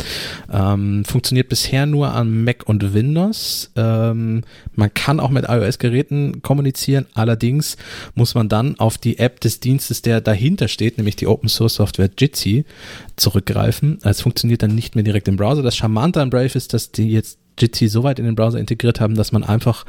Ähm, 0.51 1.05
funktioniert 1.05 1.49
bisher 1.51 1.87
nur 1.87 2.04
nur 2.05 2.15
an 2.15 2.45
Mac 2.45 2.65
und 2.67 2.93
Windows. 2.93 3.71
Ähm, 3.77 4.43
man 4.75 4.93
kann 4.93 5.21
auch 5.21 5.31
mit 5.31 5.47
iOS-Geräten 5.49 6.43
kommunizieren. 6.43 7.07
Allerdings 7.15 7.77
muss 8.15 8.35
man 8.35 8.49
dann 8.49 8.79
auf 8.79 8.99
die 8.99 9.19
App 9.19 9.41
des 9.41 9.61
Dienstes, 9.61 10.03
der 10.03 10.21
dahinter 10.21 10.69
steht, 10.69 10.99
nämlich 10.99 11.17
die 11.17 11.27
Open 11.27 11.49
Source 11.49 11.77
Software 11.77 12.11
Jitsi, 12.17 12.65
zurückgreifen. 13.17 13.99
Es 14.03 14.21
funktioniert 14.21 14.63
dann 14.63 14.75
nicht 14.75 14.95
mehr 14.95 15.05
direkt 15.05 15.29
im 15.29 15.37
Browser. 15.37 15.63
Das 15.63 15.77
Charmante 15.77 16.21
an 16.21 16.31
Brave 16.31 16.55
ist, 16.55 16.75
dass 16.75 16.93
die 16.93 17.11
jetzt 17.11 17.39
Jitsi 17.59 17.89
so 17.89 18.03
weit 18.03 18.19
in 18.19 18.25
den 18.25 18.35
Browser 18.35 18.59
integriert 18.59 19.01
haben, 19.01 19.15
dass 19.15 19.33
man 19.33 19.45
einfach 19.45 19.85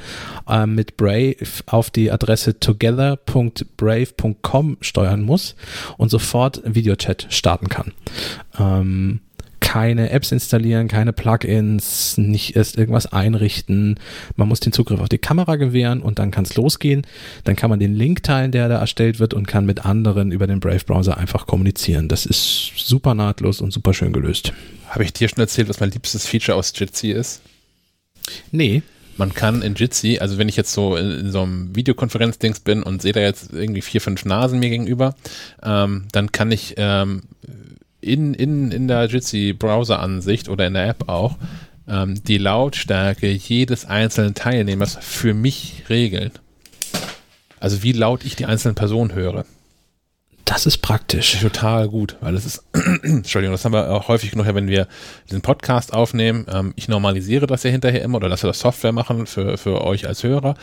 äh, 0.48 0.68
mit 0.68 0.98
Brave 0.98 1.38
auf 1.66 1.90
die 1.90 2.12
Adresse 2.12 2.60
together.brave.com 2.60 4.78
steuern 4.82 5.24
muss 5.24 5.56
und 5.98 6.10
sofort 6.10 6.62
Videochat 6.64 7.26
starten 7.30 7.70
kann. 7.70 7.94
Ähm, 8.60 9.22
keine 9.66 10.12
Apps 10.12 10.32
installieren, 10.32 10.88
keine 10.88 11.12
Plugins, 11.12 12.20
nicht 12.20 12.56
erst 12.56 12.78
irgendwas 12.78 13.12
einrichten. 13.12 14.00
Man 14.36 14.48
muss 14.48 14.60
den 14.60 14.72
Zugriff 14.72 15.02
auf 15.02 15.10
die 15.10 15.18
Kamera 15.18 15.56
gewähren 15.56 16.04
und 16.04 16.20
dann 16.20 16.30
kann 16.30 16.46
es 16.46 16.56
losgehen. 16.56 17.02
Dann 17.46 17.56
kann 17.56 17.72
man 17.72 17.80
den 17.80 17.96
Link 17.96 18.22
teilen, 18.22 18.52
der 18.52 18.70
da 18.70 18.78
erstellt 18.78 19.20
wird 19.20 19.34
und 19.34 19.48
kann 19.48 19.66
mit 19.66 19.84
anderen 19.84 20.32
über 20.32 20.46
den 20.46 20.60
Brave 20.60 20.86
Browser 20.86 21.18
einfach 21.18 21.48
kommunizieren. 21.48 22.08
Das 22.08 22.28
ist 22.28 22.74
super 22.76 23.16
nahtlos 23.16 23.60
und 23.60 23.74
super 23.74 23.96
schön 23.96 24.14
gelöst. 24.14 24.54
Habe 24.88 25.04
ich 25.04 25.14
dir 25.14 25.28
schon 25.28 25.40
erzählt, 25.40 25.68
was 25.68 25.80
mein 25.80 25.90
liebstes 25.90 26.28
Feature 26.28 26.56
aus 26.56 26.72
Jitsi 26.76 27.10
ist? 27.10 27.42
Nee. 28.52 28.84
Man 29.18 29.34
kann 29.34 29.64
in 29.64 29.74
Jitsi, 29.74 30.20
also 30.20 30.38
wenn 30.38 30.48
ich 30.48 30.58
jetzt 30.58 30.74
so 30.74 30.96
in, 30.96 31.10
in 31.10 31.32
so 31.32 31.42
einem 31.42 31.76
Videokonferenz-Dings 31.76 32.60
bin 32.60 32.84
und 32.84 33.02
sehe 33.02 33.14
da 33.14 33.22
jetzt 33.22 33.52
irgendwie 33.52 33.82
vier, 33.82 34.00
fünf 34.02 34.26
Nasen 34.26 34.60
mir 34.60 34.70
gegenüber, 34.70 35.16
ähm, 35.64 36.06
dann 36.12 36.32
kann 36.32 36.52
ich 36.52 36.76
ähm, 36.78 37.24
in, 38.06 38.34
in, 38.34 38.72
in 38.72 38.88
der 38.88 39.06
Jitsi 39.06 39.54
Browser-Ansicht 39.54 40.50
oder 40.50 40.68
in 40.68 40.74
der 40.74 40.88
App 40.88 41.10
auch 41.10 41.38
ähm, 41.88 42.24
die 42.24 42.38
Lautstärke 42.38 43.30
jedes 43.30 43.86
einzelnen 43.86 44.34
Teilnehmers 44.34 44.98
für 45.02 45.34
mich 45.34 45.84
regeln. 45.90 46.32
Also 47.60 47.84
wie 47.84 47.94
laut 47.94 48.26
ich 48.26 48.36
die 48.36 48.46
einzelnen 48.46 48.76
Personen 48.76 49.14
höre. 49.14 49.46
Das 50.46 50.68
ist 50.68 50.78
praktisch. 50.78 51.40
Total 51.42 51.90
gut, 51.90 52.18
weil 52.22 52.36
es 52.36 52.46
ist, 52.46 52.64
Entschuldigung, 53.02 53.54
das 53.54 53.66
haben 53.66 53.74
wir 53.74 53.90
auch 53.90 54.08
häufig 54.08 54.30
genug, 54.30 54.46
wenn 54.46 54.68
wir 54.68 54.88
den 55.32 55.42
Podcast 55.42 55.92
aufnehmen. 55.92 56.46
Ähm, 56.48 56.74
ich 56.76 56.88
normalisiere 56.88 57.48
das 57.48 57.64
ja 57.64 57.72
hinterher 57.72 58.04
immer 58.04 58.18
oder 58.18 58.30
lasse 58.30 58.46
das 58.46 58.60
Software 58.60 58.92
machen 58.92 59.26
für, 59.26 59.58
für 59.58 59.82
euch 59.82 60.08
als 60.08 60.24
Hörer. 60.24 60.54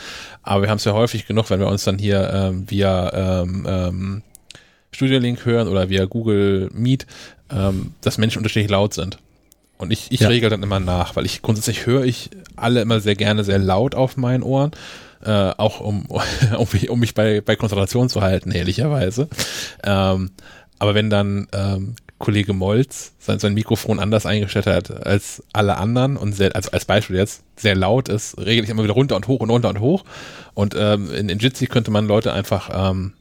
Aber 0.44 0.62
wir 0.62 0.70
haben 0.70 0.76
es 0.76 0.84
ja 0.84 0.92
häufig 0.92 1.26
genug, 1.26 1.50
wenn 1.50 1.58
wir 1.58 1.66
uns 1.66 1.82
dann 1.82 1.98
hier 1.98 2.30
ähm, 2.32 2.70
via 2.70 3.42
ähm, 3.42 3.66
ähm, 3.68 4.22
Studio 4.92 5.18
Link 5.18 5.44
hören 5.44 5.68
oder 5.68 5.88
via 5.88 6.04
Google 6.04 6.70
Meet, 6.72 7.06
ähm, 7.50 7.94
dass 8.00 8.18
Menschen 8.18 8.38
unterschiedlich 8.38 8.70
laut 8.70 8.94
sind. 8.94 9.18
Und 9.78 9.90
ich, 9.90 10.12
ich 10.12 10.20
ja. 10.20 10.28
regel 10.28 10.48
dann 10.48 10.62
immer 10.62 10.78
nach, 10.78 11.16
weil 11.16 11.26
ich 11.26 11.42
grundsätzlich 11.42 11.86
höre 11.86 12.04
ich 12.04 12.30
alle 12.54 12.82
immer 12.82 13.00
sehr 13.00 13.16
gerne 13.16 13.42
sehr 13.42 13.58
laut 13.58 13.94
auf 13.94 14.16
meinen 14.16 14.42
Ohren. 14.42 14.70
Äh, 15.24 15.30
auch 15.56 15.80
um, 15.80 16.06
um, 16.56 16.68
mich, 16.72 16.90
um 16.90 17.00
mich 17.00 17.14
bei, 17.14 17.40
bei 17.40 17.56
Konzentration 17.56 18.08
zu 18.08 18.22
halten, 18.22 18.50
ehrlicherweise. 18.50 19.28
Ähm, 19.82 20.30
aber 20.78 20.94
wenn 20.94 21.10
dann 21.10 21.48
ähm, 21.52 21.94
Kollege 22.18 22.52
Molz 22.52 23.14
sein, 23.18 23.40
sein 23.40 23.54
Mikrofon 23.54 23.98
anders 23.98 24.26
eingestellt 24.26 24.66
hat 24.66 25.04
als 25.04 25.42
alle 25.52 25.76
anderen 25.76 26.16
und 26.16 26.32
sehr, 26.32 26.54
also 26.54 26.70
als 26.70 26.84
Beispiel 26.84 27.16
jetzt 27.16 27.42
sehr 27.56 27.74
laut 27.74 28.08
ist, 28.08 28.38
regel 28.38 28.62
ich 28.62 28.70
immer 28.70 28.84
wieder 28.84 28.94
runter 28.94 29.16
und 29.16 29.26
hoch 29.26 29.40
und 29.40 29.50
runter 29.50 29.70
und 29.70 29.80
hoch. 29.80 30.04
Und 30.54 30.76
ähm, 30.78 31.12
in, 31.12 31.28
in 31.28 31.38
Jitsi 31.38 31.66
könnte 31.66 31.90
man 31.90 32.06
Leute 32.06 32.32
einfach 32.32 32.70
ähm, 32.72 33.14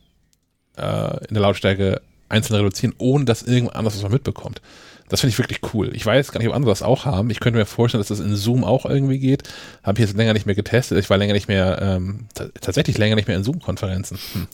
äh, 0.82 1.26
in 1.28 1.34
der 1.34 1.44
Lautstärke 1.44 2.02
einzeln 2.30 2.56
reduzieren, 2.56 2.96
ohne 2.98 3.26
dass 3.26 3.44
irgendwas 3.44 3.76
anderes 3.76 3.96
was 3.98 4.04
man 4.04 4.14
mitbekommt. 4.14 4.62
Das 5.10 5.20
finde 5.20 5.32
ich 5.32 5.40
wirklich 5.40 5.60
cool. 5.74 5.94
Ich 5.94 6.06
weiß 6.06 6.32
gar 6.32 6.40
nicht, 6.40 6.48
ob 6.48 6.56
andere 6.56 6.72
das 6.72 6.82
auch 6.82 7.04
haben. 7.04 7.30
Ich 7.30 7.42
könnte 7.42 7.60
mir 7.60 7.66
vorstellen, 7.66 8.00
dass 8.00 8.08
das 8.08 8.22
in 8.22 8.34
Zoom 8.38 8.64
auch 8.64 8.86
irgendwie 8.86 9.20
geht. 9.20 9.44
Habe 9.84 10.00
ich 10.00 10.08
jetzt 10.08 10.16
länger 10.16 10.32
nicht 10.32 10.46
mehr 10.46 10.56
getestet. 10.56 10.98
Ich 11.00 11.10
war 11.10 11.18
länger 11.18 11.34
nicht 11.34 11.50
mehr, 11.50 11.82
ähm, 11.82 12.28
tatsächlich 12.62 12.98
länger 12.98 13.16
nicht 13.16 13.28
mehr 13.28 13.36
in 13.36 13.44
Zoom-Konferenzen. 13.44 14.18
Hm. 14.32 14.48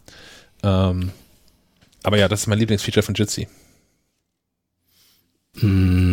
Ähm, 0.63 1.11
aber 2.01 2.17
ja, 2.17 2.27
das 2.27 2.41
ist 2.41 2.47
mein 2.47 2.57
Lieblingsfeature 2.57 3.03
von 3.03 3.13
Jitsi. 3.13 3.47
Hm, 5.59 6.06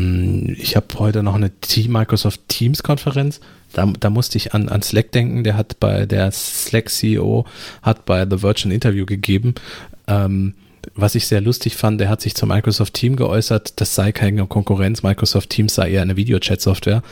ich 0.64 0.76
habe 0.76 0.86
heute 0.98 1.22
noch 1.22 1.34
eine 1.34 1.52
Microsoft 1.88 2.40
Teams 2.48 2.82
Konferenz. 2.82 3.40
Da, 3.74 3.92
da 4.00 4.08
musste 4.08 4.38
ich 4.38 4.54
an, 4.54 4.70
an 4.70 4.80
Slack 4.80 5.12
denken. 5.12 5.44
Der 5.44 5.58
hat 5.58 5.78
bei 5.78 6.06
der 6.06 6.32
Slack 6.32 6.88
CEO 6.88 7.44
hat 7.82 8.06
bei 8.06 8.26
The 8.28 8.42
Virgin 8.42 8.70
Interview 8.70 9.04
gegeben. 9.04 9.54
Ähm, 10.06 10.54
was 10.94 11.14
ich 11.14 11.26
sehr 11.26 11.42
lustig 11.42 11.76
fand, 11.76 12.00
der 12.00 12.08
hat 12.08 12.22
sich 12.22 12.34
zum 12.34 12.48
Microsoft 12.48 12.94
Team 12.94 13.16
geäußert, 13.16 13.80
das 13.80 13.94
sei 13.94 14.12
keine 14.12 14.46
Konkurrenz, 14.46 15.02
Microsoft 15.02 15.50
Teams 15.50 15.74
sei 15.74 15.90
eher 15.90 16.02
eine 16.02 16.16
Videochat-Software. 16.16 17.02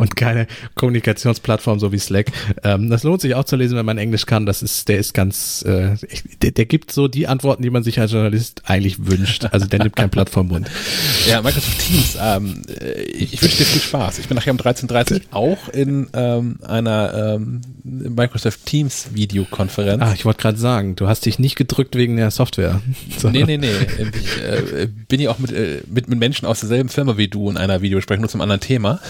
Und 0.00 0.16
keine 0.16 0.46
Kommunikationsplattform 0.74 1.78
so 1.78 1.92
wie 1.92 1.98
Slack. 1.98 2.32
Ähm, 2.64 2.90
das 2.90 3.02
lohnt 3.02 3.20
sich 3.20 3.34
auch 3.34 3.44
zu 3.44 3.56
lesen, 3.56 3.76
wenn 3.76 3.86
man 3.86 3.98
Englisch 3.98 4.26
kann. 4.26 4.46
Das 4.46 4.62
ist, 4.62 4.88
der 4.88 4.98
ist 4.98 5.14
ganz, 5.14 5.62
äh, 5.62 5.96
der, 6.42 6.52
der 6.52 6.64
gibt 6.64 6.90
so 6.90 7.06
die 7.08 7.26
Antworten, 7.26 7.62
die 7.62 7.70
man 7.70 7.82
sich 7.82 8.00
als 8.00 8.12
Journalist 8.12 8.62
eigentlich 8.64 9.06
wünscht. 9.06 9.46
Also 9.50 9.66
der 9.66 9.80
nimmt 9.80 9.96
kein 9.96 10.10
Blatt 10.10 10.30
vom 10.30 10.48
Mund. 10.48 10.70
Ja, 11.28 11.42
Microsoft 11.42 11.78
Teams. 11.78 12.16
Ähm, 12.20 12.62
äh, 12.68 13.02
ich 13.02 13.40
wünsche 13.42 13.58
dir 13.58 13.64
viel 13.64 13.82
Spaß. 13.82 14.18
Ich 14.18 14.28
bin 14.28 14.36
nachher 14.36 14.52
um 14.52 14.58
13.30 14.58 15.22
auch 15.30 15.68
in 15.68 16.08
ähm, 16.14 16.58
einer 16.62 17.36
ähm, 17.36 17.60
Microsoft 17.84 18.64
Teams 18.64 19.08
Videokonferenz. 19.12 20.02
Ah, 20.02 20.12
ich 20.14 20.24
wollte 20.24 20.40
gerade 20.40 20.58
sagen, 20.58 20.96
du 20.96 21.08
hast 21.08 21.26
dich 21.26 21.38
nicht 21.38 21.56
gedrückt 21.56 21.94
wegen 21.94 22.16
der 22.16 22.30
Software. 22.30 22.80
So. 23.18 23.28
Nee, 23.28 23.44
nee, 23.44 23.58
nee. 23.58 23.68
Ich 23.98 24.42
äh, 24.42 24.88
bin 25.08 25.20
ja 25.20 25.30
auch 25.30 25.38
mit, 25.38 25.52
äh, 25.52 25.82
mit, 25.86 26.08
mit 26.08 26.18
Menschen 26.18 26.46
aus 26.46 26.60
derselben 26.60 26.88
Firma 26.88 27.16
wie 27.16 27.28
du 27.28 27.50
in 27.50 27.56
einer 27.56 27.82
Videosprechung, 27.82 28.22
nur 28.22 28.30
zum 28.30 28.40
anderen 28.40 28.60
Thema. 28.60 29.00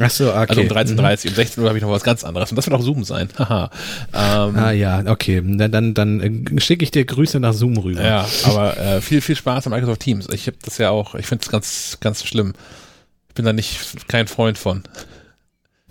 Ach 0.00 0.10
so, 0.10 0.28
okay. 0.28 0.46
Also 0.48 0.60
um 0.60 0.68
13.30 0.68 0.94
mhm. 0.94 1.28
um 1.28 1.34
16 1.34 1.62
Uhr 1.62 1.68
habe 1.68 1.78
ich 1.78 1.82
noch 1.82 1.90
was 1.90 2.02
ganz 2.02 2.24
anderes. 2.24 2.50
Und 2.50 2.56
das 2.56 2.66
wird 2.66 2.78
auch 2.78 2.82
Zoom 2.82 3.04
sein. 3.04 3.28
Haha. 3.38 3.70
ähm, 4.12 4.56
ah 4.56 4.70
ja, 4.70 5.02
okay. 5.06 5.42
Dann, 5.44 5.72
dann, 5.72 5.94
dann 5.94 6.20
äh, 6.20 6.60
schicke 6.60 6.84
ich 6.84 6.90
dir 6.90 7.04
Grüße 7.04 7.40
nach 7.40 7.54
Zoom 7.54 7.78
rüber. 7.78 8.02
Ja, 8.02 8.28
aber 8.44 8.76
äh, 8.76 9.00
viel, 9.00 9.20
viel 9.20 9.36
Spaß 9.36 9.66
an 9.66 9.72
Microsoft 9.72 10.00
Teams. 10.00 10.28
Ich 10.32 10.46
habe 10.46 10.58
das 10.62 10.78
ja 10.78 10.90
auch, 10.90 11.14
ich 11.14 11.26
finde 11.26 11.42
es 11.42 11.50
ganz, 11.50 11.98
ganz 12.00 12.24
schlimm. 12.24 12.52
Ich 13.28 13.34
bin 13.34 13.44
da 13.44 13.52
nicht 13.52 14.08
kein 14.08 14.26
Freund 14.26 14.58
von. 14.58 14.82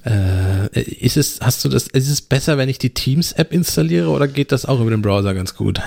Äh, 0.05 0.79
ist 0.79 1.17
es, 1.17 1.39
hast 1.41 1.65
du 1.65 1.69
das, 1.69 1.87
ist 1.87 2.09
es 2.09 2.21
besser, 2.21 2.57
wenn 2.57 2.69
ich 2.69 2.77
die 2.77 2.93
Teams-App 2.93 3.51
installiere 3.51 4.09
oder 4.09 4.27
geht 4.27 4.51
das 4.51 4.65
auch 4.65 4.79
über 4.79 4.91
den 4.91 5.01
Browser 5.01 5.33
ganz 5.33 5.55
gut? 5.55 5.81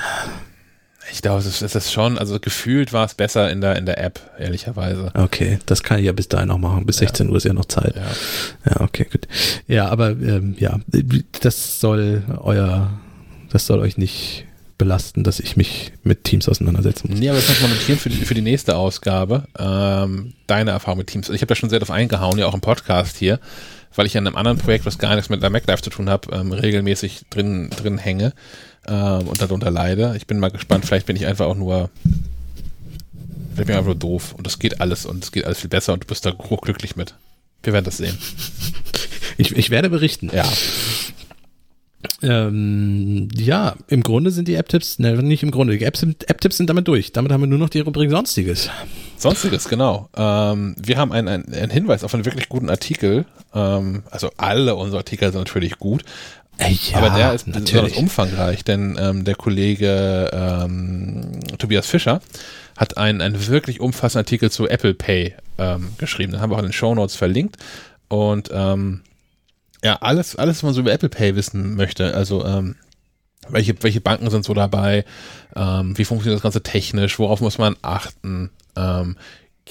Ich 1.12 1.23
glaube, 1.23 1.41
es 1.41 1.62
ist, 1.62 1.74
es 1.74 1.93
schon, 1.93 2.19
also 2.19 2.39
gefühlt 2.39 2.93
war 2.93 3.05
es 3.05 3.15
besser 3.15 3.51
in 3.51 3.61
der, 3.61 3.77
in 3.77 3.87
der 3.87 4.03
App, 4.03 4.20
ehrlicherweise. 4.39 5.11
Okay, 5.15 5.59
das 5.66 5.82
kann 5.82 5.99
ich 5.99 6.07
ja 6.07 6.12
bis 6.12 6.28
dahin 6.28 6.49
noch 6.49 6.59
machen. 6.59 6.87
Bis 6.87 6.99
16 6.99 7.27
ja. 7.27 7.31
Uhr 7.32 7.37
ist 7.37 7.45
ja 7.45 7.53
noch 7.53 7.65
Zeit. 7.65 7.95
Ja, 7.97 8.70
ja 8.70 8.81
okay, 8.81 9.07
gut. 9.11 9.27
Ja, 9.66 9.89
aber 9.89 10.11
ähm, 10.11 10.55
ja, 10.59 10.78
das 11.41 11.81
soll 11.81 12.23
euer, 12.39 12.91
das 13.51 13.66
soll 13.66 13.81
euch 13.81 13.99
nicht 13.99 14.47
belasten, 14.78 15.24
dass 15.24 15.41
ich 15.41 15.57
mich 15.57 15.93
mit 16.05 16.24
Teams 16.24 16.49
auseinandersetzen 16.49 17.11
muss. 17.11 17.20
Nee, 17.20 17.28
aber 17.28 17.39
das 17.39 17.49
muss 17.49 17.61
man 17.61 17.70
notieren 17.70 17.99
für 17.99 18.09
die, 18.09 18.24
für 18.24 18.35
die 18.35 18.41
nächste 18.41 18.77
Ausgabe. 18.77 19.45
Ähm, 19.59 20.32
deine 20.47 20.70
Erfahrung 20.70 20.99
mit 20.99 21.09
Teams. 21.09 21.28
Ich 21.28 21.43
habe 21.43 21.49
da 21.49 21.55
schon 21.55 21.69
sehr 21.69 21.81
drauf 21.81 21.91
eingehauen, 21.91 22.39
ja 22.39 22.47
auch 22.47 22.55
im 22.55 22.62
Podcast 22.62 23.19
hier, 23.19 23.41
weil 23.95 24.07
ich 24.07 24.16
an 24.16 24.27
einem 24.27 24.37
anderen 24.37 24.57
Projekt, 24.57 24.87
was 24.87 24.97
gar 24.97 25.15
nichts 25.16 25.28
mit 25.28 25.43
der 25.43 25.51
MacLife 25.51 25.82
zu 25.82 25.91
tun 25.91 26.09
habe, 26.09 26.35
ähm, 26.35 26.53
regelmäßig 26.53 27.27
drin, 27.28 27.69
drin 27.70 27.99
hänge 27.99 28.32
ähm, 28.91 29.29
und 29.29 29.41
darunter 29.41 29.71
leide. 29.71 30.15
Ich 30.17 30.27
bin 30.27 30.39
mal 30.39 30.51
gespannt, 30.51 30.85
vielleicht 30.85 31.07
bin 31.07 31.17
ich 31.17 31.27
einfach 31.27 31.47
auch 31.47 31.57
nur, 31.57 31.91
vielleicht 33.55 33.67
bin 33.67 33.69
ich 33.69 33.77
einfach 33.77 33.85
nur 33.87 33.95
doof 33.95 34.35
und 34.37 34.47
das 34.47 34.59
geht 34.59 34.81
alles 34.81 35.07
und 35.07 35.25
es 35.25 35.33
geht 35.33 35.45
alles 35.45 35.61
viel 35.61 35.71
besser 35.71 35.93
und 35.93 36.03
du 36.03 36.07
bist 36.07 36.27
da 36.27 36.33
hochglücklich 36.37 36.97
mit. 36.97 37.15
Wir 37.62 37.73
werden 37.73 37.85
das 37.85 37.99
sehen. 37.99 38.19
Ich, 39.37 39.57
ich 39.57 39.71
werde 39.71 39.89
berichten. 39.89 40.31
Ja. 40.35 40.45
Ähm, 42.23 43.29
ja, 43.35 43.75
im 43.89 44.03
Grunde 44.03 44.31
sind 44.31 44.49
die 44.49 44.55
App-Tipps, 44.55 44.99
ne, 44.99 45.23
nicht 45.23 45.43
im 45.43 45.51
Grunde, 45.51 45.77
die 45.77 45.85
App-Tipps 45.85 46.25
App 46.27 46.53
sind 46.53 46.69
damit 46.69 46.89
durch. 46.89 47.12
Damit 47.12 47.33
haben 47.33 47.41
wir 47.41 47.47
nur 47.47 47.59
noch 47.59 47.69
die 47.71 47.81
Rubrik 47.81 48.11
Sonstiges. 48.11 48.71
Sonstiges, 49.17 49.69
genau. 49.69 50.09
Ähm, 50.17 50.75
wir 50.79 50.97
haben 50.97 51.12
einen, 51.12 51.53
einen, 51.53 51.71
Hinweis 51.71 52.05
auf 52.05 52.15
einen 52.15 52.25
wirklich 52.25 52.49
guten 52.49 52.71
Artikel. 52.71 53.27
Ähm, 53.55 54.03
also 54.11 54.31
alle 54.37 54.75
unsere 54.77 54.99
Artikel 54.99 55.31
sind 55.31 55.41
natürlich 55.41 55.79
gut, 55.79 56.05
ja, 56.69 56.99
aber 56.99 57.11
der 57.11 57.35
ist 57.35 57.47
natürlich. 57.47 57.73
besonders 57.73 57.97
umfangreich, 57.97 58.65
denn 58.65 58.99
ähm, 59.01 59.24
der 59.24 59.35
Kollege 59.35 60.31
ähm, 60.32 61.41
Tobias 61.59 61.87
Fischer 61.87 62.20
hat 62.77 62.97
einen, 62.97 63.20
einen 63.20 63.47
wirklich 63.49 63.81
umfassenden 63.81 64.27
Artikel 64.27 64.51
zu 64.51 64.69
Apple 64.69 64.95
Pay 64.95 65.35
ähm, 65.59 65.91
geschrieben. 65.99 66.32
Den 66.32 66.41
haben 66.41 66.51
wir 66.51 66.57
auch 66.57 66.61
in 66.61 66.66
den 66.66 66.73
Show 66.73 66.95
Notes 66.95 67.16
verlinkt. 67.16 67.57
Und 68.09 68.51
ähm, 68.53 69.03
ja, 69.82 69.97
alles, 70.01 70.37
alles, 70.37 70.59
was 70.59 70.62
man 70.62 70.74
so 70.74 70.81
über 70.81 70.93
Apple 70.93 71.09
Pay 71.09 71.37
wissen 71.37 71.77
möchte, 71.77 72.15
also 72.15 72.45
ähm, 72.45 72.77
welche, 73.49 73.74
welche 73.82 74.01
Banken 74.01 74.31
sind 74.31 74.45
so 74.45 74.55
dabei, 74.55 75.05
ähm, 75.57 75.97
wie 75.97 76.05
funktioniert 76.05 76.37
das 76.37 76.43
Ganze 76.43 76.62
technisch, 76.62 77.19
worauf 77.19 77.41
muss 77.41 77.59
man 77.59 77.77
achten, 77.82 78.51
ähm, 78.77 79.16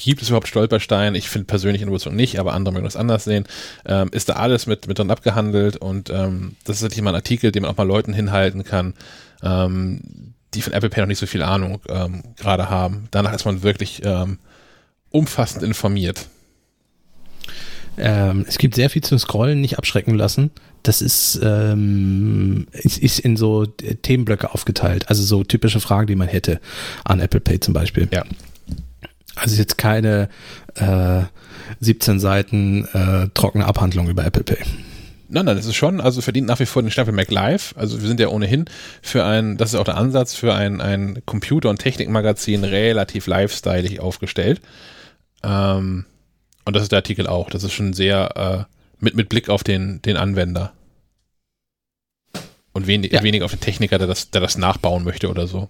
Gibt 0.01 0.21
es 0.21 0.29
überhaupt 0.29 0.47
Stolpersteine? 0.47 1.17
Ich 1.17 1.27
finde 1.27 1.45
persönlich 1.45 1.81
Innovation 1.81 2.15
nicht, 2.15 2.39
aber 2.39 2.53
andere 2.53 2.73
mögen 2.73 2.85
das 2.85 2.95
anders 2.95 3.25
sehen. 3.25 3.43
Ähm, 3.85 4.07
ist 4.13 4.29
da 4.29 4.33
alles 4.33 4.65
mit, 4.65 4.87
mit 4.87 4.97
drin 4.97 5.11
abgehandelt 5.11 5.75
und 5.75 6.09
ähm, 6.09 6.55
das 6.63 6.77
ist 6.77 6.83
natürlich 6.83 7.01
mal 7.03 7.11
ein 7.11 7.15
Artikel, 7.15 7.51
den 7.51 7.63
man 7.63 7.71
auch 7.71 7.75
mal 7.75 7.83
Leuten 7.83 8.13
hinhalten 8.13 8.63
kann, 8.63 8.93
ähm, 9.43 9.99
die 10.53 10.61
von 10.61 10.71
Apple 10.71 10.89
Pay 10.89 11.01
noch 11.01 11.09
nicht 11.09 11.19
so 11.19 11.25
viel 11.25 11.43
Ahnung 11.43 11.81
ähm, 11.89 12.23
gerade 12.37 12.69
haben. 12.69 13.09
Danach 13.11 13.33
ist 13.33 13.43
man 13.43 13.61
wirklich 13.61 14.01
ähm, 14.05 14.39
umfassend 15.09 15.63
informiert. 15.63 16.27
Ähm, 17.97 18.45
es 18.47 18.57
gibt 18.57 18.75
sehr 18.75 18.89
viel 18.89 19.03
zum 19.03 19.19
Scrollen, 19.19 19.59
nicht 19.59 19.77
abschrecken 19.77 20.15
lassen. 20.15 20.51
Das 20.81 21.01
ist, 21.01 21.41
ähm, 21.43 22.67
ist, 22.71 22.99
ist 22.99 23.19
in 23.19 23.35
so 23.35 23.65
Themenblöcke 23.65 24.53
aufgeteilt. 24.53 25.09
Also 25.09 25.23
so 25.23 25.43
typische 25.43 25.81
Fragen, 25.81 26.07
die 26.07 26.15
man 26.15 26.29
hätte 26.29 26.61
an 27.03 27.19
Apple 27.19 27.41
Pay 27.41 27.59
zum 27.59 27.73
Beispiel. 27.73 28.07
Ja. 28.13 28.23
Also 29.35 29.55
jetzt 29.55 29.77
keine 29.77 30.29
äh, 30.75 31.23
17 31.79 32.19
Seiten 32.19 32.85
äh, 32.93 33.29
trockene 33.33 33.65
Abhandlung 33.65 34.09
über 34.09 34.25
Apple 34.25 34.43
Pay. 34.43 34.57
Nein, 35.31 35.45
nein, 35.45 35.57
das 35.57 35.67
ist 35.67 35.75
schon, 35.75 36.01
also 36.01 36.21
verdient 36.21 36.47
nach 36.47 36.59
wie 36.59 36.65
vor 36.65 36.81
den 36.81 36.89
Stempel 36.89 37.13
Mac 37.13 37.29
Live. 37.29 37.75
Also 37.77 38.01
wir 38.01 38.07
sind 38.07 38.19
ja 38.19 38.29
ohnehin 38.29 38.65
für 39.03 39.23
ein, 39.23 39.57
das 39.57 39.73
ist 39.73 39.79
auch 39.79 39.83
der 39.83 39.97
Ansatz, 39.97 40.33
für 40.33 40.55
ein, 40.55 40.81
ein 40.81 41.21
Computer- 41.25 41.69
und 41.69 41.77
Technikmagazin 41.77 42.63
relativ 42.63 43.27
lifestyleig 43.27 43.99
aufgestellt. 43.99 44.59
Ähm, 45.43 46.05
und 46.65 46.75
das 46.75 46.83
ist 46.83 46.91
der 46.91 46.97
Artikel 46.97 47.27
auch. 47.27 47.51
Das 47.51 47.63
ist 47.63 47.73
schon 47.73 47.93
sehr 47.93 48.67
äh, 48.67 48.73
mit, 48.99 49.15
mit 49.15 49.29
Blick 49.29 49.49
auf 49.49 49.63
den, 49.63 50.01
den 50.01 50.17
Anwender. 50.17 50.73
Und 52.73 52.87
wenig, 52.87 53.11
ja. 53.11 53.21
weniger 53.21 53.45
auf 53.45 53.51
den 53.51 53.59
Techniker, 53.59 53.99
der 53.99 54.07
das, 54.07 54.31
der 54.31 54.41
das 54.41 54.57
nachbauen 54.57 55.03
möchte 55.03 55.29
oder 55.29 55.45
so. 55.45 55.69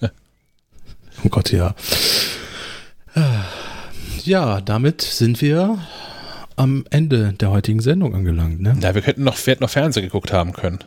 oh 0.00 1.28
Gott, 1.30 1.52
ja. 1.52 1.74
Ja, 4.24 4.60
damit 4.60 5.02
sind 5.02 5.40
wir 5.40 5.78
am 6.56 6.84
Ende 6.90 7.32
der 7.32 7.50
heutigen 7.50 7.80
Sendung 7.80 8.14
angelangt. 8.14 8.60
Ne? 8.60 8.76
Ja, 8.80 8.94
wir 8.94 9.02
könnten 9.02 9.24
noch, 9.24 9.36
wir 9.36 9.52
hätten 9.52 9.62
noch 9.62 9.70
Fernsehen 9.70 10.04
geguckt 10.04 10.32
haben 10.32 10.52
können. 10.52 10.78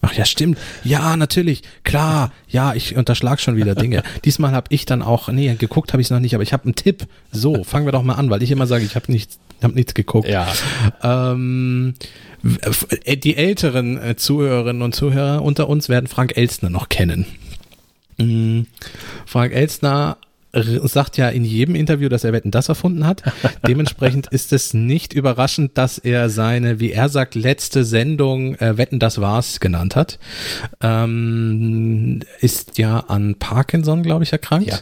Ach 0.00 0.12
ja, 0.12 0.26
stimmt. 0.26 0.58
Ja, 0.82 1.16
natürlich. 1.16 1.62
Klar. 1.82 2.32
Ja, 2.48 2.74
ich 2.74 2.96
unterschlag 2.96 3.40
schon 3.40 3.56
wieder 3.56 3.74
Dinge. 3.74 4.02
Diesmal 4.24 4.52
habe 4.52 4.66
ich 4.68 4.84
dann 4.84 5.00
auch, 5.00 5.28
nee, 5.28 5.54
geguckt 5.54 5.92
habe 5.92 6.02
ich 6.02 6.08
es 6.08 6.10
noch 6.10 6.20
nicht, 6.20 6.34
aber 6.34 6.42
ich 6.42 6.52
habe 6.52 6.64
einen 6.64 6.74
Tipp. 6.74 7.06
So, 7.32 7.64
fangen 7.64 7.86
wir 7.86 7.92
doch 7.92 8.02
mal 8.02 8.14
an, 8.14 8.28
weil 8.28 8.42
ich 8.42 8.50
immer 8.50 8.66
sage, 8.66 8.84
ich 8.84 8.96
habe 8.96 9.10
nichts, 9.10 9.38
hab 9.62 9.74
nichts 9.74 9.94
geguckt. 9.94 10.28
Ja. 10.28 10.46
Ähm, 11.02 11.94
die 12.42 13.36
älteren 13.36 13.96
äh, 13.96 14.16
Zuhörerinnen 14.16 14.82
und 14.82 14.94
Zuhörer 14.94 15.42
unter 15.42 15.68
uns 15.68 15.88
werden 15.88 16.06
Frank 16.06 16.36
Elstner 16.36 16.68
noch 16.68 16.90
kennen. 16.90 17.24
Mhm. 18.18 18.66
Frank 19.24 19.54
Elstner 19.54 20.18
sagt 20.84 21.16
ja 21.16 21.28
in 21.28 21.44
jedem 21.44 21.74
Interview, 21.74 22.08
dass 22.08 22.24
er 22.24 22.32
Wetten 22.32 22.50
das 22.50 22.68
erfunden 22.68 23.06
hat. 23.06 23.22
Dementsprechend 23.66 24.28
ist 24.28 24.52
es 24.52 24.74
nicht 24.74 25.12
überraschend, 25.12 25.76
dass 25.76 25.98
er 25.98 26.30
seine, 26.30 26.80
wie 26.80 26.92
er 26.92 27.08
sagt, 27.08 27.34
letzte 27.34 27.84
Sendung 27.84 28.54
äh, 28.56 28.76
Wetten 28.76 28.98
das 28.98 29.20
war's 29.20 29.60
genannt 29.60 29.96
hat. 29.96 30.18
Ähm, 30.80 32.20
ist 32.40 32.78
ja 32.78 33.00
an 33.00 33.36
Parkinson, 33.36 34.02
glaube 34.02 34.24
ich, 34.24 34.32
erkrankt. 34.32 34.68
Ja. 34.68 34.78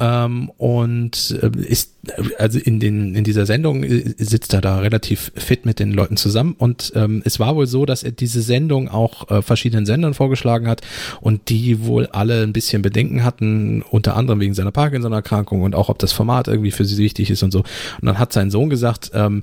Ähm, 0.00 0.50
und 0.56 1.38
äh, 1.42 1.50
ist, 1.58 1.94
also 2.38 2.58
in, 2.58 2.80
den, 2.80 3.14
in 3.14 3.22
dieser 3.22 3.44
Sendung 3.44 3.84
äh, 3.84 4.14
sitzt 4.16 4.54
er 4.54 4.62
da 4.62 4.78
relativ 4.78 5.30
fit 5.36 5.66
mit 5.66 5.78
den 5.78 5.92
Leuten 5.92 6.16
zusammen. 6.16 6.54
Und 6.56 6.92
ähm, 6.96 7.20
es 7.26 7.38
war 7.38 7.54
wohl 7.54 7.66
so, 7.66 7.84
dass 7.84 8.02
er 8.02 8.12
diese 8.12 8.40
Sendung 8.40 8.88
auch 8.88 9.30
äh, 9.30 9.42
verschiedenen 9.42 9.84
Sendern 9.84 10.14
vorgeschlagen 10.14 10.68
hat 10.68 10.80
und 11.20 11.50
die 11.50 11.84
wohl 11.84 12.06
alle 12.06 12.42
ein 12.42 12.54
bisschen 12.54 12.80
Bedenken 12.80 13.24
hatten, 13.24 13.82
unter 13.82 14.16
anderem 14.16 14.40
wegen 14.40 14.54
seiner 14.54 14.72
Parkinson-Erkrankung 14.72 15.62
und 15.62 15.74
auch 15.74 15.90
ob 15.90 15.98
das 15.98 16.12
Format 16.12 16.48
irgendwie 16.48 16.70
für 16.70 16.86
sie 16.86 16.96
wichtig 16.96 17.30
ist 17.30 17.42
und 17.42 17.50
so. 17.50 17.58
Und 17.58 18.06
dann 18.06 18.18
hat 18.18 18.32
sein 18.32 18.50
Sohn 18.50 18.70
gesagt, 18.70 19.10
ähm, 19.12 19.42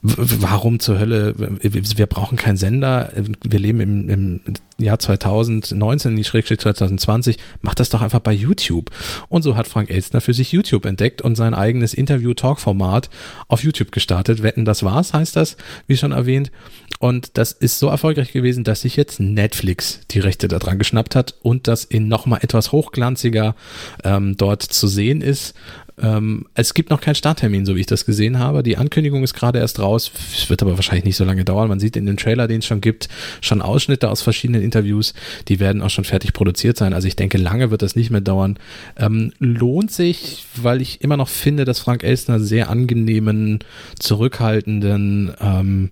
warum 0.00 0.78
zur 0.78 0.98
Hölle, 0.98 1.34
wir 1.36 2.06
brauchen 2.06 2.36
keinen 2.36 2.56
Sender, 2.56 3.12
wir 3.42 3.58
leben 3.58 3.80
im, 3.80 4.08
im 4.08 4.40
Jahr 4.78 4.98
2019, 4.98 6.14
die 6.14 6.22
Schrägstrich 6.22 6.60
2020, 6.60 7.36
macht 7.62 7.80
das 7.80 7.88
doch 7.88 8.00
einfach 8.00 8.20
bei 8.20 8.32
YouTube. 8.32 8.90
Und 9.28 9.42
so 9.42 9.56
hat 9.56 9.66
Frank 9.66 9.90
Elstner 9.90 10.20
für 10.20 10.34
sich 10.34 10.52
YouTube 10.52 10.86
entdeckt 10.86 11.20
und 11.20 11.34
sein 11.34 11.52
eigenes 11.52 11.94
Interview-Talk-Format 11.94 13.10
auf 13.48 13.64
YouTube 13.64 13.90
gestartet. 13.90 14.42
Wetten, 14.42 14.64
das 14.64 14.84
war's, 14.84 15.14
heißt 15.14 15.34
das, 15.34 15.56
wie 15.88 15.96
schon 15.96 16.12
erwähnt. 16.12 16.52
Und 17.00 17.36
das 17.36 17.52
ist 17.52 17.80
so 17.80 17.88
erfolgreich 17.88 18.32
gewesen, 18.32 18.62
dass 18.62 18.82
sich 18.82 18.94
jetzt 18.94 19.18
Netflix 19.18 20.00
die 20.10 20.20
Rechte 20.20 20.46
daran 20.46 20.78
geschnappt 20.78 21.16
hat 21.16 21.34
und 21.42 21.66
das 21.66 21.84
in 21.84 22.06
nochmal 22.06 22.40
etwas 22.42 22.70
hochglanziger 22.70 23.56
ähm, 24.04 24.36
dort 24.36 24.62
zu 24.62 24.86
sehen 24.86 25.22
ist. 25.22 25.54
Ähm, 26.00 26.46
es 26.54 26.74
gibt 26.74 26.90
noch 26.90 27.00
keinen 27.00 27.14
Starttermin, 27.14 27.66
so 27.66 27.76
wie 27.76 27.80
ich 27.80 27.86
das 27.86 28.04
gesehen 28.04 28.38
habe. 28.38 28.62
Die 28.62 28.76
Ankündigung 28.76 29.22
ist 29.24 29.34
gerade 29.34 29.58
erst 29.58 29.80
raus. 29.80 30.10
Es 30.32 30.48
wird 30.48 30.62
aber 30.62 30.76
wahrscheinlich 30.76 31.04
nicht 31.04 31.16
so 31.16 31.24
lange 31.24 31.44
dauern. 31.44 31.68
Man 31.68 31.80
sieht 31.80 31.96
in 31.96 32.06
dem 32.06 32.16
Trailer, 32.16 32.48
den 32.48 32.60
es 32.60 32.66
schon 32.66 32.80
gibt, 32.80 33.08
schon 33.40 33.62
Ausschnitte 33.62 34.10
aus 34.10 34.22
verschiedenen 34.22 34.62
Interviews. 34.62 35.14
Die 35.48 35.60
werden 35.60 35.82
auch 35.82 35.90
schon 35.90 36.04
fertig 36.04 36.32
produziert 36.32 36.76
sein. 36.76 36.92
Also 36.92 37.08
ich 37.08 37.16
denke, 37.16 37.38
lange 37.38 37.70
wird 37.70 37.82
das 37.82 37.96
nicht 37.96 38.10
mehr 38.10 38.20
dauern. 38.20 38.58
Ähm, 38.96 39.32
lohnt 39.38 39.90
sich, 39.90 40.46
weil 40.56 40.80
ich 40.80 41.02
immer 41.02 41.16
noch 41.16 41.28
finde, 41.28 41.64
dass 41.64 41.80
Frank 41.80 42.04
Elstner 42.04 42.40
sehr 42.40 42.70
angenehmen, 42.70 43.60
zurückhaltenden 43.98 45.32
ähm, 45.40 45.90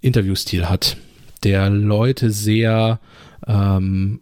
Interviewstil 0.00 0.68
hat, 0.68 0.96
der 1.44 1.70
Leute 1.70 2.30
sehr 2.30 3.00
ähm, 3.46 4.20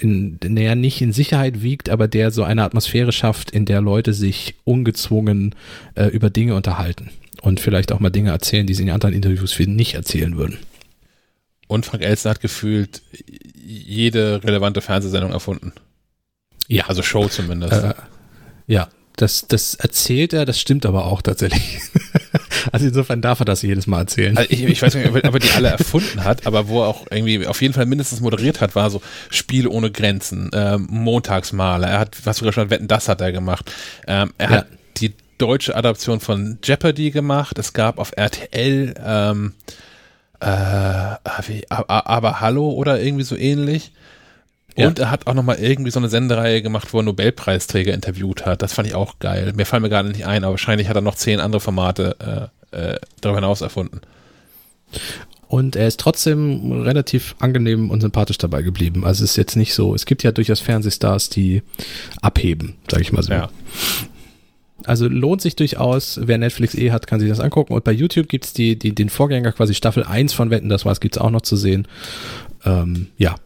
in, 0.00 0.38
naja, 0.44 0.74
nicht 0.74 1.00
in 1.00 1.12
Sicherheit 1.12 1.62
wiegt, 1.62 1.88
aber 1.88 2.08
der 2.08 2.30
so 2.30 2.42
eine 2.42 2.62
Atmosphäre 2.62 3.12
schafft, 3.12 3.50
in 3.50 3.64
der 3.64 3.80
Leute 3.80 4.12
sich 4.12 4.54
ungezwungen 4.64 5.54
äh, 5.94 6.06
über 6.06 6.30
Dinge 6.30 6.54
unterhalten 6.54 7.10
und 7.42 7.60
vielleicht 7.60 7.92
auch 7.92 8.00
mal 8.00 8.10
Dinge 8.10 8.30
erzählen, 8.30 8.66
die 8.66 8.74
sie 8.74 8.82
in 8.82 8.90
anderen 8.90 9.14
Interviews 9.14 9.52
für 9.52 9.66
nicht 9.66 9.94
erzählen 9.94 10.36
würden. 10.36 10.58
Und 11.66 11.84
Frank 11.86 12.02
Elsen 12.02 12.30
hat 12.30 12.40
gefühlt 12.40 13.02
jede 13.54 14.42
relevante 14.42 14.80
Fernsehsendung 14.80 15.32
erfunden. 15.32 15.72
Ja. 16.66 16.86
Also 16.86 17.02
Show 17.02 17.28
zumindest. 17.28 17.72
Äh, 17.72 17.94
ja, 18.66 18.88
das, 19.16 19.46
das 19.48 19.74
erzählt 19.74 20.32
er, 20.32 20.44
das 20.44 20.60
stimmt 20.60 20.86
aber 20.86 21.06
auch 21.06 21.22
tatsächlich. 21.22 21.80
also 22.72 22.86
insofern 22.86 23.20
darf 23.20 23.40
er 23.40 23.44
das 23.44 23.62
jedes 23.62 23.86
Mal 23.86 24.00
erzählen. 24.00 24.36
Also 24.36 24.50
ich, 24.50 24.64
ich 24.64 24.82
weiß 24.82 24.94
nicht, 24.94 25.08
ob 25.08 25.34
er 25.34 25.40
die 25.40 25.50
alle 25.50 25.68
erfunden 25.68 26.24
hat, 26.24 26.46
aber 26.46 26.68
wo 26.68 26.82
er 26.82 26.88
auch 26.88 27.06
irgendwie 27.10 27.46
auf 27.46 27.60
jeden 27.62 27.74
Fall 27.74 27.86
mindestens 27.86 28.20
moderiert 28.20 28.60
hat, 28.60 28.74
war 28.74 28.90
so 28.90 29.02
Spiele 29.30 29.70
ohne 29.70 29.90
Grenzen, 29.90 30.50
ähm, 30.52 30.86
Montagsmaler. 30.90 31.88
Er 31.88 31.98
hat, 32.00 32.18
was 32.24 32.38
sogar 32.38 32.52
schon 32.52 32.70
Wetten, 32.70 32.88
das 32.88 33.08
hat 33.08 33.20
er 33.20 33.32
gemacht. 33.32 33.72
Ähm, 34.06 34.32
er 34.38 34.50
ja. 34.50 34.56
hat 34.58 34.66
die 34.98 35.14
deutsche 35.38 35.76
Adaption 35.76 36.20
von 36.20 36.58
Jeopardy 36.62 37.10
gemacht. 37.10 37.58
Es 37.58 37.72
gab 37.72 37.98
auf 37.98 38.12
RTL 38.16 38.94
ähm, 39.04 39.54
äh, 40.40 40.46
aber, 41.68 42.06
aber 42.06 42.40
Hallo 42.40 42.70
oder 42.70 43.00
irgendwie 43.00 43.24
so 43.24 43.36
ähnlich. 43.36 43.92
Und 44.76 45.00
er 45.00 45.10
hat 45.10 45.26
auch 45.26 45.34
nochmal 45.34 45.58
irgendwie 45.58 45.90
so 45.90 45.98
eine 45.98 46.08
Sendereihe 46.08 46.62
gemacht, 46.62 46.92
wo 46.92 47.00
er 47.00 47.02
Nobelpreisträger 47.02 47.92
interviewt 47.92 48.46
hat. 48.46 48.62
Das 48.62 48.72
fand 48.72 48.86
ich 48.86 48.94
auch 48.94 49.18
geil. 49.18 49.52
Mir 49.56 49.66
fallen 49.66 49.82
mir 49.82 49.88
gerade 49.88 50.08
nicht 50.08 50.24
ein, 50.24 50.44
aber 50.44 50.52
wahrscheinlich 50.52 50.88
hat 50.88 50.94
er 50.94 51.02
noch 51.02 51.16
zehn 51.16 51.40
andere 51.40 51.60
Formate 51.60 52.50
äh, 52.70 52.96
darüber 53.20 53.38
hinaus 53.38 53.60
erfunden. 53.60 54.00
Und 55.48 55.76
er 55.76 55.88
ist 55.88 55.98
trotzdem 55.98 56.72
relativ 56.82 57.34
angenehm 57.38 57.90
und 57.90 58.02
sympathisch 58.02 58.36
dabei 58.36 58.62
geblieben. 58.62 59.04
Also 59.04 59.24
es 59.24 59.30
ist 59.30 59.36
jetzt 59.36 59.56
nicht 59.56 59.72
so, 59.72 59.94
es 59.94 60.04
gibt 60.04 60.22
ja 60.22 60.30
durchaus 60.30 60.60
Fernsehstars, 60.60 61.30
die 61.30 61.62
abheben, 62.20 62.76
sage 62.90 63.02
ich 63.02 63.12
mal 63.12 63.22
so. 63.22 63.32
Ja. 63.32 63.48
Also 64.84 65.08
lohnt 65.08 65.40
sich 65.40 65.56
durchaus, 65.56 66.20
wer 66.22 66.38
Netflix 66.38 66.74
eh 66.74 66.90
hat, 66.90 67.06
kann 67.06 67.18
sich 67.18 67.28
das 67.28 67.40
angucken. 67.40 67.72
Und 67.72 67.82
bei 67.82 67.92
YouTube 67.92 68.28
gibt's 68.28 68.52
die, 68.52 68.78
die, 68.78 68.94
den 68.94 69.08
Vorgänger 69.08 69.52
quasi 69.52 69.74
Staffel 69.74 70.04
1 70.04 70.34
von 70.34 70.50
Wetten, 70.50 70.68
das 70.68 70.84
war's, 70.84 71.00
gibt's 71.00 71.18
auch 71.18 71.30
noch 71.30 71.42
zu 71.42 71.56
sehen. 71.56 71.88
Ähm, 72.64 73.08
ja, 73.16 73.36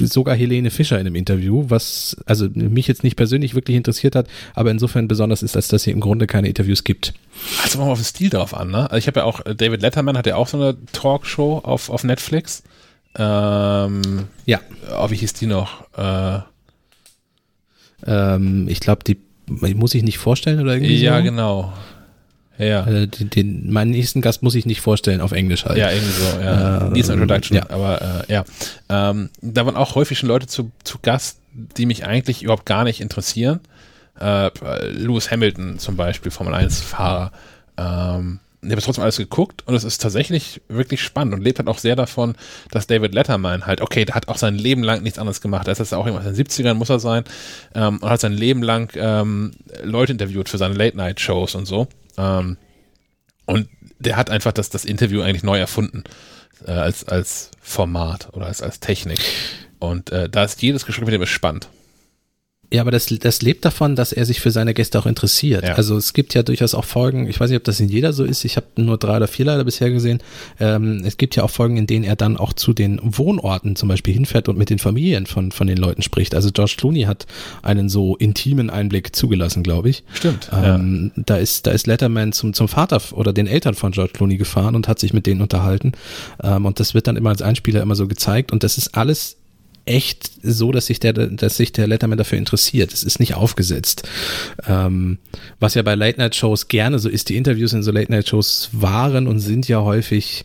sogar 0.00 0.34
Helene 0.34 0.70
Fischer 0.70 0.98
in 0.98 1.06
einem 1.06 1.14
Interview, 1.16 1.64
was 1.68 2.16
also 2.26 2.48
mich 2.54 2.86
jetzt 2.88 3.04
nicht 3.04 3.16
persönlich 3.16 3.54
wirklich 3.54 3.76
interessiert 3.76 4.14
hat, 4.16 4.26
aber 4.54 4.70
insofern 4.70 5.08
besonders 5.08 5.42
ist, 5.42 5.56
als 5.56 5.68
dass 5.68 5.82
sie 5.82 5.90
im 5.90 6.00
Grunde 6.00 6.26
keine 6.26 6.48
Interviews 6.48 6.84
gibt. 6.84 7.12
Also 7.62 7.78
machen 7.78 7.88
wir 7.88 7.92
auf 7.92 7.98
den 8.00 8.04
Stil 8.04 8.30
drauf 8.30 8.54
an, 8.54 8.70
ne? 8.70 8.90
Also 8.90 8.96
ich 8.96 9.06
habe 9.06 9.20
ja 9.20 9.24
auch, 9.24 9.40
David 9.42 9.82
Letterman 9.82 10.16
hat 10.16 10.26
ja 10.26 10.36
auch 10.36 10.48
so 10.48 10.56
eine 10.56 10.76
Talkshow 10.92 11.58
auf, 11.64 11.90
auf 11.90 12.04
Netflix. 12.04 12.62
Ähm, 13.16 14.00
ja. 14.46 14.60
Oh, 14.98 15.10
wie 15.10 15.16
hieß 15.16 15.34
die 15.34 15.46
noch? 15.46 15.84
Äh, 15.96 16.38
ähm, 18.06 18.66
ich 18.68 18.80
glaube, 18.80 19.04
die 19.04 19.18
muss 19.46 19.94
ich 19.94 20.02
nicht 20.02 20.18
vorstellen 20.18 20.60
oder 20.60 20.74
irgendwie 20.74 20.96
Ja, 20.96 21.18
so? 21.18 21.24
genau. 21.24 21.72
Ja. 22.66 22.82
Also 22.84 23.06
den, 23.06 23.30
den, 23.30 23.72
meinen 23.72 23.90
nächsten 23.90 24.20
Gast 24.20 24.42
muss 24.42 24.54
ich 24.54 24.66
nicht 24.66 24.80
vorstellen 24.80 25.20
auf 25.20 25.32
Englisch 25.32 25.64
halt. 25.64 25.78
Ja, 25.78 25.90
irgendwie 25.90 26.12
so, 26.12 26.40
ja. 26.40 26.86
Äh, 26.86 26.90
Needs 26.90 27.08
Introduction, 27.08 27.56
ja. 27.56 27.70
aber 27.70 28.24
äh, 28.28 28.32
ja. 28.32 28.44
Ähm, 28.88 29.30
da 29.40 29.66
waren 29.66 29.76
auch 29.76 29.94
häufig 29.94 30.18
schon 30.18 30.28
Leute 30.28 30.46
zu, 30.46 30.70
zu 30.84 30.98
Gast, 31.00 31.38
die 31.76 31.86
mich 31.86 32.06
eigentlich 32.06 32.42
überhaupt 32.42 32.66
gar 32.66 32.84
nicht 32.84 33.00
interessieren. 33.00 33.60
Äh, 34.20 34.50
Lewis 34.90 35.30
Hamilton 35.30 35.78
zum 35.78 35.96
Beispiel, 35.96 36.30
Formel 36.30 36.54
1-Fahrer. 36.54 37.32
Ähm, 37.76 38.40
ich 38.64 38.70
habe 38.70 38.80
trotzdem 38.80 39.02
alles 39.02 39.16
geguckt 39.16 39.64
und 39.66 39.74
es 39.74 39.82
ist 39.82 40.00
tatsächlich 40.00 40.60
wirklich 40.68 41.02
spannend 41.02 41.34
und 41.34 41.42
lebt 41.42 41.58
halt 41.58 41.68
auch 41.68 41.78
sehr 41.78 41.96
davon, 41.96 42.36
dass 42.70 42.86
David 42.86 43.12
Letterman 43.12 43.66
halt, 43.66 43.80
okay, 43.80 44.04
der 44.04 44.14
hat 44.14 44.28
auch 44.28 44.36
sein 44.36 44.54
Leben 44.54 44.84
lang 44.84 45.02
nichts 45.02 45.18
anderes 45.18 45.40
gemacht. 45.40 45.66
Er 45.66 45.72
ist 45.72 45.78
jetzt 45.78 45.92
auch 45.92 46.06
irgendwas 46.06 46.26
in 46.26 46.34
den 46.34 46.46
70ern, 46.46 46.74
muss 46.74 46.88
er 46.88 47.00
sein, 47.00 47.24
ähm, 47.74 47.98
und 47.98 48.08
hat 48.08 48.20
sein 48.20 48.32
Leben 48.32 48.62
lang 48.62 48.92
ähm, 48.94 49.50
Leute 49.82 50.12
interviewt 50.12 50.48
für 50.48 50.58
seine 50.58 50.74
Late-Night-Shows 50.74 51.56
und 51.56 51.66
so. 51.66 51.88
Ähm, 52.16 52.56
und 53.46 53.68
der 53.98 54.16
hat 54.16 54.30
einfach 54.30 54.52
das, 54.52 54.70
das 54.70 54.84
Interview 54.84 55.22
eigentlich 55.22 55.42
neu 55.42 55.58
erfunden 55.58 56.04
äh, 56.66 56.72
als, 56.72 57.04
als 57.04 57.50
Format 57.60 58.28
oder 58.32 58.46
als, 58.46 58.62
als 58.62 58.80
Technik. 58.80 59.20
Und 59.78 60.10
äh, 60.10 60.28
da 60.28 60.44
ist 60.44 60.62
jedes 60.62 60.86
Gespräch 60.86 61.04
mit 61.04 61.14
dem 61.14 61.22
ist 61.22 61.30
spannend. 61.30 61.68
Ja, 62.72 62.80
aber 62.80 62.90
das, 62.90 63.06
das 63.06 63.42
lebt 63.42 63.64
davon, 63.64 63.96
dass 63.96 64.12
er 64.12 64.24
sich 64.24 64.40
für 64.40 64.50
seine 64.50 64.72
Gäste 64.72 64.98
auch 64.98 65.04
interessiert. 65.06 65.64
Ja. 65.64 65.74
Also 65.74 65.96
es 65.96 66.14
gibt 66.14 66.32
ja 66.32 66.42
durchaus 66.42 66.74
auch 66.74 66.86
Folgen, 66.86 67.28
ich 67.28 67.38
weiß 67.38 67.50
nicht, 67.50 67.58
ob 67.58 67.64
das 67.64 67.80
in 67.80 67.88
jeder 67.88 68.12
so 68.14 68.24
ist, 68.24 68.44
ich 68.44 68.56
habe 68.56 68.66
nur 68.76 68.96
drei 68.96 69.18
oder 69.18 69.28
vier 69.28 69.44
leider 69.44 69.64
bisher 69.64 69.90
gesehen. 69.90 70.22
Ähm, 70.58 71.02
es 71.04 71.18
gibt 71.18 71.36
ja 71.36 71.42
auch 71.42 71.50
Folgen, 71.50 71.76
in 71.76 71.86
denen 71.86 72.04
er 72.04 72.16
dann 72.16 72.38
auch 72.38 72.54
zu 72.54 72.72
den 72.72 72.98
Wohnorten 73.02 73.76
zum 73.76 73.90
Beispiel 73.90 74.14
hinfährt 74.14 74.48
und 74.48 74.56
mit 74.56 74.70
den 74.70 74.78
Familien 74.78 75.26
von, 75.26 75.52
von 75.52 75.66
den 75.66 75.76
Leuten 75.76 76.00
spricht. 76.02 76.34
Also 76.34 76.50
George 76.50 76.74
Clooney 76.78 77.02
hat 77.02 77.26
einen 77.62 77.90
so 77.90 78.16
intimen 78.16 78.70
Einblick 78.70 79.14
zugelassen, 79.14 79.62
glaube 79.62 79.90
ich. 79.90 80.02
Stimmt. 80.14 80.48
Ähm, 80.52 81.12
ja. 81.14 81.22
Da 81.26 81.36
ist, 81.36 81.66
da 81.66 81.72
ist 81.72 81.86
Letterman 81.86 82.32
zum, 82.32 82.54
zum 82.54 82.68
Vater 82.68 83.02
oder 83.12 83.34
den 83.34 83.46
Eltern 83.46 83.74
von 83.74 83.92
George 83.92 84.12
Clooney 84.14 84.38
gefahren 84.38 84.74
und 84.74 84.88
hat 84.88 84.98
sich 84.98 85.12
mit 85.12 85.26
denen 85.26 85.42
unterhalten. 85.42 85.92
Ähm, 86.42 86.64
und 86.64 86.80
das 86.80 86.94
wird 86.94 87.06
dann 87.06 87.16
immer 87.16 87.30
als 87.30 87.42
Einspieler 87.42 87.82
immer 87.82 87.96
so 87.96 88.08
gezeigt. 88.08 88.50
Und 88.50 88.62
das 88.62 88.78
ist 88.78 88.96
alles 88.96 89.36
echt 89.84 90.30
so, 90.42 90.72
dass 90.72 90.86
sich 90.86 91.00
der, 91.00 91.12
dass 91.12 91.56
sich 91.56 91.72
der 91.72 91.86
Letterman 91.86 92.18
dafür 92.18 92.38
interessiert. 92.38 92.92
Es 92.92 93.02
ist 93.02 93.20
nicht 93.20 93.34
aufgesetzt. 93.34 94.08
Ähm, 94.66 95.18
was 95.60 95.74
ja 95.74 95.82
bei 95.82 95.94
Late 95.94 96.18
Night 96.18 96.36
Shows 96.36 96.68
gerne 96.68 96.98
so 96.98 97.08
ist. 97.08 97.28
Die 97.28 97.36
Interviews 97.36 97.72
in 97.72 97.82
so 97.82 97.90
Late 97.90 98.10
Night 98.12 98.28
Shows 98.28 98.70
waren 98.72 99.26
und 99.26 99.40
sind 99.40 99.68
ja 99.68 99.80
häufig 99.80 100.44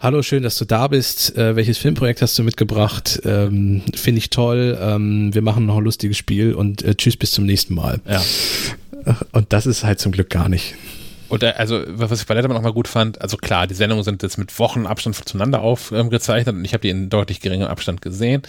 Hallo, 0.00 0.20
schön, 0.20 0.42
dass 0.42 0.58
du 0.58 0.66
da 0.66 0.88
bist. 0.88 1.34
Äh, 1.38 1.56
welches 1.56 1.78
Filmprojekt 1.78 2.20
hast 2.20 2.38
du 2.38 2.42
mitgebracht? 2.42 3.22
Ähm, 3.24 3.80
Finde 3.94 4.18
ich 4.18 4.28
toll. 4.28 4.76
Ähm, 4.78 5.34
wir 5.34 5.40
machen 5.40 5.64
noch 5.64 5.78
ein 5.78 5.84
lustiges 5.84 6.18
Spiel 6.18 6.52
und 6.52 6.82
äh, 6.82 6.94
tschüss, 6.94 7.16
bis 7.16 7.30
zum 7.30 7.46
nächsten 7.46 7.74
Mal. 7.74 8.02
Ja. 8.06 8.22
Und 9.32 9.52
das 9.54 9.64
ist 9.64 9.82
halt 9.82 10.00
zum 10.00 10.12
Glück 10.12 10.28
gar 10.28 10.50
nicht. 10.50 10.74
Und 11.34 11.42
da, 11.42 11.50
also, 11.50 11.82
was 11.88 12.12
ich 12.20 12.28
bei 12.28 12.34
Letterman 12.34 12.56
auch 12.56 12.62
mal 12.62 12.72
gut 12.72 12.86
fand, 12.86 13.20
also 13.20 13.36
klar, 13.36 13.66
die 13.66 13.74
Sendungen 13.74 14.04
sind 14.04 14.22
jetzt 14.22 14.38
mit 14.38 14.56
Wochenabstand 14.56 15.16
zueinander 15.16 15.62
aufgezeichnet 15.62 16.54
ähm, 16.54 16.58
und 16.60 16.64
ich 16.64 16.74
habe 16.74 16.82
die 16.82 16.90
in 16.90 17.10
deutlich 17.10 17.40
geringem 17.40 17.66
Abstand 17.66 18.02
gesehen. 18.02 18.42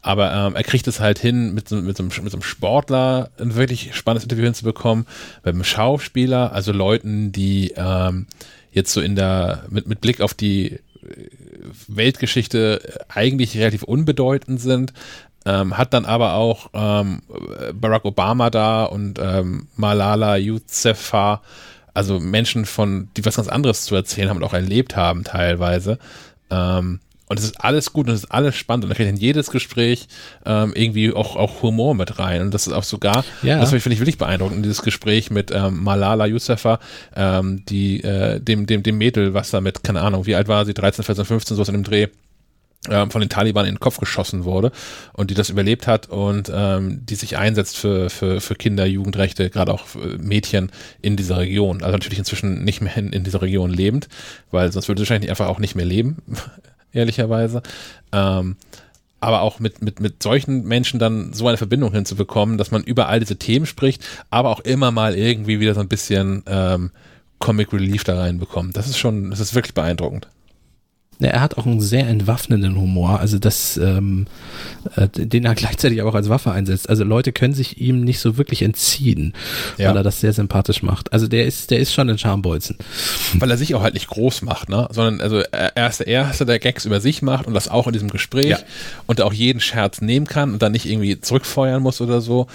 Aber 0.00 0.32
ähm, 0.32 0.56
er 0.56 0.62
kriegt 0.62 0.88
es 0.88 1.00
halt 1.00 1.18
hin, 1.18 1.52
mit 1.52 1.68
so, 1.68 1.76
mit, 1.76 1.98
so, 1.98 2.02
mit 2.02 2.14
so 2.14 2.22
einem 2.22 2.42
Sportler 2.42 3.28
ein 3.38 3.56
wirklich 3.56 3.94
spannendes 3.94 4.22
Interview 4.22 4.44
hinzubekommen, 4.44 5.06
mit 5.44 5.52
einem 5.52 5.64
Schauspieler, 5.64 6.54
also 6.54 6.72
Leuten, 6.72 7.30
die 7.30 7.74
ähm, 7.76 8.26
jetzt 8.72 8.94
so 8.94 9.02
in 9.02 9.16
der, 9.16 9.64
mit, 9.68 9.86
mit 9.86 10.00
Blick 10.00 10.22
auf 10.22 10.32
die 10.32 10.78
Weltgeschichte 11.88 13.04
eigentlich 13.10 13.58
relativ 13.58 13.82
unbedeutend 13.82 14.62
sind, 14.62 14.94
ähm, 15.44 15.76
hat 15.76 15.92
dann 15.92 16.06
aber 16.06 16.36
auch 16.36 16.70
ähm, 16.72 17.20
Barack 17.74 18.06
Obama 18.06 18.48
da 18.48 18.84
und 18.84 19.18
ähm, 19.18 19.68
Malala 19.76 20.38
Yousafzai 20.38 21.40
also 21.94 22.20
Menschen 22.20 22.64
von, 22.66 23.08
die 23.16 23.24
was 23.24 23.36
ganz 23.36 23.48
anderes 23.48 23.84
zu 23.84 23.94
erzählen 23.94 24.28
haben 24.30 24.36
und 24.38 24.44
auch 24.44 24.54
erlebt 24.54 24.96
haben 24.96 25.24
teilweise. 25.24 25.98
Ähm, 26.50 27.00
Und 27.28 27.38
es 27.38 27.44
ist 27.44 27.60
alles 27.64 27.92
gut 27.92 28.08
und 28.08 28.14
es 28.14 28.24
ist 28.24 28.32
alles 28.32 28.56
spannend 28.56 28.82
und 28.84 28.90
da 28.90 28.96
kriegt 28.96 29.08
in 29.08 29.16
jedes 29.16 29.52
Gespräch 29.52 30.08
ähm, 30.44 30.72
irgendwie 30.74 31.12
auch, 31.12 31.36
auch 31.36 31.62
Humor 31.62 31.94
mit 31.94 32.18
rein. 32.18 32.42
Und 32.42 32.52
das 32.52 32.66
ist 32.66 32.72
auch 32.72 32.82
sogar, 32.82 33.24
Ja. 33.42 33.60
das 33.60 33.70
finde 33.70 33.92
ich 33.92 34.00
wirklich 34.00 34.18
beeindruckend, 34.18 34.64
dieses 34.64 34.82
Gespräch 34.82 35.30
mit 35.30 35.52
ähm, 35.54 35.80
Malala 35.84 36.26
Yousafzai, 36.26 36.78
ähm, 37.14 37.64
die, 37.68 38.02
äh, 38.02 38.40
dem, 38.40 38.66
dem, 38.66 38.82
dem 38.82 38.98
Mädel, 38.98 39.32
was 39.32 39.50
da 39.50 39.60
mit, 39.60 39.84
keine 39.84 40.00
Ahnung, 40.00 40.26
wie 40.26 40.34
alt 40.34 40.48
war 40.48 40.64
sie, 40.66 40.74
13, 40.74 41.04
14, 41.04 41.24
15, 41.24 41.56
sowas 41.56 41.68
in 41.68 41.74
dem 41.74 41.84
Dreh, 41.84 42.08
von 42.88 43.20
den 43.20 43.28
Taliban 43.28 43.66
in 43.66 43.74
den 43.74 43.80
Kopf 43.80 43.98
geschossen 43.98 44.44
wurde 44.44 44.72
und 45.12 45.30
die 45.30 45.34
das 45.34 45.50
überlebt 45.50 45.86
hat 45.86 46.08
und 46.08 46.50
ähm, 46.52 47.04
die 47.04 47.14
sich 47.14 47.36
einsetzt 47.36 47.76
für, 47.76 48.08
für, 48.08 48.40
für 48.40 48.54
Kinder, 48.54 48.86
Jugendrechte, 48.86 49.50
gerade 49.50 49.74
auch 49.74 49.86
für 49.86 50.16
Mädchen 50.16 50.72
in 51.02 51.14
dieser 51.14 51.36
Region. 51.38 51.82
Also 51.82 51.92
natürlich 51.92 52.18
inzwischen 52.18 52.64
nicht 52.64 52.80
mehr 52.80 52.96
in, 52.96 53.12
in 53.12 53.22
dieser 53.22 53.42
Region 53.42 53.70
lebend, 53.70 54.08
weil 54.50 54.72
sonst 54.72 54.88
würde 54.88 55.00
sie 55.00 55.02
wahrscheinlich 55.02 55.28
einfach 55.28 55.48
auch 55.48 55.58
nicht 55.58 55.74
mehr 55.74 55.84
leben, 55.84 56.22
ehrlicherweise. 56.92 57.62
Ähm, 58.12 58.56
aber 59.20 59.42
auch 59.42 59.58
mit, 59.60 59.82
mit, 59.82 60.00
mit 60.00 60.22
solchen 60.22 60.64
Menschen 60.64 60.98
dann 60.98 61.34
so 61.34 61.46
eine 61.46 61.58
Verbindung 61.58 61.92
hinzubekommen, 61.92 62.56
dass 62.56 62.70
man 62.70 62.82
über 62.82 63.08
all 63.08 63.20
diese 63.20 63.36
Themen 63.36 63.66
spricht, 63.66 64.02
aber 64.30 64.48
auch 64.48 64.60
immer 64.60 64.90
mal 64.90 65.14
irgendwie 65.14 65.60
wieder 65.60 65.74
so 65.74 65.80
ein 65.80 65.88
bisschen 65.88 66.42
ähm, 66.46 66.92
Comic 67.40 67.74
Relief 67.74 68.04
da 68.04 68.18
reinbekommt. 68.18 68.74
Das 68.74 68.88
ist 68.88 68.96
schon, 68.98 69.28
das 69.28 69.40
ist 69.40 69.54
wirklich 69.54 69.74
beeindruckend. 69.74 70.28
Ja, 71.20 71.28
er 71.28 71.40
hat 71.42 71.58
auch 71.58 71.66
einen 71.66 71.80
sehr 71.80 72.06
entwaffnenden 72.08 72.76
Humor, 72.76 73.20
also 73.20 73.38
das, 73.38 73.76
ähm, 73.76 74.26
äh, 74.96 75.06
den 75.08 75.44
er 75.44 75.54
gleichzeitig 75.54 76.00
auch 76.02 76.14
als 76.14 76.28
Waffe 76.30 76.50
einsetzt. 76.50 76.88
Also 76.88 77.04
Leute 77.04 77.32
können 77.32 77.52
sich 77.54 77.78
ihm 77.80 78.00
nicht 78.00 78.20
so 78.20 78.36
wirklich 78.38 78.62
entziehen, 78.62 79.34
Ja. 79.78 79.90
weil 79.90 79.98
er 79.98 80.02
das 80.02 80.20
sehr 80.20 80.32
sympathisch 80.32 80.82
macht. 80.82 81.12
Also 81.12 81.28
der 81.28 81.44
ist, 81.46 81.70
der 81.70 81.78
ist 81.78 81.92
schon 81.92 82.08
ein 82.08 82.18
Schambolzen. 82.18 82.76
weil 83.34 83.50
er 83.50 83.56
sich 83.58 83.74
auch 83.74 83.82
halt 83.82 83.94
nicht 83.94 84.08
groß 84.08 84.42
macht, 84.42 84.68
ne? 84.70 84.88
Sondern 84.90 85.20
also 85.20 85.38
er 85.52 85.76
er 85.76 85.88
ist 85.88 86.00
der 86.00 86.06
Erste, 86.08 86.46
der 86.46 86.58
Gags 86.58 86.84
über 86.86 87.00
sich 87.00 87.22
macht 87.22 87.46
und 87.46 87.54
das 87.54 87.68
auch 87.68 87.86
in 87.86 87.92
diesem 87.92 88.08
Gespräch 88.10 88.46
Ja. 88.46 88.58
und 89.06 89.20
auch 89.20 89.32
jeden 89.32 89.60
Scherz 89.60 90.00
nehmen 90.00 90.26
kann 90.26 90.52
und 90.54 90.62
dann 90.62 90.72
nicht 90.72 90.86
irgendwie 90.86 91.20
zurückfeuern 91.20 91.82
muss 91.82 92.00
oder 92.00 92.20
so. 92.20 92.46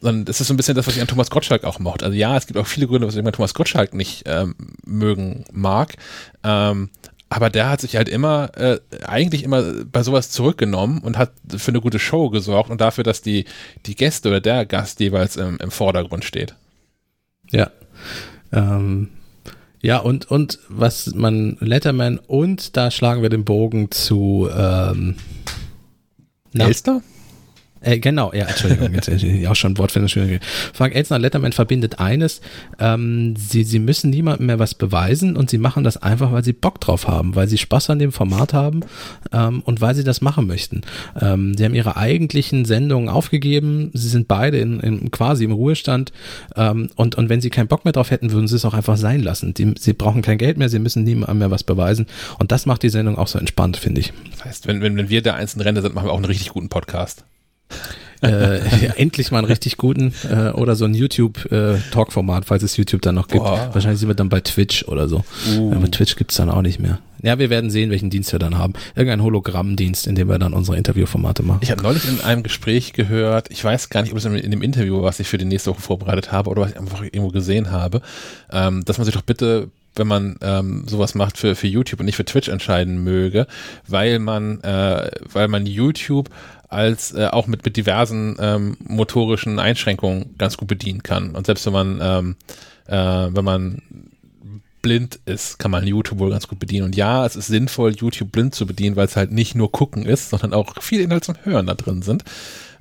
Sondern 0.00 0.26
das 0.26 0.40
ist 0.42 0.48
so 0.48 0.54
ein 0.54 0.56
bisschen 0.58 0.74
das, 0.74 0.86
was 0.86 0.94
ich 0.96 1.00
an 1.00 1.08
Thomas 1.08 1.30
Gottschalk 1.30 1.64
auch 1.64 1.78
mochte. 1.78 2.04
Also 2.04 2.16
ja, 2.16 2.36
es 2.36 2.46
gibt 2.46 2.58
auch 2.58 2.66
viele 2.66 2.86
Gründe, 2.86 3.06
was 3.06 3.14
ich 3.16 3.24
an 3.24 3.32
Thomas 3.32 3.54
Gottschalk 3.54 3.94
nicht 3.94 4.24
ähm, 4.26 4.54
mögen 4.84 5.44
mag. 5.52 5.94
Ähm, 6.42 6.90
aber 7.34 7.50
der 7.50 7.68
hat 7.68 7.80
sich 7.80 7.96
halt 7.96 8.08
immer, 8.08 8.56
äh, 8.56 8.78
eigentlich 9.04 9.42
immer 9.42 9.84
bei 9.90 10.04
sowas 10.04 10.30
zurückgenommen 10.30 11.00
und 11.00 11.18
hat 11.18 11.32
für 11.48 11.72
eine 11.72 11.80
gute 11.80 11.98
Show 11.98 12.30
gesorgt 12.30 12.70
und 12.70 12.80
dafür, 12.80 13.02
dass 13.02 13.22
die, 13.22 13.44
die 13.86 13.96
Gäste 13.96 14.28
oder 14.28 14.40
der 14.40 14.64
Gast 14.64 15.00
jeweils 15.00 15.34
im, 15.34 15.56
im 15.56 15.72
Vordergrund 15.72 16.24
steht. 16.24 16.54
Ja. 17.50 17.72
Ähm, 18.52 19.08
ja, 19.82 19.98
und, 19.98 20.30
und 20.30 20.60
was 20.68 21.12
man 21.12 21.56
Letterman 21.58 22.20
und 22.20 22.76
da 22.76 22.92
schlagen 22.92 23.22
wir 23.22 23.30
den 23.30 23.44
Bogen 23.44 23.90
zu 23.90 24.48
ähm, 24.56 25.16
Elster? 26.56 27.02
Äh, 27.84 27.98
genau, 27.98 28.32
ja, 28.32 28.46
Entschuldigung, 28.46 28.94
jetzt 28.94 29.08
äh, 29.08 29.46
auch 29.46 29.54
schon 29.54 29.76
Wortfindungsschwierigkeiten. 29.76 30.46
Frank 30.72 30.94
Elstner 30.94 31.18
Letterman 31.18 31.52
verbindet 31.52 32.00
eines, 32.00 32.40
ähm, 32.78 33.34
sie, 33.36 33.62
sie 33.64 33.78
müssen 33.78 34.10
niemandem 34.10 34.46
mehr 34.46 34.58
was 34.58 34.74
beweisen 34.74 35.36
und 35.36 35.50
sie 35.50 35.58
machen 35.58 35.84
das 35.84 35.98
einfach, 35.98 36.32
weil 36.32 36.42
sie 36.42 36.54
Bock 36.54 36.80
drauf 36.80 37.06
haben, 37.06 37.34
weil 37.36 37.46
sie 37.46 37.58
Spaß 37.58 37.90
an 37.90 37.98
dem 37.98 38.10
Format 38.10 38.54
haben 38.54 38.80
ähm, 39.32 39.60
und 39.64 39.82
weil 39.82 39.94
sie 39.94 40.04
das 40.04 40.22
machen 40.22 40.46
möchten. 40.46 40.80
Ähm, 41.20 41.54
sie 41.56 41.64
haben 41.64 41.74
ihre 41.74 41.96
eigentlichen 41.96 42.64
Sendungen 42.64 43.10
aufgegeben, 43.10 43.90
sie 43.92 44.08
sind 44.08 44.28
beide 44.28 44.58
in, 44.58 44.80
in, 44.80 45.10
quasi 45.10 45.44
im 45.44 45.52
Ruhestand 45.52 46.12
ähm, 46.56 46.88
und, 46.96 47.16
und 47.16 47.28
wenn 47.28 47.42
sie 47.42 47.50
keinen 47.50 47.68
Bock 47.68 47.84
mehr 47.84 47.92
drauf 47.92 48.10
hätten, 48.10 48.32
würden 48.32 48.48
sie 48.48 48.56
es 48.56 48.64
auch 48.64 48.74
einfach 48.74 48.96
sein 48.96 49.22
lassen. 49.22 49.52
Die, 49.52 49.74
sie 49.78 49.92
brauchen 49.92 50.22
kein 50.22 50.38
Geld 50.38 50.56
mehr, 50.56 50.70
sie 50.70 50.78
müssen 50.78 51.04
niemandem 51.04 51.38
mehr 51.38 51.50
was 51.50 51.64
beweisen 51.64 52.06
und 52.38 52.50
das 52.50 52.64
macht 52.64 52.82
die 52.82 52.88
Sendung 52.88 53.18
auch 53.18 53.28
so 53.28 53.38
entspannt, 53.38 53.76
finde 53.76 54.00
ich. 54.00 54.14
Das 54.30 54.44
heißt, 54.46 54.66
wenn, 54.68 54.80
wenn, 54.80 54.96
wenn 54.96 55.10
wir 55.10 55.20
der 55.20 55.34
einzelne 55.34 55.66
Rente 55.66 55.82
sind, 55.82 55.94
machen 55.94 56.06
wir 56.06 56.12
auch 56.12 56.16
einen 56.16 56.24
richtig 56.24 56.48
guten 56.48 56.70
Podcast. 56.70 57.24
Äh, 58.22 58.84
ja, 58.84 58.92
endlich 58.96 59.30
mal 59.30 59.38
einen 59.38 59.46
richtig 59.46 59.76
guten 59.76 60.14
äh, 60.28 60.50
oder 60.50 60.76
so 60.76 60.84
ein 60.84 60.94
YouTube-Talk-Format, 60.94 62.44
falls 62.46 62.62
es 62.62 62.76
YouTube 62.76 63.02
dann 63.02 63.14
noch 63.14 63.28
gibt. 63.28 63.44
Boah. 63.44 63.70
Wahrscheinlich 63.72 64.00
sind 64.00 64.08
wir 64.08 64.14
dann 64.14 64.28
bei 64.28 64.40
Twitch 64.40 64.84
oder 64.84 65.08
so. 65.08 65.24
Uh. 65.56 65.72
Aber 65.72 65.90
Twitch 65.90 66.16
gibt's 66.16 66.36
dann 66.36 66.50
auch 66.50 66.62
nicht 66.62 66.80
mehr. 66.80 66.98
Ja, 67.22 67.38
wir 67.38 67.48
werden 67.48 67.70
sehen, 67.70 67.90
welchen 67.90 68.10
Dienst 68.10 68.32
wir 68.32 68.38
dann 68.38 68.58
haben. 68.58 68.74
Irgendein 68.94 69.22
Hologrammdienst, 69.22 70.06
in 70.06 70.14
dem 70.14 70.28
wir 70.28 70.38
dann 70.38 70.52
unsere 70.52 70.76
Interviewformate 70.76 71.42
machen. 71.42 71.60
Ich 71.62 71.70
habe 71.70 71.82
neulich 71.82 72.06
in 72.06 72.20
einem 72.20 72.42
Gespräch 72.42 72.92
gehört, 72.92 73.50
ich 73.50 73.64
weiß 73.64 73.88
gar 73.88 74.02
nicht, 74.02 74.12
ob 74.12 74.18
es 74.18 74.26
in, 74.26 74.34
in 74.34 74.50
dem 74.50 74.60
Interview, 74.60 74.96
war, 74.96 75.04
was 75.04 75.20
ich 75.20 75.28
für 75.28 75.38
die 75.38 75.46
nächste 75.46 75.70
Woche 75.70 75.80
vorbereitet 75.80 76.32
habe 76.32 76.50
oder 76.50 76.62
was 76.62 76.72
ich 76.72 76.78
einfach 76.78 77.02
irgendwo 77.02 77.28
gesehen 77.28 77.70
habe, 77.70 78.02
ähm, 78.52 78.84
dass 78.84 78.98
man 78.98 79.06
sich 79.06 79.14
doch 79.14 79.22
bitte, 79.22 79.70
wenn 79.96 80.06
man 80.06 80.36
ähm, 80.42 80.84
sowas 80.86 81.14
macht 81.14 81.38
für, 81.38 81.54
für 81.54 81.66
YouTube 81.66 82.00
und 82.00 82.06
nicht 82.06 82.16
für 82.16 82.26
Twitch 82.26 82.48
entscheiden 82.48 83.02
möge, 83.02 83.46
weil 83.88 84.18
man, 84.18 84.60
äh, 84.60 85.10
weil 85.32 85.48
man 85.48 85.64
YouTube 85.64 86.28
als 86.74 87.14
äh, 87.14 87.28
auch 87.30 87.46
mit, 87.46 87.64
mit 87.64 87.76
diversen 87.76 88.36
ähm, 88.38 88.76
motorischen 88.86 89.58
Einschränkungen 89.58 90.34
ganz 90.38 90.56
gut 90.56 90.68
bedienen 90.68 91.02
kann. 91.02 91.30
Und 91.30 91.46
selbst 91.46 91.66
wenn 91.66 91.72
man, 91.72 92.00
ähm, 92.02 92.36
äh, 92.86 93.34
wenn 93.34 93.44
man 93.44 93.82
blind 94.82 95.18
ist, 95.24 95.58
kann 95.58 95.70
man 95.70 95.86
YouTube 95.86 96.18
wohl 96.18 96.30
ganz 96.30 96.46
gut 96.46 96.58
bedienen. 96.58 96.84
Und 96.84 96.96
ja, 96.96 97.24
es 97.24 97.36
ist 97.36 97.46
sinnvoll, 97.46 97.92
YouTube 97.92 98.30
blind 98.30 98.54
zu 98.54 98.66
bedienen, 98.66 98.96
weil 98.96 99.06
es 99.06 99.16
halt 99.16 99.32
nicht 99.32 99.54
nur 99.54 99.72
gucken 99.72 100.04
ist, 100.04 100.28
sondern 100.28 100.52
auch 100.52 100.82
viel 100.82 101.00
Inhalt 101.00 101.24
zum 101.24 101.36
Hören 101.42 101.66
da 101.66 101.74
drin 101.74 102.02
sind. 102.02 102.22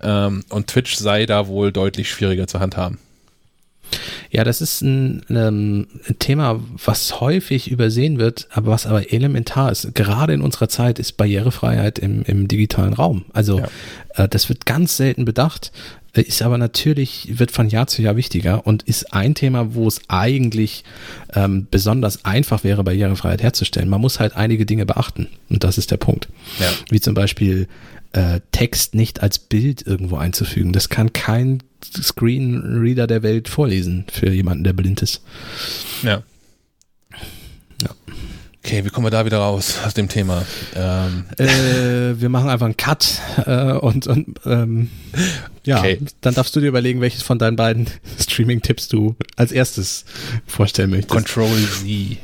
Ähm, 0.02 0.44
und 0.50 0.68
Twitch 0.68 0.96
sei 0.96 1.26
da 1.26 1.48
wohl 1.48 1.72
deutlich 1.72 2.10
schwieriger 2.12 2.46
zu 2.46 2.60
handhaben. 2.60 3.00
Ja, 4.32 4.44
das 4.44 4.62
ist 4.62 4.82
ein, 4.82 5.24
ähm, 5.30 5.88
ein 6.08 6.20
Thema, 6.20 6.60
was 6.84 7.20
häufig 7.20 7.70
übersehen 7.70 8.20
wird, 8.20 8.48
aber 8.52 8.72
was 8.72 8.86
aber 8.86 9.12
elementar 9.12 9.72
ist. 9.72 9.94
Gerade 9.96 10.34
in 10.34 10.42
unserer 10.42 10.70
Zeit 10.70 11.00
ist 11.00 11.18
Barrierefreiheit 11.18 12.00
im, 12.00 12.24
im 12.24 12.48
digitalen 12.48 12.94
Raum. 12.94 13.26
Also 13.34 13.62
äh, 14.16 14.28
das 14.28 14.50
wird 14.50 14.66
ganz 14.66 14.98
selten 14.98 15.26
bedacht, 15.26 15.72
äh, 16.14 16.22
ist 16.22 16.42
aber 16.42 16.58
natürlich, 16.58 17.40
wird 17.40 17.52
von 17.52 17.70
Jahr 17.70 17.88
zu 17.88 18.02
Jahr 18.02 18.16
wichtiger 18.16 18.66
und 18.66 18.84
ist 18.84 19.14
ein 19.14 19.36
Thema, 19.36 19.74
wo 19.76 19.88
es 19.88 20.02
eigentlich 20.08 20.84
ähm, 21.34 21.68
besonders 21.70 22.26
einfach 22.26 22.64
wäre, 22.64 22.84
Barrierefreiheit 22.84 23.44
herzustellen. 23.44 23.90
Man 23.90 24.02
muss 24.02 24.20
halt 24.20 24.36
einige 24.36 24.66
Dinge 24.66 24.86
beachten 24.86 25.28
und 25.50 25.64
das 25.64 25.78
ist 25.78 25.92
der 25.92 25.98
Punkt. 25.98 26.30
Ja. 26.60 26.68
Wie 26.90 27.02
zum 27.02 27.14
Beispiel 27.14 27.68
äh, 28.14 28.40
Text 28.52 28.96
nicht 28.96 29.22
als 29.22 29.40
Bild 29.40 29.86
irgendwo 29.86 30.18
einzufügen. 30.18 30.72
Das 30.72 30.90
kann 30.90 31.14
kein 31.14 31.64
Screenreader 31.86 33.08
der 33.08 33.24
Welt 33.24 33.48
vorlesen 33.50 34.06
für 34.12 34.30
jemanden, 34.30 34.64
der 34.64 34.74
blind 34.74 35.02
ist. 35.02 35.22
Ja. 36.04 36.24
Ja. 37.82 37.90
Okay, 38.66 38.86
wie 38.86 38.90
kommen 38.90 39.06
wir 39.06 39.12
da 39.12 39.26
wieder 39.26 39.40
raus 39.40 39.76
aus 39.86 39.94
dem 39.94 40.08
Thema? 40.08 40.46
Ähm, 40.76 41.26
Äh, 41.38 42.20
wir 42.22 42.30
machen 42.30 42.50
einfach 42.50 42.66
einen 42.66 42.78
Cut 42.78 43.20
äh, 43.46 43.74
und, 43.74 44.08
und 44.08 44.40
ähm, 44.46 44.90
ja, 45.66 45.80
Okay. 45.80 46.00
dann 46.22 46.34
darfst 46.34 46.56
du 46.56 46.62
dir 46.62 46.68
überlegen, 46.68 47.02
welches 47.02 47.24
von 47.24 47.38
deinen 47.40 47.58
beiden 47.58 47.88
Streaming-Tipps 48.20 48.88
du 48.88 49.16
als 49.36 49.52
erstes 49.52 50.06
vorstellen 50.48 50.92
möchtest. 50.92 51.10
Control 51.10 51.50
Z. 51.82 52.18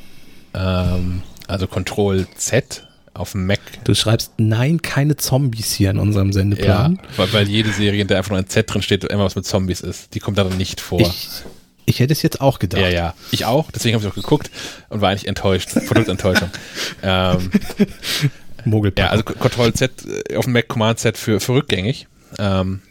Ähm, 0.54 1.22
also 1.48 1.68
Control 1.68 2.26
Z 2.36 2.88
auf 3.14 3.34
dem 3.34 3.46
Mac. 3.46 3.60
du 3.84 3.94
schreibst, 3.96 4.34
nein, 4.38 4.82
keine 4.82 5.16
Zombies 5.18 5.72
hier 5.74 5.90
in 5.92 5.98
unserem 6.00 6.28
Ja, 6.30 6.34
Sendeplan. 6.34 7.00
weil, 7.18 7.34
weil 7.34 7.48
jede 7.48 7.72
Serie, 7.72 8.02
in 8.02 8.08
der 8.08 8.18
einfach 8.18 8.32
nur 8.32 8.40
ein 8.40 8.48
Z 8.48 8.74
drin 8.74 8.82
steht, 8.82 9.04
immer 9.04 9.26
was 9.26 9.36
mit 9.36 9.46
Zombies 9.46 9.82
ist. 9.82 10.14
Die 10.16 10.20
kommt 10.20 10.38
da 10.38 10.44
dann 10.44 10.58
nicht 10.58 10.82
vor. 10.82 11.02
Ich, 11.02 11.30
ich 11.86 12.00
hätte 12.00 12.14
es 12.14 12.22
jetzt 12.22 12.42
auch 12.42 12.60
gedacht. 12.60 12.82
Ja, 12.82 12.90
ja. 12.90 13.14
Ich 13.32 13.46
auch, 13.46 13.72
deswegen 13.72 13.96
habe 13.96 14.06
ich 14.06 14.12
auch 14.12 14.16
geguckt 14.16 14.52
und 14.90 15.02
war 15.02 15.10
eigentlich 15.10 15.28
enttäuscht. 15.28 15.70
Produktenttäuschung. 15.88 16.50
ähm, 17.04 17.50
Mogelpackung. 18.66 19.06
ja, 19.06 19.12
also 19.12 19.24
Control 19.24 19.74
Z 19.74 19.92
äh, 20.30 20.36
auf 20.36 20.46
dem 20.46 20.54
Mac 20.54 20.68
Command 20.68 21.00
Z 21.00 21.18
für, 21.18 21.40
für 21.40 21.54
rückgängig. 21.54 22.08
Ähm, 22.38 22.82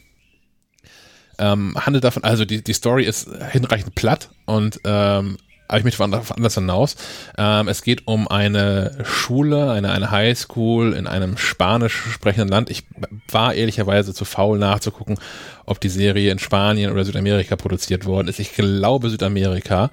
ähm, 1.38 1.76
handelt 1.78 2.02
davon, 2.04 2.24
also 2.24 2.44
die, 2.44 2.62
die 2.64 2.72
Story 2.72 3.04
ist 3.04 3.28
hinreichend 3.52 3.94
platt 3.94 4.30
und 4.44 4.80
ähm, 4.84 5.38
aber 5.68 5.78
ich 5.78 5.84
möchte 5.84 5.98
woanders 6.00 6.32
anders 6.32 6.54
hinaus. 6.54 6.96
Ähm, 7.36 7.68
es 7.68 7.82
geht 7.82 8.06
um 8.06 8.26
eine 8.26 9.04
Schule, 9.04 9.70
eine, 9.70 9.92
eine 9.92 10.10
Highschool 10.10 10.94
in 10.94 11.06
einem 11.06 11.36
spanisch 11.36 11.94
sprechenden 12.10 12.48
Land. 12.48 12.70
Ich 12.70 12.84
war 13.30 13.54
ehrlicherweise 13.54 14.14
zu 14.14 14.24
faul 14.24 14.58
nachzugucken, 14.58 15.18
ob 15.66 15.80
die 15.80 15.90
Serie 15.90 16.32
in 16.32 16.38
Spanien 16.38 16.90
oder 16.90 17.04
Südamerika 17.04 17.56
produziert 17.56 18.06
worden 18.06 18.28
ist. 18.28 18.40
Ich 18.40 18.54
glaube 18.54 19.10
Südamerika. 19.10 19.90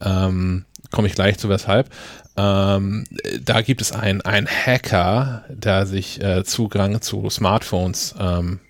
Ähm, 0.00 0.66
Komme 0.90 1.08
ich 1.08 1.14
gleich 1.14 1.38
zu 1.38 1.48
weshalb. 1.48 1.90
Ähm, 2.36 3.04
da 3.40 3.62
gibt 3.62 3.80
es 3.80 3.90
einen, 3.90 4.20
einen 4.20 4.46
Hacker, 4.46 5.44
der 5.48 5.86
sich 5.86 6.20
äh, 6.22 6.44
Zugang 6.44 7.00
zu 7.00 7.28
Smartphones 7.30 8.14
ähm, 8.20 8.60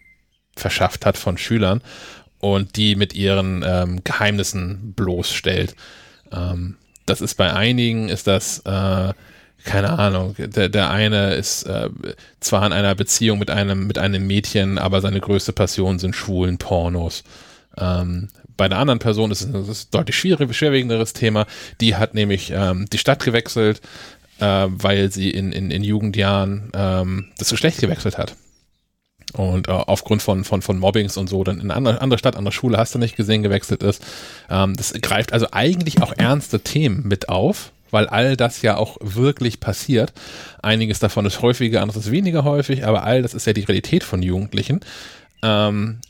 verschafft 0.57 1.05
hat 1.05 1.19
von 1.19 1.37
Schülern 1.37 1.83
und 2.39 2.77
die 2.77 2.95
mit 2.95 3.15
ihren 3.15 3.63
ähm, 3.67 4.05
Geheimnissen 4.05 4.95
bloßstellt. 4.95 5.75
Ähm, 6.35 6.77
das 7.07 7.21
ist 7.21 7.35
bei 7.35 7.53
einigen, 7.53 8.09
ist 8.09 8.27
das, 8.27 8.61
äh, 8.61 9.13
keine 9.65 9.99
Ahnung, 9.99 10.35
der, 10.39 10.69
der 10.69 10.91
eine 10.91 11.35
ist 11.35 11.65
äh, 11.65 11.89
zwar 12.41 12.67
in 12.67 12.73
einer 12.73 12.95
Beziehung 12.95 13.39
mit 13.39 13.51
einem, 13.51 13.87
mit 13.87 13.99
einem 13.99 14.27
Mädchen, 14.27 14.79
aber 14.79 15.01
seine 15.01 15.21
größte 15.21 15.53
Passion 15.53 15.99
sind 15.99 16.15
schwulen 16.15 16.59
Pornos. 16.59 17.25
Ähm, 17.77 18.29
bei 18.57 18.69
der 18.69 18.79
anderen 18.79 19.01
Person 19.01 19.31
ist 19.31 19.43
es 19.43 19.85
ein, 19.87 19.91
deutlich 19.91 20.17
schwierig, 20.17 20.55
schwerwiegenderes 20.55 21.13
Thema. 21.13 21.47
Die 21.81 21.97
hat 21.97 22.15
nämlich 22.15 22.53
ähm, 22.55 22.87
die 22.93 22.99
Stadt 22.99 23.25
gewechselt, 23.25 23.81
äh, 24.39 24.67
weil 24.69 25.11
sie 25.11 25.31
in, 25.31 25.53
in, 25.53 25.71
in 25.71 25.83
Jugendjahren 25.83 26.71
ähm, 26.75 27.33
das 27.39 27.51
Geschlecht 27.51 27.81
gewechselt 27.81 28.19
hat. 28.19 28.37
Und 29.33 29.69
äh, 29.69 29.73
aufgrund 29.73 30.23
von, 30.23 30.45
von, 30.45 30.63
von 30.63 30.79
Mobbings 30.79 31.17
und 31.17 31.29
so 31.29 31.43
dann 31.43 31.57
in 31.57 31.71
eine 31.71 31.75
andere, 31.75 32.01
andere 32.01 32.19
Stadt, 32.19 32.37
andere 32.37 32.53
Schule, 32.53 32.79
hast 32.79 32.95
du 32.95 32.99
nicht 32.99 33.17
gesehen, 33.17 33.43
gewechselt 33.43 33.83
ist. 33.83 34.05
Ähm, 34.49 34.77
das 34.77 34.93
greift 34.93 35.33
also 35.33 35.49
eigentlich 35.51 36.03
auch 36.03 36.13
ernste 36.17 36.61
Themen 36.61 37.03
mit 37.07 37.29
auf, 37.29 37.73
weil 37.91 38.07
all 38.07 38.37
das 38.37 38.63
ja 38.63 38.77
auch 38.77 38.97
wirklich 39.01 39.61
passiert. 39.61 40.13
Einiges 40.63 41.01
davon 41.01 41.27
ist 41.27 41.43
häufiger, 41.43 41.83
anderes 41.83 42.07
ist 42.07 42.13
weniger 42.13 42.45
häufig, 42.45 42.87
aber 42.87 43.03
all 43.03 43.23
das 43.23 43.35
ist 43.35 43.47
ja 43.47 43.53
die 43.53 43.63
Realität 43.63 44.05
von 44.05 44.23
Jugendlichen. 44.23 44.81
Ähm, 45.43 46.01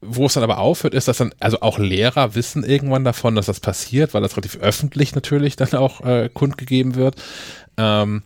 wo 0.00 0.26
es 0.26 0.34
dann 0.34 0.42
aber 0.42 0.58
aufhört, 0.58 0.94
ist, 0.94 1.08
dass 1.08 1.18
dann, 1.18 1.32
also 1.40 1.60
auch 1.60 1.78
Lehrer 1.78 2.34
wissen 2.34 2.64
irgendwann 2.64 3.04
davon, 3.04 3.34
dass 3.34 3.46
das 3.46 3.60
passiert, 3.60 4.14
weil 4.14 4.22
das 4.22 4.36
relativ 4.36 4.56
öffentlich 4.60 5.14
natürlich 5.14 5.56
dann 5.56 5.72
auch 5.74 6.00
äh, 6.02 6.28
kundgegeben 6.32 6.94
wird. 6.94 7.16
Ähm, 7.76 8.22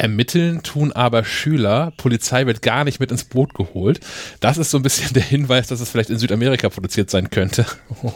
ermitteln 0.00 0.62
tun 0.62 0.92
aber 0.92 1.24
Schüler, 1.24 1.92
Polizei 1.96 2.46
wird 2.46 2.62
gar 2.62 2.84
nicht 2.84 3.00
mit 3.00 3.10
ins 3.10 3.24
Boot 3.24 3.54
geholt. 3.54 4.00
Das 4.40 4.58
ist 4.58 4.70
so 4.70 4.78
ein 4.78 4.82
bisschen 4.82 5.12
der 5.12 5.22
Hinweis, 5.22 5.68
dass 5.68 5.80
es 5.80 5.90
vielleicht 5.90 6.10
in 6.10 6.18
Südamerika 6.18 6.68
produziert 6.68 7.10
sein 7.10 7.30
könnte. 7.30 7.66
Wo 8.00 8.12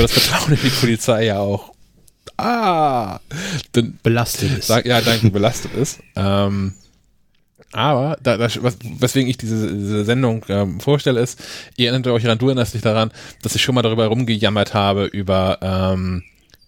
das 0.00 0.12
Vertrauen 0.12 0.52
in 0.52 0.60
die 0.62 0.70
Polizei 0.70 1.26
ja 1.26 1.38
auch 1.38 1.72
ah, 2.38 3.20
belastet 4.02 4.58
ist. 4.58 4.68
ja, 4.68 5.00
danke, 5.00 5.30
belastet 5.30 5.74
ist. 5.74 6.00
Ähm, 6.14 6.74
aber, 7.72 8.16
da, 8.22 8.36
da, 8.36 8.48
was, 8.62 8.78
weswegen 8.98 9.28
ich 9.28 9.36
diese, 9.36 9.72
diese 9.74 10.04
Sendung 10.04 10.44
ähm, 10.48 10.80
vorstelle, 10.80 11.20
ist, 11.20 11.42
ihr 11.76 11.90
erinnert 11.90 12.06
euch 12.06 12.22
daran, 12.22 12.38
du 12.38 12.46
erinnerst 12.46 12.74
dich 12.74 12.82
daran, 12.82 13.10
dass 13.42 13.54
ich 13.54 13.62
schon 13.62 13.74
mal 13.74 13.82
darüber 13.82 14.06
rumgejammert 14.06 14.72
habe, 14.72 15.06
über 15.06 15.58
ähm, 15.60 16.22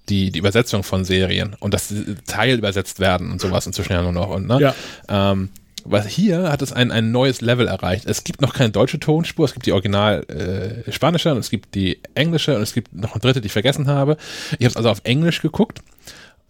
die, 0.09 0.31
die 0.31 0.39
Übersetzung 0.39 0.83
von 0.83 1.05
Serien 1.05 1.57
und 1.61 1.75
dass 1.75 1.93
Teil 2.27 2.59
übersetzt 2.59 3.01
werden 3.01 3.31
und 3.31 3.41
sowas 3.41 3.67
inzwischen 3.67 3.93
ja 3.93 4.03
nur 4.03 4.13
noch. 4.13 4.31
Und, 4.31 4.47
ne? 4.47 4.61
Ja. 4.61 4.75
Ähm, 5.09 5.51
was 5.85 6.07
hier 6.07 6.51
hat 6.51 6.61
es 6.61 6.73
ein, 6.73 6.91
ein 6.91 7.13
neues 7.13 7.41
Level 7.41 7.67
erreicht. 7.67 8.05
Es 8.07 8.25
gibt 8.25 8.43
noch 8.43 8.53
keine 8.53 8.71
deutsche 8.71 9.01
Tonspur, 9.01 9.45
es 9.45 9.55
gibt 9.55 9.67
die 9.67 9.73
original 9.73 10.25
äh, 10.25 10.93
spanische 10.93 11.33
und 11.33 11.39
es 11.39 11.51
gibt 11.51 11.75
die 11.75 12.01
englische 12.15 12.57
und 12.57 12.63
es 12.63 12.75
gibt 12.75 12.95
noch 12.95 13.13
eine 13.13 13.21
dritte, 13.21 13.41
die 13.41 13.47
ich 13.47 13.53
vergessen 13.53 13.87
habe. 13.87 14.17
Ich 14.59 14.65
habe 14.65 14.69
es 14.69 14.77
also 14.77 14.91
auf 14.91 15.01
Englisch 15.05 15.41
geguckt 15.41 15.81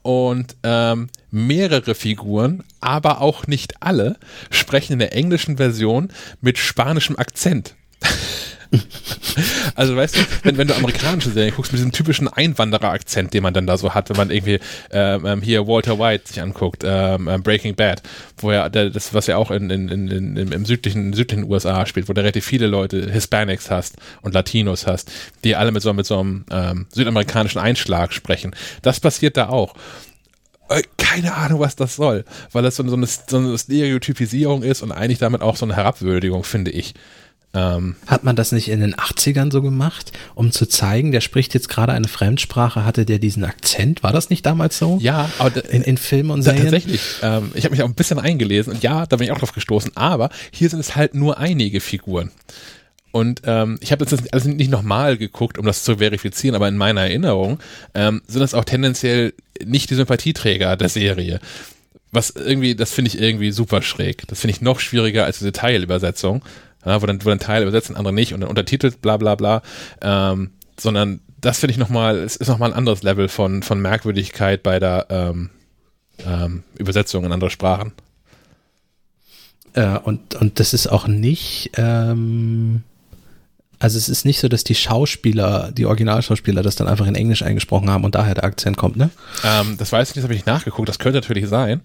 und 0.02 0.56
ähm, 0.62 1.09
mehrere 1.30 1.94
Figuren, 1.94 2.64
aber 2.80 3.20
auch 3.20 3.47
nicht 3.47 3.82
alle, 3.82 4.16
sprechen 4.51 4.94
in 4.94 4.98
der 4.98 5.14
englischen 5.14 5.56
Version 5.56 6.09
mit 6.40 6.59
spanischem 6.59 7.16
Akzent. 7.16 7.74
also 9.74 9.97
weißt 9.97 10.16
du, 10.16 10.20
wenn, 10.43 10.59
wenn 10.59 10.69
du 10.69 10.74
amerikanische 10.74 11.31
Serien 11.31 11.55
guckst, 11.55 11.73
mit 11.73 11.78
diesem 11.78 11.93
typischen 11.93 12.28
Einwanderer-Akzent, 12.28 13.32
den 13.32 13.43
man 13.43 13.55
dann 13.55 13.66
da 13.66 13.78
so 13.78 13.95
hat, 13.95 14.11
wenn 14.11 14.16
man 14.16 14.31
irgendwie 14.31 14.61
ähm, 14.90 15.24
ähm 15.27 15.43
hier 15.43 15.66
Walter 15.66 15.99
White 15.99 16.28
sich 16.28 16.43
anguckt, 16.43 16.82
ähm, 16.85 17.28
ähm, 17.28 17.43
Breaking 17.43 17.74
Bad, 17.74 18.03
wo 18.39 18.51
er, 18.51 18.69
das, 18.69 19.15
was 19.15 19.27
ja 19.27 19.36
auch 19.36 19.51
in, 19.51 19.70
in, 19.70 19.89
in, 19.89 20.36
in, 20.36 20.53
im 20.53 20.65
südlichen, 20.65 21.12
südlichen 21.12 21.51
USA 21.51 21.86
spielt, 21.86 22.09
wo 22.09 22.12
du 22.12 22.20
relativ 22.20 22.45
viele 22.45 22.66
Leute, 22.66 23.11
Hispanics 23.11 23.70
hast 23.70 23.97
und 24.23 24.35
Latinos 24.35 24.86
hast, 24.86 25.11
die 25.45 25.57
alle 25.57 25.73
mit 25.73 25.82
so, 25.82 25.93
mit 25.93 26.07
so 26.07 26.20
einem 26.20 26.45
ähm, 26.51 26.86
südamerikanischen 26.93 27.61
Einschlag 27.61 28.12
sprechen. 28.12 28.55
Das 28.82 29.01
passiert 29.01 29.36
da 29.36 29.49
auch 29.49 29.74
äh, 30.69 30.82
keine 30.99 31.35
Ahnung, 31.35 31.61
was 31.61 31.77
das 31.77 31.97
soll, 31.97 32.24
weil 32.53 32.62
das 32.62 32.77
so 32.77 32.82
eine, 32.82 33.07
so 33.07 33.39
eine 33.39 33.57
Stereotypisierung 33.57 34.62
ist 34.62 34.82
und 34.82 34.93
eigentlich 34.93 35.19
damit 35.19 35.40
auch 35.40 35.57
so 35.57 35.65
eine 35.65 35.77
Herabwürdigung, 35.77 36.45
finde 36.45 36.70
ich. 36.70 36.95
Ähm, 37.55 37.97
Hat 38.07 38.25
man 38.25 38.37
das 38.37 38.53
nicht 38.53 38.69
in 38.69 38.81
den 38.81 38.95
80ern 38.95 39.51
so 39.51 39.62
gemacht, 39.62 40.12
um 40.35 40.53
zu 40.53 40.66
zeigen, 40.66 41.12
der 41.12 41.23
spricht 41.23 41.55
jetzt 41.55 41.69
gerade 41.70 41.93
eine 41.93 42.07
Fremdsprache, 42.07 42.85
hatte 42.85 43.07
der 43.07 43.19
diesen 43.19 43.43
Akzent? 43.45 44.03
War 44.03 44.12
das 44.12 44.29
nicht 44.29 44.45
damals 44.45 44.79
so? 44.79 44.99
Ja, 45.01 45.31
aber 45.39 45.65
in, 45.70 45.83
in 45.83 45.97
Filmen 45.97 46.31
und 46.31 46.43
Serien? 46.43 46.65
Tatsächlich. 46.65 47.01
Ähm, 47.23 47.51
ich 47.55 47.65
habe 47.65 47.73
mich 47.75 47.83
auch 47.83 47.89
ein 47.89 47.95
bisschen 47.95 48.19
eingelesen 48.19 48.75
und 48.75 48.83
ja, 48.83 49.07
da 49.07 49.16
bin 49.16 49.27
ich 49.27 49.33
auch 49.33 49.39
drauf 49.39 49.55
gestoßen, 49.55 49.97
aber 49.97 50.29
hier 50.51 50.69
sind 50.69 50.81
es 50.81 50.95
halt 50.95 51.15
nur 51.15 51.39
einige 51.39 51.81
Figuren. 51.81 52.31
Und 53.12 53.43
ähm, 53.45 53.79
ich 53.81 53.93
habe 53.93 54.05
jetzt 54.05 54.33
alles 54.33 54.45
nicht 54.45 54.70
nochmal 54.70 55.16
geguckt, 55.16 55.57
um 55.57 55.65
das 55.65 55.83
zu 55.83 55.97
verifizieren, 55.97 56.55
aber 56.55 56.69
in 56.69 56.77
meiner 56.77 57.01
Erinnerung 57.03 57.59
ähm, 57.95 58.20
sind 58.27 58.41
das 58.41 58.53
auch 58.53 58.65
tendenziell 58.65 59.33
nicht 59.65 59.91
die 59.91 59.95
Sympathieträger 59.95 60.77
der 60.77 60.91
Serie. 60.91 61.41
Was 62.12 62.31
irgendwie, 62.31 62.75
das 62.75 62.93
finde 62.93 63.11
ich 63.11 63.20
irgendwie 63.20 63.51
super 63.51 63.83
schräg. 63.83 64.27
Das 64.29 64.41
finde 64.41 64.53
ich 64.55 64.61
noch 64.61 64.81
schwieriger 64.81 65.25
als 65.25 65.39
diese 65.39 65.53
Teilübersetzung 65.53 66.43
ja, 66.85 67.03
wo 67.03 67.07
dann, 67.07 67.25
wo 67.25 67.29
dann 67.29 67.39
Teile 67.39 67.65
übersetzen, 67.65 67.97
andere 67.97 68.15
nicht 68.15 68.35
und 68.35 68.41
dann 68.41 68.51
untertitelt, 68.51 69.01
bla 69.03 69.17
bla 69.17 69.35
bla. 69.35 69.63
Ähm, 70.01 70.51
sondern 70.79 71.21
das 71.41 71.59
finde 71.59 71.73
ich 71.73 71.79
nochmal, 71.79 72.19
es 72.19 72.37
ist 72.37 72.49
nochmal 72.49 72.71
ein 72.71 72.77
anderes 72.77 73.03
Level 73.03 73.29
von, 73.29 73.63
von 73.63 73.81
Merkwürdigkeit 73.81 74.63
bei 74.63 74.79
der 74.79 75.07
ähm, 75.11 75.51
ähm, 76.27 76.63
Übersetzung 76.77 77.25
in 77.25 77.33
andere 77.33 77.51
Sprachen. 77.51 77.93
Äh, 79.75 79.99
und, 79.99 80.35
und 80.35 80.59
das 80.61 80.75
ist 80.75 80.89
auch 80.89 81.07
nicht, 81.07 81.71
ähm, 81.77 82.83
also 83.79 83.99
es 83.99 84.09
ist 84.09 84.25
nicht 84.25 84.41
so, 84.41 84.49
dass 84.49 84.65
die 84.65 84.75
Schauspieler, 84.75 85.71
die 85.73 85.87
Originalschauspieler 85.87 86.63
das 86.63 86.75
dann 86.75 86.89
einfach 86.89 87.07
in 87.07 87.15
Englisch 87.15 87.43
eingesprochen 87.43 87.91
haben 87.91 88.05
und 88.05 88.15
daher 88.15 88.35
der 88.35 88.45
Akzent 88.45 88.77
kommt, 88.77 88.97
ne? 88.97 89.11
Ähm, 89.45 89.77
das 89.79 89.93
weiß 89.93 90.11
ich 90.11 90.17
nicht, 90.17 90.23
das 90.23 90.25
habe 90.25 90.35
ich 90.35 90.41
nicht 90.41 90.47
nachgeguckt, 90.47 90.89
das 90.89 90.99
könnte 90.99 91.19
natürlich 91.19 91.49
sein. 91.49 91.83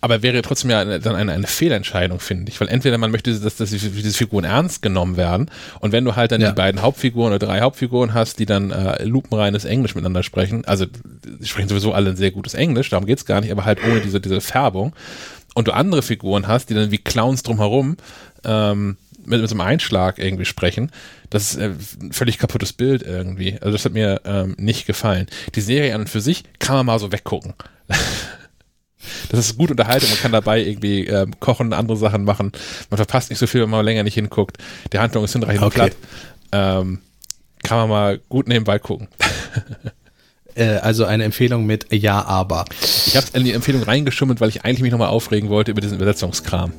Aber 0.00 0.22
wäre 0.22 0.42
trotzdem 0.42 0.70
ja 0.70 0.80
eine, 0.80 1.00
dann 1.00 1.16
eine, 1.16 1.32
eine 1.32 1.46
Fehlentscheidung, 1.46 2.20
finde 2.20 2.50
ich. 2.50 2.60
Weil 2.60 2.68
entweder 2.68 2.98
man 2.98 3.10
möchte, 3.10 3.36
dass, 3.38 3.56
dass 3.56 3.70
diese 3.70 4.12
Figuren 4.12 4.44
ernst 4.44 4.80
genommen 4.80 5.16
werden 5.16 5.50
und 5.80 5.92
wenn 5.92 6.04
du 6.04 6.14
halt 6.14 6.30
dann 6.30 6.40
ja. 6.40 6.50
die 6.50 6.54
beiden 6.54 6.82
Hauptfiguren 6.82 7.32
oder 7.32 7.44
drei 7.44 7.60
Hauptfiguren 7.60 8.14
hast, 8.14 8.38
die 8.38 8.46
dann 8.46 8.70
äh, 8.70 9.04
lupenreines 9.04 9.64
Englisch 9.64 9.94
miteinander 9.94 10.22
sprechen, 10.22 10.64
also 10.66 10.86
die 10.86 11.46
sprechen 11.46 11.68
sowieso 11.68 11.92
alle 11.92 12.10
ein 12.10 12.16
sehr 12.16 12.30
gutes 12.30 12.54
Englisch, 12.54 12.90
darum 12.90 13.06
geht's 13.06 13.24
gar 13.24 13.40
nicht, 13.40 13.50
aber 13.50 13.64
halt 13.64 13.82
ohne 13.84 14.00
diese, 14.00 14.20
diese 14.20 14.40
Färbung 14.40 14.94
und 15.54 15.66
du 15.66 15.72
andere 15.72 16.02
Figuren 16.02 16.46
hast, 16.46 16.70
die 16.70 16.74
dann 16.74 16.92
wie 16.92 16.98
Clowns 16.98 17.42
drumherum 17.42 17.96
ähm, 18.44 18.96
mit, 19.24 19.40
mit 19.40 19.50
so 19.50 19.54
einem 19.54 19.62
Einschlag 19.62 20.18
irgendwie 20.18 20.44
sprechen, 20.44 20.90
das 21.30 21.54
ist 21.54 21.56
äh, 21.56 21.72
ein 22.00 22.12
völlig 22.12 22.38
kaputtes 22.38 22.72
Bild 22.72 23.02
irgendwie. 23.02 23.54
Also 23.54 23.72
das 23.72 23.84
hat 23.84 23.92
mir 23.92 24.20
ähm, 24.24 24.54
nicht 24.58 24.86
gefallen. 24.86 25.26
Die 25.54 25.60
Serie 25.60 25.94
an 25.94 26.02
und 26.02 26.08
für 26.08 26.20
sich 26.20 26.44
kann 26.58 26.76
man 26.76 26.86
mal 26.86 26.98
so 26.98 27.12
weggucken. 27.12 27.54
Das 29.30 29.40
ist 29.40 29.56
gut 29.56 29.70
unterhalten, 29.70 30.06
man 30.08 30.18
kann 30.18 30.32
dabei 30.32 30.60
irgendwie 30.60 31.06
ähm, 31.06 31.38
kochen, 31.40 31.72
andere 31.72 31.96
Sachen 31.96 32.24
machen. 32.24 32.52
Man 32.90 32.96
verpasst 32.96 33.30
nicht 33.30 33.38
so 33.38 33.46
viel, 33.46 33.62
wenn 33.62 33.70
man 33.70 33.84
länger 33.84 34.02
nicht 34.02 34.14
hinguckt. 34.14 34.58
Die 34.92 34.98
Handlung 34.98 35.24
ist 35.24 35.32
hinreichend 35.32 35.64
okay. 35.64 35.74
platt. 35.74 35.96
Ähm, 36.52 37.00
kann 37.62 37.78
man 37.78 37.88
mal 37.88 38.20
gut 38.28 38.48
nebenbei 38.48 38.78
gucken. 38.78 39.08
Äh, 40.54 40.78
also 40.78 41.04
eine 41.04 41.22
Empfehlung 41.22 41.66
mit 41.66 41.86
Ja, 41.92 42.24
aber. 42.24 42.64
Ich 43.06 43.16
habe 43.16 43.26
in 43.34 43.44
die 43.44 43.52
Empfehlung 43.52 43.84
reingeschummelt, 43.84 44.40
weil 44.40 44.48
ich 44.48 44.64
eigentlich 44.64 44.82
mich 44.82 44.90
nochmal 44.90 45.08
aufregen 45.08 45.50
wollte 45.50 45.70
über 45.70 45.80
diesen 45.80 45.96
Übersetzungskram. 45.96 46.72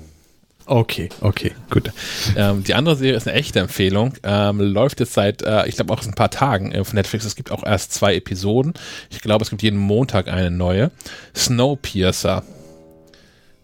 Okay, 0.69 1.09
okay, 1.21 1.53
gut. 1.71 1.91
Ähm, 2.35 2.63
die 2.63 2.75
andere 2.75 2.95
Serie 2.95 3.17
ist 3.17 3.27
eine 3.27 3.35
echte 3.35 3.59
Empfehlung. 3.59 4.13
Ähm, 4.21 4.59
läuft 4.59 4.99
jetzt 4.99 5.13
seit, 5.13 5.41
äh, 5.41 5.65
ich 5.65 5.75
glaube, 5.75 5.91
auch 5.91 6.05
ein 6.05 6.13
paar 6.13 6.29
Tagen 6.29 6.79
auf 6.79 6.93
Netflix. 6.93 7.25
Es 7.25 7.35
gibt 7.35 7.49
auch 7.49 7.63
erst 7.63 7.91
zwei 7.91 8.13
Episoden. 8.13 8.73
Ich 9.09 9.19
glaube, 9.19 9.43
es 9.43 9.49
gibt 9.49 9.63
jeden 9.63 9.79
Montag 9.79 10.27
eine 10.27 10.51
neue. 10.51 10.91
Snowpiercer. 11.35 12.43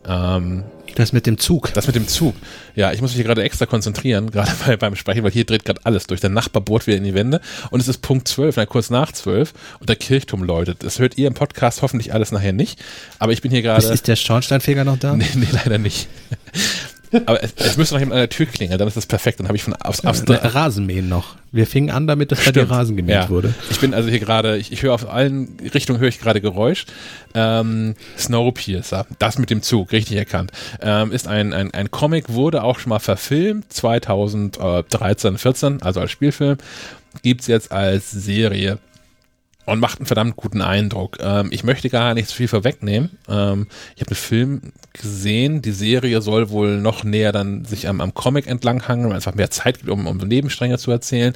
Ähm, 0.08 0.64
das 0.96 1.14
mit 1.14 1.28
dem 1.28 1.38
Zug. 1.38 1.74
Das 1.74 1.86
mit 1.86 1.96
dem 1.96 2.08
Zug. 2.08 2.34
Ja, 2.74 2.92
ich 2.92 3.02
muss 3.02 3.12
mich 3.12 3.18
hier 3.18 3.26
gerade 3.26 3.44
extra 3.44 3.68
konzentrieren, 3.68 4.32
gerade 4.32 4.52
bei, 4.66 4.76
beim 4.76 4.96
Sprechen, 4.96 5.24
weil 5.24 5.32
hier 5.32 5.46
dreht 5.46 5.64
gerade 5.64 5.82
alles 5.84 6.08
durch. 6.08 6.22
Der 6.22 6.32
Nachbar 6.32 6.64
bohrt 6.64 6.88
wieder 6.88 6.98
in 6.98 7.04
die 7.04 7.14
Wände 7.14 7.40
und 7.70 7.82
es 7.82 7.88
ist 7.88 8.02
Punkt 8.02 8.28
12, 8.28 8.56
na, 8.56 8.66
kurz 8.66 8.90
nach 8.90 9.12
12 9.12 9.54
und 9.80 9.90
der 9.90 9.96
Kirchturm 9.96 10.42
läutet. 10.42 10.84
Das 10.84 10.98
hört 10.98 11.18
ihr 11.18 11.28
im 11.28 11.34
Podcast 11.36 11.82
hoffentlich 11.82 12.14
alles 12.14 12.32
nachher 12.32 12.54
nicht, 12.54 12.80
aber 13.20 13.32
ich 13.32 13.42
bin 13.42 13.52
hier 13.52 13.62
gerade... 13.62 13.86
Ist 13.86 14.08
der 14.08 14.16
Schornsteinfeger 14.16 14.84
noch 14.84 14.98
da? 14.98 15.16
Nee, 15.16 15.26
nee 15.36 15.48
leider 15.52 15.78
nicht. 15.78 16.08
Aber 17.26 17.44
es, 17.44 17.54
es 17.58 17.78
müsste 17.78 17.96
noch 17.96 18.00
jemand 18.00 18.14
an 18.14 18.20
der 18.20 18.30
Tür 18.30 18.46
klingeln, 18.46 18.78
dann 18.78 18.88
ist 18.88 18.98
das 18.98 19.06
perfekt. 19.06 19.40
Dann 19.40 19.48
habe 19.48 19.58
ich 19.58 19.64
von 19.64 19.74
aufs, 19.74 20.06
aufs 20.06 20.24
ja, 20.28 20.36
Rasenmähen 20.36 21.08
noch. 21.08 21.36
Wir 21.52 21.68
fingen 21.68 21.90
an 21.90 22.08
damit, 22.08 22.32
dass 22.32 22.42
Stimmt. 22.42 22.56
bei 22.56 22.62
dir 22.64 22.72
Rasen 22.72 22.98
gemäht 22.98 23.16
ja. 23.16 23.30
wurde. 23.30 23.54
Ich 23.70 23.80
bin 23.80 23.94
also 23.94 24.10
hier 24.10 24.20
gerade, 24.20 24.58
ich, 24.58 24.72
ich 24.72 24.84
höre 24.84 24.94
auf 24.94 25.10
allen 25.10 25.58
Richtungen 25.74 26.00
höre 26.00 26.10
ich 26.10 26.20
gerade 26.20 26.42
Geräusch. 26.42 26.86
Ähm, 27.34 27.96
Snowpiercer, 28.18 29.06
das 29.20 29.38
mit 29.38 29.50
dem 29.50 29.62
Zug, 29.62 29.92
richtig 29.92 30.18
erkannt, 30.18 30.52
ähm, 30.82 31.12
ist 31.12 31.28
ein, 31.28 31.54
ein, 31.54 31.74
ein 31.74 31.92
Comic, 31.92 32.30
wurde 32.30 32.64
auch 32.64 32.80
schon 32.80 32.90
mal 32.90 33.00
verfilmt, 33.00 33.72
2013, 33.72 35.38
14, 35.38 35.82
also 35.82 36.00
als 36.00 36.12
Spielfilm, 36.12 36.58
gibt's 37.22 37.48
jetzt 37.48 37.72
als 37.72 38.12
Serie 38.12 38.80
und 39.66 39.80
macht 39.80 40.00
einen 40.00 40.06
verdammt 40.06 40.36
guten 40.36 40.62
Eindruck. 40.62 41.18
Ähm, 41.20 41.50
ich 41.52 41.64
möchte 41.64 41.90
gar 41.90 42.14
nicht 42.14 42.30
so 42.30 42.36
viel 42.36 42.48
vorwegnehmen. 42.48 43.18
Ähm, 43.28 43.68
ich 43.96 44.02
habe 44.02 44.10
den 44.10 44.18
Film 44.18 44.62
gesehen. 44.94 45.62
Die 45.62 45.72
Serie 45.72 46.22
soll 46.22 46.50
wohl 46.50 46.80
noch 46.80 47.04
näher 47.04 47.32
dann 47.32 47.66
sich 47.66 47.88
am, 47.88 48.02
am 48.02 48.14
Comic 48.14 48.48
entlanghangen, 48.48 49.10
weil 49.10 49.18
es 49.18 49.28
einfach 49.28 49.38
mehr 49.38 49.52
Zeit 49.52 49.80
gibt, 49.80 49.90
um, 49.90 50.08
um 50.08 50.18
Nebenstränge 50.18 50.78
zu 50.78 50.92
erzählen. 50.92 51.34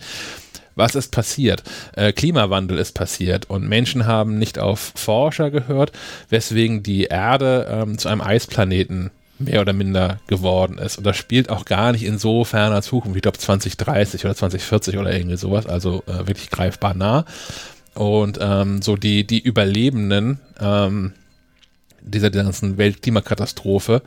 Was 0.75 0.95
ist 0.95 1.11
passiert? 1.11 1.63
Äh, 1.93 2.13
Klimawandel 2.13 2.77
ist 2.77 2.93
passiert 2.93 3.49
und 3.49 3.67
Menschen 3.67 4.05
haben 4.05 4.37
nicht 4.37 4.59
auf 4.59 4.93
Forscher 4.95 5.51
gehört, 5.51 5.91
weswegen 6.29 6.83
die 6.83 7.03
Erde 7.05 7.67
ähm, 7.69 7.97
zu 7.97 8.07
einem 8.07 8.21
Eisplaneten 8.21 9.11
mehr 9.39 9.61
oder 9.61 9.73
minder 9.73 10.19
geworden 10.27 10.77
ist. 10.77 10.97
Und 10.97 11.05
das 11.05 11.17
spielt 11.17 11.49
auch 11.49 11.65
gar 11.65 11.91
nicht 11.91 12.03
in 12.03 12.17
so 12.17 12.43
ferner 12.43 12.81
Zukunft, 12.81 13.15
ich 13.15 13.21
glaube 13.21 13.37
2030 13.37 14.23
oder 14.25 14.35
2040 14.35 14.97
oder 14.97 15.13
irgendwie 15.13 15.37
sowas, 15.37 15.65
also 15.65 16.03
äh, 16.07 16.27
wirklich 16.27 16.49
greifbar 16.49 16.93
nah. 16.93 17.25
Und 17.99 18.39
ähm, 18.39 18.81
so 18.81 18.95
die, 18.95 19.27
die 19.27 19.41
Überlebenden 19.41 20.39
ähm, 20.57 21.11
dieser 21.99 22.31
ganzen 22.31 22.77
Weltklimakatastrophe 22.77 24.03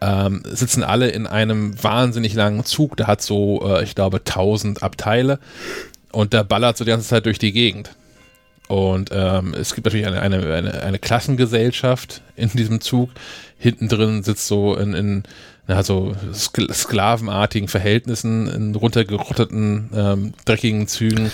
ähm, 0.00 0.42
sitzen 0.44 0.84
alle 0.84 1.08
in 1.08 1.26
einem 1.26 1.82
wahnsinnig 1.82 2.34
langen 2.34 2.64
Zug. 2.64 2.96
Der 2.96 3.08
hat 3.08 3.22
so, 3.22 3.66
äh, 3.66 3.82
ich 3.82 3.96
glaube, 3.96 4.18
1000 4.18 4.84
Abteile 4.84 5.40
und 6.12 6.34
der 6.34 6.44
ballert 6.44 6.76
so 6.76 6.84
die 6.84 6.92
ganze 6.92 7.08
Zeit 7.08 7.26
durch 7.26 7.40
die 7.40 7.50
Gegend. 7.50 7.96
Und 8.68 9.10
ähm, 9.12 9.54
es 9.54 9.74
gibt 9.74 9.86
natürlich 9.86 10.06
eine, 10.06 10.22
eine, 10.22 10.54
eine, 10.54 10.82
eine 10.82 10.98
Klassengesellschaft 11.00 12.22
in 12.36 12.50
diesem 12.50 12.80
Zug. 12.80 13.10
Hinten 13.58 13.88
drin 13.88 14.22
sitzt 14.22 14.46
so 14.46 14.76
in, 14.76 14.94
in 14.94 15.22
ja, 15.66 15.82
so 15.82 16.14
sklavenartigen 16.32 17.66
Verhältnissen, 17.66 18.46
in 18.46 18.76
runtergerotteten, 18.76 19.90
ähm, 19.92 20.32
dreckigen 20.44 20.86
Zügen. 20.86 21.32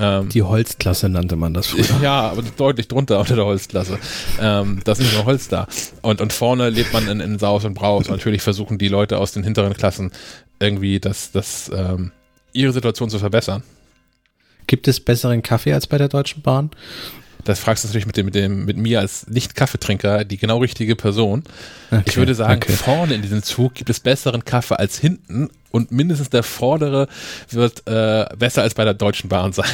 Ähm, 0.00 0.28
die 0.30 0.42
Holzklasse 0.42 1.08
nannte 1.08 1.36
man 1.36 1.52
das 1.52 1.68
früher. 1.68 1.84
Ja, 2.02 2.30
aber 2.30 2.42
deutlich 2.56 2.88
drunter 2.88 3.20
unter 3.20 3.36
der 3.36 3.44
Holzklasse. 3.44 3.98
Ähm, 4.40 4.80
da 4.84 4.92
ist 4.92 5.00
nicht 5.00 5.14
nur 5.14 5.26
Holz 5.26 5.48
da. 5.48 5.66
Und, 6.00 6.20
und 6.20 6.32
vorne 6.32 6.70
lebt 6.70 6.92
man 6.92 7.06
in, 7.06 7.20
in 7.20 7.38
Saus 7.38 7.64
und 7.64 7.74
Braus. 7.74 8.08
Und 8.08 8.16
natürlich 8.16 8.40
versuchen 8.40 8.78
die 8.78 8.88
Leute 8.88 9.18
aus 9.18 9.32
den 9.32 9.42
hinteren 9.42 9.74
Klassen 9.74 10.10
irgendwie 10.58 11.00
das, 11.00 11.32
das, 11.32 11.70
ähm, 11.74 12.12
ihre 12.52 12.72
Situation 12.72 13.10
zu 13.10 13.18
verbessern. 13.18 13.62
Gibt 14.66 14.88
es 14.88 15.00
besseren 15.00 15.42
Kaffee 15.42 15.72
als 15.72 15.86
bei 15.86 15.98
der 15.98 16.08
Deutschen 16.08 16.42
Bahn? 16.42 16.70
Das 17.44 17.58
fragst 17.58 17.84
du 17.84 17.88
natürlich 17.88 18.06
mit 18.06 18.16
dem, 18.16 18.26
mit 18.26 18.34
dem, 18.34 18.64
mit 18.64 18.76
mir 18.76 19.00
als 19.00 19.26
Nicht-Kaffeetrinker 19.28 20.24
die 20.24 20.36
genau 20.36 20.58
richtige 20.58 20.96
Person. 20.96 21.44
Okay, 21.90 22.02
ich 22.06 22.16
würde 22.16 22.34
sagen, 22.34 22.60
okay. 22.62 22.72
vorne 22.72 23.14
in 23.14 23.22
diesem 23.22 23.42
Zug 23.42 23.74
gibt 23.74 23.90
es 23.90 24.00
besseren 24.00 24.44
Kaffee 24.44 24.78
als 24.78 24.98
hinten 24.98 25.50
und 25.70 25.92
mindestens 25.92 26.30
der 26.30 26.42
vordere 26.42 27.08
wird 27.50 27.86
äh, 27.86 28.26
besser 28.38 28.62
als 28.62 28.74
bei 28.74 28.84
der 28.84 28.94
Deutschen 28.94 29.28
Bahn 29.28 29.52
sein. 29.52 29.66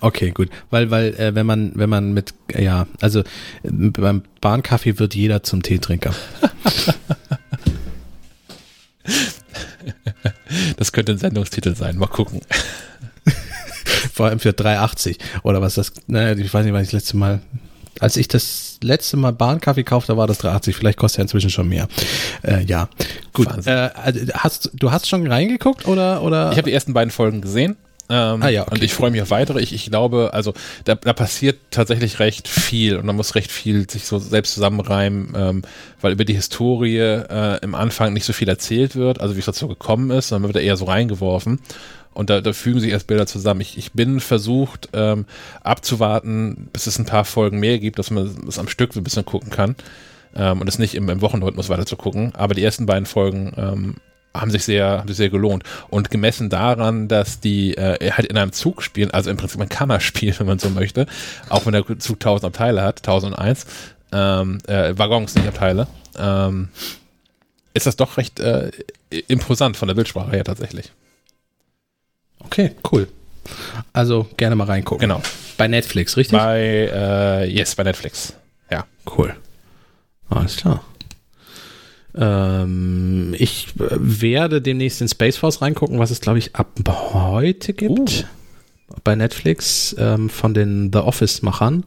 Okay, 0.00 0.30
gut, 0.30 0.50
weil 0.70 0.90
weil 0.90 1.14
äh, 1.14 1.34
wenn 1.34 1.46
man 1.46 1.72
wenn 1.74 1.88
man 1.88 2.12
mit 2.12 2.34
ja 2.54 2.86
also 3.00 3.20
äh, 3.20 3.24
beim 3.70 4.22
Bahnkaffee 4.40 4.98
wird 4.98 5.14
jeder 5.14 5.42
zum 5.42 5.62
Teetrinker. 5.62 6.14
das 10.76 10.92
könnte 10.92 11.12
ein 11.12 11.18
Sendungstitel 11.18 11.74
sein. 11.74 11.96
Mal 11.96 12.08
gucken. 12.08 12.42
Vor 14.12 14.26
allem 14.26 14.38
für 14.38 14.50
3,80 14.50 15.18
oder 15.42 15.60
was 15.60 15.74
das, 15.74 15.92
naja, 16.06 16.36
ich 16.36 16.52
weiß 16.52 16.64
nicht, 16.64 16.74
wann 16.74 16.82
ich 16.82 16.88
das 16.88 17.00
letzte 17.00 17.16
Mal, 17.16 17.40
als 18.00 18.16
ich 18.16 18.28
das 18.28 18.78
letzte 18.82 19.16
Mal 19.16 19.32
Bahnkaffee 19.32 19.84
kaufte, 19.84 20.16
war 20.16 20.26
das 20.26 20.40
3,80. 20.40 20.74
Vielleicht 20.74 20.98
kostet 20.98 21.20
er 21.20 21.22
inzwischen 21.22 21.50
schon 21.50 21.68
mehr. 21.68 21.88
Äh, 22.42 22.64
ja, 22.64 22.88
gut. 23.32 23.48
Äh, 23.66 23.70
also, 23.70 24.20
hast, 24.34 24.70
du 24.74 24.90
hast 24.90 25.08
schon 25.08 25.26
reingeguckt 25.26 25.86
oder? 25.86 26.22
oder? 26.22 26.50
Ich 26.52 26.58
habe 26.58 26.68
die 26.68 26.74
ersten 26.74 26.92
beiden 26.92 27.10
Folgen 27.10 27.40
gesehen. 27.40 27.76
Ähm, 28.08 28.42
ah, 28.42 28.48
ja, 28.48 28.62
okay. 28.62 28.74
Und 28.74 28.82
ich 28.82 28.94
freue 28.94 29.10
mich 29.10 29.22
auf 29.22 29.30
weitere. 29.30 29.60
Ich, 29.60 29.72
ich 29.72 29.90
glaube, 29.90 30.30
also 30.32 30.54
da, 30.84 30.94
da 30.94 31.12
passiert 31.12 31.58
tatsächlich 31.70 32.20
recht 32.20 32.46
viel 32.46 32.96
und 32.96 33.06
man 33.06 33.16
muss 33.16 33.34
recht 33.34 33.50
viel 33.50 33.88
sich 33.90 34.04
so 34.04 34.18
selbst 34.18 34.54
zusammenreimen, 34.54 35.32
ähm, 35.36 35.62
weil 36.00 36.12
über 36.12 36.24
die 36.24 36.34
Historie 36.34 36.98
äh, 36.98 37.58
im 37.62 37.74
Anfang 37.74 38.12
nicht 38.12 38.24
so 38.24 38.32
viel 38.32 38.48
erzählt 38.48 38.94
wird, 38.94 39.20
also 39.20 39.34
wie 39.34 39.40
es 39.40 39.46
dazu 39.46 39.66
gekommen 39.66 40.10
ist, 40.10 40.28
sondern 40.28 40.42
man 40.42 40.54
wird 40.54 40.62
da 40.62 40.66
eher 40.66 40.76
so 40.76 40.84
reingeworfen. 40.84 41.60
Und 42.14 42.30
da, 42.30 42.40
da 42.40 42.54
fügen 42.54 42.80
sich 42.80 42.92
erst 42.92 43.08
Bilder 43.08 43.26
zusammen. 43.26 43.60
Ich, 43.60 43.76
ich 43.76 43.92
bin 43.92 44.20
versucht, 44.20 44.88
ähm, 44.94 45.26
abzuwarten, 45.62 46.68
bis 46.72 46.86
es 46.86 46.98
ein 46.98 47.04
paar 47.04 47.26
Folgen 47.26 47.60
mehr 47.60 47.78
gibt, 47.78 47.98
dass 47.98 48.10
man 48.10 48.46
es 48.48 48.58
am 48.58 48.68
Stück 48.68 48.94
so 48.94 49.00
ein 49.00 49.04
bisschen 49.04 49.26
gucken 49.26 49.50
kann. 49.50 49.76
Ähm, 50.34 50.62
und 50.62 50.68
es 50.68 50.78
nicht 50.78 50.94
im, 50.94 51.10
im 51.10 51.20
Wochenrhythmus 51.20 51.68
weiter 51.68 51.84
zu 51.84 51.96
gucken. 51.96 52.34
Aber 52.34 52.54
die 52.54 52.62
ersten 52.62 52.86
beiden 52.86 53.04
Folgen 53.04 53.52
ähm, 53.58 53.96
haben 54.40 54.50
sich 54.50 54.64
sehr, 54.64 54.98
haben 54.98 55.08
sich 55.08 55.16
sehr 55.16 55.30
gelohnt. 55.30 55.64
Und 55.88 56.10
gemessen 56.10 56.50
daran, 56.50 57.08
dass 57.08 57.40
die 57.40 57.76
äh, 57.76 58.10
halt 58.12 58.26
in 58.26 58.36
einem 58.36 58.52
Zug 58.52 58.82
spielen, 58.82 59.10
also 59.10 59.30
im 59.30 59.36
Prinzip 59.36 59.60
ein 59.60 59.68
Kammerspiel, 59.68 60.34
wenn 60.38 60.46
man 60.46 60.58
so 60.58 60.70
möchte, 60.70 61.06
auch 61.48 61.66
wenn 61.66 61.72
der 61.72 61.84
Zug 61.98 62.16
1000 62.16 62.44
Abteile 62.44 62.82
hat, 62.82 62.98
1001, 62.98 63.66
ähm, 64.12 64.58
äh, 64.66 64.96
Waggons, 64.96 65.34
nicht 65.34 65.48
Abteile, 65.48 65.86
ähm, 66.18 66.68
ist 67.74 67.86
das 67.86 67.96
doch 67.96 68.16
recht 68.16 68.40
äh, 68.40 68.70
imposant 69.28 69.76
von 69.76 69.88
der 69.88 69.94
Bildsprache 69.94 70.30
her 70.30 70.44
tatsächlich. 70.44 70.92
Okay, 72.40 72.72
cool. 72.90 73.08
Also 73.92 74.28
gerne 74.36 74.56
mal 74.56 74.64
reingucken. 74.64 75.08
Genau. 75.08 75.22
Bei 75.56 75.68
Netflix, 75.68 76.16
richtig? 76.16 76.38
Bei, 76.38 76.90
äh, 76.92 77.48
yes, 77.48 77.74
bei 77.74 77.82
Netflix. 77.84 78.34
Ja. 78.70 78.86
Cool. 79.16 79.34
Alles 80.28 80.56
klar. 80.56 80.82
Ähm, 82.16 83.34
ich 83.38 83.68
werde 83.76 84.62
demnächst 84.62 85.00
in 85.00 85.08
Space 85.08 85.36
Force 85.36 85.60
reingucken, 85.60 85.98
was 85.98 86.10
es, 86.10 86.20
glaube 86.20 86.38
ich, 86.38 86.56
ab 86.56 86.68
heute 87.12 87.72
gibt. 87.72 88.26
Bei 89.06 89.14
Netflix 89.14 89.94
ähm, 90.00 90.28
von 90.28 90.52
den 90.52 90.90
The 90.92 90.98
Office-Machern. 90.98 91.84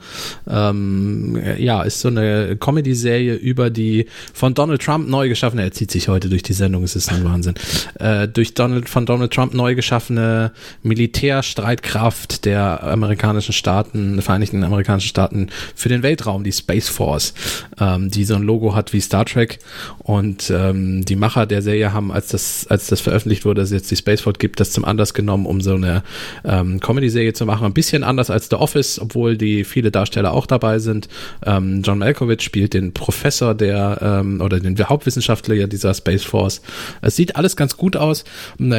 Ähm, 0.50 1.38
ja, 1.58 1.84
ist 1.84 2.00
so 2.00 2.08
eine 2.08 2.56
Comedy-Serie 2.58 3.36
über 3.36 3.70
die 3.70 4.06
von 4.34 4.54
Donald 4.54 4.82
Trump 4.82 5.10
neu 5.10 5.28
geschaffene, 5.28 5.64
er 5.64 5.72
zieht 5.74 5.91
sich 5.91 6.08
heute 6.08 6.30
durch 6.30 6.44
die 6.44 6.54
Sendung, 6.54 6.84
es 6.84 6.96
ist 6.96 7.12
ein 7.12 7.26
Wahnsinn, 7.26 7.56
äh, 8.00 8.30
durch 8.30 8.54
Donald, 8.54 8.88
von 8.88 9.06
Donald 9.06 9.34
Trump 9.34 9.54
neu 9.54 9.76
geschaffene 9.76 10.54
Militärstreitkraft 10.82 12.46
der 12.46 12.84
amerikanischen 12.84 13.52
Staaten, 13.52 14.22
Vereinigten 14.22 14.64
Amerikanischen 14.64 15.10
Staaten 15.10 15.50
für 15.76 15.90
den 15.90 16.04
Weltraum, 16.04 16.46
die 16.46 16.54
Space 16.54 16.88
Force, 16.88 17.34
ähm, 17.82 18.10
die 18.10 18.24
so 18.24 18.36
ein 18.36 18.44
Logo 18.44 18.76
hat 18.76 18.94
wie 18.94 19.02
Star 19.02 19.26
Trek 19.26 19.60
und 19.98 20.50
ähm, 20.56 21.04
die 21.04 21.18
Macher 21.18 21.46
der 21.46 21.62
Serie 21.62 21.91
haben, 21.91 22.14
als 22.14 22.30
das, 22.30 22.66
als 22.70 22.88
das 22.88 23.02
veröffentlicht 23.02 23.44
wurde, 23.44 23.60
dass 23.60 23.72
es 23.72 23.74
jetzt 23.74 23.91
die 23.91 23.98
Space 23.98 24.22
Force 24.22 24.40
gibt, 24.40 24.62
das 24.62 24.72
zum 24.72 24.86
Anlass 24.86 25.14
genommen, 25.14 25.46
um 25.46 25.60
so 25.60 25.76
eine 25.76 26.04
ähm, 26.46 26.80
Comedy-Serie 27.10 27.34
zu 27.34 27.45
machen. 27.45 27.65
Ein 27.65 27.73
bisschen 27.73 28.03
anders 28.03 28.30
als 28.30 28.49
The 28.49 28.56
Office, 28.56 28.99
obwohl 28.99 29.38
die 29.38 29.64
viele 29.64 29.91
Darsteller 29.91 30.34
auch 30.34 30.45
dabei 30.45 30.80
sind. 30.80 31.07
Ähm, 31.45 31.81
John 31.84 31.99
Malkovich 31.99 32.41
spielt 32.41 32.73
den 32.73 32.94
Professor 32.94 33.56
der 33.56 33.99
ähm, 34.02 34.41
oder 34.41 34.60
den 34.60 34.77
Hauptwissenschaftler 34.77 35.68
dieser 35.68 35.94
Space 35.94 36.23
Force. 36.23 36.61
Es 37.02 37.15
sieht 37.15 37.36
alles 37.36 37.56
ganz 37.56 37.77
gut 37.77 37.95
aus. 37.95 38.23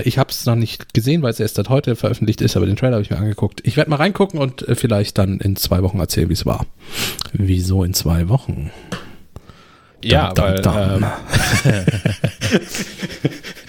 Ich 0.04 0.18
habe 0.18 0.30
es 0.30 0.46
noch 0.46 0.54
nicht 0.54 0.94
gesehen, 0.94 1.22
weil 1.22 1.30
es 1.30 1.40
erst 1.40 1.56
seit 1.56 1.68
heute 1.68 1.96
veröffentlicht 1.96 2.40
ist, 2.40 2.56
aber 2.56 2.66
den 2.66 2.76
Trailer 2.76 2.94
habe 2.94 3.02
ich 3.02 3.10
mir 3.10 3.18
angeguckt. 3.18 3.60
Ich 3.64 3.76
werde 3.76 3.90
mal 3.90 3.96
reingucken 3.96 4.40
und 4.40 4.66
äh, 4.68 4.74
vielleicht 4.74 5.18
dann 5.18 5.38
in 5.40 5.56
zwei 5.56 5.82
Wochen 5.82 5.98
erzählen, 5.98 6.28
wie 6.28 6.34
es 6.34 6.46
war. 6.46 6.66
Wieso 7.32 7.84
in 7.84 7.94
zwei 7.94 8.28
Wochen? 8.28 8.70
Ja, 10.02 10.32
dum, 10.32 10.44
weil, 10.44 10.62
dum. 10.62 10.74
Ähm, 10.76 11.04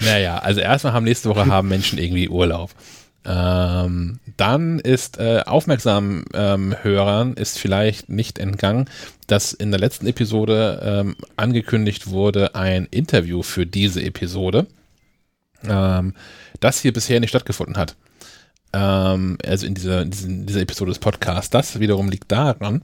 naja, 0.00 0.38
also 0.38 0.60
erstmal 0.60 0.94
haben 0.94 1.04
nächste 1.04 1.28
Woche 1.28 1.46
haben 1.46 1.68
Menschen 1.68 1.98
irgendwie 1.98 2.28
Urlaub. 2.28 2.70
Ähm, 3.24 4.18
dann 4.36 4.80
ist 4.80 5.18
äh, 5.18 5.42
aufmerksamen 5.46 6.24
ähm, 6.34 6.74
Hörern 6.82 7.34
ist 7.34 7.58
vielleicht 7.58 8.08
nicht 8.08 8.38
entgangen, 8.38 8.86
dass 9.28 9.52
in 9.52 9.70
der 9.70 9.78
letzten 9.78 10.06
Episode 10.06 10.80
ähm, 10.82 11.16
angekündigt 11.36 12.08
wurde 12.08 12.54
ein 12.56 12.88
Interview 12.90 13.42
für 13.42 13.64
diese 13.64 14.02
Episode, 14.02 14.66
ähm, 15.64 16.14
das 16.58 16.80
hier 16.80 16.92
bisher 16.92 17.20
nicht 17.20 17.30
stattgefunden 17.30 17.76
hat 17.76 17.94
ähm, 18.72 19.36
also 19.44 19.66
in 19.66 19.74
dieser, 19.74 20.02
in 20.02 20.46
dieser 20.46 20.60
Episode 20.60 20.90
des 20.90 20.98
Podcasts. 20.98 21.50
Das 21.50 21.78
wiederum 21.80 22.08
liegt 22.08 22.32
daran, 22.32 22.82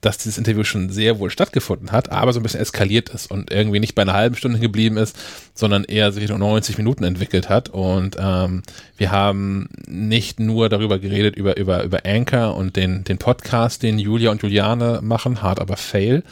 dass 0.00 0.18
dieses 0.18 0.38
Interview 0.38 0.64
schon 0.64 0.90
sehr 0.90 1.18
wohl 1.18 1.30
stattgefunden 1.30 1.92
hat, 1.92 2.10
aber 2.10 2.32
so 2.32 2.40
ein 2.40 2.42
bisschen 2.42 2.60
eskaliert 2.60 3.08
ist 3.10 3.30
und 3.30 3.50
irgendwie 3.50 3.80
nicht 3.80 3.94
bei 3.94 4.02
einer 4.02 4.12
halben 4.12 4.36
Stunde 4.36 4.58
geblieben 4.58 4.96
ist, 4.96 5.16
sondern 5.54 5.84
eher 5.84 6.12
sich 6.12 6.30
um 6.30 6.38
90 6.38 6.78
Minuten 6.78 7.04
entwickelt 7.04 7.48
hat. 7.48 7.70
Und 7.70 8.16
ähm, 8.18 8.62
wir 8.96 9.10
haben 9.10 9.68
nicht 9.86 10.40
nur 10.40 10.68
darüber 10.68 10.98
geredet, 10.98 11.36
über, 11.36 11.56
über, 11.56 11.84
über 11.84 12.00
Anchor 12.04 12.54
und 12.56 12.76
den, 12.76 13.04
den 13.04 13.18
Podcast, 13.18 13.82
den 13.82 13.98
Julia 13.98 14.30
und 14.30 14.42
Juliane 14.42 15.00
machen, 15.02 15.42
hart 15.42 15.60
aber 15.60 15.76
fail, 15.76 16.22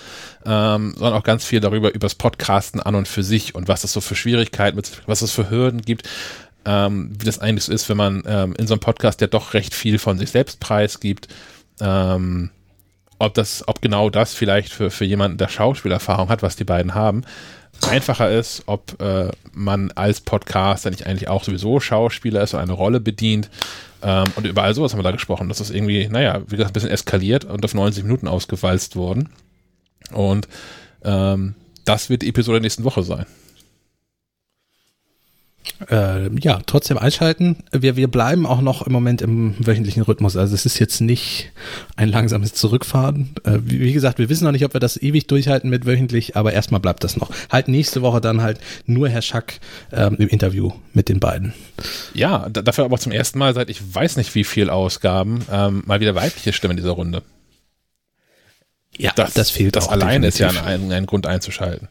ähm, 0.44 0.94
sondern 0.96 1.14
auch 1.14 1.24
ganz 1.24 1.44
viel 1.44 1.60
darüber, 1.60 1.94
übers 1.94 2.14
Podcasten 2.14 2.80
an 2.80 2.94
und 2.94 3.08
für 3.08 3.22
sich 3.22 3.54
und 3.54 3.68
was 3.68 3.84
es 3.84 3.92
so 3.92 4.00
für 4.00 4.14
Schwierigkeiten, 4.14 4.80
was 5.06 5.22
es 5.22 5.32
für 5.32 5.50
Hürden 5.50 5.82
gibt 5.82 6.08
ähm, 6.64 7.12
wie 7.18 7.24
das 7.24 7.38
eigentlich 7.38 7.64
so 7.64 7.72
ist, 7.72 7.88
wenn 7.88 7.96
man 7.96 8.22
ähm, 8.26 8.54
in 8.58 8.66
so 8.66 8.74
einem 8.74 8.80
Podcast, 8.80 9.20
der 9.20 9.28
doch 9.28 9.54
recht 9.54 9.74
viel 9.74 9.98
von 9.98 10.18
sich 10.18 10.30
selbst 10.30 10.60
preisgibt, 10.60 11.28
ähm, 11.80 12.50
ob 13.18 13.34
das, 13.34 13.66
ob 13.66 13.82
genau 13.82 14.10
das 14.10 14.34
vielleicht 14.34 14.72
für, 14.72 14.90
für 14.90 15.04
jemanden, 15.04 15.38
der 15.38 15.48
Schauspielerfahrung 15.48 16.28
hat, 16.28 16.42
was 16.42 16.56
die 16.56 16.64
beiden 16.64 16.94
haben, 16.94 17.22
einfacher 17.86 18.30
ist, 18.30 18.62
ob 18.66 19.00
äh, 19.00 19.30
man 19.52 19.90
als 19.92 20.20
Podcaster 20.20 20.90
nicht 20.90 21.06
eigentlich 21.06 21.28
auch 21.28 21.44
sowieso 21.44 21.80
Schauspieler 21.80 22.42
ist 22.42 22.54
und 22.54 22.60
eine 22.60 22.72
Rolle 22.72 23.00
bedient. 23.00 23.50
Ähm, 24.02 24.26
und 24.36 24.46
über 24.46 24.62
all 24.62 24.74
sowas 24.74 24.92
haben 24.92 24.98
wir 24.98 25.04
da 25.04 25.10
gesprochen. 25.10 25.48
Das 25.48 25.60
ist 25.60 25.70
irgendwie, 25.70 26.08
naja, 26.08 26.40
wie 26.46 26.56
gesagt, 26.56 26.70
ein 26.70 26.72
bisschen 26.74 26.90
eskaliert 26.90 27.44
und 27.44 27.64
auf 27.64 27.74
90 27.74 28.04
Minuten 28.04 28.28
ausgewalzt 28.28 28.96
worden. 28.96 29.30
Und 30.12 30.48
ähm, 31.04 31.54
das 31.84 32.10
wird 32.10 32.22
die 32.22 32.28
Episode 32.28 32.56
der 32.56 32.62
nächsten 32.62 32.84
Woche 32.84 33.02
sein. 33.02 33.26
Äh, 35.90 36.30
ja, 36.40 36.60
trotzdem 36.66 36.98
einschalten. 36.98 37.56
Wir, 37.70 37.96
wir 37.96 38.08
bleiben 38.08 38.46
auch 38.46 38.60
noch 38.60 38.82
im 38.82 38.92
Moment 38.92 39.22
im 39.22 39.54
wöchentlichen 39.58 40.02
Rhythmus. 40.02 40.36
Also 40.36 40.54
es 40.54 40.66
ist 40.66 40.78
jetzt 40.78 41.00
nicht 41.00 41.52
ein 41.94 42.08
langsames 42.08 42.54
Zurückfahren. 42.54 43.30
Äh, 43.44 43.58
wie, 43.62 43.80
wie, 43.80 43.92
gesagt, 43.92 44.18
wir 44.18 44.28
wissen 44.28 44.44
noch 44.44 44.52
nicht, 44.52 44.64
ob 44.64 44.74
wir 44.74 44.80
das 44.80 44.96
ewig 44.96 45.28
durchhalten 45.28 45.70
mit 45.70 45.86
wöchentlich, 45.86 46.36
aber 46.36 46.52
erstmal 46.52 46.80
bleibt 46.80 47.04
das 47.04 47.16
noch. 47.16 47.30
Halt 47.50 47.68
nächste 47.68 48.02
Woche 48.02 48.20
dann 48.20 48.42
halt 48.42 48.58
nur 48.86 49.08
Herr 49.08 49.22
Schack 49.22 49.60
ähm, 49.92 50.16
im 50.18 50.28
Interview 50.28 50.72
mit 50.94 51.08
den 51.08 51.20
beiden. 51.20 51.54
Ja, 52.12 52.48
dafür 52.48 52.84
aber 52.84 52.98
zum 52.98 53.12
ersten 53.12 53.38
Mal 53.38 53.54
seit 53.54 53.70
ich 53.70 53.94
weiß 53.94 54.16
nicht 54.16 54.34
wie 54.34 54.44
viel 54.44 54.70
Ausgaben 54.70 55.44
ähm, 55.50 55.82
mal 55.86 56.00
wieder 56.00 56.14
weibliche 56.14 56.52
Stimme 56.52 56.72
in 56.72 56.78
dieser 56.78 56.90
Runde. 56.90 57.22
Ja, 58.96 59.12
das, 59.14 59.34
das 59.34 59.50
fehlt 59.50 59.76
Das 59.76 59.88
allein 59.88 60.24
ist 60.24 60.38
ja 60.38 60.48
ein, 60.48 60.90
ein 60.90 61.06
Grund 61.06 61.26
einzuschalten. 61.26 61.88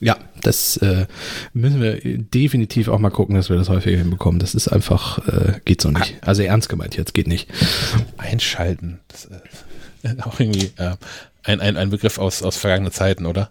Ja, 0.00 0.18
das 0.42 0.76
äh, 0.78 1.06
müssen 1.52 1.80
wir 1.80 1.98
definitiv 2.02 2.88
auch 2.88 2.98
mal 2.98 3.10
gucken, 3.10 3.34
dass 3.36 3.48
wir 3.48 3.56
das 3.56 3.68
häufiger 3.68 3.96
hinbekommen. 3.96 4.38
Das 4.38 4.54
ist 4.54 4.68
einfach, 4.68 5.26
äh, 5.28 5.60
geht 5.64 5.80
so 5.80 5.90
nicht. 5.90 6.16
Also 6.20 6.42
ernst 6.42 6.68
gemeint 6.68 6.96
jetzt, 6.96 7.14
geht 7.14 7.26
nicht. 7.26 7.48
Einschalten. 8.18 9.00
Das 9.08 9.26
ist 9.26 9.32
äh, 10.02 10.20
auch 10.22 10.38
irgendwie 10.40 10.72
äh, 10.76 10.96
ein, 11.44 11.60
ein, 11.60 11.76
ein 11.76 11.90
Begriff 11.90 12.18
aus, 12.18 12.42
aus 12.42 12.56
vergangenen 12.56 12.92
Zeiten, 12.92 13.26
oder? 13.26 13.50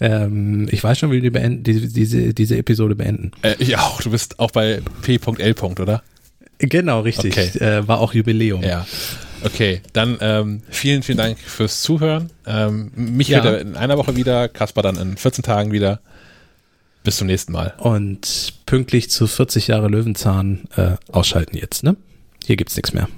Ähm, 0.00 0.68
ich 0.70 0.82
weiß 0.82 0.98
schon, 0.98 1.10
wie 1.10 1.22
wir 1.22 1.30
die 1.30 1.62
die, 1.62 1.88
diese, 1.88 2.34
diese 2.34 2.56
Episode 2.56 2.94
beenden. 2.94 3.32
Äh, 3.42 3.54
ich 3.58 3.76
auch. 3.78 4.02
Du 4.02 4.10
bist 4.10 4.38
auch 4.38 4.50
bei 4.50 4.82
P.L. 5.02 5.54
oder? 5.80 6.02
Genau, 6.58 7.00
richtig. 7.00 7.32
Okay. 7.32 7.58
Äh, 7.58 7.88
war 7.88 8.00
auch 8.00 8.14
Jubiläum. 8.14 8.62
Ja. 8.62 8.86
Okay, 9.44 9.82
dann 9.92 10.18
ähm, 10.20 10.62
vielen, 10.68 11.02
vielen 11.02 11.18
Dank 11.18 11.38
fürs 11.38 11.82
Zuhören. 11.82 12.30
Ähm, 12.46 12.90
mich 12.94 13.28
ja. 13.28 13.40
wieder 13.40 13.60
in 13.60 13.76
einer 13.76 13.98
Woche 13.98 14.16
wieder, 14.16 14.48
Kaspar 14.48 14.82
dann 14.82 14.96
in 14.96 15.16
14 15.16 15.44
Tagen 15.44 15.72
wieder. 15.72 16.00
Bis 17.04 17.18
zum 17.18 17.28
nächsten 17.28 17.52
Mal. 17.52 17.74
Und 17.78 18.54
pünktlich 18.66 19.10
zu 19.10 19.28
40 19.28 19.68
Jahre 19.68 19.86
Löwenzahn 19.88 20.64
äh, 20.76 20.96
ausschalten 21.12 21.56
jetzt, 21.56 21.84
ne? 21.84 21.96
Hier 22.44 22.56
gibt's 22.56 22.76
nichts 22.76 22.92
mehr. 22.92 23.08